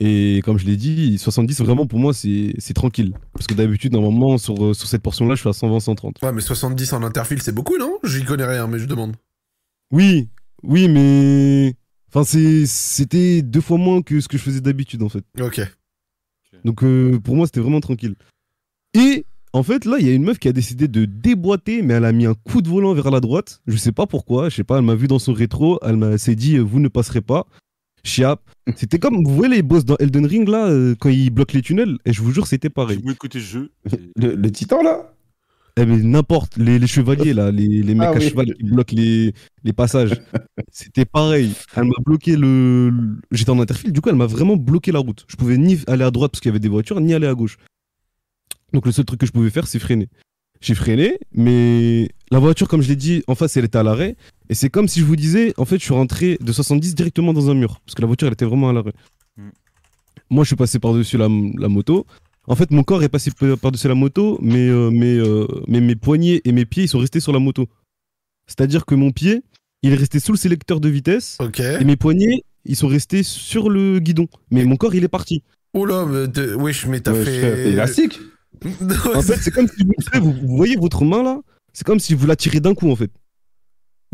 Et 0.00 0.40
comme 0.44 0.58
je 0.58 0.64
l'ai 0.64 0.76
dit, 0.76 1.18
70 1.18 1.60
vraiment 1.60 1.86
pour 1.86 1.98
moi 1.98 2.12
c'est 2.14 2.54
c'est 2.58 2.74
tranquille. 2.74 3.14
Parce 3.32 3.46
que 3.46 3.54
d'habitude 3.54 3.92
normalement 3.92 4.38
sur, 4.38 4.64
euh, 4.64 4.74
sur 4.74 4.88
cette 4.88 5.02
portion 5.02 5.26
là 5.26 5.34
je 5.34 5.40
suis 5.40 5.48
à 5.48 5.52
120-130. 5.52 6.24
Ouais, 6.24 6.32
mais 6.32 6.40
70 6.40 6.94
en 6.94 7.02
interfile, 7.02 7.42
c'est 7.42 7.54
beaucoup, 7.54 7.76
non? 7.76 7.98
J'y 8.02 8.24
connais 8.24 8.46
rien, 8.46 8.66
mais 8.66 8.78
je 8.78 8.86
demande. 8.86 9.14
Oui, 9.92 10.28
oui 10.62 10.88
mais... 10.88 11.74
Enfin 12.14 12.24
c'est- 12.24 12.66
c'était 12.66 13.42
deux 13.42 13.60
fois 13.60 13.76
moins 13.78 14.02
que 14.02 14.20
ce 14.20 14.28
que 14.28 14.38
je 14.38 14.42
faisais 14.42 14.60
d'habitude 14.60 15.02
en 15.02 15.08
fait. 15.08 15.24
Ok. 15.40 15.60
Donc 16.64 16.84
euh, 16.84 17.18
pour 17.18 17.34
moi, 17.36 17.46
c'était 17.46 17.60
vraiment 17.60 17.80
tranquille. 17.80 18.14
Et 18.94 19.24
en 19.52 19.62
fait, 19.62 19.84
là, 19.84 19.96
il 19.98 20.06
y 20.06 20.10
a 20.10 20.12
une 20.12 20.22
meuf 20.24 20.38
qui 20.38 20.48
a 20.48 20.52
décidé 20.52 20.86
de 20.88 21.04
déboîter, 21.04 21.82
mais 21.82 21.94
elle 21.94 22.04
a 22.04 22.12
mis 22.12 22.26
un 22.26 22.34
coup 22.34 22.62
de 22.62 22.68
volant 22.68 22.94
vers 22.94 23.10
la 23.10 23.20
droite. 23.20 23.60
Je 23.66 23.76
sais 23.76 23.92
pas 23.92 24.06
pourquoi, 24.06 24.48
je 24.48 24.56
sais 24.56 24.64
pas, 24.64 24.78
elle 24.78 24.84
m'a 24.84 24.94
vu 24.94 25.08
dans 25.08 25.18
son 25.18 25.32
rétro, 25.32 25.78
elle 25.82 26.18
s'est 26.18 26.34
dit, 26.36 26.56
euh, 26.56 26.60
vous 26.62 26.80
ne 26.80 26.88
passerez 26.88 27.20
pas. 27.20 27.46
Chiap. 28.04 28.40
C'était 28.76 28.98
comme, 28.98 29.24
vous 29.24 29.34
voyez 29.34 29.56
les 29.56 29.62
boss 29.62 29.84
dans 29.84 29.96
Elden 29.96 30.26
Ring, 30.26 30.48
là, 30.48 30.66
euh, 30.68 30.94
quand 30.98 31.08
ils 31.08 31.30
bloquent 31.30 31.54
les 31.54 31.62
tunnels, 31.62 31.96
et 32.04 32.12
je 32.12 32.20
vous 32.22 32.32
jure, 32.32 32.46
c'était 32.46 32.66
J'ai 32.68 32.72
pareil. 32.74 32.98
oublié 32.98 33.14
côté 33.16 33.40
jeu. 33.40 33.72
Le, 34.16 34.34
le 34.34 34.50
titan, 34.52 34.82
là? 34.82 35.12
Eh, 35.76 35.86
mais 35.86 35.96
n'importe, 35.96 36.56
les, 36.56 36.78
les 36.78 36.86
chevaliers, 36.86 37.34
là, 37.34 37.50
les, 37.50 37.66
les 37.82 37.94
mecs 37.94 38.08
Ah 38.08 38.14
à 38.14 38.18
oui. 38.18 38.28
cheval 38.28 38.54
qui 38.54 38.62
bloquent 38.62 38.94
les, 38.94 39.32
les 39.64 39.72
passages. 39.72 40.12
C'était 40.70 41.04
pareil. 41.04 41.52
Elle 41.74 41.84
m'a 41.84 41.94
bloqué 42.04 42.36
le. 42.36 42.90
le- 42.90 43.16
J'étais 43.32 43.50
en 43.50 43.58
interfile, 43.58 43.92
du 43.92 44.00
coup, 44.00 44.08
elle 44.08 44.14
m'a 44.14 44.26
vraiment 44.26 44.56
bloqué 44.56 44.92
la 44.92 45.00
route. 45.00 45.24
Je 45.28 45.34
pouvais 45.36 45.56
ni 45.58 45.78
aller 45.88 46.04
à 46.04 46.12
droite 46.12 46.30
parce 46.30 46.40
qu'il 46.40 46.50
y 46.50 46.52
avait 46.52 46.60
des 46.60 46.68
voitures, 46.68 47.00
ni 47.00 47.12
aller 47.12 47.26
à 47.26 47.34
gauche. 47.34 47.56
Donc, 48.72 48.86
le 48.86 48.92
seul 48.92 49.04
truc 49.04 49.18
que 49.20 49.26
je 49.26 49.32
pouvais 49.32 49.50
faire, 49.50 49.66
c'est 49.66 49.80
freiner. 49.80 50.08
J'ai 50.60 50.74
freiné, 50.76 51.18
mais 51.32 52.08
la 52.30 52.38
voiture, 52.38 52.68
comme 52.68 52.80
je 52.80 52.88
l'ai 52.88 52.96
dit, 52.96 53.22
en 53.26 53.34
face, 53.34 53.56
elle 53.56 53.64
était 53.64 53.76
à 53.78 53.82
l'arrêt. 53.82 54.16
Et 54.48 54.54
c'est 54.54 54.70
comme 54.70 54.86
si 54.88 55.00
je 55.00 55.04
vous 55.04 55.16
disais, 55.16 55.52
en 55.58 55.64
fait, 55.64 55.78
je 55.78 55.84
suis 55.84 55.92
rentré 55.94 56.38
de 56.40 56.52
70 56.52 56.94
directement 56.94 57.32
dans 57.32 57.50
un 57.50 57.54
mur. 57.54 57.80
Parce 57.84 57.94
que 57.96 58.00
la 58.00 58.06
voiture, 58.06 58.28
elle 58.28 58.32
était 58.34 58.44
vraiment 58.46 58.68
à 58.70 58.72
l'arrêt. 58.72 58.92
Mm. 59.36 59.48
Moi, 60.30 60.44
je 60.44 60.48
suis 60.48 60.56
passé 60.56 60.78
par-dessus 60.78 61.18
la, 61.18 61.28
la 61.58 61.68
moto. 61.68 62.06
En 62.46 62.54
fait, 62.56 62.70
mon 62.70 62.82
corps 62.82 63.02
est 63.02 63.08
passé 63.08 63.30
par-dessus 63.60 63.88
la 63.88 63.94
moto, 63.94 64.38
mais, 64.42 64.68
euh, 64.68 64.90
mais, 64.92 65.14
euh, 65.16 65.46
mais 65.66 65.80
mes 65.80 65.96
poignets 65.96 66.42
et 66.44 66.52
mes 66.52 66.64
pieds, 66.66 66.84
ils 66.84 66.88
sont 66.88 66.98
restés 66.98 67.20
sur 67.20 67.32
la 67.32 67.38
moto. 67.38 67.66
C'est-à-dire 68.46 68.84
que 68.84 68.94
mon 68.94 69.12
pied, 69.12 69.42
il 69.82 69.92
est 69.92 69.96
resté 69.96 70.20
sous 70.20 70.32
le 70.32 70.38
sélecteur 70.38 70.80
de 70.80 70.88
vitesse, 70.88 71.38
et 71.80 71.84
mes 71.84 71.96
poignets, 71.96 72.42
ils 72.66 72.76
sont 72.76 72.88
restés 72.88 73.22
sur 73.22 73.70
le 73.70 73.98
guidon. 73.98 74.28
Mais 74.50 74.64
mon 74.64 74.76
corps, 74.76 74.94
il 74.94 75.04
est 75.04 75.08
parti. 75.08 75.42
Oh 75.72 75.86
là, 75.86 76.04
mais 76.06 76.28
t'es- 76.28 76.52
wesh, 76.54 76.86
mais 76.86 77.00
t'as 77.00 77.12
Ouais, 77.12 77.24
fait. 77.24 77.70
élastique 77.70 78.20
En 79.14 79.22
fait, 79.22 79.36
c'est 79.36 79.50
comme 79.50 79.66
si 79.68 79.84
vous, 79.84 80.20
vous, 80.20 80.32
vous 80.46 80.56
voyez 80.56 80.76
votre 80.76 81.04
main 81.04 81.22
là, 81.22 81.40
c'est 81.72 81.84
comme 81.84 81.98
si 81.98 82.14
vous 82.14 82.26
la 82.26 82.36
tirez 82.36 82.60
d'un 82.60 82.74
coup 82.74 82.90
en 82.90 82.96
fait. 82.96 83.10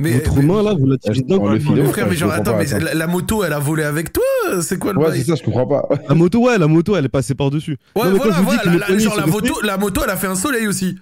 Mais, 0.01 0.13
votre 0.13 0.37
mais- 0.37 0.43
main 0.43 0.63
là, 0.63 0.75
vous 0.75 0.87
la 0.87 0.97
coup. 0.97 1.75
le 1.75 1.83
ouf, 1.83 1.91
frère, 1.91 2.09
mais 2.09 2.17
genre, 2.17 2.33
attends, 2.33 2.53
pas, 2.53 2.65
mais 2.65 2.81
la, 2.81 2.95
la 2.95 3.07
moto, 3.07 3.45
elle 3.45 3.53
a 3.53 3.59
volé 3.59 3.83
avec 3.85 4.13
toi 4.13 4.23
C'est 4.63 4.79
quoi 4.79 4.93
le 4.93 4.99
Ouais, 4.99 5.13
c'est 5.17 5.25
ça, 5.25 5.35
je 5.37 5.43
comprends 5.43 5.67
pas. 5.67 5.89
La 6.09 6.15
moto, 6.15 6.41
ouais, 6.47 6.59
la 6.59 6.67
moto, 6.67 6.97
elle 6.97 7.05
est 7.05 7.09
passée 7.09 7.35
par-dessus. 7.35 7.77
Ouais, 7.95 8.05
Non, 8.05 8.13
mais 8.13 8.19
voilà, 8.19 8.41
voilà, 8.41 8.63
la, 8.65 8.89
la- 8.89 8.99
genre 8.99 9.17
la 9.17 9.27
moto, 9.27 9.61
la 9.63 9.77
moto, 9.77 10.01
elle 10.05 10.11
a 10.11 10.17
fait 10.17 10.27
un 10.27 10.35
soleil 10.35 10.67
aussi. 10.67 10.99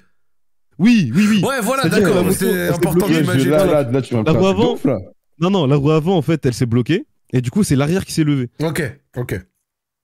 Oui, 0.78 1.10
oui, 1.14 1.26
oui. 1.28 1.42
Ouais, 1.44 1.60
voilà, 1.62 1.88
d'accord, 1.88 2.24
c'est 2.32 2.68
important 2.68 3.06
d'imaginer. 3.08 3.50
là, 3.50 3.82
là, 3.82 4.02
tu 4.02 4.14
vas 4.14 4.22
me 4.22 4.28
avant. 4.28 4.74
ouf, 4.74 4.84
là. 4.84 4.98
Non, 5.40 5.50
non, 5.50 5.66
la 5.66 5.76
roue 5.76 5.90
avant, 5.92 6.16
en 6.16 6.22
fait, 6.22 6.44
elle 6.46 6.54
s'est 6.54 6.66
bloquée. 6.66 7.04
Et 7.32 7.40
du 7.40 7.50
coup, 7.50 7.62
c'est 7.62 7.76
l'arrière 7.76 8.04
qui 8.04 8.12
s'est 8.12 8.24
levé. 8.24 8.48
Ok, 8.62 8.82
ok. 9.16 9.40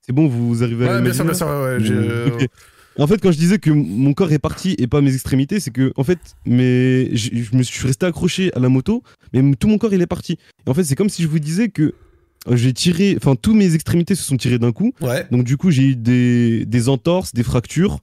C'est 0.03 0.13
bon, 0.13 0.29
vous 0.29 0.63
arrivez 0.63 0.87
à 0.87 0.97
Ouais, 0.97 1.03
bien 1.03 1.13
sûr, 1.13 1.25
bien 1.25 1.35
sûr, 1.35 1.47
ouais, 1.47 1.77
j'ai-. 1.81 2.49
En 2.99 3.07
fait, 3.07 3.19
quand 3.19 3.33
je 3.33 3.39
disais 3.39 3.59
que 3.59 3.71
mon 3.71 4.15
corps 4.15 4.33
est 4.33 4.39
parti 4.39 4.77
et 4.79 4.87
pas 4.87 5.01
mes 5.01 5.13
extrémités, 5.13 5.59
c'est 5.61 5.71
que, 5.71 5.93
en 5.97 6.05
fait, 6.05 6.19
mes... 6.47 7.15
je, 7.17 7.57
me 7.57 7.63
suis 7.63 7.87
resté 7.87 8.07
accroché 8.07 8.53
à 8.55 8.61
la 8.61 8.69
moto, 8.69 9.03
mais 9.33 9.43
tout 9.57 9.69
mon 9.69 9.79
corps, 9.79 9.93
il 9.93 10.01
est 10.01 10.07
parti. 10.07 10.39
Et 10.67 10.71
en 10.71 10.75
fait, 10.75 10.85
c'est 10.85 10.95
comme 10.95 11.09
si 11.09 11.23
je 11.23 11.29
vous 11.29 11.41
disais 11.41 11.69
que 11.69 11.95
euh, 12.49 12.57
j'ai 12.57 12.73
tiré, 12.73 13.17
enfin, 13.17 13.35
tous 13.35 13.55
mes 13.55 13.75
extrémités 13.75 14.15
se 14.15 14.23
sont 14.23 14.37
tirées 14.37 14.59
d'un 14.59 14.73
coup. 14.73 14.93
Ouais. 15.01 15.27
Donc, 15.31 15.45
du 15.45 15.57
coup, 15.57 15.71
j'ai 15.71 15.83
eu 15.83 15.97
des, 15.97 16.67
des 16.67 16.89
entorses, 16.89 17.33
des 17.33 17.43
fractures 17.43 17.99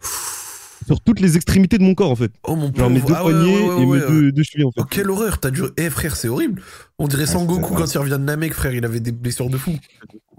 sur 0.85 0.99
toutes 0.99 1.19
les 1.19 1.35
extrémités 1.35 1.77
de 1.77 1.83
mon 1.83 1.95
corps, 1.95 2.11
en 2.11 2.15
fait. 2.15 2.31
Oh 2.43 2.55
mon 2.55 2.73
Genre 2.73 2.89
mes 2.89 2.99
deux 2.99 3.13
Ah 3.15 3.21
poignets 3.21 3.45
ouais, 3.45 3.73
ouais, 3.75 3.81
et 3.81 3.85
mes 3.85 4.07
deux, 4.07 4.31
deux 4.31 4.43
chevilles, 4.43 4.65
en 4.65 4.71
fait. 4.71 4.81
Oh, 4.81 4.85
quelle 4.89 5.09
horreur, 5.09 5.39
t'as 5.39 5.51
dû. 5.51 5.61
Eh 5.77 5.89
frère, 5.89 6.15
c'est 6.15 6.27
horrible. 6.27 6.61
On 6.99 7.07
dirait 7.07 7.25
c'est 7.25 7.33
Sangoku 7.33 7.75
quand 7.75 7.93
il 7.93 7.97
revient 7.97 8.11
de 8.11 8.17
Namek, 8.17 8.53
frère, 8.53 8.73
il 8.73 8.83
avait 8.83 8.99
des 8.99 9.11
blessures 9.11 9.49
de 9.49 9.57
fou. 9.57 9.71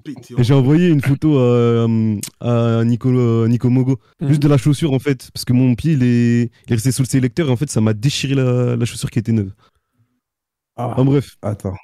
Pété, 0.05 0.35
J'ai 0.39 0.55
envoyé 0.55 0.89
une 0.89 1.01
photo 1.01 1.39
à, 1.39 1.85
à 2.41 2.85
Nico, 2.85 3.09
à 3.45 3.49
Nico 3.49 3.71
Mogo, 3.71 3.99
Mhm. 4.21 4.29
juste 4.29 4.43
de 4.43 4.49
la 4.49 4.57
chaussure 4.59 4.93
en 4.93 4.99
fait, 4.99 5.31
parce 5.33 5.45
que 5.45 5.53
mon 5.53 5.75
pied 5.75 5.93
il 5.93 6.03
est, 6.03 6.43
il 6.67 6.73
est 6.73 6.75
resté 6.75 6.93
sous 6.93 7.03
le 7.03 7.09
sélecteur 7.09 7.49
et 7.49 7.51
en 7.51 7.57
fait 7.57 7.71
ça 7.71 7.81
m'a 7.81 7.93
déchiré 7.95 8.35
la, 8.35 8.77
la 8.77 8.85
chaussure 8.85 9.11
qui 9.11 9.19
était 9.19 9.33
neuve. 9.33 9.53
Ah, 10.77 10.89
Enfin 10.89 11.05
bref, 11.05 11.37
attends. 11.43 11.75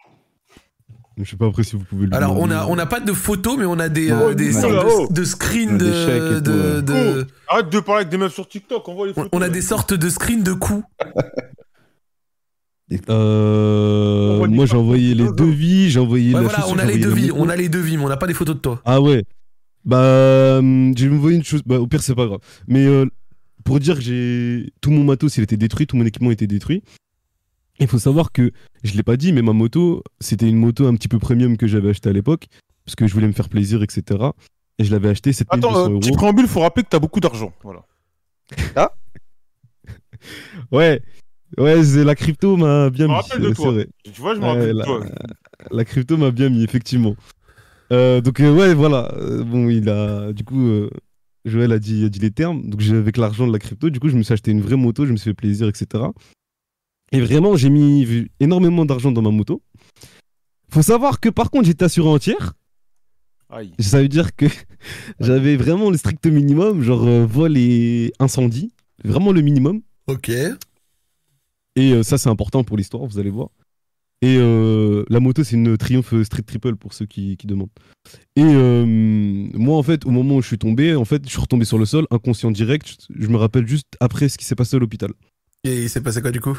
je 1.18 1.24
sais 1.30 1.36
pas 1.36 1.46
après 1.46 1.62
si 1.62 1.76
vous 1.76 1.84
pouvez 1.84 2.06
le 2.06 2.14
Alors, 2.14 2.38
on 2.38 2.50
a, 2.50 2.66
on 2.66 2.76
n'a 2.76 2.86
pas 2.86 3.00
de 3.00 3.12
photos, 3.12 3.56
mais 3.58 3.64
on 3.66 3.78
a 3.78 3.88
des, 3.88 4.10
euh, 4.10 4.34
des 4.34 4.54
on 4.54 4.58
a- 4.58 4.62
sortes 4.62 4.86
oh. 4.90 5.06
de, 5.10 5.14
de 5.20 5.24
screens 5.24 5.68
On 5.72 5.74
a 5.74 5.78
de. 5.78 6.40
de- 6.40 6.52
ouais. 6.52 6.82
de- 6.82 7.26
Arrête 7.48 7.70
de 7.70 7.80
parler 7.80 8.00
avec 8.02 8.08
des 8.10 8.16
meufs 8.18 8.32
sur 8.34 8.48
TikTok, 8.48 8.88
envoie 8.88 9.06
les 9.06 9.12
on- 9.12 9.24
photos. 9.24 9.30
on 9.32 9.42
a 9.42 9.48
des 9.48 9.62
sortes 9.62 9.92
de 9.94 10.08
screens 10.08 10.42
de 10.42 10.52
coups. 10.52 10.84
Euh, 13.10 14.46
moi 14.46 14.66
j'ai 14.66 14.76
envoyé 14.76 15.14
les 15.14 15.30
devis, 15.30 15.90
j'ai 15.90 16.00
envoyé 16.00 16.28
Ouais, 16.28 16.40
la 16.40 16.48
voilà, 16.48 16.58
chaussure, 16.60 16.76
on 16.76 16.78
a 16.78 16.84
les 16.86 16.98
devis, 16.98 17.30
on 17.32 17.48
a 17.48 17.56
les 17.56 17.68
devis, 17.68 17.96
mais 17.98 18.04
on 18.04 18.08
n'a 18.08 18.16
pas 18.16 18.26
des 18.26 18.34
photos 18.34 18.56
de 18.56 18.60
toi. 18.60 18.80
Ah 18.84 19.00
ouais. 19.00 19.24
Bah, 19.84 20.58
hum, 20.58 20.96
j'ai 20.96 21.08
envoyé 21.10 21.36
une 21.36 21.44
chose. 21.44 21.62
Bah, 21.64 21.78
au 21.80 21.86
pire, 21.86 22.02
c'est 22.02 22.14
pas 22.14 22.26
grave. 22.26 22.40
Mais 22.66 22.86
euh, 22.86 23.06
pour 23.64 23.80
dire 23.80 23.96
que 23.96 24.00
j'ai. 24.00 24.72
Tout 24.80 24.90
mon 24.90 25.04
matos, 25.04 25.36
il 25.36 25.44
était 25.44 25.56
détruit, 25.56 25.86
tout 25.86 25.96
mon 25.96 26.04
équipement 26.04 26.30
était 26.30 26.46
détruit. 26.46 26.82
Il 27.80 27.86
faut 27.86 27.98
savoir 27.98 28.32
que, 28.32 28.50
je 28.82 28.94
l'ai 28.94 29.02
pas 29.02 29.16
dit, 29.16 29.32
mais 29.32 29.42
ma 29.42 29.52
moto, 29.52 30.02
c'était 30.20 30.48
une 30.48 30.56
moto 30.58 30.86
un 30.86 30.94
petit 30.94 31.08
peu 31.08 31.18
premium 31.18 31.56
que 31.56 31.66
j'avais 31.66 31.90
achetée 31.90 32.08
à 32.08 32.12
l'époque, 32.12 32.46
parce 32.84 32.96
que 32.96 33.06
je 33.06 33.14
voulais 33.14 33.28
me 33.28 33.32
faire 33.32 33.48
plaisir, 33.48 33.82
etc. 33.82 34.30
Et 34.78 34.84
je 34.84 34.90
l'avais 34.90 35.10
acheté 35.10 35.32
7200 35.32 35.68
Attends, 35.68 35.78
euh, 35.78 35.88
euros. 35.90 36.00
petit 36.00 36.12
préambule, 36.12 36.48
faut 36.48 36.60
rappeler 36.60 36.82
que 36.82 36.88
t'as 36.88 36.98
beaucoup 36.98 37.20
d'argent. 37.20 37.52
Voilà. 37.62 37.84
Ouais, 40.72 41.00
ouais, 41.56 41.82
c'est- 41.82 42.04
la 42.04 42.14
crypto 42.14 42.56
m'a 42.56 42.90
bien 42.90 43.06
Je 43.06 43.10
me 43.10 43.16
mis. 43.16 43.20
rappelle 43.22 43.42
de 43.42 43.50
toi. 43.54 43.72
vrai. 43.72 43.88
Tu 44.04 44.20
vois, 44.20 44.34
je 44.34 44.40
me 44.40 44.44
Ouais, 44.44 44.50
rappelle 44.52 44.72
de 44.72 44.78
la- 44.78 44.84
toi. 44.84 45.00
La 45.70 45.84
crypto 45.84 46.16
m'a 46.16 46.30
bien 46.30 46.48
mis, 46.50 46.62
effectivement. 46.62 47.16
Euh, 47.92 48.20
donc, 48.20 48.40
euh, 48.40 48.54
ouais, 48.54 48.74
voilà. 48.74 49.12
Euh, 49.16 49.42
bon, 49.44 49.68
il 49.68 49.88
a. 49.88 50.32
Du 50.32 50.44
coup, 50.44 50.66
euh, 50.68 50.90
Joël 51.44 51.72
a 51.72 51.78
dit, 51.78 52.04
a 52.04 52.08
dit 52.08 52.18
les 52.18 52.30
termes. 52.30 52.68
Donc, 52.68 52.82
avec 52.82 53.16
l'argent 53.16 53.46
de 53.46 53.52
la 53.52 53.58
crypto, 53.58 53.88
du 53.90 53.98
coup, 53.98 54.08
je 54.08 54.16
me 54.16 54.22
suis 54.22 54.32
acheté 54.34 54.50
une 54.50 54.60
vraie 54.60 54.76
moto, 54.76 55.06
je 55.06 55.12
me 55.12 55.16
suis 55.16 55.30
fait 55.30 55.34
plaisir, 55.34 55.68
etc. 55.68 56.04
Et 57.12 57.20
vraiment, 57.20 57.56
j'ai 57.56 57.70
mis 57.70 58.26
énormément 58.40 58.84
d'argent 58.84 59.10
dans 59.10 59.22
ma 59.22 59.30
moto. 59.30 59.62
Faut 60.70 60.82
savoir 60.82 61.18
que, 61.20 61.30
par 61.30 61.50
contre, 61.50 61.64
j'étais 61.66 61.84
assuré 61.86 62.08
entière. 62.08 62.52
Aïe. 63.50 63.72
Ça 63.78 64.02
veut 64.02 64.08
dire 64.08 64.36
que 64.36 64.44
j'avais 65.20 65.56
vraiment 65.56 65.90
le 65.90 65.96
strict 65.96 66.26
minimum, 66.26 66.82
genre 66.82 67.06
euh, 67.06 67.24
vol 67.24 67.56
et 67.56 68.12
incendie. 68.20 68.70
Vraiment 69.02 69.32
le 69.32 69.40
minimum. 69.40 69.80
Ok. 70.06 70.30
Et 71.78 71.92
euh, 71.92 72.02
ça, 72.02 72.18
c'est 72.18 72.28
important 72.28 72.64
pour 72.64 72.76
l'histoire, 72.76 73.06
vous 73.06 73.20
allez 73.20 73.30
voir. 73.30 73.50
Et 74.20 74.36
euh, 74.36 75.04
la 75.08 75.20
moto, 75.20 75.44
c'est 75.44 75.54
une 75.54 75.76
Triumph 75.76 76.12
Street 76.24 76.42
Triple 76.42 76.74
pour 76.74 76.92
ceux 76.92 77.06
qui, 77.06 77.36
qui 77.36 77.46
demandent. 77.46 77.70
Et 78.34 78.42
euh, 78.42 78.84
moi, 78.84 79.78
en 79.78 79.82
fait, 79.84 80.04
au 80.04 80.10
moment 80.10 80.36
où 80.36 80.42
je 80.42 80.48
suis 80.48 80.58
tombé, 80.58 80.96
en 80.96 81.04
fait, 81.04 81.22
je 81.24 81.30
suis 81.30 81.40
retombé 81.40 81.64
sur 81.64 81.78
le 81.78 81.84
sol, 81.84 82.04
inconscient 82.10 82.50
direct. 82.50 83.06
Je 83.14 83.28
me 83.28 83.36
rappelle 83.36 83.68
juste 83.68 83.86
après 84.00 84.28
ce 84.28 84.36
qui 84.36 84.44
s'est 84.44 84.56
passé 84.56 84.74
à 84.74 84.80
l'hôpital. 84.80 85.10
Et 85.62 85.84
il 85.84 85.88
s'est 85.88 86.00
passé 86.00 86.20
quoi 86.20 86.32
du 86.32 86.40
coup? 86.40 86.58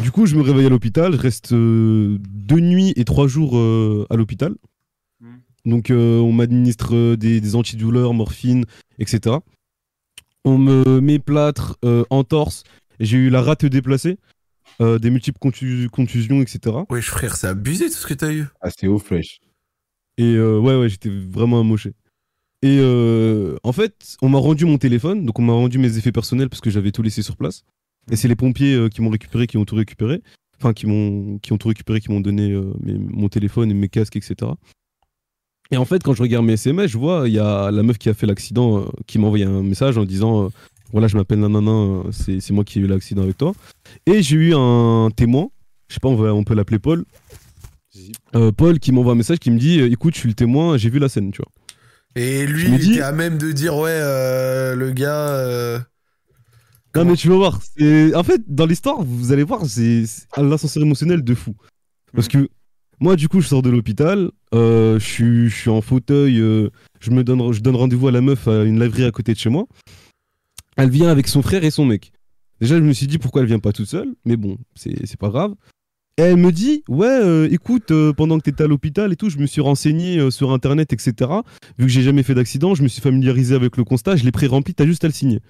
Du 0.00 0.12
coup, 0.12 0.26
je 0.26 0.36
me 0.36 0.42
réveille 0.42 0.66
à 0.66 0.68
l'hôpital. 0.68 1.12
Je 1.14 1.20
reste 1.20 1.52
euh, 1.52 2.18
deux 2.28 2.60
nuits 2.60 2.92
et 2.94 3.04
trois 3.04 3.26
jours 3.26 3.58
euh, 3.58 4.06
à 4.08 4.14
l'hôpital. 4.14 4.54
Mm. 5.20 5.26
Donc, 5.64 5.90
euh, 5.90 6.20
on 6.20 6.30
m'administre 6.30 7.16
des, 7.16 7.40
des 7.40 7.56
antidouleurs, 7.56 8.14
morphine, 8.14 8.64
etc. 9.00 9.38
On 10.44 10.56
me 10.56 11.00
met 11.00 11.18
plâtre, 11.18 11.76
euh, 11.84 12.04
entorse. 12.10 12.62
J'ai 13.00 13.16
eu 13.16 13.30
la 13.30 13.42
rate 13.42 13.64
déplacée, 13.64 14.18
euh, 14.80 14.98
des 14.98 15.10
multiples 15.10 15.38
contu- 15.40 15.88
contusions, 15.88 16.40
etc. 16.42 16.76
Wesh 16.90 17.08
frère, 17.08 17.36
c'est 17.36 17.46
abusé 17.48 17.86
tout 17.86 17.94
ce 17.96 18.06
que 18.06 18.14
t'as 18.14 18.32
eu. 18.32 18.46
Ah, 18.60 18.68
c'est 18.70 18.86
ouf, 18.88 19.04
fresh. 19.04 19.40
Et 20.18 20.34
euh, 20.34 20.58
ouais, 20.58 20.76
ouais, 20.78 20.88
j'étais 20.88 21.08
vraiment 21.10 21.60
amoché. 21.60 21.94
Et 22.62 22.76
euh, 22.80 23.56
en 23.62 23.72
fait, 23.72 24.16
on 24.20 24.28
m'a 24.28 24.38
rendu 24.38 24.66
mon 24.66 24.76
téléphone, 24.76 25.24
donc 25.24 25.38
on 25.38 25.42
m'a 25.42 25.54
rendu 25.54 25.78
mes 25.78 25.96
effets 25.96 26.12
personnels 26.12 26.50
parce 26.50 26.60
que 26.60 26.68
j'avais 26.70 26.92
tout 26.92 27.02
laissé 27.02 27.22
sur 27.22 27.36
place. 27.36 27.62
Et 28.10 28.16
c'est 28.16 28.28
les 28.28 28.36
pompiers 28.36 28.88
qui 28.90 29.00
m'ont 29.00 29.08
récupéré, 29.10 29.46
qui 29.46 29.56
ont 29.56 29.64
tout 29.64 29.76
récupéré. 29.76 30.22
Enfin, 30.58 30.74
qui 30.74 30.84
m'ont 30.86 31.38
qui 31.38 31.54
ont 31.54 31.58
tout 31.58 31.68
récupéré, 31.68 32.02
qui 32.02 32.10
m'ont 32.12 32.20
donné 32.20 32.50
mes- 32.80 32.98
mon 32.98 33.30
téléphone 33.30 33.70
et 33.70 33.74
mes 33.74 33.88
casques, 33.88 34.16
etc. 34.16 34.50
Et 35.70 35.76
en 35.78 35.84
fait, 35.86 36.02
quand 36.02 36.12
je 36.12 36.20
regarde 36.22 36.44
mes 36.44 36.54
SMS, 36.54 36.90
je 36.90 36.98
vois, 36.98 37.28
il 37.28 37.32
y 37.34 37.38
a 37.38 37.70
la 37.70 37.82
meuf 37.82 37.96
qui 37.96 38.08
a 38.10 38.14
fait 38.14 38.26
l'accident 38.26 38.80
euh, 38.80 38.84
qui 39.06 39.18
m'a 39.18 39.26
envoyé 39.28 39.44
un 39.46 39.62
message 39.62 39.96
en 39.96 40.04
disant 40.04 40.44
euh, 40.44 40.48
Voilà, 40.92 41.06
je 41.08 41.16
m'appelle 41.16 41.38
Nanana, 41.40 42.02
c'est 42.10 42.50
moi 42.50 42.64
qui 42.64 42.78
ai 42.78 42.82
eu 42.82 42.86
l'accident 42.86 43.22
avec 43.22 43.36
toi. 43.38 43.52
Et 44.06 44.22
j'ai 44.22 44.36
eu 44.36 44.54
un 44.54 45.08
témoin, 45.14 45.48
je 45.88 45.94
sais 45.94 46.00
pas, 46.00 46.08
on, 46.08 46.16
va- 46.16 46.34
on 46.34 46.42
peut 46.44 46.54
l'appeler 46.54 46.78
Paul. 46.78 47.04
Euh, 48.34 48.52
Paul 48.52 48.78
qui 48.78 48.92
m'envoie 48.92 49.12
un 49.12 49.16
message 49.16 49.38
qui 49.38 49.50
me 49.50 49.58
dit 49.58 49.80
euh, 49.80 49.90
Écoute, 49.90 50.14
je 50.14 50.20
suis 50.20 50.28
le 50.28 50.34
témoin, 50.34 50.76
j'ai 50.76 50.90
vu 50.90 50.98
la 50.98 51.08
scène, 51.08 51.30
tu 51.32 51.38
vois. 51.42 51.50
Et 52.16 52.46
lui, 52.46 52.64
il 52.68 52.74
était 52.92 53.02
à 53.02 53.12
même 53.12 53.38
de 53.38 53.52
dire 53.52 53.76
ouais, 53.76 53.90
euh, 53.92 54.74
le 54.74 54.90
gars. 54.90 55.28
euh, 55.28 55.78
Non, 56.96 57.04
mais 57.04 57.16
tu 57.16 57.28
vas 57.28 57.36
voir. 57.36 57.60
En 58.14 58.22
fait, 58.24 58.42
dans 58.48 58.66
l'histoire, 58.66 59.02
vous 59.02 59.32
allez 59.32 59.42
voir, 59.44 59.64
c'est 59.66 60.06
c'est 60.06 60.22
un 60.36 60.50
ascenseur 60.50 60.82
émotionnel 60.82 61.22
de 61.22 61.34
fou. 61.34 61.54
Parce 62.14 62.26
que 62.28 62.48
moi, 63.00 63.14
du 63.16 63.28
coup, 63.28 63.40
je 63.40 63.46
sors 63.48 63.62
de 63.62 63.70
l'hôpital, 63.70 64.30
euh, 64.54 64.98
je 64.98 65.04
suis- 65.04 65.48
je 65.48 65.56
suis 65.56 65.70
en 65.70 65.80
fauteuil, 65.80 66.38
euh, 66.40 66.70
je 67.00 67.10
me 67.12 67.22
donne, 67.24 67.52
je 67.52 67.60
donne 67.60 67.76
rendez-vous 67.76 68.08
à 68.08 68.12
la 68.12 68.20
meuf 68.20 68.46
à 68.48 68.64
une 68.64 68.78
laverie 68.80 69.04
à 69.04 69.10
côté 69.12 69.32
de 69.32 69.38
chez 69.38 69.50
moi. 69.50 69.66
Elle 70.76 70.90
vient 70.90 71.08
avec 71.08 71.28
son 71.28 71.42
frère 71.42 71.64
et 71.64 71.70
son 71.70 71.84
mec. 71.84 72.12
Déjà, 72.60 72.76
je 72.76 72.82
me 72.82 72.92
suis 72.92 73.06
dit 73.06 73.18
pourquoi 73.18 73.42
elle 73.42 73.48
vient 73.48 73.58
pas 73.58 73.72
toute 73.72 73.88
seule, 73.88 74.14
mais 74.24 74.36
bon, 74.36 74.58
c'est 74.74 75.16
pas 75.18 75.28
grave. 75.28 75.54
Et 76.18 76.22
elle 76.22 76.36
me 76.36 76.52
dit, 76.52 76.84
ouais, 76.88 77.06
euh, 77.08 77.48
écoute, 77.50 77.92
euh, 77.92 78.12
pendant 78.12 78.36
que 78.36 78.42
t'étais 78.42 78.64
à 78.64 78.66
l'hôpital 78.66 79.10
et 79.10 79.16
tout, 79.16 79.30
je 79.30 79.38
me 79.38 79.46
suis 79.46 79.62
renseigné 79.62 80.18
euh, 80.18 80.30
sur 80.30 80.52
internet, 80.52 80.92
etc. 80.92 81.30
Vu 81.78 81.86
que 81.86 81.90
j'ai 81.90 82.02
jamais 82.02 82.22
fait 82.22 82.34
d'accident, 82.34 82.74
je 82.74 82.82
me 82.82 82.88
suis 82.88 83.00
familiarisé 83.00 83.54
avec 83.54 83.78
le 83.78 83.84
constat, 83.84 84.16
je 84.16 84.24
l'ai 84.24 84.32
pré-rempli, 84.32 84.74
t'as 84.74 84.84
juste 84.84 85.02
à 85.04 85.06
le 85.06 85.14
signer. 85.14 85.40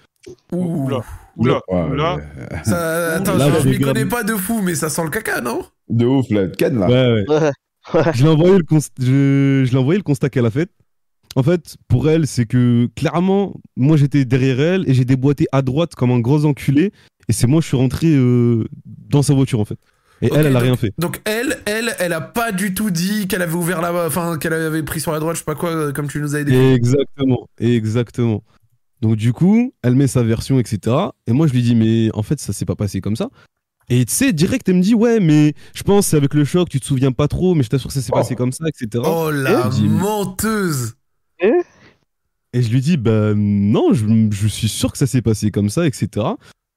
Ouh. 0.53 0.85
Oula, 0.85 1.03
oula, 1.37 1.61
oula. 1.69 2.19
Ça, 2.63 3.15
attends, 3.17 3.37
Là, 3.37 3.51
je, 3.61 3.69
m'y 3.69 3.81
connais 3.81 4.07
pas 4.07 4.23
de 4.23 4.35
fou, 4.35 4.61
mais 4.63 4.77
ça 4.77 4.89
sent 4.91 5.03
le 5.03 5.11
caca, 5.11 5.41
non? 5.41 5.65
De 5.89 6.05
ouf, 6.07 6.31
là, 6.31 6.47
Ken, 6.47 6.79
là. 6.79 6.87
Ouais, 6.87 7.25
je 8.15 8.23
l'ai 8.23 8.29
envoyé 8.29 8.57
le 8.59 8.63
const- 8.63 8.93
je, 9.01 9.65
je 9.67 9.73
l'ai 9.73 9.79
envoyé 9.79 9.99
le 9.99 10.05
constat 10.05 10.29
qu'elle 10.29 10.47
a 10.47 10.51
fait. 10.51 10.71
En 11.37 11.43
fait, 11.43 11.77
pour 11.89 12.11
elle, 12.11 12.27
c'est 12.27 12.45
que 12.47 12.89
clairement, 12.97 13.55
moi 13.77 13.97
j'étais 13.97 14.25
derrière 14.25 14.61
elle 14.61 14.89
et 14.91 14.95
j'ai 14.95 15.05
déboîté 15.05 15.47
à 15.53 15.63
droite 15.63 15.95
comme 15.95 16.11
un 16.11 16.19
gros 16.21 16.45
enculé. 16.45 16.93
Et 17.29 17.33
c'est 17.33 17.47
moi, 17.47 17.61
je 17.61 17.67
suis 17.69 17.77
rentré 17.77 18.09
euh, 18.09 18.65
dans 18.85 19.23
sa 19.23 19.35
voiture 19.35 19.61
en 19.61 19.65
fait. 19.65 19.79
Et 20.23 20.29
elle, 20.35 20.47
elle 20.47 20.49
a 20.49 20.53
donc- 20.55 20.63
rien 20.63 20.77
fait. 20.77 20.93
Donc 20.99 21.21
elle, 21.25 21.59
elle, 21.67 21.95
elle 21.99 22.13
a 22.13 22.21
pas 22.21 22.51
du 22.53 22.75
tout 22.75 22.91
dit 22.91 23.27
qu'elle 23.29 23.43
avait 23.43 23.55
ouvert 23.55 23.81
la, 23.81 24.07
enfin 24.07 24.37
qu'elle 24.39 24.53
avait 24.53 24.83
pris 24.83 25.01
sur 25.01 25.13
la 25.13 25.21
droite, 25.21 25.37
je 25.37 25.39
sais 25.41 25.45
pas 25.45 25.55
quoi, 25.55 25.71
euh, 25.71 25.93
comme 25.93 26.09
tu 26.09 26.21
nous 26.21 26.35
as 26.35 26.41
aidé. 26.41 26.55
Exactement, 26.75 27.49
exactement. 27.59 28.43
Donc 29.01 29.17
du 29.17 29.33
coup, 29.33 29.73
elle 29.83 29.95
met 29.95 30.09
sa 30.09 30.23
version, 30.23 30.59
etc. 30.59 30.95
Et 31.27 31.33
moi, 31.33 31.47
je 31.47 31.53
lui 31.53 31.63
dis, 31.63 31.75
mais 31.75 32.11
en 32.13 32.23
fait, 32.23 32.39
ça 32.41 32.53
s'est 32.53 32.67
pas 32.67 32.75
passé 32.77 33.01
comme 33.01 33.17
ça. 33.17 33.29
Et 33.89 34.05
tu 34.05 34.13
sais, 34.13 34.33
direct, 34.33 34.69
elle 34.69 34.77
me 34.77 34.83
dit, 34.83 34.95
ouais, 34.95 35.21
mais 35.21 35.55
je 35.75 35.83
pense 35.85 36.09
c'est 36.09 36.17
avec 36.17 36.35
le 36.35 36.45
choc, 36.45 36.69
tu 36.69 36.81
te 36.81 36.85
souviens 36.85 37.13
pas 37.13 37.27
trop, 37.29 37.55
mais 37.55 37.63
je 37.63 37.69
t'assure 37.71 37.89
que 37.89 37.95
ça 37.95 38.03
s'est 38.03 38.11
Oh. 38.13 38.17
passé 38.17 38.35
comme 38.35 38.53
ça, 38.53 38.65
etc. 38.69 39.03
Oh 39.07 39.31
la 39.31 39.67
Et 39.67 39.71
dis- 39.71 39.89
menteuse 39.89 40.95
Et 42.53 42.63
je 42.63 42.71
lui 42.71 42.81
dis, 42.81 42.97
bah 42.97 43.33
non, 43.35 43.93
je, 43.93 44.49
suis 44.49 44.69
sûr 44.69 44.91
que 44.93 44.99
ça 44.99 45.07
s'est 45.07 45.23
passé 45.23 45.51
comme 45.51 45.71
ça, 45.71 45.87
etc. 45.87 46.27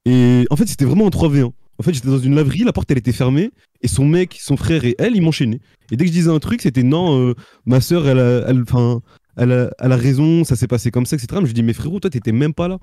Et 0.06 0.46
en 0.50 0.56
fait, 0.56 0.68
c'était 0.68 0.86
vraiment 0.86 1.08
un 1.08 1.10
3v1. 1.10 1.52
En 1.80 1.84
fait, 1.84 1.94
j'étais 1.94 2.10
dans 2.10 2.20
une 2.20 2.36
laverie, 2.36 2.64
la 2.64 2.72
porte 2.72 2.92
elle 2.92 3.00
était 3.00 3.12
fermée, 3.12 3.50
et 3.82 3.88
son 3.88 4.06
mec, 4.06 4.38
son 4.40 4.58
frère 4.58 4.86
et 4.86 4.96
elle, 5.00 5.16
ils 5.16 5.22
m'enchaînaient. 5.22 5.60
Et 5.92 5.98
dès 5.98 6.06
que 6.06 6.10
je 6.10 6.14
disais 6.14 6.30
un 6.30 6.40
truc, 6.40 6.62
c'était 6.62 6.84
non, 6.84 7.20
euh, 7.20 7.34
ma 7.66 7.82
soeur, 7.82 8.08
elle 8.08 8.20
a, 8.20 8.46
elle, 8.48 8.62
enfin, 8.62 9.02
elle, 9.38 9.52
a, 9.52 9.96
raison, 9.98 10.44
ça 10.44 10.56
s'est 10.56 10.68
passé 10.68 10.92
comme 10.92 11.08
ça, 11.08 11.16
etc. 11.16 11.28
Mais 11.34 11.42
je 11.42 11.48
lui 11.48 11.54
dis, 11.54 11.64
mais 11.64 11.74
frérot, 11.74 12.00
toi, 12.00 12.12
t'étais 12.12 12.32
même 12.32 12.54
pas 12.54 12.68
là. 12.68 12.78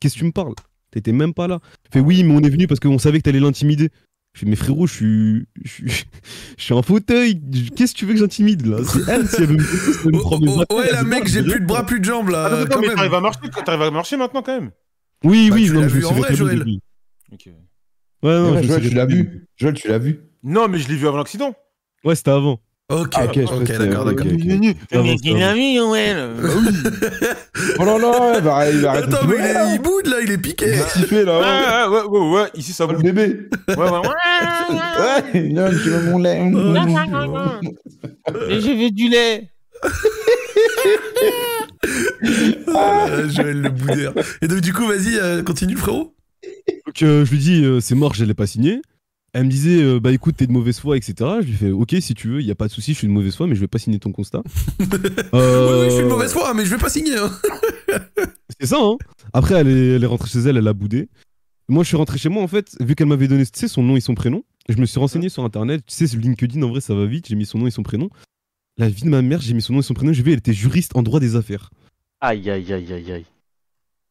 Qu'est-ce 0.00 0.14
que 0.14 0.20
tu 0.20 0.24
me 0.26 0.32
parles? 0.32 0.54
T'étais 0.90 1.12
même 1.12 1.32
pas 1.32 1.48
là. 1.48 1.60
Fait, 1.90 2.00
oui, 2.00 2.22
mais 2.22 2.34
on 2.34 2.40
est 2.40 2.50
venu 2.50 2.66
parce 2.66 2.80
qu'on 2.80 2.98
savait 2.98 3.18
que 3.18 3.24
t'allais 3.24 3.40
l'intimider. 3.40 3.88
Je 4.34 4.40
fais, 4.40 4.46
mais 4.46 4.56
frérot, 4.56 4.86
je 4.88 4.92
suis, 4.94 5.46
je 5.64 5.70
suis, 5.70 5.86
je 6.58 6.62
suis 6.62 6.74
en 6.74 6.82
fauteuil. 6.82 7.40
Qu'est-ce 7.76 7.92
que 7.94 7.98
tu 7.98 8.04
veux 8.04 8.14
que 8.14 8.18
j'intimide 8.18 8.66
là? 8.66 8.78
C'est 8.84 9.08
elle, 9.08 9.28
si 9.28 9.36
elle 9.42 9.46
veut 9.46 9.56
me, 9.56 10.16
Oh, 10.16 10.20
prendre 10.20 10.46
oh, 10.48 10.60
affaires, 10.60 10.76
Ouais, 10.76 10.90
la 10.92 11.04
mec, 11.04 11.26
j'ai 11.28 11.42
plus 11.42 11.60
de 11.60 11.66
bras, 11.66 11.86
plus 11.86 12.00
de 12.00 12.04
jambes 12.04 12.28
là. 12.30 12.46
Attends, 12.46 12.56
attends, 12.56 12.74
quand 12.74 12.80
mais 12.82 12.94
t'arrives 12.94 13.14
à 13.14 13.20
marcher, 13.20 13.38
t'arrives 13.64 13.82
à 13.82 13.90
marcher 13.92 14.16
maintenant 14.16 14.42
quand 14.42 14.60
même. 14.60 14.70
Oui, 15.22 15.48
Bah, 15.50 15.54
oui, 15.56 15.66
tu 15.66 15.72
non, 15.72 15.80
je 15.82 15.84
me 15.84 15.90
vu 15.90 16.04
en 16.04 16.08
suis 16.08 16.18
vrai, 16.18 16.28
rétabli 16.30 16.36
Joël 16.36 16.58
depuis. 16.58 16.80
Ok. 17.32 17.46
Ouais, 17.46 17.52
non, 18.40 18.54
Ouais, 18.54 18.62
Joël, 18.64 18.82
tu 18.82 18.94
l'as 18.94 19.06
vu 19.06 19.46
Joël, 19.56 19.74
tu 19.74 19.88
l'as 19.88 19.98
vu 19.98 20.20
Non, 20.42 20.66
mais 20.68 20.78
je 20.78 20.88
l'ai 20.88 20.96
vu 20.96 21.06
avant 21.06 21.18
l'accident. 21.18 21.54
Ouais, 22.04 22.14
c'était 22.16 22.30
avant. 22.30 22.60
Ok, 22.92 23.12
Ah, 23.16 23.24
ok, 23.24 23.34
je 23.34 23.40
ok, 23.42 23.48
pensais- 23.48 23.78
d'accord, 23.78 24.06
ok, 24.06 24.14
d'accord. 24.14 24.32
ok. 24.32 24.76
Avant, 24.92 25.16
c'était 25.16 25.42
avant. 25.42 25.54
Oh 27.78 27.84
là 27.84 27.98
là, 27.98 28.34
il 28.36 28.42
va, 28.44 28.70
il 28.70 28.78
va 28.80 28.90
arrêter 28.90 29.06
Attends, 29.14 29.26
mais 29.26 29.36
il, 29.38 29.44
est- 29.46 29.74
il 29.74 29.80
boude 29.80 30.06
là, 30.06 30.16
il 30.22 30.30
est 30.30 30.34
Il 30.34 30.40
piqué. 30.42 30.66
est 30.66 30.92
kiffé, 30.92 31.24
là. 31.24 31.40
Ah, 31.42 31.90
ouais, 31.90 32.02
ouais, 32.02 32.30
ouais, 32.34 32.48
ici 32.54 32.72
ça 32.74 32.84
Oh, 32.84 32.88
bouge. 32.92 32.98
le 33.02 33.02
bébé. 33.12 33.48
Ouais, 33.68 33.74
ouais, 33.76 33.90
ouais. 33.90 33.98
Ouais, 35.34 35.42
non, 35.50 35.70
tu 35.70 35.88
veux 35.88 36.02
mon 36.10 36.18
lait. 36.18 36.40
Et 38.50 38.60
je 38.60 38.70
veux 38.84 38.90
du 38.90 39.08
lait. 39.08 39.48
Ah, 42.74 43.06
Joël 43.28 43.60
le 43.60 43.68
boudeur. 43.70 44.14
Et 44.42 44.48
donc, 44.48 44.60
du 44.60 44.72
coup, 44.72 44.86
vas-y, 44.86 45.16
euh, 45.18 45.42
continue, 45.42 45.76
frérot. 45.76 46.14
Donc 46.86 47.02
euh, 47.02 47.24
je 47.24 47.30
lui 47.30 47.38
dis, 47.38 47.64
euh, 47.64 47.80
c'est 47.80 47.94
mort, 47.94 48.14
j'allais 48.14 48.34
pas 48.34 48.46
signer. 48.46 48.80
Elle 49.36 49.46
me 49.46 49.50
disait, 49.50 49.82
euh, 49.82 49.98
bah 49.98 50.12
écoute, 50.12 50.36
t'es 50.36 50.46
de 50.46 50.52
mauvaise 50.52 50.78
foi, 50.78 50.96
etc. 50.96 51.14
Je 51.40 51.46
lui 51.46 51.52
fais, 51.54 51.70
ok, 51.72 51.96
si 52.00 52.14
tu 52.14 52.28
veux, 52.28 52.40
y 52.40 52.52
a 52.52 52.54
pas 52.54 52.68
de 52.68 52.72
souci, 52.72 52.92
je 52.92 52.98
suis 52.98 53.08
de 53.08 53.12
mauvaise 53.12 53.34
foi, 53.34 53.48
mais 53.48 53.56
je 53.56 53.60
vais 53.60 53.66
pas 53.66 53.78
signer 53.78 53.98
ton 53.98 54.12
constat. 54.12 54.42
Euh, 55.34 55.80
oui, 55.82 55.90
je 55.90 55.94
suis 55.96 56.04
de 56.04 56.08
mauvaise 56.08 56.32
foi, 56.32 56.54
mais 56.54 56.64
je 56.64 56.70
vais 56.70 56.78
pas 56.80 56.88
signer. 56.88 57.16
hein. 57.18 57.30
C'est 58.60 58.66
ça, 58.66 58.78
hein. 58.80 58.96
Après, 59.32 59.56
elle 59.56 59.66
est, 59.68 59.88
elle 59.96 60.04
est 60.04 60.06
rentrée 60.06 60.28
chez 60.28 60.38
elle, 60.38 60.56
elle 60.56 60.68
a 60.68 60.72
boudé. 60.72 61.08
Moi, 61.68 61.82
je 61.82 61.88
suis 61.88 61.96
rentré 61.96 62.16
chez 62.16 62.28
moi, 62.28 62.42
en 62.44 62.46
fait, 62.48 62.76
vu 62.80 62.94
qu'elle 62.94 63.08
m'avait 63.08 63.26
donné, 63.26 63.44
tu 63.44 63.50
sais, 63.58 63.66
son 63.66 63.82
nom 63.82 63.96
et 63.96 64.00
son 64.00 64.14
prénom. 64.14 64.44
Je 64.68 64.76
me 64.76 64.86
suis 64.86 65.00
renseigné 65.00 65.28
sur 65.28 65.42
internet. 65.44 65.82
Tu 65.84 65.94
sais, 65.96 66.06
sur 66.06 66.20
LinkedIn, 66.20 66.62
en 66.62 66.68
vrai, 66.68 66.80
ça 66.80 66.94
va 66.94 67.04
vite. 67.04 67.26
J'ai 67.28 67.34
mis 67.34 67.44
son 67.46 67.58
nom 67.58 67.66
et 67.66 67.72
son 67.72 67.82
prénom. 67.82 68.08
La 68.78 68.88
vie 68.88 69.02
de 69.02 69.08
ma 69.08 69.20
mère, 69.22 69.40
j'ai 69.40 69.54
mis 69.54 69.62
son 69.62 69.72
nom 69.72 69.80
et 69.80 69.82
son 69.82 69.94
prénom. 69.94 70.12
J'ai 70.12 70.22
vu, 70.22 70.30
elle 70.32 70.38
était 70.38 70.52
juriste 70.52 70.92
en 70.94 71.02
droit 71.02 71.18
des 71.18 71.34
affaires. 71.34 71.70
Aïe, 72.20 72.48
aïe, 72.50 72.72
aïe, 72.72 72.92
aïe, 72.92 73.12
aïe. 73.12 73.24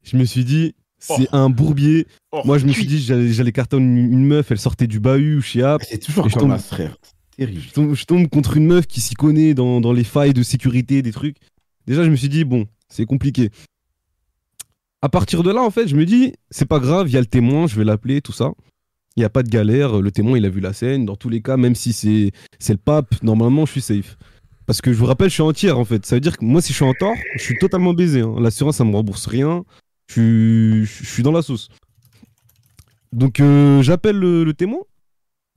Je 0.04 0.18
me 0.18 0.26
suis 0.26 0.44
dit, 0.44 0.76
c'est 1.18 1.28
un 1.34 1.50
bourbier. 1.50 2.08
Oh, 2.32 2.42
Moi, 2.46 2.58
je 2.58 2.66
me 2.66 2.72
suis 2.72 2.86
dit, 2.86 3.00
j'allais 3.02 3.52
cartonner 3.52 3.86
une, 3.86 4.14
une 4.14 4.26
meuf, 4.26 4.52
elle 4.52 4.60
sortait 4.60 4.88
du 4.88 5.00
bahut 5.00 5.42
chez 5.42 5.62
App. 5.64 5.82
C'est 5.88 5.98
toujours 6.00 6.24
comme 6.30 6.50
tombe- 6.50 6.58
frère. 6.60 6.98
C'est 7.32 7.46
terrible. 7.46 7.62
Je 7.62 7.72
tombe, 7.72 7.94
je 7.96 8.06
tombe 8.06 8.28
contre 8.30 8.58
une 8.58 8.66
meuf 8.68 8.88
qui 8.88 9.02
s'y 9.02 9.16
connaît 9.16 9.54
dans, 9.54 9.82
dans 9.82 9.92
les 9.94 10.04
failles 10.04 10.34
de 10.34 10.44
sécurité, 10.44 11.02
des 11.02 11.12
trucs. 11.12 11.38
Déjà, 11.88 12.04
je 12.04 12.10
me 12.10 12.16
suis 12.16 12.30
dit, 12.30 12.44
bon, 12.44 12.66
c'est 12.90 13.06
compliqué. 13.06 13.50
À 15.02 15.10
partir 15.10 15.44
de 15.44 15.52
là, 15.52 15.62
en 15.62 15.70
fait, 15.72 15.88
je 15.88 15.96
me 15.96 16.06
dis, 16.06 16.34
c'est 16.50 16.66
pas 16.68 16.80
grave, 16.80 17.10
il 17.10 17.14
y 17.14 17.18
a 17.18 17.20
le 17.20 17.26
témoin, 17.26 17.68
je 17.68 17.76
vais 17.76 17.84
l'appeler, 17.84 18.22
tout 18.22 18.32
ça. 18.32 18.52
Il 19.16 19.20
n'y 19.20 19.26
a 19.26 19.30
pas 19.30 19.44
de 19.44 19.50
galère. 19.50 20.02
Le 20.02 20.12
témoin, 20.12 20.38
il 20.38 20.46
a 20.46 20.50
vu 20.50 20.60
la 20.62 20.74
scène. 20.74 21.06
Dans 21.06 21.16
tous 21.16 21.30
les 21.30 21.42
cas, 21.42 21.58
même 21.58 21.76
si 21.76 21.94
c'est 21.94 22.32
c'est 22.58 22.74
le 22.74 22.80
pape, 22.80 23.22
normalement, 23.22 23.66
je 23.66 23.72
suis 23.74 23.82
safe. 23.82 24.18
Parce 24.66 24.80
que 24.82 24.94
je 24.94 24.98
vous 24.98 25.06
rappelle, 25.06 25.28
je 25.30 25.34
suis 25.34 25.44
entière 25.44 25.78
en 25.78 25.84
fait. 25.86 26.06
Ça 26.06 26.16
veut 26.16 26.22
dire 26.22 26.38
que 26.38 26.46
moi, 26.46 26.62
si 26.62 26.70
je 26.72 26.78
suis 26.78 26.86
en 26.86 26.94
tort, 26.94 27.14
je 27.38 27.44
suis 27.44 27.58
totalement 27.60 27.94
baisé. 27.94 28.22
hein. 28.22 28.34
L'assurance, 28.40 28.78
ça 28.78 28.86
me 28.86 28.96
rembourse 28.96 29.28
rien. 29.28 29.66
Je 30.08 30.84
suis, 30.86 31.24
dans 31.24 31.32
la 31.32 31.42
sauce. 31.42 31.70
Donc, 33.12 33.40
euh, 33.40 33.82
j'appelle 33.82 34.18
le, 34.18 34.44
le 34.44 34.54
témoin. 34.54 34.80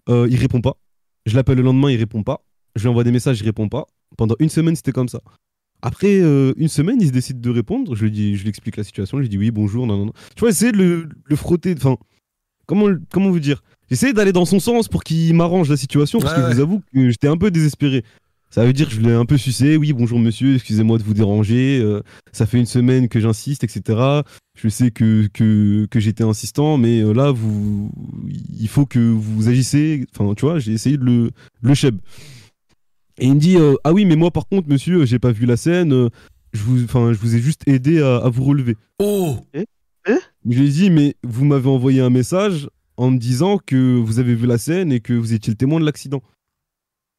Euh, 0.08 0.26
il 0.30 0.36
répond 0.38 0.60
pas. 0.60 0.76
Je 1.26 1.34
l'appelle 1.34 1.56
le 1.56 1.62
lendemain, 1.62 1.90
il 1.90 1.96
répond 1.96 2.22
pas. 2.22 2.44
Je 2.76 2.82
lui 2.82 2.88
envoie 2.88 3.04
des 3.04 3.10
messages, 3.12 3.40
il 3.40 3.44
répond 3.44 3.68
pas. 3.68 3.86
Pendant 4.16 4.36
une 4.38 4.48
semaine, 4.48 4.76
c'était 4.76 4.92
comme 4.92 5.08
ça. 5.08 5.20
Après 5.82 6.20
euh, 6.20 6.52
une 6.56 6.68
semaine, 6.68 6.98
il 7.00 7.08
se 7.08 7.12
décide 7.12 7.40
de 7.40 7.50
répondre. 7.50 7.94
Je 7.94 8.04
lui 8.04 8.10
dis, 8.10 8.36
je 8.36 8.42
lui 8.42 8.48
explique 8.48 8.76
la 8.76 8.84
situation. 8.84 9.18
Je 9.18 9.22
lui 9.22 9.28
dis 9.28 9.38
oui, 9.38 9.50
bonjour, 9.50 9.86
non, 9.86 9.96
non, 9.96 10.06
non. 10.06 10.12
Tu 10.34 10.40
vois, 10.40 10.50
essayer 10.50 10.72
de 10.72 10.76
le, 10.78 11.08
le 11.24 11.36
frotter. 11.36 11.74
Enfin, 11.76 11.96
comment, 12.66 12.88
comment 13.10 13.30
vous 13.30 13.40
dire? 13.40 13.62
J'essayais 13.90 14.12
d'aller 14.12 14.32
dans 14.32 14.44
son 14.44 14.60
sens 14.60 14.88
pour 14.88 15.04
qu'il 15.04 15.34
m'arrange 15.34 15.68
la 15.68 15.76
situation 15.76 16.18
parce 16.20 16.32
Ouais, 16.34 16.40
que 16.40 16.44
ouais. 16.46 16.50
je 16.52 16.56
vous 16.56 16.62
avoue 16.62 16.82
que 16.92 17.10
j'étais 17.10 17.28
un 17.28 17.36
peu 17.36 17.50
désespéré. 17.50 18.04
Ça 18.50 18.64
veut 18.64 18.72
dire 18.72 18.88
que 18.88 18.94
je 18.94 19.00
l'ai 19.00 19.12
un 19.12 19.26
peu 19.26 19.36
sucé. 19.36 19.76
Oui, 19.76 19.92
bonjour 19.92 20.18
monsieur, 20.18 20.54
excusez-moi 20.54 20.98
de 20.98 21.02
vous 21.02 21.12
déranger. 21.14 21.78
euh, 21.82 22.00
ça 22.32 22.46
fait 22.46 22.58
une 22.58 22.64
semaine 22.66 23.08
que 23.08 23.20
j'insiste, 23.20 23.64
etc. 23.64 24.22
Je 24.56 24.68
sais 24.68 24.90
que, 24.90 25.26
que, 25.32 25.86
que 25.90 26.00
j'étais 26.00 26.24
insistant, 26.24 26.78
mais 26.78 27.00
euh, 27.02 27.12
là, 27.12 27.32
vous, 27.32 27.90
il 28.58 28.68
faut 28.68 28.86
que 28.86 28.98
vous 28.98 29.48
agissez. 29.48 30.06
Enfin, 30.14 30.32
tu 30.34 30.46
vois, 30.46 30.58
j'ai 30.58 30.72
essayé 30.72 30.96
de 30.96 31.04
le, 31.04 31.30
le 31.60 31.74
cheb. 31.74 31.98
Et 33.18 33.26
il 33.26 33.34
me 33.34 33.40
dit 33.40 33.56
euh, 33.56 33.74
Ah 33.84 33.92
oui, 33.92 34.04
mais 34.06 34.16
moi, 34.16 34.30
par 34.30 34.46
contre, 34.46 34.68
monsieur, 34.68 35.04
j'ai 35.04 35.18
pas 35.18 35.32
vu 35.32 35.44
la 35.44 35.56
scène. 35.58 35.92
euh, 35.92 36.08
je, 36.54 36.62
vous, 36.62 36.84
enfin, 36.84 37.12
je 37.12 37.18
vous 37.18 37.34
ai 37.34 37.40
juste 37.40 37.62
aidé 37.66 38.00
à, 38.00 38.16
à 38.16 38.28
vous 38.30 38.44
relever. 38.44 38.76
Oh 39.00 39.36
Je 40.04 40.58
lui 40.58 40.66
ai 40.66 40.70
dit 40.70 40.90
Mais 40.90 41.16
vous 41.24 41.44
m'avez 41.44 41.68
envoyé 41.68 42.00
un 42.00 42.10
message 42.10 42.68
en 42.96 43.10
me 43.10 43.18
disant 43.18 43.58
que 43.58 43.96
vous 43.98 44.18
avez 44.18 44.34
vu 44.34 44.46
la 44.46 44.56
scène 44.56 44.92
et 44.92 45.00
que 45.00 45.12
vous 45.12 45.34
étiez 45.34 45.50
le 45.50 45.56
témoin 45.58 45.80
de 45.80 45.84
l'accident. 45.84 46.22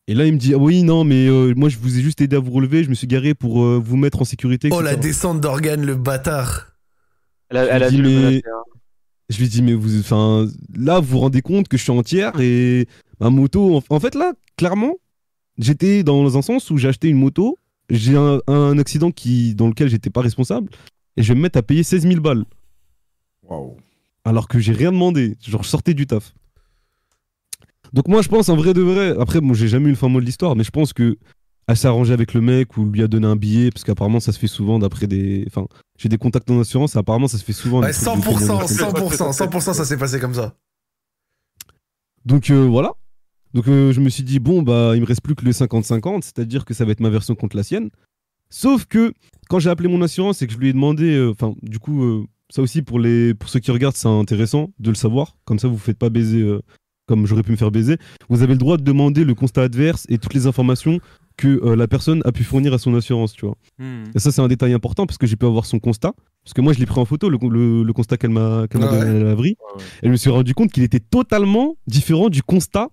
Et 0.07 0.13
là, 0.13 0.25
il 0.25 0.33
me 0.33 0.37
dit 0.37 0.53
ah 0.53 0.57
Oui, 0.57 0.83
non, 0.83 1.03
mais 1.03 1.27
euh, 1.27 1.53
moi, 1.55 1.69
je 1.69 1.77
vous 1.77 1.97
ai 1.97 2.01
juste 2.01 2.21
aidé 2.21 2.35
à 2.35 2.39
vous 2.39 2.51
relever. 2.51 2.83
Je 2.83 2.89
me 2.89 2.95
suis 2.95 3.07
garé 3.07 3.33
pour 3.33 3.63
euh, 3.63 3.77
vous 3.83 3.97
mettre 3.97 4.21
en 4.21 4.25
sécurité. 4.25 4.69
Oh, 4.71 4.81
la 4.81 4.95
descente 4.95 5.41
d'organes, 5.41 5.85
le 5.85 5.95
bâtard 5.95 6.73
Elle 7.49 7.57
a, 7.57 7.65
elle 7.65 7.83
a 7.83 7.89
Je 7.89 7.95
dû 7.95 8.01
lui 8.01 8.03
le 8.03 8.09
dis, 8.09 8.15
menacer, 8.17 8.41
mais- 8.45 8.51
hein. 8.51 8.63
Je 9.29 9.37
lui 9.39 9.49
dis, 9.49 9.61
mais 9.61 9.73
vous, 9.73 9.99
enfin, 9.99 10.47
là, 10.73 11.01
vous 11.01 11.07
vous 11.09 11.19
rendez 11.19 11.41
compte 11.41 11.67
que 11.67 11.75
je 11.77 11.83
suis 11.83 11.91
entière 11.91 12.39
et 12.39 12.87
ma 13.19 13.29
moto. 13.29 13.75
En, 13.77 13.83
en 13.89 13.99
fait, 13.99 14.15
là, 14.15 14.31
clairement, 14.55 14.93
j'étais 15.57 16.03
dans 16.03 16.37
un 16.37 16.41
sens 16.41 16.71
où 16.71 16.77
j'ai 16.77 16.87
acheté 16.87 17.09
une 17.09 17.17
moto, 17.17 17.57
j'ai 17.89 18.15
un, 18.15 18.39
un 18.47 18.77
accident 18.77 19.11
qui, 19.11 19.53
dans 19.55 19.67
lequel 19.67 19.89
j'étais 19.89 20.09
pas 20.09 20.21
responsable 20.21 20.69
et 21.17 21.23
je 21.23 21.27
vais 21.33 21.35
me 21.35 21.41
mettre 21.41 21.57
à 21.59 21.61
payer 21.61 21.83
16 21.83 22.03
000 22.07 22.21
balles 22.21 22.45
Waouh. 23.43 23.75
alors 24.23 24.47
que 24.47 24.59
j'ai 24.59 24.71
rien 24.71 24.93
demandé. 24.93 25.35
Genre, 25.45 25.63
je 25.63 25.67
sortais 25.69 25.93
du 25.93 26.07
taf. 26.07 26.33
Donc, 27.93 28.07
moi, 28.07 28.21
je 28.21 28.27
pense, 28.29 28.49
en 28.49 28.55
vrai 28.55 28.73
de 28.73 28.81
vrai, 28.81 29.15
après, 29.19 29.41
moi, 29.41 29.55
j'ai 29.55 29.67
jamais 29.67 29.87
eu 29.87 29.91
le 29.91 29.95
fin 29.95 30.09
mot 30.09 30.19
de 30.19 30.25
l'histoire, 30.25 30.55
mais 30.55 30.63
je 30.63 30.71
pense 30.71 30.93
que 30.93 31.17
elle 31.67 31.75
s'est 31.75 31.87
arrangée 31.87 32.13
avec 32.13 32.33
le 32.33 32.39
mec 32.39 32.77
ou 32.77 32.85
lui 32.85 33.03
a 33.03 33.07
donné 33.07 33.27
un 33.27 33.35
billet 33.35 33.71
parce 33.71 33.83
qu'apparemment, 33.83 34.21
ça 34.21 34.31
se 34.31 34.39
fait 34.39 34.47
souvent 34.47 34.79
d'après 34.79 35.05
des. 35.05 35.43
Enfin, 35.47 35.67
j'ai 35.97 36.07
des 36.07 36.17
contacts 36.17 36.49
en 36.49 36.59
assurance 36.61 36.95
et 36.95 36.97
apparemment, 36.97 37.27
ça 37.27 37.37
se 37.37 37.43
fait 37.43 37.53
souvent. 37.53 37.81
Ouais, 37.81 37.91
des 37.91 37.93
trucs 37.93 38.15
de 38.15 38.21
100%, 38.21 38.37
témoignages 38.37 38.77
comme 38.93 39.11
ça. 39.11 39.45
100%, 39.45 39.49
100%, 39.49 39.73
ça 39.73 39.85
s'est 39.85 39.97
passé 39.97 40.19
comme 40.19 40.33
ça. 40.33 40.55
Donc 42.25 42.49
euh, 42.49 42.65
voilà. 42.65 42.93
Donc 43.53 43.67
euh, 43.67 43.91
je 43.91 43.99
me 43.99 44.09
suis 44.09 44.23
dit, 44.23 44.39
bon, 44.39 44.61
bah, 44.61 44.93
il 44.95 45.01
me 45.01 45.05
reste 45.05 45.21
plus 45.21 45.35
que 45.35 45.43
le 45.43 45.51
50-50, 45.51 46.21
c'est-à-dire 46.23 46.63
que 46.63 46.73
ça 46.73 46.85
va 46.85 46.93
être 46.93 47.01
ma 47.01 47.09
version 47.09 47.35
contre 47.35 47.57
la 47.57 47.63
sienne. 47.63 47.89
Sauf 48.49 48.85
que 48.85 49.13
quand 49.49 49.59
j'ai 49.59 49.69
appelé 49.69 49.89
mon 49.89 50.01
assurance 50.01 50.41
et 50.41 50.47
que 50.47 50.53
je 50.53 50.57
lui 50.57 50.69
ai 50.69 50.73
demandé, 50.73 51.15
euh, 51.15 51.31
enfin, 51.31 51.53
du 51.61 51.79
coup, 51.79 52.25
ça 52.49 52.61
aussi 52.61 52.81
pour, 52.81 52.97
les, 52.97 53.33
pour 53.33 53.49
ceux 53.49 53.59
qui 53.59 53.71
regardent, 53.71 53.95
c'est 53.95 54.07
intéressant 54.07 54.69
de 54.79 54.89
le 54.89 54.95
savoir. 54.95 55.35
Comme 55.43 55.59
ça, 55.59 55.67
vous 55.67 55.73
ne 55.73 55.79
faites 55.79 55.97
pas 55.97 56.09
baiser 56.09 56.41
comme 57.07 57.25
j'aurais 57.25 57.43
pu 57.43 57.51
me 57.51 57.55
faire 57.57 57.71
baiser. 57.71 57.97
Vous 58.29 58.43
avez 58.43 58.53
le 58.53 58.59
droit 58.59 58.77
de 58.77 58.83
demander 58.83 59.23
le 59.23 59.33
constat 59.33 59.63
adverse 59.63 60.05
et 60.09 60.17
toutes 60.17 60.33
les 60.33 60.45
informations 60.45 60.99
que 61.37 61.47
euh, 61.63 61.75
la 61.75 61.87
personne 61.87 62.21
a 62.25 62.31
pu 62.31 62.43
fournir 62.43 62.73
à 62.73 62.77
son 62.79 62.93
assurance, 62.95 63.33
tu 63.33 63.45
vois. 63.45 63.55
Hmm. 63.79 64.03
Et 64.15 64.19
ça, 64.19 64.31
c'est 64.31 64.41
un 64.41 64.47
détail 64.47 64.73
important 64.73 65.05
parce 65.05 65.17
que 65.17 65.27
j'ai 65.27 65.35
pu 65.35 65.45
avoir 65.45 65.65
son 65.65 65.79
constat. 65.79 66.13
Parce 66.43 66.53
que 66.53 66.61
moi, 66.61 66.73
je 66.73 66.79
l'ai 66.79 66.85
pris 66.85 66.99
en 66.99 67.05
photo, 67.05 67.29
le, 67.29 67.37
le- 67.49 67.83
le 67.83 67.93
constat 67.93 68.17
qu'elle 68.17 68.31
m'a 68.31 68.65
qu'elle 68.69 68.81
m'a 68.81 68.87
Ah 68.87 68.91
donné 68.99 69.03
ouais. 69.03 69.09
à 69.09 69.13
la 69.13 69.23
laverie. 69.29 69.55
Ouais. 69.75 69.81
Et 70.03 70.07
je 70.07 70.11
me 70.11 70.15
suis 70.17 70.29
rendu 70.29 70.53
compte 70.53 70.71
qu'il 70.71 70.83
était 70.83 70.99
totalement 70.99 71.75
différent 71.87 72.29
du 72.29 72.41
constat 72.43 72.87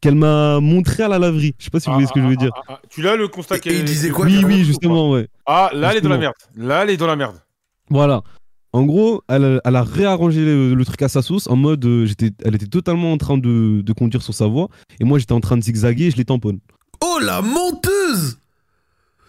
qu'elle 0.00 0.14
m'a 0.16 0.58
montré 0.60 1.02
à 1.02 1.08
la 1.08 1.18
laverie. 1.18 1.54
Je 1.58 1.64
sais 1.64 1.70
pas 1.70 1.78
si 1.80 1.88
vous 1.88 1.92
voyez 1.94 2.08
ce 2.08 2.12
que 2.12 2.20
je 2.22 2.26
veux 2.26 2.36
dire. 2.36 2.50
Ah, 2.56 2.62
ah, 2.68 2.72
ah, 2.82 2.86
Tu 2.88 3.02
l'as 3.02 3.14
le 3.16 3.28
constat 3.28 3.58
qu'elle- 3.58 3.74
il 3.76 3.84
disait 3.84 4.08
quoi, 4.10 4.24
oui, 4.26 4.42
oui, 4.44 4.64
justement, 4.64 5.10
ouais. 5.10 5.28
Ah, 5.46 5.70
là, 5.74 5.90
elle 5.92 5.98
est 5.98 6.00
dans 6.00 6.08
la 6.08 6.18
merde. 6.18 6.34
Là, 6.56 6.82
elle 6.82 6.90
est 6.90 6.96
dans 6.96 7.06
la 7.06 7.16
merde. 7.16 7.36
Voilà. 7.90 8.22
En 8.74 8.84
gros, 8.84 9.22
elle, 9.28 9.60
elle 9.64 9.76
a 9.76 9.82
réarrangé 9.82 10.44
le, 10.44 10.74
le 10.74 10.84
truc 10.84 11.02
à 11.02 11.08
sa 11.08 11.20
sauce 11.20 11.46
en 11.46 11.56
mode, 11.56 11.84
euh, 11.84 12.06
j'étais, 12.06 12.30
elle 12.44 12.54
était 12.54 12.66
totalement 12.66 13.12
en 13.12 13.18
train 13.18 13.36
de, 13.36 13.82
de 13.82 13.92
conduire 13.92 14.22
sur 14.22 14.32
sa 14.32 14.46
voie 14.46 14.68
et 14.98 15.04
moi 15.04 15.18
j'étais 15.18 15.32
en 15.34 15.40
train 15.40 15.58
de 15.58 15.62
zigzaguer 15.62 16.06
et 16.06 16.10
je 16.10 16.16
les 16.16 16.24
tamponne. 16.24 16.58
Oh, 17.04 17.18
la 17.20 17.42
menteuse 17.42 18.38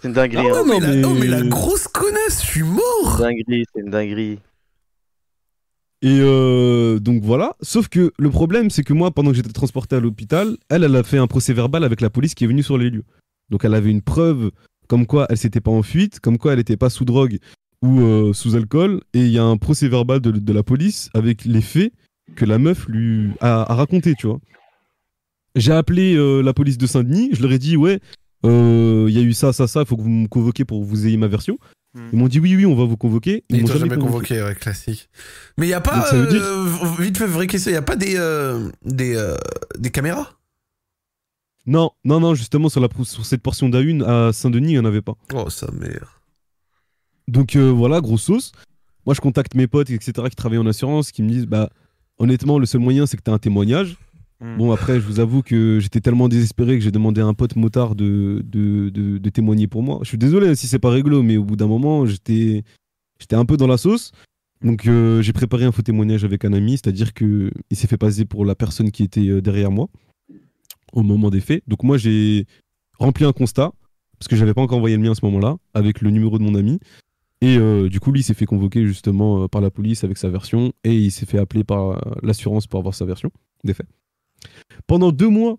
C'est 0.02 0.08
une 0.08 0.14
dinguerie. 0.14 0.48
oh, 0.50 0.56
hein. 0.56 0.64
mais 0.66 0.80
non, 0.80 0.80
la, 0.80 0.96
mais- 0.96 1.04
oh, 1.06 1.14
mais 1.20 1.28
la 1.28 1.42
grosse 1.42 1.88
connasse, 1.90 2.42
je 2.42 2.46
suis 2.48 2.62
C'est 2.62 2.66
mort 2.68 3.18
une 3.20 3.20
dinguerie, 3.20 3.66
c'est 3.76 3.82
une 3.82 3.90
dinguerie. 3.92 4.40
Et 6.02 6.20
euh, 6.22 7.00
donc 7.00 7.22
voilà. 7.24 7.56
Sauf 7.62 7.88
que 7.88 8.12
le 8.18 8.30
problème, 8.30 8.70
c'est 8.70 8.84
que 8.84 8.92
moi, 8.94 9.12
pendant 9.12 9.32
que 9.32 9.38
j'étais 9.38 9.52
transporté 9.54 9.96
à 9.96 10.00
l'hôpital, 10.02 10.58
elle, 10.70 10.84
elle 10.84 10.96
a 10.98 11.04
fait 11.04 11.18
un 11.18 11.28
procès 11.28 11.54
verbal 11.54 11.84
avec 11.86 12.02
la 12.02 12.10
police 12.10 12.34
qui 12.34 12.44
est 12.44 12.48
venue 12.48 12.64
sur 12.64 12.78
les 12.78 12.90
lieux. 12.90 13.06
Donc 13.50 13.64
elle 13.66 13.74
avait 13.74 13.92
une 13.92 14.02
preuve 14.02 14.52
comme 14.90 15.06
quoi 15.06 15.26
elle 15.30 15.38
s'était 15.38 15.62
pas 15.62 15.72
en 15.72 15.82
fuite, 15.84 16.20
comme 16.20 16.38
quoi 16.38 16.54
elle 16.54 16.60
était 16.60 16.76
pas 16.78 16.90
sous 16.90 17.06
drogue 17.06 17.40
ou 17.84 18.02
euh, 18.02 18.34
sous 18.34 18.56
alcool. 18.56 19.02
Et 19.14 19.20
il 19.20 19.30
y 19.32 19.38
a 19.38 19.44
un 19.44 19.58
procès 19.58 19.88
verbal 19.88 20.20
de, 20.22 20.32
de 20.32 20.54
la 20.54 20.64
police 20.64 21.10
avec 21.14 21.46
les 21.46 21.62
faits 21.62 21.94
que 22.36 22.46
la 22.46 22.58
meuf 22.58 22.88
lui 22.88 23.30
a, 23.42 23.72
a 23.72 23.76
raconté, 23.76 24.16
tu 24.16 24.26
vois. 24.28 24.40
J'ai 25.56 25.72
appelé 25.74 26.16
euh, 26.16 26.42
la 26.42 26.54
police 26.54 26.80
de 26.80 26.88
Saint-Denis, 26.88 27.30
je 27.34 27.44
leur 27.44 27.52
ai 27.52 27.60
dit, 27.60 27.78
ouais, 27.78 28.00
euh, 28.46 29.06
il 29.08 29.14
y 29.16 29.20
a 29.20 29.22
eu 29.22 29.34
ça, 29.34 29.54
ça, 29.54 29.68
ça, 29.68 29.82
il 29.82 29.86
faut 29.86 29.96
que 29.98 30.02
vous 30.02 30.10
me 30.10 30.28
convoquiez 30.28 30.66
pour 30.66 30.80
que 30.82 30.86
vous 30.86 31.06
ayez 31.06 31.18
ma 31.18 31.28
version. 31.28 31.60
Hmm. 31.94 32.08
Ils 32.12 32.18
m'ont 32.18 32.28
dit, 32.28 32.40
oui, 32.40 32.56
oui, 32.56 32.66
on 32.66 32.74
va 32.74 32.86
vous 32.86 32.98
convoquer. 32.98 33.44
Ils 33.50 33.58
Ils 33.58 33.62
m'ont 33.62 33.68
jamais 33.68 33.80
jamais 33.82 33.96
convoqué. 34.02 34.36
convoqué, 34.38 34.44
ouais, 34.50 34.56
classique. 34.56 35.10
Mais 35.60 35.68
y 35.68 35.74
a 35.74 35.82
pas, 35.82 36.10
Donc, 36.12 36.30
dire- 36.30 36.42
euh, 36.42 36.66
vite 37.00 37.18
fait, 37.20 37.28
vraie 37.28 37.46
question, 37.46 37.72
y 37.72 37.76
a 37.76 37.84
pas 37.84 37.96
des, 37.96 38.16
euh, 38.18 38.68
des, 38.84 39.16
euh, 39.16 39.36
des 39.78 39.92
caméras? 39.92 40.32
Non, 41.68 41.92
non, 42.04 42.20
non, 42.20 42.34
justement, 42.34 42.68
sur, 42.70 42.82
la, 42.82 42.88
sur 43.04 43.26
cette 43.26 43.42
portion 43.44 43.70
d'A1 43.70 44.04
à 44.04 44.34
Saint-Denis, 44.34 44.70
il 44.70 44.74
n'y 44.74 44.80
en 44.80 44.86
avait 44.86 45.02
pas. 45.04 45.14
Oh, 45.36 45.50
sa 45.52 45.70
mère. 45.72 46.23
Donc 47.28 47.56
euh, 47.56 47.70
voilà, 47.72 48.02
grosse 48.02 48.24
sauce. 48.24 48.52
Moi, 49.06 49.14
je 49.14 49.22
contacte 49.22 49.56
mes 49.56 49.68
potes, 49.68 49.90
etc., 49.90 50.14
qui 50.30 50.36
travaillent 50.36 50.60
en 50.60 50.66
assurance, 50.66 51.12
qui 51.12 51.24
me 51.24 51.30
disent, 51.30 51.46
bah, 51.46 51.70
honnêtement, 52.20 52.58
le 52.58 52.66
seul 52.66 52.80
moyen, 52.82 53.06
c'est 53.06 53.18
que 53.18 53.22
tu 53.24 53.30
as 53.30 53.34
un 53.34 53.38
témoignage. 53.40 53.98
Hmm. 54.40 54.58
Bon, 54.58 54.72
après, 54.72 54.96
je 55.02 55.06
vous 55.06 55.20
avoue 55.20 55.42
que 55.42 55.80
j'étais 55.82 56.00
tellement 56.00 56.30
désespéré 56.30 56.78
que 56.78 56.84
j'ai 56.84 56.92
demandé 56.92 57.20
à 57.20 57.26
un 57.26 57.34
pote 57.34 57.56
motard 57.58 57.96
de, 57.96 58.42
de, 58.46 58.90
de- 58.90 59.18
de 59.18 59.30
témoigner 59.30 59.68
pour 59.68 59.84
moi. 59.84 60.00
Je 60.04 60.08
suis 60.08 60.18
désolé 60.18 60.56
si 60.56 60.68
c'est 60.68 60.80
pas 60.80 60.90
réglo, 60.90 61.22
mais 61.22 61.36
au 61.38 61.44
bout 61.44 61.56
d'un 61.58 61.68
moment, 61.68 62.06
j'étais 62.06 62.64
j'étais 63.20 63.36
un 63.36 63.46
peu 63.46 63.58
dans 63.58 63.68
la 63.68 63.78
sauce. 63.78 64.12
Donc, 64.62 64.88
euh, 64.88 65.22
j'ai 65.22 65.34
préparé 65.34 65.66
un 65.66 65.74
faux 65.74 65.82
témoignage 65.82 66.24
avec 66.24 66.46
un 66.46 66.54
ami, 66.54 66.72
c'est-à-dire 66.74 67.14
qu'il 67.14 67.52
s'est 67.74 67.88
fait 67.88 67.98
passer 67.98 68.24
pour 68.24 68.46
la 68.46 68.56
personne 68.56 68.90
qui 68.92 69.04
était 69.04 69.28
euh, 69.28 69.42
derrière 69.42 69.72
moi 69.72 69.88
au 70.94 71.04
moment 71.04 71.30
des 71.30 71.42
faits. 71.42 71.64
Donc, 71.68 71.84
moi, 71.84 71.98
j'ai 71.98 72.46
rempli 73.00 73.26
un 73.26 73.34
constat, 73.34 73.72
parce 74.18 74.28
que 74.30 74.36
j'avais 74.38 74.54
pas 74.54 74.62
encore 74.62 74.78
envoyé 74.78 74.96
le 74.96 75.02
mien 75.04 75.12
à 75.12 75.16
ce 75.16 75.26
moment-là, 75.26 75.58
avec 75.74 76.00
le 76.02 76.10
numéro 76.10 76.38
de 76.40 76.44
mon 76.44 76.56
ami. 76.56 76.80
Et 77.44 77.58
euh, 77.58 77.90
du 77.90 78.00
coup, 78.00 78.12
lui, 78.12 78.22
il 78.22 78.24
s'est 78.24 78.34
fait 78.34 78.46
convoquer 78.46 78.86
justement 78.88 79.44
euh, 79.44 79.48
par 79.48 79.60
la 79.62 79.70
police 79.70 80.04
avec 80.04 80.18
sa 80.18 80.30
version, 80.30 80.72
et 80.84 80.96
il 80.96 81.12
s'est 81.12 81.26
fait 81.26 81.40
appeler 81.40 81.64
par 81.64 81.90
euh, 81.92 81.98
l'assurance 82.22 82.68
pour 82.68 82.80
avoir 82.80 82.94
sa 82.96 83.06
version 83.06 83.32
des 83.64 83.74
faits. 83.74 83.88
Pendant 84.88 85.12
deux 85.12 85.28
mois, 85.30 85.58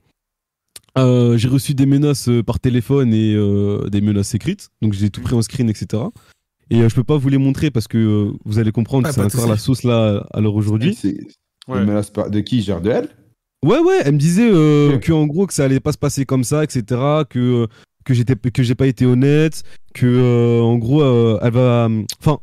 euh, 0.97 1.37
j'ai 1.37 1.49
reçu 1.49 1.75
des 1.75 1.87
menaces 1.87 2.31
par 2.47 2.61
téléphone 2.61 3.13
et 3.13 3.35
euh, 3.35 3.89
des 3.91 4.01
menaces 4.01 4.35
écrites. 4.35 4.69
Donc 4.81 4.93
j'ai 4.93 5.11
tout 5.11 5.21
pris 5.21 5.35
en 5.35 5.43
screen, 5.43 5.69
etc. 5.69 6.05
Et 6.71 6.81
euh, 6.81 6.89
je 6.89 6.95
peux 6.95 7.05
pas 7.05 7.17
vous 7.19 7.29
les 7.29 7.39
montrer 7.39 7.71
parce 7.71 7.89
que 7.89 7.99
euh, 7.99 8.33
vous 8.45 8.59
allez 8.59 8.73
comprendre 8.73 9.07
Ah, 9.07 9.11
que 9.11 9.15
c'est 9.15 9.21
encore 9.37 9.49
la 9.49 9.59
sauce 9.59 9.83
là 9.83 10.27
à 10.33 10.41
l'heure 10.41 10.55
aujourd'hui. 10.55 10.97
Ouais. 11.69 11.79
une 11.81 11.85
menace 11.87 12.11
par- 12.11 12.31
de 12.31 12.41
qui? 12.41 12.63
Genre 12.63 12.81
de 12.81 12.91
elle? 12.91 13.09
Ouais, 13.65 13.79
ouais, 13.79 14.01
elle 14.05 14.15
me 14.15 14.19
disait 14.19 14.49
euh, 14.51 14.99
que 14.99 15.13
en 15.13 15.27
gros 15.27 15.47
que 15.47 15.55
ça 15.55 15.65
allait 15.65 15.81
pas 15.81 15.93
se 15.93 15.99
passer 15.99 16.27
comme 16.27 16.45
ça, 16.45 16.63
etc. 16.65 16.83
Que 17.29 17.39
euh, 17.39 17.67
que 18.05 18.15
j'étais 18.15 18.37
que 18.37 18.63
j'ai 18.63 18.75
pas 18.75 18.87
été 18.87 19.07
honnête, 19.07 19.63
que 19.95 20.07
euh, 20.07 20.61
en 20.63 20.77
gros 20.79 21.03
euh, 21.03 21.39
elle 21.43 21.53
va. 21.53 21.89
Enfin, 22.21 22.39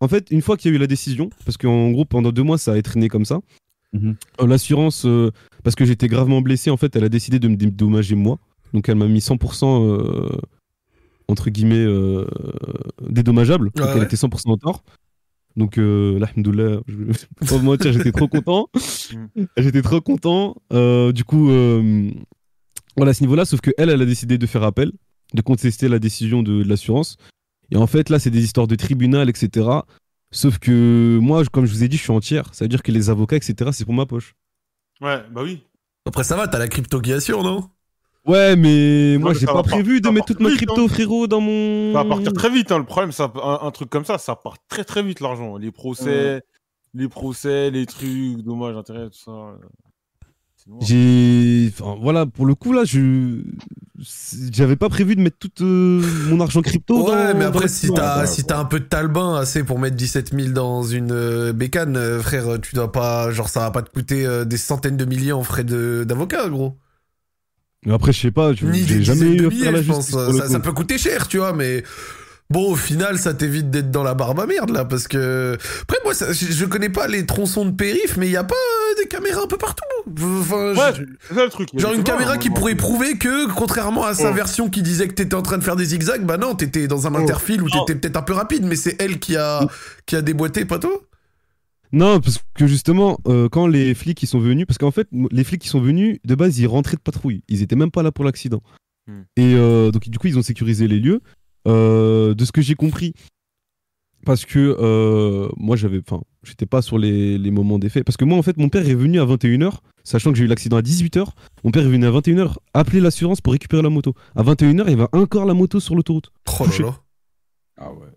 en 0.00 0.08
fait, 0.08 0.30
une 0.30 0.40
fois 0.42 0.56
qu'il 0.56 0.70
y 0.70 0.74
a 0.74 0.76
eu 0.76 0.80
la 0.80 0.86
décision, 0.86 1.30
parce 1.44 1.56
qu'en 1.56 1.90
gros 1.90 2.04
pendant 2.04 2.32
deux 2.32 2.42
mois 2.42 2.58
ça 2.58 2.72
a 2.72 2.82
traîné 2.82 3.08
comme 3.08 3.24
ça. 3.24 3.40
Mhm. 3.92 4.14
euh, 4.40 4.46
L'assurance, 4.46 5.04
euh, 5.04 5.30
parce 5.64 5.74
que 5.76 5.84
j'étais 5.84 6.06
gravement 6.08 6.40
blessé, 6.40 6.70
en 6.70 6.76
fait, 6.76 6.94
elle 6.96 7.04
a 7.04 7.08
décidé 7.08 7.38
de 7.38 7.48
me 7.48 7.56
dédommager 7.56 8.14
moi. 8.14 8.38
Donc 8.72 8.88
elle 8.88 8.94
m'a 8.96 9.08
mis 9.08 9.18
100% 9.20 9.64
euh, 9.84 10.28
entre 11.28 11.50
guillemets 11.50 11.74
euh, 11.84 12.24
dédommageable. 13.08 13.70
Donc 13.74 13.84
Ouais, 13.84 13.92
elle 13.92 13.98
ouais. 14.00 14.04
était 14.04 14.16
100% 14.16 14.50
en 14.50 14.56
tort. 14.56 14.84
Donc, 15.56 15.78
euh, 15.78 16.16
alhamdoulilah, 16.22 16.80
je 16.86 16.96
vais 16.96 17.12
pas 17.40 17.56
vous 17.56 17.64
mentir, 17.64 17.92
j'étais 17.92 18.12
trop 18.12 18.28
content. 18.28 18.68
j'étais 19.56 19.82
trop 19.82 20.00
content. 20.00 20.54
Euh, 20.72 21.10
du 21.10 21.24
coup, 21.24 21.50
euh, 21.50 22.10
voilà, 22.96 23.10
à 23.10 23.14
ce 23.14 23.22
niveau-là, 23.22 23.44
sauf 23.44 23.60
que 23.60 23.70
elle, 23.78 23.90
elle 23.90 24.02
a 24.02 24.06
décidé 24.06 24.38
de 24.38 24.46
faire 24.46 24.62
appel, 24.62 24.92
de 25.34 25.42
contester 25.42 25.88
la 25.88 25.98
décision 25.98 26.42
de, 26.42 26.62
de 26.62 26.68
l'assurance. 26.68 27.16
Et 27.70 27.76
en 27.76 27.86
fait, 27.86 28.08
là, 28.10 28.18
c'est 28.18 28.30
des 28.30 28.42
histoires 28.42 28.66
de 28.66 28.74
tribunal, 28.74 29.28
etc. 29.30 29.68
Sauf 30.32 30.58
que 30.58 31.18
moi, 31.20 31.44
comme 31.44 31.66
je 31.66 31.72
vous 31.72 31.84
ai 31.84 31.88
dit, 31.88 31.96
je 31.96 32.02
suis 32.02 32.12
entière. 32.12 32.52
Ça 32.54 32.64
veut 32.64 32.68
dire 32.68 32.82
que 32.82 32.92
les 32.92 33.10
avocats, 33.10 33.36
etc., 33.36 33.70
c'est 33.72 33.84
pour 33.84 33.94
ma 33.94 34.06
poche. 34.06 34.34
Ouais, 35.00 35.22
bah 35.32 35.42
oui. 35.44 35.62
Après, 36.06 36.24
ça 36.24 36.36
va, 36.36 36.48
t'as 36.48 36.58
la 36.58 36.68
crypto 36.68 37.00
qui 37.00 37.12
assure, 37.12 37.42
non? 37.42 37.68
Ouais, 38.26 38.54
mais 38.54 39.16
moi 39.18 39.32
j'ai 39.32 39.46
pas 39.46 39.62
prévu 39.62 40.00
pas- 40.02 40.10
de 40.10 40.14
mettre 40.14 40.26
toute 40.26 40.40
ma 40.40 40.50
crypto, 40.50 40.84
hein. 40.84 40.88
frérot, 40.88 41.26
dans 41.26 41.40
mon. 41.40 41.94
Ça 41.94 42.02
va 42.02 42.08
partir 42.08 42.32
très 42.34 42.50
vite, 42.50 42.70
hein. 42.70 42.78
Le 42.78 42.84
problème, 42.84 43.12
ça, 43.12 43.32
un, 43.42 43.60
un 43.62 43.70
truc 43.70 43.88
comme 43.88 44.04
ça, 44.04 44.18
ça 44.18 44.36
part 44.36 44.56
très 44.68 44.84
très 44.84 45.02
vite 45.02 45.20
l'argent. 45.20 45.56
Les 45.56 45.70
procès, 45.70 46.42
les 46.92 47.08
procès, 47.08 47.70
les 47.70 47.86
trucs, 47.86 48.42
dommages, 48.42 48.76
intérêts, 48.76 49.08
tout 49.08 49.18
ça. 49.24 49.54
J'ai. 50.80 51.72
Enfin, 51.72 51.96
voilà, 52.00 52.26
pour 52.26 52.46
le 52.46 52.54
coup, 52.54 52.72
là, 52.72 52.84
je. 52.84 53.42
J'avais 54.50 54.76
pas 54.76 54.88
prévu 54.88 55.14
de 55.14 55.20
mettre 55.20 55.36
tout 55.38 55.50
euh, 55.62 56.00
mon 56.28 56.40
argent 56.40 56.62
crypto 56.62 56.96
dans. 57.04 57.12
Ouais, 57.12 57.34
mais 57.34 57.44
après, 57.44 57.68
si 57.68 57.92
t'as 57.92 58.24
si 58.26 58.44
t'as 58.44 58.58
un 58.58 58.64
peu 58.64 58.80
de 58.80 58.84
talbin 58.86 59.36
assez 59.36 59.62
pour 59.62 59.78
mettre 59.78 59.96
17 59.96 60.32
000 60.34 60.52
dans 60.52 60.82
une 60.82 61.12
euh, 61.12 61.52
bécane, 61.52 61.96
euh, 61.96 62.20
frère, 62.20 62.58
tu 62.62 62.74
dois 62.74 62.92
pas. 62.92 63.30
Genre, 63.30 63.48
ça 63.48 63.60
va 63.60 63.70
pas 63.70 63.82
te 63.82 63.90
coûter 63.90 64.26
des 64.46 64.56
centaines 64.56 64.96
de 64.96 65.04
milliers 65.04 65.32
en 65.32 65.42
frais 65.42 65.64
de- 65.64 66.04
d'avocat, 66.06 66.48
gros. 66.48 66.78
Mais 67.84 67.92
après, 67.92 68.12
je 68.12 68.20
sais 68.20 68.30
pas, 68.30 68.52
je- 68.54 68.66
Ni 68.66 68.86
j'ai 68.86 69.02
jamais 69.02 69.32
eu 69.36 69.66
à 69.66 69.70
la 69.70 69.82
pense. 69.82 70.06
justice. 70.06 70.14
Ça, 70.38 70.48
ça 70.48 70.60
peut 70.60 70.72
coûter 70.72 70.96
cher, 70.96 71.28
tu 71.28 71.38
vois, 71.38 71.52
mais. 71.52 71.82
Bon, 72.50 72.72
au 72.72 72.74
final, 72.74 73.16
ça 73.18 73.32
t'évite 73.32 73.70
d'être 73.70 73.92
dans 73.92 74.02
la 74.02 74.14
barbe 74.14 74.40
à 74.40 74.46
merde, 74.46 74.70
là, 74.70 74.84
parce 74.84 75.06
que... 75.06 75.56
Après, 75.82 75.98
moi, 76.04 76.14
ça- 76.14 76.32
je, 76.32 76.46
je 76.46 76.64
connais 76.64 76.88
pas 76.88 77.06
les 77.06 77.24
tronçons 77.24 77.64
de 77.64 77.70
périph', 77.70 78.16
mais 78.16 78.26
il 78.26 78.32
y 78.32 78.36
a 78.36 78.42
pas 78.42 78.56
euh, 78.56 79.00
des 79.00 79.06
caméras 79.08 79.42
un 79.44 79.46
peu 79.46 79.56
partout. 79.56 79.84
Enfin, 80.40 80.74
Ouais, 80.74 80.92
je- 80.96 81.02
c'est 81.28 81.34
ça 81.34 81.44
le 81.44 81.50
truc. 81.50 81.68
il 81.72 81.78
y 81.78 81.82
a 81.82 81.86
Genre 81.86 81.94
une 81.96 82.02
caméra 82.02 82.38
qui 82.38 82.50
pourrait 82.50 82.74
prouver 82.74 83.18
que, 83.18 83.48
contrairement 83.54 84.04
à 84.04 84.14
sa 84.14 84.30
Oh. 84.32 84.34
version 84.34 84.68
qui 84.68 84.82
disait 84.82 85.06
que 85.06 85.14
t'étais 85.14 85.36
en 85.36 85.42
train 85.42 85.58
de 85.58 85.62
faire 85.62 85.76
des 85.76 85.84
zigzags, 85.84 86.26
bah 86.26 86.38
non, 86.38 86.56
t'étais 86.56 86.88
dans 86.88 87.06
un 87.06 87.14
Oh. 87.14 87.18
interfile 87.18 87.62
où 87.62 87.68
t'étais 87.70 87.94
peut-être 87.94 88.16
un 88.16 88.22
peu 88.22 88.32
rapide, 88.32 88.64
mais 88.64 88.74
c'est 88.76 89.00
elle 89.00 89.20
qui 89.20 89.36
a, 89.36 89.68
qui 90.06 90.16
a 90.16 90.22
déboîté, 90.22 90.64
pas 90.64 90.80
toi? 90.80 90.90
Non, 91.92 92.20
parce 92.20 92.38
que 92.54 92.66
justement, 92.66 93.18
euh, 93.28 93.48
quand 93.48 93.68
les 93.68 93.94
flics 93.94 94.20
ils 94.22 94.26
sont 94.28 94.38
venus, 94.40 94.66
parce 94.66 94.78
qu'en 94.78 94.90
fait, 94.92 95.06
les 95.30 95.44
flics 95.44 95.62
qui 95.62 95.68
sont 95.68 95.80
venus, 95.80 96.18
de 96.24 96.34
base, 96.34 96.58
ils 96.58 96.66
rentraient 96.66 96.96
de 96.96 97.00
patrouille. 97.02 97.42
Ils 97.48 97.62
étaient 97.62 97.76
même 97.76 97.90
pas 97.92 98.02
là 98.02 98.10
pour 98.12 98.24
l'accident. 98.24 98.60
Hmm. 99.08 99.22
Et 99.36 99.54
euh, 99.56 99.90
donc, 99.90 100.08
du 100.08 100.18
coup, 100.18 100.26
ils 100.28 100.38
ont 100.38 100.42
sécurisé 100.42 100.86
les 100.88 100.98
lieux. 101.00 101.20
Euh, 101.68 102.34
de 102.34 102.44
ce 102.44 102.52
que 102.52 102.62
j'ai 102.62 102.74
compris, 102.74 103.12
parce 104.24 104.44
que 104.44 104.76
euh, 104.80 105.48
moi, 105.56 105.76
j'avais, 105.76 106.00
enfin, 106.06 106.22
j'étais 106.42 106.66
pas 106.66 106.82
sur 106.82 106.98
les, 106.98 107.38
les 107.38 107.50
moments 107.50 107.78
des 107.78 107.88
faits. 107.88 108.04
Parce 108.04 108.16
que 108.16 108.24
moi, 108.24 108.36
en 108.38 108.42
fait, 108.42 108.56
mon 108.56 108.68
père 108.68 108.86
est 108.88 108.94
venu 108.94 109.20
à 109.20 109.24
21h, 109.24 109.78
sachant 110.04 110.30
que 110.32 110.38
j'ai 110.38 110.44
eu 110.44 110.46
l'accident 110.46 110.76
à 110.76 110.82
18h. 110.82 111.26
Mon 111.64 111.70
père 111.70 111.82
est 111.84 111.88
venu 111.90 112.06
à 112.06 112.10
21h 112.10 112.54
appeler 112.74 113.00
l'assurance 113.00 113.40
pour 113.40 113.52
récupérer 113.52 113.82
la 113.82 113.90
moto. 113.90 114.14
À 114.36 114.42
21h, 114.42 114.84
il 114.86 114.90
y 114.90 114.92
avait 114.94 115.06
encore 115.12 115.44
la 115.46 115.54
moto 115.54 115.80
sur 115.80 115.94
l'autoroute. 115.94 116.32
Oh 116.60 116.64
là 116.66 116.78
là. 116.86 116.96
Ah 117.78 117.92
ouais. 117.92 118.08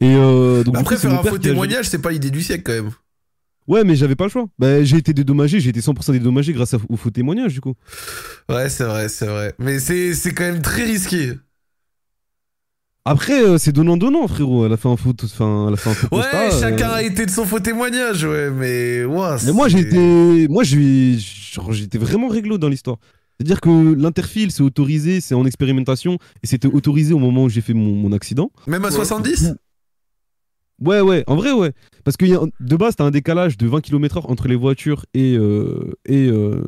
Et 0.00 0.14
euh, 0.14 0.64
donc, 0.64 0.74
Bah 0.74 0.80
Après, 0.80 0.94
coup, 0.96 1.02
faire 1.02 1.18
un 1.18 1.22
faux 1.22 1.38
témoignage, 1.38 1.88
c'est 1.88 2.00
pas 2.00 2.10
l'idée 2.10 2.30
du 2.30 2.42
siècle, 2.42 2.62
quand 2.64 2.72
même. 2.82 2.92
Ouais, 3.66 3.84
mais 3.84 3.96
j'avais 3.96 4.16
pas 4.16 4.24
le 4.24 4.30
choix. 4.30 4.46
Bah, 4.58 4.82
j'ai 4.82 4.96
été 4.96 5.12
dédommagé, 5.12 5.60
j'ai 5.60 5.68
été 5.70 5.80
100% 5.80 6.12
dédommagé 6.12 6.54
grâce 6.54 6.72
à- 6.72 6.78
au 6.88 6.96
faux 6.96 7.10
témoignage, 7.10 7.52
du 7.52 7.60
coup. 7.60 7.74
Ouais, 8.48 8.70
c'est 8.70 8.84
vrai, 8.84 9.10
c'est 9.10 9.26
vrai. 9.26 9.54
Mais 9.58 9.78
c'est 9.78 10.14
c'est 10.14 10.32
quand 10.32 10.44
même 10.44 10.62
très 10.62 10.84
risqué. 10.84 11.32
Après, 13.04 13.42
euh, 13.42 13.56
c'est 13.58 13.72
donnant-donnant, 13.72 14.26
frérot. 14.28 14.66
Elle 14.66 14.72
a 14.72 14.76
fait 14.76 14.88
un 14.88 14.96
faux, 14.96 15.14
enfin, 15.24 15.66
elle 15.68 15.74
a 15.74 15.76
fait 15.76 15.90
un 15.90 15.94
faux 15.94 16.08
Ouais, 16.16 16.22
euh. 16.34 16.60
chacun 16.60 16.90
a 16.90 17.02
été 17.02 17.24
de 17.24 17.30
son 17.30 17.44
faux 17.46 17.60
témoignage, 17.60 18.24
ouais, 18.24 18.50
mais... 18.50 19.04
Ouais, 19.04 19.36
Mais 19.46 19.52
moi, 19.52 19.68
j'étais, 19.68 20.46
moi, 20.50 20.62
j'étais 20.64 21.98
vraiment 21.98 22.28
réglo 22.28 22.58
dans 22.58 22.68
l'histoire. 22.68 22.98
C'est-à-dire 23.38 23.60
que 23.60 23.94
l'interfile, 23.94 24.50
c'est 24.50 24.62
autorisé, 24.62 25.20
c'est 25.20 25.34
en 25.34 25.46
expérimentation, 25.46 26.18
et 26.42 26.46
c'était 26.46 26.68
autorisé 26.68 27.14
au 27.14 27.18
moment 27.18 27.44
où 27.44 27.48
j'ai 27.48 27.60
fait 27.60 27.72
mon, 27.72 27.92
mon 27.94 28.12
accident. 28.12 28.50
Même 28.66 28.84
à 28.84 28.90
70 28.90 29.54
Ouais, 30.80 31.00
ouais, 31.00 31.24
en 31.26 31.34
vrai, 31.34 31.50
ouais. 31.52 31.72
Parce 32.04 32.16
que 32.16 32.24
y 32.24 32.34
a- 32.34 32.40
de 32.60 32.76
base, 32.76 32.94
t'as 32.94 33.04
un 33.04 33.10
décalage 33.10 33.56
de 33.58 33.66
20 33.66 33.80
km/h 33.80 34.26
entre 34.30 34.46
les 34.48 34.54
voitures 34.54 35.06
et, 35.14 35.36
euh, 35.36 35.92
et 36.06 36.28
euh, 36.28 36.60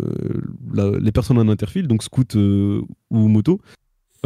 la- 0.74 0.98
les 0.98 1.12
personnes 1.12 1.38
en 1.38 1.48
interfile, 1.48 1.86
donc 1.86 2.02
scoot 2.02 2.34
euh, 2.34 2.80
ou 3.10 3.28
moto. 3.28 3.60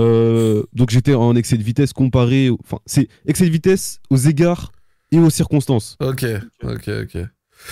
Euh, 0.01 0.63
donc 0.73 0.91
j'étais 0.91 1.15
en 1.15 1.37
excès 1.37 1.57
de 1.57 1.63
vitesse 1.63 1.93
comparé. 1.93 2.51
Enfin, 2.65 2.79
c'est 2.87 3.09
excès 3.27 3.45
de 3.47 3.51
vitesse 3.51 4.01
aux 4.11 4.17
égards 4.17 4.73
et 5.13 5.19
aux 5.19 5.31
circonstances. 5.31 5.97
Ok, 6.01 6.25
ok, 6.63 6.89
ok. 7.03 7.19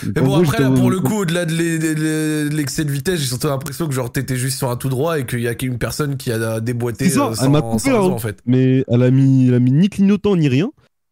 Mais 0.04 0.12
bon, 0.22 0.26
gros, 0.28 0.36
après, 0.42 0.60
là, 0.62 0.70
pour 0.70 0.90
le 0.90 1.00
coup, 1.00 1.16
au-delà 1.18 1.44
de 1.44 1.52
l'e- 1.52 1.78
de 1.78 1.88
l'e- 1.88 2.48
de 2.48 2.56
l'excès 2.56 2.84
de 2.84 2.90
vitesse, 2.90 3.18
j'ai 3.20 3.26
surtout 3.26 3.48
l'impression 3.48 3.88
que 3.88 3.92
genre 3.92 4.10
t'étais 4.10 4.36
juste 4.36 4.56
sur 4.58 4.70
un 4.70 4.76
tout 4.76 4.88
droit 4.88 5.18
et 5.18 5.26
qu'il 5.26 5.40
y 5.40 5.48
a 5.48 5.54
qu'une 5.54 5.76
personne 5.76 6.16
qui 6.16 6.30
a 6.30 6.60
déboîté 6.60 7.10
ça, 7.10 7.26
euh, 7.30 7.34
elle 7.42 7.50
m'a 7.50 7.58
sans, 7.60 7.70
coupé 7.72 7.90
sans 7.90 7.96
raison, 8.02 8.12
en 8.14 8.18
fait. 8.18 8.38
Mais 8.46 8.84
elle 8.88 9.02
a 9.02 9.10
mis, 9.10 9.48
elle 9.48 9.54
a 9.54 9.58
mis 9.58 9.72
ni 9.72 9.88
clignotant 9.88 10.36
ni 10.36 10.48
rien. 10.48 10.70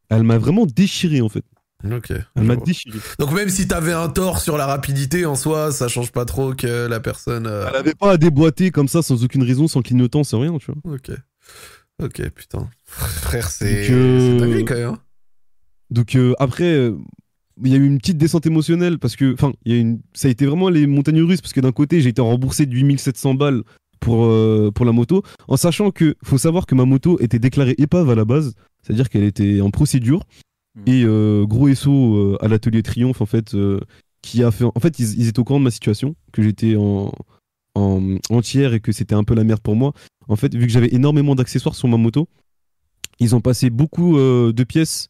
Elle 0.09 0.23
m'a 0.23 0.39
vraiment 0.39 0.67
déchiré 0.67 1.21
en 1.21 1.29
fait. 1.29 1.45
Ok. 1.85 2.13
Elle 2.37 2.43
m'a 2.43 2.57
déchiré. 2.57 2.99
Donc 3.19 3.33
même 3.33 3.49
si 3.49 3.67
t'avais 3.69 3.93
un 3.93 4.09
tort 4.09 4.39
sur 4.41 4.57
la 4.59 4.67
rapidité 4.67 5.25
en 5.27 5.35
soi, 5.35 5.73
ça 5.73 5.89
change 5.89 6.13
pas 6.13 6.25
trop 6.25 6.55
que 6.55 6.87
la 6.87 7.01
personne. 7.01 7.47
euh, 7.47 7.67
Elle 7.69 7.77
avait 7.77 7.95
pas 7.95 8.13
à 8.13 8.17
déboîter 8.17 8.71
comme 8.71 8.89
ça 8.89 9.03
sans 9.03 9.25
aucune 9.25 9.43
raison, 9.43 9.67
sans 9.69 9.81
clignotant, 9.83 10.23
sans 10.25 10.41
rien, 10.41 10.57
tu 10.59 10.71
vois. 10.73 10.95
Ok. 10.95 11.11
Ok, 12.03 12.29
putain. 12.31 12.69
Frère, 12.85 13.49
c'est 13.51 13.91
euh, 13.91 14.39
c'est 14.41 14.47
dingue 14.47 14.65
quand 14.69 14.75
même. 14.75 14.89
hein. 14.91 14.99
Donc 15.91 16.15
euh, 16.17 16.35
après, 16.39 16.65
euh, 16.73 16.97
il 17.63 17.71
y 17.73 17.75
a 17.75 17.79
eu 17.79 17.87
une 17.87 17.99
petite 17.99 18.17
descente 18.19 18.47
émotionnelle 18.47 18.99
parce 18.99 19.17
que, 19.17 19.33
enfin, 19.35 19.53
il 19.65 19.73
y 19.75 19.77
a 19.77 19.81
une, 19.81 20.01
ça 20.15 20.29
a 20.29 20.31
été 20.31 20.47
vraiment 20.47 20.69
les 20.71 20.87
montagnes 20.87 21.23
russes 21.23 21.41
parce 21.41 21.53
que 21.53 21.61
d'un 21.61 21.73
côté, 21.73 22.01
j'ai 22.01 22.11
été 22.11 22.23
remboursé 22.23 22.65
de 22.67 22.75
8700 22.75 23.35
balles 23.35 23.63
pour, 24.01 24.25
euh, 24.25 24.71
pour 24.75 24.87
la 24.87 24.93
moto, 24.93 25.23
en 25.47 25.57
sachant 25.59 25.91
que, 25.91 26.15
faut 26.23 26.39
savoir 26.39 26.65
que 26.65 26.75
ma 26.75 26.87
moto 26.87 27.19
était 27.21 27.39
déclarée 27.39 27.75
épave 27.77 28.09
à 28.09 28.15
la 28.15 28.25
base, 28.25 28.55
c'est-à-dire 28.83 29.11
qu'elle 29.11 29.25
était 29.25 29.61
en 29.61 29.71
procédure. 29.71 30.23
Mhm. 30.87 30.95
Et 30.95 31.05
euh, 31.05 31.45
gros 31.47 31.73
SO 31.75 32.17
euh, 32.17 32.39
à 32.41 32.49
l'atelier 32.49 32.83
Triomphe, 32.83 33.21
en 33.21 33.27
fait, 33.27 33.55
euh, 33.55 33.81
qui 34.23 34.43
a 34.43 34.51
fait. 34.51 34.65
En 34.65 34.81
fait, 34.81 34.99
ils, 34.99 35.29
étaient 35.29 35.39
au 35.39 35.45
courant 35.45 35.59
de 35.59 35.65
ma 35.65 35.71
situation, 35.71 36.15
que 36.33 36.43
j'étais 36.43 36.77
en, 36.77 37.13
en 37.75 38.17
entière 38.31 38.75
et 38.75 38.81
que 38.81 38.93
c'était 38.93 39.15
un 39.15 39.25
peu 39.25 39.35
la 39.35 39.45
merde 39.45 39.61
pour 39.61 39.77
moi. 39.77 39.93
En 40.29 40.37
fait, 40.37 40.55
vu 40.55 40.67
que 40.67 40.73
j'avais 40.73 40.95
énormément 40.95 41.35
d'accessoires 41.35 41.75
sur 41.75 41.89
ma 41.89 41.97
moto, 41.97 42.29
ils 43.19 43.35
ont 43.35 43.41
passé 43.41 43.69
beaucoup 43.69 44.17
de 44.17 44.65
pièces 44.65 45.09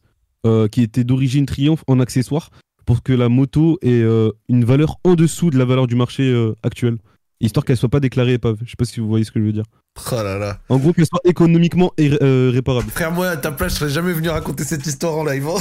qui 0.71 0.81
étaient 0.81 1.03
d'origine 1.03 1.45
Triomphe 1.45 1.83
en 1.87 1.99
accessoires 1.99 2.49
pour 2.85 3.03
que 3.03 3.13
la 3.13 3.29
moto 3.29 3.77
ait 3.83 4.03
une 4.49 4.65
valeur 4.65 4.97
en 5.03 5.13
dessous 5.13 5.51
de 5.51 5.57
la 5.57 5.65
valeur 5.65 5.85
du 5.85 5.95
marché 5.95 6.51
actuel. 6.63 6.97
Histoire 7.41 7.65
qu'elle 7.65 7.75
soit 7.77 7.89
pas 7.89 7.99
déclarée 7.99 8.33
épave. 8.33 8.57
Je 8.63 8.69
sais 8.69 8.75
pas 8.77 8.85
si 8.85 8.99
vous 8.99 9.07
voyez 9.07 9.25
ce 9.25 9.31
que 9.31 9.39
je 9.39 9.45
veux 9.45 9.51
dire. 9.51 9.63
Oh 10.11 10.15
là 10.15 10.37
là. 10.37 10.57
En 10.69 10.77
gros, 10.77 10.93
qu'elle 10.93 11.05
soit 11.05 11.19
économiquement 11.25 11.91
euh, 11.99 12.49
réparable. 12.53 12.89
Frère, 12.91 13.11
moi 13.11 13.27
à 13.29 13.37
ta 13.37 13.51
place, 13.51 13.73
je 13.73 13.79
serais 13.79 13.89
jamais 13.89 14.13
venu 14.13 14.29
raconter 14.29 14.63
cette 14.63 14.85
histoire 14.85 15.17
en 15.17 15.25
live. 15.25 15.45
hein. 15.47 15.55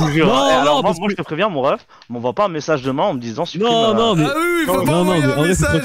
Je 0.00 0.04
vous 0.04 0.10
jure. 0.10 0.26
Non, 0.26 0.46
Eh, 0.48 0.52
alors 0.52 0.82
non, 0.82 0.92
moi, 0.98 1.08
je 1.10 1.14
te 1.14 1.22
préviens, 1.22 1.48
mon 1.48 1.62
ref, 1.62 1.86
m'envoie 2.10 2.34
pas 2.34 2.44
un 2.46 2.48
message 2.48 2.82
demain 2.82 3.04
en 3.04 3.14
me 3.14 3.20
disant 3.20 3.44
supprime. 3.46 3.70
Non, 3.72 3.90
euh, 3.90 3.94
non, 3.94 4.14
mais. 4.16 4.24
Ah 4.26 4.34
oui, 4.36 4.42
oui, 4.58 4.66
faut 4.66 4.76
Non, 4.78 4.84
pas 4.84 4.90
non, 4.92 4.98
envoyer 4.98 5.22
un 5.22 5.26
vrai, 5.28 5.48
message. 5.48 5.82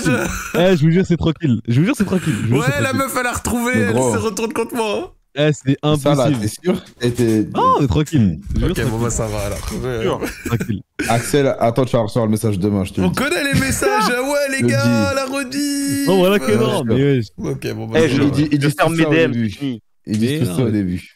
Eh, 0.56 0.76
je 0.78 0.82
vous 0.84 0.92
jure, 0.92 1.06
c'est 1.08 1.16
tranquille. 1.18 1.62
Je 1.68 1.80
vous 1.80 1.86
jure, 1.86 1.96
c'est 1.96 2.06
tranquille. 2.06 2.36
Jure, 2.48 2.58
Ouais, 2.58 2.66
la 2.68 2.90
tranquille. 2.90 2.98
meuf, 2.98 3.16
elle 3.20 3.28
a 3.28 3.32
retrouvé, 3.34 3.74
elle 3.76 3.96
se 3.96 4.18
retourne 4.18 4.52
contre 4.52 4.76
moi. 4.76 5.14
Eh, 5.38 5.50
c'est 5.52 5.78
Ça 6.02 6.16
là, 6.16 6.28
impossible. 6.28 6.40
t'es 6.42 6.48
sûr 6.48 6.84
Et 7.02 7.12
t'es- 7.12 7.48
Non, 7.54 7.82
mais 7.82 7.88
tranquille. 7.88 8.40
Ok, 8.64 8.82
bon 8.90 9.00
bah 9.00 9.10
ça 9.10 9.28
va 9.28 9.40
alors. 9.40 9.70
Ouais. 9.84 10.28
Tranquille. 10.46 10.82
Axel, 11.10 11.56
attends, 11.60 11.84
tu 11.86 11.96
vas 11.96 12.04
recevoir 12.04 12.26
le 12.26 12.32
message 12.32 12.58
demain, 12.58 12.84
je 12.86 12.94
te 12.94 13.02
le 13.02 13.08
On 13.08 13.10
dis. 13.10 13.16
connaît 13.16 13.44
les 13.54 13.60
messages, 13.60 14.08
ouais 14.08 14.62
les 14.62 14.68
gars, 14.68 14.82
dis. 15.10 15.16
la 15.16 15.26
redit. 15.26 16.06
Non, 16.08 16.18
voilà 16.20 16.40
que 16.40 16.46
Ouais, 16.52 16.58
non, 16.58 16.84
je 16.88 16.94
mais 16.94 17.04
ouais. 17.04 17.52
Ok, 17.52 17.74
bon 17.74 17.88
bah 17.88 18.00
Eh, 18.02 18.08
ça 18.08 18.16
je, 18.16 18.18
va. 18.22 18.24
Il 18.26 18.32
dit- 18.32 18.48
il 18.52 18.62
je 18.62 18.68
dit 18.70 18.76
ferme 18.78 18.96
tout 18.96 19.04
ça 19.04 19.10
mes 19.10 19.26
au 19.26 19.28
DM. 19.28 19.34
Ils 20.08 20.18
disent 20.18 20.32
Mais 20.32 20.40
tout 20.48 20.56
ça 20.56 20.64
au 20.64 20.70
début. 20.72 21.12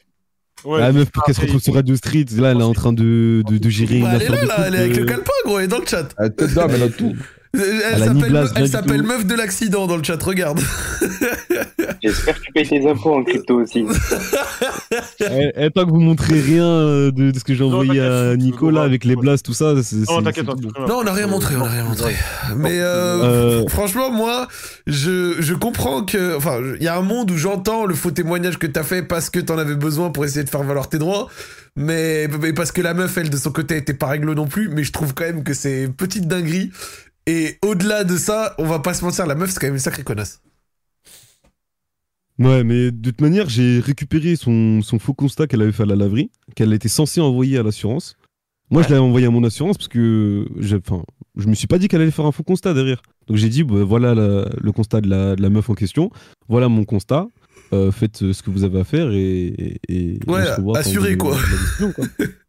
Ouais, 0.66 0.80
La 0.82 0.92
meuf, 0.92 1.10
pour 1.12 1.24
qu'elle 1.24 1.36
se 1.36 1.40
retrouve 1.42 1.62
sur 1.62 1.74
Radio 1.74 1.96
Street, 1.96 2.26
là, 2.38 2.52
elle 2.52 2.60
est 2.60 2.64
en 2.64 2.74
train 2.74 2.92
de, 2.92 3.44
de, 3.48 3.58
de 3.58 3.70
gérer 3.70 4.00
une 4.00 4.04
Bah, 4.04 4.12
elle 4.16 4.24
est 4.24 4.28
là, 4.30 4.42
de 4.42 4.48
là, 4.48 4.64
elle 4.68 4.76
est 4.76 4.80
avec 4.80 4.96
le 4.98 5.04
euh, 5.04 5.06
calepin, 5.06 5.32
gros, 5.46 5.58
elle 5.60 5.64
est 5.66 5.68
dans 5.70 5.80
le 5.80 5.86
chat. 5.86 6.10
Elle 6.18 6.36
te 6.36 6.44
donne, 6.54 6.72
elle 6.72 6.84
a 6.84 6.90
tout. 6.90 7.16
Elle, 7.54 8.68
s'appelle 8.68 9.04
meuf 9.04 9.26
de 9.26 9.34
l'accident 9.34 9.88
dans 9.88 9.98
le 9.98 10.04
chat, 10.04 10.22
regarde. 10.22 10.60
J'espère 12.04 12.40
que 12.40 12.46
tu 12.46 12.52
payes 12.54 12.68
tes 12.68 12.88
impôts 12.88 13.16
en 13.16 13.24
crypto 13.24 13.62
aussi. 13.62 13.86
eh, 15.22 15.52
eh, 15.56 15.70
tant 15.72 15.86
que 15.86 15.90
vous 15.90 16.00
montrez 16.00 16.40
rien 16.40 16.66
euh, 16.66 17.12
de, 17.12 17.32
de 17.32 17.40
ce 17.40 17.44
que 17.44 17.54
j'ai 17.56 17.64
Non, 17.64 17.80
envoyé 17.82 18.00
à 18.02 18.36
Nicolas 18.36 18.84
avec 18.84 19.04
les 19.04 19.16
blasts, 19.16 19.46
tout 19.46 19.54
ça. 19.54 19.74
Non, 20.08 20.22
t'inquiète. 20.22 20.46
Non, 20.46 21.00
on 21.00 21.04
n'a 21.04 21.14
rien 21.14 21.28
montré, 21.28 21.56
on 21.56 21.66
n'a 21.66 21.72
rien 21.72 21.84
montré. 21.84 22.16
Mais 22.56 22.80
euh, 22.80 23.24
Euh, 23.24 23.68
franchement, 23.68 24.12
moi, 24.12 24.48
je, 24.88 25.36
je 25.40 25.54
comprends 25.54 26.04
que. 26.04 26.36
Enfin, 26.38 26.60
il 26.80 26.84
y 26.84 26.88
a 26.88 26.98
un 26.98 27.02
monde 27.02 27.32
où 27.32 27.38
j'entends 27.38 27.86
le 27.86 27.96
faux 27.96 28.12
témoignage 28.12 28.58
que 28.58 28.68
t'as 28.68 28.84
fait 28.84 29.02
parce 29.02 29.30
que 29.30 29.40
t'en 29.40 29.58
avais 29.58 29.76
besoin 29.76 30.12
pour 30.12 30.24
essayer 30.24 30.44
de 30.44 30.50
faire 30.50 30.64
valoir 30.64 30.88
tes 30.90 31.00
droits. 31.00 31.30
Mais, 31.76 32.28
mais 32.42 32.52
parce 32.54 32.72
que 32.72 32.82
la 32.82 32.94
meuf, 32.94 33.18
elle, 33.18 33.30
de 33.30 33.38
son 33.38 33.52
côté, 33.52 33.78
était 33.78 33.94
pas 33.94 34.08
réglo 34.08 34.36
non 34.36 34.48
plus. 34.48 34.70
Mais 34.70 34.84
je 34.84 34.92
trouve 34.92 35.14
quand 35.14 35.24
même 35.26 35.44
que 35.44 35.54
c'est 35.54 35.84
une 35.84 35.94
petite 35.94 36.28
dinguerie. 36.28 36.72
Et 37.30 37.60
au-delà 37.64 38.04
de 38.06 38.18
ça, 38.18 38.56
on 38.58 38.66
va 38.66 38.80
pas 38.80 38.96
se 38.96 39.06
mentir, 39.06 39.28
la 39.28 39.36
meuf, 39.36 39.52
c'est 39.52 39.60
quand 39.60 39.68
même 39.68 39.76
une 39.76 39.80
sacrée 39.80 40.02
connasse. 40.04 40.42
Ouais, 42.40 42.64
mais 42.64 42.90
de 42.90 43.12
toute 43.12 43.22
manière, 43.22 43.48
j'ai 43.50 43.80
récupéré 43.80 44.36
son, 44.36 44.82
son 44.82 44.98
faux 44.98 45.14
constat 45.14 45.46
qu'elle 45.46 45.62
avait 45.62 45.72
fait 45.72 45.84
à 45.84 45.86
la 45.86 45.96
laverie, 45.96 46.32
qu'elle 46.56 46.74
était 46.74 46.88
censée 46.90 47.22
envoyer 47.22 47.60
à 47.60 47.64
l'assurance. 47.64 48.16
Moi, 48.72 48.82
je 48.82 48.88
l'avais 48.90 49.02
envoyé 49.02 49.28
à 49.28 49.30
mon 49.30 49.44
assurance 49.44 49.78
parce 49.78 49.90
que 49.90 50.48
enfin, 50.76 51.04
je 51.38 51.48
me 51.48 51.54
suis 51.54 51.68
pas 51.68 51.78
dit 51.78 51.88
qu'elle 51.88 52.02
allait 52.02 52.10
faire 52.10 52.26
un 52.26 52.32
faux 52.32 52.42
constat 52.42 52.74
derrière. 52.74 53.04
Donc 53.28 53.38
j'ai 53.38 53.50
dit, 53.50 53.64
bah, 53.64 53.84
voilà 53.84 54.16
la- 54.16 54.50
le 54.60 54.72
constat 54.72 55.02
de 55.02 55.10
la, 55.10 55.36
de 55.36 55.42
la 55.44 55.50
meuf 55.52 55.70
en 55.70 55.76
question, 55.76 56.10
voilà 56.48 56.68
mon 56.68 56.84
constat, 56.84 57.28
euh, 57.74 57.92
faites 57.92 58.32
ce 58.32 58.42
que 58.42 58.50
vous 58.50 58.64
avez 58.64 58.80
à 58.80 58.84
faire 58.86 59.12
et. 59.12 59.54
Ouais, 60.28 60.44
quoi. 61.18 61.38
décision, 61.52 61.92
quoi. 61.92 62.06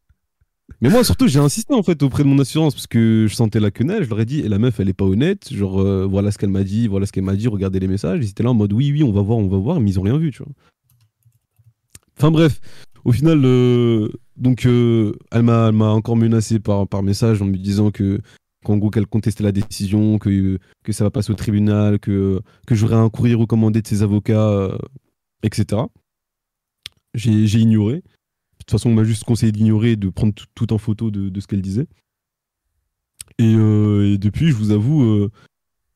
Mais 0.81 0.89
moi, 0.89 1.05
surtout, 1.05 1.29
j'ai 1.29 1.39
insisté 1.39 1.75
en 1.75 1.83
fait 1.83 2.03
auprès 2.03 2.23
de 2.23 2.29
mon 2.29 2.39
assurance 2.39 2.75
parce 2.75 2.87
que 2.87 3.27
je 3.29 3.35
sentais 3.35 3.61
la 3.61 3.71
quenelle. 3.71 4.05
Je 4.05 4.11
leur 4.11 4.21
ai 4.21 4.25
dit, 4.25 4.41
et 4.41 4.49
la 4.49 4.59
meuf, 4.59 4.81
elle 4.81 4.89
est 4.89 4.95
pas 4.95 5.05
honnête. 5.05 5.53
Genre, 5.53 5.81
euh, 5.81 6.07
voilà 6.07 6.31
ce 6.31 6.39
qu'elle 6.39 6.51
m'a 6.51 6.65
dit, 6.65 6.89
voilà 6.89 7.07
ce 7.07 7.13
qu'elle 7.13 7.25
m'a 7.25 7.37
dit, 7.37 7.49
regardez 7.49 7.81
les 7.81 7.89
messages. 7.89 8.21
Ils 8.23 8.31
étaient 8.31 8.43
là 8.43 8.51
en 8.51 8.55
mode, 8.55 8.73
oui, 8.73 8.91
oui, 8.93 9.03
on 9.03 9.13
va 9.13 9.21
voir, 9.21 9.39
on 9.39 9.49
va 9.49 9.59
voir, 9.59 9.81
mais 9.81 9.91
ils 9.91 9.99
ont 10.01 10.03
rien 10.03 10.17
vu, 10.17 10.31
tu 10.31 10.43
vois. 10.43 10.53
Enfin 12.17 12.31
bref, 12.31 12.61
au 13.05 13.13
final, 13.13 13.43
euh, 13.45 14.09
donc, 14.37 14.67
euh, 14.67 15.13
elle 15.31 15.43
m'a 15.43 15.71
encore 15.71 16.17
menacé 16.17 16.61
par, 16.61 16.87
par 16.89 17.03
message 17.03 17.43
en 17.43 17.47
me 17.47 17.57
disant 17.57 17.91
que 17.91 18.21
qu'en 18.63 18.77
gros 18.77 18.91
qu'elle 18.91 19.07
contestait 19.07 19.43
la 19.43 19.53
décision, 19.53 20.19
que, 20.19 20.59
que 20.85 20.93
ça 20.93 21.05
va 21.05 21.11
passer 21.11 21.31
au 21.31 21.35
tribunal, 21.35 21.99
que, 21.99 22.43
que 22.67 22.75
j'aurais 22.75 22.97
un 22.97 23.09
courrier 23.09 23.35
recommandé 23.35 23.81
de 23.81 23.87
ses 23.87 24.03
avocats, 24.03 24.71
etc. 25.43 25.83
J'ai 27.15 27.59
ignoré. 27.59 28.03
De 28.71 28.77
toute 28.77 28.83
façon, 28.83 28.91
on 28.91 28.95
m'a 28.95 29.03
juste 29.03 29.25
conseillé 29.25 29.51
d'ignorer 29.51 29.93
et 29.93 29.97
de 29.97 30.09
prendre 30.11 30.33
tout, 30.33 30.45
tout 30.55 30.73
en 30.73 30.79
photo 30.79 31.11
de, 31.11 31.29
de 31.29 31.41
ce 31.41 31.49
qu'elle 31.49 31.61
disait. 31.61 31.89
Et, 33.41 33.53
euh, 33.57 34.13
et 34.15 34.17
depuis, 34.19 34.47
je 34.49 34.55
vous 34.55 34.71
avoue, 34.71 35.03
euh, 35.03 35.31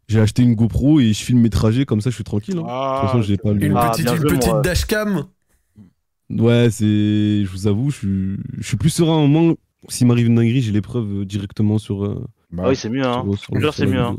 j'ai 0.08 0.18
acheté 0.20 0.42
une 0.42 0.56
GoPro 0.56 0.98
et 0.98 1.12
je 1.12 1.22
filme 1.22 1.38
mes 1.40 1.50
trajets 1.50 1.84
comme 1.84 2.00
ça, 2.00 2.10
je 2.10 2.16
suis 2.16 2.24
tranquille. 2.24 2.58
hein. 2.58 2.62
de 2.62 3.00
toute 3.00 3.06
façon, 3.10 3.22
j'ai 3.22 3.36
pas 3.36 3.52
le. 3.52 3.62
Une 3.62 3.74
Ah, 3.76 3.90
petite, 3.92 4.10
une 4.10 4.16
joué, 4.16 4.26
petite 4.28 4.50
moi. 4.50 4.60
dashcam. 4.62 5.24
Ouais, 6.30 6.68
c'est. 6.72 7.44
Je 7.44 7.48
vous 7.48 7.68
avoue, 7.68 7.90
je 7.92 7.96
suis, 7.96 8.36
je 8.58 8.66
suis 8.66 8.76
plus 8.76 8.90
serein 8.90 9.18
au 9.18 9.28
moins. 9.28 9.54
S'il 9.88 10.08
m'arrive 10.08 10.26
une 10.26 10.34
dinguerie, 10.34 10.60
j'ai 10.62 10.72
les 10.72 10.80
preuves 10.80 11.20
euh, 11.20 11.24
directement 11.24 11.78
sur. 11.78 12.04
euh, 12.04 12.24
Bah, 12.50 12.64
Ah 12.66 12.68
oui, 12.70 12.76
c'est 12.76 12.88
mieux, 12.90 13.04
hein. 13.06 13.22
sur- 13.24 13.38
sur- 13.38 13.54
Je 13.54 13.60
jure, 13.60 13.72
sur 13.74 13.84
c'est 13.84 13.90
mieux, 13.90 14.00
hein. 14.00 14.16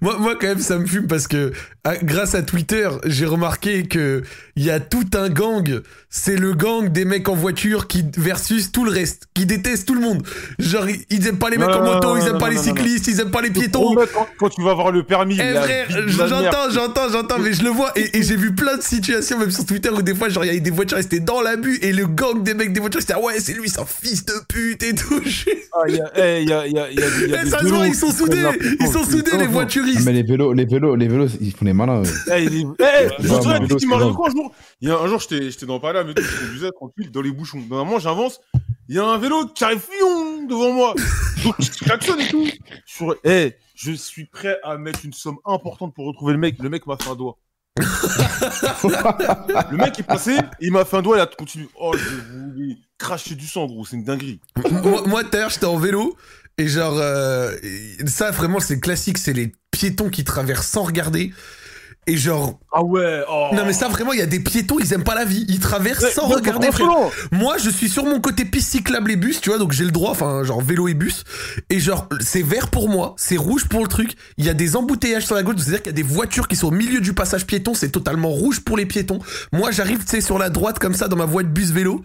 Moi, 0.00 0.18
moi, 0.18 0.34
quand 0.34 0.48
même, 0.48 0.58
ça 0.58 0.78
me 0.78 0.84
fume 0.84 1.06
parce 1.06 1.28
que 1.28 1.52
ah, 1.84 1.96
grâce 2.02 2.34
à 2.34 2.42
Twitter, 2.42 2.88
j'ai 3.06 3.24
remarqué 3.24 3.84
que 3.84 4.22
il 4.56 4.64
y 4.64 4.70
a 4.70 4.80
tout 4.80 5.06
un 5.14 5.30
gang. 5.30 5.80
C'est 6.16 6.36
le 6.36 6.52
gang 6.54 6.88
des 6.92 7.04
mecs 7.04 7.28
en 7.28 7.34
voiture 7.34 7.88
qui 7.88 8.04
versus 8.16 8.70
tout 8.70 8.84
le 8.84 8.90
reste, 8.92 9.24
qui 9.34 9.46
détestent 9.46 9.84
tout 9.88 9.94
le 9.96 10.00
monde. 10.00 10.22
Genre, 10.60 10.86
ils- 11.10 11.26
aiment 11.26 11.38
pas 11.38 11.50
les 11.50 11.58
mecs 11.58 11.66
Non, 11.70 11.80
en 11.80 11.94
moto, 11.94 12.08
non, 12.10 12.16
ils 12.16 12.26
aiment 12.28 12.32
non, 12.34 12.38
pas 12.38 12.44
non, 12.46 12.50
les 12.52 12.56
non, 12.58 12.62
non. 12.62 12.76
cyclistes, 12.76 13.08
ils 13.08 13.18
aiment 13.18 13.32
pas 13.32 13.42
les 13.42 13.50
piétons. 13.50 13.96
Quand, 14.14 14.28
quand 14.38 14.48
tu 14.50 14.62
vas 14.62 14.70
avoir 14.70 14.92
le 14.92 15.02
permis, 15.02 15.36
Eh 15.40 15.54
frère, 15.54 15.88
j'entends, 16.06 16.70
j'entends, 16.72 17.08
j'entends, 17.10 17.38
mais 17.40 17.52
je 17.52 17.64
le 17.64 17.70
vois 17.70 17.90
et, 17.96 18.16
et 18.16 18.22
j'ai 18.22 18.36
vu 18.36 18.54
plein 18.54 18.76
de 18.76 18.82
situations 18.82 19.40
même 19.40 19.50
sur 19.50 19.66
Twitter 19.66 19.90
où 19.90 20.02
des 20.02 20.14
fois 20.14 20.28
genre 20.28 20.44
il 20.44 20.46
y 20.46 20.50
avait 20.50 20.60
des 20.60 20.70
voitures 20.70 20.98
restées 20.98 21.18
dans 21.18 21.40
l'abus 21.40 21.80
et 21.82 21.92
le 21.92 22.06
gang 22.06 22.44
des 22.44 22.54
mecs 22.54 22.72
des 22.72 22.78
voitures 22.78 23.00
c'était 23.00 23.14
ah 23.16 23.20
ouais 23.20 23.40
c'est 23.40 23.52
lui 23.54 23.68
c'est 23.68 23.80
un 23.80 23.84
fils 23.84 24.24
de 24.24 24.34
pute 24.48 24.84
et 24.84 24.94
tout. 24.94 25.20
Je- 25.24 25.50
Ah, 25.76 25.80
il 25.88 25.96
y 25.96 26.00
a- 26.00 26.12
eh, 26.14 26.42
il 26.42 26.48
y 26.48 26.52
a- 26.52 26.66
il 26.68 26.72
y 26.74 26.78
a- 26.78 26.88
il 26.92 27.00
y 27.00 27.02
a- 27.02 27.06
il 27.24 27.30
y 27.30 27.34
a 27.34 27.40
Eh, 27.40 27.44
des 27.44 27.50
ça 27.50 27.58
se 27.58 27.64
voit 27.66 27.88
ils 27.88 27.94
sont 27.96 28.12
soudés, 28.12 28.38
ils 28.78 28.86
sont 28.86 29.02
soudés 29.02 29.32
les. 29.32 29.46
Ah, 29.46 29.48
voituristes. 29.48 30.04
mais 30.04 30.12
les 30.12 30.22
vélos, 30.22 30.52
les 30.52 30.64
vélos, 30.66 30.94
les 30.94 31.08
vélos, 31.08 31.26
ils 31.40 31.50
font 31.50 31.64
les 31.64 31.72
malins. 31.72 32.02
Eh, 32.32 32.64
grave. 32.78 34.12
quoi 34.14 34.28
un 34.28 34.30
jour 34.30 34.52
Il 34.80 34.88
y 34.88 34.92
a 34.92 34.98
un 34.98 35.06
jour, 35.08 35.18
j'étais 35.18 35.50
j'étais 35.50 35.66
dans 35.66 35.80
Paname 35.80 36.03
conduisais 36.12 36.70
tranquille 36.72 37.10
dans 37.10 37.22
les 37.22 37.30
bouchons. 37.30 37.60
Normalement, 37.68 37.98
j'avance, 37.98 38.40
il 38.88 38.96
y 38.96 38.98
a 38.98 39.04
un 39.04 39.18
vélo 39.18 39.46
qui 39.46 39.64
arrive 39.64 39.80
fion 39.80 40.44
devant 40.46 40.72
moi. 40.72 40.94
Donc, 41.44 41.54
je 41.60 41.70
klaxonne 41.84 42.20
et 42.20 42.28
tout. 42.28 42.46
Sur... 42.84 43.16
Eh, 43.24 43.54
je 43.74 43.92
suis 43.92 44.26
prêt 44.26 44.58
à 44.62 44.76
mettre 44.76 45.00
une 45.04 45.12
somme 45.12 45.38
importante 45.44 45.94
pour 45.94 46.06
retrouver 46.06 46.32
le 46.32 46.38
mec. 46.38 46.58
Le 46.60 46.68
mec 46.68 46.86
m'a 46.86 46.96
fait 46.96 47.10
un 47.10 47.16
doigt. 47.16 47.38
le 47.80 49.76
mec 49.76 49.98
est 49.98 50.04
passé, 50.04 50.36
il 50.60 50.70
m'a 50.70 50.84
fait 50.84 50.98
un 50.98 51.02
doigt, 51.02 51.16
il 51.16 51.20
a 51.20 51.26
continué. 51.26 51.68
Oh, 51.80 51.92
je 51.96 52.52
voulais 52.52 52.76
cracher 52.98 53.34
du 53.34 53.46
sang, 53.46 53.66
gros, 53.66 53.84
c'est 53.84 53.96
une 53.96 54.04
dinguerie. 54.04 54.40
moi, 54.70 55.02
moi, 55.06 55.24
tout 55.24 55.30
à 55.36 55.40
l'heure, 55.40 55.50
j'étais 55.50 55.66
en 55.66 55.76
vélo 55.76 56.16
et 56.56 56.68
genre 56.68 56.96
euh, 56.98 57.52
ça 58.06 58.30
vraiment 58.30 58.60
c'est 58.60 58.78
classique, 58.78 59.18
c'est 59.18 59.32
les 59.32 59.52
piétons 59.72 60.08
qui 60.08 60.24
traversent 60.24 60.68
sans 60.68 60.84
regarder. 60.84 61.32
Et 62.06 62.16
genre, 62.18 62.58
Ah 62.72 62.82
ouais, 62.82 63.22
oh. 63.30 63.48
non 63.54 63.64
mais 63.64 63.72
ça 63.72 63.88
vraiment, 63.88 64.12
il 64.12 64.18
y 64.18 64.22
a 64.22 64.26
des 64.26 64.40
piétons, 64.40 64.78
ils 64.78 64.92
aiment 64.92 65.04
pas 65.04 65.14
la 65.14 65.24
vie, 65.24 65.46
ils 65.48 65.58
traversent 65.60 66.02
Ouais, 66.04 66.10
sans 66.10 66.26
regarder. 66.26 66.70
frère. 66.70 66.88
Moi, 67.32 67.56
je 67.58 67.70
suis 67.70 67.88
sur 67.88 68.04
mon 68.04 68.20
côté 68.20 68.44
piste 68.44 68.72
cyclable 68.72 69.10
et 69.10 69.16
bus, 69.16 69.40
tu 69.40 69.48
vois, 69.48 69.58
donc 69.58 69.72
j'ai 69.72 69.84
le 69.84 69.90
droit, 69.90 70.10
enfin, 70.10 70.42
genre 70.44 70.60
vélo 70.60 70.86
et 70.88 70.94
bus. 70.94 71.24
Et 71.70 71.80
genre, 71.80 72.06
c'est 72.20 72.42
vert 72.42 72.68
pour 72.68 72.88
moi, 72.90 73.14
c'est 73.16 73.36
rouge 73.38 73.64
pour 73.68 73.80
le 73.80 73.88
truc. 73.88 74.12
Il 74.36 74.44
y 74.44 74.48
a 74.50 74.54
des 74.54 74.76
embouteillages 74.76 75.24
sur 75.24 75.34
la 75.34 75.42
gauche, 75.42 75.54
c'est-à-dire 75.58 75.78
qu'il 75.82 75.92
y 75.92 75.94
a 75.94 75.96
des 75.96 76.02
voitures 76.02 76.46
qui 76.48 76.56
sont 76.56 76.68
au 76.68 76.72
milieu 76.72 77.00
du 77.00 77.14
passage 77.14 77.46
piéton, 77.46 77.72
c'est 77.74 77.88
totalement 77.90 78.28
rouge 78.28 78.60
pour 78.60 78.76
les 78.76 78.84
piétons. 78.86 79.20
Moi, 79.52 79.70
j'arrive, 79.70 80.00
tu 80.00 80.08
sais, 80.10 80.20
sur 80.20 80.38
la 80.38 80.50
droite 80.50 80.78
comme 80.78 80.94
ça, 80.94 81.08
dans 81.08 81.16
ma 81.16 81.24
voie 81.26 81.42
de 81.42 81.48
bus 81.48 81.70
vélo. 81.70 82.02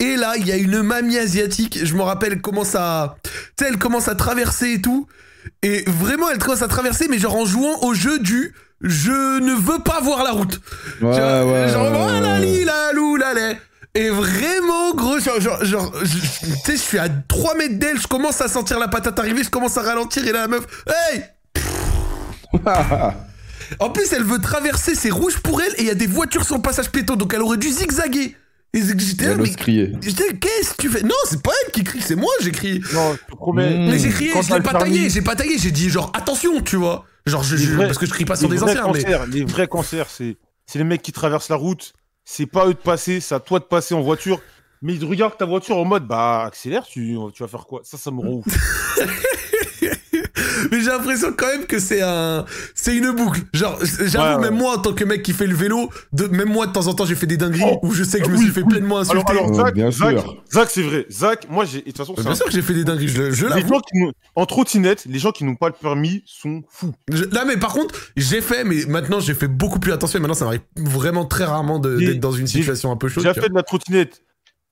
Et 0.00 0.16
là, 0.16 0.34
il 0.36 0.46
y 0.46 0.52
a 0.52 0.56
une 0.56 0.82
mamie 0.82 1.16
asiatique, 1.16 1.78
je 1.82 1.94
me 1.94 2.02
rappelle, 2.02 2.32
elle 2.34 2.42
commence 2.42 2.74
à, 2.74 3.16
tu 3.22 3.30
sais, 3.64 3.70
elle 3.70 3.78
commence 3.78 4.08
à 4.08 4.14
traverser 4.14 4.72
et 4.74 4.82
tout. 4.82 5.06
Et 5.62 5.84
vraiment, 5.86 6.28
elle 6.30 6.38
commence 6.38 6.60
à 6.60 6.68
traverser, 6.68 7.06
mais 7.08 7.18
genre 7.18 7.36
en 7.36 7.46
jouant 7.46 7.78
au 7.82 7.94
jeu 7.94 8.18
du 8.18 8.52
je 8.80 9.40
ne 9.40 9.54
veux 9.54 9.78
pas 9.80 10.00
voir 10.00 10.22
la 10.24 10.30
route. 10.32 10.60
Ouais, 11.00 11.10
vois, 11.10 11.44
ouais. 11.46 11.68
genre, 11.68 11.84
ouais, 11.84 11.90
voilà, 11.90 12.34
ouais. 12.40 12.46
li, 12.46 12.64
la, 12.64 12.92
lou, 12.92 13.16
la, 13.16 13.34
lait. 13.34 13.60
Et 13.94 14.08
vraiment, 14.08 14.94
gros, 14.94 15.18
genre, 15.18 15.40
genre, 15.40 15.64
genre, 15.64 15.92
je- 16.02 16.18
tu 16.18 16.56
sais, 16.64 16.72
je 16.76 16.80
suis 16.80 16.98
à 16.98 17.08
3 17.08 17.56
mètres 17.56 17.78
d'elle, 17.78 18.00
je 18.00 18.06
commence 18.06 18.40
à 18.40 18.46
sentir 18.48 18.78
la 18.78 18.86
patate 18.88 19.18
arriver, 19.18 19.42
je 19.42 19.50
commence 19.50 19.76
à 19.76 19.82
ralentir, 19.82 20.24
et 20.26 20.32
là, 20.32 20.42
la 20.42 20.48
meuf, 20.48 20.64
hey! 20.86 21.24
En 23.78 23.90
plus, 23.90 24.12
elle 24.12 24.24
veut 24.24 24.40
traverser, 24.40 24.94
c'est 24.96 25.10
rouge 25.10 25.38
pour 25.38 25.60
elle, 25.62 25.72
et 25.76 25.82
il 25.82 25.86
y 25.86 25.90
a 25.90 25.94
des 25.94 26.06
voitures 26.08 26.44
sur 26.44 26.56
le 26.56 26.62
passage 26.62 26.90
piéton, 26.90 27.14
donc 27.16 27.32
elle 27.34 27.42
aurait 27.42 27.56
dû 27.56 27.68
zigzaguer. 27.68 28.36
J'étais 30.00 30.36
qu'est-ce 30.38 30.74
que 30.74 30.82
tu 30.82 30.88
fais? 30.90 31.02
Non, 31.02 31.14
c'est 31.28 31.42
pas 31.42 31.50
elle 31.66 31.72
qui 31.72 31.82
crie, 31.84 32.00
c'est 32.00 32.14
moi, 32.16 32.30
j'ai 32.40 32.52
crié. 32.52 32.80
Non, 32.92 33.14
je 33.14 33.32
te 33.32 33.36
promets. 33.36 33.76
Mmh. 33.76 33.90
Mais 33.90 33.98
j'ai 33.98 34.10
crié, 34.10 34.30
Quand 34.32 34.42
je 34.42 34.54
l'ai 34.54 34.60
pas 34.60 34.72
taillé, 34.74 35.10
j'ai 35.10 35.22
pas 35.22 35.34
taillé, 35.34 35.58
j'ai 35.58 35.70
dit 35.72 35.90
genre 35.90 36.10
attention, 36.14 36.60
tu 36.62 36.76
vois. 36.76 37.04
Genre, 37.26 37.42
je, 37.42 37.56
Les 37.56 37.62
je- 37.64 37.74
vrais- 37.74 37.86
parce 37.86 37.98
que 37.98 38.06
je 38.06 38.10
crie 38.12 38.24
pas 38.24 38.36
sur 38.36 38.48
des 38.48 38.62
anciens, 38.62 38.86
mais. 38.92 39.02
cancers, 39.02 39.26
Les 39.26 39.44
vrais 39.44 39.66
cancers, 39.68 40.08
c'est 40.08 40.36
c'est 40.66 40.78
les 40.78 40.84
mecs 40.84 41.02
qui 41.02 41.12
traversent 41.12 41.48
la 41.48 41.56
route. 41.56 41.92
C'est 42.24 42.46
pas 42.46 42.66
eux 42.68 42.74
de 42.74 42.78
passer, 42.78 43.18
c'est 43.20 43.34
à 43.34 43.40
toi 43.40 43.58
de 43.58 43.64
passer 43.64 43.94
en 43.94 44.02
voiture. 44.02 44.40
Mais 44.82 44.94
ils 44.94 45.04
regardent 45.04 45.36
ta 45.36 45.44
voiture 45.46 45.76
en 45.76 45.84
mode 45.84 46.06
bah 46.06 46.44
accélère, 46.46 46.86
tu, 46.86 47.16
tu 47.34 47.42
vas 47.42 47.48
faire 47.48 47.66
quoi? 47.66 47.80
Ça, 47.82 47.98
ça 47.98 48.10
me 48.10 48.20
rend 48.20 48.34
ouf. 48.34 48.46
Mais 50.70 50.80
j'ai 50.80 50.86
l'impression 50.90 51.32
quand 51.36 51.46
même 51.46 51.66
que 51.66 51.78
c'est 51.78 52.02
un, 52.02 52.44
c'est 52.74 52.96
une 52.96 53.10
boucle. 53.12 53.40
Genre, 53.52 53.78
j'avoue, 54.04 54.40
Ouais, 54.42 54.50
même 54.50 54.58
moi, 54.58 54.76
en 54.76 54.78
tant 54.78 54.92
que 54.92 55.04
mec 55.04 55.22
qui 55.22 55.32
fait 55.32 55.46
le 55.46 55.54
vélo, 55.54 55.90
de, 56.12 56.26
même 56.26 56.48
moi, 56.50 56.66
de 56.66 56.72
temps 56.72 56.86
en 56.86 56.94
temps, 56.94 57.04
j'ai 57.06 57.14
fait 57.14 57.26
des 57.26 57.36
dingueries 57.36 57.62
Oh. 57.64 57.78
où 57.82 57.92
je 57.92 58.04
sais 58.04 58.18
que 58.20 58.26
je 58.26 58.30
me 58.30 58.36
suis 58.36 58.50
fait 58.50 58.62
oui. 58.62 58.68
pleinement 58.68 58.98
insulter. 58.98 59.30
Alors, 59.30 59.44
alors 59.44 59.50
Oh, 59.52 59.64
Zach, 59.64 59.74
bien 59.74 59.90
Zach, 59.90 60.18
sûr. 60.18 60.42
Zach, 60.52 60.68
c'est 60.70 60.82
vrai. 60.82 61.06
Zach, 61.10 61.46
moi, 61.50 61.64
j'ai. 61.64 61.78
De 61.78 61.84
toute 61.84 61.96
façon, 61.96 62.14
bien 62.14 62.26
un- 62.30 62.34
sûr 62.34 62.46
que 62.46 62.52
j'ai 62.52 62.62
fait 62.62 62.74
des 62.74 62.84
dingueries, 62.84 63.08
je, 63.08 63.30
je 63.30 63.46
les 63.46 63.60
gens 63.66 63.80
qui 63.80 63.98
en 64.36 64.46
trottinette, 64.46 65.04
les 65.08 65.18
gens 65.18 65.32
qui 65.32 65.44
n'ont 65.44 65.56
pas 65.56 65.68
le 65.68 65.74
permis 65.74 66.22
sont 66.26 66.62
fous. 66.68 66.92
Je- 67.12 67.24
Là, 67.32 67.44
mais 67.46 67.56
par 67.56 67.72
contre, 67.72 67.94
j'ai 68.16 68.40
fait, 68.40 68.64
mais 68.64 68.84
maintenant, 68.86 69.20
j'ai 69.20 69.34
fait 69.34 69.48
beaucoup 69.48 69.78
plus 69.78 69.92
attention. 69.92 70.18
Et 70.18 70.20
maintenant, 70.22 70.34
ça 70.34 70.44
m'arrive 70.44 70.60
vraiment 70.76 71.24
très 71.24 71.44
rarement 71.44 71.78
d'être 71.78 72.20
dans 72.20 72.32
une 72.32 72.46
situation 72.46 72.90
un 72.92 72.96
peu 72.96 73.08
chaude. 73.08 73.24
J'ai 73.24 73.34
fait 73.40 73.48
de 73.48 73.54
la 73.54 73.62
trottinette 73.62 74.22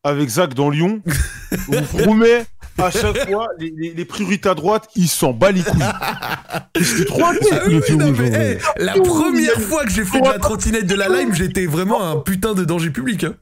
avec 0.05 0.29
Zach 0.29 0.55
dans 0.55 0.71
Lyon. 0.71 1.03
On 1.69 1.83
promet, 1.83 2.45
à 2.79 2.91
chaque 2.91 3.29
fois, 3.29 3.49
les, 3.59 3.73
les- 3.77 3.93
les 3.95 4.05
priorités 4.05 4.49
à 4.49 4.55
droite, 4.55 4.89
ils 4.97 5.09
s'en 5.09 5.33
bat 5.33 5.51
les 5.51 5.63
couilles. 5.63 5.83
J'étais 6.81 7.05
trop. 7.05 7.23
Ah 7.25 7.33
oui, 7.67 7.81
non, 7.97 8.13
mais, 8.13 8.29
hey, 8.29 8.59
la 8.77 8.93
première 8.95 9.61
fois 9.61 9.85
que 9.85 9.91
j'ai 9.91 10.05
fait 10.05 10.21
de 10.21 10.29
la 10.29 10.39
trottinette 10.39 10.87
de 10.87 10.95
la 10.95 11.09
Lime, 11.09 11.35
j'étais 11.35 11.67
vraiment 11.67 12.03
un 12.05 12.17
putain 12.17 12.55
de 12.55 12.65
danger 12.65 12.91
public. 12.91 13.25
hein. 13.25 13.35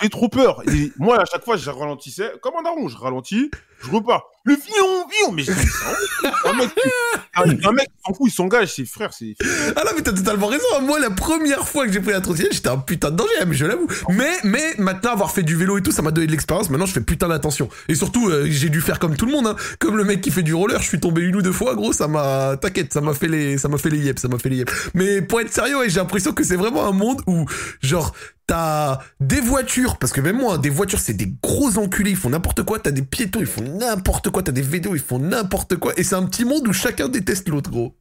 J'avais 0.00 0.10
trop 0.10 0.28
peur. 0.28 0.62
Et 0.70 0.92
moi, 0.98 1.20
à 1.20 1.24
chaque 1.24 1.44
fois, 1.44 1.56
je 1.56 1.70
ralentissais. 1.70 2.32
Comme 2.42 2.52
un 2.58 2.62
daron, 2.62 2.88
je 2.88 2.96
ralentis, 2.98 3.50
je 3.82 3.90
repars. 3.90 4.24
Le 4.44 4.56
fion, 4.56 5.06
fion 5.10 5.32
Mais 5.32 5.42
je 5.42 5.52
dis, 5.52 5.58
c'est 5.60 6.26
un- 6.28 6.50
un 6.50 6.52
mec, 6.54 6.74
qui- 6.74 7.66
un, 7.66 7.72
mec 7.72 7.88
s'en 8.06 8.14
fout, 8.14 8.30
il 8.30 8.34
s'engage, 8.34 8.74
ses 8.74 8.86
frères, 8.86 9.12
c'est. 9.12 9.34
Ah 9.76 9.82
non, 9.84 9.90
mais 9.94 10.02
t'as 10.02 10.12
totalement 10.14 10.46
raison. 10.46 10.64
Moi, 10.82 10.98
la 10.98 11.10
première 11.10 11.68
fois 11.68 11.86
que 11.86 11.92
j'ai 11.92 12.00
pris 12.00 12.12
la 12.12 12.22
trottinette, 12.22 12.54
j'étais 12.54 12.70
un 12.70 12.78
putain 12.78 13.10
de 13.10 13.16
danger, 13.16 13.32
hein, 13.40 13.44
mais 13.46 13.54
je 13.54 13.66
l'avoue. 13.66 13.86
Mais, 14.08 14.30
mais 14.44 14.74
maintenant, 14.78 15.12
avoir 15.12 15.30
fait 15.30 15.42
du 15.42 15.56
vélo 15.56 15.76
et 15.76 15.82
tout, 15.82 15.92
ça 15.92 16.00
m'a 16.00 16.10
donné 16.10 16.26
de 16.26 16.32
l'expérience. 16.32 16.70
Maintenant, 16.70 16.86
je 16.86 16.92
fais 16.92 17.02
putain 17.02 17.28
d'attention. 17.28 17.68
Et 17.88 17.94
surtout, 17.94 18.30
euh, 18.30 18.46
j'ai 18.48 18.70
dû 18.70 18.80
faire 18.80 18.98
comme 18.98 19.14
tout 19.14 19.26
le 19.26 19.32
monde, 19.32 19.46
hein. 19.46 19.56
Comme 19.78 19.98
le 19.98 20.04
mec 20.04 20.22
qui 20.22 20.30
fait 20.30 20.42
du 20.42 20.54
roller, 20.54 20.80
je 20.80 20.88
suis 20.88 21.00
tombé 21.00 21.20
une 21.20 21.36
ou 21.36 21.42
deux 21.42 21.52
fois, 21.52 21.74
gros, 21.74 21.92
ça 21.92 22.08
m'a, 22.08 22.56
t'inquiète, 22.56 22.92
ça 22.94 23.02
m'a 23.02 23.12
fait 23.12 23.28
les, 23.28 23.58
ça 23.58 23.68
m'a 23.68 23.76
fait 23.76 23.90
les 23.90 23.98
yep, 23.98 24.18
ça 24.18 24.28
m'a 24.28 24.38
fait 24.38 24.48
les 24.48 24.56
yep. 24.56 24.70
Mais 24.94 25.20
pour 25.20 25.40
être 25.42 25.52
sérieux, 25.52 25.76
ouais, 25.80 25.90
j'ai 25.90 26.00
l'impression 26.00 26.32
que 26.32 26.44
c'est 26.44 26.56
vraiment 26.56 26.86
un 26.88 26.92
monde 26.92 27.20
où, 27.26 27.44
genre, 27.82 28.14
T'as 28.50 28.98
des 29.20 29.40
voitures, 29.40 29.96
parce 29.96 30.12
que 30.12 30.20
même 30.20 30.38
moi, 30.38 30.58
des 30.58 30.70
voitures, 30.70 30.98
c'est 30.98 31.14
des 31.14 31.32
gros 31.40 31.78
enculés, 31.78 32.10
ils 32.10 32.16
font 32.16 32.30
n'importe 32.30 32.64
quoi. 32.64 32.80
T'as 32.80 32.90
des 32.90 33.02
piétons, 33.02 33.38
ils 33.38 33.46
font 33.46 33.62
n'importe 33.62 34.30
quoi. 34.30 34.42
T'as 34.42 34.50
des 34.50 34.60
vélos, 34.60 34.96
ils 34.96 35.00
font 35.00 35.20
n'importe 35.20 35.76
quoi. 35.76 35.92
Et 35.96 36.02
c'est 36.02 36.16
un 36.16 36.26
petit 36.26 36.44
monde 36.44 36.66
où 36.66 36.72
chacun 36.72 37.08
déteste 37.08 37.48
l'autre, 37.48 37.70
gros. 37.70 37.96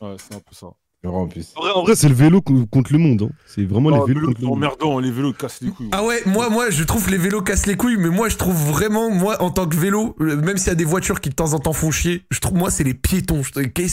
Ouais, 0.00 0.16
c'est 0.16 0.34
un 0.34 0.38
peu 0.38 0.54
ça. 0.54 0.68
En 1.02 1.26
plus. 1.28 1.46
En 1.56 1.62
vrai, 1.62 1.70
en 1.72 1.82
vrai, 1.82 1.96
c'est 1.96 2.10
le 2.10 2.14
vélo 2.14 2.42
co- 2.42 2.66
contre 2.66 2.92
le 2.92 2.98
monde. 2.98 3.22
hein. 3.22 3.34
C'est 3.46 3.64
vraiment 3.64 3.88
Oh, 3.88 4.06
les 4.06 4.12
vélos 4.12 4.20
vélo, 4.20 4.26
contre 4.28 4.40
le 4.42 4.46
monde. 4.48 4.56
emmerdant, 4.58 4.98
les 4.98 5.10
vélos 5.10 5.32
cassent 5.32 5.62
les 5.62 5.70
couilles. 5.70 5.88
Ah 5.92 6.04
ouais, 6.04 6.20
moi, 6.26 6.50
moi, 6.50 6.68
je 6.68 6.84
trouve 6.84 7.08
les 7.10 7.16
vélos 7.16 7.40
cassent 7.40 7.64
les 7.66 7.76
couilles, 7.76 7.96
mais 7.96 8.10
moi, 8.10 8.28
je 8.28 8.36
trouve 8.36 8.54
vraiment, 8.70 9.08
moi, 9.10 9.40
en 9.42 9.50
tant 9.50 9.66
que 9.66 9.76
vélo, 9.76 10.14
euh, 10.20 10.36
même 10.36 10.58
s'il 10.58 10.68
y 10.68 10.72
a 10.72 10.74
des 10.74 10.84
voitures 10.84 11.22
qui 11.22 11.30
de 11.30 11.34
temps 11.34 11.54
en 11.54 11.58
temps 11.58 11.72
font 11.72 11.90
chier, 11.90 12.22
je 12.30 12.38
trouve, 12.40 12.58
moi, 12.58 12.70
c'est 12.70 12.84
les 12.84 12.92
piétons. 12.92 13.40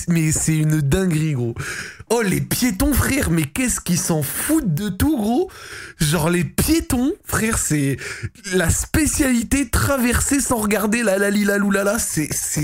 Mais 0.10 0.34
c'est 0.34 0.58
une 0.58 0.82
dinguerie, 0.82 1.32
gros. 1.32 1.56
Oh, 2.10 2.22
les 2.22 2.42
piétons, 2.42 2.94
frère, 2.94 3.32
mais 3.32 3.44
qu'est-ce 3.44 3.80
qu'ils 3.80 4.00
s'en 4.00 4.22
foutent 4.22 4.74
de 4.74 4.90
tout, 4.90 5.16
gros? 5.16 5.50
Genre, 6.00 6.30
les 6.30 6.44
piétons, 6.44 7.14
frère, 7.24 7.58
c'est 7.58 7.96
la 8.54 8.70
spécialité 8.70 9.70
traverser 9.70 10.42
sans 10.42 10.58
regarder 10.58 11.04
la 11.04 11.18
la 11.18 11.30
li 11.30 11.46
la 11.46 11.58
lou 11.58 11.72
la 11.72 11.86
la, 11.86 12.00
c'est, 12.00 12.28
c'est, 12.34 12.64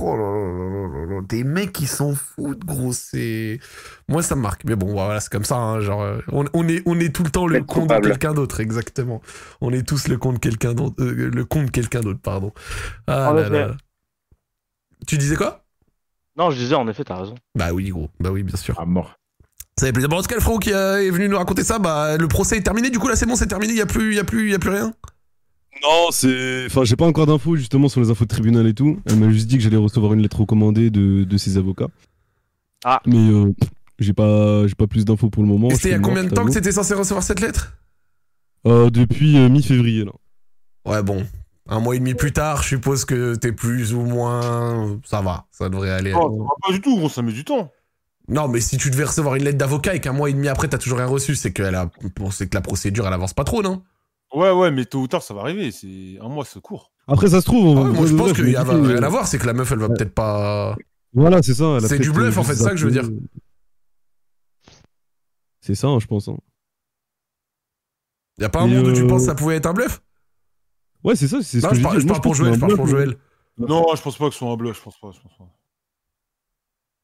oh 0.00 0.16
là 0.16 0.22
là 0.24 0.48
là 0.48 0.88
là 0.98 1.06
là 1.06 1.14
là, 1.14 1.20
des 1.28 1.44
mecs 1.44 1.72
qui 1.72 1.86
s'en 1.86 2.14
foutent, 2.16 2.64
gros, 2.64 2.92
c'est... 2.92 3.60
Moi, 4.08 4.22
ça 4.22 4.36
me 4.36 4.40
marque. 4.40 4.64
Mais 4.64 4.76
bon, 4.76 4.92
voilà, 4.92 5.20
c'est 5.20 5.30
comme 5.30 5.44
ça. 5.44 5.56
hein, 5.56 5.80
genre, 5.80 6.02
euh, 6.02 6.18
on, 6.32 6.44
on 6.54 6.66
est, 6.68 6.82
on 6.86 6.98
est 6.98 7.14
tout 7.14 7.24
le 7.24 7.30
temps 7.30 7.46
le 7.46 7.62
compte 7.62 7.88
de 7.88 7.98
quelqu'un 8.00 8.34
d'autre, 8.34 8.60
exactement. 8.60 9.20
On 9.60 9.72
est 9.72 9.86
tous 9.86 10.08
le 10.08 10.16
compte 10.16 10.34
de 10.34 10.40
quelqu'un 10.40 10.74
d'autre, 10.74 10.96
euh, 11.00 11.30
le 11.32 11.44
compte 11.44 11.66
de 11.66 11.70
quelqu'un 11.70 12.00
d'autre, 12.00 12.20
pardon. 12.20 12.52
Ah 13.06 13.32
là 13.32 13.48
là. 13.48 13.76
Tu 15.06 15.18
disais 15.18 15.36
quoi? 15.36 15.64
Non, 16.36 16.50
je 16.50 16.56
disais, 16.56 16.74
en 16.74 16.88
effet, 16.88 17.04
t'as 17.04 17.16
raison. 17.20 17.34
Bah 17.54 17.72
oui, 17.72 17.88
gros. 17.88 18.08
Bah 18.20 18.30
oui, 18.30 18.42
bien 18.42 18.56
sûr. 18.56 18.76
Ah, 18.78 18.84
mort. 18.84 19.16
Ça 19.78 19.86
fait 19.86 19.92
plaisir. 19.92 20.08
Bon, 20.08 20.18
en 20.18 20.22
tout 20.22 20.28
cas, 20.28 20.34
le 20.34 20.40
frérot 20.40 20.58
qui 20.58 20.72
euh, 20.72 21.04
est 21.04 21.10
venu 21.10 21.28
nous 21.28 21.36
raconter 21.36 21.62
ça, 21.62 21.78
bah 21.78 22.16
le 22.16 22.28
procès 22.28 22.56
est 22.56 22.62
terminé. 22.62 22.90
Du 22.90 22.98
coup, 22.98 23.08
là, 23.08 23.16
c'est 23.16 23.26
bon, 23.26 23.36
c'est 23.36 23.46
terminé. 23.46 23.72
Il 23.72 23.78
y 23.78 23.82
a 23.82 23.86
plus, 23.86 24.12
il 24.12 24.16
y 24.16 24.18
a 24.18 24.24
plus, 24.24 24.46
il 24.46 24.50
y 24.52 24.54
a 24.54 24.58
plus 24.58 24.70
rien? 24.70 24.92
Non, 25.82 26.08
c'est. 26.10 26.66
Enfin, 26.66 26.82
j'ai 26.82 26.96
pas 26.96 27.06
encore 27.06 27.26
d'infos 27.26 27.54
justement 27.54 27.88
sur 27.88 28.00
les 28.00 28.10
infos 28.10 28.24
de 28.24 28.28
tribunal 28.28 28.66
et 28.66 28.74
tout. 28.74 29.00
Elle 29.06 29.16
m'a 29.16 29.30
juste 29.30 29.46
dit 29.46 29.56
que 29.56 29.62
j'allais 29.62 29.76
recevoir 29.76 30.12
une 30.14 30.22
lettre 30.22 30.40
recommandée 30.40 30.90
de, 30.90 31.22
de 31.22 31.36
ses 31.38 31.56
avocats. 31.56 31.86
Ah. 32.84 33.00
Mais 33.06 33.30
euh, 33.30 33.54
j'ai 33.98 34.12
pas, 34.12 34.66
j'ai 34.66 34.74
pas 34.74 34.86
plus 34.86 35.04
d'infos 35.04 35.30
pour 35.30 35.42
le 35.42 35.48
moment. 35.48 35.70
C'était 35.70 35.88
il 35.90 35.92
y 35.92 35.94
a 35.94 35.98
combien 35.98 36.24
de 36.24 36.30
temps 36.30 36.44
que 36.44 36.52
c'était 36.52 36.72
censé 36.72 36.94
recevoir 36.94 37.22
cette 37.22 37.40
lettre 37.40 37.76
euh, 38.66 38.90
Depuis 38.90 39.36
euh, 39.38 39.48
mi-février 39.48 40.04
là. 40.04 40.12
Ouais, 40.86 41.02
bon. 41.02 41.26
Un 41.68 41.80
mois 41.80 41.96
et 41.96 41.98
demi 41.98 42.14
plus 42.14 42.32
tard, 42.32 42.62
je 42.62 42.68
suppose 42.68 43.04
que 43.04 43.34
t'es 43.34 43.52
plus 43.52 43.92
ou 43.92 44.00
moins. 44.00 44.98
Ça 45.04 45.20
va, 45.20 45.46
ça 45.50 45.68
devrait 45.68 45.90
aller. 45.90 46.12
Va 46.12 46.20
pas 46.66 46.72
du 46.72 46.80
tout, 46.80 46.96
gros, 46.96 47.10
ça 47.10 47.20
met 47.20 47.32
du 47.32 47.44
temps. 47.44 47.70
Non, 48.28 48.48
mais 48.48 48.60
si 48.60 48.76
tu 48.76 48.90
devais 48.90 49.04
recevoir 49.04 49.36
une 49.36 49.44
lettre 49.44 49.58
d'avocat 49.58 49.94
et 49.94 50.00
qu'un 50.00 50.12
mois 50.12 50.30
et 50.30 50.32
demi 50.32 50.48
après 50.48 50.68
t'as 50.68 50.78
toujours 50.78 50.98
rien 50.98 51.06
reçu, 51.06 51.34
c'est 51.34 51.52
que, 51.52 51.62
elle 51.62 51.74
a... 51.74 51.90
bon, 52.16 52.30
c'est 52.30 52.48
que 52.48 52.54
la 52.54 52.60
procédure 52.60 53.06
elle 53.06 53.12
avance 53.12 53.34
pas 53.34 53.44
trop, 53.44 53.62
non? 53.62 53.82
Ouais, 54.34 54.50
ouais, 54.50 54.70
mais 54.70 54.84
tôt 54.84 55.00
ou 55.00 55.08
tard, 55.08 55.22
ça 55.22 55.34
va 55.34 55.40
arriver. 55.40 55.70
C'est 55.70 56.18
un 56.20 56.28
mois, 56.28 56.44
c'est 56.44 56.60
court. 56.60 56.92
Après, 57.06 57.28
ça 57.28 57.40
se 57.40 57.46
trouve. 57.46 57.78
Ah 57.78 57.82
ouais, 57.82 57.92
Moi 57.92 58.06
je 58.06 58.14
pense 58.14 58.32
qu'il 58.34 58.50
y 58.50 58.56
a 58.56 58.62
rien 58.62 59.02
à 59.02 59.08
voir, 59.08 59.26
c'est 59.26 59.38
que 59.38 59.46
la 59.46 59.54
meuf 59.54 59.72
elle 59.72 59.78
va 59.78 59.88
peut-être 59.88 60.14
pas. 60.14 60.76
Voilà, 61.12 61.42
c'est 61.42 61.54
ça. 61.54 61.78
C'est 61.80 61.98
du 61.98 62.12
bluff, 62.12 62.36
en 62.38 62.44
fait, 62.44 62.54
c'est 62.54 62.64
ça 62.64 62.70
que 62.70 62.76
je 62.76 62.86
veux 62.86 62.92
zappé. 62.92 63.14
C'est 65.60 65.74
ça, 65.74 65.88
hein, 65.88 65.98
je 65.98 66.06
pense. 66.06 66.28
hein. 66.28 66.36
Y 68.38 68.44
a 68.44 68.48
pas 68.48 68.60
un 68.62 68.68
Et 68.70 68.74
monde 68.76 68.86
où 68.86 68.92
tu 68.92 69.02
euh, 69.02 69.06
penses 69.06 69.22
que 69.22 69.26
ça 69.26 69.34
pouvait 69.34 69.56
être 69.56 69.66
un 69.66 69.72
bluff? 69.72 70.00
Ouais, 71.04 71.16
c'est 71.16 71.28
ça. 71.28 71.42
C'est 71.42 71.60
ce 71.60 71.66
Non, 71.66 71.70
que 71.70 71.76
je 71.76 71.82
parle, 71.82 72.00
je 72.00 72.06
pour 72.06 72.20
pense 72.20 72.36
Joël, 72.36 72.54
je 72.54 72.60
parle 72.60 72.76
pour. 72.76 72.86
Non, 72.86 73.86
je 73.96 74.02
pense 74.02 74.16
pas 74.16 74.26
que 74.28 74.32
ce 74.32 74.38
soit 74.38 74.50
un 74.50 74.56
bluff, 74.56 74.76
je 74.78 74.82
pense 74.82 74.98
pas. 75.00 75.10
Je 75.10 75.20
pense 75.20 75.36
pas. 75.36 75.44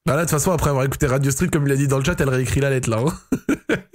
Bah 0.07 0.17
là, 0.17 0.21
de 0.21 0.27
toute 0.27 0.31
façon, 0.31 0.53
après 0.53 0.71
avoir 0.71 0.85
écouté 0.85 1.07
Radio 1.07 1.31
Street, 1.31 1.49
comme 1.49 1.67
il 1.67 1.73
a 1.73 1.77
dit 1.77 1.89
dans 1.89 1.99
le 1.99 2.05
chat, 2.05 2.21
elle 2.21 2.29
réécrit 2.29 2.61
la 2.61 2.71
lettre 2.71 2.91
là. 2.91 2.99
hein. 3.07 3.37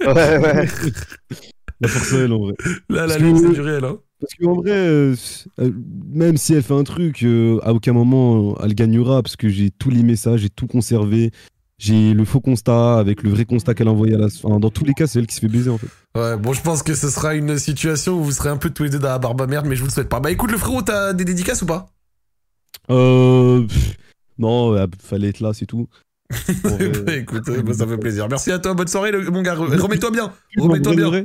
Ouais, 0.00 0.38
ouais. 0.38 0.68
La 1.80 1.88
force 1.88 2.12
elle, 2.12 2.32
en 2.32 2.38
vrai. 2.40 2.54
Là, 2.90 3.06
la 3.06 3.16
lettre, 3.18 3.38
c'est 3.38 3.52
du 3.52 3.60
réel. 3.60 3.84
Hein. 3.84 3.98
Parce 4.20 4.34
qu'en 4.34 4.54
vrai, 4.54 4.70
euh, 4.72 5.14
euh, 5.60 5.70
même 6.12 6.36
si 6.36 6.52
elle 6.54 6.62
fait 6.62 6.74
un 6.74 6.84
truc, 6.84 7.22
euh, 7.22 7.58
à 7.62 7.72
aucun 7.72 7.92
moment 7.92 8.56
elle 8.62 8.74
gagnera, 8.74 9.22
parce 9.22 9.36
que 9.36 9.48
j'ai 9.48 9.70
tous 9.70 9.90
les 9.90 10.02
messages, 10.02 10.40
j'ai 10.40 10.50
tout 10.50 10.66
conservé. 10.66 11.30
J'ai 11.78 12.12
le 12.12 12.26
faux 12.26 12.40
constat 12.40 12.98
avec 12.98 13.22
le 13.22 13.30
vrai 13.30 13.46
constat 13.46 13.72
qu'elle 13.74 13.88
a 13.88 13.92
envoyé 13.92 14.14
à 14.14 14.18
la. 14.18 14.26
Enfin, 14.26 14.60
dans 14.60 14.68
tous 14.68 14.84
les 14.84 14.92
cas, 14.92 15.06
c'est 15.06 15.18
elle 15.18 15.26
qui 15.26 15.34
se 15.34 15.40
fait 15.40 15.48
baiser 15.48 15.70
en 15.70 15.78
fait. 15.78 15.86
Ouais, 16.14 16.36
bon, 16.36 16.52
je 16.52 16.60
pense 16.60 16.82
que 16.82 16.92
ce 16.94 17.08
sera 17.08 17.34
une 17.34 17.56
situation 17.56 18.18
où 18.20 18.22
vous 18.24 18.32
serez 18.32 18.50
un 18.50 18.58
peu 18.58 18.68
tous 18.68 18.82
les 18.82 18.90
deux 18.90 18.98
dans 18.98 19.08
la 19.08 19.18
barbe 19.18 19.40
à 19.40 19.46
merde, 19.46 19.64
mais 19.66 19.76
je 19.76 19.80
vous 19.80 19.86
le 19.86 19.92
souhaite 19.92 20.10
pas. 20.10 20.20
Bah 20.20 20.30
écoute, 20.30 20.50
le 20.52 20.58
frérot, 20.58 20.82
t'as 20.82 21.14
des 21.14 21.24
dédicaces 21.24 21.62
ou 21.62 21.66
pas? 21.66 21.88
Euh. 22.90 23.66
pff, 23.66 23.96
non, 24.38 24.74
euh, 24.74 24.86
fallait 25.02 25.28
être 25.28 25.40
là, 25.40 25.52
c'est 25.54 25.66
tout. 25.66 25.88
Bah 27.06 27.16
écoute, 27.16 27.44
bah, 27.46 27.72
ça 27.72 27.86
fait 27.86 27.96
plaisir. 27.98 28.28
Merci 28.28 28.52
à 28.52 28.58
toi, 28.58 28.74
bonne 28.74 28.86
soirée, 28.88 29.10
le- 29.12 29.30
mon 29.30 29.40
gars. 29.42 29.54
Re- 29.54 29.74
Remets-toi 29.80 30.10
bien. 30.10 30.32
Remets-toi 30.58 30.94
bien. 30.94 31.24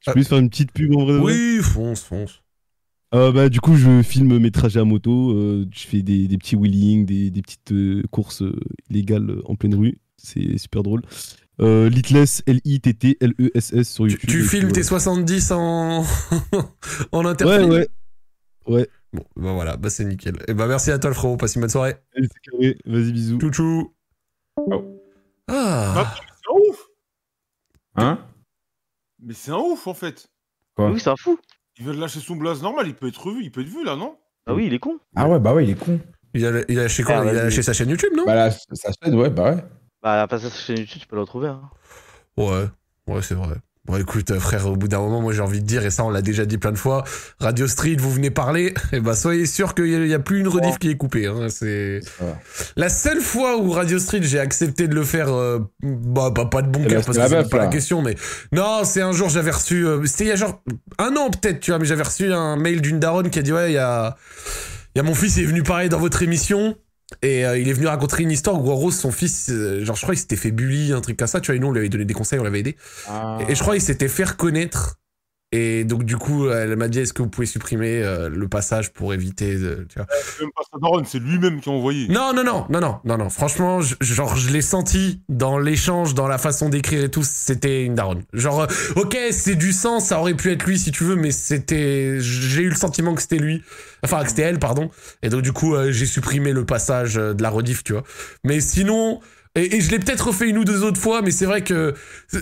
Je 0.00 0.12
peux 0.12 0.18
juste 0.20 0.30
faire 0.30 0.38
une 0.38 0.48
petite 0.50 0.72
pub 0.72 0.94
en 0.96 1.04
vrai 1.04 1.18
Oui, 1.18 1.58
fonce, 1.62 2.02
fonce. 2.02 2.42
Euh, 3.14 3.32
bah, 3.32 3.48
du 3.48 3.60
coup, 3.60 3.74
je 3.74 4.02
filme 4.02 4.38
mes 4.38 4.50
trajets 4.50 4.80
à 4.80 4.84
moto. 4.84 5.32
euh, 5.32 5.66
je 5.72 5.86
fais 5.86 6.02
des, 6.02 6.28
des 6.28 6.38
petits 6.38 6.56
wheelings, 6.56 7.06
des, 7.06 7.30
des 7.30 7.42
petites 7.42 7.72
euh, 7.72 8.02
courses 8.10 8.42
euh, 8.42 8.54
illégales 8.90 9.40
en 9.46 9.54
pleine 9.56 9.74
rue. 9.74 9.98
C'est 10.18 10.58
super 10.58 10.82
drôle. 10.82 11.02
Euh, 11.60 11.88
Litless, 11.88 12.42
L-I-T-T-L-E-S-S 12.46 13.88
sur 13.90 14.04
Tu, 14.06 14.12
YouTube. 14.12 14.28
tu 14.30 14.38
puis 14.40 14.48
filmes 14.48 14.72
tes 14.72 14.82
voilà. 14.82 15.00
70 15.00 15.50
en, 15.52 16.04
en 17.12 17.24
Ouais, 17.24 17.30
interfilm 17.30 17.70
ouais. 17.70 17.88
Ouais. 18.66 18.88
Bon, 19.14 19.24
bah 19.36 19.52
voilà, 19.54 19.76
bah 19.78 19.88
c'est 19.88 20.04
nickel. 20.04 20.36
Et 20.46 20.52
bah 20.54 20.66
merci 20.66 20.90
à 20.90 20.98
toi, 20.98 21.08
le 21.08 21.14
frérot. 21.14 21.38
Passe 21.38 21.54
une 21.54 21.62
bonne 21.62 21.70
soirée. 21.70 21.96
Allez, 22.14 22.28
c'est 22.30 22.50
carré. 22.50 22.76
Vas-y, 22.84 23.12
bisous. 23.12 23.40
Chouchou. 23.40 23.94
Ah. 25.48 26.14
C'est 26.42 26.70
ouf 26.70 26.86
Hein? 27.96 28.18
Mais 29.20 29.34
c'est 29.34 29.50
un 29.50 29.58
ouf, 29.58 29.86
en 29.86 29.94
fait. 29.94 30.28
Quoi 30.76 30.90
Oui, 30.90 31.00
c'est 31.00 31.10
un 31.10 31.16
fou. 31.16 31.38
Il 31.78 31.84
vient 31.84 31.94
de 31.94 32.00
lâcher 32.00 32.20
son 32.20 32.36
blaze 32.36 32.62
normal, 32.62 32.86
il 32.86 32.94
peut 32.94 33.08
être 33.08 33.24
revu, 33.24 33.42
il 33.42 33.50
peut 33.50 33.60
être 33.60 33.68
vu, 33.68 33.84
là, 33.84 33.96
non? 33.96 34.16
Ah 34.46 34.54
oui, 34.54 34.66
il 34.66 34.74
est 34.74 34.78
con. 34.78 34.98
Ah 35.14 35.28
ouais, 35.28 35.38
bah 35.38 35.54
ouais, 35.54 35.64
il 35.64 35.70
est 35.70 35.74
con. 35.78 36.00
Il 36.34 36.44
a, 36.46 36.62
il 36.68 36.78
a 36.78 36.82
lâché 36.82 37.02
quoi? 37.02 37.20
Ah, 37.20 37.24
Il 37.24 37.38
a 37.38 37.44
lâché 37.44 37.62
sa 37.62 37.72
chaîne 37.72 37.88
YouTube, 37.90 38.12
non? 38.16 38.24
Bah 38.24 38.34
là, 38.34 38.50
ça 38.50 38.90
chaîne, 39.02 39.14
ouais, 39.14 39.30
bah 39.30 39.54
ouais. 39.54 39.64
Bah, 40.02 40.26
pas 40.28 40.38
sa 40.38 40.50
chaîne 40.50 40.78
YouTube, 40.78 41.00
tu 41.00 41.06
peux 41.06 41.16
le 41.16 41.22
retrouver. 41.22 41.48
Hein. 41.48 41.70
Ouais, 42.36 42.66
ouais, 43.06 43.22
c'est 43.22 43.34
vrai. 43.34 43.56
Bon, 43.88 43.96
écoute, 43.96 44.30
euh, 44.30 44.38
frère, 44.38 44.66
au 44.66 44.76
bout 44.76 44.86
d'un 44.86 44.98
moment, 44.98 45.22
moi 45.22 45.32
j'ai 45.32 45.40
envie 45.40 45.60
de 45.60 45.66
dire, 45.66 45.86
et 45.86 45.90
ça 45.90 46.04
on 46.04 46.10
l'a 46.10 46.20
déjà 46.20 46.44
dit 46.44 46.58
plein 46.58 46.72
de 46.72 46.76
fois, 46.78 47.04
Radio 47.40 47.66
Street, 47.66 47.96
vous 47.98 48.10
venez 48.10 48.30
parler, 48.30 48.74
et 48.92 49.00
bah 49.00 49.14
soyez 49.14 49.46
sûr 49.46 49.74
qu'il 49.74 50.04
n'y 50.06 50.12
a, 50.12 50.18
plus 50.18 50.40
une 50.40 50.48
rediff 50.48 50.78
qui 50.78 50.90
est 50.90 50.96
coupée. 50.96 51.26
Hein, 51.26 51.48
c'est 51.48 52.00
la 52.76 52.90
seule 52.90 53.20
fois 53.20 53.56
où 53.56 53.70
Radio 53.70 53.98
Street 53.98 54.20
j'ai 54.22 54.40
accepté 54.40 54.88
de 54.88 54.94
le 54.94 55.04
faire, 55.04 55.32
euh, 55.32 55.60
bah, 55.82 56.28
bah, 56.30 56.44
pas 56.44 56.60
de 56.60 56.68
bon 56.68 56.80
C'est 56.82 56.88
cœur 56.88 56.98
la- 56.98 57.04
parce 57.06 57.18
que 57.18 57.42
c'est 57.44 57.50
pas 57.50 57.58
la 57.58 57.66
question, 57.68 58.02
mais 58.02 58.14
non, 58.52 58.82
c'est 58.84 59.00
un 59.00 59.12
jour 59.12 59.30
j'avais 59.30 59.52
reçu, 59.52 59.86
euh, 59.86 60.04
c'était 60.04 60.24
il 60.24 60.28
y 60.28 60.32
a 60.32 60.36
genre 60.36 60.60
un 60.98 61.16
an 61.16 61.30
peut-être, 61.30 61.60
tu 61.60 61.70
vois, 61.70 61.78
mais 61.78 61.86
j'avais 61.86 62.02
reçu 62.02 62.30
un 62.30 62.56
mail 62.56 62.82
d'une 62.82 63.00
daronne 63.00 63.30
qui 63.30 63.38
a 63.38 63.42
dit 63.42 63.52
ouais, 63.54 63.70
il 63.70 63.74
y 63.74 63.78
a, 63.78 64.16
il 64.94 64.98
y 64.98 65.00
a 65.00 65.02
mon 65.02 65.14
fils 65.14 65.38
il 65.38 65.44
est 65.44 65.46
venu 65.46 65.62
parler 65.62 65.88
dans 65.88 65.98
votre 65.98 66.22
émission. 66.22 66.76
Et 67.22 67.44
euh, 67.44 67.58
il 67.58 67.68
est 67.68 67.72
venu 67.72 67.86
raconter 67.86 68.22
une 68.22 68.30
histoire 68.30 68.56
où 68.56 68.70
en 68.70 68.74
gros 68.74 68.90
son 68.90 69.10
fils, 69.10 69.48
euh, 69.50 69.84
genre 69.84 69.96
je 69.96 70.02
crois 70.02 70.14
qu'il 70.14 70.20
s'était 70.20 70.36
fait 70.36 70.50
bully, 70.50 70.92
un 70.92 71.00
truc 71.00 71.16
comme 71.16 71.28
ça, 71.28 71.40
tu 71.40 71.50
vois, 71.50 71.56
et 71.56 71.58
nous 71.58 71.68
on 71.68 71.72
lui 71.72 71.80
avait 71.80 71.88
donné 71.88 72.04
des 72.04 72.14
conseils, 72.14 72.38
on 72.38 72.44
l'avait 72.44 72.60
aidé. 72.60 72.76
Ah. 73.08 73.38
Et 73.48 73.54
je 73.54 73.60
crois 73.60 73.74
qu'il 73.74 73.82
s'était 73.82 74.08
fait 74.08 74.24
reconnaître. 74.24 74.96
Et 75.50 75.84
donc, 75.84 76.04
du 76.04 76.18
coup, 76.18 76.50
elle 76.50 76.76
m'a 76.76 76.88
dit 76.88 76.98
est-ce 77.00 77.14
que 77.14 77.22
vous 77.22 77.30
pouvez 77.30 77.46
supprimer 77.46 78.02
euh, 78.02 78.28
le 78.28 78.48
passage 78.48 78.92
pour 78.92 79.14
éviter. 79.14 79.54
de- 79.56 79.86
tu 79.88 79.98
vois? 79.98 80.06
C'est 80.36 80.42
même 80.42 80.50
pas 80.54 80.60
sa 80.70 80.78
daronne, 80.78 81.06
c'est 81.06 81.18
lui-même 81.20 81.60
qui 81.62 81.70
a 81.70 81.72
envoyé. 81.72 82.06
Non, 82.08 82.34
non, 82.34 82.44
non, 82.44 82.66
non, 82.68 82.80
non, 82.80 83.00
non, 83.04 83.16
non. 83.16 83.30
Franchement, 83.30 83.80
je- 83.80 83.94
genre, 84.00 84.36
je 84.36 84.50
l'ai 84.50 84.60
senti 84.60 85.22
dans 85.30 85.58
l'échange, 85.58 86.12
dans 86.12 86.28
la 86.28 86.36
façon 86.36 86.68
d'écrire 86.68 87.02
et 87.04 87.10
tout, 87.10 87.22
c'était 87.22 87.82
une 87.84 87.94
daronne. 87.94 88.24
Genre, 88.34 88.60
euh, 88.60 88.66
ok, 88.96 89.16
c'est 89.30 89.54
du 89.56 89.72
sang, 89.72 90.00
ça 90.00 90.20
aurait 90.20 90.34
pu 90.34 90.50
être 90.52 90.64
lui 90.66 90.78
si 90.78 90.90
tu 90.92 91.04
veux, 91.04 91.16
mais 91.16 91.30
c'était. 91.30 92.20
J'ai 92.20 92.62
eu 92.62 92.68
le 92.68 92.76
sentiment 92.76 93.14
que 93.14 93.22
c'était 93.22 93.38
lui. 93.38 93.62
Enfin, 94.04 94.22
que 94.24 94.28
c'était 94.28 94.42
elle, 94.42 94.58
pardon. 94.58 94.90
Et 95.22 95.30
donc, 95.30 95.40
du 95.40 95.52
coup, 95.52 95.74
euh, 95.74 95.90
j'ai 95.92 96.04
supprimé 96.06 96.52
le 96.52 96.66
passage 96.66 97.16
euh, 97.16 97.32
de 97.32 97.42
la 97.42 97.48
rediff, 97.48 97.82
tu 97.84 97.94
vois. 97.94 98.02
Mais 98.44 98.60
sinon. 98.60 99.20
Et, 99.54 99.76
et 99.76 99.80
je 99.80 99.90
l'ai 99.90 99.98
peut-être 99.98 100.28
refait 100.28 100.48
une 100.48 100.58
ou 100.58 100.64
deux 100.64 100.84
autres 100.84 101.00
fois, 101.00 101.22
mais 101.22 101.30
c'est 101.30 101.46
vrai 101.46 101.62
que 101.62 101.94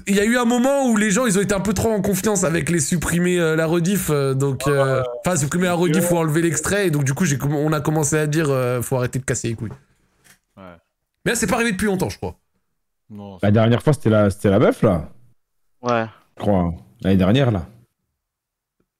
il 0.07 0.15
y 0.17 0.21
a 0.21 0.25
eu 0.25 0.37
un 0.37 0.45
moment 0.45 0.87
où 0.89 0.97
les 0.97 1.11
gens 1.11 1.25
ils 1.27 1.39
ont 1.39 1.43
été 1.43 1.55
un 1.55 1.61
peu 1.61 1.73
trop 1.73 1.91
en 1.91 2.03
confiance 2.03 2.45
avec 2.45 2.69
les 2.69 2.81
supprimer 2.81 3.39
euh, 3.39 3.57
la 3.57 3.67
rediff, 3.67 4.11
euh, 4.11 4.35
donc 4.35 4.67
euh, 4.67 5.03
enfin 5.25 5.37
supprimer 5.37 5.65
la 5.67 5.75
rediff 5.75 6.11
ou 6.11 6.17
enlever 6.17 6.43
l'extrait, 6.43 6.89
et 6.89 6.91
donc 6.91 7.05
du 7.05 7.15
coup 7.15 7.25
j'ai 7.25 7.39
on 7.43 7.73
a 7.73 7.81
commencé 7.81 8.17
à 8.19 8.27
dire 8.27 8.51
euh, 8.51 8.83
faut 8.83 8.97
arrêter 8.97 9.19
de 9.19 9.25
casser 9.25 9.49
les 9.49 9.55
couilles. 9.55 9.71
Ouais. 10.57 10.63
Mais 11.25 11.33
là 11.33 11.37
c'est 11.37 11.47
pas 11.47 11.55
arrivé 11.57 11.73
depuis 11.73 11.87
longtemps 11.87 12.09
je 12.11 12.19
crois. 12.19 12.37
Non, 13.09 13.39
La 13.41 13.53
dernière 13.53 13.83
fois, 13.85 13.93
c'était 13.93 14.11
la, 14.11 14.31
c'était 14.31 14.51
la 14.51 14.59
meuf, 14.59 14.83
là. 14.83 15.13
Ouais. 15.81 16.07
Je 16.37 16.43
crois. 16.43 16.59
hein. 16.59 16.75
L'année 17.03 17.17
dernière, 17.17 17.53
là. 17.53 17.69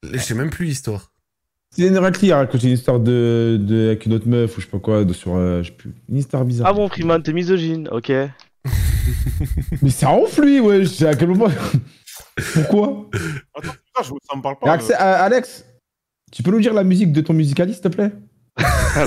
Je 0.05 0.17
sais 0.19 0.35
même 0.35 0.51
plus 0.51 0.67
l'histoire. 0.67 1.11
C'est 1.77 1.87
une 1.89 1.99
Racley 1.99 2.33
a 2.33 2.39
raconté 2.39 2.69
une 2.69 2.73
histoire 2.73 2.99
de, 2.99 3.59
de, 3.61 3.87
avec 3.89 4.07
une 4.07 4.15
autre 4.15 4.27
meuf 4.27 4.57
ou 4.57 4.61
je 4.61 4.67
sais 4.67 4.71
pas 4.71 4.79
quoi, 4.79 5.05
de, 5.05 5.13
sur. 5.13 5.37
euh, 5.37 5.63
je 5.63 5.69
sais 5.69 5.75
plus. 5.77 5.93
Une 6.09 6.17
histoire 6.17 6.45
bizarre. 6.45 6.69
Ah 6.71 6.73
bon, 6.73 6.89
Freeman, 6.89 7.23
t'es 7.23 7.33
misogyne, 7.35 7.89
ok. 7.93 8.11
Mais 9.83 9.91
c'est 9.91 10.07
un 10.07 10.15
ouf, 10.17 10.39
lui, 10.39 10.59
ouais. 10.61 10.87
C'est 10.87 11.07
à 11.07 11.15
quel 11.15 11.29
moment 11.29 11.49
Pourquoi? 12.55 13.09
Attends, 13.55 13.73
putain, 13.73 14.03
je- 14.03 14.09
ça 14.31 14.37
me 14.37 14.43
parle 14.43 14.57
pas. 14.59 14.73
Axel- 14.73 14.97
euh, 14.99 15.17
Alex, 15.25 15.65
tu 16.33 16.43
peux 16.43 16.51
nous 16.51 16.61
dire 16.61 16.73
la 16.75 16.83
musique 16.85 17.13
de 17.13 17.21
ton 17.21 17.33
musicaliste, 17.35 17.83
s'il 17.83 17.91
te 17.91 17.97
plaît? 17.97 18.13
Ah, 18.99 19.05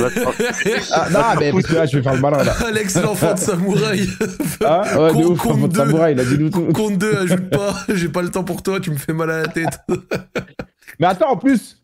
Ah, 0.94 1.08
non, 1.12 1.20
mais 1.40 1.52
parce 1.52 1.66
que 1.66 1.74
là, 1.74 1.86
je 1.88 1.98
vais 1.98 2.04
faire 2.04 2.14
le 2.14 2.20
malin, 2.22 2.44
là. 2.44 2.54
Alex 2.68 2.96
l'enfant 3.02 3.34
de 3.34 3.40
samouraï. 3.40 4.08
Ah, 4.64 4.84
ouais, 5.12 5.12
ouf, 5.26 5.40
compte 5.40 5.58
votre 5.58 5.74
deux. 5.74 5.80
samouraï, 5.80 6.14
il 6.14 6.20
a 6.20 6.24
dit 6.26 6.38
nous 6.38 6.52
tout. 6.52 6.66
Compte 6.74 7.00
2, 7.00 7.18
ajoute 7.18 7.50
pas. 7.50 7.76
J'ai 7.96 8.10
pas 8.10 8.22
le 8.22 8.30
temps 8.30 8.44
pour 8.44 8.62
toi, 8.62 8.80
tu 8.80 8.92
me 8.92 8.98
fais 8.98 9.14
mal 9.14 9.32
à 9.32 9.42
la 9.42 9.48
tête. 9.48 9.80
Mais 11.00 11.08
attends, 11.08 11.32
en 11.32 11.38
plus, 11.38 11.79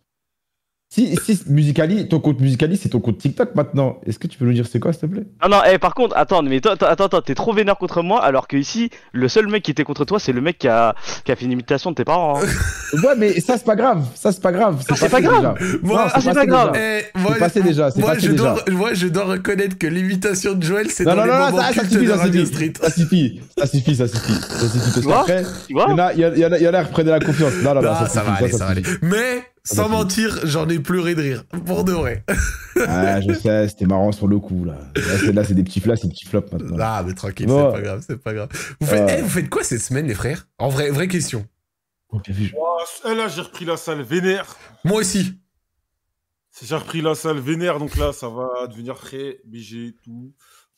si, 0.96 1.16
si 1.26 1.42
Musicali, 1.48 2.08
ton 2.08 2.20
compte 2.20 2.40
Musicali, 2.40 2.78
c'est 2.78 2.90
ton 2.90 3.00
compte 3.00 3.18
TikTok 3.18 3.54
maintenant. 3.56 3.98
Est-ce 4.06 4.18
que 4.18 4.28
tu 4.28 4.38
peux 4.38 4.46
nous 4.46 4.54
dire 4.54 4.66
c'est 4.66 4.80
quoi, 4.80 4.94
s'il 4.94 5.02
te 5.02 5.06
plaît? 5.08 5.24
Ah 5.42 5.50
non, 5.50 5.58
eh, 5.70 5.78
par 5.78 5.94
contre, 5.94 6.16
attends, 6.16 6.42
mais 6.42 6.62
toi, 6.62 6.74
attends, 6.80 7.06
attends, 7.06 7.22
t'es 7.22 7.36
trop 7.36 7.52
vénère 7.54 7.78
contre 7.78 8.02
moi, 8.02 8.24
alors 8.24 8.48
que 8.48 8.56
ici, 8.58 8.90
le 9.12 9.28
seul 9.28 9.48
mec 9.48 9.64
qui 9.64 9.72
était 9.72 9.84
contre 9.84 10.06
toi, 10.06 10.20
c'est 10.20 10.32
le 10.32 10.42
mec 10.42 10.58
qui 10.58 10.68
a, 10.68 10.96
qui 11.26 11.32
a 11.32 11.36
fait 11.36 11.46
une 11.46 11.52
imitation 11.52 11.92
de 11.92 11.96
tes 11.96 12.06
parents. 12.06 12.40
hein. 12.42 12.46
Ouais, 13.04 13.14
mais 13.18 13.40
ça, 13.42 13.58
c'est 13.58 13.66
pas 13.66 13.76
grave. 13.76 14.06
Ça, 14.16 14.32
c'est 14.32 14.42
pas 14.42 14.52
grave. 14.54 14.78
Ah, 14.80 14.84
c'est 14.96 15.10
passé 15.10 15.10
pas 15.10 15.22
grave. 15.22 15.58
déjà. 15.60 15.78
Moi, 15.84 15.98
Non, 15.98 16.10
ah, 16.14 16.20
c'est 16.22 16.34
pas 16.34 16.46
grave. 16.46 16.72
Eh, 16.76 17.20
moi, 17.20 17.32
C'est 17.34 17.40
passé 17.40 17.62
déjà, 17.62 17.92
c'est 17.92 18.00
moi, 18.00 18.14
passé 18.14 18.28
je 18.28 18.32
déjà. 18.32 18.44
dois, 18.44 18.64
moi, 18.72 18.94
je 18.94 19.08
dois 19.08 19.24
reconnaître 19.26 19.78
que 19.78 19.88
l'imitation 19.88 20.54
de 20.54 20.64
Joël, 20.64 20.88
c'est 20.90 21.04
Non, 21.04 21.12
dans 21.12 21.18
non, 21.18 21.24
les 21.26 21.32
non, 21.32 21.40
moments 21.52 21.58
ça, 21.58 21.74
ça 21.74 21.82
cultes 21.82 21.92
suffit, 21.92 22.06
de 22.06 22.12
ça 22.12 22.18
Radio 22.18 22.46
suffit. 22.46 22.54
Street. 22.56 22.74
Ça 22.82 22.90
suffit, 22.92 23.42
ça 23.58 23.68
suffit, 23.68 23.96
ça 23.96 24.08
suffit. 24.08 24.34
Ça 24.34 24.60
suffit. 24.70 24.80
Parce 24.80 24.94
Tu 24.94 25.00
vois 25.02 25.16
qu'après, 25.26 25.44
il 25.70 25.76
y 25.76 25.80
en 25.82 25.98
a, 25.98 26.14
il 26.14 26.20
y 26.20 26.26
en 26.26 26.32
a, 26.32 26.36
il 26.36 26.40
y 26.42 26.46
en 26.46 26.52
a, 26.54 26.58
il 26.58 26.64
y 26.64 26.68
en 26.70 26.74
a 26.74 26.82
qui 26.84 26.88
reprenaient 26.88 27.12
la 27.12 27.20
confiance. 27.20 27.54
Non, 27.64 27.74
non, 27.76 27.82
non, 27.82 27.90
Ah, 27.92 28.08
ça, 28.08 28.24
va 28.24 28.34
aller, 28.34 28.52
ça 28.52 28.66
va 28.66 28.72
aller. 28.72 28.84
Mais 29.02 29.44
Sans 29.66 29.90
mentir, 29.90 30.40
j'en 30.46 30.70
ai 30.70 30.80
pleuré 30.80 31.16
de 31.16 31.22
rire. 31.22 31.44
Pour 31.66 31.84
de 31.84 31.92
vrai. 31.92 32.24
Ah, 32.88 33.20
je 33.20 33.34
sais, 33.42 33.68
c'était 33.68 33.86
marrant 33.86 34.12
sur 34.12 34.28
le 34.28 34.40
coup, 34.40 34.64
là. 34.64 34.78
Là, 35.34 35.44
c'est, 35.44 35.56
des 35.56 35.64
petits 35.64 35.80
flops, 35.80 36.00
c'est 36.02 36.08
des 36.08 36.14
petits 36.14 36.26
flops 36.28 36.52
maintenant. 36.52 36.78
Ah, 36.80 37.04
mais 37.06 37.14
tranquille, 37.14 37.48
Bon. 37.48 37.72
c'est 37.72 37.78
pas 37.78 37.82
grave, 37.82 38.04
c'est 38.08 38.22
pas 38.24 38.34
grave. 38.34 38.50
Vous 38.80 38.88
faites, 38.88 39.02
Ouais. 39.08 39.16
eh, 39.20 39.22
vous 39.24 39.30
faites 39.30 39.50
quoi 39.50 39.64
cette 39.64 39.82
semaine, 39.82 40.08
les 40.08 40.14
frères? 40.14 40.48
En 40.60 40.70
vrai, 40.70 40.92
vraie 40.92 41.08
question. 41.08 41.46
Oh. 42.10 42.18
Ouah, 42.18 42.84
eh, 43.12 43.16
là, 43.16 43.28
j'ai 43.28 43.42
repris 43.42 43.66
la 43.66 43.76
salle 43.78 44.02
vénère. 44.04 44.56
Moi 44.84 45.00
aussi. 45.00 45.34
J'ai 46.62 46.76
repris 46.76 47.02
la 47.02 47.16
salle 47.16 47.40
vénère, 47.40 47.80
donc 47.80 47.98
là, 47.98 48.14
ça 48.14 48.30
va 48.30 48.68
devenir 48.68 48.96
très 48.96 49.40
BG, 49.46 49.96
tout. 50.04 50.32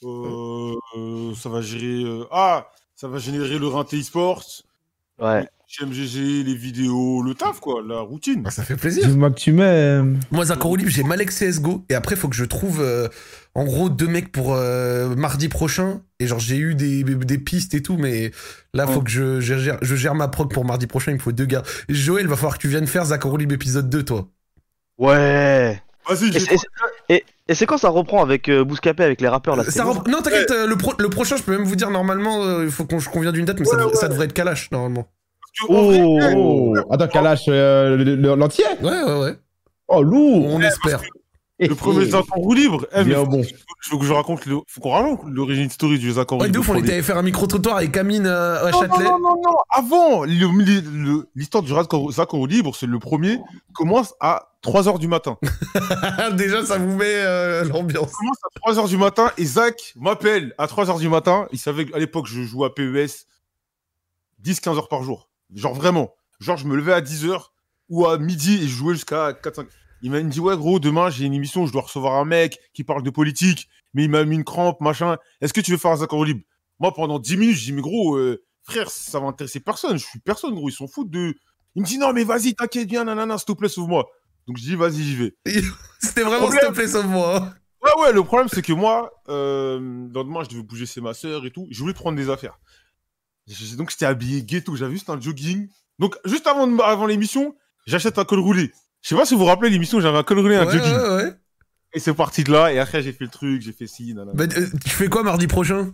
Euh, 0.03 0.73
euh, 0.97 1.33
ça 1.35 1.49
va 1.49 1.61
gérer. 1.61 2.03
euh, 2.03 2.23
Ah, 2.31 2.67
ça 2.95 3.07
va 3.07 3.17
générer 3.19 3.59
le 3.59 3.67
Rinté 3.67 3.97
eSports, 3.99 4.43
Ouais. 5.19 5.47
GMGG, 5.69 6.43
les 6.45 6.55
vidéos, 6.55 7.21
le 7.21 7.33
taf, 7.33 7.59
quoi, 7.59 7.81
la 7.85 7.99
routine. 7.99 8.41
Bah, 8.43 8.51
ça 8.51 8.63
fait 8.63 8.77
plaisir. 8.77 9.05
Dis-moi 9.07 9.29
que 9.31 9.35
tu 9.39 9.51
m'aimes. 9.51 10.17
Moi, 10.31 10.45
Zacharo 10.45 10.75
Libre, 10.77 10.89
j'ai 10.89 11.03
Malek 11.03 11.29
CSGO. 11.29 11.83
Et 11.89 11.93
après, 11.93 12.15
faut 12.15 12.29
que 12.29 12.35
je 12.37 12.45
trouve, 12.45 12.79
euh, 12.81 13.09
en 13.53 13.65
gros, 13.65 13.89
deux 13.89 14.07
mecs 14.07 14.31
pour 14.31 14.53
euh, 14.53 15.13
mardi 15.15 15.49
prochain. 15.49 16.01
Et 16.21 16.27
genre, 16.27 16.39
j'ai 16.39 16.55
eu 16.57 16.73
des, 16.73 17.03
des 17.03 17.37
pistes 17.37 17.73
et 17.73 17.81
tout, 17.81 17.97
mais 17.97 18.31
là, 18.73 18.87
faut 18.87 18.99
Ouais. 18.99 19.03
que 19.03 19.09
je, 19.11 19.41
je 19.41 19.57
gère, 19.57 19.77
je 19.81 19.95
gère 19.95 20.15
ma 20.15 20.29
prog 20.29 20.51
pour 20.53 20.63
mardi 20.63 20.87
prochain. 20.87 21.11
Il 21.11 21.15
me 21.15 21.19
faut 21.19 21.33
deux 21.33 21.45
gars. 21.45 21.63
Joël, 21.89 22.27
va 22.27 22.37
falloir 22.37 22.55
que 22.57 22.61
tu 22.61 22.69
viennes 22.69 22.87
faire 22.87 23.03
Zacharo 23.05 23.35
Libre 23.35 23.53
épisode 23.53 23.89
2, 23.89 24.03
toi. 24.03 24.29
Ouais. 24.97 25.81
Vas-y, 26.09 26.29
Et, 27.09 27.23
et- 27.49 27.53
c'est 27.53 27.65
quand 27.65 27.77
ça 27.77 27.89
reprend 27.89 28.21
avec 28.23 28.47
euh, 28.47 28.63
Bouscapé, 28.63 29.03
avec 29.03 29.19
les 29.19 29.27
rappeurs 29.27 29.57
là? 29.57 29.65
Ça 29.65 29.83
rep- 29.83 30.07
Non, 30.09 30.21
t'inquiète, 30.21 30.51
euh, 30.51 30.65
le, 30.65 30.77
pro- 30.77 30.93
le 30.97 31.09
prochain, 31.09 31.35
je 31.35 31.43
peux 31.43 31.51
même 31.51 31.65
vous 31.67 31.75
dire, 31.75 31.91
normalement, 31.91 32.43
euh, 32.45 32.63
il 32.63 32.71
faut 32.71 32.85
qu'on 32.85 32.99
je 32.99 33.09
conviens 33.09 33.33
d'une 33.33 33.43
date, 33.45 33.59
mais 33.59 33.65
ça, 33.65 33.85
Ouais, 33.85 33.93
ça 33.93 34.07
devrait 34.07 34.25
être 34.25 34.33
Kalash, 34.33 34.71
normalement. 34.71 35.07
Oh. 35.69 35.91
eh, 35.93 36.33
Oh, 36.35 36.75
attends, 36.89 37.07
Kalash, 37.07 37.45
euh, 37.47 37.97
le- 37.97 38.15
le- 38.15 38.35
l'entier? 38.35 38.65
Ouais, 38.81 39.03
ouais, 39.03 39.19
ouais. 39.21 39.35
Oh, 39.87 40.01
lourd 40.03 40.45
On 40.47 40.61
espère. 40.61 41.01
Le 41.59 41.73
premier 41.73 42.05
Zakaro 42.05 42.53
libre. 42.53 42.85
Eh, 42.93 43.03
mais 43.03 43.15
bon. 43.15 43.41
faut 43.81 43.97
que 43.97 44.05
je 44.05 44.13
raconte, 44.13 44.45
le... 44.45 44.57
faut 44.67 44.79
qu'on 44.79 44.91
raconte 44.91 45.21
l'origine 45.25 45.71
story 45.71 45.97
du 45.97 46.11
Ouais, 46.11 46.23
de 46.25 46.43
libre. 46.45 46.59
ouf, 46.59 46.69
on 46.69 46.75
était 46.75 46.93
allé 46.93 47.01
faire 47.01 47.17
un 47.17 47.23
micro-trottoir 47.23 47.77
avec 47.77 47.97
Amine 47.97 48.27
euh, 48.27 48.63
à 48.67 48.69
Non, 48.69 48.81
non, 48.81 48.87
Châtelet. 48.87 49.05
non, 49.05 49.19
non, 49.19 49.41
non, 49.43 49.55
avant, 49.71 50.23
l'histoire 50.23 51.63
du 51.63 51.69
Zakaro 51.73 52.11
Zakaro 52.11 52.45
libre, 52.45 52.75
c'est 52.75 52.85
le 52.85 52.99
premier, 52.99 53.39
commence 53.73 54.13
à 54.19 54.49
3h 54.63 54.99
du 54.99 55.07
matin. 55.07 55.37
Déjà, 56.33 56.63
ça 56.63 56.77
vous 56.77 56.95
met 56.95 57.05
euh, 57.07 57.63
l'ambiance. 57.63 58.11
commence 58.11 58.37
à 58.43 58.71
3h 58.83 58.87
du 58.89 58.97
matin 58.97 59.31
et 59.39 59.45
Zach 59.45 59.93
m'appelle 59.95 60.53
à 60.59 60.67
3h 60.67 60.99
du 60.99 61.09
matin. 61.09 61.47
Il 61.51 61.57
savait 61.57 61.85
qu'à 61.87 61.97
l'époque, 61.97 62.27
je 62.27 62.43
jouais 62.43 62.67
à 62.67 62.69
PES 62.69 63.25
10-15 64.43 64.75
heures 64.77 64.89
par 64.89 65.01
jour. 65.01 65.27
Genre 65.53 65.73
vraiment. 65.73 66.13
Genre, 66.39 66.57
je 66.57 66.67
me 66.67 66.75
levais 66.75 66.93
à 66.93 67.01
10h 67.01 67.41
ou 67.89 68.05
à 68.05 68.17
midi 68.17 68.55
et 68.55 68.67
je 68.67 68.75
jouais 68.75 68.93
jusqu'à 68.93 69.31
4-5. 69.31 69.67
Il 70.01 70.11
m'a 70.11 70.21
dit, 70.21 70.39
ouais, 70.39 70.55
gros, 70.55 70.79
demain, 70.79 71.09
j'ai 71.09 71.25
une 71.25 71.33
émission, 71.33 71.65
je 71.65 71.71
dois 71.71 71.81
recevoir 71.81 72.15
un 72.15 72.25
mec 72.25 72.59
qui 72.73 72.83
parle 72.83 73.01
de 73.01 73.09
politique, 73.09 73.67
mais 73.93 74.03
il 74.03 74.09
m'a 74.09 74.23
mis 74.25 74.35
une 74.35 74.43
crampe, 74.43 74.79
machin. 74.81 75.17
Est-ce 75.41 75.53
que 75.53 75.61
tu 75.61 75.71
veux 75.71 75.77
faire 75.77 75.91
un 75.91 76.05
en 76.05 76.23
libre? 76.23 76.41
Moi, 76.79 76.93
pendant 76.93 77.17
10 77.17 77.37
minutes, 77.37 77.57
je 77.57 77.63
dis, 77.65 77.73
mais 77.73 77.81
gros, 77.81 78.15
euh, 78.15 78.43
frère, 78.63 78.91
ça 78.91 79.19
va 79.19 79.27
intéresser 79.27 79.59
personne. 79.59 79.97
Je 79.97 80.05
suis 80.05 80.19
personne, 80.19 80.53
gros. 80.53 80.69
Ils 80.69 80.73
s'en 80.73 80.87
foutent 80.87 81.09
de. 81.09 81.33
Il 81.75 81.81
me 81.81 81.87
dit, 81.87 81.97
non, 81.97 82.13
mais 82.13 82.23
vas-y, 82.23 82.53
t'inquiète 82.53 82.87
bien, 82.87 83.05
nanana, 83.05 83.37
s'il 83.37 83.45
te 83.45 83.51
plaît, 83.53 83.69
sauve-moi. 83.69 84.05
Donc, 84.47 84.57
je 84.57 84.63
dis, 84.63 84.75
vas-y, 84.75 85.03
j'y 85.03 85.15
vais. 85.15 85.35
C'était 85.99 86.21
vraiment 86.21 86.51
s'il 86.51 86.59
te 86.59 86.71
plaît, 86.71 86.87
sauve-moi. 86.87 87.53
Ouais, 87.83 88.01
ouais, 88.01 88.13
le 88.13 88.23
problème, 88.23 88.49
c'est 88.49 88.61
que 88.61 88.73
moi, 88.73 89.11
euh, 89.29 89.79
le 89.79 90.13
lendemain, 90.13 90.43
je 90.43 90.49
devais 90.49 90.63
bouger 90.63 90.85
chez 90.85 91.01
ma 91.01 91.13
sœur 91.13 91.45
et 91.45 91.51
tout. 91.51 91.67
Je 91.71 91.79
voulais 91.79 91.93
prendre 91.93 92.17
des 92.17 92.29
affaires. 92.29 92.59
Donc, 93.77 93.89
j'étais 93.91 94.05
habillé 94.05 94.43
ghetto. 94.43 94.75
J'avais 94.75 94.93
juste 94.93 95.09
un 95.09 95.19
jogging. 95.19 95.69
Donc, 95.99 96.15
juste 96.25 96.47
avant, 96.47 96.77
avant 96.79 97.05
l'émission, 97.05 97.55
j'achète 97.85 98.17
un 98.17 98.25
col 98.25 98.39
roulé. 98.39 98.71
Je 99.01 99.09
sais 99.09 99.15
pas 99.15 99.25
si 99.25 99.33
vous 99.33 99.41
vous 99.41 99.45
rappelez 99.45 99.69
l'émission, 99.69 99.99
j'avais 100.01 100.17
un 100.17 100.23
col 100.23 100.39
roulé 100.39 100.55
un 100.57 100.65
Ouais, 100.65 100.73
jogging. 100.73 100.95
ouais, 100.95 101.15
ouais. 101.23 101.33
Et 101.93 101.99
c'est 101.99 102.13
parti 102.13 102.43
de 102.43 102.51
là. 102.51 102.71
Et 102.73 102.79
après, 102.79 103.01
j'ai 103.01 103.13
fait 103.13 103.23
le 103.23 103.29
truc, 103.31 103.61
j'ai 103.61 103.71
fait 103.71 103.87
ci, 103.87 104.13
nanana. 104.13 104.31
Bah, 104.33 104.43
euh, 104.57 104.67
tu 104.83 104.89
fais 104.89 105.07
quoi 105.07 105.23
mardi 105.23 105.47
prochain? 105.47 105.91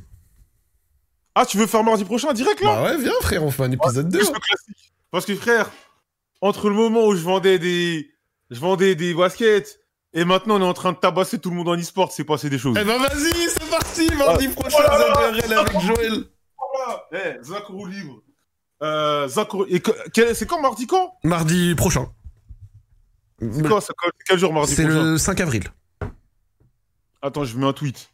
Ah, 1.36 1.46
tu 1.46 1.58
veux 1.58 1.68
faire 1.68 1.84
mardi 1.84 2.04
prochain, 2.06 2.32
direct 2.34 2.62
là? 2.62 2.76
Bah 2.76 2.84
ouais, 2.84 2.98
viens 3.02 3.12
frère, 3.22 3.44
on 3.44 3.50
fait 3.52 3.64
un 3.64 3.72
épisode 3.72 4.10
2. 4.10 4.20
Le 4.20 4.26
classique. 4.26 4.94
Parce 5.12 5.26
que, 5.26 5.36
frère, 5.36 5.72
entre 6.42 6.70
le 6.70 6.76
moment 6.76 7.06
où 7.08 7.16
je 7.16 7.22
vendais 7.24 7.58
des, 7.60 8.12
je 8.52 8.60
vendais 8.60 8.96
des 8.96 9.14
baskets 9.14 9.80
et 10.14 10.26
maintenant 10.26 10.58
on 10.58 10.62
est 10.62 10.66
en 10.70 10.74
train 10.74 10.92
de 10.92 10.98
tabasser 10.98 11.40
tout 11.40 11.50
le 11.50 11.56
monde 11.56 11.70
en 11.70 11.76
e-sport, 11.78 12.12
c'est 12.12 12.24
passé 12.24 12.50
des 12.50 12.60
choses. 12.60 12.78
Eh 12.80 12.84
ben 12.84 12.98
vas-y, 13.00 13.50
c'est 13.50 13.70
parti, 13.70 14.08
mardi 14.16 14.48
prochain, 14.50 14.78
Oh 14.88 15.18
avec 15.20 15.80
Joël. 15.82 16.26
Eh, 17.12 17.88
libre. 17.88 18.22
Euh, 18.82 19.28
c'est 19.28 20.46
quand 20.48 20.62
mardi 20.62 20.88
quand? 20.88 21.14
Mardi 21.24 21.76
prochain. 21.76 22.12
C'est 23.40 23.94
Quel 24.28 24.40
jour 24.40 24.54
mardi 24.54 24.74
C'est 24.74 24.86
le 24.86 25.18
5 25.18 25.40
avril. 25.42 25.64
Attends, 27.22 27.46
je 27.46 27.58
mets 27.58 27.66
un 27.66 27.74
tweet. 27.74 28.10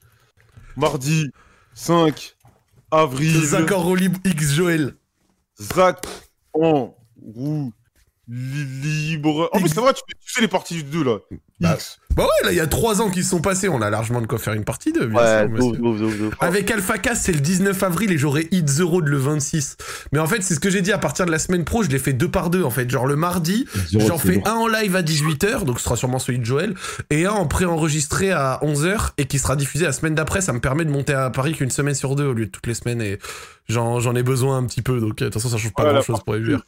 Mardi 0.76 1.32
5 1.74 2.36
avril. 2.92 3.46
Zacharo 3.46 3.96
Libre 3.96 4.20
X 4.26 4.54
Joël. 4.54 4.96
Zach 5.60 6.06
en 6.54 6.96
roue 7.22 7.74
libre. 8.30 9.50
En 9.54 9.60
plus, 9.60 9.70
c'est 9.70 9.80
vrai, 9.82 9.94
tu, 9.94 10.02
tu 10.26 10.34
sais 10.34 10.42
les 10.42 10.48
parties 10.48 10.76
du 10.76 10.84
2 10.84 11.04
là? 11.04 11.18
Bah, 11.60 11.74
X. 11.76 12.00
Bah 12.16 12.24
ouais, 12.24 12.46
là, 12.46 12.52
il 12.52 12.58
y 12.58 12.62
a 12.62 12.68
3 12.68 13.02
ans 13.02 13.10
qui 13.10 13.24
se 13.24 13.30
sont 13.30 13.42
passés, 13.42 13.70
on 13.70 13.82
a 13.82 13.90
largement 13.90 14.22
de 14.22 14.28
quoi 14.28 14.38
faire 14.40 14.54
une 14.54 14.64
partie 14.64 14.92
2, 14.94 15.08
bien 15.08 15.20
Ouais, 15.20 15.40
sûr, 15.40 15.48
de 15.50 15.52
monsieur. 15.54 15.64
ouf, 15.72 15.78
de 15.78 15.82
ouf, 15.84 16.00
de 16.00 16.06
ouf, 16.06 16.20
de 16.20 16.26
ouf. 16.28 16.34
Avec 16.40 16.70
Alpha 16.72 16.98
Cast, 16.98 17.24
c'est 17.26 17.32
le 17.32 17.40
19 17.40 17.82
avril 17.84 18.12
et 18.12 18.18
j'aurai 18.18 18.48
Hit 18.52 18.66
The 18.78 18.82
Road 18.82 19.08
le 19.08 19.18
26. 19.18 19.78
Mais 20.12 20.20
en 20.20 20.28
fait, 20.28 20.42
c'est 20.42 20.54
ce 20.56 20.60
que 20.60 20.70
j'ai 20.70 20.82
dit 20.82 20.92
à 20.92 20.98
partir 20.98 21.26
de 21.26 21.32
la 21.32 21.40
semaine 21.40 21.66
pro, 21.66 21.84
je 21.84 21.90
l'ai 21.90 22.00
fait 22.00 22.14
deux 22.14 22.30
par 22.30 22.50
deux 22.50 22.64
en 22.64 22.70
fait. 22.70 22.90
Genre 22.90 23.08
le 23.08 23.16
mardi, 23.16 23.66
j'en 23.92 24.18
fais 24.18 24.36
lourd. 24.36 24.48
un 24.48 24.54
en 24.56 24.68
live 24.68 24.96
à 24.96 25.02
18h, 25.02 25.64
donc 25.66 25.80
ce 25.80 25.86
sera 25.86 25.96
sûrement 25.96 26.20
celui 26.20 26.40
de 26.40 26.46
Joël, 26.46 26.76
et 27.10 27.26
un 27.26 27.32
en 27.32 27.46
préenregistré 27.48 28.32
à 28.32 28.60
11h 28.64 29.12
et 29.18 29.26
qui 29.26 29.40
sera 29.40 29.56
diffusé 29.56 29.86
la 29.86 29.92
semaine 29.94 30.16
d'après. 30.16 30.42
Ça 30.42 30.54
me 30.54 30.60
permet 30.60 30.86
de 30.86 30.92
monter 30.92 31.14
à 31.14 31.30
Paris 31.30 31.54
qu'une 31.54 31.72
semaine 31.72 31.96
sur 31.96 32.16
deux 32.16 32.26
au 32.26 32.34
lieu 32.34 32.46
de 32.46 32.52
toutes 32.52 32.68
les 32.68 32.74
semaines 32.74 33.02
et 33.02 33.20
j'en 33.68 34.00
j'en 34.00 34.16
ai 34.16 34.24
besoin 34.24 34.58
un 34.58 34.66
petit 34.66 34.82
peu. 34.82 35.00
Donc 35.00 35.22
euh, 35.22 35.26
de 35.26 35.30
toute 35.30 35.34
façon, 35.42 35.50
ça 35.50 35.58
change 35.58 35.74
pas 35.74 35.92
grand 35.92 36.02
chose 36.02 36.20
pour 36.26 36.36
les 36.36 36.54
vous 36.56 36.60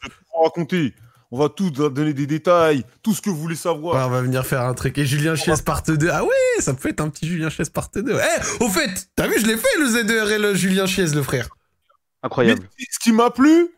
raconter. 0.42 0.92
On 1.34 1.38
va 1.38 1.48
tout 1.48 1.70
donner 1.70 2.12
des 2.12 2.26
détails, 2.26 2.84
tout 3.02 3.14
ce 3.14 3.22
que 3.22 3.30
vous 3.30 3.36
voulez 3.38 3.56
savoir. 3.56 3.96
Ouais, 3.96 4.02
on 4.02 4.10
va 4.10 4.20
venir 4.20 4.44
faire 4.44 4.60
un 4.60 4.74
truc. 4.74 4.98
Et 4.98 5.06
Julien 5.06 5.34
Chies 5.34 5.50
part 5.64 5.82
2. 5.82 6.10
Ah 6.12 6.22
ouais, 6.24 6.30
ça 6.58 6.74
peut 6.74 6.90
être 6.90 7.00
un 7.00 7.08
petit 7.08 7.26
Julien 7.26 7.48
Chies 7.48 7.70
part 7.72 7.88
2. 7.94 8.04
Eh, 8.06 8.62
au 8.62 8.68
fait, 8.68 9.08
t'as 9.16 9.26
vu, 9.26 9.40
je 9.40 9.46
l'ai 9.46 9.56
fait 9.56 9.78
le 9.78 9.86
ZRL 9.86 10.54
Julien 10.54 10.84
Chies, 10.84 11.14
le 11.14 11.22
frère. 11.22 11.48
Incroyable. 12.22 12.68
Mais 12.78 12.84
ce 12.90 12.98
qui 12.98 13.12
m'a 13.12 13.30
plu, 13.30 13.68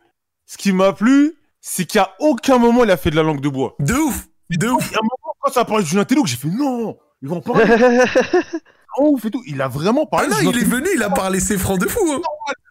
ce 0.45 0.57
qui 0.57 0.73
m'a 0.73 0.91
plu, 0.91 1.33
c'est 1.61 1.85
qu'à 1.85 2.13
aucun 2.19 2.57
moment 2.57 2.83
il 2.83 2.91
a 2.91 2.97
fait 2.97 3.09
de 3.09 3.15
la 3.15 3.23
langue 3.23 3.39
de 3.41 3.47
bois. 3.49 3.75
De 3.79 3.93
ouf, 3.95 4.27
de 4.49 4.67
ouf. 4.67 4.91
A 4.93 4.99
un 4.99 5.01
moment, 5.01 5.35
quand 5.39 5.51
ça 5.53 5.61
a 5.61 5.65
parlé 5.65 5.83
de 5.83 5.87
Julien 5.87 6.03
Tello, 6.03 6.25
j'ai 6.25 6.35
fait 6.35 6.49
non, 6.49 6.97
ils 7.21 7.29
vont 7.29 7.37
en 7.37 7.41
parler 7.41 7.63
en 8.97 9.03
ouf 9.05 9.23
et 9.23 9.31
tout. 9.31 9.41
Il 9.47 9.61
a 9.61 9.69
vraiment 9.69 10.03
Ah 10.11 10.17
parlé 10.17 10.27
non, 10.27 10.35
de 10.35 10.41
Julien 10.41 10.51
il 10.51 10.57
est 10.57 10.63
Tello. 10.65 10.75
venu, 10.75 10.89
il 10.93 11.03
a 11.03 11.09
parlé 11.09 11.39
ses 11.39 11.57
francs 11.57 11.79
de 11.79 11.87
fou. 11.87 12.01
Hein. 12.11 12.21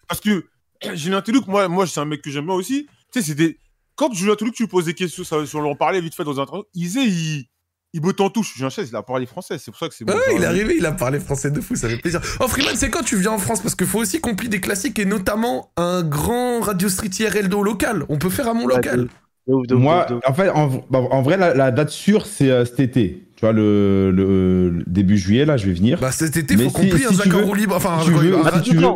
Parce 0.09 0.21
que 0.21 0.45
Julien 0.93 1.23
Tellouk, 1.23 1.47
moi, 1.47 1.69
moi 1.69 1.87
c'est 1.87 2.01
un 2.01 2.05
mec 2.05 2.21
que 2.21 2.31
j'aime 2.31 2.45
bien 2.45 2.55
aussi. 2.55 2.87
Tu 3.11 3.21
sais, 3.21 3.29
c'est 3.29 3.35
des. 3.35 3.59
Quand 3.97 4.13
Julien 4.13 4.35
Tellouk, 4.35 4.55
tu 4.55 4.65
lui 4.65 4.69
poses 4.69 4.87
des 4.87 4.95
questions, 4.95 5.25
ça, 5.25 5.37
si 5.47 5.55
on 5.57 5.61
en 5.71 5.75
parlait 5.77 6.01
vite 6.01 6.15
fait 6.15 6.25
dans 6.25 6.39
un 6.41 6.43
interview, 6.43 6.65
il 6.75 6.83
disait, 6.83 7.05
il, 7.05 7.45
il 7.93 8.01
botte 8.01 8.21
en 8.21 8.29
touche. 8.31 8.55
Julien 8.57 8.71
Chaise, 8.71 8.89
il 8.91 8.97
a 8.97 9.03
parlé 9.03 9.25
français, 9.27 9.57
c'est 9.59 9.71
pour 9.71 9.79
ça 9.79 9.89
que 9.89 9.95
c'est 9.95 10.05
Ah 10.09 10.13
bon. 10.13 10.19
ouais, 10.19 10.37
il 10.37 10.43
est 10.43 10.47
arrivé, 10.47 10.75
il 10.79 10.87
a 10.87 10.93
parlé 10.93 11.21
français 11.21 11.51
de 11.51 11.61
fou, 11.61 11.77
ça 11.77 11.89
fait 11.89 11.97
plaisir. 11.99 12.21
Oh 12.41 12.49
Freeman, 12.49 12.75
c'est 12.77 12.91
quand 12.91 13.05
tu 13.05 13.17
viens 13.17 13.31
en 13.33 13.39
France? 13.39 13.61
Parce 13.61 13.75
qu'il 13.77 13.87
faut 13.87 14.01
aussi 14.01 14.21
qu'on 14.21 14.35
plie 14.35 14.49
des 14.49 14.61
classiques 14.61 14.99
et 14.99 15.05
notamment 15.05 15.71
un 15.77 16.03
grand 16.03 16.61
Radio 16.61 16.89
Street 16.89 17.11
IRL 17.21 17.49
do 17.49 17.63
local. 17.63 18.05
On 18.09 18.19
peut 18.19 18.31
faire 18.31 18.49
à 18.49 18.55
mon 18.55 18.67
local. 18.67 19.09
De 19.47 19.53
ouf, 19.53 19.67
de 19.67 19.75
ouf, 19.75 19.81
Moi, 19.83 20.07
de 20.09 20.15
ouf, 20.15 20.21
de 20.23 20.29
en 20.31 20.35
fait, 20.35 20.49
en, 20.51 20.67
bah, 20.91 20.99
en 21.11 21.23
vrai, 21.23 21.37
la, 21.37 21.55
la 21.55 21.71
date 21.71 21.91
sûre, 21.91 22.27
c'est 22.27 22.51
euh, 22.51 22.65
cet 22.65 22.81
été. 22.81 23.29
Tu 23.37 23.41
vois, 23.43 23.53
le, 23.53 24.11
le- 24.11 24.71
le 24.71 24.85
début 24.87 25.19
juillet, 25.19 25.45
là, 25.45 25.57
je 25.57 25.67
vais 25.67 25.73
venir. 25.75 26.01
Bah 26.01 26.11
cet 26.13 26.37
été, 26.37 26.57
Mais 26.57 26.65
faut 26.65 26.71
qu'on 26.71 26.83
si- 26.83 26.89
plie 26.89 27.05
un 27.05 27.11
si 27.11 27.19
tu 27.19 27.29
Zacaro 27.29 27.51
veux- 27.53 27.57
libre. 27.59 27.77
Enfin, 27.77 27.99
si 28.01 28.07
tu 28.07 28.15
un- 28.15 28.19
veux, 28.19 28.37
un 28.39 28.63
si 28.63 28.71
tu 28.71 28.77
veux. 28.77 28.87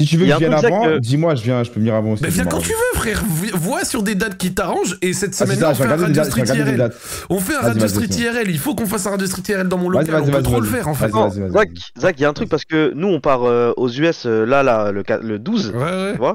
Si 0.00 0.06
tu 0.06 0.16
veux 0.16 0.26
que 0.26 0.32
je 0.32 0.38
vienne 0.38 0.54
avant, 0.54 0.98
dis-moi, 0.98 1.34
je 1.34 1.42
viens, 1.42 1.62
je 1.62 1.70
peux 1.70 1.80
venir 1.80 1.94
avant 1.94 2.12
aussi. 2.12 2.22
Bah 2.22 2.28
viens 2.30 2.44
quand 2.44 2.58
tu 2.58 2.70
veux, 2.70 2.98
frère. 2.98 3.22
Vois 3.54 3.84
sur 3.84 4.02
des 4.02 4.14
dates 4.14 4.36
qui 4.36 4.52
t'arrangent. 4.54 4.96
Et 5.02 5.12
cette 5.12 5.30
Ah, 5.40 5.44
semaine-là, 5.44 5.70
on 5.70 5.74
fait 5.74 5.84
un 5.84 5.96
Radio 5.96 6.24
Street 6.24 6.44
IRL. 6.46 6.90
On 7.28 7.40
fait 7.40 7.54
un 7.54 7.60
Radio 7.60 7.88
Street. 7.88 8.06
IRL. 8.06 8.50
Il 8.50 8.58
faut 8.58 8.74
qu'on 8.74 8.86
fasse 8.86 9.06
un 9.06 9.10
Radio 9.10 9.26
Street 9.26 9.42
IRL 9.48 9.68
dans 9.68 9.78
mon 9.78 9.88
local. 9.88 10.22
On 10.22 10.30
peut 10.30 10.42
trop 10.42 10.60
le 10.60 10.66
faire 10.66 10.88
en 10.88 10.94
fait. 10.94 11.10
Zach, 11.50 11.68
Zach, 11.98 12.14
il 12.18 12.22
y 12.22 12.24
a 12.24 12.28
un 12.28 12.32
truc 12.32 12.48
parce 12.48 12.64
que 12.64 12.92
nous, 12.94 13.08
on 13.08 13.20
part 13.20 13.44
euh, 13.44 13.72
aux 13.76 13.88
US 13.88 14.24
euh, 14.26 14.44
là, 14.44 14.62
là, 14.62 14.90
le, 14.92 15.02
qua- 15.02 15.20
le 15.22 15.38
12. 15.38 15.72
Ouais, 15.74 16.18
ouais. 16.18 16.32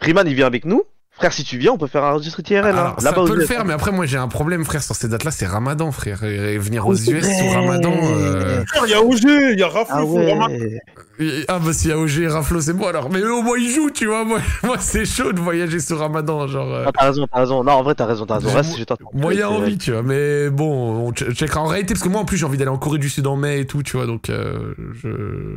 Freeman, 0.00 0.26
il 0.26 0.34
vient 0.34 0.46
avec 0.46 0.64
nous. 0.64 0.82
Frère, 1.16 1.32
si 1.32 1.44
tu 1.44 1.58
viens, 1.58 1.70
on 1.72 1.78
peut 1.78 1.86
faire 1.86 2.02
un 2.02 2.12
registre 2.12 2.40
IRL. 2.50 2.66
Alors, 2.66 2.86
hein, 2.88 2.94
ça 2.98 3.12
peut 3.12 3.36
le 3.36 3.46
faire, 3.46 3.64
mais 3.64 3.72
après, 3.72 3.92
moi, 3.92 4.04
j'ai 4.04 4.18
un 4.18 4.26
problème, 4.26 4.64
frère, 4.64 4.82
sur 4.82 4.96
ces 4.96 5.08
dates-là, 5.08 5.30
c'est 5.30 5.46
Ramadan, 5.46 5.92
frère. 5.92 6.24
Et, 6.24 6.58
venir 6.58 6.86
aux 6.88 6.94
US 6.94 7.24
sur 7.24 7.52
Ramadan. 7.52 7.92
euh, 8.02 8.64
Il 8.84 8.90
y 8.90 8.94
a 8.94 9.00
OG, 9.00 9.20
il 9.52 9.58
y 9.58 9.62
a 9.62 9.68
Rafle, 9.68 9.92
Ah 9.94 10.04
ouais. 10.04 10.80
et- 11.20 11.44
Ah, 11.46 11.60
bah, 11.64 11.72
si 11.72 11.86
y 11.88 11.92
a 11.92 11.98
OG 11.98 12.18
et 12.22 12.26
Raflo, 12.26 12.60
c'est 12.60 12.72
bon 12.72 12.88
alors. 12.88 13.08
Mais 13.10 13.20
eux, 13.20 13.32
au 13.32 13.42
moins, 13.42 13.56
ils 13.56 13.70
jouent, 13.70 13.90
tu 13.92 14.06
vois. 14.06 14.24
Moi, 14.24 14.40
moi 14.64 14.76
c'est 14.80 15.04
chaud 15.04 15.32
de 15.32 15.38
voyager 15.38 15.78
sur 15.78 16.00
Ramadan. 16.00 16.48
Genre, 16.48 16.74
euh, 16.74 16.84
Ah, 16.88 16.90
t'as 16.92 17.06
raison, 17.06 17.26
t'as 17.32 17.38
raison. 17.38 17.62
Non, 17.62 17.72
en 17.72 17.82
vrai, 17.84 17.94
t'as 17.94 18.06
raison, 18.06 18.26
t'as 18.26 18.38
raison. 18.38 18.50
Reste, 18.52 18.76
je 18.76 18.82
t'entends. 18.82 19.10
moyen 19.12 19.48
Ouais, 19.48 19.56
envie, 19.58 19.78
tu 19.78 19.92
vois. 19.92 20.02
Mais 20.02 20.50
bon, 20.50 21.06
on 21.06 21.12
che- 21.12 21.32
checkera 21.32 21.60
en 21.60 21.66
réalité, 21.66 21.94
parce 21.94 22.02
que 22.02 22.08
moi, 22.08 22.20
en 22.22 22.24
plus, 22.24 22.36
j'ai 22.38 22.46
envie 22.46 22.58
d'aller 22.58 22.70
en 22.72 22.78
Corée 22.78 22.98
du 22.98 23.08
Sud 23.08 23.28
en 23.28 23.36
mai 23.36 23.60
et 23.60 23.66
tout, 23.66 23.84
tu 23.84 23.96
vois. 23.96 24.06
Donc, 24.06 24.28
euh, 24.28 24.74
je, 25.00 25.08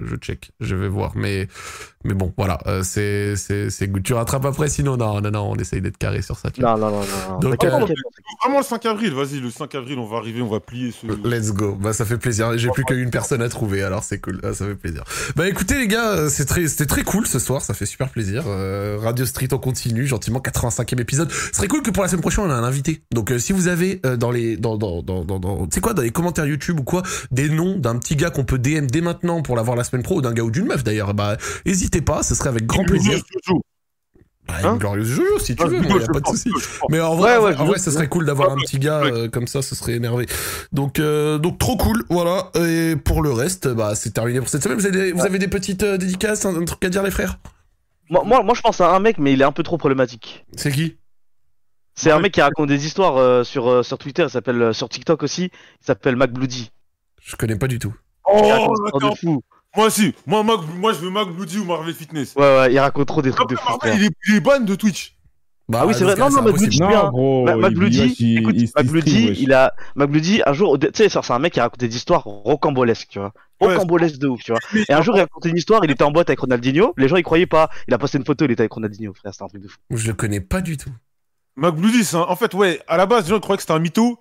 je 0.06 0.16
check. 0.18 0.52
Je 0.60 0.76
vais 0.76 0.88
voir. 0.90 1.14
Mais, 1.16 1.48
mais 2.04 2.14
bon, 2.14 2.32
voilà. 2.38 2.60
euh, 2.68 2.84
c'est, 2.84 3.36
c'est, 3.36 3.72
c'est 3.72 3.88
good. 3.88 4.04
Tu 4.04 4.14
rattrapes 4.14 4.46
après, 4.46 4.70
sinon, 4.70 4.96
non, 4.96 5.22
non, 5.22 5.32
non. 5.32 5.47
On 5.50 5.56
essaye 5.56 5.82
d'être 5.82 5.98
carré 5.98 6.22
sur 6.22 6.38
ça. 6.38 6.52
tu 6.52 6.62
Non, 6.62 6.78
non, 6.78 6.90
non, 6.92 7.02
non. 7.30 7.40
Donc, 7.40 7.64
euh. 7.64 7.70
Vraiment 7.70 8.58
le 8.60 8.64
5 8.64 8.86
avril, 8.86 9.14
vas-y, 9.14 9.40
le 9.40 9.50
5 9.50 9.74
avril, 9.76 9.98
on 10.00 10.06
va 10.06 10.18
arriver, 10.18 10.42
on 10.42 10.48
va 10.48 10.60
plier 10.60 10.92
ce. 10.92 11.08
Let's 11.28 11.52
go. 11.54 11.76
Bah 11.80 11.94
ça 11.94 12.06
fait 12.06 12.18
plaisir. 12.18 12.58
J'ai 12.58 12.70
plus 12.70 12.84
qu'une 12.86 13.10
personne 13.10 13.42
à 13.42 13.50
trouver, 13.50 13.84
alors 13.84 14.04
c'est 14.04 14.20
cool. 14.20 14.40
Ah, 14.44 14.54
ça 14.54 14.66
fait 14.66 14.76
plaisir. 14.76 15.04
Bah 15.36 15.48
écoutez 15.48 15.78
les 15.80 15.88
gars, 15.88 16.10
euh, 16.12 16.30
c'est 16.30 16.46
très, 16.46 16.68
c'était 16.68 16.86
très 16.86 17.04
cool 17.04 17.26
ce 17.28 17.40
soir. 17.40 17.62
Ça 17.62 17.74
fait 17.74 17.86
super 17.86 18.10
plaisir. 18.10 18.44
Euh, 18.48 18.98
Radio 19.02 19.26
Street 19.26 19.48
on 19.52 19.58
continue 19.58 20.06
gentiment. 20.06 20.40
85e 20.40 21.00
épisode. 21.02 21.32
Ce 21.32 21.54
serait 21.54 21.68
cool 21.68 21.82
que 21.82 21.92
pour 21.92 22.04
la 22.04 22.10
semaine 22.10 22.22
prochaine 22.22 22.46
on 22.46 22.50
a 22.50 22.54
un 22.56 22.64
invité. 22.64 23.02
Donc 23.14 23.32
euh, 23.32 23.40
si 23.40 23.54
vous 23.54 23.68
avez 23.68 24.00
euh, 24.06 24.18
dans 24.18 24.32
les, 24.32 24.58
dans, 24.58 24.78
dans, 24.78 25.02
dans, 25.02 25.24
dans, 25.26 25.40
dans- 25.40 25.68
c'est 25.72 25.82
quoi 25.82 25.94
dans 25.94 26.02
les 26.04 26.12
commentaires 26.12 26.46
YouTube 26.46 26.80
ou 26.80 26.84
quoi, 26.84 27.02
des 27.32 27.50
noms 27.50 27.78
d'un 27.78 27.98
petit 27.98 28.16
gars 28.16 28.30
qu'on 28.30 28.44
peut 28.46 28.60
DM 28.60 28.86
dès 28.88 29.02
maintenant 29.02 29.42
pour 29.42 29.56
l'avoir 29.56 29.76
la 29.78 29.84
semaine 29.84 30.04
pro 30.04 30.18
ou 30.18 30.22
d'un 30.22 30.34
gars 30.34 30.44
ou 30.44 30.52
d'une 30.52 30.66
meuf 30.68 30.84
d'ailleurs, 30.84 31.14
bah 31.14 31.38
hésitez 31.66 32.02
pas. 32.02 32.24
Ce 32.24 32.36
serait 32.36 32.50
avec 32.50 32.66
grand 32.66 32.84
plaisir. 32.84 33.20
Bah, 34.48 34.54
Hein 34.64 34.74
une 34.74 34.78
glorieuse 34.78 35.08
Jojo 35.08 35.40
si 35.40 35.56
tu 35.56 35.64
Ah, 35.64 35.68
veux. 35.68 35.82
je 35.84 35.88
moi, 35.90 36.00
y 36.00 36.04
a 36.04 36.08
pas 36.08 36.20
de 36.22 36.28
souci. 36.28 36.50
Mais 36.90 37.02
en 37.02 37.16
vrai, 37.16 37.32
Ouais, 37.34 37.38
en 37.38 37.44
ouais, 37.44 37.52
vrai, 37.54 37.62
en 37.62 37.66
je- 37.66 37.70
vrai, 37.72 37.80
ça 37.80 37.92
serait 37.92 38.08
cool 38.08 38.26
d'avoir 38.26 38.52
un 38.52 38.56
petit 38.58 38.80
gars 38.80 39.02
euh, 39.04 39.28
comme 39.30 39.48
ça, 39.48 39.62
ce 39.62 39.76
serait 39.76 39.94
énervé. 39.96 40.26
Donc, 40.72 41.00
euh, 41.00 41.38
donc 41.38 41.58
trop 41.60 41.76
cool, 41.78 42.06
voilà. 42.10 42.50
Et 42.56 42.96
pour 42.96 43.22
le 43.22 43.32
reste, 43.32 43.68
bah, 43.68 43.94
c'est 43.96 44.12
terminé 44.12 44.40
pour 44.40 44.48
cette 44.50 44.64
semaine. 44.64 44.78
Vous 44.78 44.86
avez 44.86 44.98
des, 44.98 45.12
vous 45.12 45.26
avez 45.26 45.38
des 45.40 45.48
petites 45.50 45.84
euh, 45.84 45.98
dédicaces, 45.98 46.46
un, 46.46 46.56
un 46.56 46.66
truc 46.66 46.84
à 46.86 46.90
dire, 46.90 47.04
les 47.04 47.12
frères? 47.12 47.40
Moi, 48.10 48.24
moi, 48.26 48.42
moi, 48.42 48.54
je 48.56 48.62
pense 48.62 48.80
à 48.80 48.96
un 48.96 49.00
mec, 49.00 49.18
mais 49.18 49.34
il 49.34 49.42
est 49.42 49.46
un 49.46 49.52
peu 49.52 49.64
trop 49.64 49.78
problématique. 49.78 50.46
C'est 50.56 50.72
qui? 50.72 50.98
C'est 51.96 52.12
un 52.12 52.20
mec 52.20 52.32
qui 52.34 52.42
raconte 52.42 52.68
des 52.70 52.86
histoires 52.86 53.18
euh, 53.18 53.44
sur, 53.44 53.68
euh, 53.68 53.84
sur 53.84 53.98
Twitter, 53.98 54.24
il 54.24 54.30
s'appelle 54.30 54.62
euh, 54.62 54.72
sur 54.74 54.88
TikTok 54.88 55.24
aussi, 55.24 55.46
il 55.82 55.86
s'appelle 55.86 56.16
MacBloody. 56.16 56.72
Je 57.22 57.36
connais 57.36 57.56
pas 57.58 57.68
du 57.68 57.80
tout. 57.80 57.94
Il 58.30 58.40
Oh, 58.44 58.48
raconte 58.50 58.78
des 58.78 58.86
histoires 58.86 59.12
de 59.12 59.18
fou. 59.18 59.42
Moi 59.78 59.86
aussi, 59.88 60.14
moi, 60.26 60.44
Mac- 60.44 60.60
moi 60.76 60.92
je 60.94 60.98
veux 61.00 61.10
Mac 61.12 61.30
Bloody 61.30 61.60
ou 61.60 61.64
Marvel 61.66 61.94
Fitness. 61.94 62.34
Ouais, 62.36 62.42
ouais, 62.42 62.74
il 62.74 62.80
raconte 62.80 63.08
trop 63.08 63.22
des 63.22 63.32
trucs 63.32 63.50
de 63.50 63.56
fou. 63.56 63.70
Marvel, 63.70 63.94
il 63.96 64.06
est, 64.06 64.12
il 64.28 64.36
est 64.36 64.40
ban 64.42 64.60
de 64.60 64.76
Twitch. 64.76 65.14
Bah, 65.70 65.80
Ah 65.82 65.86
oui, 65.86 65.94
c'est 65.94 66.00
dans 66.06 66.12
vrai. 66.12 66.20
Non, 66.20 66.30
non, 66.30 66.36
c'est. 66.48 66.52
Bloody- 66.54 66.78
bien. 66.80 67.04
Non, 67.04 67.10
gros. 67.10 67.46
Ma- 67.46 67.52
il- 67.52 67.60
MacBloody, 67.60 68.38
écoute, 68.38 68.56
MacBloody, 68.76 69.54
a, 69.54 69.74
MacBloody, 69.96 70.42
un 70.46 70.54
jour, 70.54 70.80
tu 70.80 70.88
sais, 70.94 71.10
c'est 71.10 71.32
un 71.32 71.40
mec 71.40 71.54
qui 71.54 71.60
raconte 71.60 71.80
des 71.80 71.96
histoires 71.96 72.24
rocambolesques, 72.24 73.10
tu 73.10 73.20
vois. 73.20 73.34
Ouais. 73.62 73.74
Rocambolesques 73.74 74.18
de 74.18 74.28
ouf, 74.30 74.42
tu 74.44 74.52
vois. 74.52 74.62
Et 74.90 74.94
un 74.94 75.02
jour, 75.02 75.16
il 75.18 75.20
racontait 75.22 75.50
une 75.50 75.58
histoire, 75.58 75.82
il 75.84 75.92
était 75.92 76.04
en 76.04 76.12
boîte 76.12 76.30
avec 76.30 76.40
Ronaldinho, 76.40 76.94
les 76.98 77.08
gens, 77.08 77.18
ils 77.18 77.24
croyaient 77.24 77.46
pas. 77.46 77.70
Il 77.88 77.94
a 77.94 77.98
posté 77.98 78.18
une 78.18 78.26
photo, 78.26 78.46
il 78.46 78.52
était 78.52 78.62
avec 78.62 78.72
Ronaldinho, 78.72 79.14
frère, 79.14 79.34
c'était 79.34 79.44
un 79.44 79.48
truc 79.48 79.62
de 79.62 79.68
fou. 79.68 79.78
Je 79.92 80.08
le 80.08 80.14
connais 80.14 80.40
pas 80.40 80.62
du 80.62 80.78
tout. 80.78 80.90
Mac 81.58 81.76
Bloody, 81.76 82.04
c'est 82.06 82.16
un- 82.16 82.22
en 82.22 82.36
fait, 82.36 82.54
ouais, 82.54 82.80
à 82.88 82.98
la 82.98 83.06
base, 83.06 83.26
les 83.26 83.32
gens 83.32 83.40
croyaient 83.40 83.58
que 83.58 83.64
c'était 83.64 83.74
un 83.74 83.80
mytho. 83.80 84.20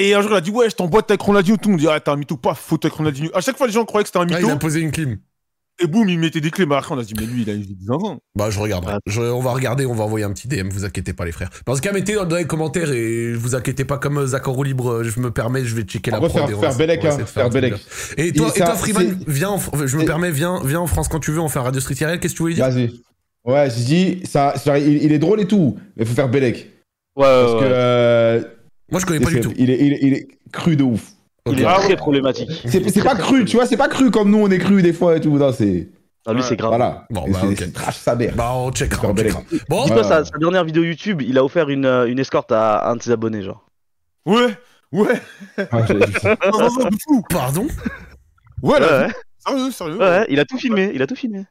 Et 0.00 0.14
un 0.14 0.22
jour, 0.22 0.30
il 0.32 0.36
a 0.36 0.40
dit, 0.40 0.50
ouais, 0.50 0.70
je 0.70 0.74
t'emboîte 0.74 1.10
avec 1.10 1.20
Ronaldinho. 1.20 1.56
Tout 1.58 1.68
le 1.68 1.72
monde 1.74 1.80
dit, 1.80 1.88
ah, 1.88 2.00
t'es 2.00 2.10
un 2.10 2.16
mytho, 2.16 2.36
pas? 2.36 2.54
Photo 2.54 2.86
avec 2.86 2.96
Ronaldinho. 2.96 3.30
À 3.34 3.40
chaque 3.40 3.56
fois, 3.56 3.66
les 3.66 3.72
gens 3.72 3.84
croyaient 3.84 4.02
que 4.04 4.08
c'était 4.08 4.18
un 4.18 4.22
Ah, 4.22 4.24
mytho. 4.36 4.48
il 4.48 4.50
a 4.50 4.56
posé 4.56 4.80
une 4.80 4.90
clim. 4.90 5.18
Et 5.82 5.86
boum, 5.86 6.08
il 6.08 6.18
mettait 6.18 6.40
des 6.40 6.50
clés. 6.50 6.66
Mais 6.66 6.74
après, 6.74 6.94
on 6.94 6.98
a 6.98 7.02
dit, 7.02 7.14
mais 7.18 7.24
lui, 7.26 7.42
il 7.42 7.50
a 7.50 7.52
une 7.54 7.62
vie 7.62 7.74
de 7.74 7.82
zinzin. 7.84 8.18
Bah, 8.34 8.50
je 8.50 8.58
regarderai. 8.60 8.94
Ouais. 8.94 8.98
Je- 9.06 9.20
on 9.20 9.40
va 9.40 9.52
regarder, 9.52 9.86
on 9.86 9.94
va 9.94 10.04
envoyer 10.04 10.24
un 10.26 10.32
petit 10.32 10.46
DM, 10.48 10.68
vous 10.70 10.84
inquiétez 10.84 11.12
pas, 11.12 11.24
les 11.24 11.32
frères. 11.32 11.48
Dans 11.66 11.74
ce 11.74 11.80
cas, 11.82 11.92
mettez 11.92 12.14
dans 12.14 12.36
les 12.36 12.46
commentaires 12.46 12.90
et 12.92 13.32
vous 13.34 13.54
inquiétez 13.54 13.84
pas, 13.84 13.96
comme 13.98 14.18
euh, 14.18 14.26
Zach 14.26 14.46
en 14.48 14.52
roue 14.52 14.62
libre, 14.62 14.90
euh, 14.90 15.04
je 15.04 15.20
me 15.20 15.30
permets, 15.30 15.64
je 15.64 15.74
vais 15.74 15.82
checker 15.82 16.10
la 16.10 16.18
On 16.18 16.22
va 16.22 16.28
prod. 16.28 16.40
faire- 16.42 16.50
et 16.50 16.54
on 16.54 16.60
faire 16.60 16.70
va- 16.72 16.76
Bellec, 16.78 17.04
hein, 17.04 17.18
faire 17.26 17.50
Bellec. 17.50 17.74
Et 18.18 18.32
toi, 18.32 18.48
Et 18.54 18.58
et 18.58 18.62
toi 18.64 18.74
Freeman, 18.74 19.18
viens, 19.26 19.50
en 19.50 19.58
je 19.86 19.96
me 19.96 20.02
et- 20.02 20.06
permets, 20.06 20.30
viens, 20.30 20.60
viens 20.64 20.80
en 20.80 20.86
France 20.86 21.08
quand 21.08 21.20
tu 21.20 21.30
veux, 21.30 21.40
on 21.40 21.48
fait 21.48 21.58
un 21.58 21.62
Radio 21.62 21.80
Street 21.80 21.94
IRL, 22.00 22.20
qu'est-ce 22.20 22.32
que 22.34 22.36
tu 22.38 22.42
voulais 22.42 22.54
dire? 22.54 22.68
Vas-y. 22.70 22.90
Ouais, 23.44 23.68
j'ai 23.70 23.84
dit, 23.84 24.20
ça, 24.26 24.54
ça- 24.56 24.78
il, 24.78 25.02
il 25.02 25.12
est 25.12 25.18
drôle 25.18 25.40
et 25.40 25.46
tout, 25.46 25.78
mais 25.96 26.04
faut 26.04 26.14
faire 26.14 26.28
Belek. 26.28 26.56
Ouais, 27.16 27.24
Parce 27.24 27.52
ouais, 27.54 27.58
que 27.60 27.64
ouais. 27.64 27.70
euh, 27.72 28.42
Moi, 28.90 29.00
je 29.00 29.06
connais 29.06 29.20
pas 29.20 29.30
du 29.30 29.40
tout. 29.40 29.52
il, 29.56 29.70
est, 29.70 29.78
il, 29.80 29.92
est, 29.92 29.98
il 30.02 30.14
est 30.14 30.28
cru 30.52 30.76
de 30.76 30.82
ouf. 30.84 31.12
Il 31.50 31.60
est 31.60 31.64
Ah 31.66 31.78
très 31.80 31.96
problématique. 31.96 32.50
C'est 32.66 33.02
pas 33.04 33.14
cru, 33.16 33.44
tu 33.44 33.56
vois, 33.56 33.66
c'est 33.66 33.76
pas 33.76 33.88
cru 33.88 34.10
comme 34.10 34.30
nous 34.30 34.38
on 34.38 34.50
est 34.50 34.58
cru 34.58 34.82
des 34.82 34.92
fois 34.92 35.16
et 35.16 35.20
tout. 35.20 35.36
Non, 35.38 35.52
c'est. 35.52 35.88
Ah, 36.26 36.32
lui, 36.34 36.40
Ouais. 36.42 36.46
c'est 36.48 36.56
grave. 36.56 36.70
Voilà. 36.70 37.06
Bon, 37.10 37.24
bah, 37.30 37.38
c'est 37.40 37.46
ok. 37.46 37.54
c'est 37.58 37.72
trash 37.72 37.96
sa 37.96 38.14
mère. 38.14 38.34
Bah, 38.36 38.52
on 38.54 38.70
checkera, 38.72 39.08
on 39.08 39.16
checkera. 39.16 39.42
Bon, 39.70 39.84
Dis-toi, 39.84 39.96
Ouais, 40.02 40.02
sa, 40.04 40.24
sa 40.24 40.36
dernière 40.38 40.64
vidéo 40.64 40.82
YouTube, 40.84 41.22
il 41.22 41.38
a 41.38 41.44
offert 41.44 41.70
une, 41.70 41.86
euh, 41.86 42.06
une 42.06 42.18
escorte 42.18 42.52
à 42.52 42.90
un 42.90 42.96
de 42.96 43.02
ses 43.02 43.10
abonnés, 43.10 43.40
genre. 43.42 43.64
Ouais, 44.26 44.54
ouais. 44.92 45.14
Fou. 47.06 47.22
pardon? 47.30 47.66
Ouais, 48.62 48.74
Ouais, 48.74 48.80
là, 48.80 49.06
ouais, 49.06 49.12
sérieux, 49.46 49.70
sérieux. 49.70 49.94
ouais, 49.98 50.04
ouais, 50.04 50.26
il 50.28 50.38
a 50.40 50.44
tout 50.44 50.58
filmé, 50.58 50.90
il 50.94 51.00
a 51.00 51.06
tout 51.06 51.16
filmé. 51.16 51.44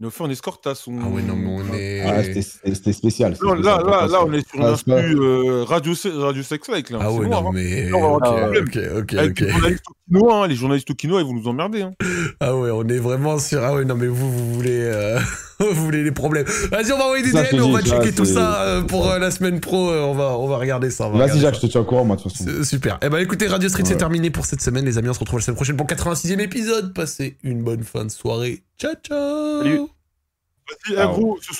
Il 0.00 0.04
a 0.04 0.08
offert 0.08 0.26
une 0.26 0.32
escorte 0.32 0.64
à 0.68 0.76
son. 0.76 0.96
Ah 1.02 1.08
ouais, 1.08 1.22
non, 1.22 1.34
mais 1.34 1.48
on 1.48 1.74
est... 1.74 2.00
Ah, 2.06 2.22
c'était- 2.22 2.92
spécial. 2.92 3.36
Non, 3.42 3.54
là, 3.54 3.82
là, 3.84 4.06
là, 4.06 4.24
on 4.24 4.32
est 4.32 4.48
sur 4.48 4.54
une 4.60 4.62
Ah, 4.62 4.66
pas- 4.66 4.72
instru 4.74 5.20
euh, 5.20 5.64
radio, 5.64 5.92
radio 6.18 6.42
sex 6.44 6.68
like 6.68 6.90
là. 6.90 6.98
Ah 7.02 7.08
c'est 7.10 7.18
ouais, 7.18 7.26
noir, 7.26 7.42
non, 7.42 7.48
hein. 7.48 7.52
mais... 7.52 7.88
Non, 7.88 8.14
on 8.14 8.18
va 8.18 8.48
Ok, 8.50 8.76
ok, 8.76 8.78
ok, 8.98 9.14
Avec 9.14 9.30
ok. 9.32 9.40
les 9.40 9.48
journalistes 9.50 9.84
au 9.90 9.94
quinoa, 10.14 10.34
hein, 10.34 10.46
les 10.46 10.54
journalistes 10.54 10.88
ils 11.02 11.10
vont 11.10 11.32
nous 11.34 11.48
emmerder. 11.48 11.82
Hein. 11.82 11.94
Ah 12.38 12.56
ouais, 12.56 12.70
on 12.70 12.86
est 12.86 12.98
vraiment 12.98 13.40
sur... 13.40 13.64
Ah 13.64 13.74
ouais, 13.74 13.84
non, 13.84 13.96
mais 13.96 14.06
vous, 14.06 14.30
vous 14.30 14.54
voulez... 14.54 14.82
euh, 14.84 15.18
vous 15.72 15.84
voulez 15.84 16.04
les 16.04 16.12
problèmes. 16.12 16.46
Vas-y, 16.70 16.92
on 16.92 16.98
va 16.98 17.04
envoyer 17.04 17.24
des 17.24 17.32
Ça, 17.32 17.44
on 17.54 17.72
va 17.72 17.82
checker 17.82 18.10
ça, 18.10 18.12
tout 18.12 18.24
ça 18.24 18.62
euh, 18.62 18.82
pour 18.82 19.10
euh, 19.10 19.18
la 19.18 19.30
semaine 19.30 19.60
pro, 19.60 19.90
euh, 19.90 20.02
on 20.02 20.14
va, 20.14 20.38
on 20.38 20.46
va 20.46 20.56
regarder 20.56 20.90
ça. 20.90 21.08
Vas-y, 21.08 21.40
Jacques, 21.40 21.56
ça. 21.56 21.60
je 21.62 21.66
te 21.66 21.72
tiens 21.72 21.80
au 21.80 21.84
courant, 21.84 22.04
moi, 22.04 22.16
de 22.16 22.22
toute 22.22 22.32
façon. 22.32 22.64
Super. 22.64 22.98
Eh 23.02 23.08
ben 23.08 23.18
écoutez, 23.18 23.48
Radio 23.48 23.68
Street, 23.68 23.82
c'est 23.84 23.96
terminé 23.96 24.30
pour 24.30 24.46
cette 24.46 24.60
semaine, 24.62 24.84
les 24.84 24.98
amis. 24.98 25.08
On 25.08 25.14
se 25.14 25.18
retrouve 25.18 25.40
la 25.40 25.44
semaine 25.44 25.56
prochaine 25.56 25.76
pour 25.76 25.86
le 25.88 25.94
86e 25.94 26.38
épisode. 26.40 26.94
Passez 26.94 27.36
une 27.42 27.62
bonne 27.64 27.82
fin 27.82 28.04
de 28.04 28.10
soirée. 28.10 28.62
Ciao, 28.78 28.92
ciao 29.02 29.62
Salut. 29.62 29.78
Vas-y, 29.78 30.96
Ah, 30.96 31.06
gros, 31.06 31.38
ce 31.40 31.46
soir, 31.46 31.56